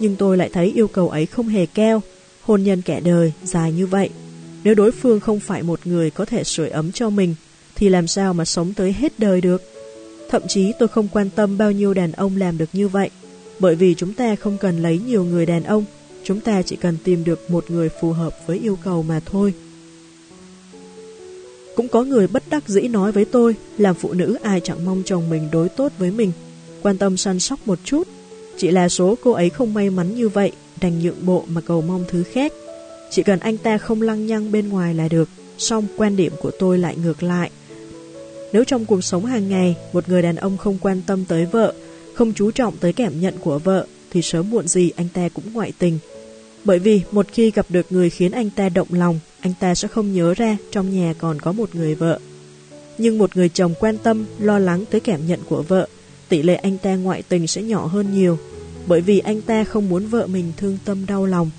Nhưng 0.00 0.16
tôi 0.16 0.36
lại 0.36 0.50
thấy 0.52 0.72
yêu 0.74 0.88
cầu 0.88 1.08
ấy 1.08 1.26
không 1.26 1.48
hề 1.48 1.66
keo. 1.66 2.02
hôn 2.40 2.62
nhân 2.62 2.82
kẻ 2.82 3.00
đời 3.00 3.32
dài 3.44 3.72
như 3.72 3.86
vậy. 3.86 4.10
Nếu 4.64 4.74
đối 4.74 4.92
phương 4.92 5.20
không 5.20 5.40
phải 5.40 5.62
một 5.62 5.80
người 5.84 6.10
có 6.10 6.24
thể 6.24 6.44
sưởi 6.44 6.68
ấm 6.68 6.92
cho 6.92 7.10
mình, 7.10 7.34
thì 7.74 7.88
làm 7.88 8.06
sao 8.06 8.34
mà 8.34 8.44
sống 8.44 8.72
tới 8.74 8.92
hết 8.92 9.12
đời 9.18 9.40
được? 9.40 9.62
Thậm 10.30 10.42
chí 10.48 10.72
tôi 10.78 10.88
không 10.88 11.08
quan 11.12 11.30
tâm 11.30 11.58
bao 11.58 11.72
nhiêu 11.72 11.94
đàn 11.94 12.12
ông 12.12 12.36
làm 12.36 12.58
được 12.58 12.68
như 12.72 12.88
vậy, 12.88 13.10
bởi 13.58 13.74
vì 13.74 13.94
chúng 13.94 14.14
ta 14.14 14.36
không 14.36 14.58
cần 14.58 14.82
lấy 14.82 15.00
nhiều 15.06 15.24
người 15.24 15.46
đàn 15.46 15.64
ông, 15.64 15.84
chúng 16.24 16.40
ta 16.40 16.62
chỉ 16.62 16.76
cần 16.76 16.96
tìm 17.04 17.24
được 17.24 17.50
một 17.50 17.70
người 17.70 17.88
phù 18.00 18.12
hợp 18.12 18.46
với 18.46 18.58
yêu 18.58 18.78
cầu 18.84 19.02
mà 19.02 19.20
thôi. 19.26 19.54
Cũng 21.76 21.88
có 21.88 22.02
người 22.02 22.26
bất 22.26 22.42
đắc 22.50 22.68
dĩ 22.68 22.80
nói 22.80 23.12
với 23.12 23.24
tôi, 23.24 23.56
làm 23.78 23.94
phụ 23.94 24.12
nữ 24.12 24.38
ai 24.42 24.60
chẳng 24.60 24.84
mong 24.84 25.02
chồng 25.04 25.30
mình 25.30 25.48
đối 25.52 25.68
tốt 25.68 25.92
với 25.98 26.10
mình 26.10 26.32
quan 26.86 26.98
tâm 26.98 27.16
săn 27.16 27.40
sóc 27.40 27.60
một 27.66 27.78
chút. 27.84 28.08
Chỉ 28.56 28.70
là 28.70 28.88
số 28.88 29.14
cô 29.22 29.32
ấy 29.32 29.50
không 29.50 29.74
may 29.74 29.90
mắn 29.90 30.14
như 30.14 30.28
vậy, 30.28 30.52
đành 30.80 31.02
nhượng 31.02 31.26
bộ 31.26 31.44
mà 31.48 31.60
cầu 31.60 31.82
mong 31.82 32.04
thứ 32.08 32.22
khác. 32.22 32.52
Chỉ 33.10 33.22
cần 33.22 33.38
anh 33.38 33.58
ta 33.58 33.78
không 33.78 34.02
lăng 34.02 34.26
nhăng 34.26 34.52
bên 34.52 34.68
ngoài 34.68 34.94
là 34.94 35.08
được, 35.08 35.28
song 35.58 35.86
quan 35.96 36.16
điểm 36.16 36.32
của 36.40 36.50
tôi 36.58 36.78
lại 36.78 36.96
ngược 36.96 37.22
lại. 37.22 37.50
Nếu 38.52 38.64
trong 38.64 38.84
cuộc 38.84 39.04
sống 39.04 39.24
hàng 39.24 39.48
ngày, 39.48 39.76
một 39.92 40.08
người 40.08 40.22
đàn 40.22 40.36
ông 40.36 40.56
không 40.56 40.78
quan 40.80 41.02
tâm 41.06 41.24
tới 41.24 41.46
vợ, 41.46 41.74
không 42.14 42.32
chú 42.32 42.50
trọng 42.50 42.76
tới 42.76 42.92
cảm 42.92 43.20
nhận 43.20 43.34
của 43.40 43.58
vợ, 43.58 43.86
thì 44.10 44.22
sớm 44.22 44.50
muộn 44.50 44.68
gì 44.68 44.90
anh 44.96 45.08
ta 45.12 45.28
cũng 45.28 45.52
ngoại 45.52 45.72
tình. 45.78 45.98
Bởi 46.64 46.78
vì 46.78 47.00
một 47.10 47.26
khi 47.32 47.50
gặp 47.50 47.66
được 47.68 47.86
người 47.90 48.10
khiến 48.10 48.32
anh 48.32 48.50
ta 48.50 48.68
động 48.68 48.88
lòng, 48.90 49.20
anh 49.40 49.52
ta 49.60 49.74
sẽ 49.74 49.88
không 49.88 50.12
nhớ 50.12 50.34
ra 50.34 50.56
trong 50.70 50.94
nhà 50.94 51.14
còn 51.18 51.40
có 51.40 51.52
một 51.52 51.74
người 51.74 51.94
vợ. 51.94 52.18
Nhưng 52.98 53.18
một 53.18 53.36
người 53.36 53.48
chồng 53.48 53.74
quan 53.80 53.98
tâm, 53.98 54.24
lo 54.38 54.58
lắng 54.58 54.84
tới 54.90 55.00
cảm 55.00 55.26
nhận 55.26 55.40
của 55.48 55.62
vợ, 55.62 55.88
tỷ 56.28 56.42
lệ 56.42 56.54
anh 56.54 56.78
ta 56.78 56.94
ngoại 56.94 57.22
tình 57.22 57.46
sẽ 57.46 57.62
nhỏ 57.62 57.86
hơn 57.86 58.14
nhiều, 58.14 58.38
bởi 58.86 59.00
vì 59.00 59.18
anh 59.18 59.42
ta 59.42 59.64
không 59.64 59.88
muốn 59.88 60.06
vợ 60.06 60.26
mình 60.26 60.52
thương 60.56 60.78
tâm 60.84 61.06
đau 61.06 61.26
lòng. 61.26 61.50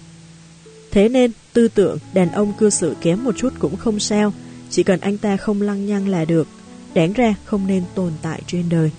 Thế 0.91 1.09
nên, 1.09 1.31
tư 1.53 1.67
tưởng 1.67 1.97
đàn 2.13 2.31
ông 2.31 2.53
cư 2.59 2.69
xử 2.69 2.95
kém 3.01 3.23
một 3.23 3.37
chút 3.37 3.53
cũng 3.59 3.75
không 3.77 3.99
sao, 3.99 4.33
chỉ 4.69 4.83
cần 4.83 4.99
anh 4.99 5.17
ta 5.17 5.37
không 5.37 5.61
lăng 5.61 5.85
nhăng 5.85 6.07
là 6.07 6.25
được, 6.25 6.47
đáng 6.93 7.13
ra 7.13 7.35
không 7.45 7.67
nên 7.67 7.83
tồn 7.95 8.11
tại 8.21 8.41
trên 8.47 8.69
đời. 8.69 8.91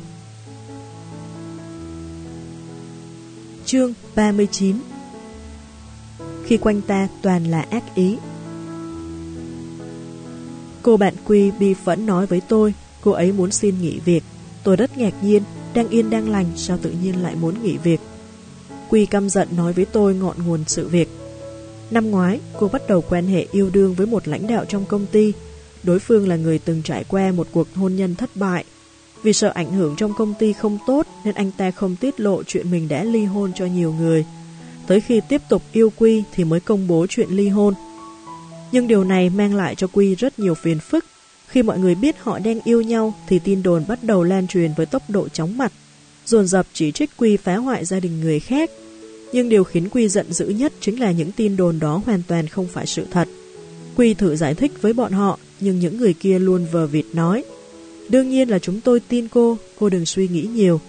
Chương 3.65 3.95
39 4.15 4.77
Khi 6.45 6.57
quanh 6.57 6.81
ta 6.81 7.09
toàn 7.23 7.45
là 7.45 7.61
ác 7.71 7.95
ý 7.95 8.17
Cô 10.83 10.97
bạn 10.97 11.15
Quy 11.25 11.51
bi 11.51 11.75
phẫn 11.75 12.07
nói 12.07 12.27
với 12.27 12.41
tôi, 12.49 12.75
cô 13.01 13.11
ấy 13.11 13.33
muốn 13.33 13.51
xin 13.51 13.81
nghỉ 13.81 13.99
việc 14.05 14.25
Tôi 14.63 14.77
rất 14.77 14.99
ngạc 14.99 15.25
nhiên, 15.25 15.43
đang 15.75 15.89
yên 15.89 16.11
đang 16.11 16.31
lành 16.31 16.47
sao 16.57 16.79
tự 16.83 16.91
nhiên 17.03 17.23
lại 17.23 17.35
muốn 17.35 17.63
nghỉ 17.63 17.77
việc. 17.77 18.01
Quy 18.91 19.07
căm 19.07 19.29
giận 19.29 19.49
nói 19.57 19.73
với 19.73 19.85
tôi 19.85 20.15
ngọn 20.15 20.37
nguồn 20.47 20.65
sự 20.67 20.89
việc. 20.89 21.09
Năm 21.91 22.11
ngoái, 22.11 22.41
cô 22.59 22.69
bắt 22.69 22.83
đầu 22.89 23.05
quan 23.09 23.27
hệ 23.27 23.47
yêu 23.53 23.71
đương 23.73 23.95
với 23.95 24.07
một 24.07 24.29
lãnh 24.29 24.47
đạo 24.47 24.65
trong 24.65 24.85
công 24.85 25.07
ty. 25.07 25.33
Đối 25.83 25.99
phương 25.99 26.29
là 26.29 26.37
người 26.37 26.59
từng 26.59 26.83
trải 26.83 27.05
qua 27.05 27.33
một 27.33 27.47
cuộc 27.53 27.69
hôn 27.75 27.97
nhân 27.97 28.15
thất 28.15 28.31
bại. 28.37 28.65
Vì 29.23 29.33
sợ 29.33 29.49
ảnh 29.55 29.73
hưởng 29.73 29.97
trong 29.97 30.15
công 30.19 30.35
ty 30.39 30.53
không 30.53 30.79
tốt 30.87 31.07
nên 31.25 31.35
anh 31.35 31.51
ta 31.53 31.71
không 31.71 31.97
tiết 31.97 32.21
lộ 32.21 32.43
chuyện 32.43 32.71
mình 32.71 32.89
đã 32.89 33.05
ly 33.05 33.25
hôn 33.25 33.53
cho 33.55 33.67
nhiều 33.67 33.93
người. 33.93 34.25
Tới 34.87 35.01
khi 35.01 35.21
tiếp 35.29 35.43
tục 35.49 35.63
yêu 35.73 35.93
Quy 35.97 36.23
thì 36.33 36.45
mới 36.45 36.61
công 36.61 36.89
bố 36.89 37.07
chuyện 37.09 37.31
ly 37.31 37.49
hôn. 37.49 37.75
Nhưng 38.73 38.89
điều 38.89 39.05
này 39.05 39.31
mang 39.31 39.55
lại 39.55 39.75
cho 39.75 39.87
Quy 39.87 40.15
rất 40.15 40.39
nhiều 40.39 40.55
phiền 40.55 40.79
phức. 40.79 41.05
Khi 41.49 41.63
mọi 41.63 41.79
người 41.79 41.95
biết 41.95 42.17
họ 42.19 42.39
đang 42.39 42.61
yêu 42.65 42.81
nhau 42.81 43.15
thì 43.29 43.39
tin 43.39 43.63
đồn 43.63 43.85
bắt 43.89 44.05
đầu 44.05 44.23
lan 44.23 44.47
truyền 44.47 44.71
với 44.77 44.87
tốc 44.87 45.03
độ 45.09 45.29
chóng 45.29 45.59
mặt. 45.59 45.73
Dồn 46.27 46.47
dập 46.47 46.67
chỉ 46.73 46.93
trích 46.93 47.11
Quy 47.17 47.37
phá 47.37 47.57
hoại 47.57 47.85
gia 47.85 48.01
đình 48.01 48.21
người 48.21 48.41
khác. 48.41 48.71
Nhưng 49.33 49.49
điều 49.49 49.65
khiến 49.65 49.89
Quy 49.89 50.09
giận 50.09 50.33
dữ 50.33 50.49
nhất 50.49 50.73
chính 50.81 51.01
là 51.01 51.11
những 51.11 51.33
tin 51.33 51.57
đồn 51.57 51.79
đó 51.79 52.03
hoàn 52.07 52.23
toàn 52.29 52.49
không 52.49 52.67
phải 52.73 52.87
sự 52.87 53.07
thật. 53.11 53.29
Quy 53.97 54.15
thử 54.15 54.37
giải 54.37 54.55
thích 54.55 54.73
với 54.81 54.93
bọn 54.93 55.13
họ, 55.13 55.39
nhưng 55.61 55.79
những 55.79 55.97
người 55.97 56.15
kia 56.15 56.39
luôn 56.39 56.67
vờ 56.73 56.87
vịt 56.87 57.05
nói. 57.13 57.45
Đương 58.09 58.31
nhiên 58.31 58.49
là 58.49 58.59
chúng 58.59 58.81
tôi 58.81 59.01
tin 59.09 59.29
cô, 59.29 59.59
cô 59.79 59.89
đừng 59.89 60.07
suy 60.07 60.29
nghĩ 60.29 60.43
nhiều. 60.43 60.81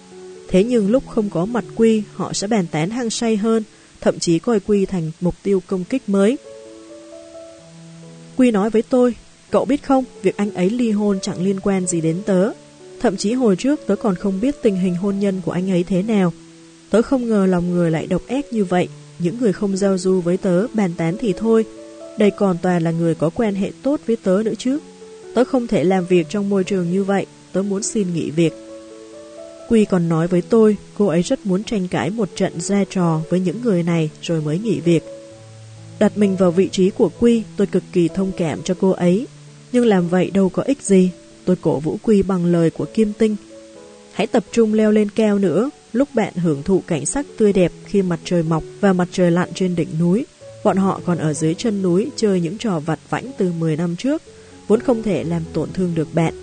Thế 0.48 0.64
nhưng 0.64 0.90
lúc 0.90 1.08
không 1.08 1.30
có 1.30 1.44
mặt 1.44 1.64
Quy, 1.76 2.02
họ 2.14 2.32
sẽ 2.32 2.46
bàn 2.46 2.66
tán 2.70 2.90
hăng 2.90 3.10
say 3.10 3.36
hơn, 3.36 3.62
thậm 4.00 4.18
chí 4.18 4.38
coi 4.38 4.60
Quy 4.60 4.86
thành 4.86 5.10
mục 5.20 5.34
tiêu 5.42 5.62
công 5.66 5.84
kích 5.84 6.08
mới. 6.08 6.38
Quy 8.36 8.50
nói 8.50 8.70
với 8.70 8.82
tôi, 8.82 9.14
cậu 9.50 9.64
biết 9.64 9.82
không, 9.82 10.04
việc 10.22 10.36
anh 10.36 10.54
ấy 10.54 10.70
ly 10.70 10.90
hôn 10.90 11.18
chẳng 11.22 11.42
liên 11.42 11.60
quan 11.60 11.86
gì 11.86 12.00
đến 12.00 12.16
tớ. 12.26 12.50
Thậm 13.00 13.16
chí 13.16 13.32
hồi 13.32 13.56
trước 13.56 13.80
tớ 13.86 13.96
còn 13.96 14.14
không 14.14 14.40
biết 14.40 14.62
tình 14.62 14.76
hình 14.76 14.94
hôn 14.94 15.18
nhân 15.18 15.40
của 15.44 15.52
anh 15.52 15.70
ấy 15.70 15.84
thế 15.84 16.02
nào. 16.02 16.32
Tớ 16.90 17.02
không 17.02 17.28
ngờ 17.28 17.46
lòng 17.46 17.70
người 17.70 17.90
lại 17.90 18.06
độc 18.06 18.22
ác 18.28 18.52
như 18.52 18.64
vậy. 18.64 18.88
Những 19.18 19.38
người 19.40 19.52
không 19.52 19.76
giao 19.76 19.98
du 19.98 20.20
với 20.20 20.36
tớ 20.36 20.66
bàn 20.66 20.92
tán 20.96 21.16
thì 21.20 21.32
thôi. 21.32 21.64
Đây 22.18 22.30
còn 22.30 22.56
toàn 22.62 22.82
là 22.82 22.90
người 22.90 23.14
có 23.14 23.30
quan 23.30 23.54
hệ 23.54 23.70
tốt 23.82 24.00
với 24.06 24.16
tớ 24.16 24.42
nữa 24.44 24.54
chứ. 24.58 24.78
Tớ 25.34 25.44
không 25.44 25.66
thể 25.66 25.84
làm 25.84 26.06
việc 26.06 26.26
trong 26.28 26.48
môi 26.48 26.64
trường 26.64 26.90
như 26.90 27.04
vậy. 27.04 27.26
Tớ 27.52 27.62
muốn 27.62 27.82
xin 27.82 28.14
nghỉ 28.14 28.30
việc. 28.30 28.52
Quy 29.68 29.84
còn 29.84 30.08
nói 30.08 30.26
với 30.26 30.42
tôi, 30.42 30.76
cô 30.98 31.06
ấy 31.06 31.22
rất 31.22 31.46
muốn 31.46 31.64
tranh 31.64 31.88
cãi 31.88 32.10
một 32.10 32.28
trận 32.36 32.60
ra 32.60 32.84
trò 32.90 33.20
với 33.30 33.40
những 33.40 33.62
người 33.62 33.82
này 33.82 34.10
rồi 34.22 34.40
mới 34.40 34.58
nghỉ 34.58 34.80
việc. 34.80 35.02
Đặt 35.98 36.18
mình 36.18 36.36
vào 36.36 36.50
vị 36.50 36.68
trí 36.72 36.90
của 36.90 37.10
Quy, 37.20 37.42
tôi 37.56 37.66
cực 37.66 37.82
kỳ 37.92 38.08
thông 38.08 38.32
cảm 38.36 38.62
cho 38.62 38.74
cô 38.80 38.90
ấy. 38.90 39.26
Nhưng 39.72 39.86
làm 39.86 40.08
vậy 40.08 40.30
đâu 40.30 40.48
có 40.48 40.62
ích 40.62 40.82
gì. 40.82 41.10
Tôi 41.44 41.56
cổ 41.56 41.78
vũ 41.78 41.98
Quy 42.02 42.22
bằng 42.22 42.44
lời 42.44 42.70
của 42.70 42.86
Kim 42.94 43.12
Tinh. 43.12 43.36
Hãy 44.12 44.26
tập 44.26 44.44
trung 44.52 44.74
leo 44.74 44.92
lên 44.92 45.10
keo 45.10 45.38
nữa, 45.38 45.70
lúc 45.92 46.08
bạn 46.14 46.34
hưởng 46.34 46.62
thụ 46.62 46.82
cảnh 46.86 47.06
sắc 47.06 47.26
tươi 47.38 47.52
đẹp 47.52 47.72
khi 47.84 48.02
mặt 48.02 48.20
trời 48.24 48.42
mọc 48.42 48.62
và 48.80 48.92
mặt 48.92 49.08
trời 49.12 49.30
lặn 49.30 49.48
trên 49.54 49.76
đỉnh 49.76 49.98
núi. 49.98 50.26
Bọn 50.64 50.76
họ 50.76 51.00
còn 51.06 51.18
ở 51.18 51.32
dưới 51.32 51.54
chân 51.54 51.82
núi 51.82 52.10
chơi 52.16 52.40
những 52.40 52.58
trò 52.58 52.80
vặt 52.80 52.98
vãnh 53.10 53.30
từ 53.38 53.52
10 53.52 53.76
năm 53.76 53.96
trước, 53.96 54.22
vốn 54.68 54.80
không 54.80 55.02
thể 55.02 55.24
làm 55.24 55.42
tổn 55.52 55.72
thương 55.72 55.94
được 55.94 56.14
bạn. 56.14 56.34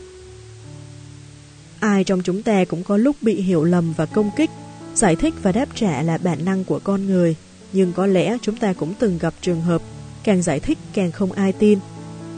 Ai 1.79 2.03
trong 2.03 2.21
chúng 2.21 2.43
ta 2.43 2.65
cũng 2.65 2.83
có 2.83 2.97
lúc 2.97 3.15
bị 3.21 3.41
hiểu 3.41 3.63
lầm 3.63 3.93
và 3.97 4.05
công 4.05 4.29
kích, 4.35 4.49
giải 4.95 5.15
thích 5.15 5.33
và 5.43 5.51
đáp 5.51 5.69
trả 5.75 6.01
là 6.01 6.17
bản 6.17 6.45
năng 6.45 6.63
của 6.63 6.79
con 6.83 7.05
người, 7.05 7.35
nhưng 7.73 7.93
có 7.93 8.05
lẽ 8.05 8.37
chúng 8.41 8.55
ta 8.55 8.73
cũng 8.73 8.93
từng 8.99 9.17
gặp 9.17 9.33
trường 9.41 9.61
hợp 9.61 9.81
càng 10.23 10.41
giải 10.41 10.59
thích 10.59 10.77
càng 10.93 11.11
không 11.11 11.31
ai 11.31 11.53
tin. 11.53 11.79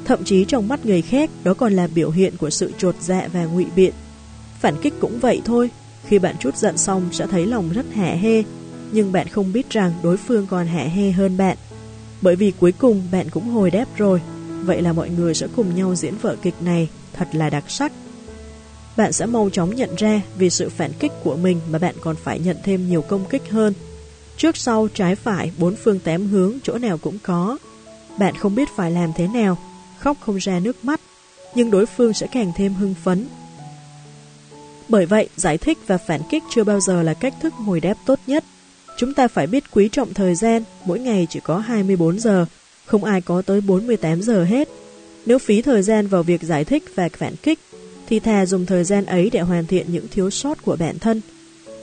Thậm 0.10 0.24
chí 0.24 0.46
trong 0.46 0.68
mắt 0.68 0.86
người 0.86 1.02
khác 1.02 1.30
đó 1.44 1.54
còn 1.54 1.74
là 1.74 1.88
biểu 1.88 2.12
hiện 2.12 2.38
của 2.38 2.50
sự 2.50 2.72
trột 2.78 2.96
dạ 3.02 3.28
và 3.34 3.46
ngụy 3.46 3.66
biện. 3.76 3.94
Phản 4.60 4.82
kích 4.82 4.94
cũng 5.00 5.20
vậy 5.20 5.42
thôi, 5.46 5.70
khi 6.06 6.20
bạn 6.20 6.36
chút 6.40 6.58
giận 6.58 6.78
xong 6.78 7.10
sẽ 7.12 7.28
thấy 7.28 7.46
lòng 7.46 7.70
rất 7.70 7.86
hả 7.94 8.16
hê, 8.22 8.44
nhưng 8.92 9.12
bạn 9.12 9.28
không 9.28 9.54
biết 9.54 9.70
rằng 9.70 9.94
đối 10.04 10.18
phương 10.18 10.48
còn 10.48 10.68
hả 10.68 10.84
hê 10.84 11.12
hơn 11.12 11.38
bạn. 11.38 11.58
Bởi 12.22 12.36
vì 12.36 12.52
cuối 12.60 12.72
cùng 12.72 13.04
bạn 13.12 13.30
cũng 13.30 13.50
hồi 13.50 13.72
đáp 13.72 13.86
rồi, 13.98 14.22
vậy 14.64 14.82
là 14.82 14.94
mọi 14.94 15.10
người 15.10 15.34
sẽ 15.34 15.48
cùng 15.56 15.76
nhau 15.76 15.96
diễn 15.96 16.14
vở 16.22 16.36
kịch 16.42 16.62
này, 16.62 16.90
thật 17.14 17.28
là 17.32 17.50
đặc 17.50 17.64
sắc. 17.68 17.92
Bạn 18.98 19.14
sẽ 19.14 19.26
mau 19.26 19.50
chóng 19.50 19.76
nhận 19.76 19.96
ra 19.96 20.22
vì 20.38 20.50
sự 20.50 20.70
phản 20.70 20.92
kích 21.00 21.12
của 21.24 21.36
mình 21.36 21.60
mà 21.72 21.80
bạn 21.80 21.96
còn 22.02 22.16
phải 22.16 22.40
nhận 22.40 22.58
thêm 22.64 22.90
nhiều 22.90 23.02
công 23.02 23.26
kích 23.30 23.50
hơn. 23.50 23.74
Trước 24.38 24.58
sau, 24.58 24.88
trái 24.94 25.16
phải, 25.16 25.52
bốn 25.58 25.76
phương 25.76 26.00
tám 26.00 26.28
hướng, 26.28 26.58
chỗ 26.64 26.78
nào 26.78 26.98
cũng 26.98 27.18
có. 27.24 27.58
Bạn 28.20 28.36
không 28.36 28.56
biết 28.56 28.70
phải 28.76 28.92
làm 28.92 29.12
thế 29.16 29.28
nào, 29.28 29.58
khóc 30.00 30.18
không 30.20 30.38
ra 30.38 30.60
nước 30.60 30.86
mắt, 30.86 31.02
nhưng 31.56 31.72
đối 31.72 31.86
phương 31.86 32.14
sẽ 32.14 32.28
càng 32.32 32.52
thêm 32.56 32.74
hưng 32.74 32.96
phấn. 33.04 33.28
Bởi 34.90 35.06
vậy, 35.06 35.30
giải 35.36 35.58
thích 35.58 35.78
và 35.88 35.98
phản 35.98 36.22
kích 36.30 36.44
chưa 36.56 36.64
bao 36.64 36.80
giờ 36.80 37.04
là 37.04 37.14
cách 37.14 37.34
thức 37.42 37.54
hồi 37.54 37.80
đáp 37.80 37.94
tốt 38.06 38.20
nhất. 38.28 38.44
Chúng 38.98 39.14
ta 39.14 39.28
phải 39.28 39.48
biết 39.48 39.64
quý 39.72 39.90
trọng 39.92 40.14
thời 40.14 40.36
gian, 40.36 40.64
mỗi 40.86 41.00
ngày 41.00 41.28
chỉ 41.30 41.40
có 41.44 41.58
24 41.58 42.20
giờ, 42.20 42.46
không 42.86 43.04
ai 43.04 43.22
có 43.22 43.42
tới 43.42 43.62
48 43.62 44.22
giờ 44.22 44.44
hết. 44.44 44.70
Nếu 45.26 45.40
phí 45.40 45.62
thời 45.62 45.82
gian 45.82 46.08
vào 46.08 46.24
việc 46.24 46.42
giải 46.44 46.66
thích 46.66 46.84
và 46.96 47.10
phản 47.10 47.36
kích, 47.36 47.60
thì 48.08 48.20
thà 48.20 48.46
dùng 48.46 48.66
thời 48.66 48.84
gian 48.84 49.06
ấy 49.06 49.30
để 49.34 49.40
hoàn 49.40 49.66
thiện 49.66 49.86
những 49.92 50.08
thiếu 50.12 50.30
sót 50.30 50.64
của 50.66 50.76
bản 50.80 51.00
thân. 51.00 51.22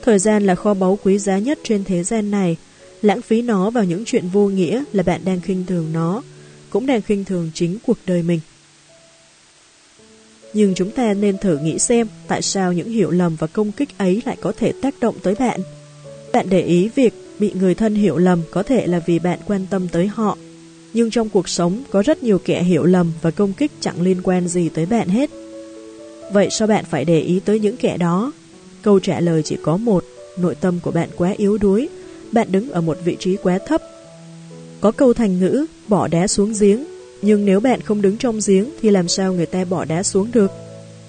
Thời 0.03 0.19
gian 0.19 0.47
là 0.47 0.55
kho 0.55 0.75
báu 0.75 0.99
quý 1.05 1.19
giá 1.19 1.39
nhất 1.39 1.59
trên 1.65 1.85
thế 1.85 2.05
gian 2.05 2.31
này, 2.31 2.57
lãng 3.03 3.23
phí 3.23 3.43
nó 3.43 3.70
vào 3.70 3.85
những 3.85 4.05
chuyện 4.05 4.28
vô 4.28 4.49
nghĩa 4.49 4.85
là 4.93 5.03
bạn 5.03 5.20
đang 5.25 5.41
khinh 5.41 5.67
thường 5.67 5.93
nó, 5.93 6.23
cũng 6.77 6.87
đang 6.87 7.03
khinh 7.03 7.25
thường 7.25 7.51
chính 7.55 7.79
cuộc 7.87 7.99
đời 8.07 8.23
mình. 8.23 8.41
Nhưng 10.53 10.75
chúng 10.75 10.91
ta 10.91 11.15
nên 11.15 11.39
thử 11.39 11.59
nghĩ 11.59 11.79
xem 11.79 12.09
tại 12.29 12.43
sao 12.43 12.73
những 12.73 12.89
hiểu 12.89 13.11
lầm 13.11 13.37
và 13.37 13.47
công 13.47 13.73
kích 13.73 13.99
ấy 13.99 14.23
lại 14.27 14.37
có 14.41 14.53
thể 14.59 14.73
tác 14.83 14.95
động 15.01 15.15
tới 15.23 15.35
bạn. 15.35 15.61
Bạn 16.33 16.47
để 16.51 16.61
ý 16.61 16.91
việc 16.95 17.15
bị 17.39 17.53
người 17.55 17.75
thân 17.75 17.95
hiểu 17.95 18.17
lầm 18.17 18.43
có 18.51 18.63
thể 18.63 18.87
là 18.87 18.99
vì 19.07 19.19
bạn 19.19 19.39
quan 19.47 19.67
tâm 19.71 19.89
tới 19.89 20.07
họ. 20.07 20.39
Nhưng 20.93 21.11
trong 21.11 21.29
cuộc 21.29 21.49
sống 21.49 21.83
có 21.91 22.03
rất 22.03 22.23
nhiều 22.23 22.39
kẻ 22.39 22.63
hiểu 22.63 22.85
lầm 22.85 23.13
và 23.23 23.31
công 23.31 23.53
kích 23.53 23.73
chẳng 23.81 24.03
liên 24.03 24.23
quan 24.23 24.49
gì 24.49 24.69
tới 24.69 24.87
bạn 24.87 25.09
hết. 25.09 25.31
Vậy 26.33 26.49
sao 26.51 26.69
bạn 26.69 26.85
phải 26.91 27.05
để 27.05 27.21
ý 27.21 27.41
tới 27.45 27.61
những 27.61 27.77
kẻ 27.77 27.97
đó? 27.97 28.33
Câu 28.83 29.01
trả 29.01 29.21
lời 29.21 29.43
chỉ 29.43 29.57
có 29.63 29.77
một, 29.77 30.05
nội 30.39 30.55
tâm 30.55 30.81
của 30.83 30.91
bạn 30.91 31.09
quá 31.17 31.35
yếu 31.37 31.59
đuối, 31.59 31.89
bạn 32.33 32.53
đứng 32.53 32.71
ở 32.71 32.81
một 32.81 32.99
vị 33.05 33.17
trí 33.21 33.37
quá 33.43 33.59
thấp. 33.67 33.83
Có 34.81 34.91
câu 34.91 35.13
thành 35.13 35.41
ngữ, 35.41 35.67
bỏ 35.89 36.09
đá 36.09 36.27
xuống 36.27 36.53
giếng, 36.61 36.85
nhưng 37.23 37.45
nếu 37.45 37.61
bạn 37.61 37.81
không 37.81 38.03
đứng 38.03 38.17
trong 38.17 38.41
giếng 38.47 38.71
thì 38.83 38.91
làm 38.91 39.09
sao 39.09 39.33
người 39.33 39.47
ta 39.47 39.65
bỏ 39.65 39.85
đá 39.85 40.03
xuống 40.03 40.31
được? 40.33 40.51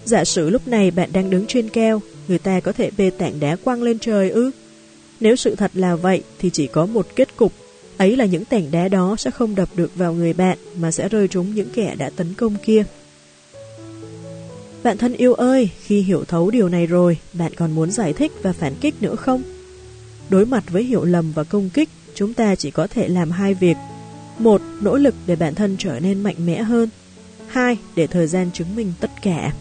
Giả 0.05 0.23
sử 0.25 0.49
lúc 0.49 0.67
này 0.67 0.91
bạn 0.91 1.09
đang 1.13 1.29
đứng 1.29 1.45
trên 1.47 1.69
keo, 1.69 2.01
người 2.27 2.39
ta 2.39 2.59
có 2.59 2.71
thể 2.71 2.91
bê 2.97 3.09
tảng 3.09 3.39
đá 3.39 3.55
quăng 3.55 3.83
lên 3.83 3.99
trời 3.99 4.29
ư? 4.29 4.51
Nếu 5.19 5.35
sự 5.35 5.55
thật 5.55 5.71
là 5.73 5.95
vậy 5.95 6.23
thì 6.39 6.49
chỉ 6.49 6.67
có 6.67 6.85
một 6.85 7.07
kết 7.15 7.35
cục, 7.35 7.53
ấy 7.97 8.15
là 8.15 8.25
những 8.25 8.45
tảng 8.45 8.71
đá 8.71 8.87
đó 8.87 9.15
sẽ 9.19 9.31
không 9.31 9.55
đập 9.55 9.69
được 9.75 9.95
vào 9.95 10.13
người 10.13 10.33
bạn 10.33 10.57
mà 10.79 10.91
sẽ 10.91 11.09
rơi 11.09 11.27
trúng 11.27 11.55
những 11.55 11.69
kẻ 11.73 11.95
đã 11.97 12.09
tấn 12.09 12.33
công 12.33 12.55
kia. 12.65 12.83
Bạn 14.83 14.97
thân 14.97 15.13
yêu 15.13 15.33
ơi, 15.33 15.69
khi 15.83 16.01
hiểu 16.01 16.23
thấu 16.23 16.51
điều 16.51 16.69
này 16.69 16.87
rồi, 16.87 17.17
bạn 17.33 17.51
còn 17.55 17.71
muốn 17.71 17.91
giải 17.91 18.13
thích 18.13 18.31
và 18.41 18.53
phản 18.53 18.73
kích 18.81 18.95
nữa 19.01 19.15
không? 19.15 19.43
Đối 20.29 20.45
mặt 20.45 20.63
với 20.69 20.83
hiểu 20.83 21.03
lầm 21.03 21.31
và 21.31 21.43
công 21.43 21.69
kích, 21.69 21.89
chúng 22.17 22.33
ta 22.33 22.55
chỉ 22.55 22.71
có 22.71 22.87
thể 22.87 23.07
làm 23.07 23.31
hai 23.31 23.53
việc. 23.53 23.77
Một, 24.39 24.61
nỗ 24.81 24.97
lực 24.97 25.15
để 25.27 25.35
bản 25.35 25.55
thân 25.55 25.75
trở 25.79 25.99
nên 25.99 26.23
mạnh 26.23 26.35
mẽ 26.45 26.63
hơn. 26.63 26.89
Hai, 27.47 27.77
để 27.95 28.07
thời 28.07 28.27
gian 28.27 28.51
chứng 28.53 28.75
minh 28.75 28.93
tất 28.99 29.11
cả. 29.21 29.53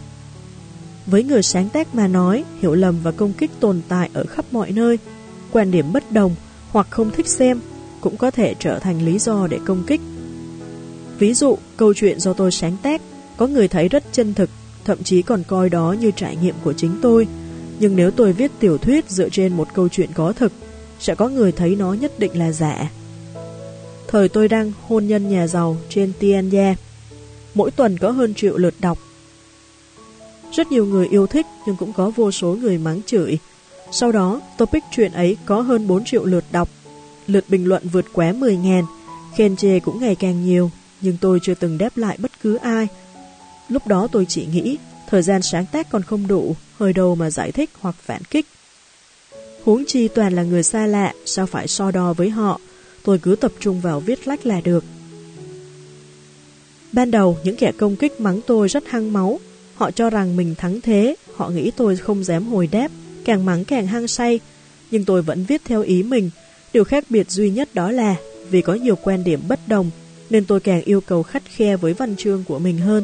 Với 1.05 1.23
người 1.23 1.43
sáng 1.43 1.69
tác 1.69 1.95
mà 1.95 2.07
nói, 2.07 2.43
hiểu 2.61 2.73
lầm 2.73 2.95
và 3.03 3.11
công 3.11 3.33
kích 3.33 3.51
tồn 3.59 3.81
tại 3.87 4.09
ở 4.13 4.25
khắp 4.25 4.45
mọi 4.51 4.71
nơi. 4.71 4.99
Quan 5.51 5.71
điểm 5.71 5.93
bất 5.93 6.11
đồng 6.11 6.35
hoặc 6.71 6.87
không 6.89 7.11
thích 7.11 7.27
xem 7.27 7.59
cũng 8.01 8.17
có 8.17 8.31
thể 8.31 8.55
trở 8.59 8.79
thành 8.79 9.05
lý 9.05 9.19
do 9.19 9.47
để 9.47 9.59
công 9.65 9.83
kích. 9.87 10.01
Ví 11.19 11.33
dụ, 11.33 11.57
câu 11.77 11.93
chuyện 11.93 12.19
do 12.19 12.33
tôi 12.33 12.51
sáng 12.51 12.77
tác, 12.81 13.01
có 13.37 13.47
người 13.47 13.67
thấy 13.67 13.87
rất 13.87 14.03
chân 14.11 14.33
thực 14.33 14.49
thậm 14.85 15.03
chí 15.03 15.21
còn 15.21 15.43
coi 15.47 15.69
đó 15.69 15.95
như 15.99 16.11
trải 16.11 16.35
nghiệm 16.35 16.55
của 16.63 16.73
chính 16.73 16.99
tôi. 17.01 17.27
Nhưng 17.79 17.95
nếu 17.95 18.11
tôi 18.11 18.33
viết 18.33 18.51
tiểu 18.59 18.77
thuyết 18.77 19.09
dựa 19.09 19.29
trên 19.29 19.53
một 19.53 19.67
câu 19.73 19.89
chuyện 19.89 20.09
có 20.13 20.33
thực, 20.33 20.51
sẽ 20.99 21.15
có 21.15 21.27
người 21.29 21.51
thấy 21.51 21.75
nó 21.75 21.93
nhất 21.93 22.19
định 22.19 22.39
là 22.39 22.51
giả. 22.51 22.91
Thời 24.07 24.29
tôi 24.29 24.47
đăng 24.47 24.71
hôn 24.87 25.07
nhân 25.07 25.29
nhà 25.29 25.47
giàu 25.47 25.77
trên 25.89 26.13
Tianya, 26.19 26.75
mỗi 27.53 27.71
tuần 27.71 27.97
có 27.97 28.11
hơn 28.11 28.33
triệu 28.33 28.57
lượt 28.57 28.73
đọc. 28.79 28.97
Rất 30.51 30.71
nhiều 30.71 30.85
người 30.85 31.07
yêu 31.07 31.27
thích 31.27 31.45
nhưng 31.65 31.75
cũng 31.75 31.93
có 31.93 32.11
vô 32.15 32.31
số 32.31 32.55
người 32.55 32.77
mắng 32.77 33.01
chửi. 33.05 33.37
Sau 33.91 34.11
đó, 34.11 34.41
topic 34.57 34.83
chuyện 34.91 35.11
ấy 35.11 35.37
có 35.45 35.61
hơn 35.61 35.87
4 35.87 36.05
triệu 36.05 36.25
lượt 36.25 36.43
đọc, 36.51 36.69
lượt 37.27 37.45
bình 37.49 37.65
luận 37.65 37.83
vượt 37.91 38.05
quá 38.13 38.31
10.000, 38.31 38.83
khen 39.35 39.55
chê 39.55 39.79
cũng 39.79 39.99
ngày 39.99 40.15
càng 40.15 40.45
nhiều, 40.45 40.71
nhưng 41.01 41.17
tôi 41.21 41.39
chưa 41.43 41.53
từng 41.53 41.77
đáp 41.77 41.97
lại 41.97 42.17
bất 42.21 42.31
cứ 42.41 42.55
ai 42.55 42.87
Lúc 43.69 43.87
đó 43.87 44.07
tôi 44.11 44.25
chỉ 44.29 44.45
nghĩ, 44.45 44.77
thời 45.07 45.21
gian 45.21 45.41
sáng 45.41 45.65
tác 45.65 45.89
còn 45.89 46.03
không 46.03 46.27
đủ, 46.27 46.55
hơi 46.77 46.93
đầu 46.93 47.15
mà 47.15 47.29
giải 47.29 47.51
thích 47.51 47.69
hoặc 47.79 47.95
phản 48.01 48.23
kích. 48.23 48.45
Huống 49.67 49.85
chi 49.87 50.07
toàn 50.07 50.33
là 50.33 50.43
người 50.43 50.63
xa 50.63 50.87
lạ, 50.87 51.13
sao 51.25 51.45
phải 51.45 51.67
so 51.67 51.91
đo 51.91 52.13
với 52.13 52.29
họ, 52.29 52.59
tôi 53.03 53.19
cứ 53.19 53.35
tập 53.35 53.51
trung 53.59 53.81
vào 53.81 53.99
viết 53.99 54.27
lách 54.27 54.45
là 54.45 54.61
được. 54.61 54.83
Ban 56.91 57.11
đầu, 57.11 57.37
những 57.43 57.55
kẻ 57.55 57.71
công 57.77 57.95
kích 57.95 58.21
mắng 58.21 58.39
tôi 58.47 58.67
rất 58.67 58.87
hăng 58.87 59.13
máu, 59.13 59.39
họ 59.75 59.91
cho 59.91 60.09
rằng 60.09 60.35
mình 60.35 60.55
thắng 60.55 60.81
thế, 60.81 61.15
họ 61.35 61.49
nghĩ 61.49 61.71
tôi 61.71 61.97
không 61.97 62.23
dám 62.23 62.47
hồi 62.47 62.67
đáp, 62.67 62.91
càng 63.25 63.45
mắng 63.45 63.65
càng 63.65 63.87
hăng 63.87 64.07
say, 64.07 64.39
nhưng 64.91 65.05
tôi 65.05 65.21
vẫn 65.21 65.45
viết 65.45 65.61
theo 65.65 65.81
ý 65.81 66.03
mình. 66.03 66.29
Điều 66.73 66.83
khác 66.83 67.05
biệt 67.09 67.31
duy 67.31 67.49
nhất 67.49 67.69
đó 67.73 67.91
là 67.91 68.15
vì 68.49 68.61
có 68.61 68.73
nhiều 68.73 68.95
quan 68.95 69.23
điểm 69.23 69.39
bất 69.47 69.59
đồng, 69.67 69.89
nên 70.29 70.45
tôi 70.45 70.59
càng 70.59 70.81
yêu 70.81 71.01
cầu 71.01 71.23
khắt 71.23 71.43
khe 71.45 71.77
với 71.77 71.93
văn 71.93 72.15
chương 72.15 72.43
của 72.47 72.59
mình 72.59 72.77
hơn. 72.77 73.03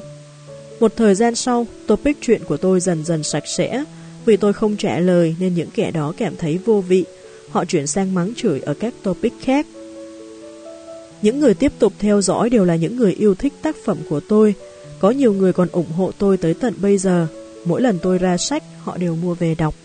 Một 0.80 0.93
thời 0.95 1.16
gian 1.16 1.35
sau, 1.35 1.67
topic 1.88 2.17
chuyện 2.22 2.42
của 2.48 2.58
tôi 2.58 2.80
dần 2.80 3.06
dần 3.06 3.24
sạch 3.24 3.48
sẽ, 3.58 3.83
vì 4.25 4.37
tôi 4.37 4.53
không 4.53 4.77
trả 4.77 4.99
lời 4.99 5.35
nên 5.39 5.53
những 5.53 5.69
kẻ 5.73 5.91
đó 5.91 6.13
cảm 6.17 6.35
thấy 6.35 6.59
vô 6.65 6.81
vị. 6.81 7.05
Họ 7.49 7.65
chuyển 7.65 7.87
sang 7.87 8.13
mắng 8.13 8.33
chửi 8.35 8.59
ở 8.59 8.73
các 8.73 8.93
topic 9.03 9.33
khác. 9.41 9.67
Những 11.21 11.39
người 11.39 11.53
tiếp 11.53 11.71
tục 11.79 11.93
theo 11.99 12.21
dõi 12.21 12.49
đều 12.49 12.65
là 12.65 12.75
những 12.75 12.95
người 12.95 13.13
yêu 13.13 13.35
thích 13.35 13.53
tác 13.61 13.75
phẩm 13.85 13.97
của 14.09 14.19
tôi. 14.19 14.55
Có 14.99 15.11
nhiều 15.11 15.33
người 15.33 15.53
còn 15.53 15.67
ủng 15.71 15.91
hộ 15.97 16.11
tôi 16.17 16.37
tới 16.37 16.53
tận 16.53 16.73
bây 16.81 16.97
giờ. 16.97 17.27
Mỗi 17.65 17.81
lần 17.81 17.99
tôi 18.01 18.17
ra 18.17 18.37
sách, 18.37 18.63
họ 18.79 18.97
đều 18.97 19.15
mua 19.15 19.33
về 19.33 19.55
đọc. 19.55 19.75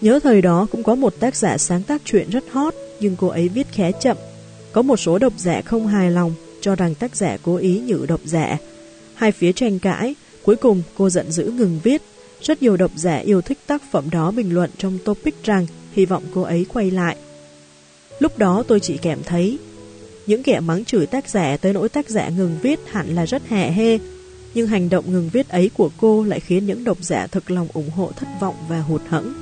Nhớ 0.00 0.20
thời 0.22 0.42
đó 0.42 0.66
cũng 0.72 0.82
có 0.82 0.94
một 0.94 1.14
tác 1.20 1.36
giả 1.36 1.58
sáng 1.58 1.82
tác 1.82 2.02
chuyện 2.04 2.30
rất 2.30 2.44
hot, 2.50 2.74
nhưng 3.00 3.16
cô 3.16 3.26
ấy 3.26 3.48
viết 3.48 3.66
khá 3.72 3.90
chậm. 3.90 4.16
Có 4.72 4.82
một 4.82 4.96
số 4.96 5.18
độc 5.18 5.32
giả 5.36 5.62
không 5.64 5.86
hài 5.86 6.10
lòng, 6.10 6.34
cho 6.60 6.74
rằng 6.74 6.94
tác 6.94 7.16
giả 7.16 7.36
cố 7.42 7.56
ý 7.56 7.80
nhử 7.80 8.06
độc 8.08 8.20
giả. 8.24 8.58
Hai 9.14 9.32
phía 9.32 9.52
tranh 9.52 9.78
cãi, 9.78 10.14
cuối 10.42 10.56
cùng 10.56 10.82
cô 10.98 11.10
giận 11.10 11.30
dữ 11.30 11.44
ngừng 11.44 11.80
viết. 11.82 12.02
Rất 12.42 12.62
nhiều 12.62 12.76
độc 12.76 12.90
giả 12.96 13.16
yêu 13.16 13.40
thích 13.40 13.58
tác 13.66 13.82
phẩm 13.90 14.10
đó 14.10 14.30
bình 14.30 14.54
luận 14.54 14.70
trong 14.78 14.98
topic 15.04 15.44
rằng 15.44 15.66
hy 15.92 16.04
vọng 16.04 16.22
cô 16.34 16.42
ấy 16.42 16.66
quay 16.72 16.90
lại. 16.90 17.16
Lúc 18.18 18.38
đó 18.38 18.64
tôi 18.68 18.80
chỉ 18.80 18.96
cảm 18.96 19.22
thấy 19.22 19.58
những 20.26 20.42
kẻ 20.42 20.60
mắng 20.60 20.84
chửi 20.84 21.06
tác 21.06 21.28
giả 21.28 21.56
tới 21.56 21.72
nỗi 21.72 21.88
tác 21.88 22.08
giả 22.08 22.28
ngừng 22.28 22.56
viết 22.62 22.80
hẳn 22.86 23.14
là 23.14 23.24
rất 23.24 23.42
hẹ 23.48 23.70
hê, 23.70 23.98
nhưng 24.54 24.66
hành 24.66 24.88
động 24.88 25.12
ngừng 25.12 25.28
viết 25.32 25.48
ấy 25.48 25.70
của 25.74 25.90
cô 25.96 26.24
lại 26.24 26.40
khiến 26.40 26.66
những 26.66 26.84
độc 26.84 26.98
giả 27.00 27.26
thực 27.26 27.50
lòng 27.50 27.68
ủng 27.72 27.90
hộ 27.90 28.10
thất 28.16 28.26
vọng 28.40 28.54
và 28.68 28.80
hụt 28.80 29.02
hẫng. 29.08 29.32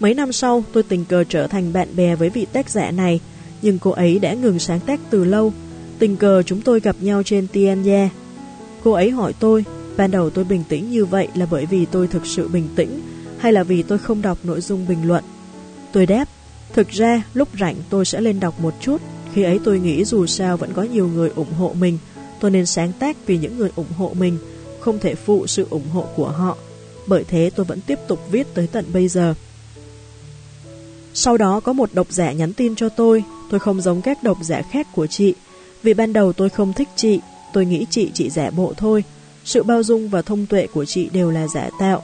Mấy 0.00 0.14
năm 0.14 0.32
sau, 0.32 0.64
tôi 0.72 0.82
tình 0.82 1.04
cờ 1.04 1.24
trở 1.24 1.46
thành 1.46 1.72
bạn 1.72 1.96
bè 1.96 2.16
với 2.16 2.30
vị 2.30 2.46
tác 2.52 2.70
giả 2.70 2.90
này, 2.90 3.20
nhưng 3.62 3.78
cô 3.78 3.90
ấy 3.90 4.18
đã 4.18 4.34
ngừng 4.34 4.58
sáng 4.58 4.80
tác 4.80 5.00
từ 5.10 5.24
lâu. 5.24 5.52
Tình 5.98 6.16
cờ 6.16 6.42
chúng 6.42 6.60
tôi 6.60 6.80
gặp 6.80 6.96
nhau 7.00 7.22
trên 7.22 7.46
Tianya. 7.46 8.08
Cô 8.84 8.92
ấy 8.92 9.10
hỏi 9.10 9.32
tôi, 9.40 9.64
ban 9.96 10.10
đầu 10.10 10.30
tôi 10.30 10.44
bình 10.44 10.64
tĩnh 10.68 10.90
như 10.90 11.04
vậy 11.04 11.28
là 11.34 11.46
bởi 11.50 11.66
vì 11.66 11.86
tôi 11.86 12.08
thực 12.08 12.26
sự 12.26 12.48
bình 12.48 12.68
tĩnh, 12.76 13.00
hay 13.38 13.52
là 13.52 13.62
vì 13.62 13.82
tôi 13.82 13.98
không 13.98 14.22
đọc 14.22 14.38
nội 14.44 14.60
dung 14.60 14.86
bình 14.88 15.08
luận. 15.08 15.24
Tôi 15.92 16.06
đáp, 16.06 16.28
thực 16.72 16.88
ra 16.88 17.22
lúc 17.34 17.48
rảnh 17.60 17.76
tôi 17.90 18.04
sẽ 18.04 18.20
lên 18.20 18.40
đọc 18.40 18.60
một 18.60 18.74
chút, 18.80 19.00
khi 19.32 19.42
ấy 19.42 19.60
tôi 19.64 19.78
nghĩ 19.78 20.04
dù 20.04 20.26
sao 20.26 20.56
vẫn 20.56 20.72
có 20.72 20.82
nhiều 20.82 21.08
người 21.08 21.30
ủng 21.34 21.52
hộ 21.58 21.74
mình, 21.80 21.98
tôi 22.40 22.50
nên 22.50 22.66
sáng 22.66 22.92
tác 22.92 23.16
vì 23.26 23.38
những 23.38 23.58
người 23.58 23.70
ủng 23.76 23.92
hộ 23.96 24.12
mình, 24.18 24.38
không 24.80 24.98
thể 24.98 25.14
phụ 25.14 25.46
sự 25.46 25.66
ủng 25.70 25.88
hộ 25.92 26.06
của 26.16 26.28
họ. 26.28 26.56
Bởi 27.06 27.24
thế 27.28 27.50
tôi 27.56 27.66
vẫn 27.66 27.80
tiếp 27.80 27.98
tục 28.08 28.20
viết 28.30 28.46
tới 28.54 28.66
tận 28.66 28.84
bây 28.92 29.08
giờ. 29.08 29.34
Sau 31.14 31.36
đó 31.36 31.60
có 31.60 31.72
một 31.72 31.90
độc 31.92 32.12
giả 32.12 32.32
nhắn 32.32 32.52
tin 32.52 32.74
cho 32.74 32.88
tôi, 32.88 33.24
tôi 33.50 33.60
không 33.60 33.80
giống 33.80 34.02
các 34.02 34.22
độc 34.22 34.38
giả 34.42 34.62
khác 34.70 34.86
của 34.94 35.06
chị. 35.06 35.34
Vì 35.82 35.94
ban 35.94 36.12
đầu 36.12 36.32
tôi 36.32 36.48
không 36.48 36.72
thích 36.72 36.88
chị, 36.96 37.20
tôi 37.52 37.66
nghĩ 37.66 37.86
chị 37.90 38.10
chỉ 38.14 38.30
giả 38.30 38.50
bộ 38.50 38.72
thôi. 38.76 39.04
Sự 39.46 39.62
bao 39.62 39.82
dung 39.82 40.08
và 40.08 40.22
thông 40.22 40.46
tuệ 40.46 40.66
của 40.66 40.84
chị 40.84 41.08
đều 41.12 41.30
là 41.30 41.48
giả 41.48 41.70
tạo. 41.78 42.02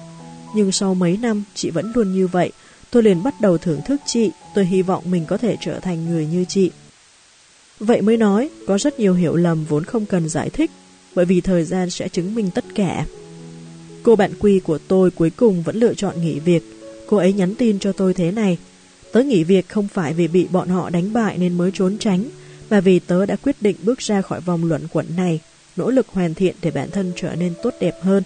Nhưng 0.55 0.73
sau 0.73 0.95
mấy 0.95 1.17
năm, 1.17 1.45
chị 1.55 1.71
vẫn 1.71 1.93
luôn 1.95 2.13
như 2.13 2.27
vậy. 2.27 2.53
Tôi 2.91 3.03
liền 3.03 3.23
bắt 3.23 3.41
đầu 3.41 3.59
thưởng 3.59 3.81
thức 3.87 4.01
chị, 4.07 4.31
tôi 4.55 4.67
hy 4.67 4.83
vọng 4.83 5.11
mình 5.11 5.25
có 5.27 5.37
thể 5.37 5.57
trở 5.61 5.81
thành 5.81 6.11
người 6.11 6.27
như 6.27 6.45
chị. 6.49 6.71
Vậy 7.79 8.01
mới 8.01 8.17
nói, 8.17 8.51
có 8.67 8.79
rất 8.79 9.01
nhiều 9.01 9.15
hiểu 9.15 9.37
lầm 9.37 9.65
vốn 9.65 9.85
không 9.85 10.07
cần 10.07 10.29
giải 10.29 10.51
thích, 10.51 10.71
bởi 11.15 11.25
vì 11.25 11.41
thời 11.41 11.65
gian 11.65 11.91
sẽ 11.91 12.09
chứng 12.09 12.35
minh 12.35 12.51
tất 12.55 12.65
cả. 12.75 13.07
Cô 14.03 14.17
bạn 14.17 14.31
quy 14.41 14.61
của 14.61 14.79
tôi 14.79 15.11
cuối 15.11 15.31
cùng 15.31 15.63
vẫn 15.63 15.77
lựa 15.77 15.95
chọn 15.95 16.23
nghỉ 16.23 16.39
việc. 16.39 16.63
Cô 17.07 17.17
ấy 17.17 17.33
nhắn 17.33 17.55
tin 17.55 17.79
cho 17.79 17.93
tôi 17.93 18.15
thế 18.15 18.31
này. 18.31 18.59
Tớ 19.13 19.23
nghỉ 19.23 19.45
việc 19.45 19.69
không 19.69 19.89
phải 19.89 20.15
vì 20.15 20.29
bị 20.29 20.47
bọn 20.53 20.69
họ 20.69 20.91
đánh 20.91 21.13
bại 21.13 21.39
nên 21.39 21.59
mới 21.59 21.71
trốn 21.75 21.97
tránh, 21.99 22.25
mà 22.71 22.81
vì 22.81 22.99
tớ 22.99 23.27
đã 23.27 23.37
quyết 23.37 23.57
định 23.61 23.77
bước 23.83 23.99
ra 23.99 24.23
khỏi 24.23 24.41
vòng 24.41 24.65
luận 24.65 24.87
quẩn 24.93 25.07
này, 25.17 25.41
nỗ 25.77 25.91
lực 25.91 26.07
hoàn 26.09 26.35
thiện 26.35 26.55
để 26.63 26.71
bản 26.71 26.91
thân 26.91 27.13
trở 27.17 27.35
nên 27.35 27.53
tốt 27.63 27.75
đẹp 27.81 27.95
hơn. 28.03 28.23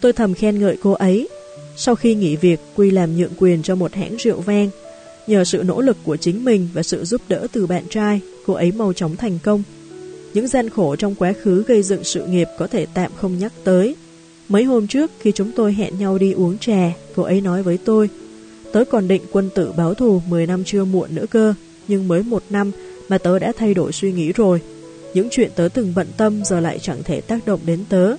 Tôi 0.00 0.12
thầm 0.12 0.34
khen 0.34 0.60
ngợi 0.60 0.76
cô 0.82 0.92
ấy. 0.92 1.28
Sau 1.76 1.94
khi 1.94 2.14
nghỉ 2.14 2.36
việc, 2.36 2.60
Quy 2.76 2.90
làm 2.90 3.16
nhượng 3.16 3.32
quyền 3.38 3.62
cho 3.62 3.74
một 3.74 3.94
hãng 3.94 4.16
rượu 4.16 4.40
vang. 4.40 4.70
Nhờ 5.26 5.44
sự 5.44 5.62
nỗ 5.66 5.80
lực 5.80 5.96
của 6.04 6.16
chính 6.16 6.44
mình 6.44 6.68
và 6.72 6.82
sự 6.82 7.04
giúp 7.04 7.20
đỡ 7.28 7.46
từ 7.52 7.66
bạn 7.66 7.84
trai, 7.90 8.20
cô 8.46 8.54
ấy 8.54 8.72
mau 8.72 8.92
chóng 8.92 9.16
thành 9.16 9.38
công. 9.42 9.62
Những 10.34 10.48
gian 10.48 10.70
khổ 10.70 10.96
trong 10.96 11.14
quá 11.14 11.32
khứ 11.42 11.64
gây 11.66 11.82
dựng 11.82 12.04
sự 12.04 12.26
nghiệp 12.26 12.48
có 12.58 12.66
thể 12.66 12.86
tạm 12.94 13.12
không 13.16 13.38
nhắc 13.38 13.52
tới. 13.64 13.96
Mấy 14.48 14.64
hôm 14.64 14.86
trước 14.86 15.10
khi 15.20 15.32
chúng 15.32 15.52
tôi 15.56 15.72
hẹn 15.72 15.98
nhau 15.98 16.18
đi 16.18 16.32
uống 16.32 16.58
trà, 16.58 16.92
cô 17.16 17.22
ấy 17.22 17.40
nói 17.40 17.62
với 17.62 17.78
tôi, 17.84 18.08
Tớ 18.74 18.84
còn 18.84 19.08
định 19.08 19.22
quân 19.32 19.50
tử 19.54 19.72
báo 19.76 19.94
thù 19.94 20.22
10 20.28 20.46
năm 20.46 20.64
chưa 20.64 20.84
muộn 20.84 21.14
nữa 21.14 21.24
cơ, 21.30 21.54
nhưng 21.88 22.08
mới 22.08 22.22
một 22.22 22.42
năm 22.50 22.70
mà 23.08 23.18
tớ 23.18 23.38
đã 23.38 23.52
thay 23.56 23.74
đổi 23.74 23.92
suy 23.92 24.12
nghĩ 24.12 24.32
rồi. 24.32 24.60
Những 25.14 25.28
chuyện 25.30 25.50
tớ 25.54 25.68
từng 25.74 25.92
bận 25.96 26.06
tâm 26.16 26.44
giờ 26.44 26.60
lại 26.60 26.78
chẳng 26.78 27.02
thể 27.02 27.20
tác 27.20 27.46
động 27.46 27.60
đến 27.66 27.84
tớ. 27.88 28.16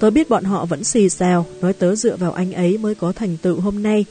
Tớ 0.00 0.10
biết 0.10 0.28
bọn 0.28 0.44
họ 0.44 0.64
vẫn 0.64 0.84
xì 0.84 1.08
xào, 1.08 1.46
nói 1.60 1.72
tớ 1.72 1.94
dựa 1.94 2.16
vào 2.16 2.32
anh 2.32 2.52
ấy 2.52 2.78
mới 2.78 2.94
có 2.94 3.12
thành 3.12 3.36
tựu 3.42 3.60
hôm 3.60 3.82
nay. 3.82 4.04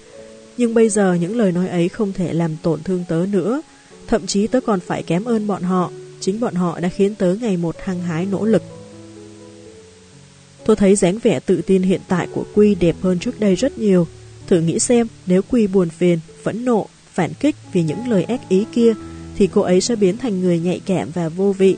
Nhưng 0.58 0.74
bây 0.74 0.90
giờ 0.90 1.14
những 1.14 1.38
lời 1.38 1.51
nói 1.51 1.67
ấy 1.67 1.90
không 1.90 2.14
thể 2.14 2.33
làm 2.33 2.58
tổn 2.64 2.83
thương 2.83 3.03
tớ 3.08 3.25
nữa. 3.32 3.61
Thậm 4.08 4.27
chí 4.27 4.48
tớ 4.48 4.61
còn 4.61 4.80
phải 4.80 5.03
kém 5.03 5.25
ơn 5.25 5.48
bọn 5.48 5.64
họ. 5.64 5.91
Chính 6.19 6.40
bọn 6.40 6.56
họ 6.56 6.80
đã 6.80 6.90
khiến 6.90 7.16
tớ 7.16 7.35
ngày 7.41 7.58
một 7.58 7.75
hăng 7.83 8.01
hái 8.01 8.25
nỗ 8.25 8.45
lực. 8.45 8.64
Tôi 10.66 10.75
thấy 10.75 10.95
dáng 10.95 11.19
vẻ 11.24 11.40
tự 11.40 11.61
tin 11.61 11.82
hiện 11.82 12.01
tại 12.08 12.27
của 12.33 12.43
Quy 12.56 12.75
đẹp 12.75 12.95
hơn 13.01 13.19
trước 13.19 13.40
đây 13.40 13.56
rất 13.56 13.77
nhiều. 13.77 14.08
Thử 14.48 14.61
nghĩ 14.61 14.80
xem, 14.80 15.08
nếu 15.25 15.41
Quy 15.49 15.67
buồn 15.67 15.90
phiền, 15.90 16.19
phẫn 16.43 16.66
nộ, 16.66 16.88
phản 17.14 17.33
kích 17.40 17.56
vì 17.74 17.83
những 17.83 18.08
lời 18.09 18.24
ác 18.24 18.49
ý 18.49 18.66
kia, 18.74 18.93
thì 19.38 19.48
cô 19.48 19.61
ấy 19.61 19.82
sẽ 19.82 19.95
biến 19.95 20.17
thành 20.17 20.41
người 20.41 20.59
nhạy 20.59 20.82
cảm 20.85 21.09
và 21.14 21.30
vô 21.30 21.53
vị. 21.58 21.75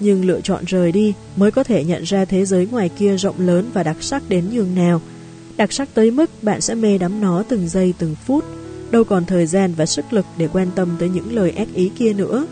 Nhưng 0.00 0.24
lựa 0.24 0.40
chọn 0.40 0.64
rời 0.66 0.92
đi 0.92 1.14
mới 1.36 1.50
có 1.50 1.64
thể 1.64 1.84
nhận 1.84 2.02
ra 2.02 2.24
thế 2.24 2.44
giới 2.44 2.66
ngoài 2.66 2.88
kia 2.88 3.16
rộng 3.16 3.36
lớn 3.38 3.70
và 3.72 3.82
đặc 3.82 3.96
sắc 4.00 4.22
đến 4.28 4.44
nhường 4.52 4.74
nào. 4.74 5.00
Đặc 5.56 5.72
sắc 5.72 5.94
tới 5.94 6.10
mức 6.10 6.30
bạn 6.42 6.60
sẽ 6.60 6.74
mê 6.74 6.98
đắm 6.98 7.20
nó 7.20 7.42
từng 7.48 7.68
giây 7.68 7.94
từng 7.98 8.14
phút, 8.26 8.44
đâu 8.90 9.04
còn 9.04 9.24
thời 9.24 9.46
gian 9.46 9.74
và 9.74 9.86
sức 9.86 10.12
lực 10.12 10.26
để 10.36 10.48
quan 10.52 10.68
tâm 10.74 10.96
tới 10.98 11.08
những 11.08 11.34
lời 11.34 11.50
ác 11.50 11.68
ý 11.74 11.90
kia 11.98 12.12
nữa. 12.12 12.46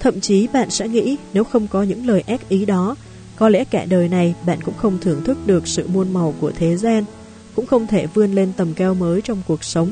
Thậm 0.00 0.20
chí 0.20 0.46
bạn 0.52 0.70
sẽ 0.70 0.88
nghĩ 0.88 1.16
nếu 1.32 1.44
không 1.44 1.66
có 1.68 1.82
những 1.82 2.06
lời 2.06 2.20
ác 2.20 2.48
ý 2.48 2.64
đó, 2.64 2.96
có 3.36 3.48
lẽ 3.48 3.64
cả 3.64 3.84
đời 3.84 4.08
này 4.08 4.34
bạn 4.46 4.58
cũng 4.64 4.74
không 4.76 4.98
thưởng 5.00 5.24
thức 5.24 5.38
được 5.46 5.68
sự 5.68 5.86
muôn 5.88 6.12
màu 6.12 6.34
của 6.40 6.52
thế 6.58 6.76
gian 6.76 7.04
cũng 7.54 7.66
không 7.66 7.86
thể 7.86 8.06
vươn 8.06 8.32
lên 8.32 8.52
tầm 8.56 8.74
cao 8.74 8.94
mới 8.94 9.20
trong 9.22 9.42
cuộc 9.46 9.64
sống. 9.64 9.90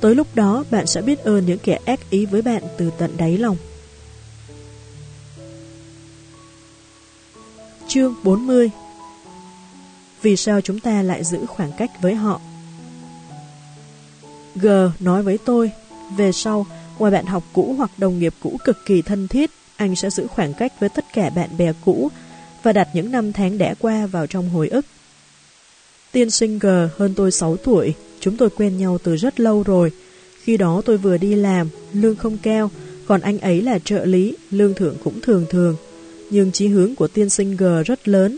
Tới 0.00 0.14
lúc 0.14 0.26
đó 0.34 0.64
bạn 0.70 0.86
sẽ 0.86 1.02
biết 1.02 1.18
ơn 1.18 1.46
những 1.46 1.58
kẻ 1.58 1.78
ác 1.84 2.10
ý 2.10 2.26
với 2.26 2.42
bạn 2.42 2.62
từ 2.78 2.90
tận 2.98 3.10
đáy 3.16 3.38
lòng. 3.38 3.56
Chương 7.88 8.14
40 8.22 8.70
Vì 10.22 10.36
sao 10.36 10.60
chúng 10.60 10.80
ta 10.80 11.02
lại 11.02 11.24
giữ 11.24 11.46
khoảng 11.46 11.72
cách 11.78 11.90
với 12.02 12.14
họ? 12.14 12.40
G 14.54 14.66
nói 15.00 15.22
với 15.22 15.38
tôi, 15.44 15.70
về 16.16 16.32
sau, 16.32 16.66
ngoài 16.98 17.12
bạn 17.12 17.26
học 17.26 17.42
cũ 17.52 17.74
hoặc 17.78 17.90
đồng 17.98 18.18
nghiệp 18.18 18.34
cũ 18.42 18.56
cực 18.64 18.76
kỳ 18.86 19.02
thân 19.02 19.28
thiết, 19.28 19.50
anh 19.76 19.96
sẽ 19.96 20.10
giữ 20.10 20.26
khoảng 20.26 20.54
cách 20.54 20.72
với 20.80 20.88
tất 20.88 21.04
cả 21.14 21.30
bạn 21.30 21.48
bè 21.58 21.72
cũ 21.84 22.10
và 22.62 22.72
đặt 22.72 22.88
những 22.94 23.12
năm 23.12 23.32
tháng 23.32 23.58
đã 23.58 23.74
qua 23.78 24.06
vào 24.06 24.26
trong 24.26 24.48
hồi 24.48 24.68
ức. 24.68 24.86
Tiên 26.12 26.30
sinh 26.30 26.58
G 26.58 26.66
hơn 26.96 27.14
tôi 27.16 27.30
6 27.30 27.56
tuổi, 27.56 27.94
chúng 28.20 28.36
tôi 28.36 28.50
quen 28.50 28.78
nhau 28.78 28.98
từ 29.02 29.16
rất 29.16 29.40
lâu 29.40 29.62
rồi. 29.62 29.92
Khi 30.42 30.56
đó 30.56 30.82
tôi 30.84 30.96
vừa 30.96 31.16
đi 31.16 31.34
làm, 31.34 31.68
lương 31.92 32.16
không 32.16 32.38
cao, 32.42 32.70
còn 33.06 33.20
anh 33.20 33.38
ấy 33.38 33.62
là 33.62 33.78
trợ 33.78 34.04
lý, 34.04 34.36
lương 34.50 34.74
thưởng 34.74 34.96
cũng 35.04 35.20
thường 35.20 35.46
thường. 35.50 35.76
Nhưng 36.30 36.52
chí 36.52 36.66
hướng 36.66 36.94
của 36.94 37.08
tiên 37.08 37.30
sinh 37.30 37.56
G 37.56 37.64
rất 37.86 38.08
lớn. 38.08 38.36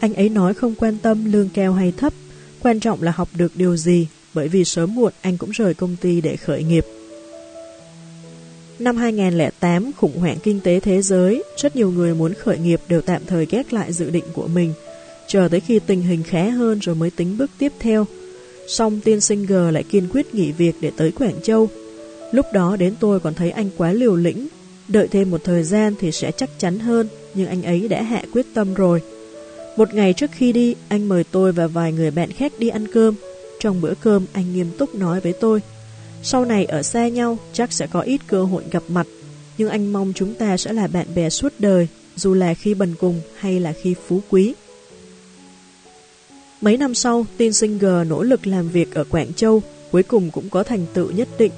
Anh 0.00 0.14
ấy 0.14 0.28
nói 0.28 0.54
không 0.54 0.74
quan 0.74 0.98
tâm 1.02 1.32
lương 1.32 1.48
cao 1.54 1.72
hay 1.72 1.92
thấp, 1.96 2.12
quan 2.60 2.80
trọng 2.80 3.02
là 3.02 3.12
học 3.12 3.28
được 3.34 3.52
điều 3.54 3.76
gì, 3.76 4.06
bởi 4.34 4.48
vì 4.48 4.64
sớm 4.64 4.94
muộn 4.94 5.12
anh 5.20 5.36
cũng 5.36 5.50
rời 5.50 5.74
công 5.74 5.96
ty 6.00 6.20
để 6.20 6.36
khởi 6.36 6.62
nghiệp. 6.62 6.86
Năm 8.78 8.96
2008, 8.96 9.92
khủng 9.96 10.18
hoảng 10.18 10.38
kinh 10.42 10.60
tế 10.60 10.80
thế 10.80 11.02
giới, 11.02 11.42
rất 11.56 11.76
nhiều 11.76 11.90
người 11.90 12.14
muốn 12.14 12.34
khởi 12.34 12.58
nghiệp 12.58 12.80
đều 12.88 13.00
tạm 13.00 13.22
thời 13.26 13.46
ghét 13.46 13.72
lại 13.72 13.92
dự 13.92 14.10
định 14.10 14.24
của 14.34 14.46
mình– 14.46 14.72
chờ 15.30 15.48
tới 15.50 15.60
khi 15.60 15.78
tình 15.86 16.02
hình 16.02 16.22
khá 16.22 16.50
hơn 16.50 16.78
rồi 16.78 16.94
mới 16.94 17.10
tính 17.10 17.38
bước 17.38 17.50
tiếp 17.58 17.72
theo. 17.78 18.06
song 18.68 19.00
tiên 19.04 19.20
sinh 19.20 19.46
G 19.46 19.52
lại 19.52 19.82
kiên 19.82 20.08
quyết 20.12 20.34
nghỉ 20.34 20.52
việc 20.52 20.74
để 20.80 20.90
tới 20.96 21.12
Quảng 21.12 21.42
Châu. 21.42 21.68
Lúc 22.32 22.46
đó 22.52 22.76
đến 22.76 22.94
tôi 23.00 23.20
còn 23.20 23.34
thấy 23.34 23.50
anh 23.50 23.70
quá 23.76 23.92
liều 23.92 24.16
lĩnh, 24.16 24.48
đợi 24.90 25.08
thêm 25.08 25.30
một 25.30 25.44
thời 25.44 25.62
gian 25.62 25.94
thì 26.00 26.12
sẽ 26.12 26.32
chắc 26.32 26.50
chắn 26.58 26.78
hơn, 26.78 27.08
nhưng 27.34 27.48
anh 27.48 27.62
ấy 27.62 27.88
đã 27.88 28.02
hạ 28.02 28.22
quyết 28.32 28.46
tâm 28.54 28.74
rồi. 28.74 29.02
Một 29.76 29.94
ngày 29.94 30.12
trước 30.12 30.30
khi 30.32 30.52
đi, 30.52 30.74
anh 30.88 31.08
mời 31.08 31.24
tôi 31.30 31.52
và 31.52 31.66
vài 31.66 31.92
người 31.92 32.10
bạn 32.10 32.32
khác 32.32 32.52
đi 32.58 32.68
ăn 32.68 32.88
cơm. 32.92 33.14
Trong 33.60 33.80
bữa 33.80 33.94
cơm, 34.00 34.26
anh 34.32 34.54
nghiêm 34.54 34.70
túc 34.78 34.94
nói 34.94 35.20
với 35.20 35.32
tôi, 35.32 35.62
sau 36.22 36.44
này 36.44 36.64
ở 36.64 36.82
xa 36.82 37.08
nhau 37.08 37.38
chắc 37.52 37.72
sẽ 37.72 37.86
có 37.86 38.00
ít 38.00 38.20
cơ 38.26 38.44
hội 38.44 38.62
gặp 38.70 38.82
mặt, 38.88 39.06
nhưng 39.58 39.68
anh 39.68 39.92
mong 39.92 40.12
chúng 40.14 40.34
ta 40.34 40.56
sẽ 40.56 40.72
là 40.72 40.86
bạn 40.86 41.06
bè 41.14 41.30
suốt 41.30 41.52
đời, 41.58 41.88
dù 42.16 42.34
là 42.34 42.54
khi 42.54 42.74
bần 42.74 42.94
cùng 43.00 43.20
hay 43.36 43.60
là 43.60 43.72
khi 43.82 43.94
phú 44.06 44.20
quý. 44.30 44.54
Mấy 46.60 46.76
năm 46.76 46.94
sau, 46.94 47.26
Tin 47.36 47.52
Singer 47.52 48.06
nỗ 48.08 48.22
lực 48.22 48.46
làm 48.46 48.68
việc 48.68 48.94
ở 48.94 49.04
Quảng 49.04 49.32
Châu, 49.32 49.62
cuối 49.92 50.02
cùng 50.02 50.30
cũng 50.30 50.48
có 50.48 50.62
thành 50.62 50.86
tựu 50.94 51.10
nhất 51.10 51.28
định. 51.38 51.52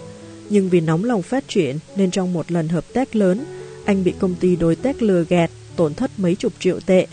Nhưng 0.53 0.69
vì 0.69 0.81
nóng 0.81 1.05
lòng 1.05 1.23
phát 1.23 1.45
triển 1.49 1.79
nên 1.97 2.11
trong 2.11 2.33
một 2.33 2.53
lần 2.53 2.69
hợp 2.69 2.85
tác 2.93 3.17
lớn, 3.17 3.45
anh 3.85 4.05
bị 4.05 4.15
công 4.19 4.35
ty 4.35 4.57
đối 4.57 4.77
tác 4.77 5.03
lừa 5.03 5.25
gạt, 5.25 5.51
tổn 5.77 5.95
thất 5.95 6.11
mấy 6.17 6.35
chục 6.35 6.53
triệu 6.59 6.81
tệ. 6.87 7.07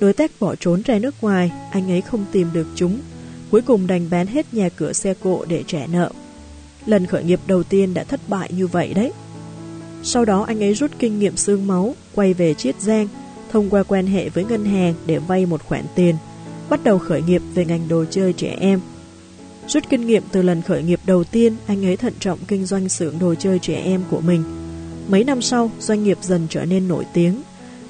Đối 0.00 0.12
tác 0.12 0.30
bỏ 0.40 0.54
trốn 0.54 0.82
ra 0.82 0.98
nước 0.98 1.14
ngoài, 1.20 1.52
anh 1.70 1.90
ấy 1.90 2.00
không 2.00 2.24
tìm 2.32 2.48
được 2.52 2.66
chúng. 2.74 2.98
Cuối 3.50 3.62
cùng 3.62 3.86
đành 3.86 4.10
bán 4.10 4.26
hết 4.26 4.54
nhà 4.54 4.68
cửa 4.68 4.92
xe 4.92 5.14
cộ 5.14 5.44
để 5.48 5.64
trả 5.66 5.86
nợ. 5.86 6.10
Lần 6.86 7.06
khởi 7.06 7.24
nghiệp 7.24 7.40
đầu 7.46 7.62
tiên 7.62 7.94
đã 7.94 8.04
thất 8.04 8.20
bại 8.28 8.50
như 8.52 8.66
vậy 8.66 8.94
đấy. 8.94 9.12
Sau 10.02 10.24
đó 10.24 10.42
anh 10.42 10.62
ấy 10.62 10.74
rút 10.74 10.90
kinh 10.98 11.18
nghiệm 11.18 11.36
xương 11.36 11.66
máu, 11.66 11.94
quay 12.14 12.34
về 12.34 12.54
Chiết 12.54 12.80
Giang, 12.80 13.08
thông 13.52 13.70
qua 13.70 13.82
quan 13.82 14.06
hệ 14.06 14.28
với 14.28 14.44
ngân 14.44 14.64
hàng 14.64 14.94
để 15.06 15.18
vay 15.18 15.46
một 15.46 15.62
khoản 15.62 15.84
tiền, 15.94 16.14
bắt 16.68 16.84
đầu 16.84 16.98
khởi 16.98 17.22
nghiệp 17.22 17.42
về 17.54 17.64
ngành 17.64 17.88
đồ 17.88 18.04
chơi 18.10 18.32
trẻ 18.32 18.56
em. 18.60 18.80
Rút 19.68 19.84
kinh 19.90 20.06
nghiệm 20.06 20.22
từ 20.32 20.42
lần 20.42 20.62
khởi 20.62 20.82
nghiệp 20.82 21.00
đầu 21.06 21.24
tiên, 21.24 21.56
anh 21.66 21.86
ấy 21.86 21.96
thận 21.96 22.12
trọng 22.20 22.38
kinh 22.48 22.66
doanh 22.66 22.88
xưởng 22.88 23.18
đồ 23.18 23.34
chơi 23.34 23.58
trẻ 23.58 23.74
em 23.74 24.02
của 24.10 24.20
mình. 24.20 24.44
Mấy 25.08 25.24
năm 25.24 25.42
sau, 25.42 25.70
doanh 25.78 26.04
nghiệp 26.04 26.18
dần 26.22 26.46
trở 26.50 26.64
nên 26.64 26.88
nổi 26.88 27.04
tiếng. 27.12 27.42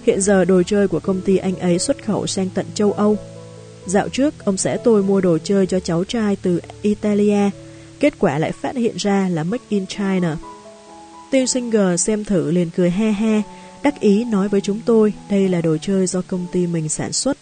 Hiện 0.06 0.20
giờ 0.20 0.44
đồ 0.44 0.62
chơi 0.62 0.88
của 0.88 1.00
công 1.00 1.20
ty 1.20 1.36
anh 1.36 1.56
ấy 1.56 1.78
xuất 1.78 2.04
khẩu 2.04 2.26
sang 2.26 2.48
tận 2.54 2.66
châu 2.74 2.92
Âu. 2.92 3.16
Dạo 3.86 4.08
trước, 4.08 4.44
ông 4.44 4.56
xã 4.56 4.76
tôi 4.84 5.02
mua 5.02 5.20
đồ 5.20 5.38
chơi 5.44 5.66
cho 5.66 5.80
cháu 5.80 6.04
trai 6.04 6.36
từ 6.42 6.60
Italia, 6.82 7.50
kết 8.00 8.14
quả 8.18 8.38
lại 8.38 8.52
phát 8.52 8.76
hiện 8.76 8.94
ra 8.96 9.28
là 9.28 9.44
Make 9.44 9.64
in 9.68 9.86
China. 9.86 10.36
Tiêu 11.30 11.46
Singer 11.46 12.00
xem 12.00 12.24
thử 12.24 12.50
liền 12.50 12.70
cười 12.76 12.90
he 12.90 13.12
he, 13.12 13.42
đắc 13.82 14.00
ý 14.00 14.24
nói 14.24 14.48
với 14.48 14.60
chúng 14.60 14.80
tôi 14.86 15.12
đây 15.30 15.48
là 15.48 15.60
đồ 15.60 15.76
chơi 15.76 16.06
do 16.06 16.22
công 16.26 16.46
ty 16.52 16.66
mình 16.66 16.88
sản 16.88 17.12
xuất. 17.12 17.36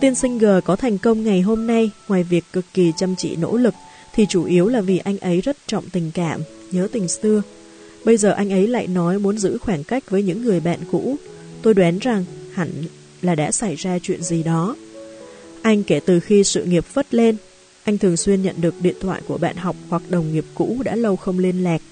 Tiên 0.00 0.14
sinh 0.14 0.38
G 0.38 0.46
có 0.64 0.76
thành 0.76 0.98
công 0.98 1.24
ngày 1.24 1.40
hôm 1.40 1.66
nay, 1.66 1.90
ngoài 2.08 2.22
việc 2.22 2.44
cực 2.52 2.64
kỳ 2.74 2.92
chăm 2.96 3.14
chỉ 3.16 3.36
nỗ 3.36 3.56
lực, 3.56 3.74
thì 4.14 4.26
chủ 4.28 4.44
yếu 4.44 4.68
là 4.68 4.80
vì 4.80 4.98
anh 4.98 5.18
ấy 5.18 5.40
rất 5.40 5.56
trọng 5.66 5.88
tình 5.90 6.10
cảm, 6.14 6.40
nhớ 6.70 6.88
tình 6.92 7.08
xưa. 7.08 7.42
Bây 8.04 8.16
giờ 8.16 8.30
anh 8.30 8.52
ấy 8.52 8.66
lại 8.66 8.86
nói 8.86 9.18
muốn 9.18 9.38
giữ 9.38 9.58
khoảng 9.58 9.84
cách 9.84 10.10
với 10.10 10.22
những 10.22 10.42
người 10.42 10.60
bạn 10.60 10.78
cũ. 10.92 11.16
Tôi 11.62 11.74
đoán 11.74 11.98
rằng 11.98 12.24
hẳn 12.52 12.70
là 13.22 13.34
đã 13.34 13.52
xảy 13.52 13.74
ra 13.74 13.98
chuyện 14.02 14.22
gì 14.22 14.42
đó. 14.42 14.76
Anh 15.62 15.82
kể 15.82 16.00
từ 16.06 16.20
khi 16.20 16.44
sự 16.44 16.64
nghiệp 16.64 16.84
phất 16.84 17.14
lên, 17.14 17.36
anh 17.84 17.98
thường 17.98 18.16
xuyên 18.16 18.42
nhận 18.42 18.54
được 18.60 18.74
điện 18.80 18.96
thoại 19.00 19.22
của 19.28 19.38
bạn 19.38 19.56
học 19.56 19.76
hoặc 19.88 20.02
đồng 20.08 20.32
nghiệp 20.32 20.44
cũ 20.54 20.76
đã 20.84 20.96
lâu 20.96 21.16
không 21.16 21.38
liên 21.38 21.64
lạc. 21.64 21.82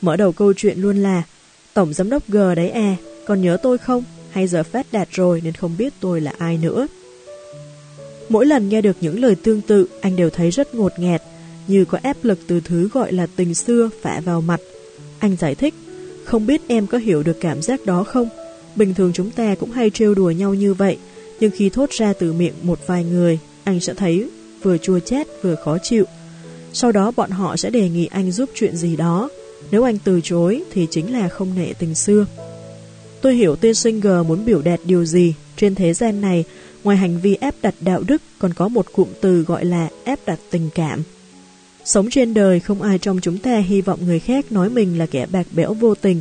Mở 0.00 0.16
đầu 0.16 0.32
câu 0.32 0.52
chuyện 0.56 0.78
luôn 0.78 0.96
là 1.02 1.22
Tổng 1.74 1.94
giám 1.94 2.10
đốc 2.10 2.28
G 2.28 2.36
đấy 2.56 2.70
à, 2.70 2.96
còn 3.26 3.42
nhớ 3.42 3.56
tôi 3.62 3.78
không? 3.78 4.04
Hay 4.30 4.46
giờ 4.46 4.62
phát 4.62 4.86
đạt 4.92 5.08
rồi 5.10 5.40
nên 5.44 5.54
không 5.54 5.76
biết 5.78 5.92
tôi 6.00 6.20
là 6.20 6.32
ai 6.38 6.58
nữa. 6.58 6.86
Mỗi 8.28 8.46
lần 8.46 8.68
nghe 8.68 8.80
được 8.80 8.96
những 9.00 9.20
lời 9.20 9.34
tương 9.34 9.60
tự, 9.60 9.86
anh 10.00 10.16
đều 10.16 10.30
thấy 10.30 10.50
rất 10.50 10.74
ngột 10.74 10.92
ngẹt, 10.98 11.22
như 11.68 11.84
có 11.84 11.98
áp 12.02 12.16
lực 12.22 12.38
từ 12.46 12.60
thứ 12.60 12.88
gọi 12.92 13.12
là 13.12 13.26
tình 13.36 13.54
xưa 13.54 13.90
phả 14.02 14.20
vào 14.20 14.40
mặt. 14.40 14.60
Anh 15.18 15.36
giải 15.36 15.54
thích, 15.54 15.74
không 16.24 16.46
biết 16.46 16.60
em 16.68 16.86
có 16.86 16.98
hiểu 16.98 17.22
được 17.22 17.36
cảm 17.40 17.62
giác 17.62 17.86
đó 17.86 18.04
không? 18.04 18.28
Bình 18.76 18.94
thường 18.94 19.12
chúng 19.14 19.30
ta 19.30 19.54
cũng 19.54 19.70
hay 19.70 19.90
trêu 19.90 20.14
đùa 20.14 20.30
nhau 20.30 20.54
như 20.54 20.74
vậy, 20.74 20.96
nhưng 21.40 21.50
khi 21.50 21.70
thốt 21.70 21.90
ra 21.90 22.12
từ 22.12 22.32
miệng 22.32 22.54
một 22.62 22.78
vài 22.86 23.04
người, 23.04 23.38
anh 23.64 23.80
sẽ 23.80 23.94
thấy 23.94 24.28
vừa 24.62 24.78
chua 24.78 24.98
chát 24.98 25.26
vừa 25.42 25.54
khó 25.54 25.78
chịu. 25.82 26.04
Sau 26.72 26.92
đó 26.92 27.12
bọn 27.16 27.30
họ 27.30 27.56
sẽ 27.56 27.70
đề 27.70 27.88
nghị 27.88 28.06
anh 28.06 28.32
giúp 28.32 28.50
chuyện 28.54 28.76
gì 28.76 28.96
đó. 28.96 29.28
Nếu 29.70 29.82
anh 29.82 29.98
từ 30.04 30.20
chối 30.24 30.62
thì 30.72 30.86
chính 30.90 31.12
là 31.12 31.28
không 31.28 31.54
nể 31.56 31.72
tình 31.72 31.94
xưa. 31.94 32.26
Tôi 33.20 33.34
hiểu 33.34 33.56
tên 33.56 33.74
Singer 33.74 34.26
muốn 34.26 34.44
biểu 34.44 34.62
đạt 34.62 34.80
điều 34.84 35.04
gì. 35.04 35.34
Trên 35.56 35.74
thế 35.74 35.94
gian 35.94 36.20
này, 36.20 36.44
ngoài 36.84 36.96
hành 36.96 37.18
vi 37.18 37.36
ép 37.40 37.54
đặt 37.62 37.74
đạo 37.80 38.02
đức 38.06 38.22
còn 38.38 38.54
có 38.54 38.68
một 38.68 38.92
cụm 38.92 39.08
từ 39.20 39.42
gọi 39.42 39.64
là 39.64 39.88
ép 40.04 40.26
đặt 40.26 40.38
tình 40.50 40.68
cảm. 40.74 41.02
Sống 41.84 42.10
trên 42.10 42.34
đời 42.34 42.60
không 42.60 42.82
ai 42.82 42.98
trong 42.98 43.20
chúng 43.20 43.38
ta 43.38 43.58
hy 43.58 43.80
vọng 43.80 44.06
người 44.06 44.20
khác 44.20 44.52
nói 44.52 44.70
mình 44.70 44.98
là 44.98 45.06
kẻ 45.06 45.26
bạc 45.26 45.46
bẽo 45.52 45.74
vô 45.74 45.94
tình. 45.94 46.20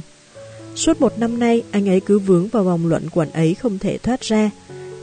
Suốt 0.75 1.01
một 1.01 1.19
năm 1.19 1.39
nay 1.39 1.63
anh 1.71 1.89
ấy 1.89 1.99
cứ 1.99 2.19
vướng 2.19 2.47
vào 2.47 2.63
vòng 2.63 2.87
luận 2.87 3.09
quẩn 3.09 3.31
ấy 3.31 3.53
không 3.53 3.79
thể 3.79 3.97
thoát 3.97 4.21
ra. 4.21 4.51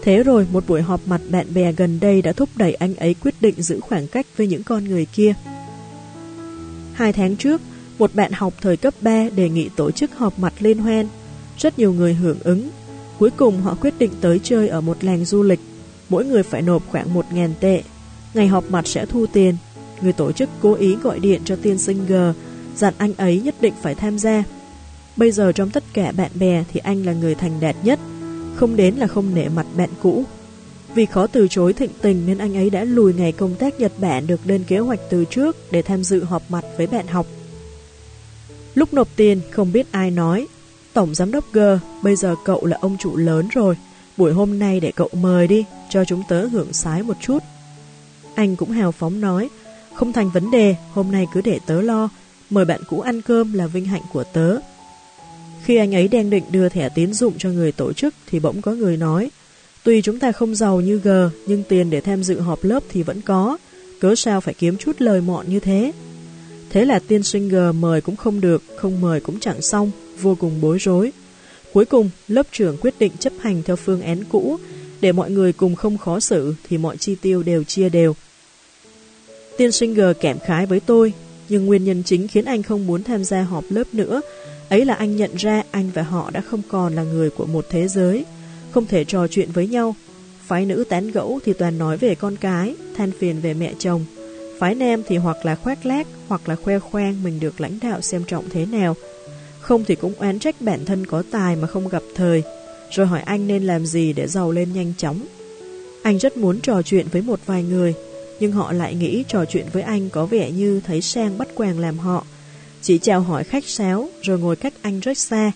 Thế 0.03 0.23
rồi 0.23 0.47
một 0.53 0.65
buổi 0.69 0.83
họp 0.83 1.01
mặt 1.07 1.20
bạn 1.28 1.47
bè 1.55 1.73
gần 1.73 2.01
đây 2.01 2.23
đã 2.23 2.33
thúc 2.33 2.49
đẩy 2.57 2.75
anh 2.75 2.95
ấy 2.95 3.15
quyết 3.15 3.35
định 3.41 3.55
giữ 3.62 3.81
khoảng 3.81 4.07
cách 4.07 4.27
với 4.37 4.47
những 4.47 4.62
con 4.62 4.85
người 4.85 5.07
kia. 5.12 5.35
Hai 6.93 7.12
tháng 7.12 7.37
trước, 7.37 7.61
một 7.99 8.15
bạn 8.15 8.33
học 8.33 8.55
thời 8.61 8.77
cấp 8.77 8.95
3 9.01 9.28
đề 9.37 9.49
nghị 9.49 9.69
tổ 9.77 9.91
chức 9.91 10.15
họp 10.15 10.39
mặt 10.39 10.53
liên 10.59 10.78
hoan. 10.78 11.07
Rất 11.59 11.78
nhiều 11.78 11.93
người 11.93 12.15
hưởng 12.15 12.39
ứng. 12.45 12.70
Cuối 13.19 13.31
cùng 13.31 13.61
họ 13.63 13.77
quyết 13.81 13.95
định 13.99 14.11
tới 14.21 14.41
chơi 14.43 14.69
ở 14.69 14.81
một 14.81 15.05
làng 15.05 15.25
du 15.25 15.43
lịch. 15.43 15.61
Mỗi 16.09 16.25
người 16.25 16.43
phải 16.43 16.63
nộp 16.63 16.83
khoảng 16.91 17.15
1.000 17.15 17.51
tệ. 17.61 17.83
Ngày 18.35 18.49
họp 18.49 18.71
mặt 18.71 18.87
sẽ 18.87 19.07
thu 19.07 19.27
tiền. 19.33 19.57
Người 20.01 20.13
tổ 20.13 20.33
chức 20.33 20.49
cố 20.61 20.75
ý 20.75 20.97
gọi 20.97 21.19
điện 21.19 21.43
cho 21.45 21.57
tiên 21.57 21.79
sinh 21.79 22.07
G, 22.07 22.15
dặn 22.77 22.95
anh 22.99 23.15
ấy 23.17 23.41
nhất 23.41 23.55
định 23.61 23.75
phải 23.83 23.95
tham 23.95 24.19
gia. 24.19 24.45
Bây 25.17 25.31
giờ 25.31 25.53
trong 25.53 25.71
tất 25.71 25.85
cả 25.93 26.13
bạn 26.13 26.31
bè 26.35 26.65
thì 26.73 26.81
anh 26.81 27.07
là 27.07 27.13
người 27.13 27.35
thành 27.35 27.61
đạt 27.61 27.77
nhất. 27.83 27.99
Không 28.57 28.77
đến 28.77 28.95
là 28.95 29.07
không 29.07 29.35
nể 29.35 29.49
mặt 29.49 29.67
bạn 29.77 29.91
cũ. 30.03 30.25
Vì 30.95 31.07
khó 31.07 31.27
từ 31.27 31.49
chối 31.51 31.73
thịnh 31.73 31.91
tình 32.03 32.27
nên 32.27 32.39
anh 32.39 32.57
ấy 32.57 32.71
đã 32.71 32.85
lùi 32.85 33.15
ngày 33.15 33.33
công 33.33 33.55
tác 33.55 33.81
Nhật 33.81 33.93
Bản 33.99 34.27
được 34.27 34.41
lên 34.45 34.65
kế 34.65 34.79
hoạch 34.79 35.01
từ 35.11 35.25
trước 35.25 35.57
để 35.71 35.83
tham 35.83 36.05
dự 36.05 36.25
họp 36.25 36.43
mặt 36.51 36.65
với 36.77 36.87
bạn 36.87 37.07
học. 37.07 37.27
Lúc 38.75 38.95
nộp 38.95 39.09
tiền 39.17 39.41
không 39.51 39.73
biết 39.73 39.93
ai 39.93 40.11
nói 40.11 40.47
Tổng 40.99 41.15
giám 41.15 41.33
đốc 41.33 41.52
G 41.52 41.59
Bây 42.02 42.17
giờ 42.17 42.35
cậu 42.44 42.67
là 42.67 42.77
ông 42.81 42.97
chủ 42.99 43.17
lớn 43.17 43.49
rồi. 43.52 43.77
Buổi 44.17 44.33
hôm 44.33 44.59
nay 44.59 44.81
để 44.81 44.93
cậu 44.97 45.09
mời 45.12 45.47
đi 45.47 45.65
Cho 45.91 46.05
chúng 46.05 46.23
tớ 46.28 46.47
hưởng 46.47 46.73
sái 46.73 47.02
một 47.02 47.17
chút. 47.20 47.39
Anh 48.35 48.57
cũng 48.57 48.70
hào 48.70 48.93
phóng 48.93 49.20
nói 49.20 49.49
Không 49.94 50.12
thành 50.12 50.31
vấn 50.31 50.51
đề 50.51 50.77
Hôm 50.93 51.12
nay 51.12 51.27
cứ 51.35 51.41
để 51.41 51.59
tớ 51.67 51.81
lo. 51.81 52.09
Mời 52.51 52.65
bạn 52.65 52.81
cũ 52.89 53.01
ăn 53.01 53.23
cơm 53.23 53.52
là 53.52 53.67
vinh 53.67 53.85
hạnh 53.85 54.02
của 54.12 54.25
tớ. 54.25 54.57
Khi 55.65 55.77
anh 55.77 55.94
ấy 55.94 56.09
đang 56.09 56.31
định 56.31 56.44
đưa 56.51 56.68
thẻ 56.68 56.89
tín 56.89 57.12
dụng 57.12 57.35
cho 57.39 57.49
người 57.49 57.73
tổ 57.73 57.93
chức 57.93 58.15
Thì 58.27 58.41
bỗng 58.41 58.62
có 58.62 58.73
người 58.73 58.97
nói 58.97 59.31
Tuy 59.85 60.02
chúng 60.02 60.18
ta 60.18 60.33
không 60.33 60.55
giàu 60.55 60.81
như 60.81 60.99
G 60.99 61.09
Nhưng 61.47 61.62
tiền 61.62 61.91
để 61.91 62.01
tham 62.01 62.23
dự 62.23 62.41
họp 62.41 62.65
lớp 62.65 62.83
thì 62.89 63.02
vẫn 63.02 63.20
có. 63.20 63.59
Cớ 64.01 64.15
sao 64.15 64.41
phải 64.41 64.55
kiếm 64.55 64.77
chút 64.77 64.97
lời 64.99 65.20
mọn 65.20 65.49
như 65.49 65.60
thế? 65.60 65.93
Thế 66.70 66.85
là 66.85 66.99
tiên 66.99 67.23
sinh 67.23 67.49
G 67.49 67.57
mời 67.78 68.01
cũng 68.01 68.17
không 68.17 68.41
được, 68.41 68.62
không 68.77 69.01
mời 69.01 69.20
cũng 69.20 69.41
chẳng 69.41 69.62
xong, 69.62 69.91
vô 70.23 70.37
cùng 70.41 70.61
bối 70.61 70.79
rối. 70.79 71.13
Cuối 71.73 71.85
cùng, 71.85 72.11
lớp 72.29 72.47
trưởng 72.53 72.77
quyết 72.81 72.95
định 72.99 73.13
chấp 73.19 73.33
hành 73.41 73.63
theo 73.63 73.77
phương 73.77 74.03
án 74.03 74.25
cũ, 74.25 74.57
để 75.01 75.13
mọi 75.13 75.31
người 75.31 75.53
cùng 75.53 75.75
không 75.75 75.99
khó 75.99 76.21
xử 76.21 76.55
thì 76.69 76.79
mọi 76.79 76.97
chi 76.97 77.17
tiêu 77.23 77.43
đều 77.43 77.65
chia 77.65 77.89
đều. 77.89 78.15
Tiên 79.57 79.73
sinh 79.73 79.95
G 79.95 80.01
kẻm 80.21 80.39
khái 80.39 80.67
với 80.67 80.81
tôi, 80.81 81.13
nhưng 81.49 81.67
nguyên 81.67 81.85
nhân 81.85 82.03
chính 82.07 82.29
khiến 82.29 82.45
anh 82.45 82.63
không 82.63 82.87
muốn 82.87 83.03
tham 83.03 83.25
gia 83.25 83.43
họp 83.43 83.65
lớp 83.69 83.85
nữa, 83.93 84.21
ấy 84.69 84.85
là 84.85 84.95
anh 84.95 85.17
nhận 85.17 85.31
ra 85.37 85.63
anh 85.71 85.91
và 85.95 86.03
họ 86.03 86.31
đã 86.31 86.41
không 86.41 86.63
còn 86.69 86.95
là 86.95 87.03
người 87.03 87.31
của 87.31 87.47
một 87.47 87.67
thế 87.71 87.89
giới, 87.89 88.25
không 88.71 88.87
thể 88.87 89.05
trò 89.05 89.27
chuyện 89.27 89.51
với 89.53 89.67
nhau. 89.69 89.95
Phái 90.47 90.67
nữ 90.67 90.85
tán 90.89 91.11
gẫu 91.11 91.41
thì 91.45 91.53
toàn 91.53 91.79
nói 91.79 91.97
về 91.97 92.15
con 92.15 92.37
cái, 92.37 92.75
than 92.97 93.11
phiền 93.19 93.41
về 93.41 93.55
mẹ 93.55 93.75
chồng, 93.79 94.05
Phái 94.59 94.75
nam 94.75 95.03
thì 95.07 95.17
hoặc 95.17 95.37
là 95.47 95.55
khoác 95.55 95.87
lác, 95.87 96.07
hoặc 96.29 96.49
là 96.49 96.57
khoe 96.57 96.79
khoang 96.79 97.23
mình 97.23 97.41
được 97.41 97.61
lãnh 97.61 97.79
đạo 97.83 98.01
xem 98.01 98.25
trọng 98.25 98.45
thế 98.51 98.67
nào. 98.67 98.97
Không 99.69 99.85
thì 99.85 99.95
cũng 99.95 100.13
oán 100.19 100.39
trách 100.39 100.61
bản 100.61 100.85
thân 100.85 101.07
có 101.07 101.23
tài 101.31 101.57
mà 101.57 101.67
không 101.67 101.89
gặp 101.89 102.03
thời, 102.15 102.43
rồi 102.91 103.07
hỏi 103.07 103.21
anh 103.21 103.47
nên 103.47 103.65
làm 103.65 103.87
gì 103.87 104.13
để 104.13 104.27
giàu 104.27 104.53
lên 104.53 104.73
nhanh 104.73 104.93
chóng. 104.99 105.27
Anh 106.03 106.19
rất 106.19 106.37
muốn 106.37 106.61
trò 106.61 106.83
chuyện 106.83 107.07
với 107.13 107.23
một 107.23 107.41
vài 107.47 107.63
người, 107.63 107.95
nhưng 108.41 108.53
họ 108.53 108.73
lại 108.73 108.95
nghĩ 108.95 109.25
trò 109.29 109.45
chuyện 109.45 109.67
với 109.73 109.83
anh 109.83 110.11
có 110.11 110.27
vẻ 110.27 110.51
như 110.51 110.81
thấy 110.87 111.01
sang 111.01 111.39
bắt 111.39 111.49
quàng 111.55 111.79
làm 111.79 111.99
họ. 111.99 112.27
Chỉ 112.83 112.99
chào 112.99 113.21
hỏi 113.21 113.45
khách 113.45 113.65
sáo, 113.65 114.09
rồi 114.23 114.39
ngồi 114.39 114.57
cách 114.57 114.75
anh 114.83 115.01
rất 115.01 115.19
xa. 115.19 115.53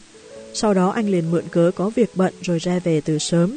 Sau 0.54 0.74
đó 0.74 0.90
anh 0.90 1.08
liền 1.08 1.30
mượn 1.30 1.44
cớ 1.50 1.70
có 1.74 1.90
việc 1.90 2.10
bận 2.14 2.34
rồi 2.42 2.58
ra 2.58 2.78
về 2.78 3.00
từ 3.00 3.18
sớm. 3.18 3.56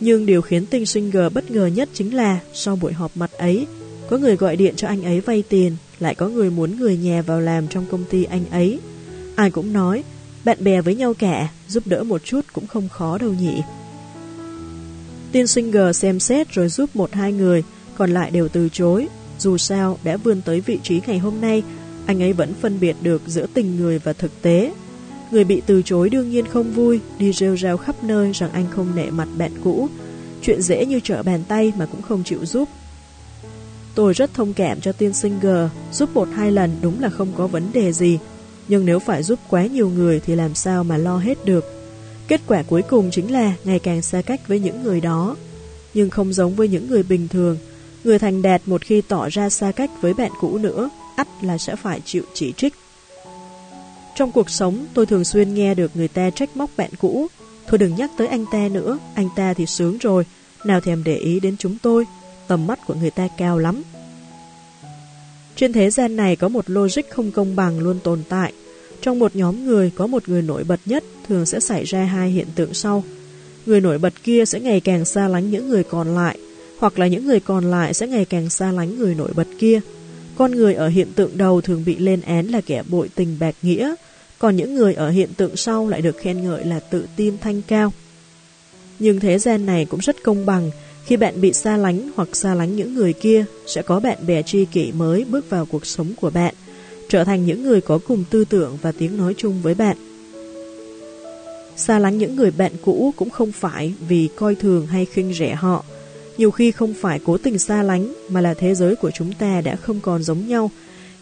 Nhưng 0.00 0.26
điều 0.26 0.42
khiến 0.42 0.66
tinh 0.66 0.86
sinh 0.86 1.10
gờ 1.10 1.28
bất 1.28 1.50
ngờ 1.50 1.66
nhất 1.66 1.88
chính 1.94 2.14
là 2.14 2.40
sau 2.52 2.76
buổi 2.76 2.92
họp 2.92 3.16
mặt 3.16 3.30
ấy, 3.32 3.66
có 4.10 4.18
người 4.18 4.36
gọi 4.36 4.56
điện 4.56 4.74
cho 4.76 4.88
anh 4.88 5.02
ấy 5.02 5.20
vay 5.20 5.42
tiền, 5.48 5.76
lại 5.98 6.14
có 6.14 6.28
người 6.28 6.50
muốn 6.50 6.80
người 6.80 6.96
nhà 6.96 7.22
vào 7.22 7.40
làm 7.40 7.68
trong 7.68 7.86
công 7.90 8.04
ty 8.10 8.24
anh 8.24 8.44
ấy. 8.50 8.78
Ai 9.36 9.50
cũng 9.50 9.72
nói, 9.72 10.04
bạn 10.44 10.64
bè 10.64 10.80
với 10.80 10.94
nhau 10.94 11.14
cả, 11.14 11.48
giúp 11.68 11.86
đỡ 11.86 12.02
một 12.02 12.24
chút 12.24 12.40
cũng 12.52 12.66
không 12.66 12.88
khó 12.88 13.18
đâu 13.18 13.32
nhỉ. 13.32 13.62
Tiên 15.32 15.46
sinh 15.46 15.72
xem 15.94 16.20
xét 16.20 16.48
rồi 16.50 16.68
giúp 16.68 16.96
một 16.96 17.12
hai 17.12 17.32
người, 17.32 17.62
còn 17.96 18.10
lại 18.10 18.30
đều 18.30 18.48
từ 18.48 18.68
chối. 18.68 19.08
Dù 19.38 19.58
sao, 19.58 19.98
đã 20.04 20.16
vươn 20.16 20.40
tới 20.42 20.60
vị 20.60 20.78
trí 20.82 21.00
ngày 21.06 21.18
hôm 21.18 21.40
nay, 21.40 21.62
anh 22.06 22.22
ấy 22.22 22.32
vẫn 22.32 22.54
phân 22.60 22.80
biệt 22.80 22.96
được 23.02 23.22
giữa 23.26 23.46
tình 23.54 23.76
người 23.76 23.98
và 23.98 24.12
thực 24.12 24.42
tế. 24.42 24.72
Người 25.30 25.44
bị 25.44 25.62
từ 25.66 25.82
chối 25.82 26.10
đương 26.10 26.30
nhiên 26.30 26.46
không 26.46 26.72
vui, 26.72 27.00
đi 27.18 27.32
rêu 27.32 27.56
rao 27.56 27.76
khắp 27.76 28.04
nơi 28.04 28.32
rằng 28.32 28.52
anh 28.52 28.66
không 28.70 28.96
nể 28.96 29.10
mặt 29.10 29.28
bạn 29.38 29.52
cũ. 29.64 29.88
Chuyện 30.42 30.62
dễ 30.62 30.86
như 30.86 31.00
trở 31.04 31.22
bàn 31.22 31.42
tay 31.48 31.72
mà 31.78 31.86
cũng 31.86 32.02
không 32.02 32.24
chịu 32.24 32.46
giúp, 32.46 32.68
Tôi 33.94 34.12
rất 34.12 34.34
thông 34.34 34.52
cảm 34.52 34.80
cho 34.80 34.92
tiên 34.92 35.12
sinh 35.12 35.40
giúp 35.92 36.10
một 36.14 36.28
hai 36.34 36.52
lần 36.52 36.70
đúng 36.82 37.00
là 37.00 37.08
không 37.08 37.28
có 37.36 37.46
vấn 37.46 37.72
đề 37.72 37.92
gì, 37.92 38.18
nhưng 38.68 38.86
nếu 38.86 38.98
phải 38.98 39.22
giúp 39.22 39.38
quá 39.48 39.66
nhiều 39.66 39.88
người 39.88 40.20
thì 40.20 40.34
làm 40.34 40.54
sao 40.54 40.84
mà 40.84 40.96
lo 40.96 41.16
hết 41.16 41.44
được. 41.44 41.64
Kết 42.28 42.40
quả 42.46 42.62
cuối 42.62 42.82
cùng 42.82 43.10
chính 43.10 43.32
là 43.32 43.54
ngày 43.64 43.78
càng 43.78 44.02
xa 44.02 44.22
cách 44.22 44.48
với 44.48 44.60
những 44.60 44.82
người 44.82 45.00
đó. 45.00 45.36
nhưng 45.94 46.10
không 46.10 46.32
giống 46.32 46.54
với 46.54 46.68
những 46.68 46.88
người 46.88 47.02
bình 47.02 47.28
thường. 47.28 47.58
Người 48.04 48.18
thành 48.18 48.42
đạt 48.42 48.62
một 48.66 48.82
khi 48.82 49.00
tỏ 49.00 49.28
ra 49.28 49.50
xa 49.50 49.72
cách 49.72 49.90
với 50.00 50.14
bạn 50.14 50.30
cũ 50.40 50.58
nữa, 50.58 50.90
ắt 51.16 51.28
là 51.42 51.58
sẽ 51.58 51.76
phải 51.76 52.00
chịu 52.04 52.22
chỉ 52.34 52.52
trích. 52.56 52.74
Trong 54.16 54.32
cuộc 54.32 54.50
sống, 54.50 54.86
tôi 54.94 55.06
thường 55.06 55.24
xuyên 55.24 55.54
nghe 55.54 55.74
được 55.74 55.96
người 55.96 56.08
ta 56.08 56.30
trách 56.30 56.56
móc 56.56 56.70
bạn 56.76 56.90
cũ. 57.00 57.26
Thôi 57.66 57.78
đừng 57.78 57.94
nhắc 57.94 58.10
tới 58.18 58.26
anh 58.26 58.44
ta 58.52 58.68
nữa, 58.68 58.98
anh 59.14 59.28
ta 59.36 59.54
thì 59.54 59.66
sướng 59.66 59.98
rồi, 59.98 60.24
nào 60.64 60.80
thèm 60.80 61.04
để 61.04 61.16
ý 61.16 61.40
đến 61.40 61.56
chúng 61.58 61.76
tôi, 61.82 62.06
tầm 62.48 62.66
mắt 62.66 62.78
của 62.86 62.94
người 62.94 63.10
ta 63.10 63.28
cao 63.38 63.58
lắm. 63.58 63.82
Trên 65.56 65.72
thế 65.72 65.90
gian 65.90 66.16
này 66.16 66.36
có 66.36 66.48
một 66.48 66.70
logic 66.70 67.10
không 67.10 67.30
công 67.30 67.56
bằng 67.56 67.78
luôn 67.78 67.98
tồn 68.04 68.22
tại. 68.28 68.52
Trong 69.00 69.18
một 69.18 69.36
nhóm 69.36 69.66
người 69.66 69.90
có 69.94 70.06
một 70.06 70.28
người 70.28 70.42
nổi 70.42 70.64
bật 70.64 70.80
nhất 70.86 71.04
thường 71.28 71.46
sẽ 71.46 71.60
xảy 71.60 71.84
ra 71.84 72.04
hai 72.04 72.30
hiện 72.30 72.46
tượng 72.54 72.74
sau. 72.74 73.04
Người 73.66 73.80
nổi 73.80 73.98
bật 73.98 74.12
kia 74.22 74.44
sẽ 74.44 74.60
ngày 74.60 74.80
càng 74.80 75.04
xa 75.04 75.28
lánh 75.28 75.50
những 75.50 75.68
người 75.68 75.84
còn 75.84 76.14
lại, 76.14 76.38
hoặc 76.78 76.98
là 76.98 77.06
những 77.06 77.26
người 77.26 77.40
còn 77.40 77.70
lại 77.70 77.94
sẽ 77.94 78.06
ngày 78.06 78.24
càng 78.24 78.50
xa 78.50 78.72
lánh 78.72 78.98
người 78.98 79.14
nổi 79.14 79.30
bật 79.34 79.46
kia. 79.58 79.80
Con 80.36 80.52
người 80.52 80.74
ở 80.74 80.88
hiện 80.88 81.12
tượng 81.12 81.30
đầu 81.38 81.60
thường 81.60 81.82
bị 81.86 81.96
lên 81.96 82.20
án 82.20 82.46
là 82.46 82.60
kẻ 82.60 82.82
bội 82.88 83.10
tình 83.14 83.36
bạc 83.40 83.54
nghĩa, 83.62 83.94
còn 84.38 84.56
những 84.56 84.74
người 84.74 84.94
ở 84.94 85.10
hiện 85.10 85.28
tượng 85.36 85.56
sau 85.56 85.88
lại 85.88 86.02
được 86.02 86.16
khen 86.18 86.44
ngợi 86.44 86.64
là 86.64 86.80
tự 86.80 87.06
tin 87.16 87.38
thanh 87.38 87.62
cao. 87.62 87.92
Nhưng 88.98 89.20
thế 89.20 89.38
gian 89.38 89.66
này 89.66 89.84
cũng 89.84 90.00
rất 90.00 90.16
công 90.22 90.46
bằng, 90.46 90.70
khi 91.04 91.16
bạn 91.16 91.40
bị 91.40 91.52
xa 91.52 91.76
lánh 91.76 92.10
hoặc 92.16 92.36
xa 92.36 92.54
lánh 92.54 92.76
những 92.76 92.94
người 92.94 93.12
kia, 93.12 93.44
sẽ 93.66 93.82
có 93.82 94.00
bạn 94.00 94.18
bè 94.26 94.42
tri 94.42 94.64
kỷ 94.64 94.92
mới 94.92 95.24
bước 95.24 95.50
vào 95.50 95.66
cuộc 95.66 95.86
sống 95.86 96.12
của 96.20 96.30
bạn, 96.30 96.54
trở 97.08 97.24
thành 97.24 97.46
những 97.46 97.62
người 97.62 97.80
có 97.80 97.98
cùng 97.98 98.24
tư 98.30 98.44
tưởng 98.44 98.78
và 98.82 98.92
tiếng 98.92 99.16
nói 99.16 99.34
chung 99.36 99.62
với 99.62 99.74
bạn. 99.74 99.96
Xa 101.76 101.98
lánh 101.98 102.18
những 102.18 102.36
người 102.36 102.50
bạn 102.50 102.72
cũ 102.84 103.12
cũng 103.16 103.30
không 103.30 103.52
phải 103.52 103.94
vì 104.08 104.28
coi 104.36 104.54
thường 104.54 104.86
hay 104.86 105.04
khinh 105.04 105.34
rẻ 105.34 105.54
họ. 105.54 105.84
Nhiều 106.38 106.50
khi 106.50 106.70
không 106.70 106.94
phải 107.00 107.20
cố 107.24 107.38
tình 107.38 107.58
xa 107.58 107.82
lánh 107.82 108.14
mà 108.28 108.40
là 108.40 108.54
thế 108.54 108.74
giới 108.74 108.96
của 108.96 109.10
chúng 109.10 109.32
ta 109.32 109.60
đã 109.60 109.76
không 109.76 110.00
còn 110.00 110.22
giống 110.22 110.48
nhau. 110.48 110.70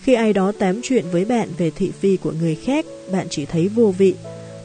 Khi 0.03 0.15
ai 0.15 0.33
đó 0.33 0.53
tám 0.59 0.81
chuyện 0.83 1.05
với 1.13 1.25
bạn 1.25 1.49
về 1.59 1.71
thị 1.71 1.91
phi 2.01 2.17
của 2.17 2.33
người 2.41 2.55
khác, 2.55 2.87
bạn 3.13 3.27
chỉ 3.31 3.47
thấy 3.47 3.69
vô 3.69 3.95
vị. 3.99 4.15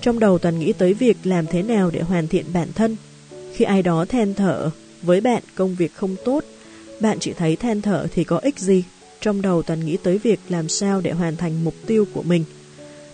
Trong 0.01 0.19
đầu 0.19 0.37
toàn 0.37 0.59
nghĩ 0.59 0.73
tới 0.73 0.93
việc 0.93 1.17
làm 1.23 1.45
thế 1.47 1.61
nào 1.61 1.91
để 1.93 2.01
hoàn 2.01 2.27
thiện 2.27 2.45
bản 2.53 2.67
thân. 2.75 2.95
Khi 3.53 3.65
ai 3.65 3.81
đó 3.81 4.05
than 4.05 4.33
thở 4.33 4.71
với 5.05 5.21
bạn 5.21 5.43
công 5.55 5.75
việc 5.75 5.93
không 5.95 6.15
tốt, 6.25 6.43
bạn 6.99 7.19
chỉ 7.19 7.33
thấy 7.33 7.55
than 7.55 7.81
thở 7.81 8.07
thì 8.13 8.23
có 8.23 8.37
ích 8.37 8.59
gì. 8.59 8.83
Trong 9.21 9.41
đầu 9.41 9.61
toàn 9.61 9.85
nghĩ 9.85 9.97
tới 10.03 10.17
việc 10.17 10.39
làm 10.49 10.69
sao 10.69 11.01
để 11.01 11.11
hoàn 11.11 11.35
thành 11.35 11.63
mục 11.63 11.73
tiêu 11.85 12.05
của 12.13 12.23
mình. 12.23 12.43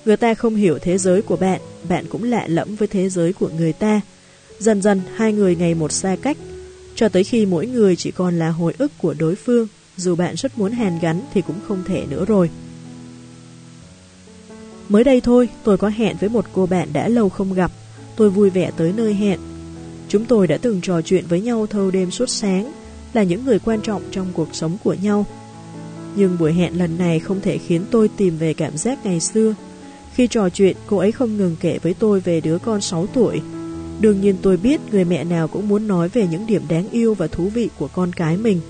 Người 0.05 0.17
ta 0.17 0.33
không 0.33 0.55
hiểu 0.55 0.79
thế 0.79 0.97
giới 0.97 1.21
của 1.21 1.35
bạn, 1.35 1.61
bạn 1.89 2.05
cũng 2.09 2.23
lạ 2.23 2.45
lẫm 2.47 2.75
với 2.75 2.87
thế 2.87 3.09
giới 3.09 3.33
của 3.33 3.49
người 3.57 3.73
ta. 3.73 4.01
Dần 4.59 4.81
dần 4.81 5.01
hai 5.15 5.33
người 5.33 5.55
ngày 5.55 5.73
một 5.73 5.91
xa 5.91 6.15
cách, 6.21 6.37
cho 6.95 7.09
tới 7.09 7.23
khi 7.23 7.45
mỗi 7.45 7.67
người 7.67 7.95
chỉ 7.95 8.11
còn 8.11 8.39
là 8.39 8.49
hồi 8.49 8.73
ức 8.77 8.91
của 8.97 9.13
đối 9.19 9.35
phương, 9.35 9.67
dù 9.97 10.15
bạn 10.15 10.35
rất 10.35 10.59
muốn 10.59 10.71
hàn 10.71 10.99
gắn 10.99 11.21
thì 11.33 11.41
cũng 11.41 11.59
không 11.67 11.83
thể 11.87 12.05
nữa 12.09 12.25
rồi. 12.25 12.49
Mới 14.89 15.03
đây 15.03 15.21
thôi, 15.21 15.49
tôi 15.63 15.77
có 15.77 15.89
hẹn 15.89 16.17
với 16.19 16.29
một 16.29 16.45
cô 16.53 16.65
bạn 16.65 16.93
đã 16.93 17.07
lâu 17.07 17.29
không 17.29 17.53
gặp. 17.53 17.71
Tôi 18.15 18.29
vui 18.29 18.49
vẻ 18.49 18.71
tới 18.77 18.93
nơi 18.97 19.13
hẹn. 19.13 19.39
Chúng 20.11 20.25
tôi 20.25 20.47
đã 20.47 20.57
từng 20.57 20.81
trò 20.81 21.01
chuyện 21.01 21.25
với 21.29 21.41
nhau 21.41 21.67
thâu 21.67 21.91
đêm 21.91 22.11
suốt 22.11 22.29
sáng, 22.29 22.71
là 23.13 23.23
những 23.23 23.45
người 23.45 23.59
quan 23.59 23.81
trọng 23.81 24.01
trong 24.11 24.27
cuộc 24.33 24.47
sống 24.55 24.77
của 24.83 24.95
nhau. 25.03 25.25
Nhưng 26.15 26.37
buổi 26.39 26.53
hẹn 26.53 26.77
lần 26.77 26.97
này 26.97 27.19
không 27.19 27.41
thể 27.41 27.57
khiến 27.57 27.81
tôi 27.91 28.09
tìm 28.17 28.37
về 28.37 28.53
cảm 28.53 28.77
giác 28.77 29.05
ngày 29.05 29.19
xưa 29.19 29.55
khi 30.13 30.27
trò 30.27 30.49
chuyện, 30.49 30.77
cô 30.87 30.97
ấy 30.97 31.11
không 31.11 31.37
ngừng 31.37 31.55
kể 31.59 31.79
với 31.81 31.93
tôi 31.93 32.19
về 32.19 32.41
đứa 32.41 32.57
con 32.57 32.81
6 32.81 33.07
tuổi. 33.07 33.41
Đương 33.99 34.21
nhiên 34.21 34.35
tôi 34.41 34.57
biết 34.57 34.81
người 34.91 35.05
mẹ 35.05 35.23
nào 35.23 35.47
cũng 35.47 35.67
muốn 35.69 35.87
nói 35.87 36.09
về 36.09 36.27
những 36.27 36.47
điểm 36.47 36.61
đáng 36.69 36.89
yêu 36.91 37.13
và 37.13 37.27
thú 37.27 37.49
vị 37.49 37.69
của 37.77 37.87
con 37.87 38.13
cái 38.13 38.37
mình. 38.37 38.61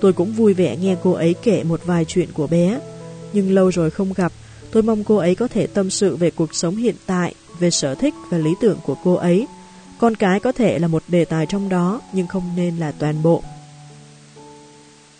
Tôi 0.00 0.12
cũng 0.12 0.32
vui 0.32 0.54
vẻ 0.54 0.76
nghe 0.76 0.96
cô 1.02 1.12
ấy 1.12 1.34
kể 1.42 1.64
một 1.64 1.80
vài 1.84 2.04
chuyện 2.04 2.28
của 2.32 2.46
bé. 2.46 2.80
Nhưng 3.32 3.54
lâu 3.54 3.68
rồi 3.68 3.90
không 3.90 4.12
gặp, 4.12 4.32
tôi 4.70 4.82
mong 4.82 5.04
cô 5.04 5.16
ấy 5.16 5.34
có 5.34 5.48
thể 5.48 5.66
tâm 5.66 5.90
sự 5.90 6.16
về 6.16 6.30
cuộc 6.30 6.54
sống 6.54 6.76
hiện 6.76 6.94
tại, 7.06 7.34
về 7.58 7.70
sở 7.70 7.94
thích 7.94 8.14
và 8.30 8.38
lý 8.38 8.50
tưởng 8.60 8.78
của 8.84 8.96
cô 9.04 9.14
ấy. 9.14 9.46
Con 10.02 10.16
cái 10.16 10.40
có 10.40 10.52
thể 10.52 10.78
là 10.78 10.88
một 10.88 11.02
đề 11.08 11.24
tài 11.24 11.46
trong 11.46 11.68
đó, 11.68 12.00
nhưng 12.12 12.26
không 12.26 12.42
nên 12.56 12.76
là 12.76 12.92
toàn 12.98 13.22
bộ. 13.22 13.42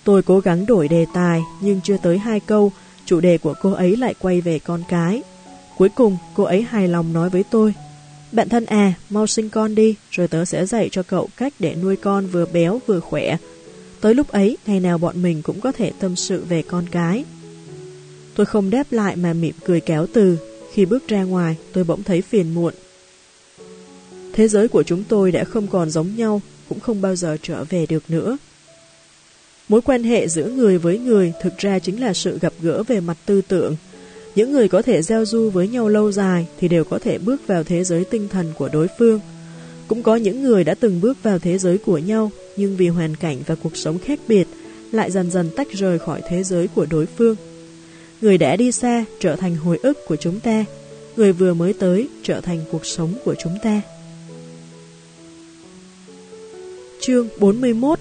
Tôi 0.05 0.23
cố 0.23 0.41
gắng 0.41 0.67
đổi 0.67 0.89
đề 0.89 1.07
tài, 1.15 1.43
nhưng 1.61 1.81
chưa 1.81 1.97
tới 1.97 2.19
hai 2.19 2.41
câu, 2.41 2.73
chủ 3.05 3.21
đề 3.21 3.39
của 3.39 3.55
cô 3.63 3.73
ấy 3.73 3.97
lại 3.97 4.15
quay 4.19 4.41
về 4.41 4.59
con 4.59 4.83
cái. 4.89 5.23
Cuối 5.77 5.89
cùng, 5.89 6.17
cô 6.35 6.45
ấy 6.45 6.63
hài 6.63 6.89
lòng 6.89 7.13
nói 7.13 7.31
với 7.31 7.45
tôi, 7.51 7.75
Bạn 8.33 8.49
thân 8.49 8.65
à, 8.65 8.95
mau 9.11 9.27
sinh 9.27 9.49
con 9.49 9.75
đi, 9.75 9.95
rồi 10.11 10.29
tớ 10.29 10.45
sẽ 10.45 10.67
dạy 10.67 10.89
cho 10.93 11.03
cậu 11.03 11.29
cách 11.37 11.53
để 11.59 11.75
nuôi 11.83 11.97
con 11.97 12.27
vừa 12.27 12.47
béo 12.47 12.81
vừa 12.87 13.01
khỏe. 13.01 13.37
Tới 14.01 14.15
lúc 14.15 14.29
ấy, 14.29 14.57
ngày 14.67 14.81
nào 14.81 14.99
bọn 14.99 15.23
mình 15.23 15.43
cũng 15.43 15.61
có 15.61 15.73
thể 15.73 15.93
tâm 15.99 16.17
sự 16.17 16.45
về 16.49 16.63
con 16.63 16.85
cái. 16.91 17.25
Tôi 18.35 18.47
không 18.47 18.71
đáp 18.71 18.87
lại 18.91 19.17
mà 19.17 19.33
mỉm 19.33 19.55
cười 19.65 19.81
kéo 19.81 20.07
từ. 20.13 20.39
Khi 20.73 20.87
bước 20.87 21.09
ra 21.09 21.23
ngoài, 21.23 21.57
tôi 21.73 21.85
bỗng 21.85 22.03
thấy 22.03 22.23
phiền 22.23 22.55
muộn. 22.55 22.75
Thế 24.33 24.49
giới 24.49 24.69
của 24.69 24.83
chúng 24.83 25.05
tôi 25.09 25.33
đã 25.33 25.45
không 25.45 25.67
còn 25.67 25.91
giống 25.91 26.17
nhau, 26.17 26.41
cũng 26.69 26.81
không 26.81 27.01
bao 27.01 27.17
giờ 27.17 27.37
trở 27.43 27.65
về 27.65 27.87
được 27.87 28.03
nữa. 28.09 28.37
Mối 29.69 29.81
quan 29.81 30.03
hệ 30.03 30.29
giữa 30.29 30.51
người 30.51 30.79
với 30.79 30.99
người 30.99 31.33
thực 31.43 31.59
ra 31.59 31.79
chính 31.79 32.01
là 32.01 32.13
sự 32.13 32.39
gặp 32.39 32.53
gỡ 32.61 32.83
về 32.83 33.01
mặt 33.01 33.17
tư 33.27 33.43
tưởng, 33.49 33.77
những 34.35 34.53
người 34.53 34.69
có 34.69 34.83
thể 34.83 35.03
giao 35.03 35.25
du 35.25 35.51
với 35.51 35.69
nhau 35.69 35.89
lâu 35.89 36.13
dài 36.13 36.47
thì 36.59 36.69
đều 36.69 36.85
có 36.85 36.99
thể 36.99 37.19
bước 37.19 37.47
vào 37.47 37.65
thế 37.65 37.85
giới 37.85 38.05
tinh 38.05 38.29
thần 38.29 38.53
của 38.59 38.69
đối 38.73 38.87
phương. 38.99 39.21
Cũng 39.89 40.03
có 40.03 40.17
những 40.17 40.43
người 40.43 40.65
đã 40.65 40.75
từng 40.75 41.01
bước 41.01 41.23
vào 41.23 41.39
thế 41.39 41.59
giới 41.59 41.79
của 41.79 41.99
nhau, 41.99 42.31
nhưng 42.57 42.77
vì 42.77 42.89
hoàn 42.89 43.17
cảnh 43.17 43.39
và 43.47 43.55
cuộc 43.55 43.77
sống 43.77 43.99
khác 43.99 44.21
biệt, 44.29 44.47
lại 44.93 45.11
dần 45.11 45.31
dần 45.31 45.51
tách 45.57 45.69
rời 45.73 45.99
khỏi 45.99 46.23
thế 46.29 46.43
giới 46.43 46.69
của 46.69 46.87
đối 46.91 47.07
phương. 47.07 47.37
Người 48.21 48.39
đã 48.39 48.57
đi 48.57 48.73
xa 48.73 49.05
trở 49.21 49.37
thành 49.37 49.57
hồi 49.57 49.79
ức 49.83 49.99
của 50.07 50.17
chúng 50.17 50.41
ta, 50.41 50.65
người 51.17 51.33
vừa 51.33 51.55
mới 51.55 51.73
tới 51.73 52.09
trở 52.23 52.41
thành 52.41 52.61
cuộc 52.71 52.87
sống 52.87 53.15
của 53.25 53.35
chúng 53.43 53.59
ta. 53.63 53.83
Chương 57.03 57.29
41 57.39 57.99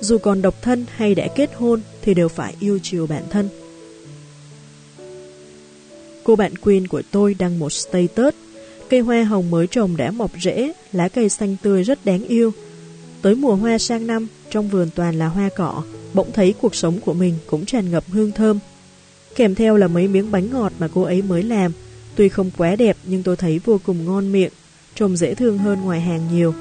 Dù 0.00 0.18
còn 0.18 0.42
độc 0.42 0.62
thân 0.62 0.86
hay 0.96 1.14
đã 1.14 1.26
kết 1.36 1.50
hôn 1.54 1.80
thì 2.02 2.14
đều 2.14 2.28
phải 2.28 2.54
yêu 2.60 2.78
chiều 2.82 3.06
bản 3.06 3.22
thân. 3.30 3.48
Cô 6.24 6.36
bạn 6.36 6.56
Queen 6.56 6.86
của 6.86 7.02
tôi 7.10 7.36
đăng 7.38 7.58
một 7.58 7.72
status. 7.72 8.34
Cây 8.88 9.00
hoa 9.00 9.24
hồng 9.24 9.50
mới 9.50 9.66
trồng 9.66 9.96
đã 9.96 10.10
mọc 10.10 10.30
rễ, 10.40 10.72
lá 10.92 11.08
cây 11.08 11.28
xanh 11.28 11.56
tươi 11.62 11.82
rất 11.82 12.04
đáng 12.04 12.24
yêu. 12.24 12.52
Tới 13.22 13.34
mùa 13.34 13.54
hoa 13.54 13.78
sang 13.78 14.06
năm, 14.06 14.26
trong 14.50 14.68
vườn 14.68 14.88
toàn 14.94 15.18
là 15.18 15.26
hoa 15.26 15.48
cỏ, 15.56 15.82
bỗng 16.14 16.32
thấy 16.32 16.54
cuộc 16.60 16.74
sống 16.74 17.00
của 17.00 17.14
mình 17.14 17.34
cũng 17.46 17.64
tràn 17.64 17.90
ngập 17.90 18.04
hương 18.08 18.32
thơm. 18.32 18.58
Kèm 19.36 19.54
theo 19.54 19.76
là 19.76 19.88
mấy 19.88 20.08
miếng 20.08 20.30
bánh 20.30 20.50
ngọt 20.50 20.72
mà 20.78 20.88
cô 20.94 21.02
ấy 21.02 21.22
mới 21.22 21.42
làm. 21.42 21.72
Tuy 22.14 22.28
không 22.28 22.50
quá 22.56 22.76
đẹp 22.76 22.96
nhưng 23.04 23.22
tôi 23.22 23.36
thấy 23.36 23.60
vô 23.64 23.80
cùng 23.86 24.04
ngon 24.04 24.32
miệng, 24.32 24.52
trông 24.94 25.16
dễ 25.16 25.34
thương 25.34 25.58
hơn 25.58 25.80
ngoài 25.80 26.00
hàng 26.00 26.20
nhiều. 26.32 26.54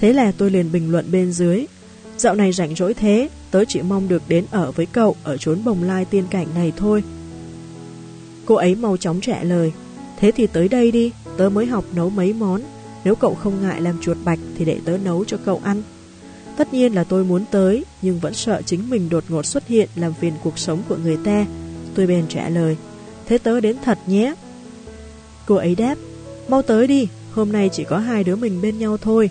Thế 0.00 0.12
là 0.12 0.32
tôi 0.38 0.50
liền 0.50 0.72
bình 0.72 0.90
luận 0.90 1.12
bên 1.12 1.32
dưới. 1.32 1.66
Dạo 2.16 2.34
này 2.34 2.52
rảnh 2.52 2.74
rỗi 2.74 2.94
thế, 2.94 3.28
tớ 3.50 3.64
chỉ 3.64 3.82
mong 3.82 4.08
được 4.08 4.22
đến 4.28 4.44
ở 4.50 4.72
với 4.72 4.86
cậu 4.86 5.16
ở 5.24 5.36
chốn 5.36 5.64
bồng 5.64 5.82
lai 5.82 6.04
tiên 6.04 6.24
cảnh 6.30 6.46
này 6.54 6.72
thôi. 6.76 7.02
Cô 8.46 8.54
ấy 8.54 8.74
mau 8.74 8.96
chóng 8.96 9.20
trả 9.20 9.42
lời. 9.42 9.72
Thế 10.18 10.30
thì 10.30 10.46
tới 10.46 10.68
đây 10.68 10.90
đi 10.90 11.12
Tớ 11.36 11.48
mới 11.48 11.66
học 11.66 11.84
nấu 11.92 12.10
mấy 12.10 12.32
món. 12.32 12.62
Nếu 13.04 13.14
cậu 13.14 13.34
không 13.34 13.62
ngại 13.62 13.80
làm 13.80 14.00
chuột 14.00 14.16
bạch 14.24 14.38
Thì 14.58 14.64
để 14.64 14.78
tớ 14.84 14.98
nấu 15.04 15.24
cho 15.24 15.36
cậu 15.44 15.60
ăn. 15.64 15.82
Tất 16.56 16.74
nhiên 16.74 16.94
là 16.94 17.04
tôi 17.04 17.24
muốn 17.24 17.44
tới 17.50 17.84
Nhưng 18.02 18.18
vẫn 18.18 18.34
sợ 18.34 18.62
chính 18.66 18.90
mình 18.90 19.08
đột 19.08 19.24
ngột 19.28 19.46
xuất 19.46 19.68
hiện 19.68 19.88
Làm 19.94 20.12
phiền 20.12 20.32
cuộc 20.42 20.58
sống 20.58 20.82
của 20.88 20.96
người 20.96 21.18
ta. 21.24 21.46
Tôi 21.94 22.06
bèn 22.06 22.28
trả 22.28 22.48
lời. 22.48 22.76
Thế 23.26 23.38
tớ 23.38 23.60
đến 23.60 23.76
thật 23.84 23.98
nhé. 24.06 24.34
Cô 25.46 25.54
ấy 25.54 25.74
đáp. 25.74 25.94
Mau 26.48 26.62
tới 26.62 26.86
đi 26.86 27.08
Hôm 27.32 27.52
nay 27.52 27.70
chỉ 27.72 27.84
có 27.84 27.98
hai 27.98 28.24
đứa 28.24 28.36
mình 28.36 28.62
bên 28.62 28.78
nhau 28.78 28.96
thôi. 28.96 29.30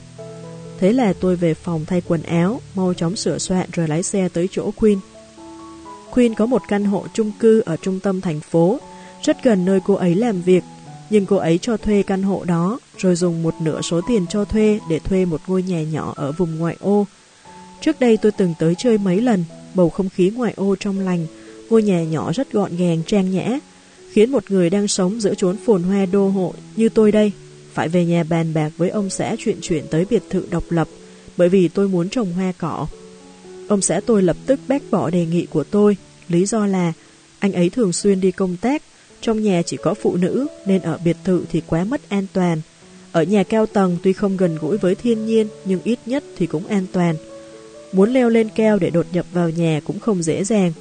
Thế 0.79 0.93
là 0.93 1.13
tôi 1.19 1.35
về 1.35 1.53
phòng 1.53 1.85
thay 1.85 2.01
quần 2.07 2.23
áo 2.23 2.61
Mau 2.75 2.93
chóng 2.93 3.15
sửa 3.15 3.37
soạn 3.37 3.69
rồi 3.73 3.87
lái 3.87 4.03
xe 4.03 4.29
tới 4.33 4.47
chỗ 4.51 4.71
Queen 4.71 4.99
Queen 6.11 6.33
có 6.33 6.45
một 6.45 6.61
căn 6.67 6.85
hộ 6.85 7.05
chung 7.13 7.31
cư 7.39 7.61
ở 7.65 7.75
trung 7.77 7.99
tâm 7.99 8.21
thành 8.21 8.39
phố 8.39 8.79
rất 9.23 9.43
gần 9.43 9.65
nơi 9.65 9.79
cô 9.85 9.93
ấy 9.93 10.15
làm 10.15 10.41
việc, 10.41 10.63
nhưng 11.09 11.25
cô 11.25 11.35
ấy 11.35 11.57
cho 11.57 11.77
thuê 11.77 12.03
căn 12.03 12.23
hộ 12.23 12.43
đó, 12.43 12.79
rồi 12.97 13.15
dùng 13.15 13.43
một 13.43 13.53
nửa 13.61 13.81
số 13.81 14.01
tiền 14.07 14.25
cho 14.29 14.45
thuê 14.45 14.79
để 14.89 14.99
thuê 14.99 15.25
một 15.25 15.41
ngôi 15.47 15.63
nhà 15.63 15.83
nhỏ 15.83 16.13
ở 16.15 16.31
vùng 16.31 16.57
ngoại 16.57 16.77
ô. 16.79 17.07
Trước 17.81 17.99
đây 17.99 18.17
tôi 18.17 18.31
từng 18.31 18.53
tới 18.59 18.75
chơi 18.77 18.97
mấy 18.97 19.21
lần, 19.21 19.43
bầu 19.73 19.89
không 19.89 20.09
khí 20.09 20.31
ngoại 20.35 20.53
ô 20.55 20.75
trong 20.79 20.99
lành, 20.99 21.27
ngôi 21.69 21.83
nhà 21.83 22.03
nhỏ 22.03 22.31
rất 22.31 22.51
gọn 22.51 22.77
gàng, 22.77 23.01
trang 23.07 23.31
nhã, 23.31 23.59
khiến 24.11 24.31
một 24.31 24.43
người 24.51 24.69
đang 24.69 24.87
sống 24.87 25.21
giữa 25.21 25.33
chốn 25.35 25.57
phồn 25.65 25.83
hoa 25.83 26.05
đô 26.05 26.29
hộ 26.29 26.53
như 26.75 26.89
tôi 26.89 27.11
đây 27.11 27.31
phải 27.73 27.89
về 27.89 28.05
nhà 28.05 28.23
bàn 28.23 28.53
bạc 28.53 28.71
với 28.77 28.89
ông 28.89 29.09
xã 29.09 29.35
chuyện 29.39 29.57
chuyện 29.61 29.85
tới 29.89 30.05
biệt 30.09 30.23
thự 30.29 30.45
độc 30.51 30.63
lập 30.69 30.87
bởi 31.37 31.49
vì 31.49 31.67
tôi 31.67 31.87
muốn 31.87 32.09
trồng 32.09 32.33
hoa 32.33 32.53
cỏ. 32.57 32.87
Ông 33.67 33.81
xã 33.81 34.01
tôi 34.05 34.23
lập 34.23 34.37
tức 34.45 34.59
bác 34.67 34.91
bỏ 34.91 35.09
đề 35.09 35.25
nghị 35.25 35.45
của 35.45 35.63
tôi, 35.63 35.97
lý 36.29 36.45
do 36.45 36.65
là 36.65 36.93
anh 37.39 37.53
ấy 37.53 37.69
thường 37.69 37.93
xuyên 37.93 38.21
đi 38.21 38.31
công 38.31 38.57
tác 38.57 38.81
trong 39.21 39.43
nhà 39.43 39.61
chỉ 39.65 39.77
có 39.77 39.93
phụ 39.93 40.15
nữ 40.15 40.47
nên 40.65 40.81
ở 40.81 40.99
biệt 41.05 41.17
thự 41.23 41.43
thì 41.51 41.61
quá 41.67 41.83
mất 41.83 42.09
an 42.09 42.25
toàn. 42.33 42.61
Ở 43.11 43.23
nhà 43.23 43.43
cao 43.43 43.65
tầng 43.65 43.97
tuy 44.03 44.13
không 44.13 44.37
gần 44.37 44.57
gũi 44.61 44.77
với 44.77 44.95
thiên 44.95 45.25
nhiên 45.25 45.47
nhưng 45.65 45.79
ít 45.83 45.99
nhất 46.05 46.23
thì 46.37 46.47
cũng 46.47 46.67
an 46.67 46.85
toàn. 46.91 47.15
Muốn 47.93 48.13
leo 48.13 48.29
lên 48.29 48.49
cao 48.55 48.79
để 48.79 48.89
đột 48.89 49.05
nhập 49.13 49.25
vào 49.33 49.49
nhà 49.49 49.81
cũng 49.85 49.99
không 49.99 50.23
dễ 50.23 50.43
dàng. 50.43 50.73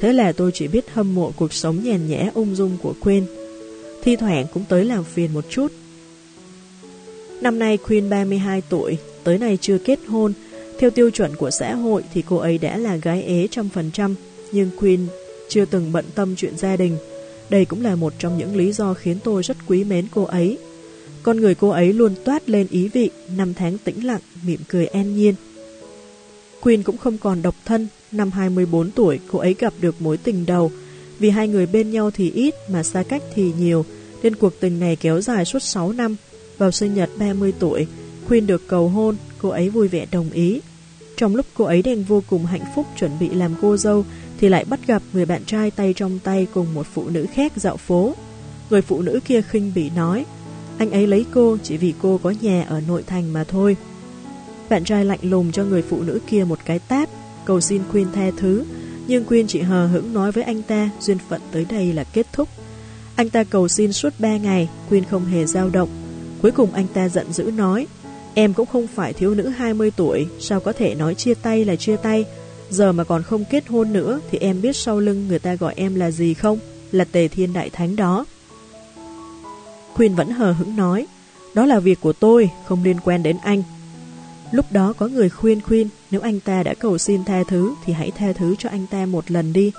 Thế 0.00 0.12
là 0.12 0.32
tôi 0.32 0.50
chỉ 0.54 0.68
biết 0.68 0.84
hâm 0.92 1.14
mộ 1.14 1.32
cuộc 1.36 1.52
sống 1.52 1.84
nhàn 1.84 2.08
nhã 2.08 2.30
ung 2.34 2.56
dung 2.56 2.76
của 2.82 2.94
quên 3.00 3.26
Thi 4.02 4.16
thoảng 4.16 4.46
cũng 4.54 4.64
tới 4.68 4.84
làm 4.84 5.04
phiền 5.04 5.34
một 5.34 5.44
chút. 5.50 5.72
Năm 7.42 7.58
nay 7.58 7.76
Queen 7.76 8.10
32 8.10 8.62
tuổi, 8.68 8.98
tới 9.24 9.38
nay 9.38 9.58
chưa 9.60 9.78
kết 9.78 9.98
hôn. 10.08 10.32
Theo 10.78 10.90
tiêu 10.90 11.10
chuẩn 11.10 11.36
của 11.36 11.50
xã 11.50 11.74
hội 11.74 12.02
thì 12.14 12.22
cô 12.28 12.36
ấy 12.36 12.58
đã 12.58 12.76
là 12.76 12.96
gái 12.96 13.22
ế 13.22 13.48
trăm 13.50 13.68
phần 13.68 13.90
trăm, 13.92 14.14
nhưng 14.52 14.70
Queen 14.80 15.06
chưa 15.48 15.64
từng 15.64 15.92
bận 15.92 16.04
tâm 16.14 16.36
chuyện 16.36 16.56
gia 16.56 16.76
đình. 16.76 16.96
Đây 17.50 17.64
cũng 17.64 17.82
là 17.82 17.94
một 17.94 18.12
trong 18.18 18.38
những 18.38 18.56
lý 18.56 18.72
do 18.72 18.94
khiến 18.94 19.18
tôi 19.24 19.42
rất 19.42 19.56
quý 19.66 19.84
mến 19.84 20.06
cô 20.14 20.24
ấy. 20.24 20.58
Con 21.22 21.36
người 21.36 21.54
cô 21.54 21.68
ấy 21.68 21.92
luôn 21.92 22.14
toát 22.24 22.48
lên 22.48 22.66
ý 22.70 22.88
vị, 22.88 23.10
năm 23.36 23.54
tháng 23.54 23.78
tĩnh 23.78 24.06
lặng, 24.06 24.20
mỉm 24.46 24.60
cười 24.68 24.86
an 24.86 25.16
nhiên. 25.16 25.34
Queen 26.60 26.82
cũng 26.82 26.96
không 26.96 27.18
còn 27.18 27.42
độc 27.42 27.54
thân, 27.64 27.88
năm 28.12 28.30
24 28.30 28.90
tuổi 28.90 29.20
cô 29.32 29.38
ấy 29.38 29.54
gặp 29.58 29.72
được 29.80 30.02
mối 30.02 30.16
tình 30.16 30.46
đầu. 30.46 30.72
Vì 31.18 31.30
hai 31.30 31.48
người 31.48 31.66
bên 31.66 31.90
nhau 31.90 32.10
thì 32.10 32.30
ít 32.30 32.54
mà 32.68 32.82
xa 32.82 33.02
cách 33.02 33.22
thì 33.34 33.52
nhiều, 33.58 33.84
nên 34.22 34.34
cuộc 34.34 34.60
tình 34.60 34.80
này 34.80 34.96
kéo 34.96 35.20
dài 35.20 35.44
suốt 35.44 35.62
6 35.62 35.92
năm. 35.92 36.16
Vào 36.62 36.70
sinh 36.70 36.94
nhật 36.94 37.10
30 37.18 37.52
tuổi, 37.58 37.86
khuyên 38.28 38.46
được 38.46 38.68
cầu 38.68 38.88
hôn, 38.88 39.16
cô 39.38 39.48
ấy 39.48 39.68
vui 39.68 39.88
vẻ 39.88 40.06
đồng 40.12 40.30
ý. 40.30 40.60
Trong 41.16 41.36
lúc 41.36 41.46
cô 41.54 41.64
ấy 41.64 41.82
đang 41.82 42.02
vô 42.02 42.22
cùng 42.26 42.46
hạnh 42.46 42.64
phúc 42.74 42.86
chuẩn 42.98 43.10
bị 43.20 43.28
làm 43.28 43.54
cô 43.62 43.76
dâu, 43.76 44.04
thì 44.40 44.48
lại 44.48 44.64
bắt 44.64 44.80
gặp 44.86 45.02
người 45.12 45.26
bạn 45.26 45.44
trai 45.44 45.70
tay 45.70 45.94
trong 45.96 46.18
tay 46.18 46.46
cùng 46.54 46.74
một 46.74 46.86
phụ 46.94 47.08
nữ 47.08 47.26
khác 47.34 47.52
dạo 47.56 47.76
phố. 47.76 48.14
Người 48.70 48.82
phụ 48.82 49.02
nữ 49.02 49.20
kia 49.24 49.42
khinh 49.42 49.72
bị 49.74 49.90
nói, 49.96 50.24
anh 50.78 50.90
ấy 50.90 51.06
lấy 51.06 51.24
cô 51.34 51.56
chỉ 51.62 51.76
vì 51.76 51.94
cô 52.02 52.20
có 52.22 52.34
nhà 52.40 52.64
ở 52.68 52.80
nội 52.88 53.02
thành 53.06 53.32
mà 53.32 53.44
thôi. 53.44 53.76
Bạn 54.68 54.84
trai 54.84 55.04
lạnh 55.04 55.20
lùng 55.22 55.52
cho 55.52 55.64
người 55.64 55.82
phụ 55.82 56.02
nữ 56.02 56.20
kia 56.26 56.44
một 56.44 56.58
cái 56.64 56.78
tát, 56.78 57.08
cầu 57.44 57.60
xin 57.60 57.82
Quyên 57.92 58.12
tha 58.12 58.30
thứ, 58.36 58.64
nhưng 59.06 59.24
Quyên 59.24 59.46
chỉ 59.46 59.60
hờ 59.60 59.86
hững 59.86 60.14
nói 60.14 60.32
với 60.32 60.44
anh 60.44 60.62
ta 60.62 60.90
duyên 61.00 61.18
phận 61.28 61.40
tới 61.52 61.66
đây 61.70 61.92
là 61.92 62.04
kết 62.04 62.26
thúc. 62.32 62.48
Anh 63.16 63.30
ta 63.30 63.44
cầu 63.44 63.68
xin 63.68 63.92
suốt 63.92 64.12
3 64.18 64.36
ngày, 64.36 64.68
Quyên 64.88 65.04
không 65.04 65.24
hề 65.24 65.46
dao 65.46 65.70
động. 65.70 66.01
Cuối 66.42 66.52
cùng 66.52 66.72
anh 66.72 66.86
ta 66.94 67.08
giận 67.08 67.32
dữ 67.32 67.44
nói, 67.44 67.86
em 68.34 68.54
cũng 68.54 68.66
không 68.66 68.86
phải 68.86 69.12
thiếu 69.12 69.34
nữ 69.34 69.48
20 69.48 69.90
tuổi, 69.96 70.26
sao 70.40 70.60
có 70.60 70.72
thể 70.72 70.94
nói 70.94 71.14
chia 71.14 71.34
tay 71.34 71.64
là 71.64 71.76
chia 71.76 71.96
tay, 71.96 72.24
giờ 72.70 72.92
mà 72.92 73.04
còn 73.04 73.22
không 73.22 73.44
kết 73.50 73.68
hôn 73.68 73.92
nữa 73.92 74.20
thì 74.30 74.38
em 74.38 74.62
biết 74.62 74.76
sau 74.76 75.00
lưng 75.00 75.28
người 75.28 75.38
ta 75.38 75.54
gọi 75.54 75.74
em 75.76 75.94
là 75.94 76.10
gì 76.10 76.34
không? 76.34 76.58
Là 76.92 77.04
tề 77.04 77.28
thiên 77.28 77.52
đại 77.52 77.70
thánh 77.70 77.96
đó. 77.96 78.24
Khuyên 79.94 80.14
vẫn 80.14 80.30
hờ 80.30 80.52
hững 80.52 80.76
nói, 80.76 81.06
đó 81.54 81.66
là 81.66 81.80
việc 81.80 82.00
của 82.00 82.12
tôi, 82.12 82.50
không 82.66 82.84
liên 82.84 83.00
quan 83.04 83.22
đến 83.22 83.36
anh. 83.42 83.62
Lúc 84.52 84.72
đó 84.72 84.92
có 84.98 85.08
người 85.08 85.28
khuyên 85.28 85.60
khuyên, 85.60 85.88
nếu 86.10 86.20
anh 86.20 86.40
ta 86.40 86.62
đã 86.62 86.74
cầu 86.74 86.98
xin 86.98 87.24
tha 87.24 87.42
thứ 87.48 87.74
thì 87.84 87.92
hãy 87.92 88.10
tha 88.10 88.32
thứ 88.32 88.54
cho 88.58 88.68
anh 88.68 88.86
ta 88.90 89.06
một 89.06 89.30
lần 89.30 89.52
đi. 89.52 89.72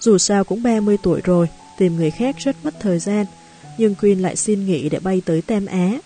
Dù 0.00 0.18
sao 0.18 0.44
cũng 0.44 0.62
30 0.62 0.96
tuổi 1.02 1.20
rồi, 1.24 1.48
tìm 1.78 1.96
người 1.96 2.10
khác 2.10 2.36
rất 2.38 2.56
mất 2.64 2.74
thời 2.80 2.98
gian, 2.98 3.26
nhưng 3.78 3.94
Queen 3.94 4.20
lại 4.20 4.36
xin 4.36 4.66
nghỉ 4.66 4.88
để 4.88 4.98
bay 4.98 5.22
tới 5.24 5.42
tem 5.42 5.66
Á. 5.66 5.98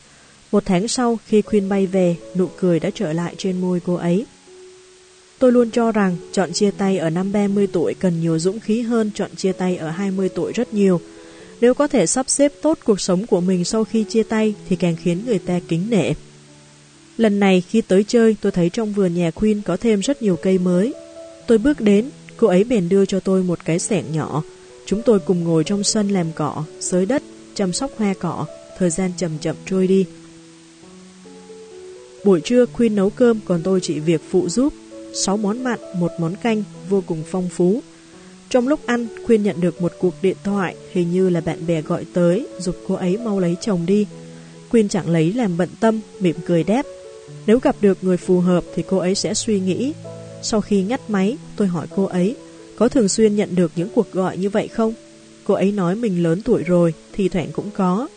Một 0.53 0.63
tháng 0.67 0.89
sau, 0.89 1.19
khi 1.27 1.43
Queen 1.43 1.69
bay 1.69 1.87
về, 1.87 2.17
nụ 2.37 2.47
cười 2.61 2.81
đã 2.81 2.91
trở 2.95 3.13
lại 3.13 3.35
trên 3.39 3.61
môi 3.61 3.81
cô 3.87 3.95
ấy. 3.95 4.27
Tôi 5.39 5.53
luôn 5.53 5.71
cho 5.71 5.93
rằng 5.93 6.17
chọn 6.33 6.53
chia 6.53 6.71
tay 6.71 6.99
ở 6.99 7.11
năm 7.11 7.33
30 7.33 7.67
tuổi 7.67 7.95
cần 7.95 8.21
nhiều 8.21 8.39
dũng 8.39 8.61
khí 8.61 8.81
hơn 8.81 9.11
chọn 9.15 9.31
chia 9.37 9.53
tay 9.53 9.77
ở 9.77 9.91
20 9.91 10.29
tuổi 10.29 10.53
rất 10.53 10.75
nhiều. 10.75 11.01
Nếu 11.61 11.75
có 11.75 11.89
thể 11.89 12.07
sắp 12.07 12.31
xếp 12.31 12.53
tốt 12.63 12.79
cuộc 12.85 13.01
sống 13.01 13.27
của 13.27 13.41
mình 13.41 13.65
sau 13.65 13.85
khi 13.85 14.05
chia 14.09 14.23
tay 14.23 14.55
thì 14.69 14.77
càng 14.77 14.97
khiến 14.97 15.23
người 15.27 15.39
ta 15.39 15.61
kính 15.69 15.91
nể. 15.91 16.13
Lần 17.17 17.41
này 17.41 17.63
khi 17.69 17.81
tới 17.81 18.05
chơi 18.09 18.37
tôi 18.41 18.53
thấy 18.53 18.71
trong 18.71 18.93
vườn 18.93 19.15
nhà 19.15 19.31
Queen 19.31 19.63
có 19.63 19.77
thêm 19.77 20.01
rất 20.01 20.23
nhiều 20.23 20.37
cây 20.37 20.59
mới. 20.59 20.95
Tôi 21.47 21.59
bước 21.59 21.81
đến, 21.81 22.11
cô 22.37 22.49
ấy 22.49 22.65
bèn 22.65 22.89
đưa 22.89 23.07
cho 23.07 23.21
tôi 23.21 23.43
một 23.43 23.65
cái 23.65 23.79
sẻng 23.79 24.05
nhỏ. 24.13 24.43
Chúng 24.87 25.03
tôi 25.03 25.19
cùng 25.19 25.45
ngồi 25.45 25.65
trong 25.65 25.85
sân 25.85 26.09
làm 26.09 26.27
cỏ, 26.35 26.65
xới 26.81 27.07
đất, 27.07 27.23
chăm 27.55 27.73
sóc 27.73 27.91
hoa 27.97 28.15
cỏ, 28.21 28.47
thời 28.79 28.91
gian 28.91 29.11
chậm 29.17 29.39
chậm 29.41 29.57
trôi 29.67 29.87
đi. 29.87 30.07
Buổi 32.25 32.41
trưa 32.41 32.67
khuyên 32.67 32.95
nấu 32.95 33.11
cơm 33.11 33.41
còn 33.45 33.63
tôi 33.63 33.81
chỉ 33.81 34.01
việc 34.01 34.21
phụ 34.31 34.49
giúp. 34.49 34.73
6 35.25 35.37
món 35.37 35.65
mặn, 35.65 35.79
một 35.97 36.11
món 36.19 36.37
canh, 36.37 36.65
vô 36.89 37.03
cùng 37.07 37.23
phong 37.31 37.49
phú. 37.49 37.81
Trong 38.49 38.69
lúc 38.69 38.87
ăn, 38.87 39.07
khuyên 39.27 39.43
nhận 39.43 39.61
được 39.61 39.83
một 39.83 39.93
cuộc 39.99 40.15
điện 40.23 40.37
thoại, 40.45 40.77
hình 40.93 41.13
như 41.13 41.29
là 41.29 41.41
bạn 41.41 41.67
bè 41.67 41.83
gọi 41.83 42.07
tới, 42.13 42.47
giúp 42.59 42.77
cô 42.89 42.95
ấy 42.95 43.17
mau 43.17 43.41
lấy 43.41 43.57
chồng 43.61 43.87
đi. 43.87 44.07
khuyên 44.69 44.89
chẳng 44.89 45.11
lấy 45.11 45.33
làm 45.33 45.57
bận 45.57 45.69
tâm, 45.81 46.01
mỉm 46.21 46.37
cười 46.47 46.65
đáp. 46.65 46.87
Nếu 47.47 47.59
gặp 47.59 47.77
được 47.81 47.99
người 48.03 48.17
phù 48.17 48.41
hợp 48.41 48.65
thì 48.75 48.83
cô 48.89 48.97
ấy 48.97 49.15
sẽ 49.15 49.35
suy 49.35 49.61
nghĩ. 49.61 49.93
Sau 50.43 50.61
khi 50.61 50.83
ngắt 50.83 51.11
máy, 51.11 51.37
tôi 51.57 51.69
hỏi 51.69 51.87
cô 51.97 52.05
ấy, 52.05 52.37
có 52.77 52.89
thường 52.89 53.09
xuyên 53.09 53.37
nhận 53.37 53.55
được 53.55 53.73
những 53.77 53.89
cuộc 53.95 54.13
gọi 54.13 54.37
như 54.37 54.51
vậy 54.51 54.69
không? 54.69 54.95
Cô 55.45 55.55
ấy 55.55 55.73
nói 55.73 55.97
mình 55.97 56.23
lớn 56.23 56.43
tuổi 56.43 56.63
rồi, 56.63 56.95
thì 57.13 57.29
thoảng 57.29 57.53
cũng 57.53 57.71
có. 57.71 58.09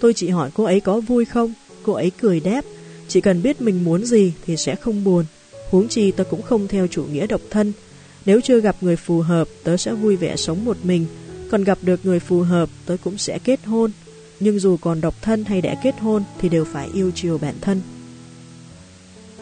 Tôi 0.00 0.14
chỉ 0.14 0.28
hỏi 0.28 0.50
cô 0.54 0.64
ấy 0.64 0.80
có 0.80 1.00
vui 1.00 1.24
không? 1.24 1.52
Cô 1.82 1.92
ấy 1.92 2.12
cười 2.20 2.40
đáp, 2.40 2.64
chỉ 3.08 3.20
cần 3.20 3.42
biết 3.42 3.60
mình 3.60 3.84
muốn 3.84 4.04
gì 4.04 4.32
thì 4.46 4.56
sẽ 4.56 4.74
không 4.74 5.04
buồn. 5.04 5.24
Huống 5.70 5.88
chi 5.88 6.10
tớ 6.10 6.24
cũng 6.24 6.42
không 6.42 6.68
theo 6.68 6.86
chủ 6.86 7.04
nghĩa 7.04 7.26
độc 7.26 7.40
thân. 7.50 7.72
Nếu 8.26 8.40
chưa 8.40 8.60
gặp 8.60 8.76
người 8.80 8.96
phù 8.96 9.20
hợp, 9.20 9.48
tớ 9.64 9.76
sẽ 9.76 9.92
vui 9.92 10.16
vẻ 10.16 10.36
sống 10.36 10.64
một 10.64 10.76
mình. 10.82 11.06
Còn 11.50 11.64
gặp 11.64 11.78
được 11.82 12.00
người 12.06 12.20
phù 12.20 12.40
hợp, 12.40 12.68
tớ 12.86 12.96
cũng 13.04 13.18
sẽ 13.18 13.38
kết 13.44 13.64
hôn. 13.64 13.90
Nhưng 14.40 14.58
dù 14.58 14.76
còn 14.76 15.00
độc 15.00 15.22
thân 15.22 15.44
hay 15.44 15.60
đã 15.60 15.74
kết 15.82 16.00
hôn 16.00 16.22
thì 16.40 16.48
đều 16.48 16.64
phải 16.64 16.88
yêu 16.94 17.10
chiều 17.14 17.38
bản 17.38 17.54
thân. 17.60 17.80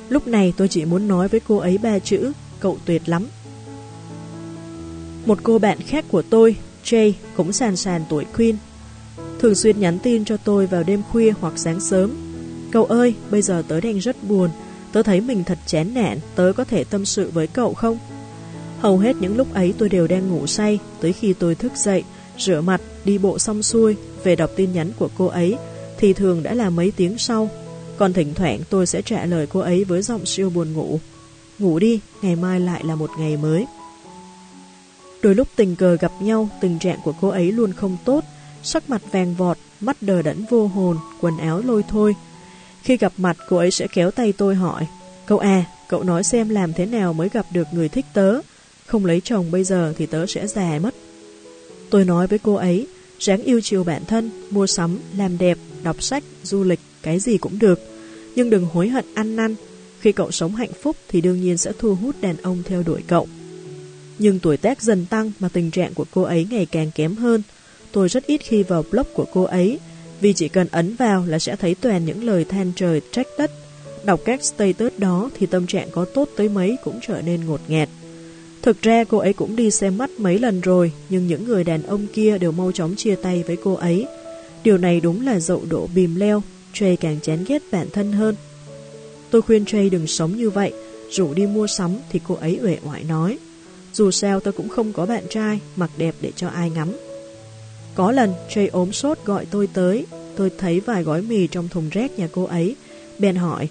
Lúc 0.09 0.27
này 0.27 0.53
tôi 0.57 0.69
chỉ 0.69 0.85
muốn 0.85 1.09
nói 1.09 1.29
với 1.29 1.41
cô 1.49 1.57
ấy 1.57 1.79
ba 1.79 1.99
chữ, 1.99 2.33
cậu 2.61 2.79
tuyệt 2.85 3.03
lắm. 3.07 3.27
Một 5.27 5.39
cô 5.43 5.59
bạn 5.59 5.79
khác 5.81 6.05
của 6.09 6.23
tôi, 6.23 6.57
Jay, 6.85 7.13
cũng 7.37 7.53
sàn 7.53 7.77
sàn 7.77 8.05
tuổi 8.09 8.25
Queen. 8.37 8.57
Thường 9.39 9.55
xuyên 9.55 9.81
nhắn 9.81 9.99
tin 9.99 10.25
cho 10.25 10.37
tôi 10.37 10.67
vào 10.67 10.83
đêm 10.83 11.03
khuya 11.11 11.33
hoặc 11.41 11.53
sáng 11.57 11.81
sớm. 11.81 12.11
Cậu 12.73 12.85
ơi, 12.85 13.15
bây 13.31 13.43
giờ 13.43 13.63
tớ 13.69 13.81
đang 13.81 13.99
rất 13.99 14.25
buồn, 14.25 14.51
tớ 14.93 15.03
thấy 15.03 15.21
mình 15.21 15.45
thật 15.45 15.59
chán 15.67 15.95
nản, 15.95 16.19
tớ 16.35 16.53
có 16.57 16.65
thể 16.65 16.85
tâm 16.85 17.05
sự 17.05 17.31
với 17.35 17.47
cậu 17.47 17.75
không? 17.75 17.99
Hầu 18.81 18.99
hết 18.99 19.17
những 19.21 19.37
lúc 19.37 19.55
ấy 19.55 19.75
tôi 19.79 19.89
đều 19.89 20.07
đang 20.07 20.29
ngủ 20.31 20.47
say, 20.47 20.79
tới 21.01 21.13
khi 21.13 21.33
tôi 21.33 21.55
thức 21.55 21.73
dậy, 21.77 22.05
rửa 22.39 22.61
mặt, 22.61 22.81
đi 23.05 23.19
bộ 23.19 23.39
xong 23.39 23.63
xuôi, 23.63 23.97
về 24.25 24.37
đọc 24.37 24.51
tin 24.57 24.73
nhắn 24.73 24.93
của 24.99 25.09
cô 25.19 25.27
ấy, 25.27 25.57
thì 25.99 26.13
thường 26.13 26.43
đã 26.43 26.55
là 26.55 26.71
mấy 26.71 26.93
tiếng 26.97 27.19
sau. 27.19 27.49
Còn 27.97 28.13
thỉnh 28.13 28.35
thoảng 28.35 28.61
tôi 28.71 28.87
sẽ 28.87 29.03
trả 29.03 29.27
lời 29.27 29.47
cô 29.47 29.61
ấy 29.61 29.85
với 29.85 30.03
giọng 30.03 30.27
siêu 30.27 30.51
buồn 30.51 30.73
ngủ. 30.73 31.01
Ngủ 31.59 31.79
đi, 31.79 32.01
ngày 32.23 32.37
mai 32.37 32.61
lại 32.61 32.85
là 32.85 32.95
một 32.95 33.11
ngày 33.19 33.37
mới. 33.37 33.65
Đôi 35.23 35.35
lúc 35.35 35.49
tình 35.57 35.77
cờ 35.77 35.97
gặp 35.97 36.13
nhau, 36.21 36.49
tình 36.61 36.79
trạng 36.79 36.99
của 37.05 37.15
cô 37.21 37.29
ấy 37.29 37.53
luôn 37.53 37.73
không 37.73 37.97
tốt, 38.05 38.25
sắc 38.63 38.91
mặt 38.91 39.03
vàng 39.13 39.35
vọt, 39.35 39.59
mắt 39.81 39.97
đờ 40.01 40.23
đẫn 40.23 40.45
vô 40.51 40.67
hồn, 40.67 40.97
quần 41.21 41.39
áo 41.39 41.63
lôi 41.65 41.83
thôi. 41.89 42.15
Khi 42.83 42.97
gặp 42.97 43.13
mặt, 43.17 43.37
cô 43.49 43.57
ấy 43.57 43.71
sẽ 43.71 43.87
kéo 43.87 44.11
tay 44.11 44.33
tôi 44.33 44.55
hỏi, 44.55 44.87
Cậu 45.31 45.39
à, 45.39 45.65
cậu 45.89 46.03
nói 46.03 46.25
xem 46.25 46.49
làm 46.49 46.73
thế 46.73 46.87
nào 46.87 47.13
mới 47.13 47.29
gặp 47.29 47.47
được 47.53 47.69
người 47.73 47.89
thích 47.89 48.07
tớ, 48.15 48.41
không 48.87 49.07
lấy 49.07 49.21
chồng 49.21 49.51
bây 49.51 49.65
giờ 49.65 49.95
thì 49.97 50.07
tớ 50.07 50.27
sẽ 50.27 50.47
già 50.47 50.79
mất. 50.83 50.95
Tôi 51.91 52.05
nói 52.05 52.27
với 52.27 52.39
cô 52.39 52.55
ấy, 52.55 52.87
ráng 53.19 53.43
yêu 53.43 53.61
chiều 53.61 53.85
bản 53.85 54.05
thân, 54.05 54.31
mua 54.51 54.67
sắm, 54.67 54.99
làm 55.17 55.39
đẹp, 55.39 55.59
đọc 55.83 56.03
sách, 56.03 56.25
du 56.43 56.65
lịch, 56.65 56.81
cái 57.03 57.19
gì 57.19 57.39
cũng 57.39 57.59
được. 57.59 57.81
Nhưng 58.35 58.51
đừng 58.51 58.67
hối 58.67 58.89
hận 58.89 59.05
ăn 59.15 59.37
năn, 59.37 59.55
khi 60.01 60.13
cậu 60.13 60.31
sống 60.31 60.55
hạnh 60.55 60.73
phúc 60.83 60.97
thì 61.09 61.21
đương 61.21 61.41
nhiên 61.41 61.57
sẽ 61.57 61.73
thu 61.79 61.95
hút 61.95 62.17
đàn 62.21 62.37
ông 62.37 62.63
theo 62.67 62.83
đuổi 62.83 63.03
cậu. 63.07 63.29
Nhưng 64.23 64.39
tuổi 64.39 64.57
tác 64.57 64.83
dần 64.83 65.07
tăng 65.07 65.33
mà 65.41 65.49
tình 65.49 65.71
trạng 65.71 65.95
của 65.95 66.05
cô 66.11 66.23
ấy 66.23 66.47
ngày 66.51 66.67
càng 66.67 66.91
kém 66.95 67.15
hơn. 67.15 67.43
Tôi 67.93 68.09
rất 68.09 68.27
ít 68.27 68.41
khi 68.45 68.63
vào 68.63 68.85
blog 68.91 69.07
của 69.15 69.27
cô 69.33 69.43
ấy, 69.43 69.79
vì 70.21 70.33
chỉ 70.33 70.49
cần 70.49 70.67
ấn 70.71 70.95
vào 70.97 71.27
là 71.27 71.39
sẽ 71.39 71.57
thấy 71.57 71.75
toàn 71.75 72.05
những 72.05 72.25
lời 72.25 72.45
than 72.45 72.73
trời 72.77 73.01
trách 73.13 73.27
đất. 73.39 73.51
Đọc 74.05 74.21
các 74.25 74.45
status 74.45 74.93
đó 74.99 75.31
thì 75.39 75.47
tâm 75.47 75.67
trạng 75.67 75.91
có 75.91 76.05
tốt 76.05 76.29
tới 76.37 76.49
mấy 76.49 76.77
cũng 76.85 76.99
trở 77.03 77.23
nên 77.23 77.47
ngột 77.47 77.61
ngạt. 77.69 77.89
Thực 78.63 78.83
ra 78.83 79.05
cô 79.05 79.19
ấy 79.19 79.33
cũng 79.33 79.57
đi 79.57 79.71
xem 79.71 79.99
mắt 79.99 80.11
mấy 80.19 80.39
lần 80.39 80.61
rồi, 80.61 80.93
nhưng 81.09 81.27
những 81.27 81.45
người 81.45 81.65
đàn 81.65 81.83
ông 81.83 82.07
kia 82.07 82.39
đều 82.39 82.53
mau 82.53 82.73
chóng 82.73 82.95
chia 82.97 83.15
tay 83.15 83.45
với 83.47 83.57
cô 83.65 83.75
ấy. 83.75 84.07
Điều 84.65 84.79
này 84.79 85.01
đúng 85.01 85.27
là 85.27 85.41
dậu 85.41 85.63
đổ 85.71 85.89
bìm 85.95 86.15
leo, 86.15 86.43
Trey 86.73 86.97
càng 86.97 87.19
chán 87.23 87.45
ghét 87.49 87.63
bản 87.73 87.87
thân 87.93 88.13
hơn. 88.13 88.35
Tôi 89.31 89.43
khuyên 89.43 89.65
Trey 89.65 89.91
đừng 89.91 90.07
sống 90.07 90.37
như 90.37 90.51
vậy, 90.51 90.73
rủ 91.11 91.35
đi 91.35 91.47
mua 91.47 91.67
sắm 91.67 91.91
thì 92.11 92.21
cô 92.29 92.35
ấy 92.35 92.59
uể 92.63 92.79
oải 92.85 93.05
nói. 93.05 93.39
Dù 93.93 94.11
sao 94.11 94.41
tôi 94.41 94.53
cũng 94.53 94.69
không 94.69 94.93
có 94.93 95.07
bạn 95.07 95.25
trai, 95.31 95.61
mặc 95.77 95.91
đẹp 95.97 96.15
để 96.21 96.33
cho 96.37 96.49
ai 96.49 96.71
ngắm. 96.71 96.93
Có 97.95 98.13
lần 98.13 98.35
Trey 98.51 98.67
ốm 98.67 98.93
sốt 98.93 99.19
gọi 99.25 99.47
tôi 99.51 99.69
tới, 99.73 100.07
tôi 100.37 100.51
thấy 100.59 100.81
vài 100.81 101.03
gói 101.03 101.23
mì 101.23 101.47
trong 101.47 101.69
thùng 101.69 101.89
rác 101.89 102.19
nhà 102.19 102.29
cô 102.33 102.45
ấy, 102.45 102.77
bèn 103.19 103.37
hỏi, 103.37 103.69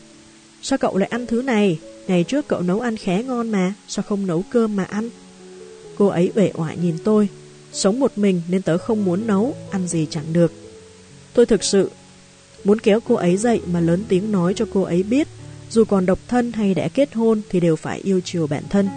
sao 0.62 0.78
cậu 0.78 0.98
lại 0.98 1.10
ăn 1.12 1.28
thứ 1.28 1.42
này? 1.42 1.80
Ngày 2.08 2.24
trước 2.24 2.48
cậu 2.48 2.62
nấu 2.62 2.80
ăn 2.80 2.98
khá 2.98 3.22
ngon 3.22 3.52
mà, 3.52 3.74
sao 3.88 4.04
không 4.08 4.28
nấu 4.28 4.44
cơm 4.52 4.76
mà 4.76 4.84
ăn? 4.84 5.10
Cô 5.98 6.08
ấy 6.08 6.32
uể 6.36 6.52
oải 6.54 6.78
nhìn 6.78 6.98
tôi, 7.04 7.28
sống 7.74 8.00
một 8.00 8.12
mình 8.16 8.42
nên 8.50 8.62
tớ 8.62 8.78
không 8.78 9.06
muốn 9.06 9.28
nấu, 9.28 9.56
ăn 9.72 9.88
gì 9.88 10.08
chẳng 10.10 10.34
được. 10.34 10.52
Tôi 11.34 11.46
thực 11.46 11.64
sự 11.64 11.90
Muốn 12.64 12.80
kéo 12.80 13.00
cô 13.08 13.16
ấy 13.16 13.38
dậy 13.38 13.62
mà 13.74 13.80
lớn 13.80 14.04
tiếng 14.08 14.32
nói 14.32 14.54
cho 14.54 14.66
cô 14.74 14.82
ấy 14.82 15.04
biết, 15.04 15.28
dù 15.70 15.84
còn 15.86 16.06
độc 16.06 16.20
thân 16.28 16.52
hay 16.52 16.74
đã 16.74 16.88
kết 16.88 17.14
hôn 17.14 17.42
thì 17.50 17.60
đều 17.60 17.76
phải 17.76 18.00
yêu 18.00 18.22
chiều 18.26 18.48
bản 18.48 18.64
thân. 18.70 18.88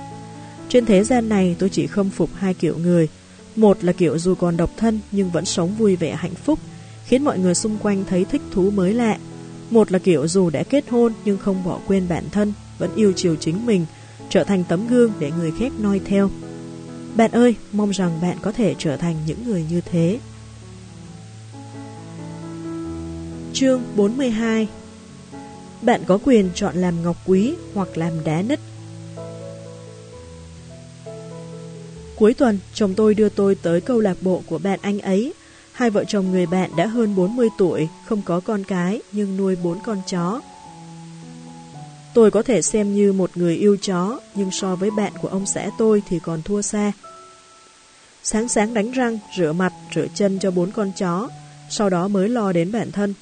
Trên 0.68 0.86
thế 0.86 1.04
gian 1.04 1.28
này 1.28 1.56
tôi 1.58 1.68
chỉ 1.68 1.86
khâm 1.86 2.10
phục 2.10 2.30
hai 2.34 2.54
kiểu 2.54 2.78
người. 2.78 3.08
Một 3.56 3.84
là 3.84 3.92
kiểu 3.92 4.18
dù 4.18 4.34
còn 4.34 4.56
độc 4.56 4.70
thân 4.76 5.00
nhưng 5.12 5.30
vẫn 5.30 5.44
sống 5.44 5.74
vui 5.74 5.96
vẻ 5.96 6.14
hạnh 6.14 6.34
phúc, 6.34 6.58
khiến 7.04 7.24
mọi 7.24 7.38
người 7.38 7.54
xung 7.54 7.78
quanh 7.78 8.04
thấy 8.08 8.24
thích 8.24 8.42
thú 8.50 8.70
mới 8.70 8.94
lạ. 8.94 9.18
Một 9.70 9.92
là 9.92 9.98
kiểu 9.98 10.28
dù 10.28 10.50
đã 10.50 10.62
kết 10.62 10.88
hôn 10.88 11.12
nhưng 11.24 11.38
không 11.38 11.64
bỏ 11.64 11.78
quên 11.86 12.08
bản 12.08 12.24
thân, 12.32 12.52
vẫn 12.78 12.90
yêu 12.96 13.12
chiều 13.16 13.36
chính 13.36 13.66
mình, 13.66 13.86
trở 14.28 14.44
thành 14.44 14.64
tấm 14.68 14.86
gương 14.86 15.12
để 15.18 15.30
người 15.30 15.52
khác 15.58 15.72
noi 15.80 16.00
theo. 16.04 16.30
Bạn 17.16 17.30
ơi, 17.30 17.54
mong 17.72 17.90
rằng 17.90 18.20
bạn 18.22 18.36
có 18.42 18.52
thể 18.52 18.74
trở 18.78 18.96
thành 18.96 19.16
những 19.26 19.44
người 19.44 19.64
như 19.70 19.80
thế. 19.80 20.18
Chương 23.52 23.82
42 23.96 24.68
Bạn 25.82 26.00
có 26.06 26.18
quyền 26.24 26.50
chọn 26.54 26.76
làm 26.76 27.02
ngọc 27.02 27.16
quý 27.26 27.54
hoặc 27.74 27.88
làm 27.98 28.12
đá 28.24 28.42
nứt. 28.42 28.60
Cuối 32.22 32.34
tuần, 32.34 32.58
chồng 32.74 32.94
tôi 32.94 33.14
đưa 33.14 33.28
tôi 33.28 33.54
tới 33.54 33.80
câu 33.80 34.00
lạc 34.00 34.16
bộ 34.20 34.42
của 34.46 34.58
bạn 34.58 34.78
anh 34.82 35.00
ấy. 35.00 35.32
Hai 35.72 35.90
vợ 35.90 36.04
chồng 36.08 36.30
người 36.30 36.46
bạn 36.46 36.70
đã 36.76 36.86
hơn 36.86 37.16
40 37.16 37.48
tuổi, 37.58 37.88
không 38.06 38.22
có 38.24 38.40
con 38.40 38.64
cái, 38.64 39.00
nhưng 39.12 39.36
nuôi 39.36 39.56
bốn 39.62 39.80
con 39.80 40.02
chó. 40.10 40.40
Tôi 42.14 42.30
có 42.30 42.42
thể 42.42 42.62
xem 42.62 42.94
như 42.94 43.12
một 43.12 43.30
người 43.34 43.56
yêu 43.56 43.76
chó, 43.76 44.20
nhưng 44.34 44.50
so 44.50 44.76
với 44.76 44.90
bạn 44.90 45.12
của 45.22 45.28
ông 45.28 45.46
xã 45.46 45.70
tôi 45.78 46.02
thì 46.08 46.18
còn 46.18 46.42
thua 46.42 46.62
xa. 46.62 46.92
Sáng 48.22 48.48
sáng 48.48 48.74
đánh 48.74 48.90
răng, 48.90 49.18
rửa 49.36 49.52
mặt, 49.52 49.72
rửa 49.94 50.06
chân 50.14 50.38
cho 50.38 50.50
bốn 50.50 50.70
con 50.70 50.92
chó, 50.98 51.28
sau 51.70 51.90
đó 51.90 52.08
mới 52.08 52.28
lo 52.28 52.52
đến 52.52 52.72
bản 52.72 52.92
thân. 52.92 53.14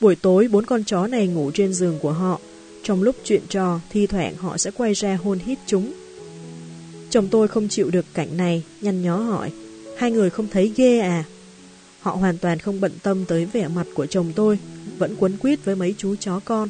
Buổi 0.00 0.16
tối, 0.16 0.48
bốn 0.48 0.66
con 0.66 0.84
chó 0.84 1.06
này 1.06 1.26
ngủ 1.26 1.50
trên 1.54 1.74
giường 1.74 1.98
của 2.02 2.12
họ. 2.12 2.40
Trong 2.82 3.02
lúc 3.02 3.16
chuyện 3.24 3.42
trò, 3.48 3.80
thi 3.90 4.06
thoảng 4.06 4.36
họ 4.36 4.58
sẽ 4.58 4.70
quay 4.70 4.92
ra 4.92 5.18
hôn 5.24 5.38
hít 5.38 5.58
chúng. 5.66 5.92
Chồng 7.12 7.28
tôi 7.28 7.48
không 7.48 7.68
chịu 7.68 7.90
được 7.90 8.04
cảnh 8.14 8.36
này, 8.36 8.62
nhăn 8.80 9.02
nhó 9.02 9.16
hỏi, 9.16 9.52
hai 9.96 10.10
người 10.10 10.30
không 10.30 10.46
thấy 10.50 10.72
ghê 10.76 10.98
à? 10.98 11.24
Họ 12.00 12.14
hoàn 12.14 12.38
toàn 12.38 12.58
không 12.58 12.80
bận 12.80 12.92
tâm 13.02 13.24
tới 13.24 13.44
vẻ 13.44 13.68
mặt 13.68 13.86
của 13.94 14.06
chồng 14.06 14.32
tôi, 14.36 14.58
vẫn 14.98 15.16
quấn 15.18 15.36
quýt 15.36 15.64
với 15.64 15.76
mấy 15.76 15.94
chú 15.98 16.16
chó 16.16 16.40
con. 16.44 16.68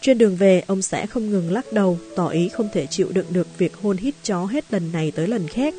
Trên 0.00 0.18
đường 0.18 0.36
về, 0.36 0.62
ông 0.66 0.82
xã 0.82 1.06
không 1.06 1.30
ngừng 1.30 1.52
lắc 1.52 1.72
đầu, 1.72 1.98
tỏ 2.16 2.28
ý 2.28 2.48
không 2.48 2.68
thể 2.72 2.86
chịu 2.86 3.08
đựng 3.12 3.26
được 3.30 3.46
việc 3.58 3.76
hôn 3.76 3.96
hít 3.96 4.14
chó 4.22 4.44
hết 4.44 4.72
lần 4.72 4.92
này 4.92 5.10
tới 5.10 5.28
lần 5.28 5.48
khác. 5.48 5.74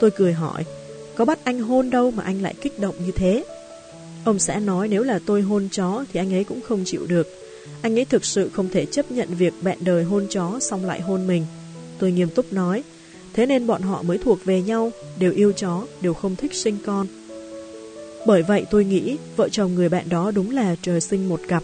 Tôi 0.00 0.10
cười 0.10 0.32
hỏi, 0.32 0.64
có 1.14 1.24
bắt 1.24 1.38
anh 1.44 1.60
hôn 1.60 1.90
đâu 1.90 2.10
mà 2.10 2.22
anh 2.22 2.42
lại 2.42 2.54
kích 2.60 2.78
động 2.78 2.94
như 3.06 3.12
thế? 3.12 3.44
Ông 4.24 4.38
xã 4.38 4.58
nói 4.58 4.88
nếu 4.88 5.02
là 5.02 5.20
tôi 5.26 5.42
hôn 5.42 5.68
chó 5.72 6.04
thì 6.12 6.20
anh 6.20 6.34
ấy 6.34 6.44
cũng 6.44 6.60
không 6.60 6.82
chịu 6.84 7.06
được. 7.06 7.26
Anh 7.82 7.98
ấy 7.98 8.04
thực 8.04 8.24
sự 8.24 8.50
không 8.52 8.68
thể 8.68 8.86
chấp 8.86 9.12
nhận 9.12 9.34
việc 9.34 9.54
bạn 9.62 9.78
đời 9.80 10.04
hôn 10.04 10.26
chó 10.30 10.58
xong 10.60 10.84
lại 10.84 11.00
hôn 11.00 11.26
mình. 11.26 11.46
Tôi 11.98 12.12
nghiêm 12.12 12.28
túc 12.28 12.52
nói, 12.52 12.82
thế 13.32 13.46
nên 13.46 13.66
bọn 13.66 13.82
họ 13.82 14.02
mới 14.02 14.18
thuộc 14.18 14.44
về 14.44 14.62
nhau, 14.62 14.92
đều 15.18 15.32
yêu 15.32 15.52
chó, 15.52 15.86
đều 16.00 16.14
không 16.14 16.36
thích 16.36 16.54
sinh 16.54 16.78
con. 16.86 17.06
Bởi 18.26 18.42
vậy 18.42 18.64
tôi 18.70 18.84
nghĩ 18.84 19.16
vợ 19.36 19.48
chồng 19.48 19.74
người 19.74 19.88
bạn 19.88 20.08
đó 20.08 20.30
đúng 20.30 20.50
là 20.50 20.76
trời 20.82 21.00
sinh 21.00 21.28
một 21.28 21.40
cặp. 21.48 21.62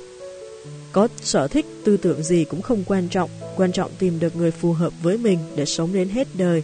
Có 0.93 1.09
sở 1.23 1.49
thích, 1.49 1.67
tư 1.85 1.97
tưởng 1.97 2.23
gì 2.23 2.45
cũng 2.45 2.63
không 2.63 2.85
quan 2.87 3.09
trọng, 3.09 3.31
quan 3.57 3.73
trọng 3.73 3.91
tìm 3.99 4.21
được 4.21 4.37
người 4.37 4.51
phù 4.51 4.73
hợp 4.73 4.93
với 5.03 5.19
mình 5.19 5.39
để 5.57 5.65
sống 5.65 5.93
đến 5.93 6.09
hết 6.09 6.29
đời. 6.35 6.63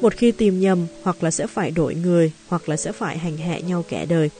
Một 0.00 0.14
khi 0.14 0.32
tìm 0.32 0.60
nhầm, 0.60 0.86
hoặc 1.02 1.22
là 1.22 1.30
sẽ 1.30 1.46
phải 1.46 1.70
đổi 1.70 1.94
người, 1.94 2.32
hoặc 2.48 2.68
là 2.68 2.76
sẽ 2.76 2.92
phải 2.92 3.18
hành 3.18 3.36
hạ 3.36 3.58
nhau 3.58 3.84
kẻ 3.88 4.06
đời. 4.06 4.30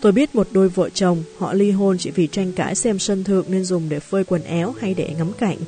Tôi 0.00 0.12
biết 0.12 0.34
một 0.34 0.48
đôi 0.50 0.68
vợ 0.68 0.88
chồng, 0.88 1.22
họ 1.38 1.52
ly 1.52 1.70
hôn 1.70 1.98
chỉ 1.98 2.10
vì 2.10 2.26
tranh 2.26 2.52
cãi 2.52 2.74
xem 2.74 2.98
sân 2.98 3.24
thượng 3.24 3.44
nên 3.48 3.64
dùng 3.64 3.88
để 3.88 4.00
phơi 4.00 4.24
quần 4.24 4.44
áo 4.44 4.74
hay 4.80 4.94
để 4.94 5.14
ngắm 5.18 5.32
cảnh. 5.38 5.58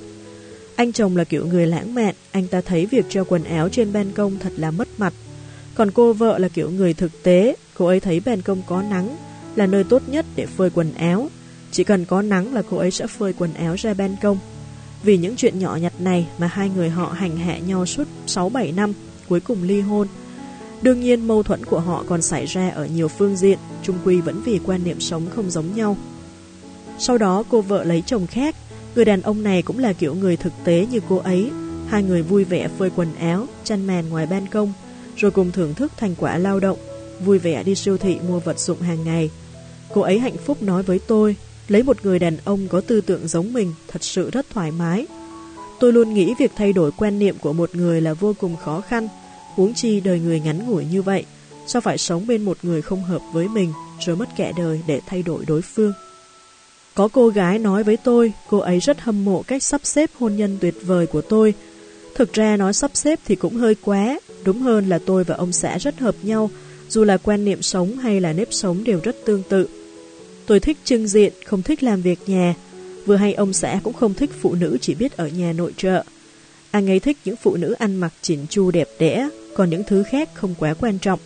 Anh 0.81 0.92
chồng 0.92 1.17
là 1.17 1.25
kiểu 1.25 1.47
người 1.47 1.67
lãng 1.67 1.94
mạn, 1.94 2.15
anh 2.33 2.47
ta 2.47 2.60
thấy 2.60 2.86
việc 2.86 3.05
treo 3.09 3.25
quần 3.25 3.44
áo 3.44 3.68
trên 3.68 3.92
ban 3.92 4.12
công 4.12 4.39
thật 4.39 4.52
là 4.57 4.70
mất 4.70 4.89
mặt. 4.99 5.12
Còn 5.75 5.91
cô 5.91 6.12
vợ 6.12 6.39
là 6.39 6.49
kiểu 6.49 6.70
người 6.70 6.94
thực 6.94 7.23
tế, 7.23 7.57
cô 7.75 7.86
ấy 7.86 8.00
thấy 8.00 8.20
ban 8.20 8.42
công 8.42 8.62
có 8.67 8.83
nắng, 8.83 9.17
là 9.57 9.67
nơi 9.67 9.84
tốt 9.84 10.02
nhất 10.07 10.26
để 10.36 10.47
phơi 10.47 10.70
quần 10.70 10.94
áo. 10.94 11.28
Chỉ 11.70 11.84
cần 11.84 12.05
có 12.05 12.23
nắng 12.23 12.55
là 12.55 12.62
cô 12.70 12.76
ấy 12.76 12.91
sẽ 12.91 13.07
phơi 13.07 13.33
quần 13.33 13.55
áo 13.55 13.75
ra 13.75 13.94
ban 13.94 14.17
công. 14.23 14.39
Vì 15.02 15.17
những 15.17 15.36
chuyện 15.36 15.59
nhỏ 15.59 15.76
nhặt 15.76 15.92
này 15.99 16.26
mà 16.39 16.47
hai 16.47 16.70
người 16.76 16.91
họ 16.91 17.07
hành 17.07 17.36
hạ 17.36 17.59
nhau 17.59 17.86
suốt 17.86 18.09
6-7 18.26 18.75
năm, 18.75 18.92
cuối 19.28 19.41
cùng 19.41 19.62
ly 19.62 19.81
hôn. 19.81 20.09
Đương 20.83 21.00
nhiên 21.00 21.28
mâu 21.28 21.42
thuẫn 21.42 21.65
của 21.65 21.81
họ 21.81 22.05
còn 22.09 22.23
xảy 22.23 22.47
ra 22.47 22.70
ở 22.70 22.86
nhiều 22.86 23.09
phương 23.09 23.36
diện, 23.36 23.59
chung 23.83 23.97
quy 24.05 24.20
vẫn 24.20 24.42
vì 24.44 24.60
quan 24.67 24.84
niệm 24.84 25.00
sống 25.00 25.23
không 25.34 25.50
giống 25.50 25.75
nhau. 25.75 25.97
Sau 26.99 27.18
đó 27.18 27.44
cô 27.49 27.60
vợ 27.60 27.84
lấy 27.84 28.02
chồng 28.07 28.26
khác, 28.26 28.57
người 28.94 29.04
đàn 29.04 29.22
ông 29.22 29.42
này 29.42 29.62
cũng 29.62 29.78
là 29.78 29.92
kiểu 29.92 30.14
người 30.14 30.36
thực 30.36 30.52
tế 30.64 30.86
như 30.90 31.00
cô 31.08 31.16
ấy. 31.16 31.50
Hai 31.88 32.02
người 32.02 32.22
vui 32.22 32.44
vẻ 32.44 32.68
phơi 32.78 32.90
quần 32.96 33.14
áo, 33.14 33.46
chăn 33.64 33.86
màn 33.86 34.08
ngoài 34.08 34.26
ban 34.26 34.46
công, 34.46 34.72
rồi 35.16 35.30
cùng 35.30 35.52
thưởng 35.52 35.74
thức 35.74 35.92
thành 35.96 36.14
quả 36.18 36.38
lao 36.38 36.60
động, 36.60 36.78
vui 37.24 37.38
vẻ 37.38 37.62
đi 37.62 37.74
siêu 37.74 37.96
thị 37.98 38.16
mua 38.28 38.38
vật 38.38 38.58
dụng 38.58 38.80
hàng 38.80 39.04
ngày. 39.04 39.30
Cô 39.94 40.00
ấy 40.00 40.18
hạnh 40.18 40.36
phúc 40.36 40.62
nói 40.62 40.82
với 40.82 40.98
tôi, 41.06 41.36
lấy 41.68 41.82
một 41.82 41.96
người 42.02 42.18
đàn 42.18 42.36
ông 42.44 42.68
có 42.68 42.80
tư 42.80 43.00
tưởng 43.00 43.28
giống 43.28 43.52
mình 43.52 43.72
thật 43.88 44.04
sự 44.04 44.30
rất 44.30 44.46
thoải 44.50 44.70
mái. 44.70 45.06
Tôi 45.80 45.92
luôn 45.92 46.14
nghĩ 46.14 46.34
việc 46.38 46.52
thay 46.56 46.72
đổi 46.72 46.90
quan 46.96 47.18
niệm 47.18 47.36
của 47.40 47.52
một 47.52 47.74
người 47.74 48.00
là 48.00 48.14
vô 48.14 48.34
cùng 48.38 48.56
khó 48.56 48.80
khăn, 48.80 49.08
huống 49.54 49.74
chi 49.74 50.00
đời 50.00 50.20
người 50.20 50.40
ngắn 50.40 50.70
ngủi 50.70 50.84
như 50.84 51.02
vậy, 51.02 51.24
sao 51.66 51.82
phải 51.82 51.98
sống 51.98 52.26
bên 52.26 52.42
một 52.42 52.58
người 52.62 52.82
không 52.82 53.04
hợp 53.04 53.22
với 53.32 53.48
mình 53.48 53.72
rồi 54.00 54.16
mất 54.16 54.28
kẻ 54.36 54.52
đời 54.56 54.80
để 54.86 55.00
thay 55.06 55.22
đổi 55.22 55.44
đối 55.46 55.62
phương. 55.62 55.92
Có 57.00 57.08
cô 57.08 57.28
gái 57.28 57.58
nói 57.58 57.82
với 57.82 57.96
tôi, 57.96 58.32
cô 58.48 58.58
ấy 58.58 58.78
rất 58.78 59.00
hâm 59.00 59.24
mộ 59.24 59.42
cách 59.42 59.62
sắp 59.62 59.80
xếp 59.84 60.10
hôn 60.18 60.36
nhân 60.36 60.58
tuyệt 60.60 60.74
vời 60.82 61.06
của 61.06 61.20
tôi. 61.20 61.54
Thực 62.14 62.32
ra 62.32 62.56
nói 62.56 62.72
sắp 62.72 62.90
xếp 62.94 63.18
thì 63.24 63.36
cũng 63.36 63.54
hơi 63.54 63.74
quá, 63.74 64.20
đúng 64.44 64.60
hơn 64.60 64.88
là 64.88 64.98
tôi 65.06 65.24
và 65.24 65.34
ông 65.34 65.52
xã 65.52 65.78
rất 65.78 65.98
hợp 65.98 66.14
nhau, 66.22 66.50
dù 66.88 67.04
là 67.04 67.16
quan 67.16 67.44
niệm 67.44 67.62
sống 67.62 67.96
hay 67.96 68.20
là 68.20 68.32
nếp 68.32 68.48
sống 68.50 68.84
đều 68.84 69.00
rất 69.02 69.16
tương 69.26 69.42
tự. 69.42 69.68
Tôi 70.46 70.60
thích 70.60 70.78
trưng 70.84 71.08
diện, 71.08 71.32
không 71.46 71.62
thích 71.62 71.82
làm 71.82 72.02
việc 72.02 72.18
nhà. 72.26 72.54
Vừa 73.06 73.16
hay 73.16 73.34
ông 73.34 73.52
xã 73.52 73.80
cũng 73.82 73.94
không 73.94 74.14
thích 74.14 74.30
phụ 74.40 74.54
nữ 74.54 74.78
chỉ 74.80 74.94
biết 74.94 75.16
ở 75.16 75.28
nhà 75.28 75.52
nội 75.52 75.72
trợ. 75.76 76.04
Anh 76.70 76.90
ấy 76.90 77.00
thích 77.00 77.16
những 77.24 77.36
phụ 77.36 77.56
nữ 77.56 77.72
ăn 77.72 77.96
mặc 77.96 78.12
chỉnh 78.22 78.46
chu 78.50 78.70
đẹp 78.70 78.88
đẽ, 78.98 79.28
còn 79.56 79.70
những 79.70 79.82
thứ 79.86 80.02
khác 80.02 80.28
không 80.34 80.54
quá 80.58 80.74
quan 80.74 80.98
trọng. 80.98 81.20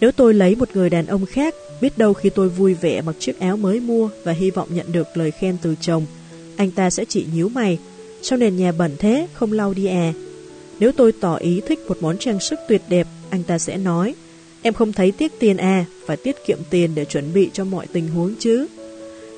Nếu 0.00 0.12
tôi 0.12 0.34
lấy 0.34 0.54
một 0.54 0.68
người 0.74 0.90
đàn 0.90 1.06
ông 1.06 1.26
khác, 1.26 1.54
biết 1.80 1.98
đâu 1.98 2.12
khi 2.12 2.30
tôi 2.30 2.48
vui 2.48 2.74
vẻ 2.74 3.00
mặc 3.00 3.16
chiếc 3.18 3.40
áo 3.40 3.56
mới 3.56 3.80
mua 3.80 4.10
và 4.24 4.32
hy 4.32 4.50
vọng 4.50 4.68
nhận 4.70 4.92
được 4.92 5.06
lời 5.14 5.30
khen 5.30 5.56
từ 5.62 5.74
chồng, 5.80 6.06
anh 6.56 6.70
ta 6.70 6.90
sẽ 6.90 7.04
chỉ 7.04 7.26
nhíu 7.34 7.48
mày, 7.48 7.78
sao 8.22 8.38
nền 8.38 8.56
nhà 8.56 8.72
bẩn 8.72 8.96
thế, 8.98 9.26
không 9.32 9.52
lau 9.52 9.74
đi 9.74 9.86
à. 9.86 10.12
Nếu 10.80 10.92
tôi 10.92 11.12
tỏ 11.12 11.36
ý 11.36 11.60
thích 11.66 11.78
một 11.88 11.96
món 12.00 12.18
trang 12.18 12.40
sức 12.40 12.58
tuyệt 12.68 12.82
đẹp, 12.88 13.06
anh 13.30 13.42
ta 13.42 13.58
sẽ 13.58 13.76
nói, 13.76 14.14
em 14.62 14.74
không 14.74 14.92
thấy 14.92 15.10
tiếc 15.10 15.32
tiền 15.38 15.56
à, 15.56 15.84
phải 16.06 16.16
tiết 16.16 16.36
kiệm 16.46 16.58
tiền 16.70 16.90
để 16.94 17.04
chuẩn 17.04 17.32
bị 17.32 17.50
cho 17.52 17.64
mọi 17.64 17.86
tình 17.92 18.08
huống 18.08 18.34
chứ. 18.38 18.66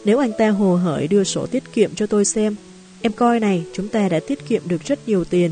Nếu 0.05 0.19
anh 0.19 0.33
ta 0.39 0.49
hồ 0.49 0.77
hởi 0.77 1.09
đưa 1.09 1.25
sổ 1.25 1.47
tiết 1.47 1.63
kiệm 1.73 1.95
cho 1.95 2.07
tôi 2.07 2.25
xem, 2.25 2.55
em 3.03 3.13
coi 3.13 3.41
này, 3.41 3.65
chúng 3.73 3.89
ta 3.89 4.09
đã 4.09 4.21
tiết 4.21 4.49
kiệm 4.49 4.63
được 4.69 4.85
rất 4.85 5.09
nhiều 5.09 5.25
tiền, 5.25 5.51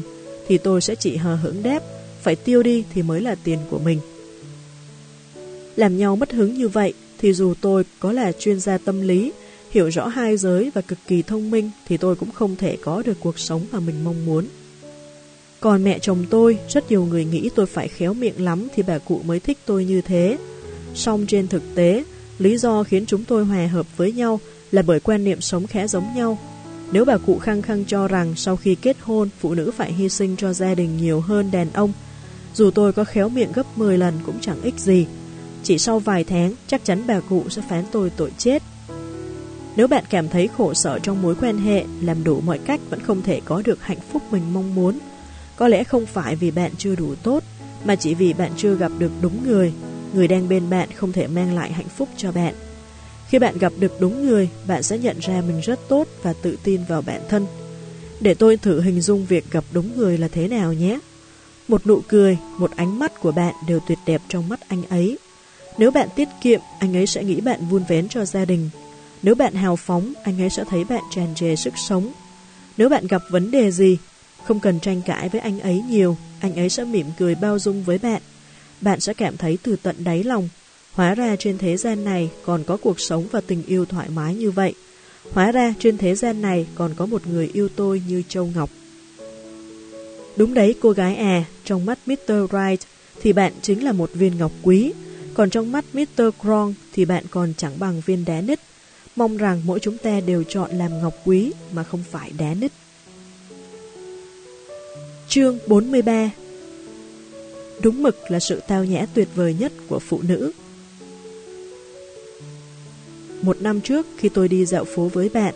thì 0.49 0.59
tôi 0.59 0.81
sẽ 0.81 0.95
chỉ 0.95 1.17
hờ 1.17 1.35
hững 1.35 1.63
đáp, 1.63 1.81
phải 2.23 2.37
tiêu 2.37 2.63
đi 2.63 2.85
thì 2.95 3.03
mới 3.03 3.21
là 3.21 3.35
tiền 3.35 3.59
của 3.71 3.79
mình. 3.79 3.99
Làm 5.81 5.99
nhau 5.99 6.17
mất 6.17 6.33
hứng 6.33 6.55
như 6.55 6.68
vậy 6.68 6.92
thì 7.18 7.33
dù 7.33 7.55
tôi 7.60 7.84
có 8.00 8.12
là 8.12 8.33
chuyên 8.33 8.60
gia 8.60 8.78
tâm 8.78 9.00
lý, 9.00 9.33
hiểu 9.70 9.89
rõ 9.89 10.07
hai 10.07 10.36
giới 10.36 10.70
và 10.75 10.81
cực 10.81 10.99
kỳ 11.09 11.23
thông 11.23 11.50
minh 11.50 11.70
thì 11.86 11.97
tôi 11.97 12.17
cũng 12.17 12.31
không 12.31 12.57
thể 12.57 12.76
có 12.83 13.02
được 13.07 13.17
cuộc 13.20 13.39
sống 13.39 13.67
mà 13.73 13.81
mình 13.81 14.05
mong 14.05 14.26
muốn. 14.26 14.44
Còn 15.60 15.84
mẹ 15.84 15.99
chồng 15.99 16.25
tôi, 16.31 16.59
rất 16.68 16.91
nhiều 16.91 17.05
người 17.05 17.25
nghĩ 17.25 17.50
tôi 17.55 17.67
phải 17.67 17.89
khéo 17.89 18.15
miệng 18.15 18.44
lắm 18.44 18.68
thì 18.75 18.83
bà 18.83 18.99
cụ 18.99 19.20
mới 19.25 19.41
thích 19.41 19.59
tôi 19.67 19.84
như 19.84 20.00
thế. 20.00 20.36
Song 20.94 21.26
trên 21.28 21.49
thực 21.49 21.62
tế, 21.75 22.05
lý 22.39 22.59
do 22.59 22.83
khiến 22.83 23.07
chúng 23.07 23.25
tôi 23.25 23.44
hòa 23.44 23.67
hợp 23.67 23.97
với 23.97 24.12
nhau 24.12 24.41
là 24.70 24.83
bởi 24.83 25.00
quan 25.00 25.25
niệm 25.25 25.41
sống 25.41 25.67
khá 25.67 25.86
giống 25.86 26.07
nhau. 26.17 26.39
Nếu 26.92 27.05
bà 27.05 27.18
cụ 27.18 27.39
khăng 27.39 27.62
khăng 27.62 27.84
cho 27.84 28.09
rằng 28.09 28.34
sau 28.36 28.57
khi 28.57 28.75
kết 28.75 28.97
hôn, 29.00 29.28
phụ 29.41 29.55
nữ 29.55 29.70
phải 29.76 29.92
hy 29.92 30.09
sinh 30.09 30.36
cho 30.36 30.52
gia 30.52 30.75
đình 30.75 30.97
nhiều 30.97 31.20
hơn 31.20 31.50
đàn 31.50 31.73
ông, 31.73 31.92
dù 32.55 32.70
tôi 32.70 32.92
có 32.92 33.05
khéo 33.05 33.28
miệng 33.28 33.52
gấp 33.52 33.78
10 33.78 33.99
lần 33.99 34.15
cũng 34.26 34.36
chẳng 34.41 34.62
ích 34.62 34.81
gì. 34.81 35.07
Chỉ 35.63 35.79
sau 35.79 35.99
vài 35.99 36.25
tháng, 36.25 36.55
chắc 36.67 36.85
chắn 36.85 37.03
bà 37.07 37.21
cụ 37.21 37.45
sẽ 37.49 37.63
phán 37.69 37.85
tôi 37.93 38.11
tội 38.11 38.33
chết. 38.39 38.63
Nếu 39.77 39.89
bạn 39.89 40.05
cảm 40.11 40.29
thấy 40.29 40.49
khổ 40.57 40.75
sở 40.75 40.99
trong 40.99 41.23
mối 41.23 41.35
quan 41.41 41.59
hệ, 41.59 41.85
làm 42.01 42.25
đủ 42.25 42.41
mọi 42.41 42.59
cách 42.59 42.81
vẫn 42.91 43.01
không 43.01 43.23
thể 43.23 43.41
có 43.45 43.63
được 43.65 43.83
hạnh 43.83 43.99
phúc 44.13 44.23
mình 44.31 44.43
mong 44.53 44.75
muốn, 44.75 44.99
có 45.57 45.69
lẽ 45.69 45.85
không 45.85 46.07
phải 46.07 46.37
vì 46.37 46.51
bạn 46.51 46.71
chưa 46.79 46.95
đủ 46.95 47.15
tốt, 47.23 47.43
mà 47.85 47.97
chỉ 47.97 48.15
vì 48.15 48.33
bạn 48.33 48.53
chưa 48.57 48.75
gặp 48.75 48.93
được 48.99 49.11
đúng 49.23 49.47
người, 49.47 49.73
người 50.15 50.29
đang 50.29 50.49
bên 50.49 50.71
bạn 50.71 50.89
không 50.97 51.13
thể 51.13 51.27
mang 51.27 51.55
lại 51.55 51.73
hạnh 51.73 51.89
phúc 51.97 52.09
cho 52.17 52.33
bạn. 52.33 52.55
Khi 53.29 53.39
bạn 53.39 53.59
gặp 53.59 53.73
được 53.79 54.01
đúng 54.01 54.27
người, 54.27 54.49
bạn 54.67 54.83
sẽ 54.83 54.99
nhận 54.99 55.19
ra 55.19 55.43
mình 55.49 55.61
rất 55.61 55.81
tốt 55.89 56.09
và 56.23 56.33
tự 56.43 56.57
tin 56.65 56.81
vào 56.89 57.03
bản 57.03 57.21
thân. 57.29 57.47
Để 58.21 58.35
tôi 58.35 58.57
thử 58.57 58.81
hình 58.81 59.01
dung 59.01 59.27
việc 59.27 59.51
gặp 59.51 59.65
đúng 59.73 59.97
người 59.97 60.19
là 60.19 60.29
thế 60.29 60.49
nào 60.49 60.73
nhé. 60.73 60.99
Một 61.69 61.87
nụ 61.87 62.01
cười, 62.09 62.39
một 62.59 62.71
ánh 62.77 62.99
mắt 62.99 63.21
của 63.21 63.33
bạn 63.33 63.55
đều 63.69 63.81
tuyệt 63.89 63.99
đẹp 64.07 64.23
trong 64.29 64.49
mắt 64.49 64.61
anh 64.69 64.83
ấy. 64.85 65.19
Nếu 65.81 65.91
bạn 65.91 66.09
tiết 66.17 66.28
kiệm, 66.41 66.60
anh 66.78 66.97
ấy 66.97 67.07
sẽ 67.07 67.25
nghĩ 67.25 67.41
bạn 67.41 67.60
vun 67.70 67.84
vén 67.89 68.09
cho 68.09 68.25
gia 68.25 68.44
đình. 68.44 68.70
Nếu 69.23 69.34
bạn 69.34 69.55
hào 69.55 69.76
phóng, 69.76 70.12
anh 70.23 70.41
ấy 70.42 70.50
sẽ 70.50 70.65
thấy 70.70 70.84
bạn 70.84 71.02
tràn 71.10 71.34
trề 71.34 71.57
sức 71.57 71.75
sống. 71.76 72.12
Nếu 72.76 72.89
bạn 72.89 73.07
gặp 73.07 73.23
vấn 73.31 73.50
đề 73.50 73.70
gì, 73.70 73.99
không 74.44 74.60
cần 74.60 74.81
tranh 74.81 75.02
cãi 75.07 75.28
với 75.28 75.41
anh 75.41 75.60
ấy 75.60 75.83
nhiều, 75.89 76.17
anh 76.41 76.55
ấy 76.55 76.68
sẽ 76.68 76.84
mỉm 76.84 77.07
cười 77.18 77.34
bao 77.34 77.59
dung 77.59 77.83
với 77.83 77.99
bạn. 77.99 78.23
Bạn 78.81 79.00
sẽ 79.00 79.15
cảm 79.15 79.36
thấy 79.36 79.59
từ 79.62 79.76
tận 79.83 79.97
đáy 80.05 80.25
lòng, 80.25 80.49
hóa 80.92 81.15
ra 81.15 81.36
trên 81.36 81.59
thế 81.59 81.76
gian 81.76 82.05
này 82.05 82.31
còn 82.44 82.65
có 82.65 82.76
cuộc 82.76 83.00
sống 83.00 83.26
và 83.31 83.41
tình 83.41 83.62
yêu 83.67 83.84
thoải 83.84 84.09
mái 84.15 84.34
như 84.34 84.50
vậy. 84.50 84.75
Hóa 85.33 85.52
ra 85.52 85.75
trên 85.78 85.99
thế 85.99 86.15
gian 86.15 86.42
này 86.42 86.67
còn 86.75 86.94
có 86.97 87.07
một 87.07 87.26
người 87.26 87.50
yêu 87.52 87.68
tôi 87.76 88.02
như 88.09 88.23
Châu 88.28 88.50
Ngọc. 88.55 88.70
Đúng 90.36 90.55
đấy 90.55 90.75
cô 90.81 90.91
gái 90.91 91.17
à, 91.17 91.44
trong 91.65 91.86
mắt 91.86 91.99
Mr. 92.07 92.17
Wright 92.28 92.76
thì 93.23 93.33
bạn 93.33 93.52
chính 93.62 93.84
là 93.84 93.92
một 93.92 94.10
viên 94.15 94.39
ngọc 94.39 94.52
quý, 94.62 94.92
còn 95.41 95.51
trong 95.51 95.73
mắt 95.73 95.85
Mr. 95.93 96.23
Krong 96.41 96.75
thì 96.93 97.05
bạn 97.05 97.25
còn 97.31 97.52
chẳng 97.57 97.73
bằng 97.78 98.02
viên 98.07 98.25
đá 98.25 98.41
nít. 98.41 98.60
Mong 99.17 99.36
rằng 99.36 99.62
mỗi 99.65 99.81
chúng 99.81 99.99
ta 99.99 100.20
đều 100.20 100.43
chọn 100.43 100.70
làm 100.70 101.01
ngọc 101.02 101.15
quý 101.25 101.52
mà 101.73 101.83
không 101.83 102.02
phải 102.10 102.33
đá 102.39 102.55
nít. 102.55 102.73
Chương 105.28 105.59
43 105.67 106.31
Đúng 107.83 108.02
mực 108.02 108.31
là 108.31 108.41
sự 108.41 108.60
tao 108.69 108.85
nhã 108.85 109.07
tuyệt 109.15 109.28
vời 109.35 109.57
nhất 109.59 109.73
của 109.89 109.99
phụ 109.99 110.20
nữ. 110.23 110.52
Một 113.43 113.62
năm 113.62 113.81
trước 113.81 114.07
khi 114.17 114.28
tôi 114.28 114.49
đi 114.49 114.67
dạo 114.67 114.85
phố 114.85 115.09
với 115.09 115.28
bạn, 115.28 115.55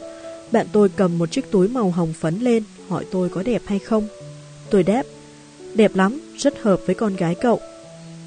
bạn 0.52 0.66
tôi 0.72 0.88
cầm 0.96 1.18
một 1.18 1.30
chiếc 1.30 1.50
túi 1.50 1.68
màu 1.68 1.90
hồng 1.90 2.12
phấn 2.12 2.38
lên, 2.40 2.62
hỏi 2.88 3.04
tôi 3.10 3.28
có 3.28 3.42
đẹp 3.42 3.62
hay 3.66 3.78
không. 3.78 4.08
Tôi 4.70 4.82
đáp, 4.82 5.02
đẹp 5.74 5.94
lắm, 5.94 6.20
rất 6.38 6.62
hợp 6.62 6.80
với 6.86 6.94
con 6.94 7.16
gái 7.16 7.34
cậu. 7.34 7.60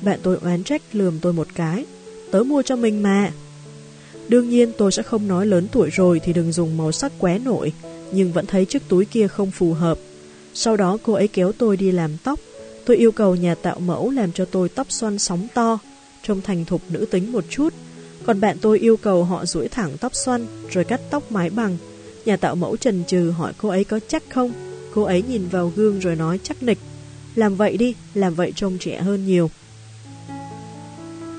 Bạn 0.02 0.20
tôi 0.24 0.38
oán 0.42 0.64
trách 0.64 0.82
lườm 0.94 1.20
tôi 1.20 1.34
một 1.34 1.48
cái, 1.56 1.86
tớ 2.32 2.44
mua 2.44 2.62
cho 2.62 2.76
mình 2.76 3.04
mà. 3.04 3.32
Đương 4.28 4.50
nhiên 4.50 4.72
tôi 4.78 4.92
sẽ 4.92 5.04
không 5.04 5.28
nói 5.28 5.46
lớn 5.46 5.68
tuổi 5.72 5.90
rồi 5.90 6.20
thì 6.24 6.34
đừng 6.34 6.52
dùng 6.52 6.78
màu 6.78 6.92
sắc 6.92 7.12
quá 7.20 7.38
nổi, 7.46 7.74
nhưng 8.12 8.34
vẫn 8.34 8.46
thấy 8.46 8.66
chiếc 8.66 8.82
túi 8.90 9.06
kia 9.06 9.28
không 9.28 9.52
phù 9.52 9.74
hợp. 9.74 9.98
Sau 10.54 10.78
đó 10.78 10.98
cô 11.04 11.14
ấy 11.14 11.28
kéo 11.28 11.52
tôi 11.52 11.78
đi 11.78 11.92
làm 11.92 12.12
tóc. 12.24 12.40
Tôi 12.86 12.98
yêu 12.98 13.12
cầu 13.12 13.36
nhà 13.36 13.56
tạo 13.56 13.80
mẫu 13.80 14.10
làm 14.10 14.32
cho 14.32 14.46
tôi 14.46 14.70
tóc 14.70 14.92
xoăn 14.92 15.20
sóng 15.20 15.48
to, 15.54 15.80
trông 16.24 16.42
thành 16.42 16.66
thục 16.66 16.82
nữ 16.90 17.06
tính 17.12 17.32
một 17.32 17.44
chút. 17.50 17.74
Còn 18.26 18.40
bạn 18.40 18.58
tôi 18.62 18.80
yêu 18.80 18.98
cầu 18.98 19.24
họ 19.24 19.46
duỗi 19.46 19.68
thẳng 19.68 19.98
tóc 20.00 20.16
xoăn 20.16 20.46
rồi 20.72 20.84
cắt 20.84 21.02
tóc 21.10 21.32
mái 21.32 21.50
bằng. 21.50 21.78
Nhà 22.26 22.38
tạo 22.38 22.56
mẫu 22.56 22.78
trần 22.78 23.04
trừ 23.04 23.30
hỏi 23.30 23.54
cô 23.58 23.70
ấy 23.70 23.84
có 23.84 24.00
chắc 24.08 24.24
không. 24.30 24.52
Cô 24.94 25.04
ấy 25.04 25.22
nhìn 25.22 25.48
vào 25.48 25.72
gương 25.76 26.00
rồi 26.00 26.16
nói 26.16 26.40
chắc 26.44 26.64
nịch. 26.64 26.80
Làm 27.36 27.56
vậy 27.56 27.78
đi, 27.78 27.96
làm 28.14 28.34
vậy 28.34 28.54
trông 28.56 28.78
trẻ 28.80 29.02
hơn 29.02 29.26
nhiều. 29.26 29.50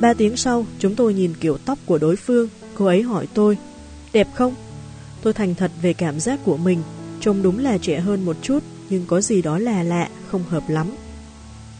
Ba 0.00 0.14
tiếng 0.14 0.36
sau, 0.36 0.66
chúng 0.78 0.94
tôi 0.94 1.14
nhìn 1.14 1.34
kiểu 1.40 1.58
tóc 1.64 1.78
của 1.86 1.98
đối 1.98 2.16
phương. 2.16 2.48
Cô 2.74 2.86
ấy 2.86 3.02
hỏi 3.02 3.26
tôi, 3.34 3.58
đẹp 4.12 4.28
không? 4.34 4.54
Tôi 5.22 5.32
thành 5.32 5.54
thật 5.54 5.70
về 5.82 5.92
cảm 5.92 6.20
giác 6.20 6.40
của 6.44 6.56
mình, 6.56 6.82
trông 7.20 7.42
đúng 7.42 7.58
là 7.58 7.78
trẻ 7.78 8.00
hơn 8.00 8.24
một 8.24 8.36
chút, 8.42 8.62
nhưng 8.90 9.06
có 9.06 9.20
gì 9.20 9.42
đó 9.42 9.58
là 9.58 9.82
lạ, 9.82 10.08
không 10.30 10.42
hợp 10.48 10.62
lắm. 10.68 10.86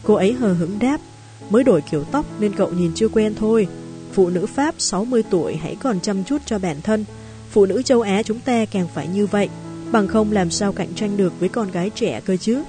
Cô 0.03 0.13
ấy 0.13 0.33
hờ 0.33 0.53
hững 0.53 0.79
đáp, 0.79 1.01
mới 1.49 1.63
đổi 1.63 1.81
kiểu 1.91 2.03
tóc 2.03 2.25
nên 2.39 2.53
cậu 2.53 2.71
nhìn 2.71 2.91
chưa 2.95 3.07
quen 3.07 3.33
thôi. 3.35 3.67
Phụ 4.13 4.29
nữ 4.29 4.45
Pháp 4.45 4.75
60 4.77 5.23
tuổi 5.29 5.55
hãy 5.55 5.75
còn 5.79 5.99
chăm 5.99 6.23
chút 6.23 6.41
cho 6.45 6.59
bản 6.59 6.81
thân. 6.81 7.05
Phụ 7.51 7.65
nữ 7.65 7.81
châu 7.81 8.01
Á 8.01 8.23
chúng 8.23 8.39
ta 8.39 8.65
càng 8.65 8.87
phải 8.93 9.07
như 9.07 9.25
vậy, 9.27 9.49
bằng 9.91 10.07
không 10.07 10.31
làm 10.31 10.51
sao 10.51 10.73
cạnh 10.73 10.93
tranh 10.95 11.17
được 11.17 11.39
với 11.39 11.49
con 11.49 11.71
gái 11.71 11.89
trẻ 11.95 12.21
cơ 12.25 12.37
chứ. 12.37 12.63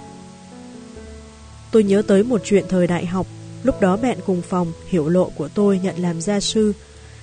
Tôi 1.70 1.84
nhớ 1.84 2.02
tới 2.06 2.22
một 2.22 2.40
chuyện 2.44 2.64
thời 2.68 2.86
đại 2.86 3.06
học, 3.06 3.26
lúc 3.62 3.80
đó 3.80 3.96
bạn 3.96 4.18
cùng 4.26 4.42
phòng, 4.42 4.72
hiểu 4.88 5.08
lộ 5.08 5.30
của 5.36 5.48
tôi 5.48 5.80
nhận 5.82 5.96
làm 5.98 6.20
gia 6.20 6.40
sư. 6.40 6.72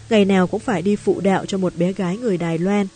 Ngày 0.09 0.25
nào 0.25 0.47
cũng 0.47 0.59
phải 0.59 0.81
đi 0.81 0.95
phụ 0.95 1.19
đạo 1.19 1.45
cho 1.45 1.57
một 1.57 1.73
bé 1.77 1.93
gái 1.93 2.17
người 2.17 2.37
Đài 2.37 2.57
Loan. 2.57 2.87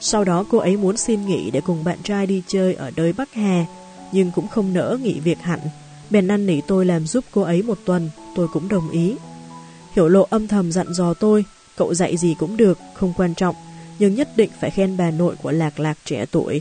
Sau 0.00 0.24
đó 0.24 0.44
cô 0.50 0.58
ấy 0.58 0.76
muốn 0.76 0.96
xin 0.96 1.26
nghỉ 1.26 1.50
để 1.50 1.60
cùng 1.60 1.84
bạn 1.84 1.98
trai 2.02 2.26
đi 2.26 2.42
chơi 2.46 2.74
ở 2.74 2.90
đới 2.96 3.12
Bắc 3.12 3.34
Hà, 3.34 3.66
nhưng 4.12 4.30
cũng 4.34 4.48
không 4.48 4.72
nỡ 4.72 4.98
nghỉ 5.02 5.20
việc 5.20 5.38
hẳn. 5.38 5.60
Bèn 6.10 6.26
năn 6.26 6.46
nỉ 6.46 6.60
tôi 6.66 6.86
làm 6.86 7.06
giúp 7.06 7.24
cô 7.30 7.42
ấy 7.42 7.62
một 7.62 7.78
tuần, 7.84 8.10
tôi 8.34 8.48
cũng 8.52 8.68
đồng 8.68 8.90
ý. 8.90 9.16
Hiểu 9.96 10.08
lộ 10.08 10.26
âm 10.30 10.48
thầm 10.48 10.72
dặn 10.72 10.92
dò 10.92 11.14
tôi, 11.14 11.44
cậu 11.76 11.94
dạy 11.94 12.16
gì 12.16 12.34
cũng 12.38 12.56
được, 12.56 12.78
không 12.94 13.12
quan 13.16 13.34
trọng, 13.34 13.54
nhưng 13.98 14.14
nhất 14.14 14.28
định 14.36 14.50
phải 14.60 14.70
khen 14.70 14.96
bà 14.96 15.10
nội 15.10 15.34
của 15.42 15.50
Lạc 15.50 15.80
Lạc 15.80 15.98
trẻ 16.04 16.26
tuổi. 16.30 16.60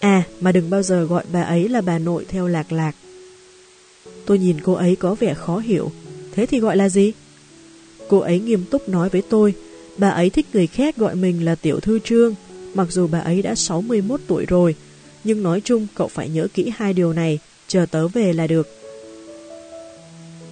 À, 0.00 0.22
mà 0.40 0.52
đừng 0.52 0.70
bao 0.70 0.82
giờ 0.82 1.04
gọi 1.04 1.24
bà 1.32 1.42
ấy 1.42 1.68
là 1.68 1.80
bà 1.80 1.98
nội 1.98 2.26
theo 2.28 2.46
Lạc 2.46 2.72
Lạc. 2.72 2.94
Tôi 4.28 4.38
nhìn 4.38 4.60
cô 4.60 4.72
ấy 4.72 4.96
có 4.96 5.14
vẻ 5.14 5.34
khó 5.34 5.58
hiểu, 5.58 5.90
thế 6.32 6.46
thì 6.46 6.60
gọi 6.60 6.76
là 6.76 6.88
gì? 6.88 7.12
Cô 8.08 8.18
ấy 8.18 8.38
nghiêm 8.38 8.64
túc 8.70 8.88
nói 8.88 9.08
với 9.08 9.22
tôi, 9.28 9.54
bà 9.96 10.08
ấy 10.08 10.30
thích 10.30 10.46
người 10.52 10.66
khác 10.66 10.96
gọi 10.96 11.14
mình 11.14 11.44
là 11.44 11.54
Tiểu 11.54 11.80
Thư 11.80 11.98
Trương, 11.98 12.34
mặc 12.74 12.88
dù 12.90 13.06
bà 13.06 13.18
ấy 13.18 13.42
đã 13.42 13.54
61 13.54 14.20
tuổi 14.26 14.46
rồi, 14.46 14.74
nhưng 15.24 15.42
nói 15.42 15.60
chung 15.64 15.86
cậu 15.94 16.08
phải 16.08 16.28
nhớ 16.28 16.48
kỹ 16.54 16.72
hai 16.76 16.92
điều 16.92 17.12
này, 17.12 17.38
chờ 17.68 17.86
tớ 17.90 18.08
về 18.08 18.32
là 18.32 18.46
được. 18.46 18.68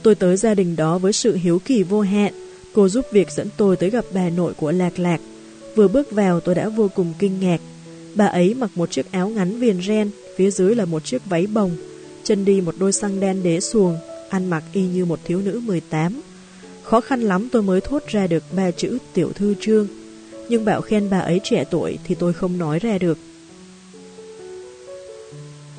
Tôi 0.02 0.14
tới 0.14 0.36
gia 0.36 0.54
đình 0.54 0.76
đó 0.76 0.98
với 0.98 1.12
sự 1.12 1.36
hiếu 1.36 1.58
kỳ 1.64 1.82
vô 1.82 2.00
hạn, 2.00 2.32
cô 2.72 2.88
giúp 2.88 3.04
việc 3.12 3.30
dẫn 3.30 3.48
tôi 3.56 3.76
tới 3.76 3.90
gặp 3.90 4.04
bà 4.14 4.30
nội 4.30 4.52
của 4.54 4.72
Lạc 4.72 4.98
Lạc. 4.98 5.20
Vừa 5.74 5.88
bước 5.88 6.10
vào 6.10 6.40
tôi 6.40 6.54
đã 6.54 6.68
vô 6.68 6.88
cùng 6.94 7.12
kinh 7.18 7.40
ngạc. 7.40 7.60
Bà 8.14 8.26
ấy 8.26 8.54
mặc 8.54 8.70
một 8.74 8.90
chiếc 8.90 9.12
áo 9.12 9.28
ngắn 9.28 9.58
viền 9.58 9.82
ren, 9.82 10.10
phía 10.36 10.50
dưới 10.50 10.74
là 10.74 10.84
một 10.84 11.04
chiếc 11.04 11.24
váy 11.24 11.46
bồng, 11.46 11.76
chân 12.26 12.44
đi 12.44 12.60
một 12.60 12.74
đôi 12.78 12.92
xăng 12.92 13.20
đen 13.20 13.42
đế 13.42 13.60
xuồng, 13.60 13.96
ăn 14.28 14.50
mặc 14.50 14.64
y 14.72 14.82
như 14.82 15.04
một 15.04 15.20
thiếu 15.24 15.40
nữ 15.40 15.60
18. 15.64 16.22
Khó 16.82 17.00
khăn 17.00 17.20
lắm 17.20 17.48
tôi 17.52 17.62
mới 17.62 17.80
thốt 17.80 18.02
ra 18.08 18.26
được 18.26 18.42
ba 18.56 18.70
chữ 18.70 18.98
tiểu 19.14 19.32
thư 19.34 19.54
trương, 19.60 19.86
nhưng 20.48 20.64
bảo 20.64 20.80
khen 20.80 21.10
bà 21.10 21.18
ấy 21.18 21.40
trẻ 21.44 21.64
tuổi 21.70 21.98
thì 22.04 22.14
tôi 22.14 22.32
không 22.32 22.58
nói 22.58 22.78
ra 22.78 22.98
được. 22.98 23.18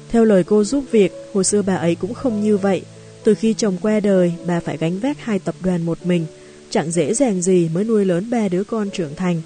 Theo 0.09 0.25
lời 0.25 0.43
cô 0.43 0.63
giúp 0.63 0.83
việc, 0.91 1.11
hồi 1.33 1.43
xưa 1.43 1.61
bà 1.61 1.75
ấy 1.75 1.95
cũng 1.95 2.13
không 2.13 2.43
như 2.43 2.57
vậy. 2.57 2.81
Từ 3.23 3.33
khi 3.33 3.53
chồng 3.53 3.77
qua 3.81 3.99
đời, 3.99 4.33
bà 4.47 4.59
phải 4.59 4.77
gánh 4.77 4.99
vác 4.99 5.19
hai 5.19 5.39
tập 5.39 5.55
đoàn 5.63 5.85
một 5.85 6.05
mình, 6.05 6.25
chẳng 6.69 6.91
dễ 6.91 7.13
dàng 7.13 7.41
gì 7.41 7.69
mới 7.73 7.83
nuôi 7.83 8.05
lớn 8.05 8.29
ba 8.29 8.49
đứa 8.49 8.63
con 8.63 8.89
trưởng 8.89 9.15
thành. 9.15 9.41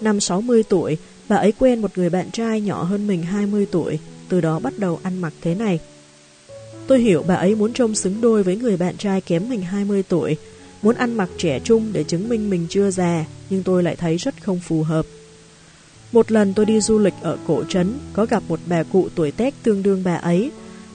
Năm 0.00 0.20
60 0.20 0.62
tuổi, 0.62 0.96
bà 1.28 1.36
ấy 1.36 1.52
quen 1.58 1.82
một 1.82 1.98
người 1.98 2.10
bạn 2.10 2.30
trai 2.30 2.60
nhỏ 2.60 2.82
hơn 2.82 3.06
mình 3.06 3.22
20 3.22 3.66
tuổi, 3.70 3.98
từ 4.28 4.40
đó 4.40 4.58
bắt 4.58 4.78
đầu 4.78 5.00
ăn 5.02 5.20
mặc 5.20 5.32
thế 5.42 5.54
này. 5.54 5.80
Tôi 6.88 7.00
hiểu 7.00 7.24
bà 7.26 7.34
ấy 7.34 7.54
muốn 7.54 7.72
trông 7.72 7.94
xứng 7.94 8.20
đôi 8.20 8.42
với 8.42 8.56
người 8.56 8.76
bạn 8.76 8.96
trai 8.96 9.20
kém 9.20 9.48
mình 9.48 9.62
20 9.62 10.02
tuổi, 10.02 10.36
muốn 10.82 10.94
ăn 10.94 11.16
mặc 11.16 11.28
trẻ 11.38 11.60
trung 11.64 11.90
để 11.92 12.04
chứng 12.04 12.28
minh 12.28 12.50
mình 12.50 12.66
chưa 12.70 12.90
già, 12.90 13.24
nhưng 13.50 13.62
tôi 13.62 13.82
lại 13.82 13.96
thấy 13.96 14.16
rất 14.16 14.42
không 14.42 14.60
phù 14.60 14.82
hợp. 14.82 15.06
Một 16.12 16.32
lần 16.32 16.54
tôi 16.54 16.66
đi 16.66 16.80
du 16.80 16.98
lịch 16.98 17.14
ở 17.22 17.38
cổ 17.46 17.64
trấn, 17.64 17.94
có 18.12 18.26
gặp 18.26 18.42
một 18.48 18.60
bà 18.66 18.82
cụ 18.82 19.08
tuổi 19.14 19.30
tét 19.30 19.54
tương 19.62 19.82
đương 19.82 20.02
bà 20.04 20.14
ấy. 20.14 20.50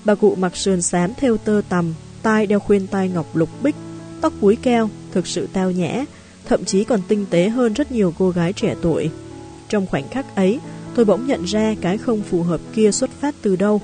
Bà 0.06 0.16
cụ 0.16 0.36
mặc 0.36 0.58
sườn 0.58 0.82
xám 0.82 1.12
theo 1.18 1.38
tơ 1.38 1.62
tầm, 1.70 1.94
tai 2.24 2.48
đeo 2.48 2.60
khuyên 2.60 2.88
tai 2.88 3.10
ngọc 3.10 3.36
lục 3.36 3.50
bích, 3.64 3.76
tóc 4.22 4.34
búi 4.42 4.56
keo, 4.56 4.90
thực 5.12 5.28
sự 5.28 5.48
tao 5.54 5.72
nhã, 5.72 6.06
thậm 6.46 6.66
chí 6.66 6.84
còn 6.84 7.02
tinh 7.08 7.26
tế 7.30 7.50
hơn 7.50 7.74
rất 7.74 7.92
nhiều 7.92 8.14
cô 8.18 8.30
gái 8.30 8.54
trẻ 8.54 8.76
tuổi. 8.82 9.10
Trong 9.70 9.88
khoảnh 9.88 10.10
khắc 10.10 10.36
ấy, 10.36 10.60
tôi 10.96 11.06
bỗng 11.06 11.28
nhận 11.28 11.44
ra 11.44 11.76
cái 11.82 11.98
không 11.98 12.22
phù 12.22 12.44
hợp 12.44 12.62
kia 12.76 12.92
xuất 12.92 13.10
phát 13.22 13.36
từ 13.42 13.56
đâu. 13.56 13.82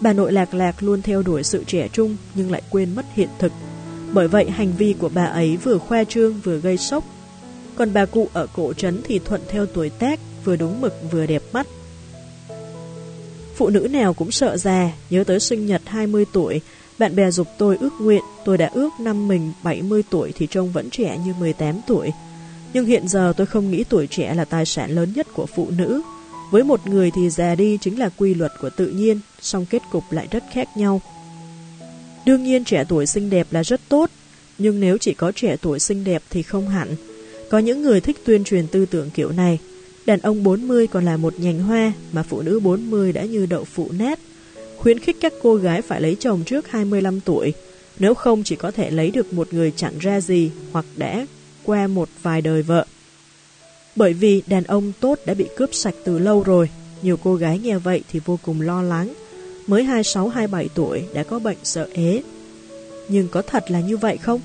Bà 0.00 0.12
nội 0.12 0.32
lạc 0.32 0.54
lạc 0.54 0.82
luôn 0.82 1.02
theo 1.02 1.22
đuổi 1.22 1.42
sự 1.42 1.64
trẻ 1.64 1.88
trung 1.92 2.16
nhưng 2.34 2.50
lại 2.50 2.62
quên 2.70 2.94
mất 2.94 3.06
hiện 3.14 3.28
thực. 3.38 3.52
Bởi 4.12 4.28
vậy 4.28 4.50
hành 4.50 4.72
vi 4.78 4.94
của 4.98 5.08
bà 5.08 5.24
ấy 5.24 5.56
vừa 5.56 5.78
khoa 5.78 6.04
trương 6.04 6.40
vừa 6.44 6.58
gây 6.58 6.76
sốc. 6.76 7.04
Còn 7.76 7.92
bà 7.92 8.06
cụ 8.06 8.28
ở 8.32 8.46
cổ 8.56 8.72
trấn 8.72 9.00
thì 9.04 9.18
thuận 9.18 9.40
theo 9.48 9.66
tuổi 9.66 9.90
tác, 9.90 10.20
vừa 10.44 10.56
đúng 10.56 10.80
mực 10.80 10.94
vừa 11.10 11.26
đẹp 11.26 11.42
mắt. 11.52 11.66
Phụ 13.56 13.68
nữ 13.68 13.88
nào 13.90 14.14
cũng 14.14 14.30
sợ 14.30 14.56
già, 14.56 14.92
nhớ 15.10 15.24
tới 15.24 15.40
sinh 15.40 15.66
nhật 15.66 15.82
20 15.86 16.24
tuổi, 16.32 16.60
bạn 16.98 17.16
bè 17.16 17.30
dục 17.30 17.46
tôi 17.58 17.76
ước 17.80 17.92
nguyện, 18.00 18.22
tôi 18.44 18.58
đã 18.58 18.70
ước 18.74 18.90
năm 19.00 19.28
mình 19.28 19.52
70 19.62 20.02
tuổi 20.10 20.32
thì 20.36 20.46
trông 20.46 20.72
vẫn 20.72 20.90
trẻ 20.90 21.18
như 21.26 21.34
18 21.38 21.80
tuổi. 21.86 22.12
Nhưng 22.72 22.86
hiện 22.86 23.08
giờ 23.08 23.32
tôi 23.36 23.46
không 23.46 23.70
nghĩ 23.70 23.84
tuổi 23.84 24.06
trẻ 24.06 24.34
là 24.34 24.44
tài 24.44 24.66
sản 24.66 24.90
lớn 24.90 25.12
nhất 25.16 25.26
của 25.34 25.46
phụ 25.46 25.68
nữ. 25.76 26.02
Với 26.50 26.64
một 26.64 26.86
người 26.86 27.10
thì 27.10 27.30
già 27.30 27.54
đi 27.54 27.78
chính 27.80 27.98
là 27.98 28.08
quy 28.16 28.34
luật 28.34 28.52
của 28.60 28.70
tự 28.70 28.86
nhiên, 28.86 29.20
song 29.40 29.66
kết 29.70 29.82
cục 29.92 30.04
lại 30.10 30.28
rất 30.30 30.44
khác 30.52 30.68
nhau. 30.76 31.00
Đương 32.26 32.44
nhiên 32.44 32.64
trẻ 32.64 32.84
tuổi 32.88 33.06
xinh 33.06 33.30
đẹp 33.30 33.46
là 33.50 33.62
rất 33.62 33.80
tốt, 33.88 34.10
nhưng 34.58 34.80
nếu 34.80 34.98
chỉ 34.98 35.14
có 35.14 35.32
trẻ 35.32 35.56
tuổi 35.62 35.78
xinh 35.78 36.04
đẹp 36.04 36.22
thì 36.30 36.42
không 36.42 36.68
hẳn. 36.68 36.88
Có 37.50 37.58
những 37.58 37.82
người 37.82 38.00
thích 38.00 38.16
tuyên 38.24 38.44
truyền 38.44 38.66
tư 38.66 38.86
tưởng 38.86 39.10
kiểu 39.10 39.30
này. 39.30 39.58
Đàn 40.06 40.20
ông 40.20 40.42
40 40.42 40.86
còn 40.86 41.04
là 41.04 41.16
một 41.16 41.34
nhành 41.38 41.62
hoa, 41.62 41.92
mà 42.12 42.22
phụ 42.22 42.42
nữ 42.42 42.60
40 42.60 43.12
đã 43.12 43.22
như 43.22 43.46
đậu 43.46 43.64
phụ 43.64 43.90
nát. 43.98 44.18
Khuyến 44.76 44.98
khích 44.98 45.16
các 45.20 45.32
cô 45.42 45.54
gái 45.54 45.82
phải 45.82 46.00
lấy 46.00 46.16
chồng 46.20 46.42
trước 46.46 46.68
25 46.70 47.20
tuổi, 47.20 47.52
nếu 47.98 48.14
không 48.14 48.42
chỉ 48.44 48.56
có 48.56 48.70
thể 48.70 48.90
lấy 48.90 49.10
được 49.10 49.32
một 49.32 49.54
người 49.54 49.72
chẳng 49.76 49.98
ra 49.98 50.20
gì 50.20 50.50
hoặc 50.72 50.84
đã 50.96 51.26
qua 51.64 51.86
một 51.86 52.08
vài 52.22 52.42
đời 52.42 52.62
vợ. 52.62 52.86
Bởi 53.98 54.12
vì 54.12 54.42
đàn 54.46 54.64
ông 54.64 54.92
tốt 55.00 55.18
đã 55.26 55.34
bị 55.34 55.46
cướp 55.56 55.74
sạch 55.74 55.94
từ 56.04 56.18
lâu 56.18 56.42
rồi, 56.42 56.70
nhiều 57.02 57.16
cô 57.24 57.34
gái 57.34 57.58
nghe 57.58 57.78
vậy 57.78 58.02
thì 58.12 58.20
vô 58.24 58.38
cùng 58.42 58.60
lo 58.60 58.82
lắng. 58.82 59.14
Mới 59.66 59.84
26-27 59.84 60.66
tuổi 60.74 61.04
đã 61.14 61.22
có 61.22 61.38
bệnh 61.38 61.56
sợ 61.62 61.88
ế. 61.92 62.22
Nhưng 63.08 63.28
có 63.28 63.42
thật 63.42 63.70
là 63.70 63.80
như 63.80 63.96
vậy 63.96 64.16
không? 64.16 64.40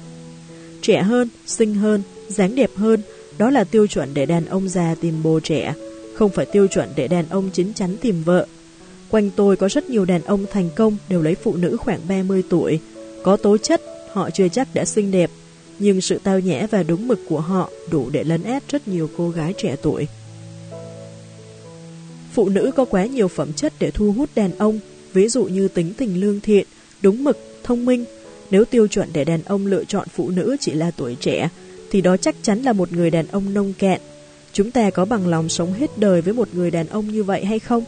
Trẻ 0.81 1.01
hơn, 1.01 1.29
xinh 1.45 1.75
hơn, 1.75 2.01
dáng 2.27 2.55
đẹp 2.55 2.69
hơn, 2.75 3.01
đó 3.37 3.49
là 3.49 3.63
tiêu 3.63 3.87
chuẩn 3.87 4.13
để 4.13 4.25
đàn 4.25 4.45
ông 4.45 4.69
già 4.69 4.95
tìm 5.01 5.23
bồ 5.23 5.39
trẻ, 5.39 5.73
không 6.15 6.31
phải 6.31 6.45
tiêu 6.45 6.67
chuẩn 6.67 6.89
để 6.95 7.07
đàn 7.07 7.29
ông 7.29 7.49
chín 7.53 7.73
chắn 7.73 7.97
tìm 8.01 8.23
vợ. 8.23 8.47
Quanh 9.09 9.29
tôi 9.35 9.55
có 9.55 9.69
rất 9.69 9.89
nhiều 9.89 10.05
đàn 10.05 10.21
ông 10.21 10.45
thành 10.51 10.69
công 10.75 10.97
đều 11.09 11.21
lấy 11.21 11.35
phụ 11.35 11.55
nữ 11.55 11.77
khoảng 11.77 11.99
30 12.07 12.43
tuổi. 12.49 12.79
Có 13.23 13.37
tố 13.37 13.57
chất, 13.57 13.81
họ 14.13 14.29
chưa 14.29 14.47
chắc 14.47 14.67
đã 14.73 14.85
xinh 14.85 15.11
đẹp, 15.11 15.29
nhưng 15.83 16.01
sự 16.01 16.19
tao 16.23 16.39
nhã 16.39 16.67
và 16.71 16.83
đúng 16.83 17.07
mực 17.07 17.19
của 17.29 17.39
họ 17.39 17.69
đủ 17.91 18.09
để 18.09 18.23
lấn 18.23 18.43
át 18.43 18.63
rất 18.69 18.87
nhiều 18.87 19.09
cô 19.17 19.29
gái 19.29 19.53
trẻ 19.57 19.75
tuổi. 19.81 20.07
Phụ 22.33 22.49
nữ 22.49 22.71
có 22.75 22.85
quá 22.85 23.05
nhiều 23.05 23.27
phẩm 23.27 23.53
chất 23.53 23.73
để 23.79 23.91
thu 23.91 24.11
hút 24.11 24.29
đàn 24.35 24.57
ông, 24.57 24.79
ví 25.13 25.27
dụ 25.27 25.43
như 25.43 25.67
tính 25.67 25.93
tình 25.97 26.21
lương 26.21 26.39
thiện, 26.39 26.67
đúng 27.01 27.23
mực, 27.23 27.37
thông 27.63 27.85
minh. 27.85 28.05
Nếu 28.51 28.65
tiêu 28.65 28.87
chuẩn 28.87 29.09
để 29.13 29.23
đàn 29.23 29.43
ông 29.43 29.65
lựa 29.65 29.83
chọn 29.83 30.07
phụ 30.15 30.29
nữ 30.29 30.57
chỉ 30.59 30.71
là 30.71 30.91
tuổi 30.91 31.15
trẻ, 31.19 31.49
thì 31.91 32.01
đó 32.01 32.17
chắc 32.17 32.35
chắn 32.41 32.61
là 32.61 32.73
một 32.73 32.91
người 32.91 33.09
đàn 33.09 33.27
ông 33.27 33.53
nông 33.53 33.73
cạn. 33.73 34.01
Chúng 34.53 34.71
ta 34.71 34.89
có 34.89 35.05
bằng 35.05 35.27
lòng 35.27 35.49
sống 35.49 35.73
hết 35.73 35.97
đời 35.97 36.21
với 36.21 36.33
một 36.33 36.47
người 36.53 36.71
đàn 36.71 36.87
ông 36.87 37.07
như 37.07 37.23
vậy 37.23 37.45
hay 37.45 37.59
không? 37.59 37.83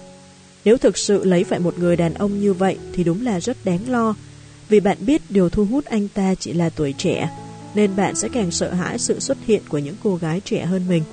Nếu 0.66 0.78
thực 0.78 0.98
sự 0.98 1.24
lấy 1.24 1.44
phải 1.44 1.60
một 1.60 1.80
người 1.80 1.96
đàn 1.96 2.14
ông 2.14 2.42
như 2.42 2.54
vậy 2.54 2.78
thì 2.94 3.04
đúng 3.04 3.26
là 3.26 3.40
rất 3.40 3.58
đáng 3.66 3.90
lo, 3.90 4.16
vì 4.70 4.80
bạn 4.80 4.98
biết 5.00 5.22
điều 5.30 5.50
thu 5.50 5.66
hút 5.66 5.86
anh 5.86 6.08
ta 6.08 6.36
chỉ 6.40 6.54
là 6.54 6.70
tuổi 6.70 6.94
trẻ, 6.98 7.30
nên 7.76 7.96
bạn 7.96 8.16
sẽ 8.16 8.30
càng 8.30 8.52
sợ 8.52 8.74
hãi 8.74 9.00
sự 9.00 9.20
xuất 9.20 9.38
hiện 9.48 9.62
của 9.70 9.78
những 9.78 9.96
cô 10.04 10.16
gái 10.16 10.42
trẻ 10.46 10.66
hơn 10.66 10.88
mình. 10.90 11.04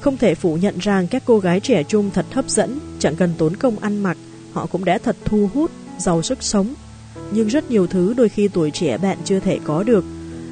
Không 0.00 0.16
thể 0.16 0.34
phủ 0.34 0.56
nhận 0.56 0.78
rằng 0.78 1.06
các 1.08 1.22
cô 1.26 1.38
gái 1.38 1.60
trẻ 1.60 1.82
chung 1.82 2.10
thật 2.10 2.26
hấp 2.32 2.50
dẫn, 2.50 2.78
chẳng 2.98 3.16
cần 3.16 3.32
tốn 3.38 3.56
công 3.56 3.78
ăn 3.78 4.02
mặc, 4.02 4.16
họ 4.52 4.66
cũng 4.66 4.84
đã 4.84 4.98
thật 4.98 5.16
thu 5.24 5.50
hút, 5.54 5.70
giàu 5.98 6.22
sức 6.22 6.42
sống. 6.42 6.74
Nhưng 7.30 7.48
rất 7.48 7.70
nhiều 7.70 7.86
thứ 7.86 8.14
đôi 8.16 8.28
khi 8.28 8.48
tuổi 8.48 8.70
trẻ 8.70 8.98
bạn 8.98 9.18
chưa 9.24 9.40
thể 9.40 9.58
có 9.64 9.82
được, 9.82 10.04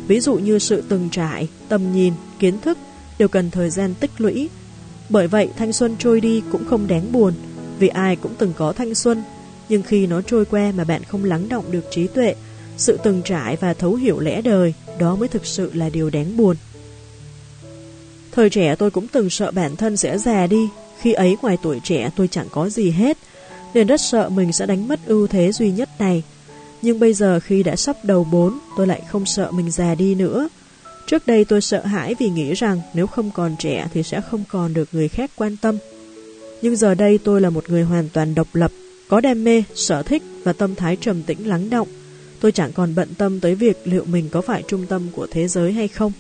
ví 0.07 0.21
dụ 0.21 0.35
như 0.35 0.59
sự 0.59 0.83
từng 0.89 1.09
trải, 1.11 1.49
tầm 1.69 1.93
nhìn, 1.93 2.15
kiến 2.39 2.61
thức, 2.61 2.79
đều 3.19 3.29
cần 3.29 3.51
thời 3.51 3.71
gian 3.71 3.95
tích 3.95 4.11
lũy. 4.19 4.49
Bởi 5.09 5.27
vậy 5.29 5.49
thanh 5.57 5.73
xuân 5.73 5.97
trôi 5.99 6.21
đi 6.21 6.43
cũng 6.53 6.65
không 6.65 6.87
đáng 6.87 7.13
buồn, 7.13 7.35
vì 7.79 7.89
ai 7.89 8.17
cũng 8.17 8.33
từng 8.39 8.53
có 8.57 8.73
thanh 8.73 8.95
xuân, 8.95 9.23
nhưng 9.69 9.83
khi 9.83 10.07
nó 10.07 10.21
trôi 10.23 10.45
qua 10.45 10.73
mà 10.77 10.85
bạn 10.85 11.05
không 11.05 11.25
lắng 11.25 11.49
động 11.49 11.65
được 11.71 11.85
trí 11.91 12.07
tuệ, 12.07 12.35
sự 12.81 12.99
từng 13.03 13.23
trải 13.25 13.57
và 13.57 13.75
thấu 13.75 13.95
hiểu 13.95 14.21
lẽ 14.21 14.43
đời, 14.43 14.75
đó 14.99 15.17
mới 15.17 15.29
thực 15.29 15.47
sự 15.47 15.71
là 15.75 15.89
điều 15.89 16.11
đáng 16.11 16.37
buồn. 16.37 16.57
Thời 18.33 18.51
trẻ 18.51 18.75
tôi 18.75 18.91
cũng 18.91 19.07
từng 19.09 19.31
sợ 19.31 19.51
bản 19.51 19.77
thân 19.77 19.97
sẽ 19.97 20.19
già 20.19 20.47
đi, 20.47 20.69
khi 21.01 21.13
ấy 21.13 21.37
ngoài 21.43 21.57
tuổi 21.63 21.81
trẻ 21.85 22.11
tôi 22.17 22.29
chẳng 22.29 22.47
có 22.51 22.69
gì 22.69 22.91
hết, 22.91 23.19
nên 23.75 23.87
rất 23.87 24.01
sợ 24.01 24.29
mình 24.29 24.53
sẽ 24.53 24.67
đánh 24.67 24.89
mất 24.89 25.01
ưu 25.07 25.27
thế 25.27 25.53
duy 25.53 25.71
nhất 25.71 25.89
này. 25.99 26.23
Nhưng 26.83 27.01
bây 27.01 27.15
giờ 27.15 27.41
khi 27.41 27.63
đã 27.63 27.77
sắp 27.77 27.97
đầu 28.03 28.25
bốn, 28.25 28.59
tôi 28.77 28.87
lại 28.87 29.03
không 29.09 29.27
sợ 29.27 29.51
mình 29.51 29.71
già 29.71 29.95
đi 29.95 30.15
nữa. 30.15 30.49
Trước 31.07 31.27
đây 31.27 31.45
tôi 31.45 31.61
sợ 31.61 31.87
hãi 31.87 32.15
vì 32.19 32.29
nghĩ 32.29 32.55
rằng 32.55 32.81
nếu 32.95 33.07
không 33.07 33.31
còn 33.31 33.57
trẻ 33.59 33.89
thì 33.95 34.03
sẽ 34.03 34.21
không 34.21 34.45
còn 34.49 34.75
được 34.75 34.89
người 34.93 35.09
khác 35.09 35.31
quan 35.37 35.57
tâm. 35.57 35.79
Nhưng 36.63 36.77
giờ 36.77 36.95
đây 36.95 37.19
tôi 37.25 37.41
là 37.41 37.51
một 37.51 37.71
người 37.71 37.83
hoàn 37.83 38.09
toàn 38.09 38.35
độc 38.35 38.49
lập, 38.53 38.71
có 39.09 39.21
đam 39.21 39.45
mê, 39.45 39.63
sở 39.75 40.03
thích 40.03 40.23
và 40.45 40.53
tâm 40.53 40.75
thái 40.75 40.97
trầm 40.97 41.23
tĩnh 41.23 41.49
lắng 41.49 41.71
động. 41.71 41.89
Tôi 42.41 42.53
chẳng 42.53 42.73
còn 42.73 42.95
bận 42.95 43.09
tâm 43.19 43.41
tới 43.41 43.55
việc 43.55 43.77
liệu 43.85 44.05
mình 44.05 44.29
có 44.31 44.41
phải 44.41 44.63
trung 44.69 44.87
tâm 44.87 45.09
của 45.13 45.27
thế 45.31 45.49
giới 45.49 45.73
hay 45.73 45.89
không. 45.89 46.13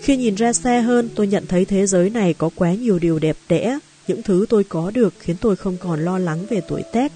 Khi 0.00 0.16
nhìn 0.16 0.34
ra 0.34 0.52
xa 0.52 0.80
hơn, 0.80 1.08
tôi 1.14 1.26
nhận 1.26 1.46
thấy 1.46 1.64
thế 1.64 1.86
giới 1.86 2.10
này 2.10 2.34
có 2.34 2.50
quá 2.54 2.74
nhiều 2.74 2.98
điều 2.98 3.18
đẹp 3.18 3.36
đẽ. 3.48 3.78
Những 4.08 4.22
thứ 4.22 4.46
tôi 4.48 4.64
có 4.64 4.90
được 4.90 5.14
khiến 5.18 5.36
tôi 5.40 5.56
không 5.56 5.76
còn 5.80 6.04
lo 6.04 6.18
lắng 6.18 6.46
về 6.50 6.60
tuổi 6.68 6.82
tác. 6.92 7.12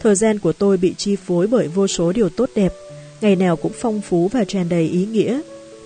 Thời 0.00 0.14
gian 0.14 0.38
của 0.38 0.52
tôi 0.52 0.76
bị 0.76 0.94
chi 0.94 1.16
phối 1.16 1.46
bởi 1.46 1.68
vô 1.68 1.86
số 1.86 2.12
điều 2.12 2.28
tốt 2.28 2.50
đẹp, 2.54 2.72
ngày 3.20 3.36
nào 3.36 3.56
cũng 3.56 3.72
phong 3.80 4.00
phú 4.00 4.28
và 4.28 4.44
tràn 4.44 4.68
đầy 4.68 4.88
ý 4.88 5.06
nghĩa. 5.06 5.40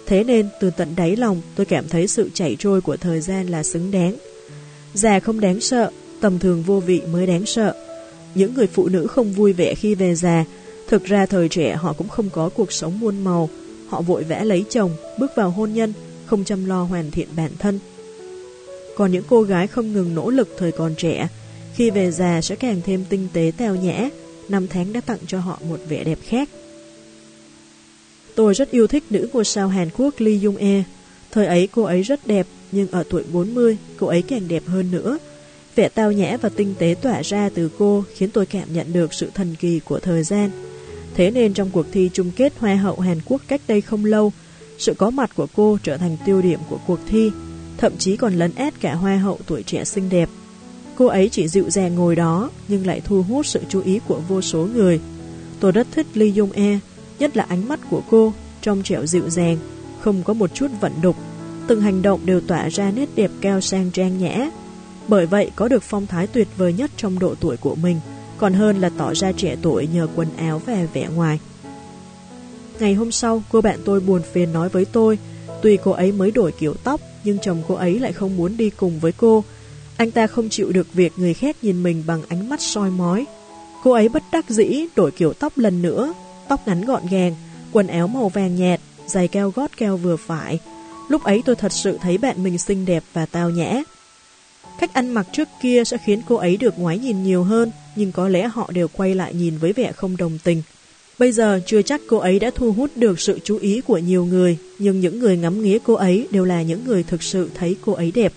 Thế 0.07 0.25
nên, 0.25 0.49
từ 0.61 0.71
tận 0.71 0.89
đáy 0.97 1.17
lòng, 1.17 1.43
tôi 1.55 1.67
cảm 1.67 1.89
thấy 1.89 2.07
sự 2.07 2.31
chảy 2.35 2.57
trôi 2.59 2.81
của 2.81 2.97
thời 2.97 3.21
gian 3.21 3.47
là 3.47 3.63
xứng 3.63 3.91
đáng. 3.91 4.17
Già 4.95 5.21
không 5.21 5.41
đáng 5.41 5.61
sợ, 5.61 5.91
tầm 6.21 6.39
thường 6.39 6.63
vô 6.63 6.81
vị 6.81 7.03
mới 7.13 7.27
đáng 7.27 7.47
sợ. 7.47 7.84
Những 8.35 8.55
người 8.55 8.67
phụ 8.67 8.89
nữ 8.89 9.07
không 9.07 9.33
vui 9.33 9.53
vẻ 9.53 9.75
khi 9.75 9.95
về 9.95 10.15
già, 10.15 10.45
thực 10.89 11.05
ra 11.05 11.27
thời 11.27 11.49
trẻ 11.49 11.75
họ 11.75 11.93
cũng 11.93 12.09
không 12.09 12.31
có 12.31 12.49
cuộc 12.49 12.73
sống 12.73 13.01
muôn 13.01 13.25
màu. 13.25 13.49
Họ 13.89 14.01
vội 14.01 14.25
vã 14.25 14.45
lấy 14.45 14.65
chồng, 14.71 14.91
bước 15.19 15.31
vào 15.37 15.51
hôn 15.51 15.73
nhân, 15.73 15.93
không 16.27 16.45
chăm 16.45 16.65
lo 16.65 16.83
hoàn 16.83 17.11
thiện 17.11 17.29
bản 17.37 17.51
thân. 17.59 17.79
Còn 18.97 19.13
những 19.13 19.25
cô 19.29 19.43
gái 19.43 19.67
không 19.67 19.93
ngừng 19.93 20.15
nỗ 20.15 20.31
lực 20.31 20.49
thời 20.59 20.73
còn 20.73 20.95
trẻ, 20.95 21.29
khi 21.75 21.91
về 21.91 22.11
già 22.11 22.41
sẽ 22.41 22.57
càng 22.57 22.81
thêm 22.85 23.05
tinh 23.09 23.29
tế 23.33 23.53
tèo 23.57 23.75
nhã, 23.75 24.09
năm 24.49 24.67
tháng 24.69 24.93
đã 24.93 25.01
tặng 25.01 25.19
cho 25.27 25.39
họ 25.39 25.59
một 25.69 25.81
vẻ 25.89 26.05
đẹp 26.05 26.19
khác. 26.23 26.49
Tôi 28.35 28.55
rất 28.55 28.71
yêu 28.71 28.87
thích 28.87 29.05
nữ 29.11 29.29
ngôi 29.33 29.45
sao 29.45 29.69
Hàn 29.69 29.89
Quốc 29.97 30.15
Lee 30.19 30.35
Jung 30.35 30.59
E. 30.59 30.85
Thời 31.31 31.47
ấy 31.47 31.69
cô 31.73 31.83
ấy 31.83 32.03
rất 32.03 32.27
đẹp, 32.27 32.47
nhưng 32.73 32.91
ở 32.91 33.05
tuổi 33.11 33.23
40, 33.33 33.77
cô 33.99 34.07
ấy 34.07 34.23
càng 34.23 34.49
đẹp 34.49 34.63
hơn 34.67 34.91
nữa. 34.91 35.19
Vẻ 35.77 35.89
tao 35.89 36.13
nhã 36.13 36.37
và 36.37 36.49
tinh 36.49 36.75
tế 36.79 36.95
tỏa 37.03 37.23
ra 37.23 37.51
từ 37.55 37.71
cô 37.79 38.05
khiến 38.15 38.31
tôi 38.31 38.47
cảm 38.47 38.73
nhận 38.73 38.93
được 38.93 39.15
sự 39.15 39.31
thần 39.35 39.55
kỳ 39.61 39.81
của 39.81 39.99
thời 39.99 40.23
gian. 40.23 40.51
Thế 41.15 41.31
nên 41.31 41.55
trong 41.55 41.71
cuộc 41.71 41.87
thi 41.93 42.11
chung 42.13 42.31
kết 42.37 42.53
Hoa 42.59 42.75
hậu 42.75 43.01
Hàn 43.01 43.19
Quốc 43.25 43.43
cách 43.49 43.61
đây 43.69 43.81
không 43.81 44.05
lâu, 44.05 44.33
sự 44.79 44.95
có 44.95 45.11
mặt 45.11 45.31
của 45.37 45.47
cô 45.57 45.79
trở 45.83 45.97
thành 45.97 46.17
tiêu 46.27 46.43
điểm 46.43 46.61
của 46.69 46.79
cuộc 46.87 46.99
thi, 47.09 47.31
thậm 47.77 47.93
chí 47.99 48.17
còn 48.17 48.35
lấn 48.35 48.55
át 48.55 48.81
cả 48.81 48.95
hoa 48.95 49.17
hậu 49.17 49.39
tuổi 49.47 49.63
trẻ 49.63 49.85
xinh 49.85 50.09
đẹp. 50.09 50.29
Cô 50.97 51.07
ấy 51.07 51.29
chỉ 51.29 51.49
dịu 51.49 51.71
dàng 51.71 51.95
ngồi 51.95 52.17
đó, 52.17 52.51
nhưng 52.69 52.87
lại 52.87 53.01
thu 53.05 53.23
hút 53.23 53.47
sự 53.47 53.61
chú 53.69 53.83
ý 53.85 54.01
của 54.09 54.21
vô 54.29 54.41
số 54.41 54.69
người. 54.75 55.01
Tôi 55.61 55.73
rất 55.73 55.87
thích 55.93 56.07
Lee 56.15 56.29
Jung 56.29 56.53
E, 56.55 56.79
nhất 57.19 57.37
là 57.37 57.47
ánh 57.49 57.69
mắt 57.69 57.81
của 57.91 58.03
cô, 58.11 58.33
trong 58.63 58.83
trẻo 58.83 59.07
dịu 59.07 59.31
dàng, 59.31 59.57
không 60.01 60.23
có 60.23 60.35
một 60.35 60.55
chút 60.55 60.67
vận 60.81 60.93
đục. 61.03 61.17
Từng 61.67 61.81
hành 61.81 62.03
động 62.03 62.21
đều 62.25 62.41
tỏa 62.41 62.69
ra 62.69 62.91
nét 62.91 63.09
đẹp 63.15 63.31
cao 63.41 63.61
sang 63.61 63.91
trang 63.91 64.19
nhã. 64.19 64.51
Bởi 65.09 65.27
vậy 65.27 65.51
có 65.57 65.69
được 65.69 65.83
phong 65.83 66.07
thái 66.07 66.27
tuyệt 66.27 66.49
vời 66.57 66.73
nhất 66.73 66.91
trong 66.97 67.19
độ 67.19 67.35
tuổi 67.41 67.57
của 67.57 67.75
mình, 67.75 68.01
còn 68.39 68.53
hơn 68.53 68.81
là 68.81 68.91
tỏ 68.99 69.15
ra 69.15 69.33
trẻ 69.33 69.57
tuổi 69.63 69.89
nhờ 69.93 70.09
quần 70.17 70.29
áo 70.37 70.63
và 70.67 70.87
vẻ 70.93 71.09
ngoài. 71.15 71.39
Ngày 72.81 72.95
hôm 72.95 73.13
sau, 73.13 73.43
cô 73.53 73.61
bạn 73.61 73.81
tôi 73.85 74.01
buồn 74.01 74.23
phiền 74.33 74.53
nói 74.53 74.69
với 74.69 74.85
tôi, 74.85 75.19
tuy 75.63 75.79
cô 75.85 75.91
ấy 75.91 76.13
mới 76.13 76.31
đổi 76.31 76.53
kiểu 76.53 76.75
tóc, 76.85 77.01
nhưng 77.25 77.39
chồng 77.39 77.63
cô 77.69 77.75
ấy 77.75 77.99
lại 77.99 78.13
không 78.13 78.37
muốn 78.37 78.57
đi 78.57 78.71
cùng 78.71 78.99
với 79.01 79.13
cô. 79.13 79.45
Anh 79.97 80.11
ta 80.11 80.27
không 80.27 80.49
chịu 80.49 80.73
được 80.73 80.93
việc 80.93 81.13
người 81.17 81.35
khác 81.35 81.57
nhìn 81.63 81.83
mình 81.83 82.05
bằng 82.07 82.23
ánh 82.29 82.49
mắt 82.49 82.61
soi 82.61 82.91
mói. 82.91 83.27
Cô 83.83 83.93
ấy 83.93 84.09
bất 84.09 84.23
đắc 84.33 84.51
dĩ 84.51 84.87
đổi 84.97 85.11
kiểu 85.11 85.33
tóc 85.33 85.59
lần 85.59 85.83
nữa, 85.83 86.15
tóc 86.49 86.61
ngắn 86.67 86.85
gọn 86.85 87.03
gàng, 87.11 87.35
quần 87.73 87.87
áo 87.87 88.09
màu 88.09 88.29
vàng 88.29 88.57
nhạt, 88.57 88.81
giày 89.07 89.29
cao 89.29 89.51
gót 89.51 89.71
cao 89.77 89.97
vừa 89.97 90.17
phải. 90.17 90.59
Lúc 91.09 91.25
ấy 91.25 91.43
tôi 91.45 91.57
thật 91.57 91.73
sự 91.73 91.99
thấy 92.03 92.19
bạn 92.19 92.43
mình 92.43 92.59
xinh 92.59 92.85
đẹp 92.85 93.03
và 93.13 93.27
tao 93.27 93.51
nhã. 93.51 93.83
Cách 94.81 94.95
ăn 94.95 95.15
mặc 95.15 95.27
trước 95.33 95.49
kia 95.63 95.83
sẽ 95.87 95.97
khiến 96.05 96.23
cô 96.29 96.37
ấy 96.37 96.57
được 96.57 96.79
ngoái 96.79 96.99
nhìn 96.99 97.23
nhiều 97.23 97.43
hơn, 97.45 97.71
nhưng 97.97 98.13
có 98.13 98.29
lẽ 98.29 98.49
họ 98.49 98.71
đều 98.75 98.89
quay 98.89 99.15
lại 99.15 99.35
nhìn 99.35 99.59
với 99.59 99.73
vẻ 99.73 99.93
không 99.93 100.17
đồng 100.17 100.39
tình. 100.45 100.63
Bây 101.19 101.33
giờ 101.33 101.61
chưa 101.67 101.83
chắc 101.83 102.01
cô 102.09 102.17
ấy 102.17 102.39
đã 102.39 102.51
thu 102.55 102.73
hút 102.73 102.91
được 102.97 103.21
sự 103.21 103.39
chú 103.45 103.59
ý 103.59 103.81
của 103.81 103.99
nhiều 103.99 104.25
người, 104.25 104.59
nhưng 104.79 105.01
những 105.01 105.19
người 105.19 105.37
ngắm 105.37 105.63
nghía 105.63 105.79
cô 105.85 105.95
ấy 105.95 106.29
đều 106.31 106.45
là 106.45 106.63
những 106.63 106.85
người 106.87 107.03
thực 107.03 107.23
sự 107.23 107.51
thấy 107.55 107.77
cô 107.85 107.93
ấy 107.93 108.13
đẹp. 108.15 108.33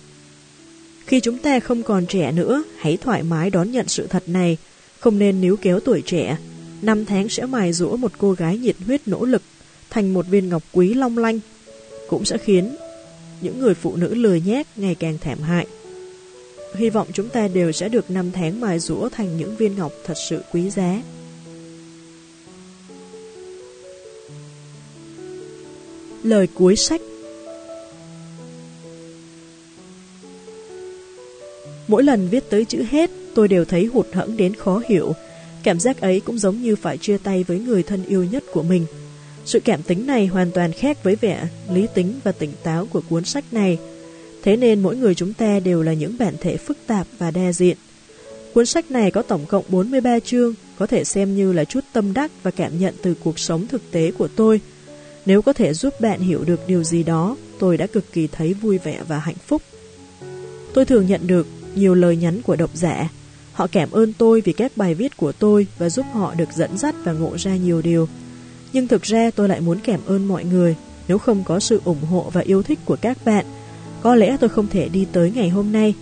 Khi 1.06 1.20
chúng 1.20 1.38
ta 1.38 1.60
không 1.60 1.82
còn 1.82 2.06
trẻ 2.06 2.32
nữa, 2.32 2.62
hãy 2.78 2.96
thoải 2.96 3.22
mái 3.22 3.50
đón 3.50 3.70
nhận 3.70 3.88
sự 3.88 4.06
thật 4.06 4.22
này, 4.26 4.56
không 4.98 5.18
nên 5.18 5.40
níu 5.40 5.56
kéo 5.56 5.80
tuổi 5.80 6.02
trẻ. 6.06 6.36
Năm 6.82 7.04
tháng 7.04 7.28
sẽ 7.28 7.46
mài 7.46 7.72
rũa 7.72 7.96
một 7.96 8.12
cô 8.18 8.32
gái 8.32 8.58
nhiệt 8.58 8.76
huyết 8.86 9.08
nỗ 9.08 9.24
lực, 9.24 9.42
thành 9.90 10.14
một 10.14 10.26
viên 10.26 10.48
ngọc 10.48 10.62
quý 10.72 10.94
long 10.94 11.18
lanh, 11.18 11.40
cũng 12.08 12.24
sẽ 12.24 12.38
khiến 12.38 12.76
những 13.40 13.60
người 13.60 13.74
phụ 13.74 13.96
nữ 13.96 14.14
lười 14.14 14.40
nhác 14.40 14.66
ngày 14.76 14.94
càng 14.94 15.18
thảm 15.20 15.40
hại. 15.40 15.66
Hy 16.74 16.90
vọng 16.90 17.08
chúng 17.12 17.28
ta 17.28 17.48
đều 17.48 17.72
sẽ 17.72 17.88
được 17.88 18.10
năm 18.10 18.30
tháng 18.32 18.60
mài 18.60 18.78
rũa 18.78 19.08
thành 19.08 19.36
những 19.36 19.56
viên 19.56 19.76
ngọc 19.76 19.92
thật 20.04 20.14
sự 20.28 20.42
quý 20.52 20.70
giá. 20.70 21.02
Lời 26.22 26.48
cuối 26.54 26.76
sách 26.76 27.00
Mỗi 31.88 32.02
lần 32.02 32.28
viết 32.28 32.50
tới 32.50 32.64
chữ 32.64 32.84
hết, 32.90 33.10
tôi 33.34 33.48
đều 33.48 33.64
thấy 33.64 33.84
hụt 33.84 34.06
hẫng 34.12 34.36
đến 34.36 34.54
khó 34.54 34.82
hiểu. 34.88 35.12
Cảm 35.62 35.80
giác 35.80 36.00
ấy 36.00 36.20
cũng 36.20 36.38
giống 36.38 36.62
như 36.62 36.76
phải 36.76 36.98
chia 36.98 37.18
tay 37.18 37.44
với 37.44 37.58
người 37.58 37.82
thân 37.82 38.04
yêu 38.04 38.24
nhất 38.24 38.44
của 38.52 38.62
mình. 38.62 38.86
Sự 39.44 39.60
cảm 39.60 39.82
tính 39.82 40.06
này 40.06 40.26
hoàn 40.26 40.50
toàn 40.50 40.72
khác 40.72 41.04
với 41.04 41.16
vẻ 41.16 41.48
lý 41.72 41.86
tính 41.94 42.20
và 42.24 42.32
tỉnh 42.32 42.52
táo 42.62 42.86
của 42.86 43.02
cuốn 43.08 43.24
sách 43.24 43.44
này. 43.52 43.78
Thế 44.42 44.56
nên 44.56 44.80
mỗi 44.80 44.96
người 44.96 45.14
chúng 45.14 45.32
ta 45.32 45.60
đều 45.60 45.82
là 45.82 45.92
những 45.92 46.18
bản 46.18 46.34
thể 46.40 46.56
phức 46.56 46.78
tạp 46.86 47.06
và 47.18 47.30
đa 47.30 47.52
diện. 47.52 47.76
Cuốn 48.54 48.66
sách 48.66 48.90
này 48.90 49.10
có 49.10 49.22
tổng 49.22 49.46
cộng 49.46 49.64
43 49.68 50.20
chương, 50.20 50.54
có 50.78 50.86
thể 50.86 51.04
xem 51.04 51.36
như 51.36 51.52
là 51.52 51.64
chút 51.64 51.84
tâm 51.92 52.12
đắc 52.14 52.30
và 52.42 52.50
cảm 52.50 52.78
nhận 52.78 52.94
từ 53.02 53.14
cuộc 53.24 53.38
sống 53.38 53.66
thực 53.66 53.90
tế 53.90 54.10
của 54.18 54.28
tôi– 54.36 54.60
nếu 55.28 55.42
có 55.42 55.52
thể 55.52 55.74
giúp 55.74 56.00
bạn 56.00 56.20
hiểu 56.20 56.44
được 56.44 56.60
điều 56.66 56.84
gì 56.84 57.02
đó, 57.02 57.36
tôi 57.58 57.76
đã 57.76 57.86
cực 57.86 58.12
kỳ 58.12 58.26
thấy 58.26 58.54
vui 58.54 58.78
vẻ 58.78 59.00
và 59.08 59.18
hạnh 59.18 59.36
phúc. 59.46 59.62
Tôi 60.74 60.84
thường 60.84 61.06
nhận 61.06 61.26
được 61.26 61.46
nhiều 61.74 61.94
lời 61.94 62.16
nhắn 62.16 62.42
của 62.42 62.56
độc 62.56 62.70
giả. 62.74 63.08
Họ 63.52 63.66
cảm 63.66 63.90
ơn 63.90 64.12
tôi 64.12 64.40
vì 64.40 64.52
các 64.52 64.72
bài 64.76 64.94
viết 64.94 65.16
của 65.16 65.32
tôi 65.32 65.66
và 65.78 65.90
giúp 65.90 66.06
họ 66.12 66.34
được 66.34 66.52
dẫn 66.56 66.78
dắt 66.78 66.94
và 67.04 67.12
ngộ 67.12 67.36
ra 67.38 67.56
nhiều 67.56 67.82
điều. 67.82 68.08
Nhưng 68.72 68.88
thực 68.88 69.02
ra 69.02 69.30
tôi 69.30 69.48
lại 69.48 69.60
muốn 69.60 69.78
cảm 69.84 70.00
ơn 70.06 70.28
mọi 70.28 70.44
người. 70.44 70.76
Nếu 71.08 71.18
không 71.18 71.44
có 71.44 71.60
sự 71.60 71.80
ủng 71.84 72.04
hộ 72.10 72.30
và 72.32 72.40
yêu 72.40 72.62
thích 72.62 72.78
của 72.84 72.96
các 73.00 73.24
bạn, 73.24 73.46
có 74.02 74.14
lẽ 74.14 74.36
tôi 74.40 74.50
không 74.50 74.66
thể 74.66 74.88
đi 74.88 75.06
tới 75.12 75.32
ngày 75.34 75.48
hôm 75.48 75.72
nay. 75.72 75.94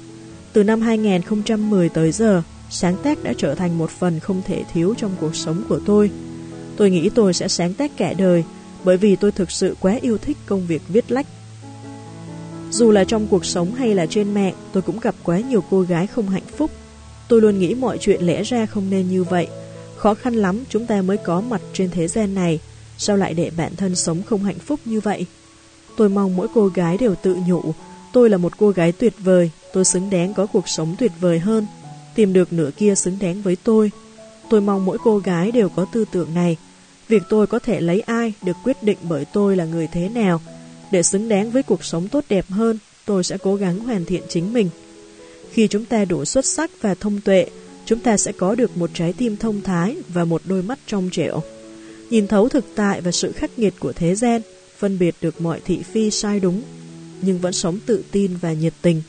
Từ 0.52 0.64
năm 0.64 0.80
2010 0.80 1.88
tới 1.88 2.12
giờ, 2.12 2.42
sáng 2.70 2.96
tác 3.02 3.24
đã 3.24 3.32
trở 3.36 3.54
thành 3.54 3.78
một 3.78 3.90
phần 3.90 4.20
không 4.20 4.42
thể 4.46 4.64
thiếu 4.72 4.94
trong 4.98 5.10
cuộc 5.20 5.36
sống 5.36 5.62
của 5.68 5.80
tôi. 5.86 6.10
Tôi 6.76 6.90
nghĩ 6.90 7.08
tôi 7.08 7.34
sẽ 7.34 7.48
sáng 7.48 7.74
tác 7.74 7.96
cả 7.96 8.12
đời, 8.18 8.44
bởi 8.84 8.96
vì 8.96 9.16
tôi 9.16 9.32
thực 9.32 9.50
sự 9.50 9.76
quá 9.80 9.98
yêu 10.00 10.18
thích 10.18 10.36
công 10.46 10.66
việc 10.66 10.82
viết 10.88 11.12
lách. 11.12 11.26
Dù 12.70 12.90
là 12.90 13.04
trong 13.04 13.26
cuộc 13.26 13.44
sống 13.44 13.74
hay 13.74 13.94
là 13.94 14.06
trên 14.06 14.34
mạng, 14.34 14.54
tôi 14.72 14.82
cũng 14.82 15.00
gặp 15.00 15.14
quá 15.22 15.40
nhiều 15.40 15.64
cô 15.70 15.80
gái 15.80 16.06
không 16.06 16.28
hạnh 16.28 16.46
phúc. 16.56 16.70
Tôi 17.28 17.40
luôn 17.40 17.58
nghĩ 17.58 17.74
mọi 17.74 17.98
chuyện 17.98 18.22
lẽ 18.22 18.42
ra 18.42 18.66
không 18.66 18.90
nên 18.90 19.08
như 19.08 19.24
vậy. 19.24 19.46
Khó 19.96 20.14
khăn 20.14 20.34
lắm 20.34 20.64
chúng 20.68 20.86
ta 20.86 21.02
mới 21.02 21.16
có 21.16 21.40
mặt 21.40 21.60
trên 21.72 21.90
thế 21.90 22.08
gian 22.08 22.34
này, 22.34 22.60
sao 22.98 23.16
lại 23.16 23.34
để 23.34 23.50
bản 23.56 23.76
thân 23.76 23.94
sống 23.94 24.22
không 24.22 24.44
hạnh 24.44 24.58
phúc 24.58 24.80
như 24.84 25.00
vậy? 25.00 25.26
Tôi 25.96 26.08
mong 26.08 26.36
mỗi 26.36 26.48
cô 26.54 26.66
gái 26.66 26.96
đều 26.98 27.14
tự 27.14 27.36
nhủ, 27.46 27.62
tôi 28.12 28.30
là 28.30 28.36
một 28.36 28.58
cô 28.58 28.70
gái 28.70 28.92
tuyệt 28.92 29.14
vời, 29.18 29.50
tôi 29.72 29.84
xứng 29.84 30.10
đáng 30.10 30.34
có 30.34 30.46
cuộc 30.46 30.68
sống 30.68 30.94
tuyệt 30.98 31.12
vời 31.20 31.38
hơn, 31.38 31.66
tìm 32.14 32.32
được 32.32 32.52
nửa 32.52 32.70
kia 32.76 32.94
xứng 32.94 33.18
đáng 33.20 33.42
với 33.42 33.56
tôi. 33.64 33.90
Tôi 34.50 34.60
mong 34.60 34.84
mỗi 34.84 34.98
cô 35.04 35.18
gái 35.18 35.50
đều 35.50 35.68
có 35.68 35.86
tư 35.92 36.04
tưởng 36.12 36.34
này, 36.34 36.56
Việc 37.08 37.22
tôi 37.28 37.46
có 37.46 37.58
thể 37.58 37.80
lấy 37.80 38.00
ai 38.00 38.32
được 38.42 38.56
quyết 38.64 38.82
định 38.82 38.98
bởi 39.02 39.24
tôi 39.24 39.56
là 39.56 39.64
người 39.64 39.88
thế 39.92 40.08
nào. 40.08 40.40
Để 40.90 41.02
xứng 41.02 41.28
đáng 41.28 41.50
với 41.50 41.62
cuộc 41.62 41.84
sống 41.84 42.08
tốt 42.08 42.24
đẹp 42.28 42.44
hơn, 42.48 42.78
tôi 43.04 43.24
sẽ 43.24 43.38
cố 43.42 43.54
gắng 43.54 43.78
hoàn 43.78 44.04
thiện 44.04 44.22
chính 44.28 44.52
mình. 44.52 44.68
Khi 45.52 45.68
chúng 45.68 45.84
ta 45.84 46.04
đủ 46.04 46.24
xuất 46.24 46.46
sắc 46.46 46.70
và 46.80 46.94
thông 46.94 47.20
tuệ, 47.20 47.46
chúng 47.84 47.98
ta 47.98 48.16
sẽ 48.16 48.32
có 48.32 48.54
được 48.54 48.76
một 48.76 48.90
trái 48.94 49.12
tim 49.12 49.36
thông 49.36 49.62
thái 49.62 49.96
và 50.08 50.24
một 50.24 50.42
đôi 50.44 50.62
mắt 50.62 50.78
trong 50.86 51.08
trẻo. 51.12 51.42
Nhìn 52.10 52.26
thấu 52.26 52.48
thực 52.48 52.64
tại 52.74 53.00
và 53.00 53.12
sự 53.12 53.32
khắc 53.32 53.58
nghiệt 53.58 53.74
của 53.78 53.92
thế 53.92 54.14
gian, 54.14 54.40
phân 54.78 54.98
biệt 54.98 55.14
được 55.20 55.40
mọi 55.40 55.60
thị 55.64 55.82
phi 55.82 56.10
sai 56.10 56.40
đúng, 56.40 56.62
nhưng 57.22 57.38
vẫn 57.38 57.52
sống 57.52 57.78
tự 57.86 58.04
tin 58.10 58.36
và 58.36 58.52
nhiệt 58.52 58.72
tình. 58.82 59.02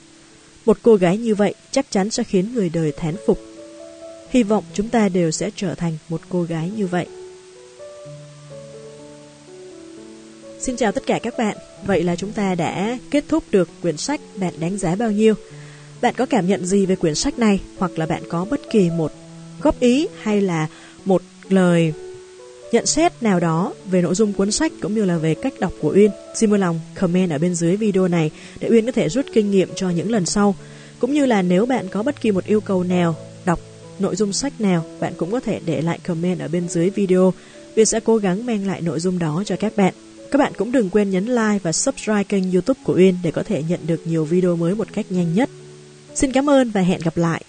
Một 0.65 0.77
cô 0.81 0.95
gái 0.95 1.17
như 1.17 1.35
vậy 1.35 1.53
chắc 1.71 1.91
chắn 1.91 2.09
sẽ 2.09 2.23
khiến 2.23 2.53
người 2.53 2.69
đời 2.69 2.91
thán 2.97 3.15
phục. 3.27 3.41
Hy 4.29 4.43
vọng 4.43 4.63
chúng 4.73 4.89
ta 4.89 5.09
đều 5.09 5.31
sẽ 5.31 5.49
trở 5.55 5.75
thành 5.75 5.97
một 6.09 6.21
cô 6.29 6.43
gái 6.43 6.71
như 6.75 6.87
vậy. 6.87 7.05
Xin 10.59 10.75
chào 10.75 10.91
tất 10.91 11.03
cả 11.05 11.19
các 11.23 11.37
bạn. 11.37 11.57
Vậy 11.85 12.03
là 12.03 12.15
chúng 12.15 12.31
ta 12.31 12.55
đã 12.55 12.97
kết 13.11 13.23
thúc 13.27 13.43
được 13.51 13.69
quyển 13.81 13.97
sách 13.97 14.21
Bạn 14.35 14.53
đánh 14.59 14.77
giá 14.77 14.95
bao 14.95 15.11
nhiêu. 15.11 15.33
Bạn 16.01 16.13
có 16.17 16.25
cảm 16.25 16.47
nhận 16.47 16.65
gì 16.65 16.85
về 16.85 16.95
quyển 16.95 17.15
sách 17.15 17.39
này 17.39 17.59
hoặc 17.77 17.99
là 17.99 18.05
bạn 18.05 18.23
có 18.29 18.45
bất 18.45 18.61
kỳ 18.71 18.89
một 18.89 19.11
góp 19.61 19.79
ý 19.79 20.07
hay 20.21 20.41
là 20.41 20.67
một 21.05 21.21
lời 21.49 21.93
nhận 22.71 22.85
xét 22.85 23.23
nào 23.23 23.39
đó 23.39 23.73
về 23.91 24.01
nội 24.01 24.15
dung 24.15 24.33
cuốn 24.33 24.51
sách 24.51 24.71
cũng 24.81 24.95
như 24.95 25.05
là 25.05 25.17
về 25.17 25.35
cách 25.35 25.53
đọc 25.59 25.73
của 25.81 25.93
Uyên, 25.95 26.11
xin 26.35 26.49
vui 26.49 26.59
lòng 26.59 26.79
comment 26.95 27.31
ở 27.31 27.37
bên 27.37 27.55
dưới 27.55 27.75
video 27.75 28.07
này 28.07 28.31
để 28.59 28.69
Uyên 28.69 28.85
có 28.85 28.91
thể 28.91 29.09
rút 29.09 29.25
kinh 29.33 29.51
nghiệm 29.51 29.69
cho 29.75 29.89
những 29.89 30.11
lần 30.11 30.25
sau. 30.25 30.55
Cũng 30.99 31.13
như 31.13 31.25
là 31.25 31.41
nếu 31.41 31.65
bạn 31.65 31.87
có 31.87 32.03
bất 32.03 32.21
kỳ 32.21 32.31
một 32.31 32.45
yêu 32.45 32.61
cầu 32.61 32.83
nào 32.83 33.15
đọc 33.45 33.59
nội 33.99 34.15
dung 34.15 34.33
sách 34.33 34.61
nào, 34.61 34.85
bạn 34.99 35.13
cũng 35.17 35.31
có 35.31 35.39
thể 35.39 35.59
để 35.65 35.81
lại 35.81 35.99
comment 36.07 36.39
ở 36.39 36.47
bên 36.47 36.69
dưới 36.69 36.89
video. 36.89 37.33
Uyên 37.75 37.85
sẽ 37.85 37.99
cố 37.99 38.17
gắng 38.17 38.45
mang 38.45 38.67
lại 38.67 38.81
nội 38.81 38.99
dung 38.99 39.19
đó 39.19 39.43
cho 39.45 39.55
các 39.55 39.77
bạn. 39.77 39.93
Các 40.31 40.39
bạn 40.39 40.53
cũng 40.57 40.71
đừng 40.71 40.89
quên 40.89 41.09
nhấn 41.09 41.25
like 41.25 41.59
và 41.63 41.71
subscribe 41.71 42.23
kênh 42.23 42.51
youtube 42.51 42.79
của 42.83 42.95
Uyên 42.95 43.15
để 43.23 43.31
có 43.31 43.43
thể 43.43 43.63
nhận 43.69 43.79
được 43.87 44.07
nhiều 44.07 44.25
video 44.25 44.55
mới 44.55 44.75
một 44.75 44.87
cách 44.93 45.05
nhanh 45.09 45.33
nhất. 45.33 45.49
Xin 46.15 46.31
cảm 46.31 46.49
ơn 46.49 46.71
và 46.71 46.81
hẹn 46.81 47.01
gặp 47.03 47.17
lại! 47.17 47.43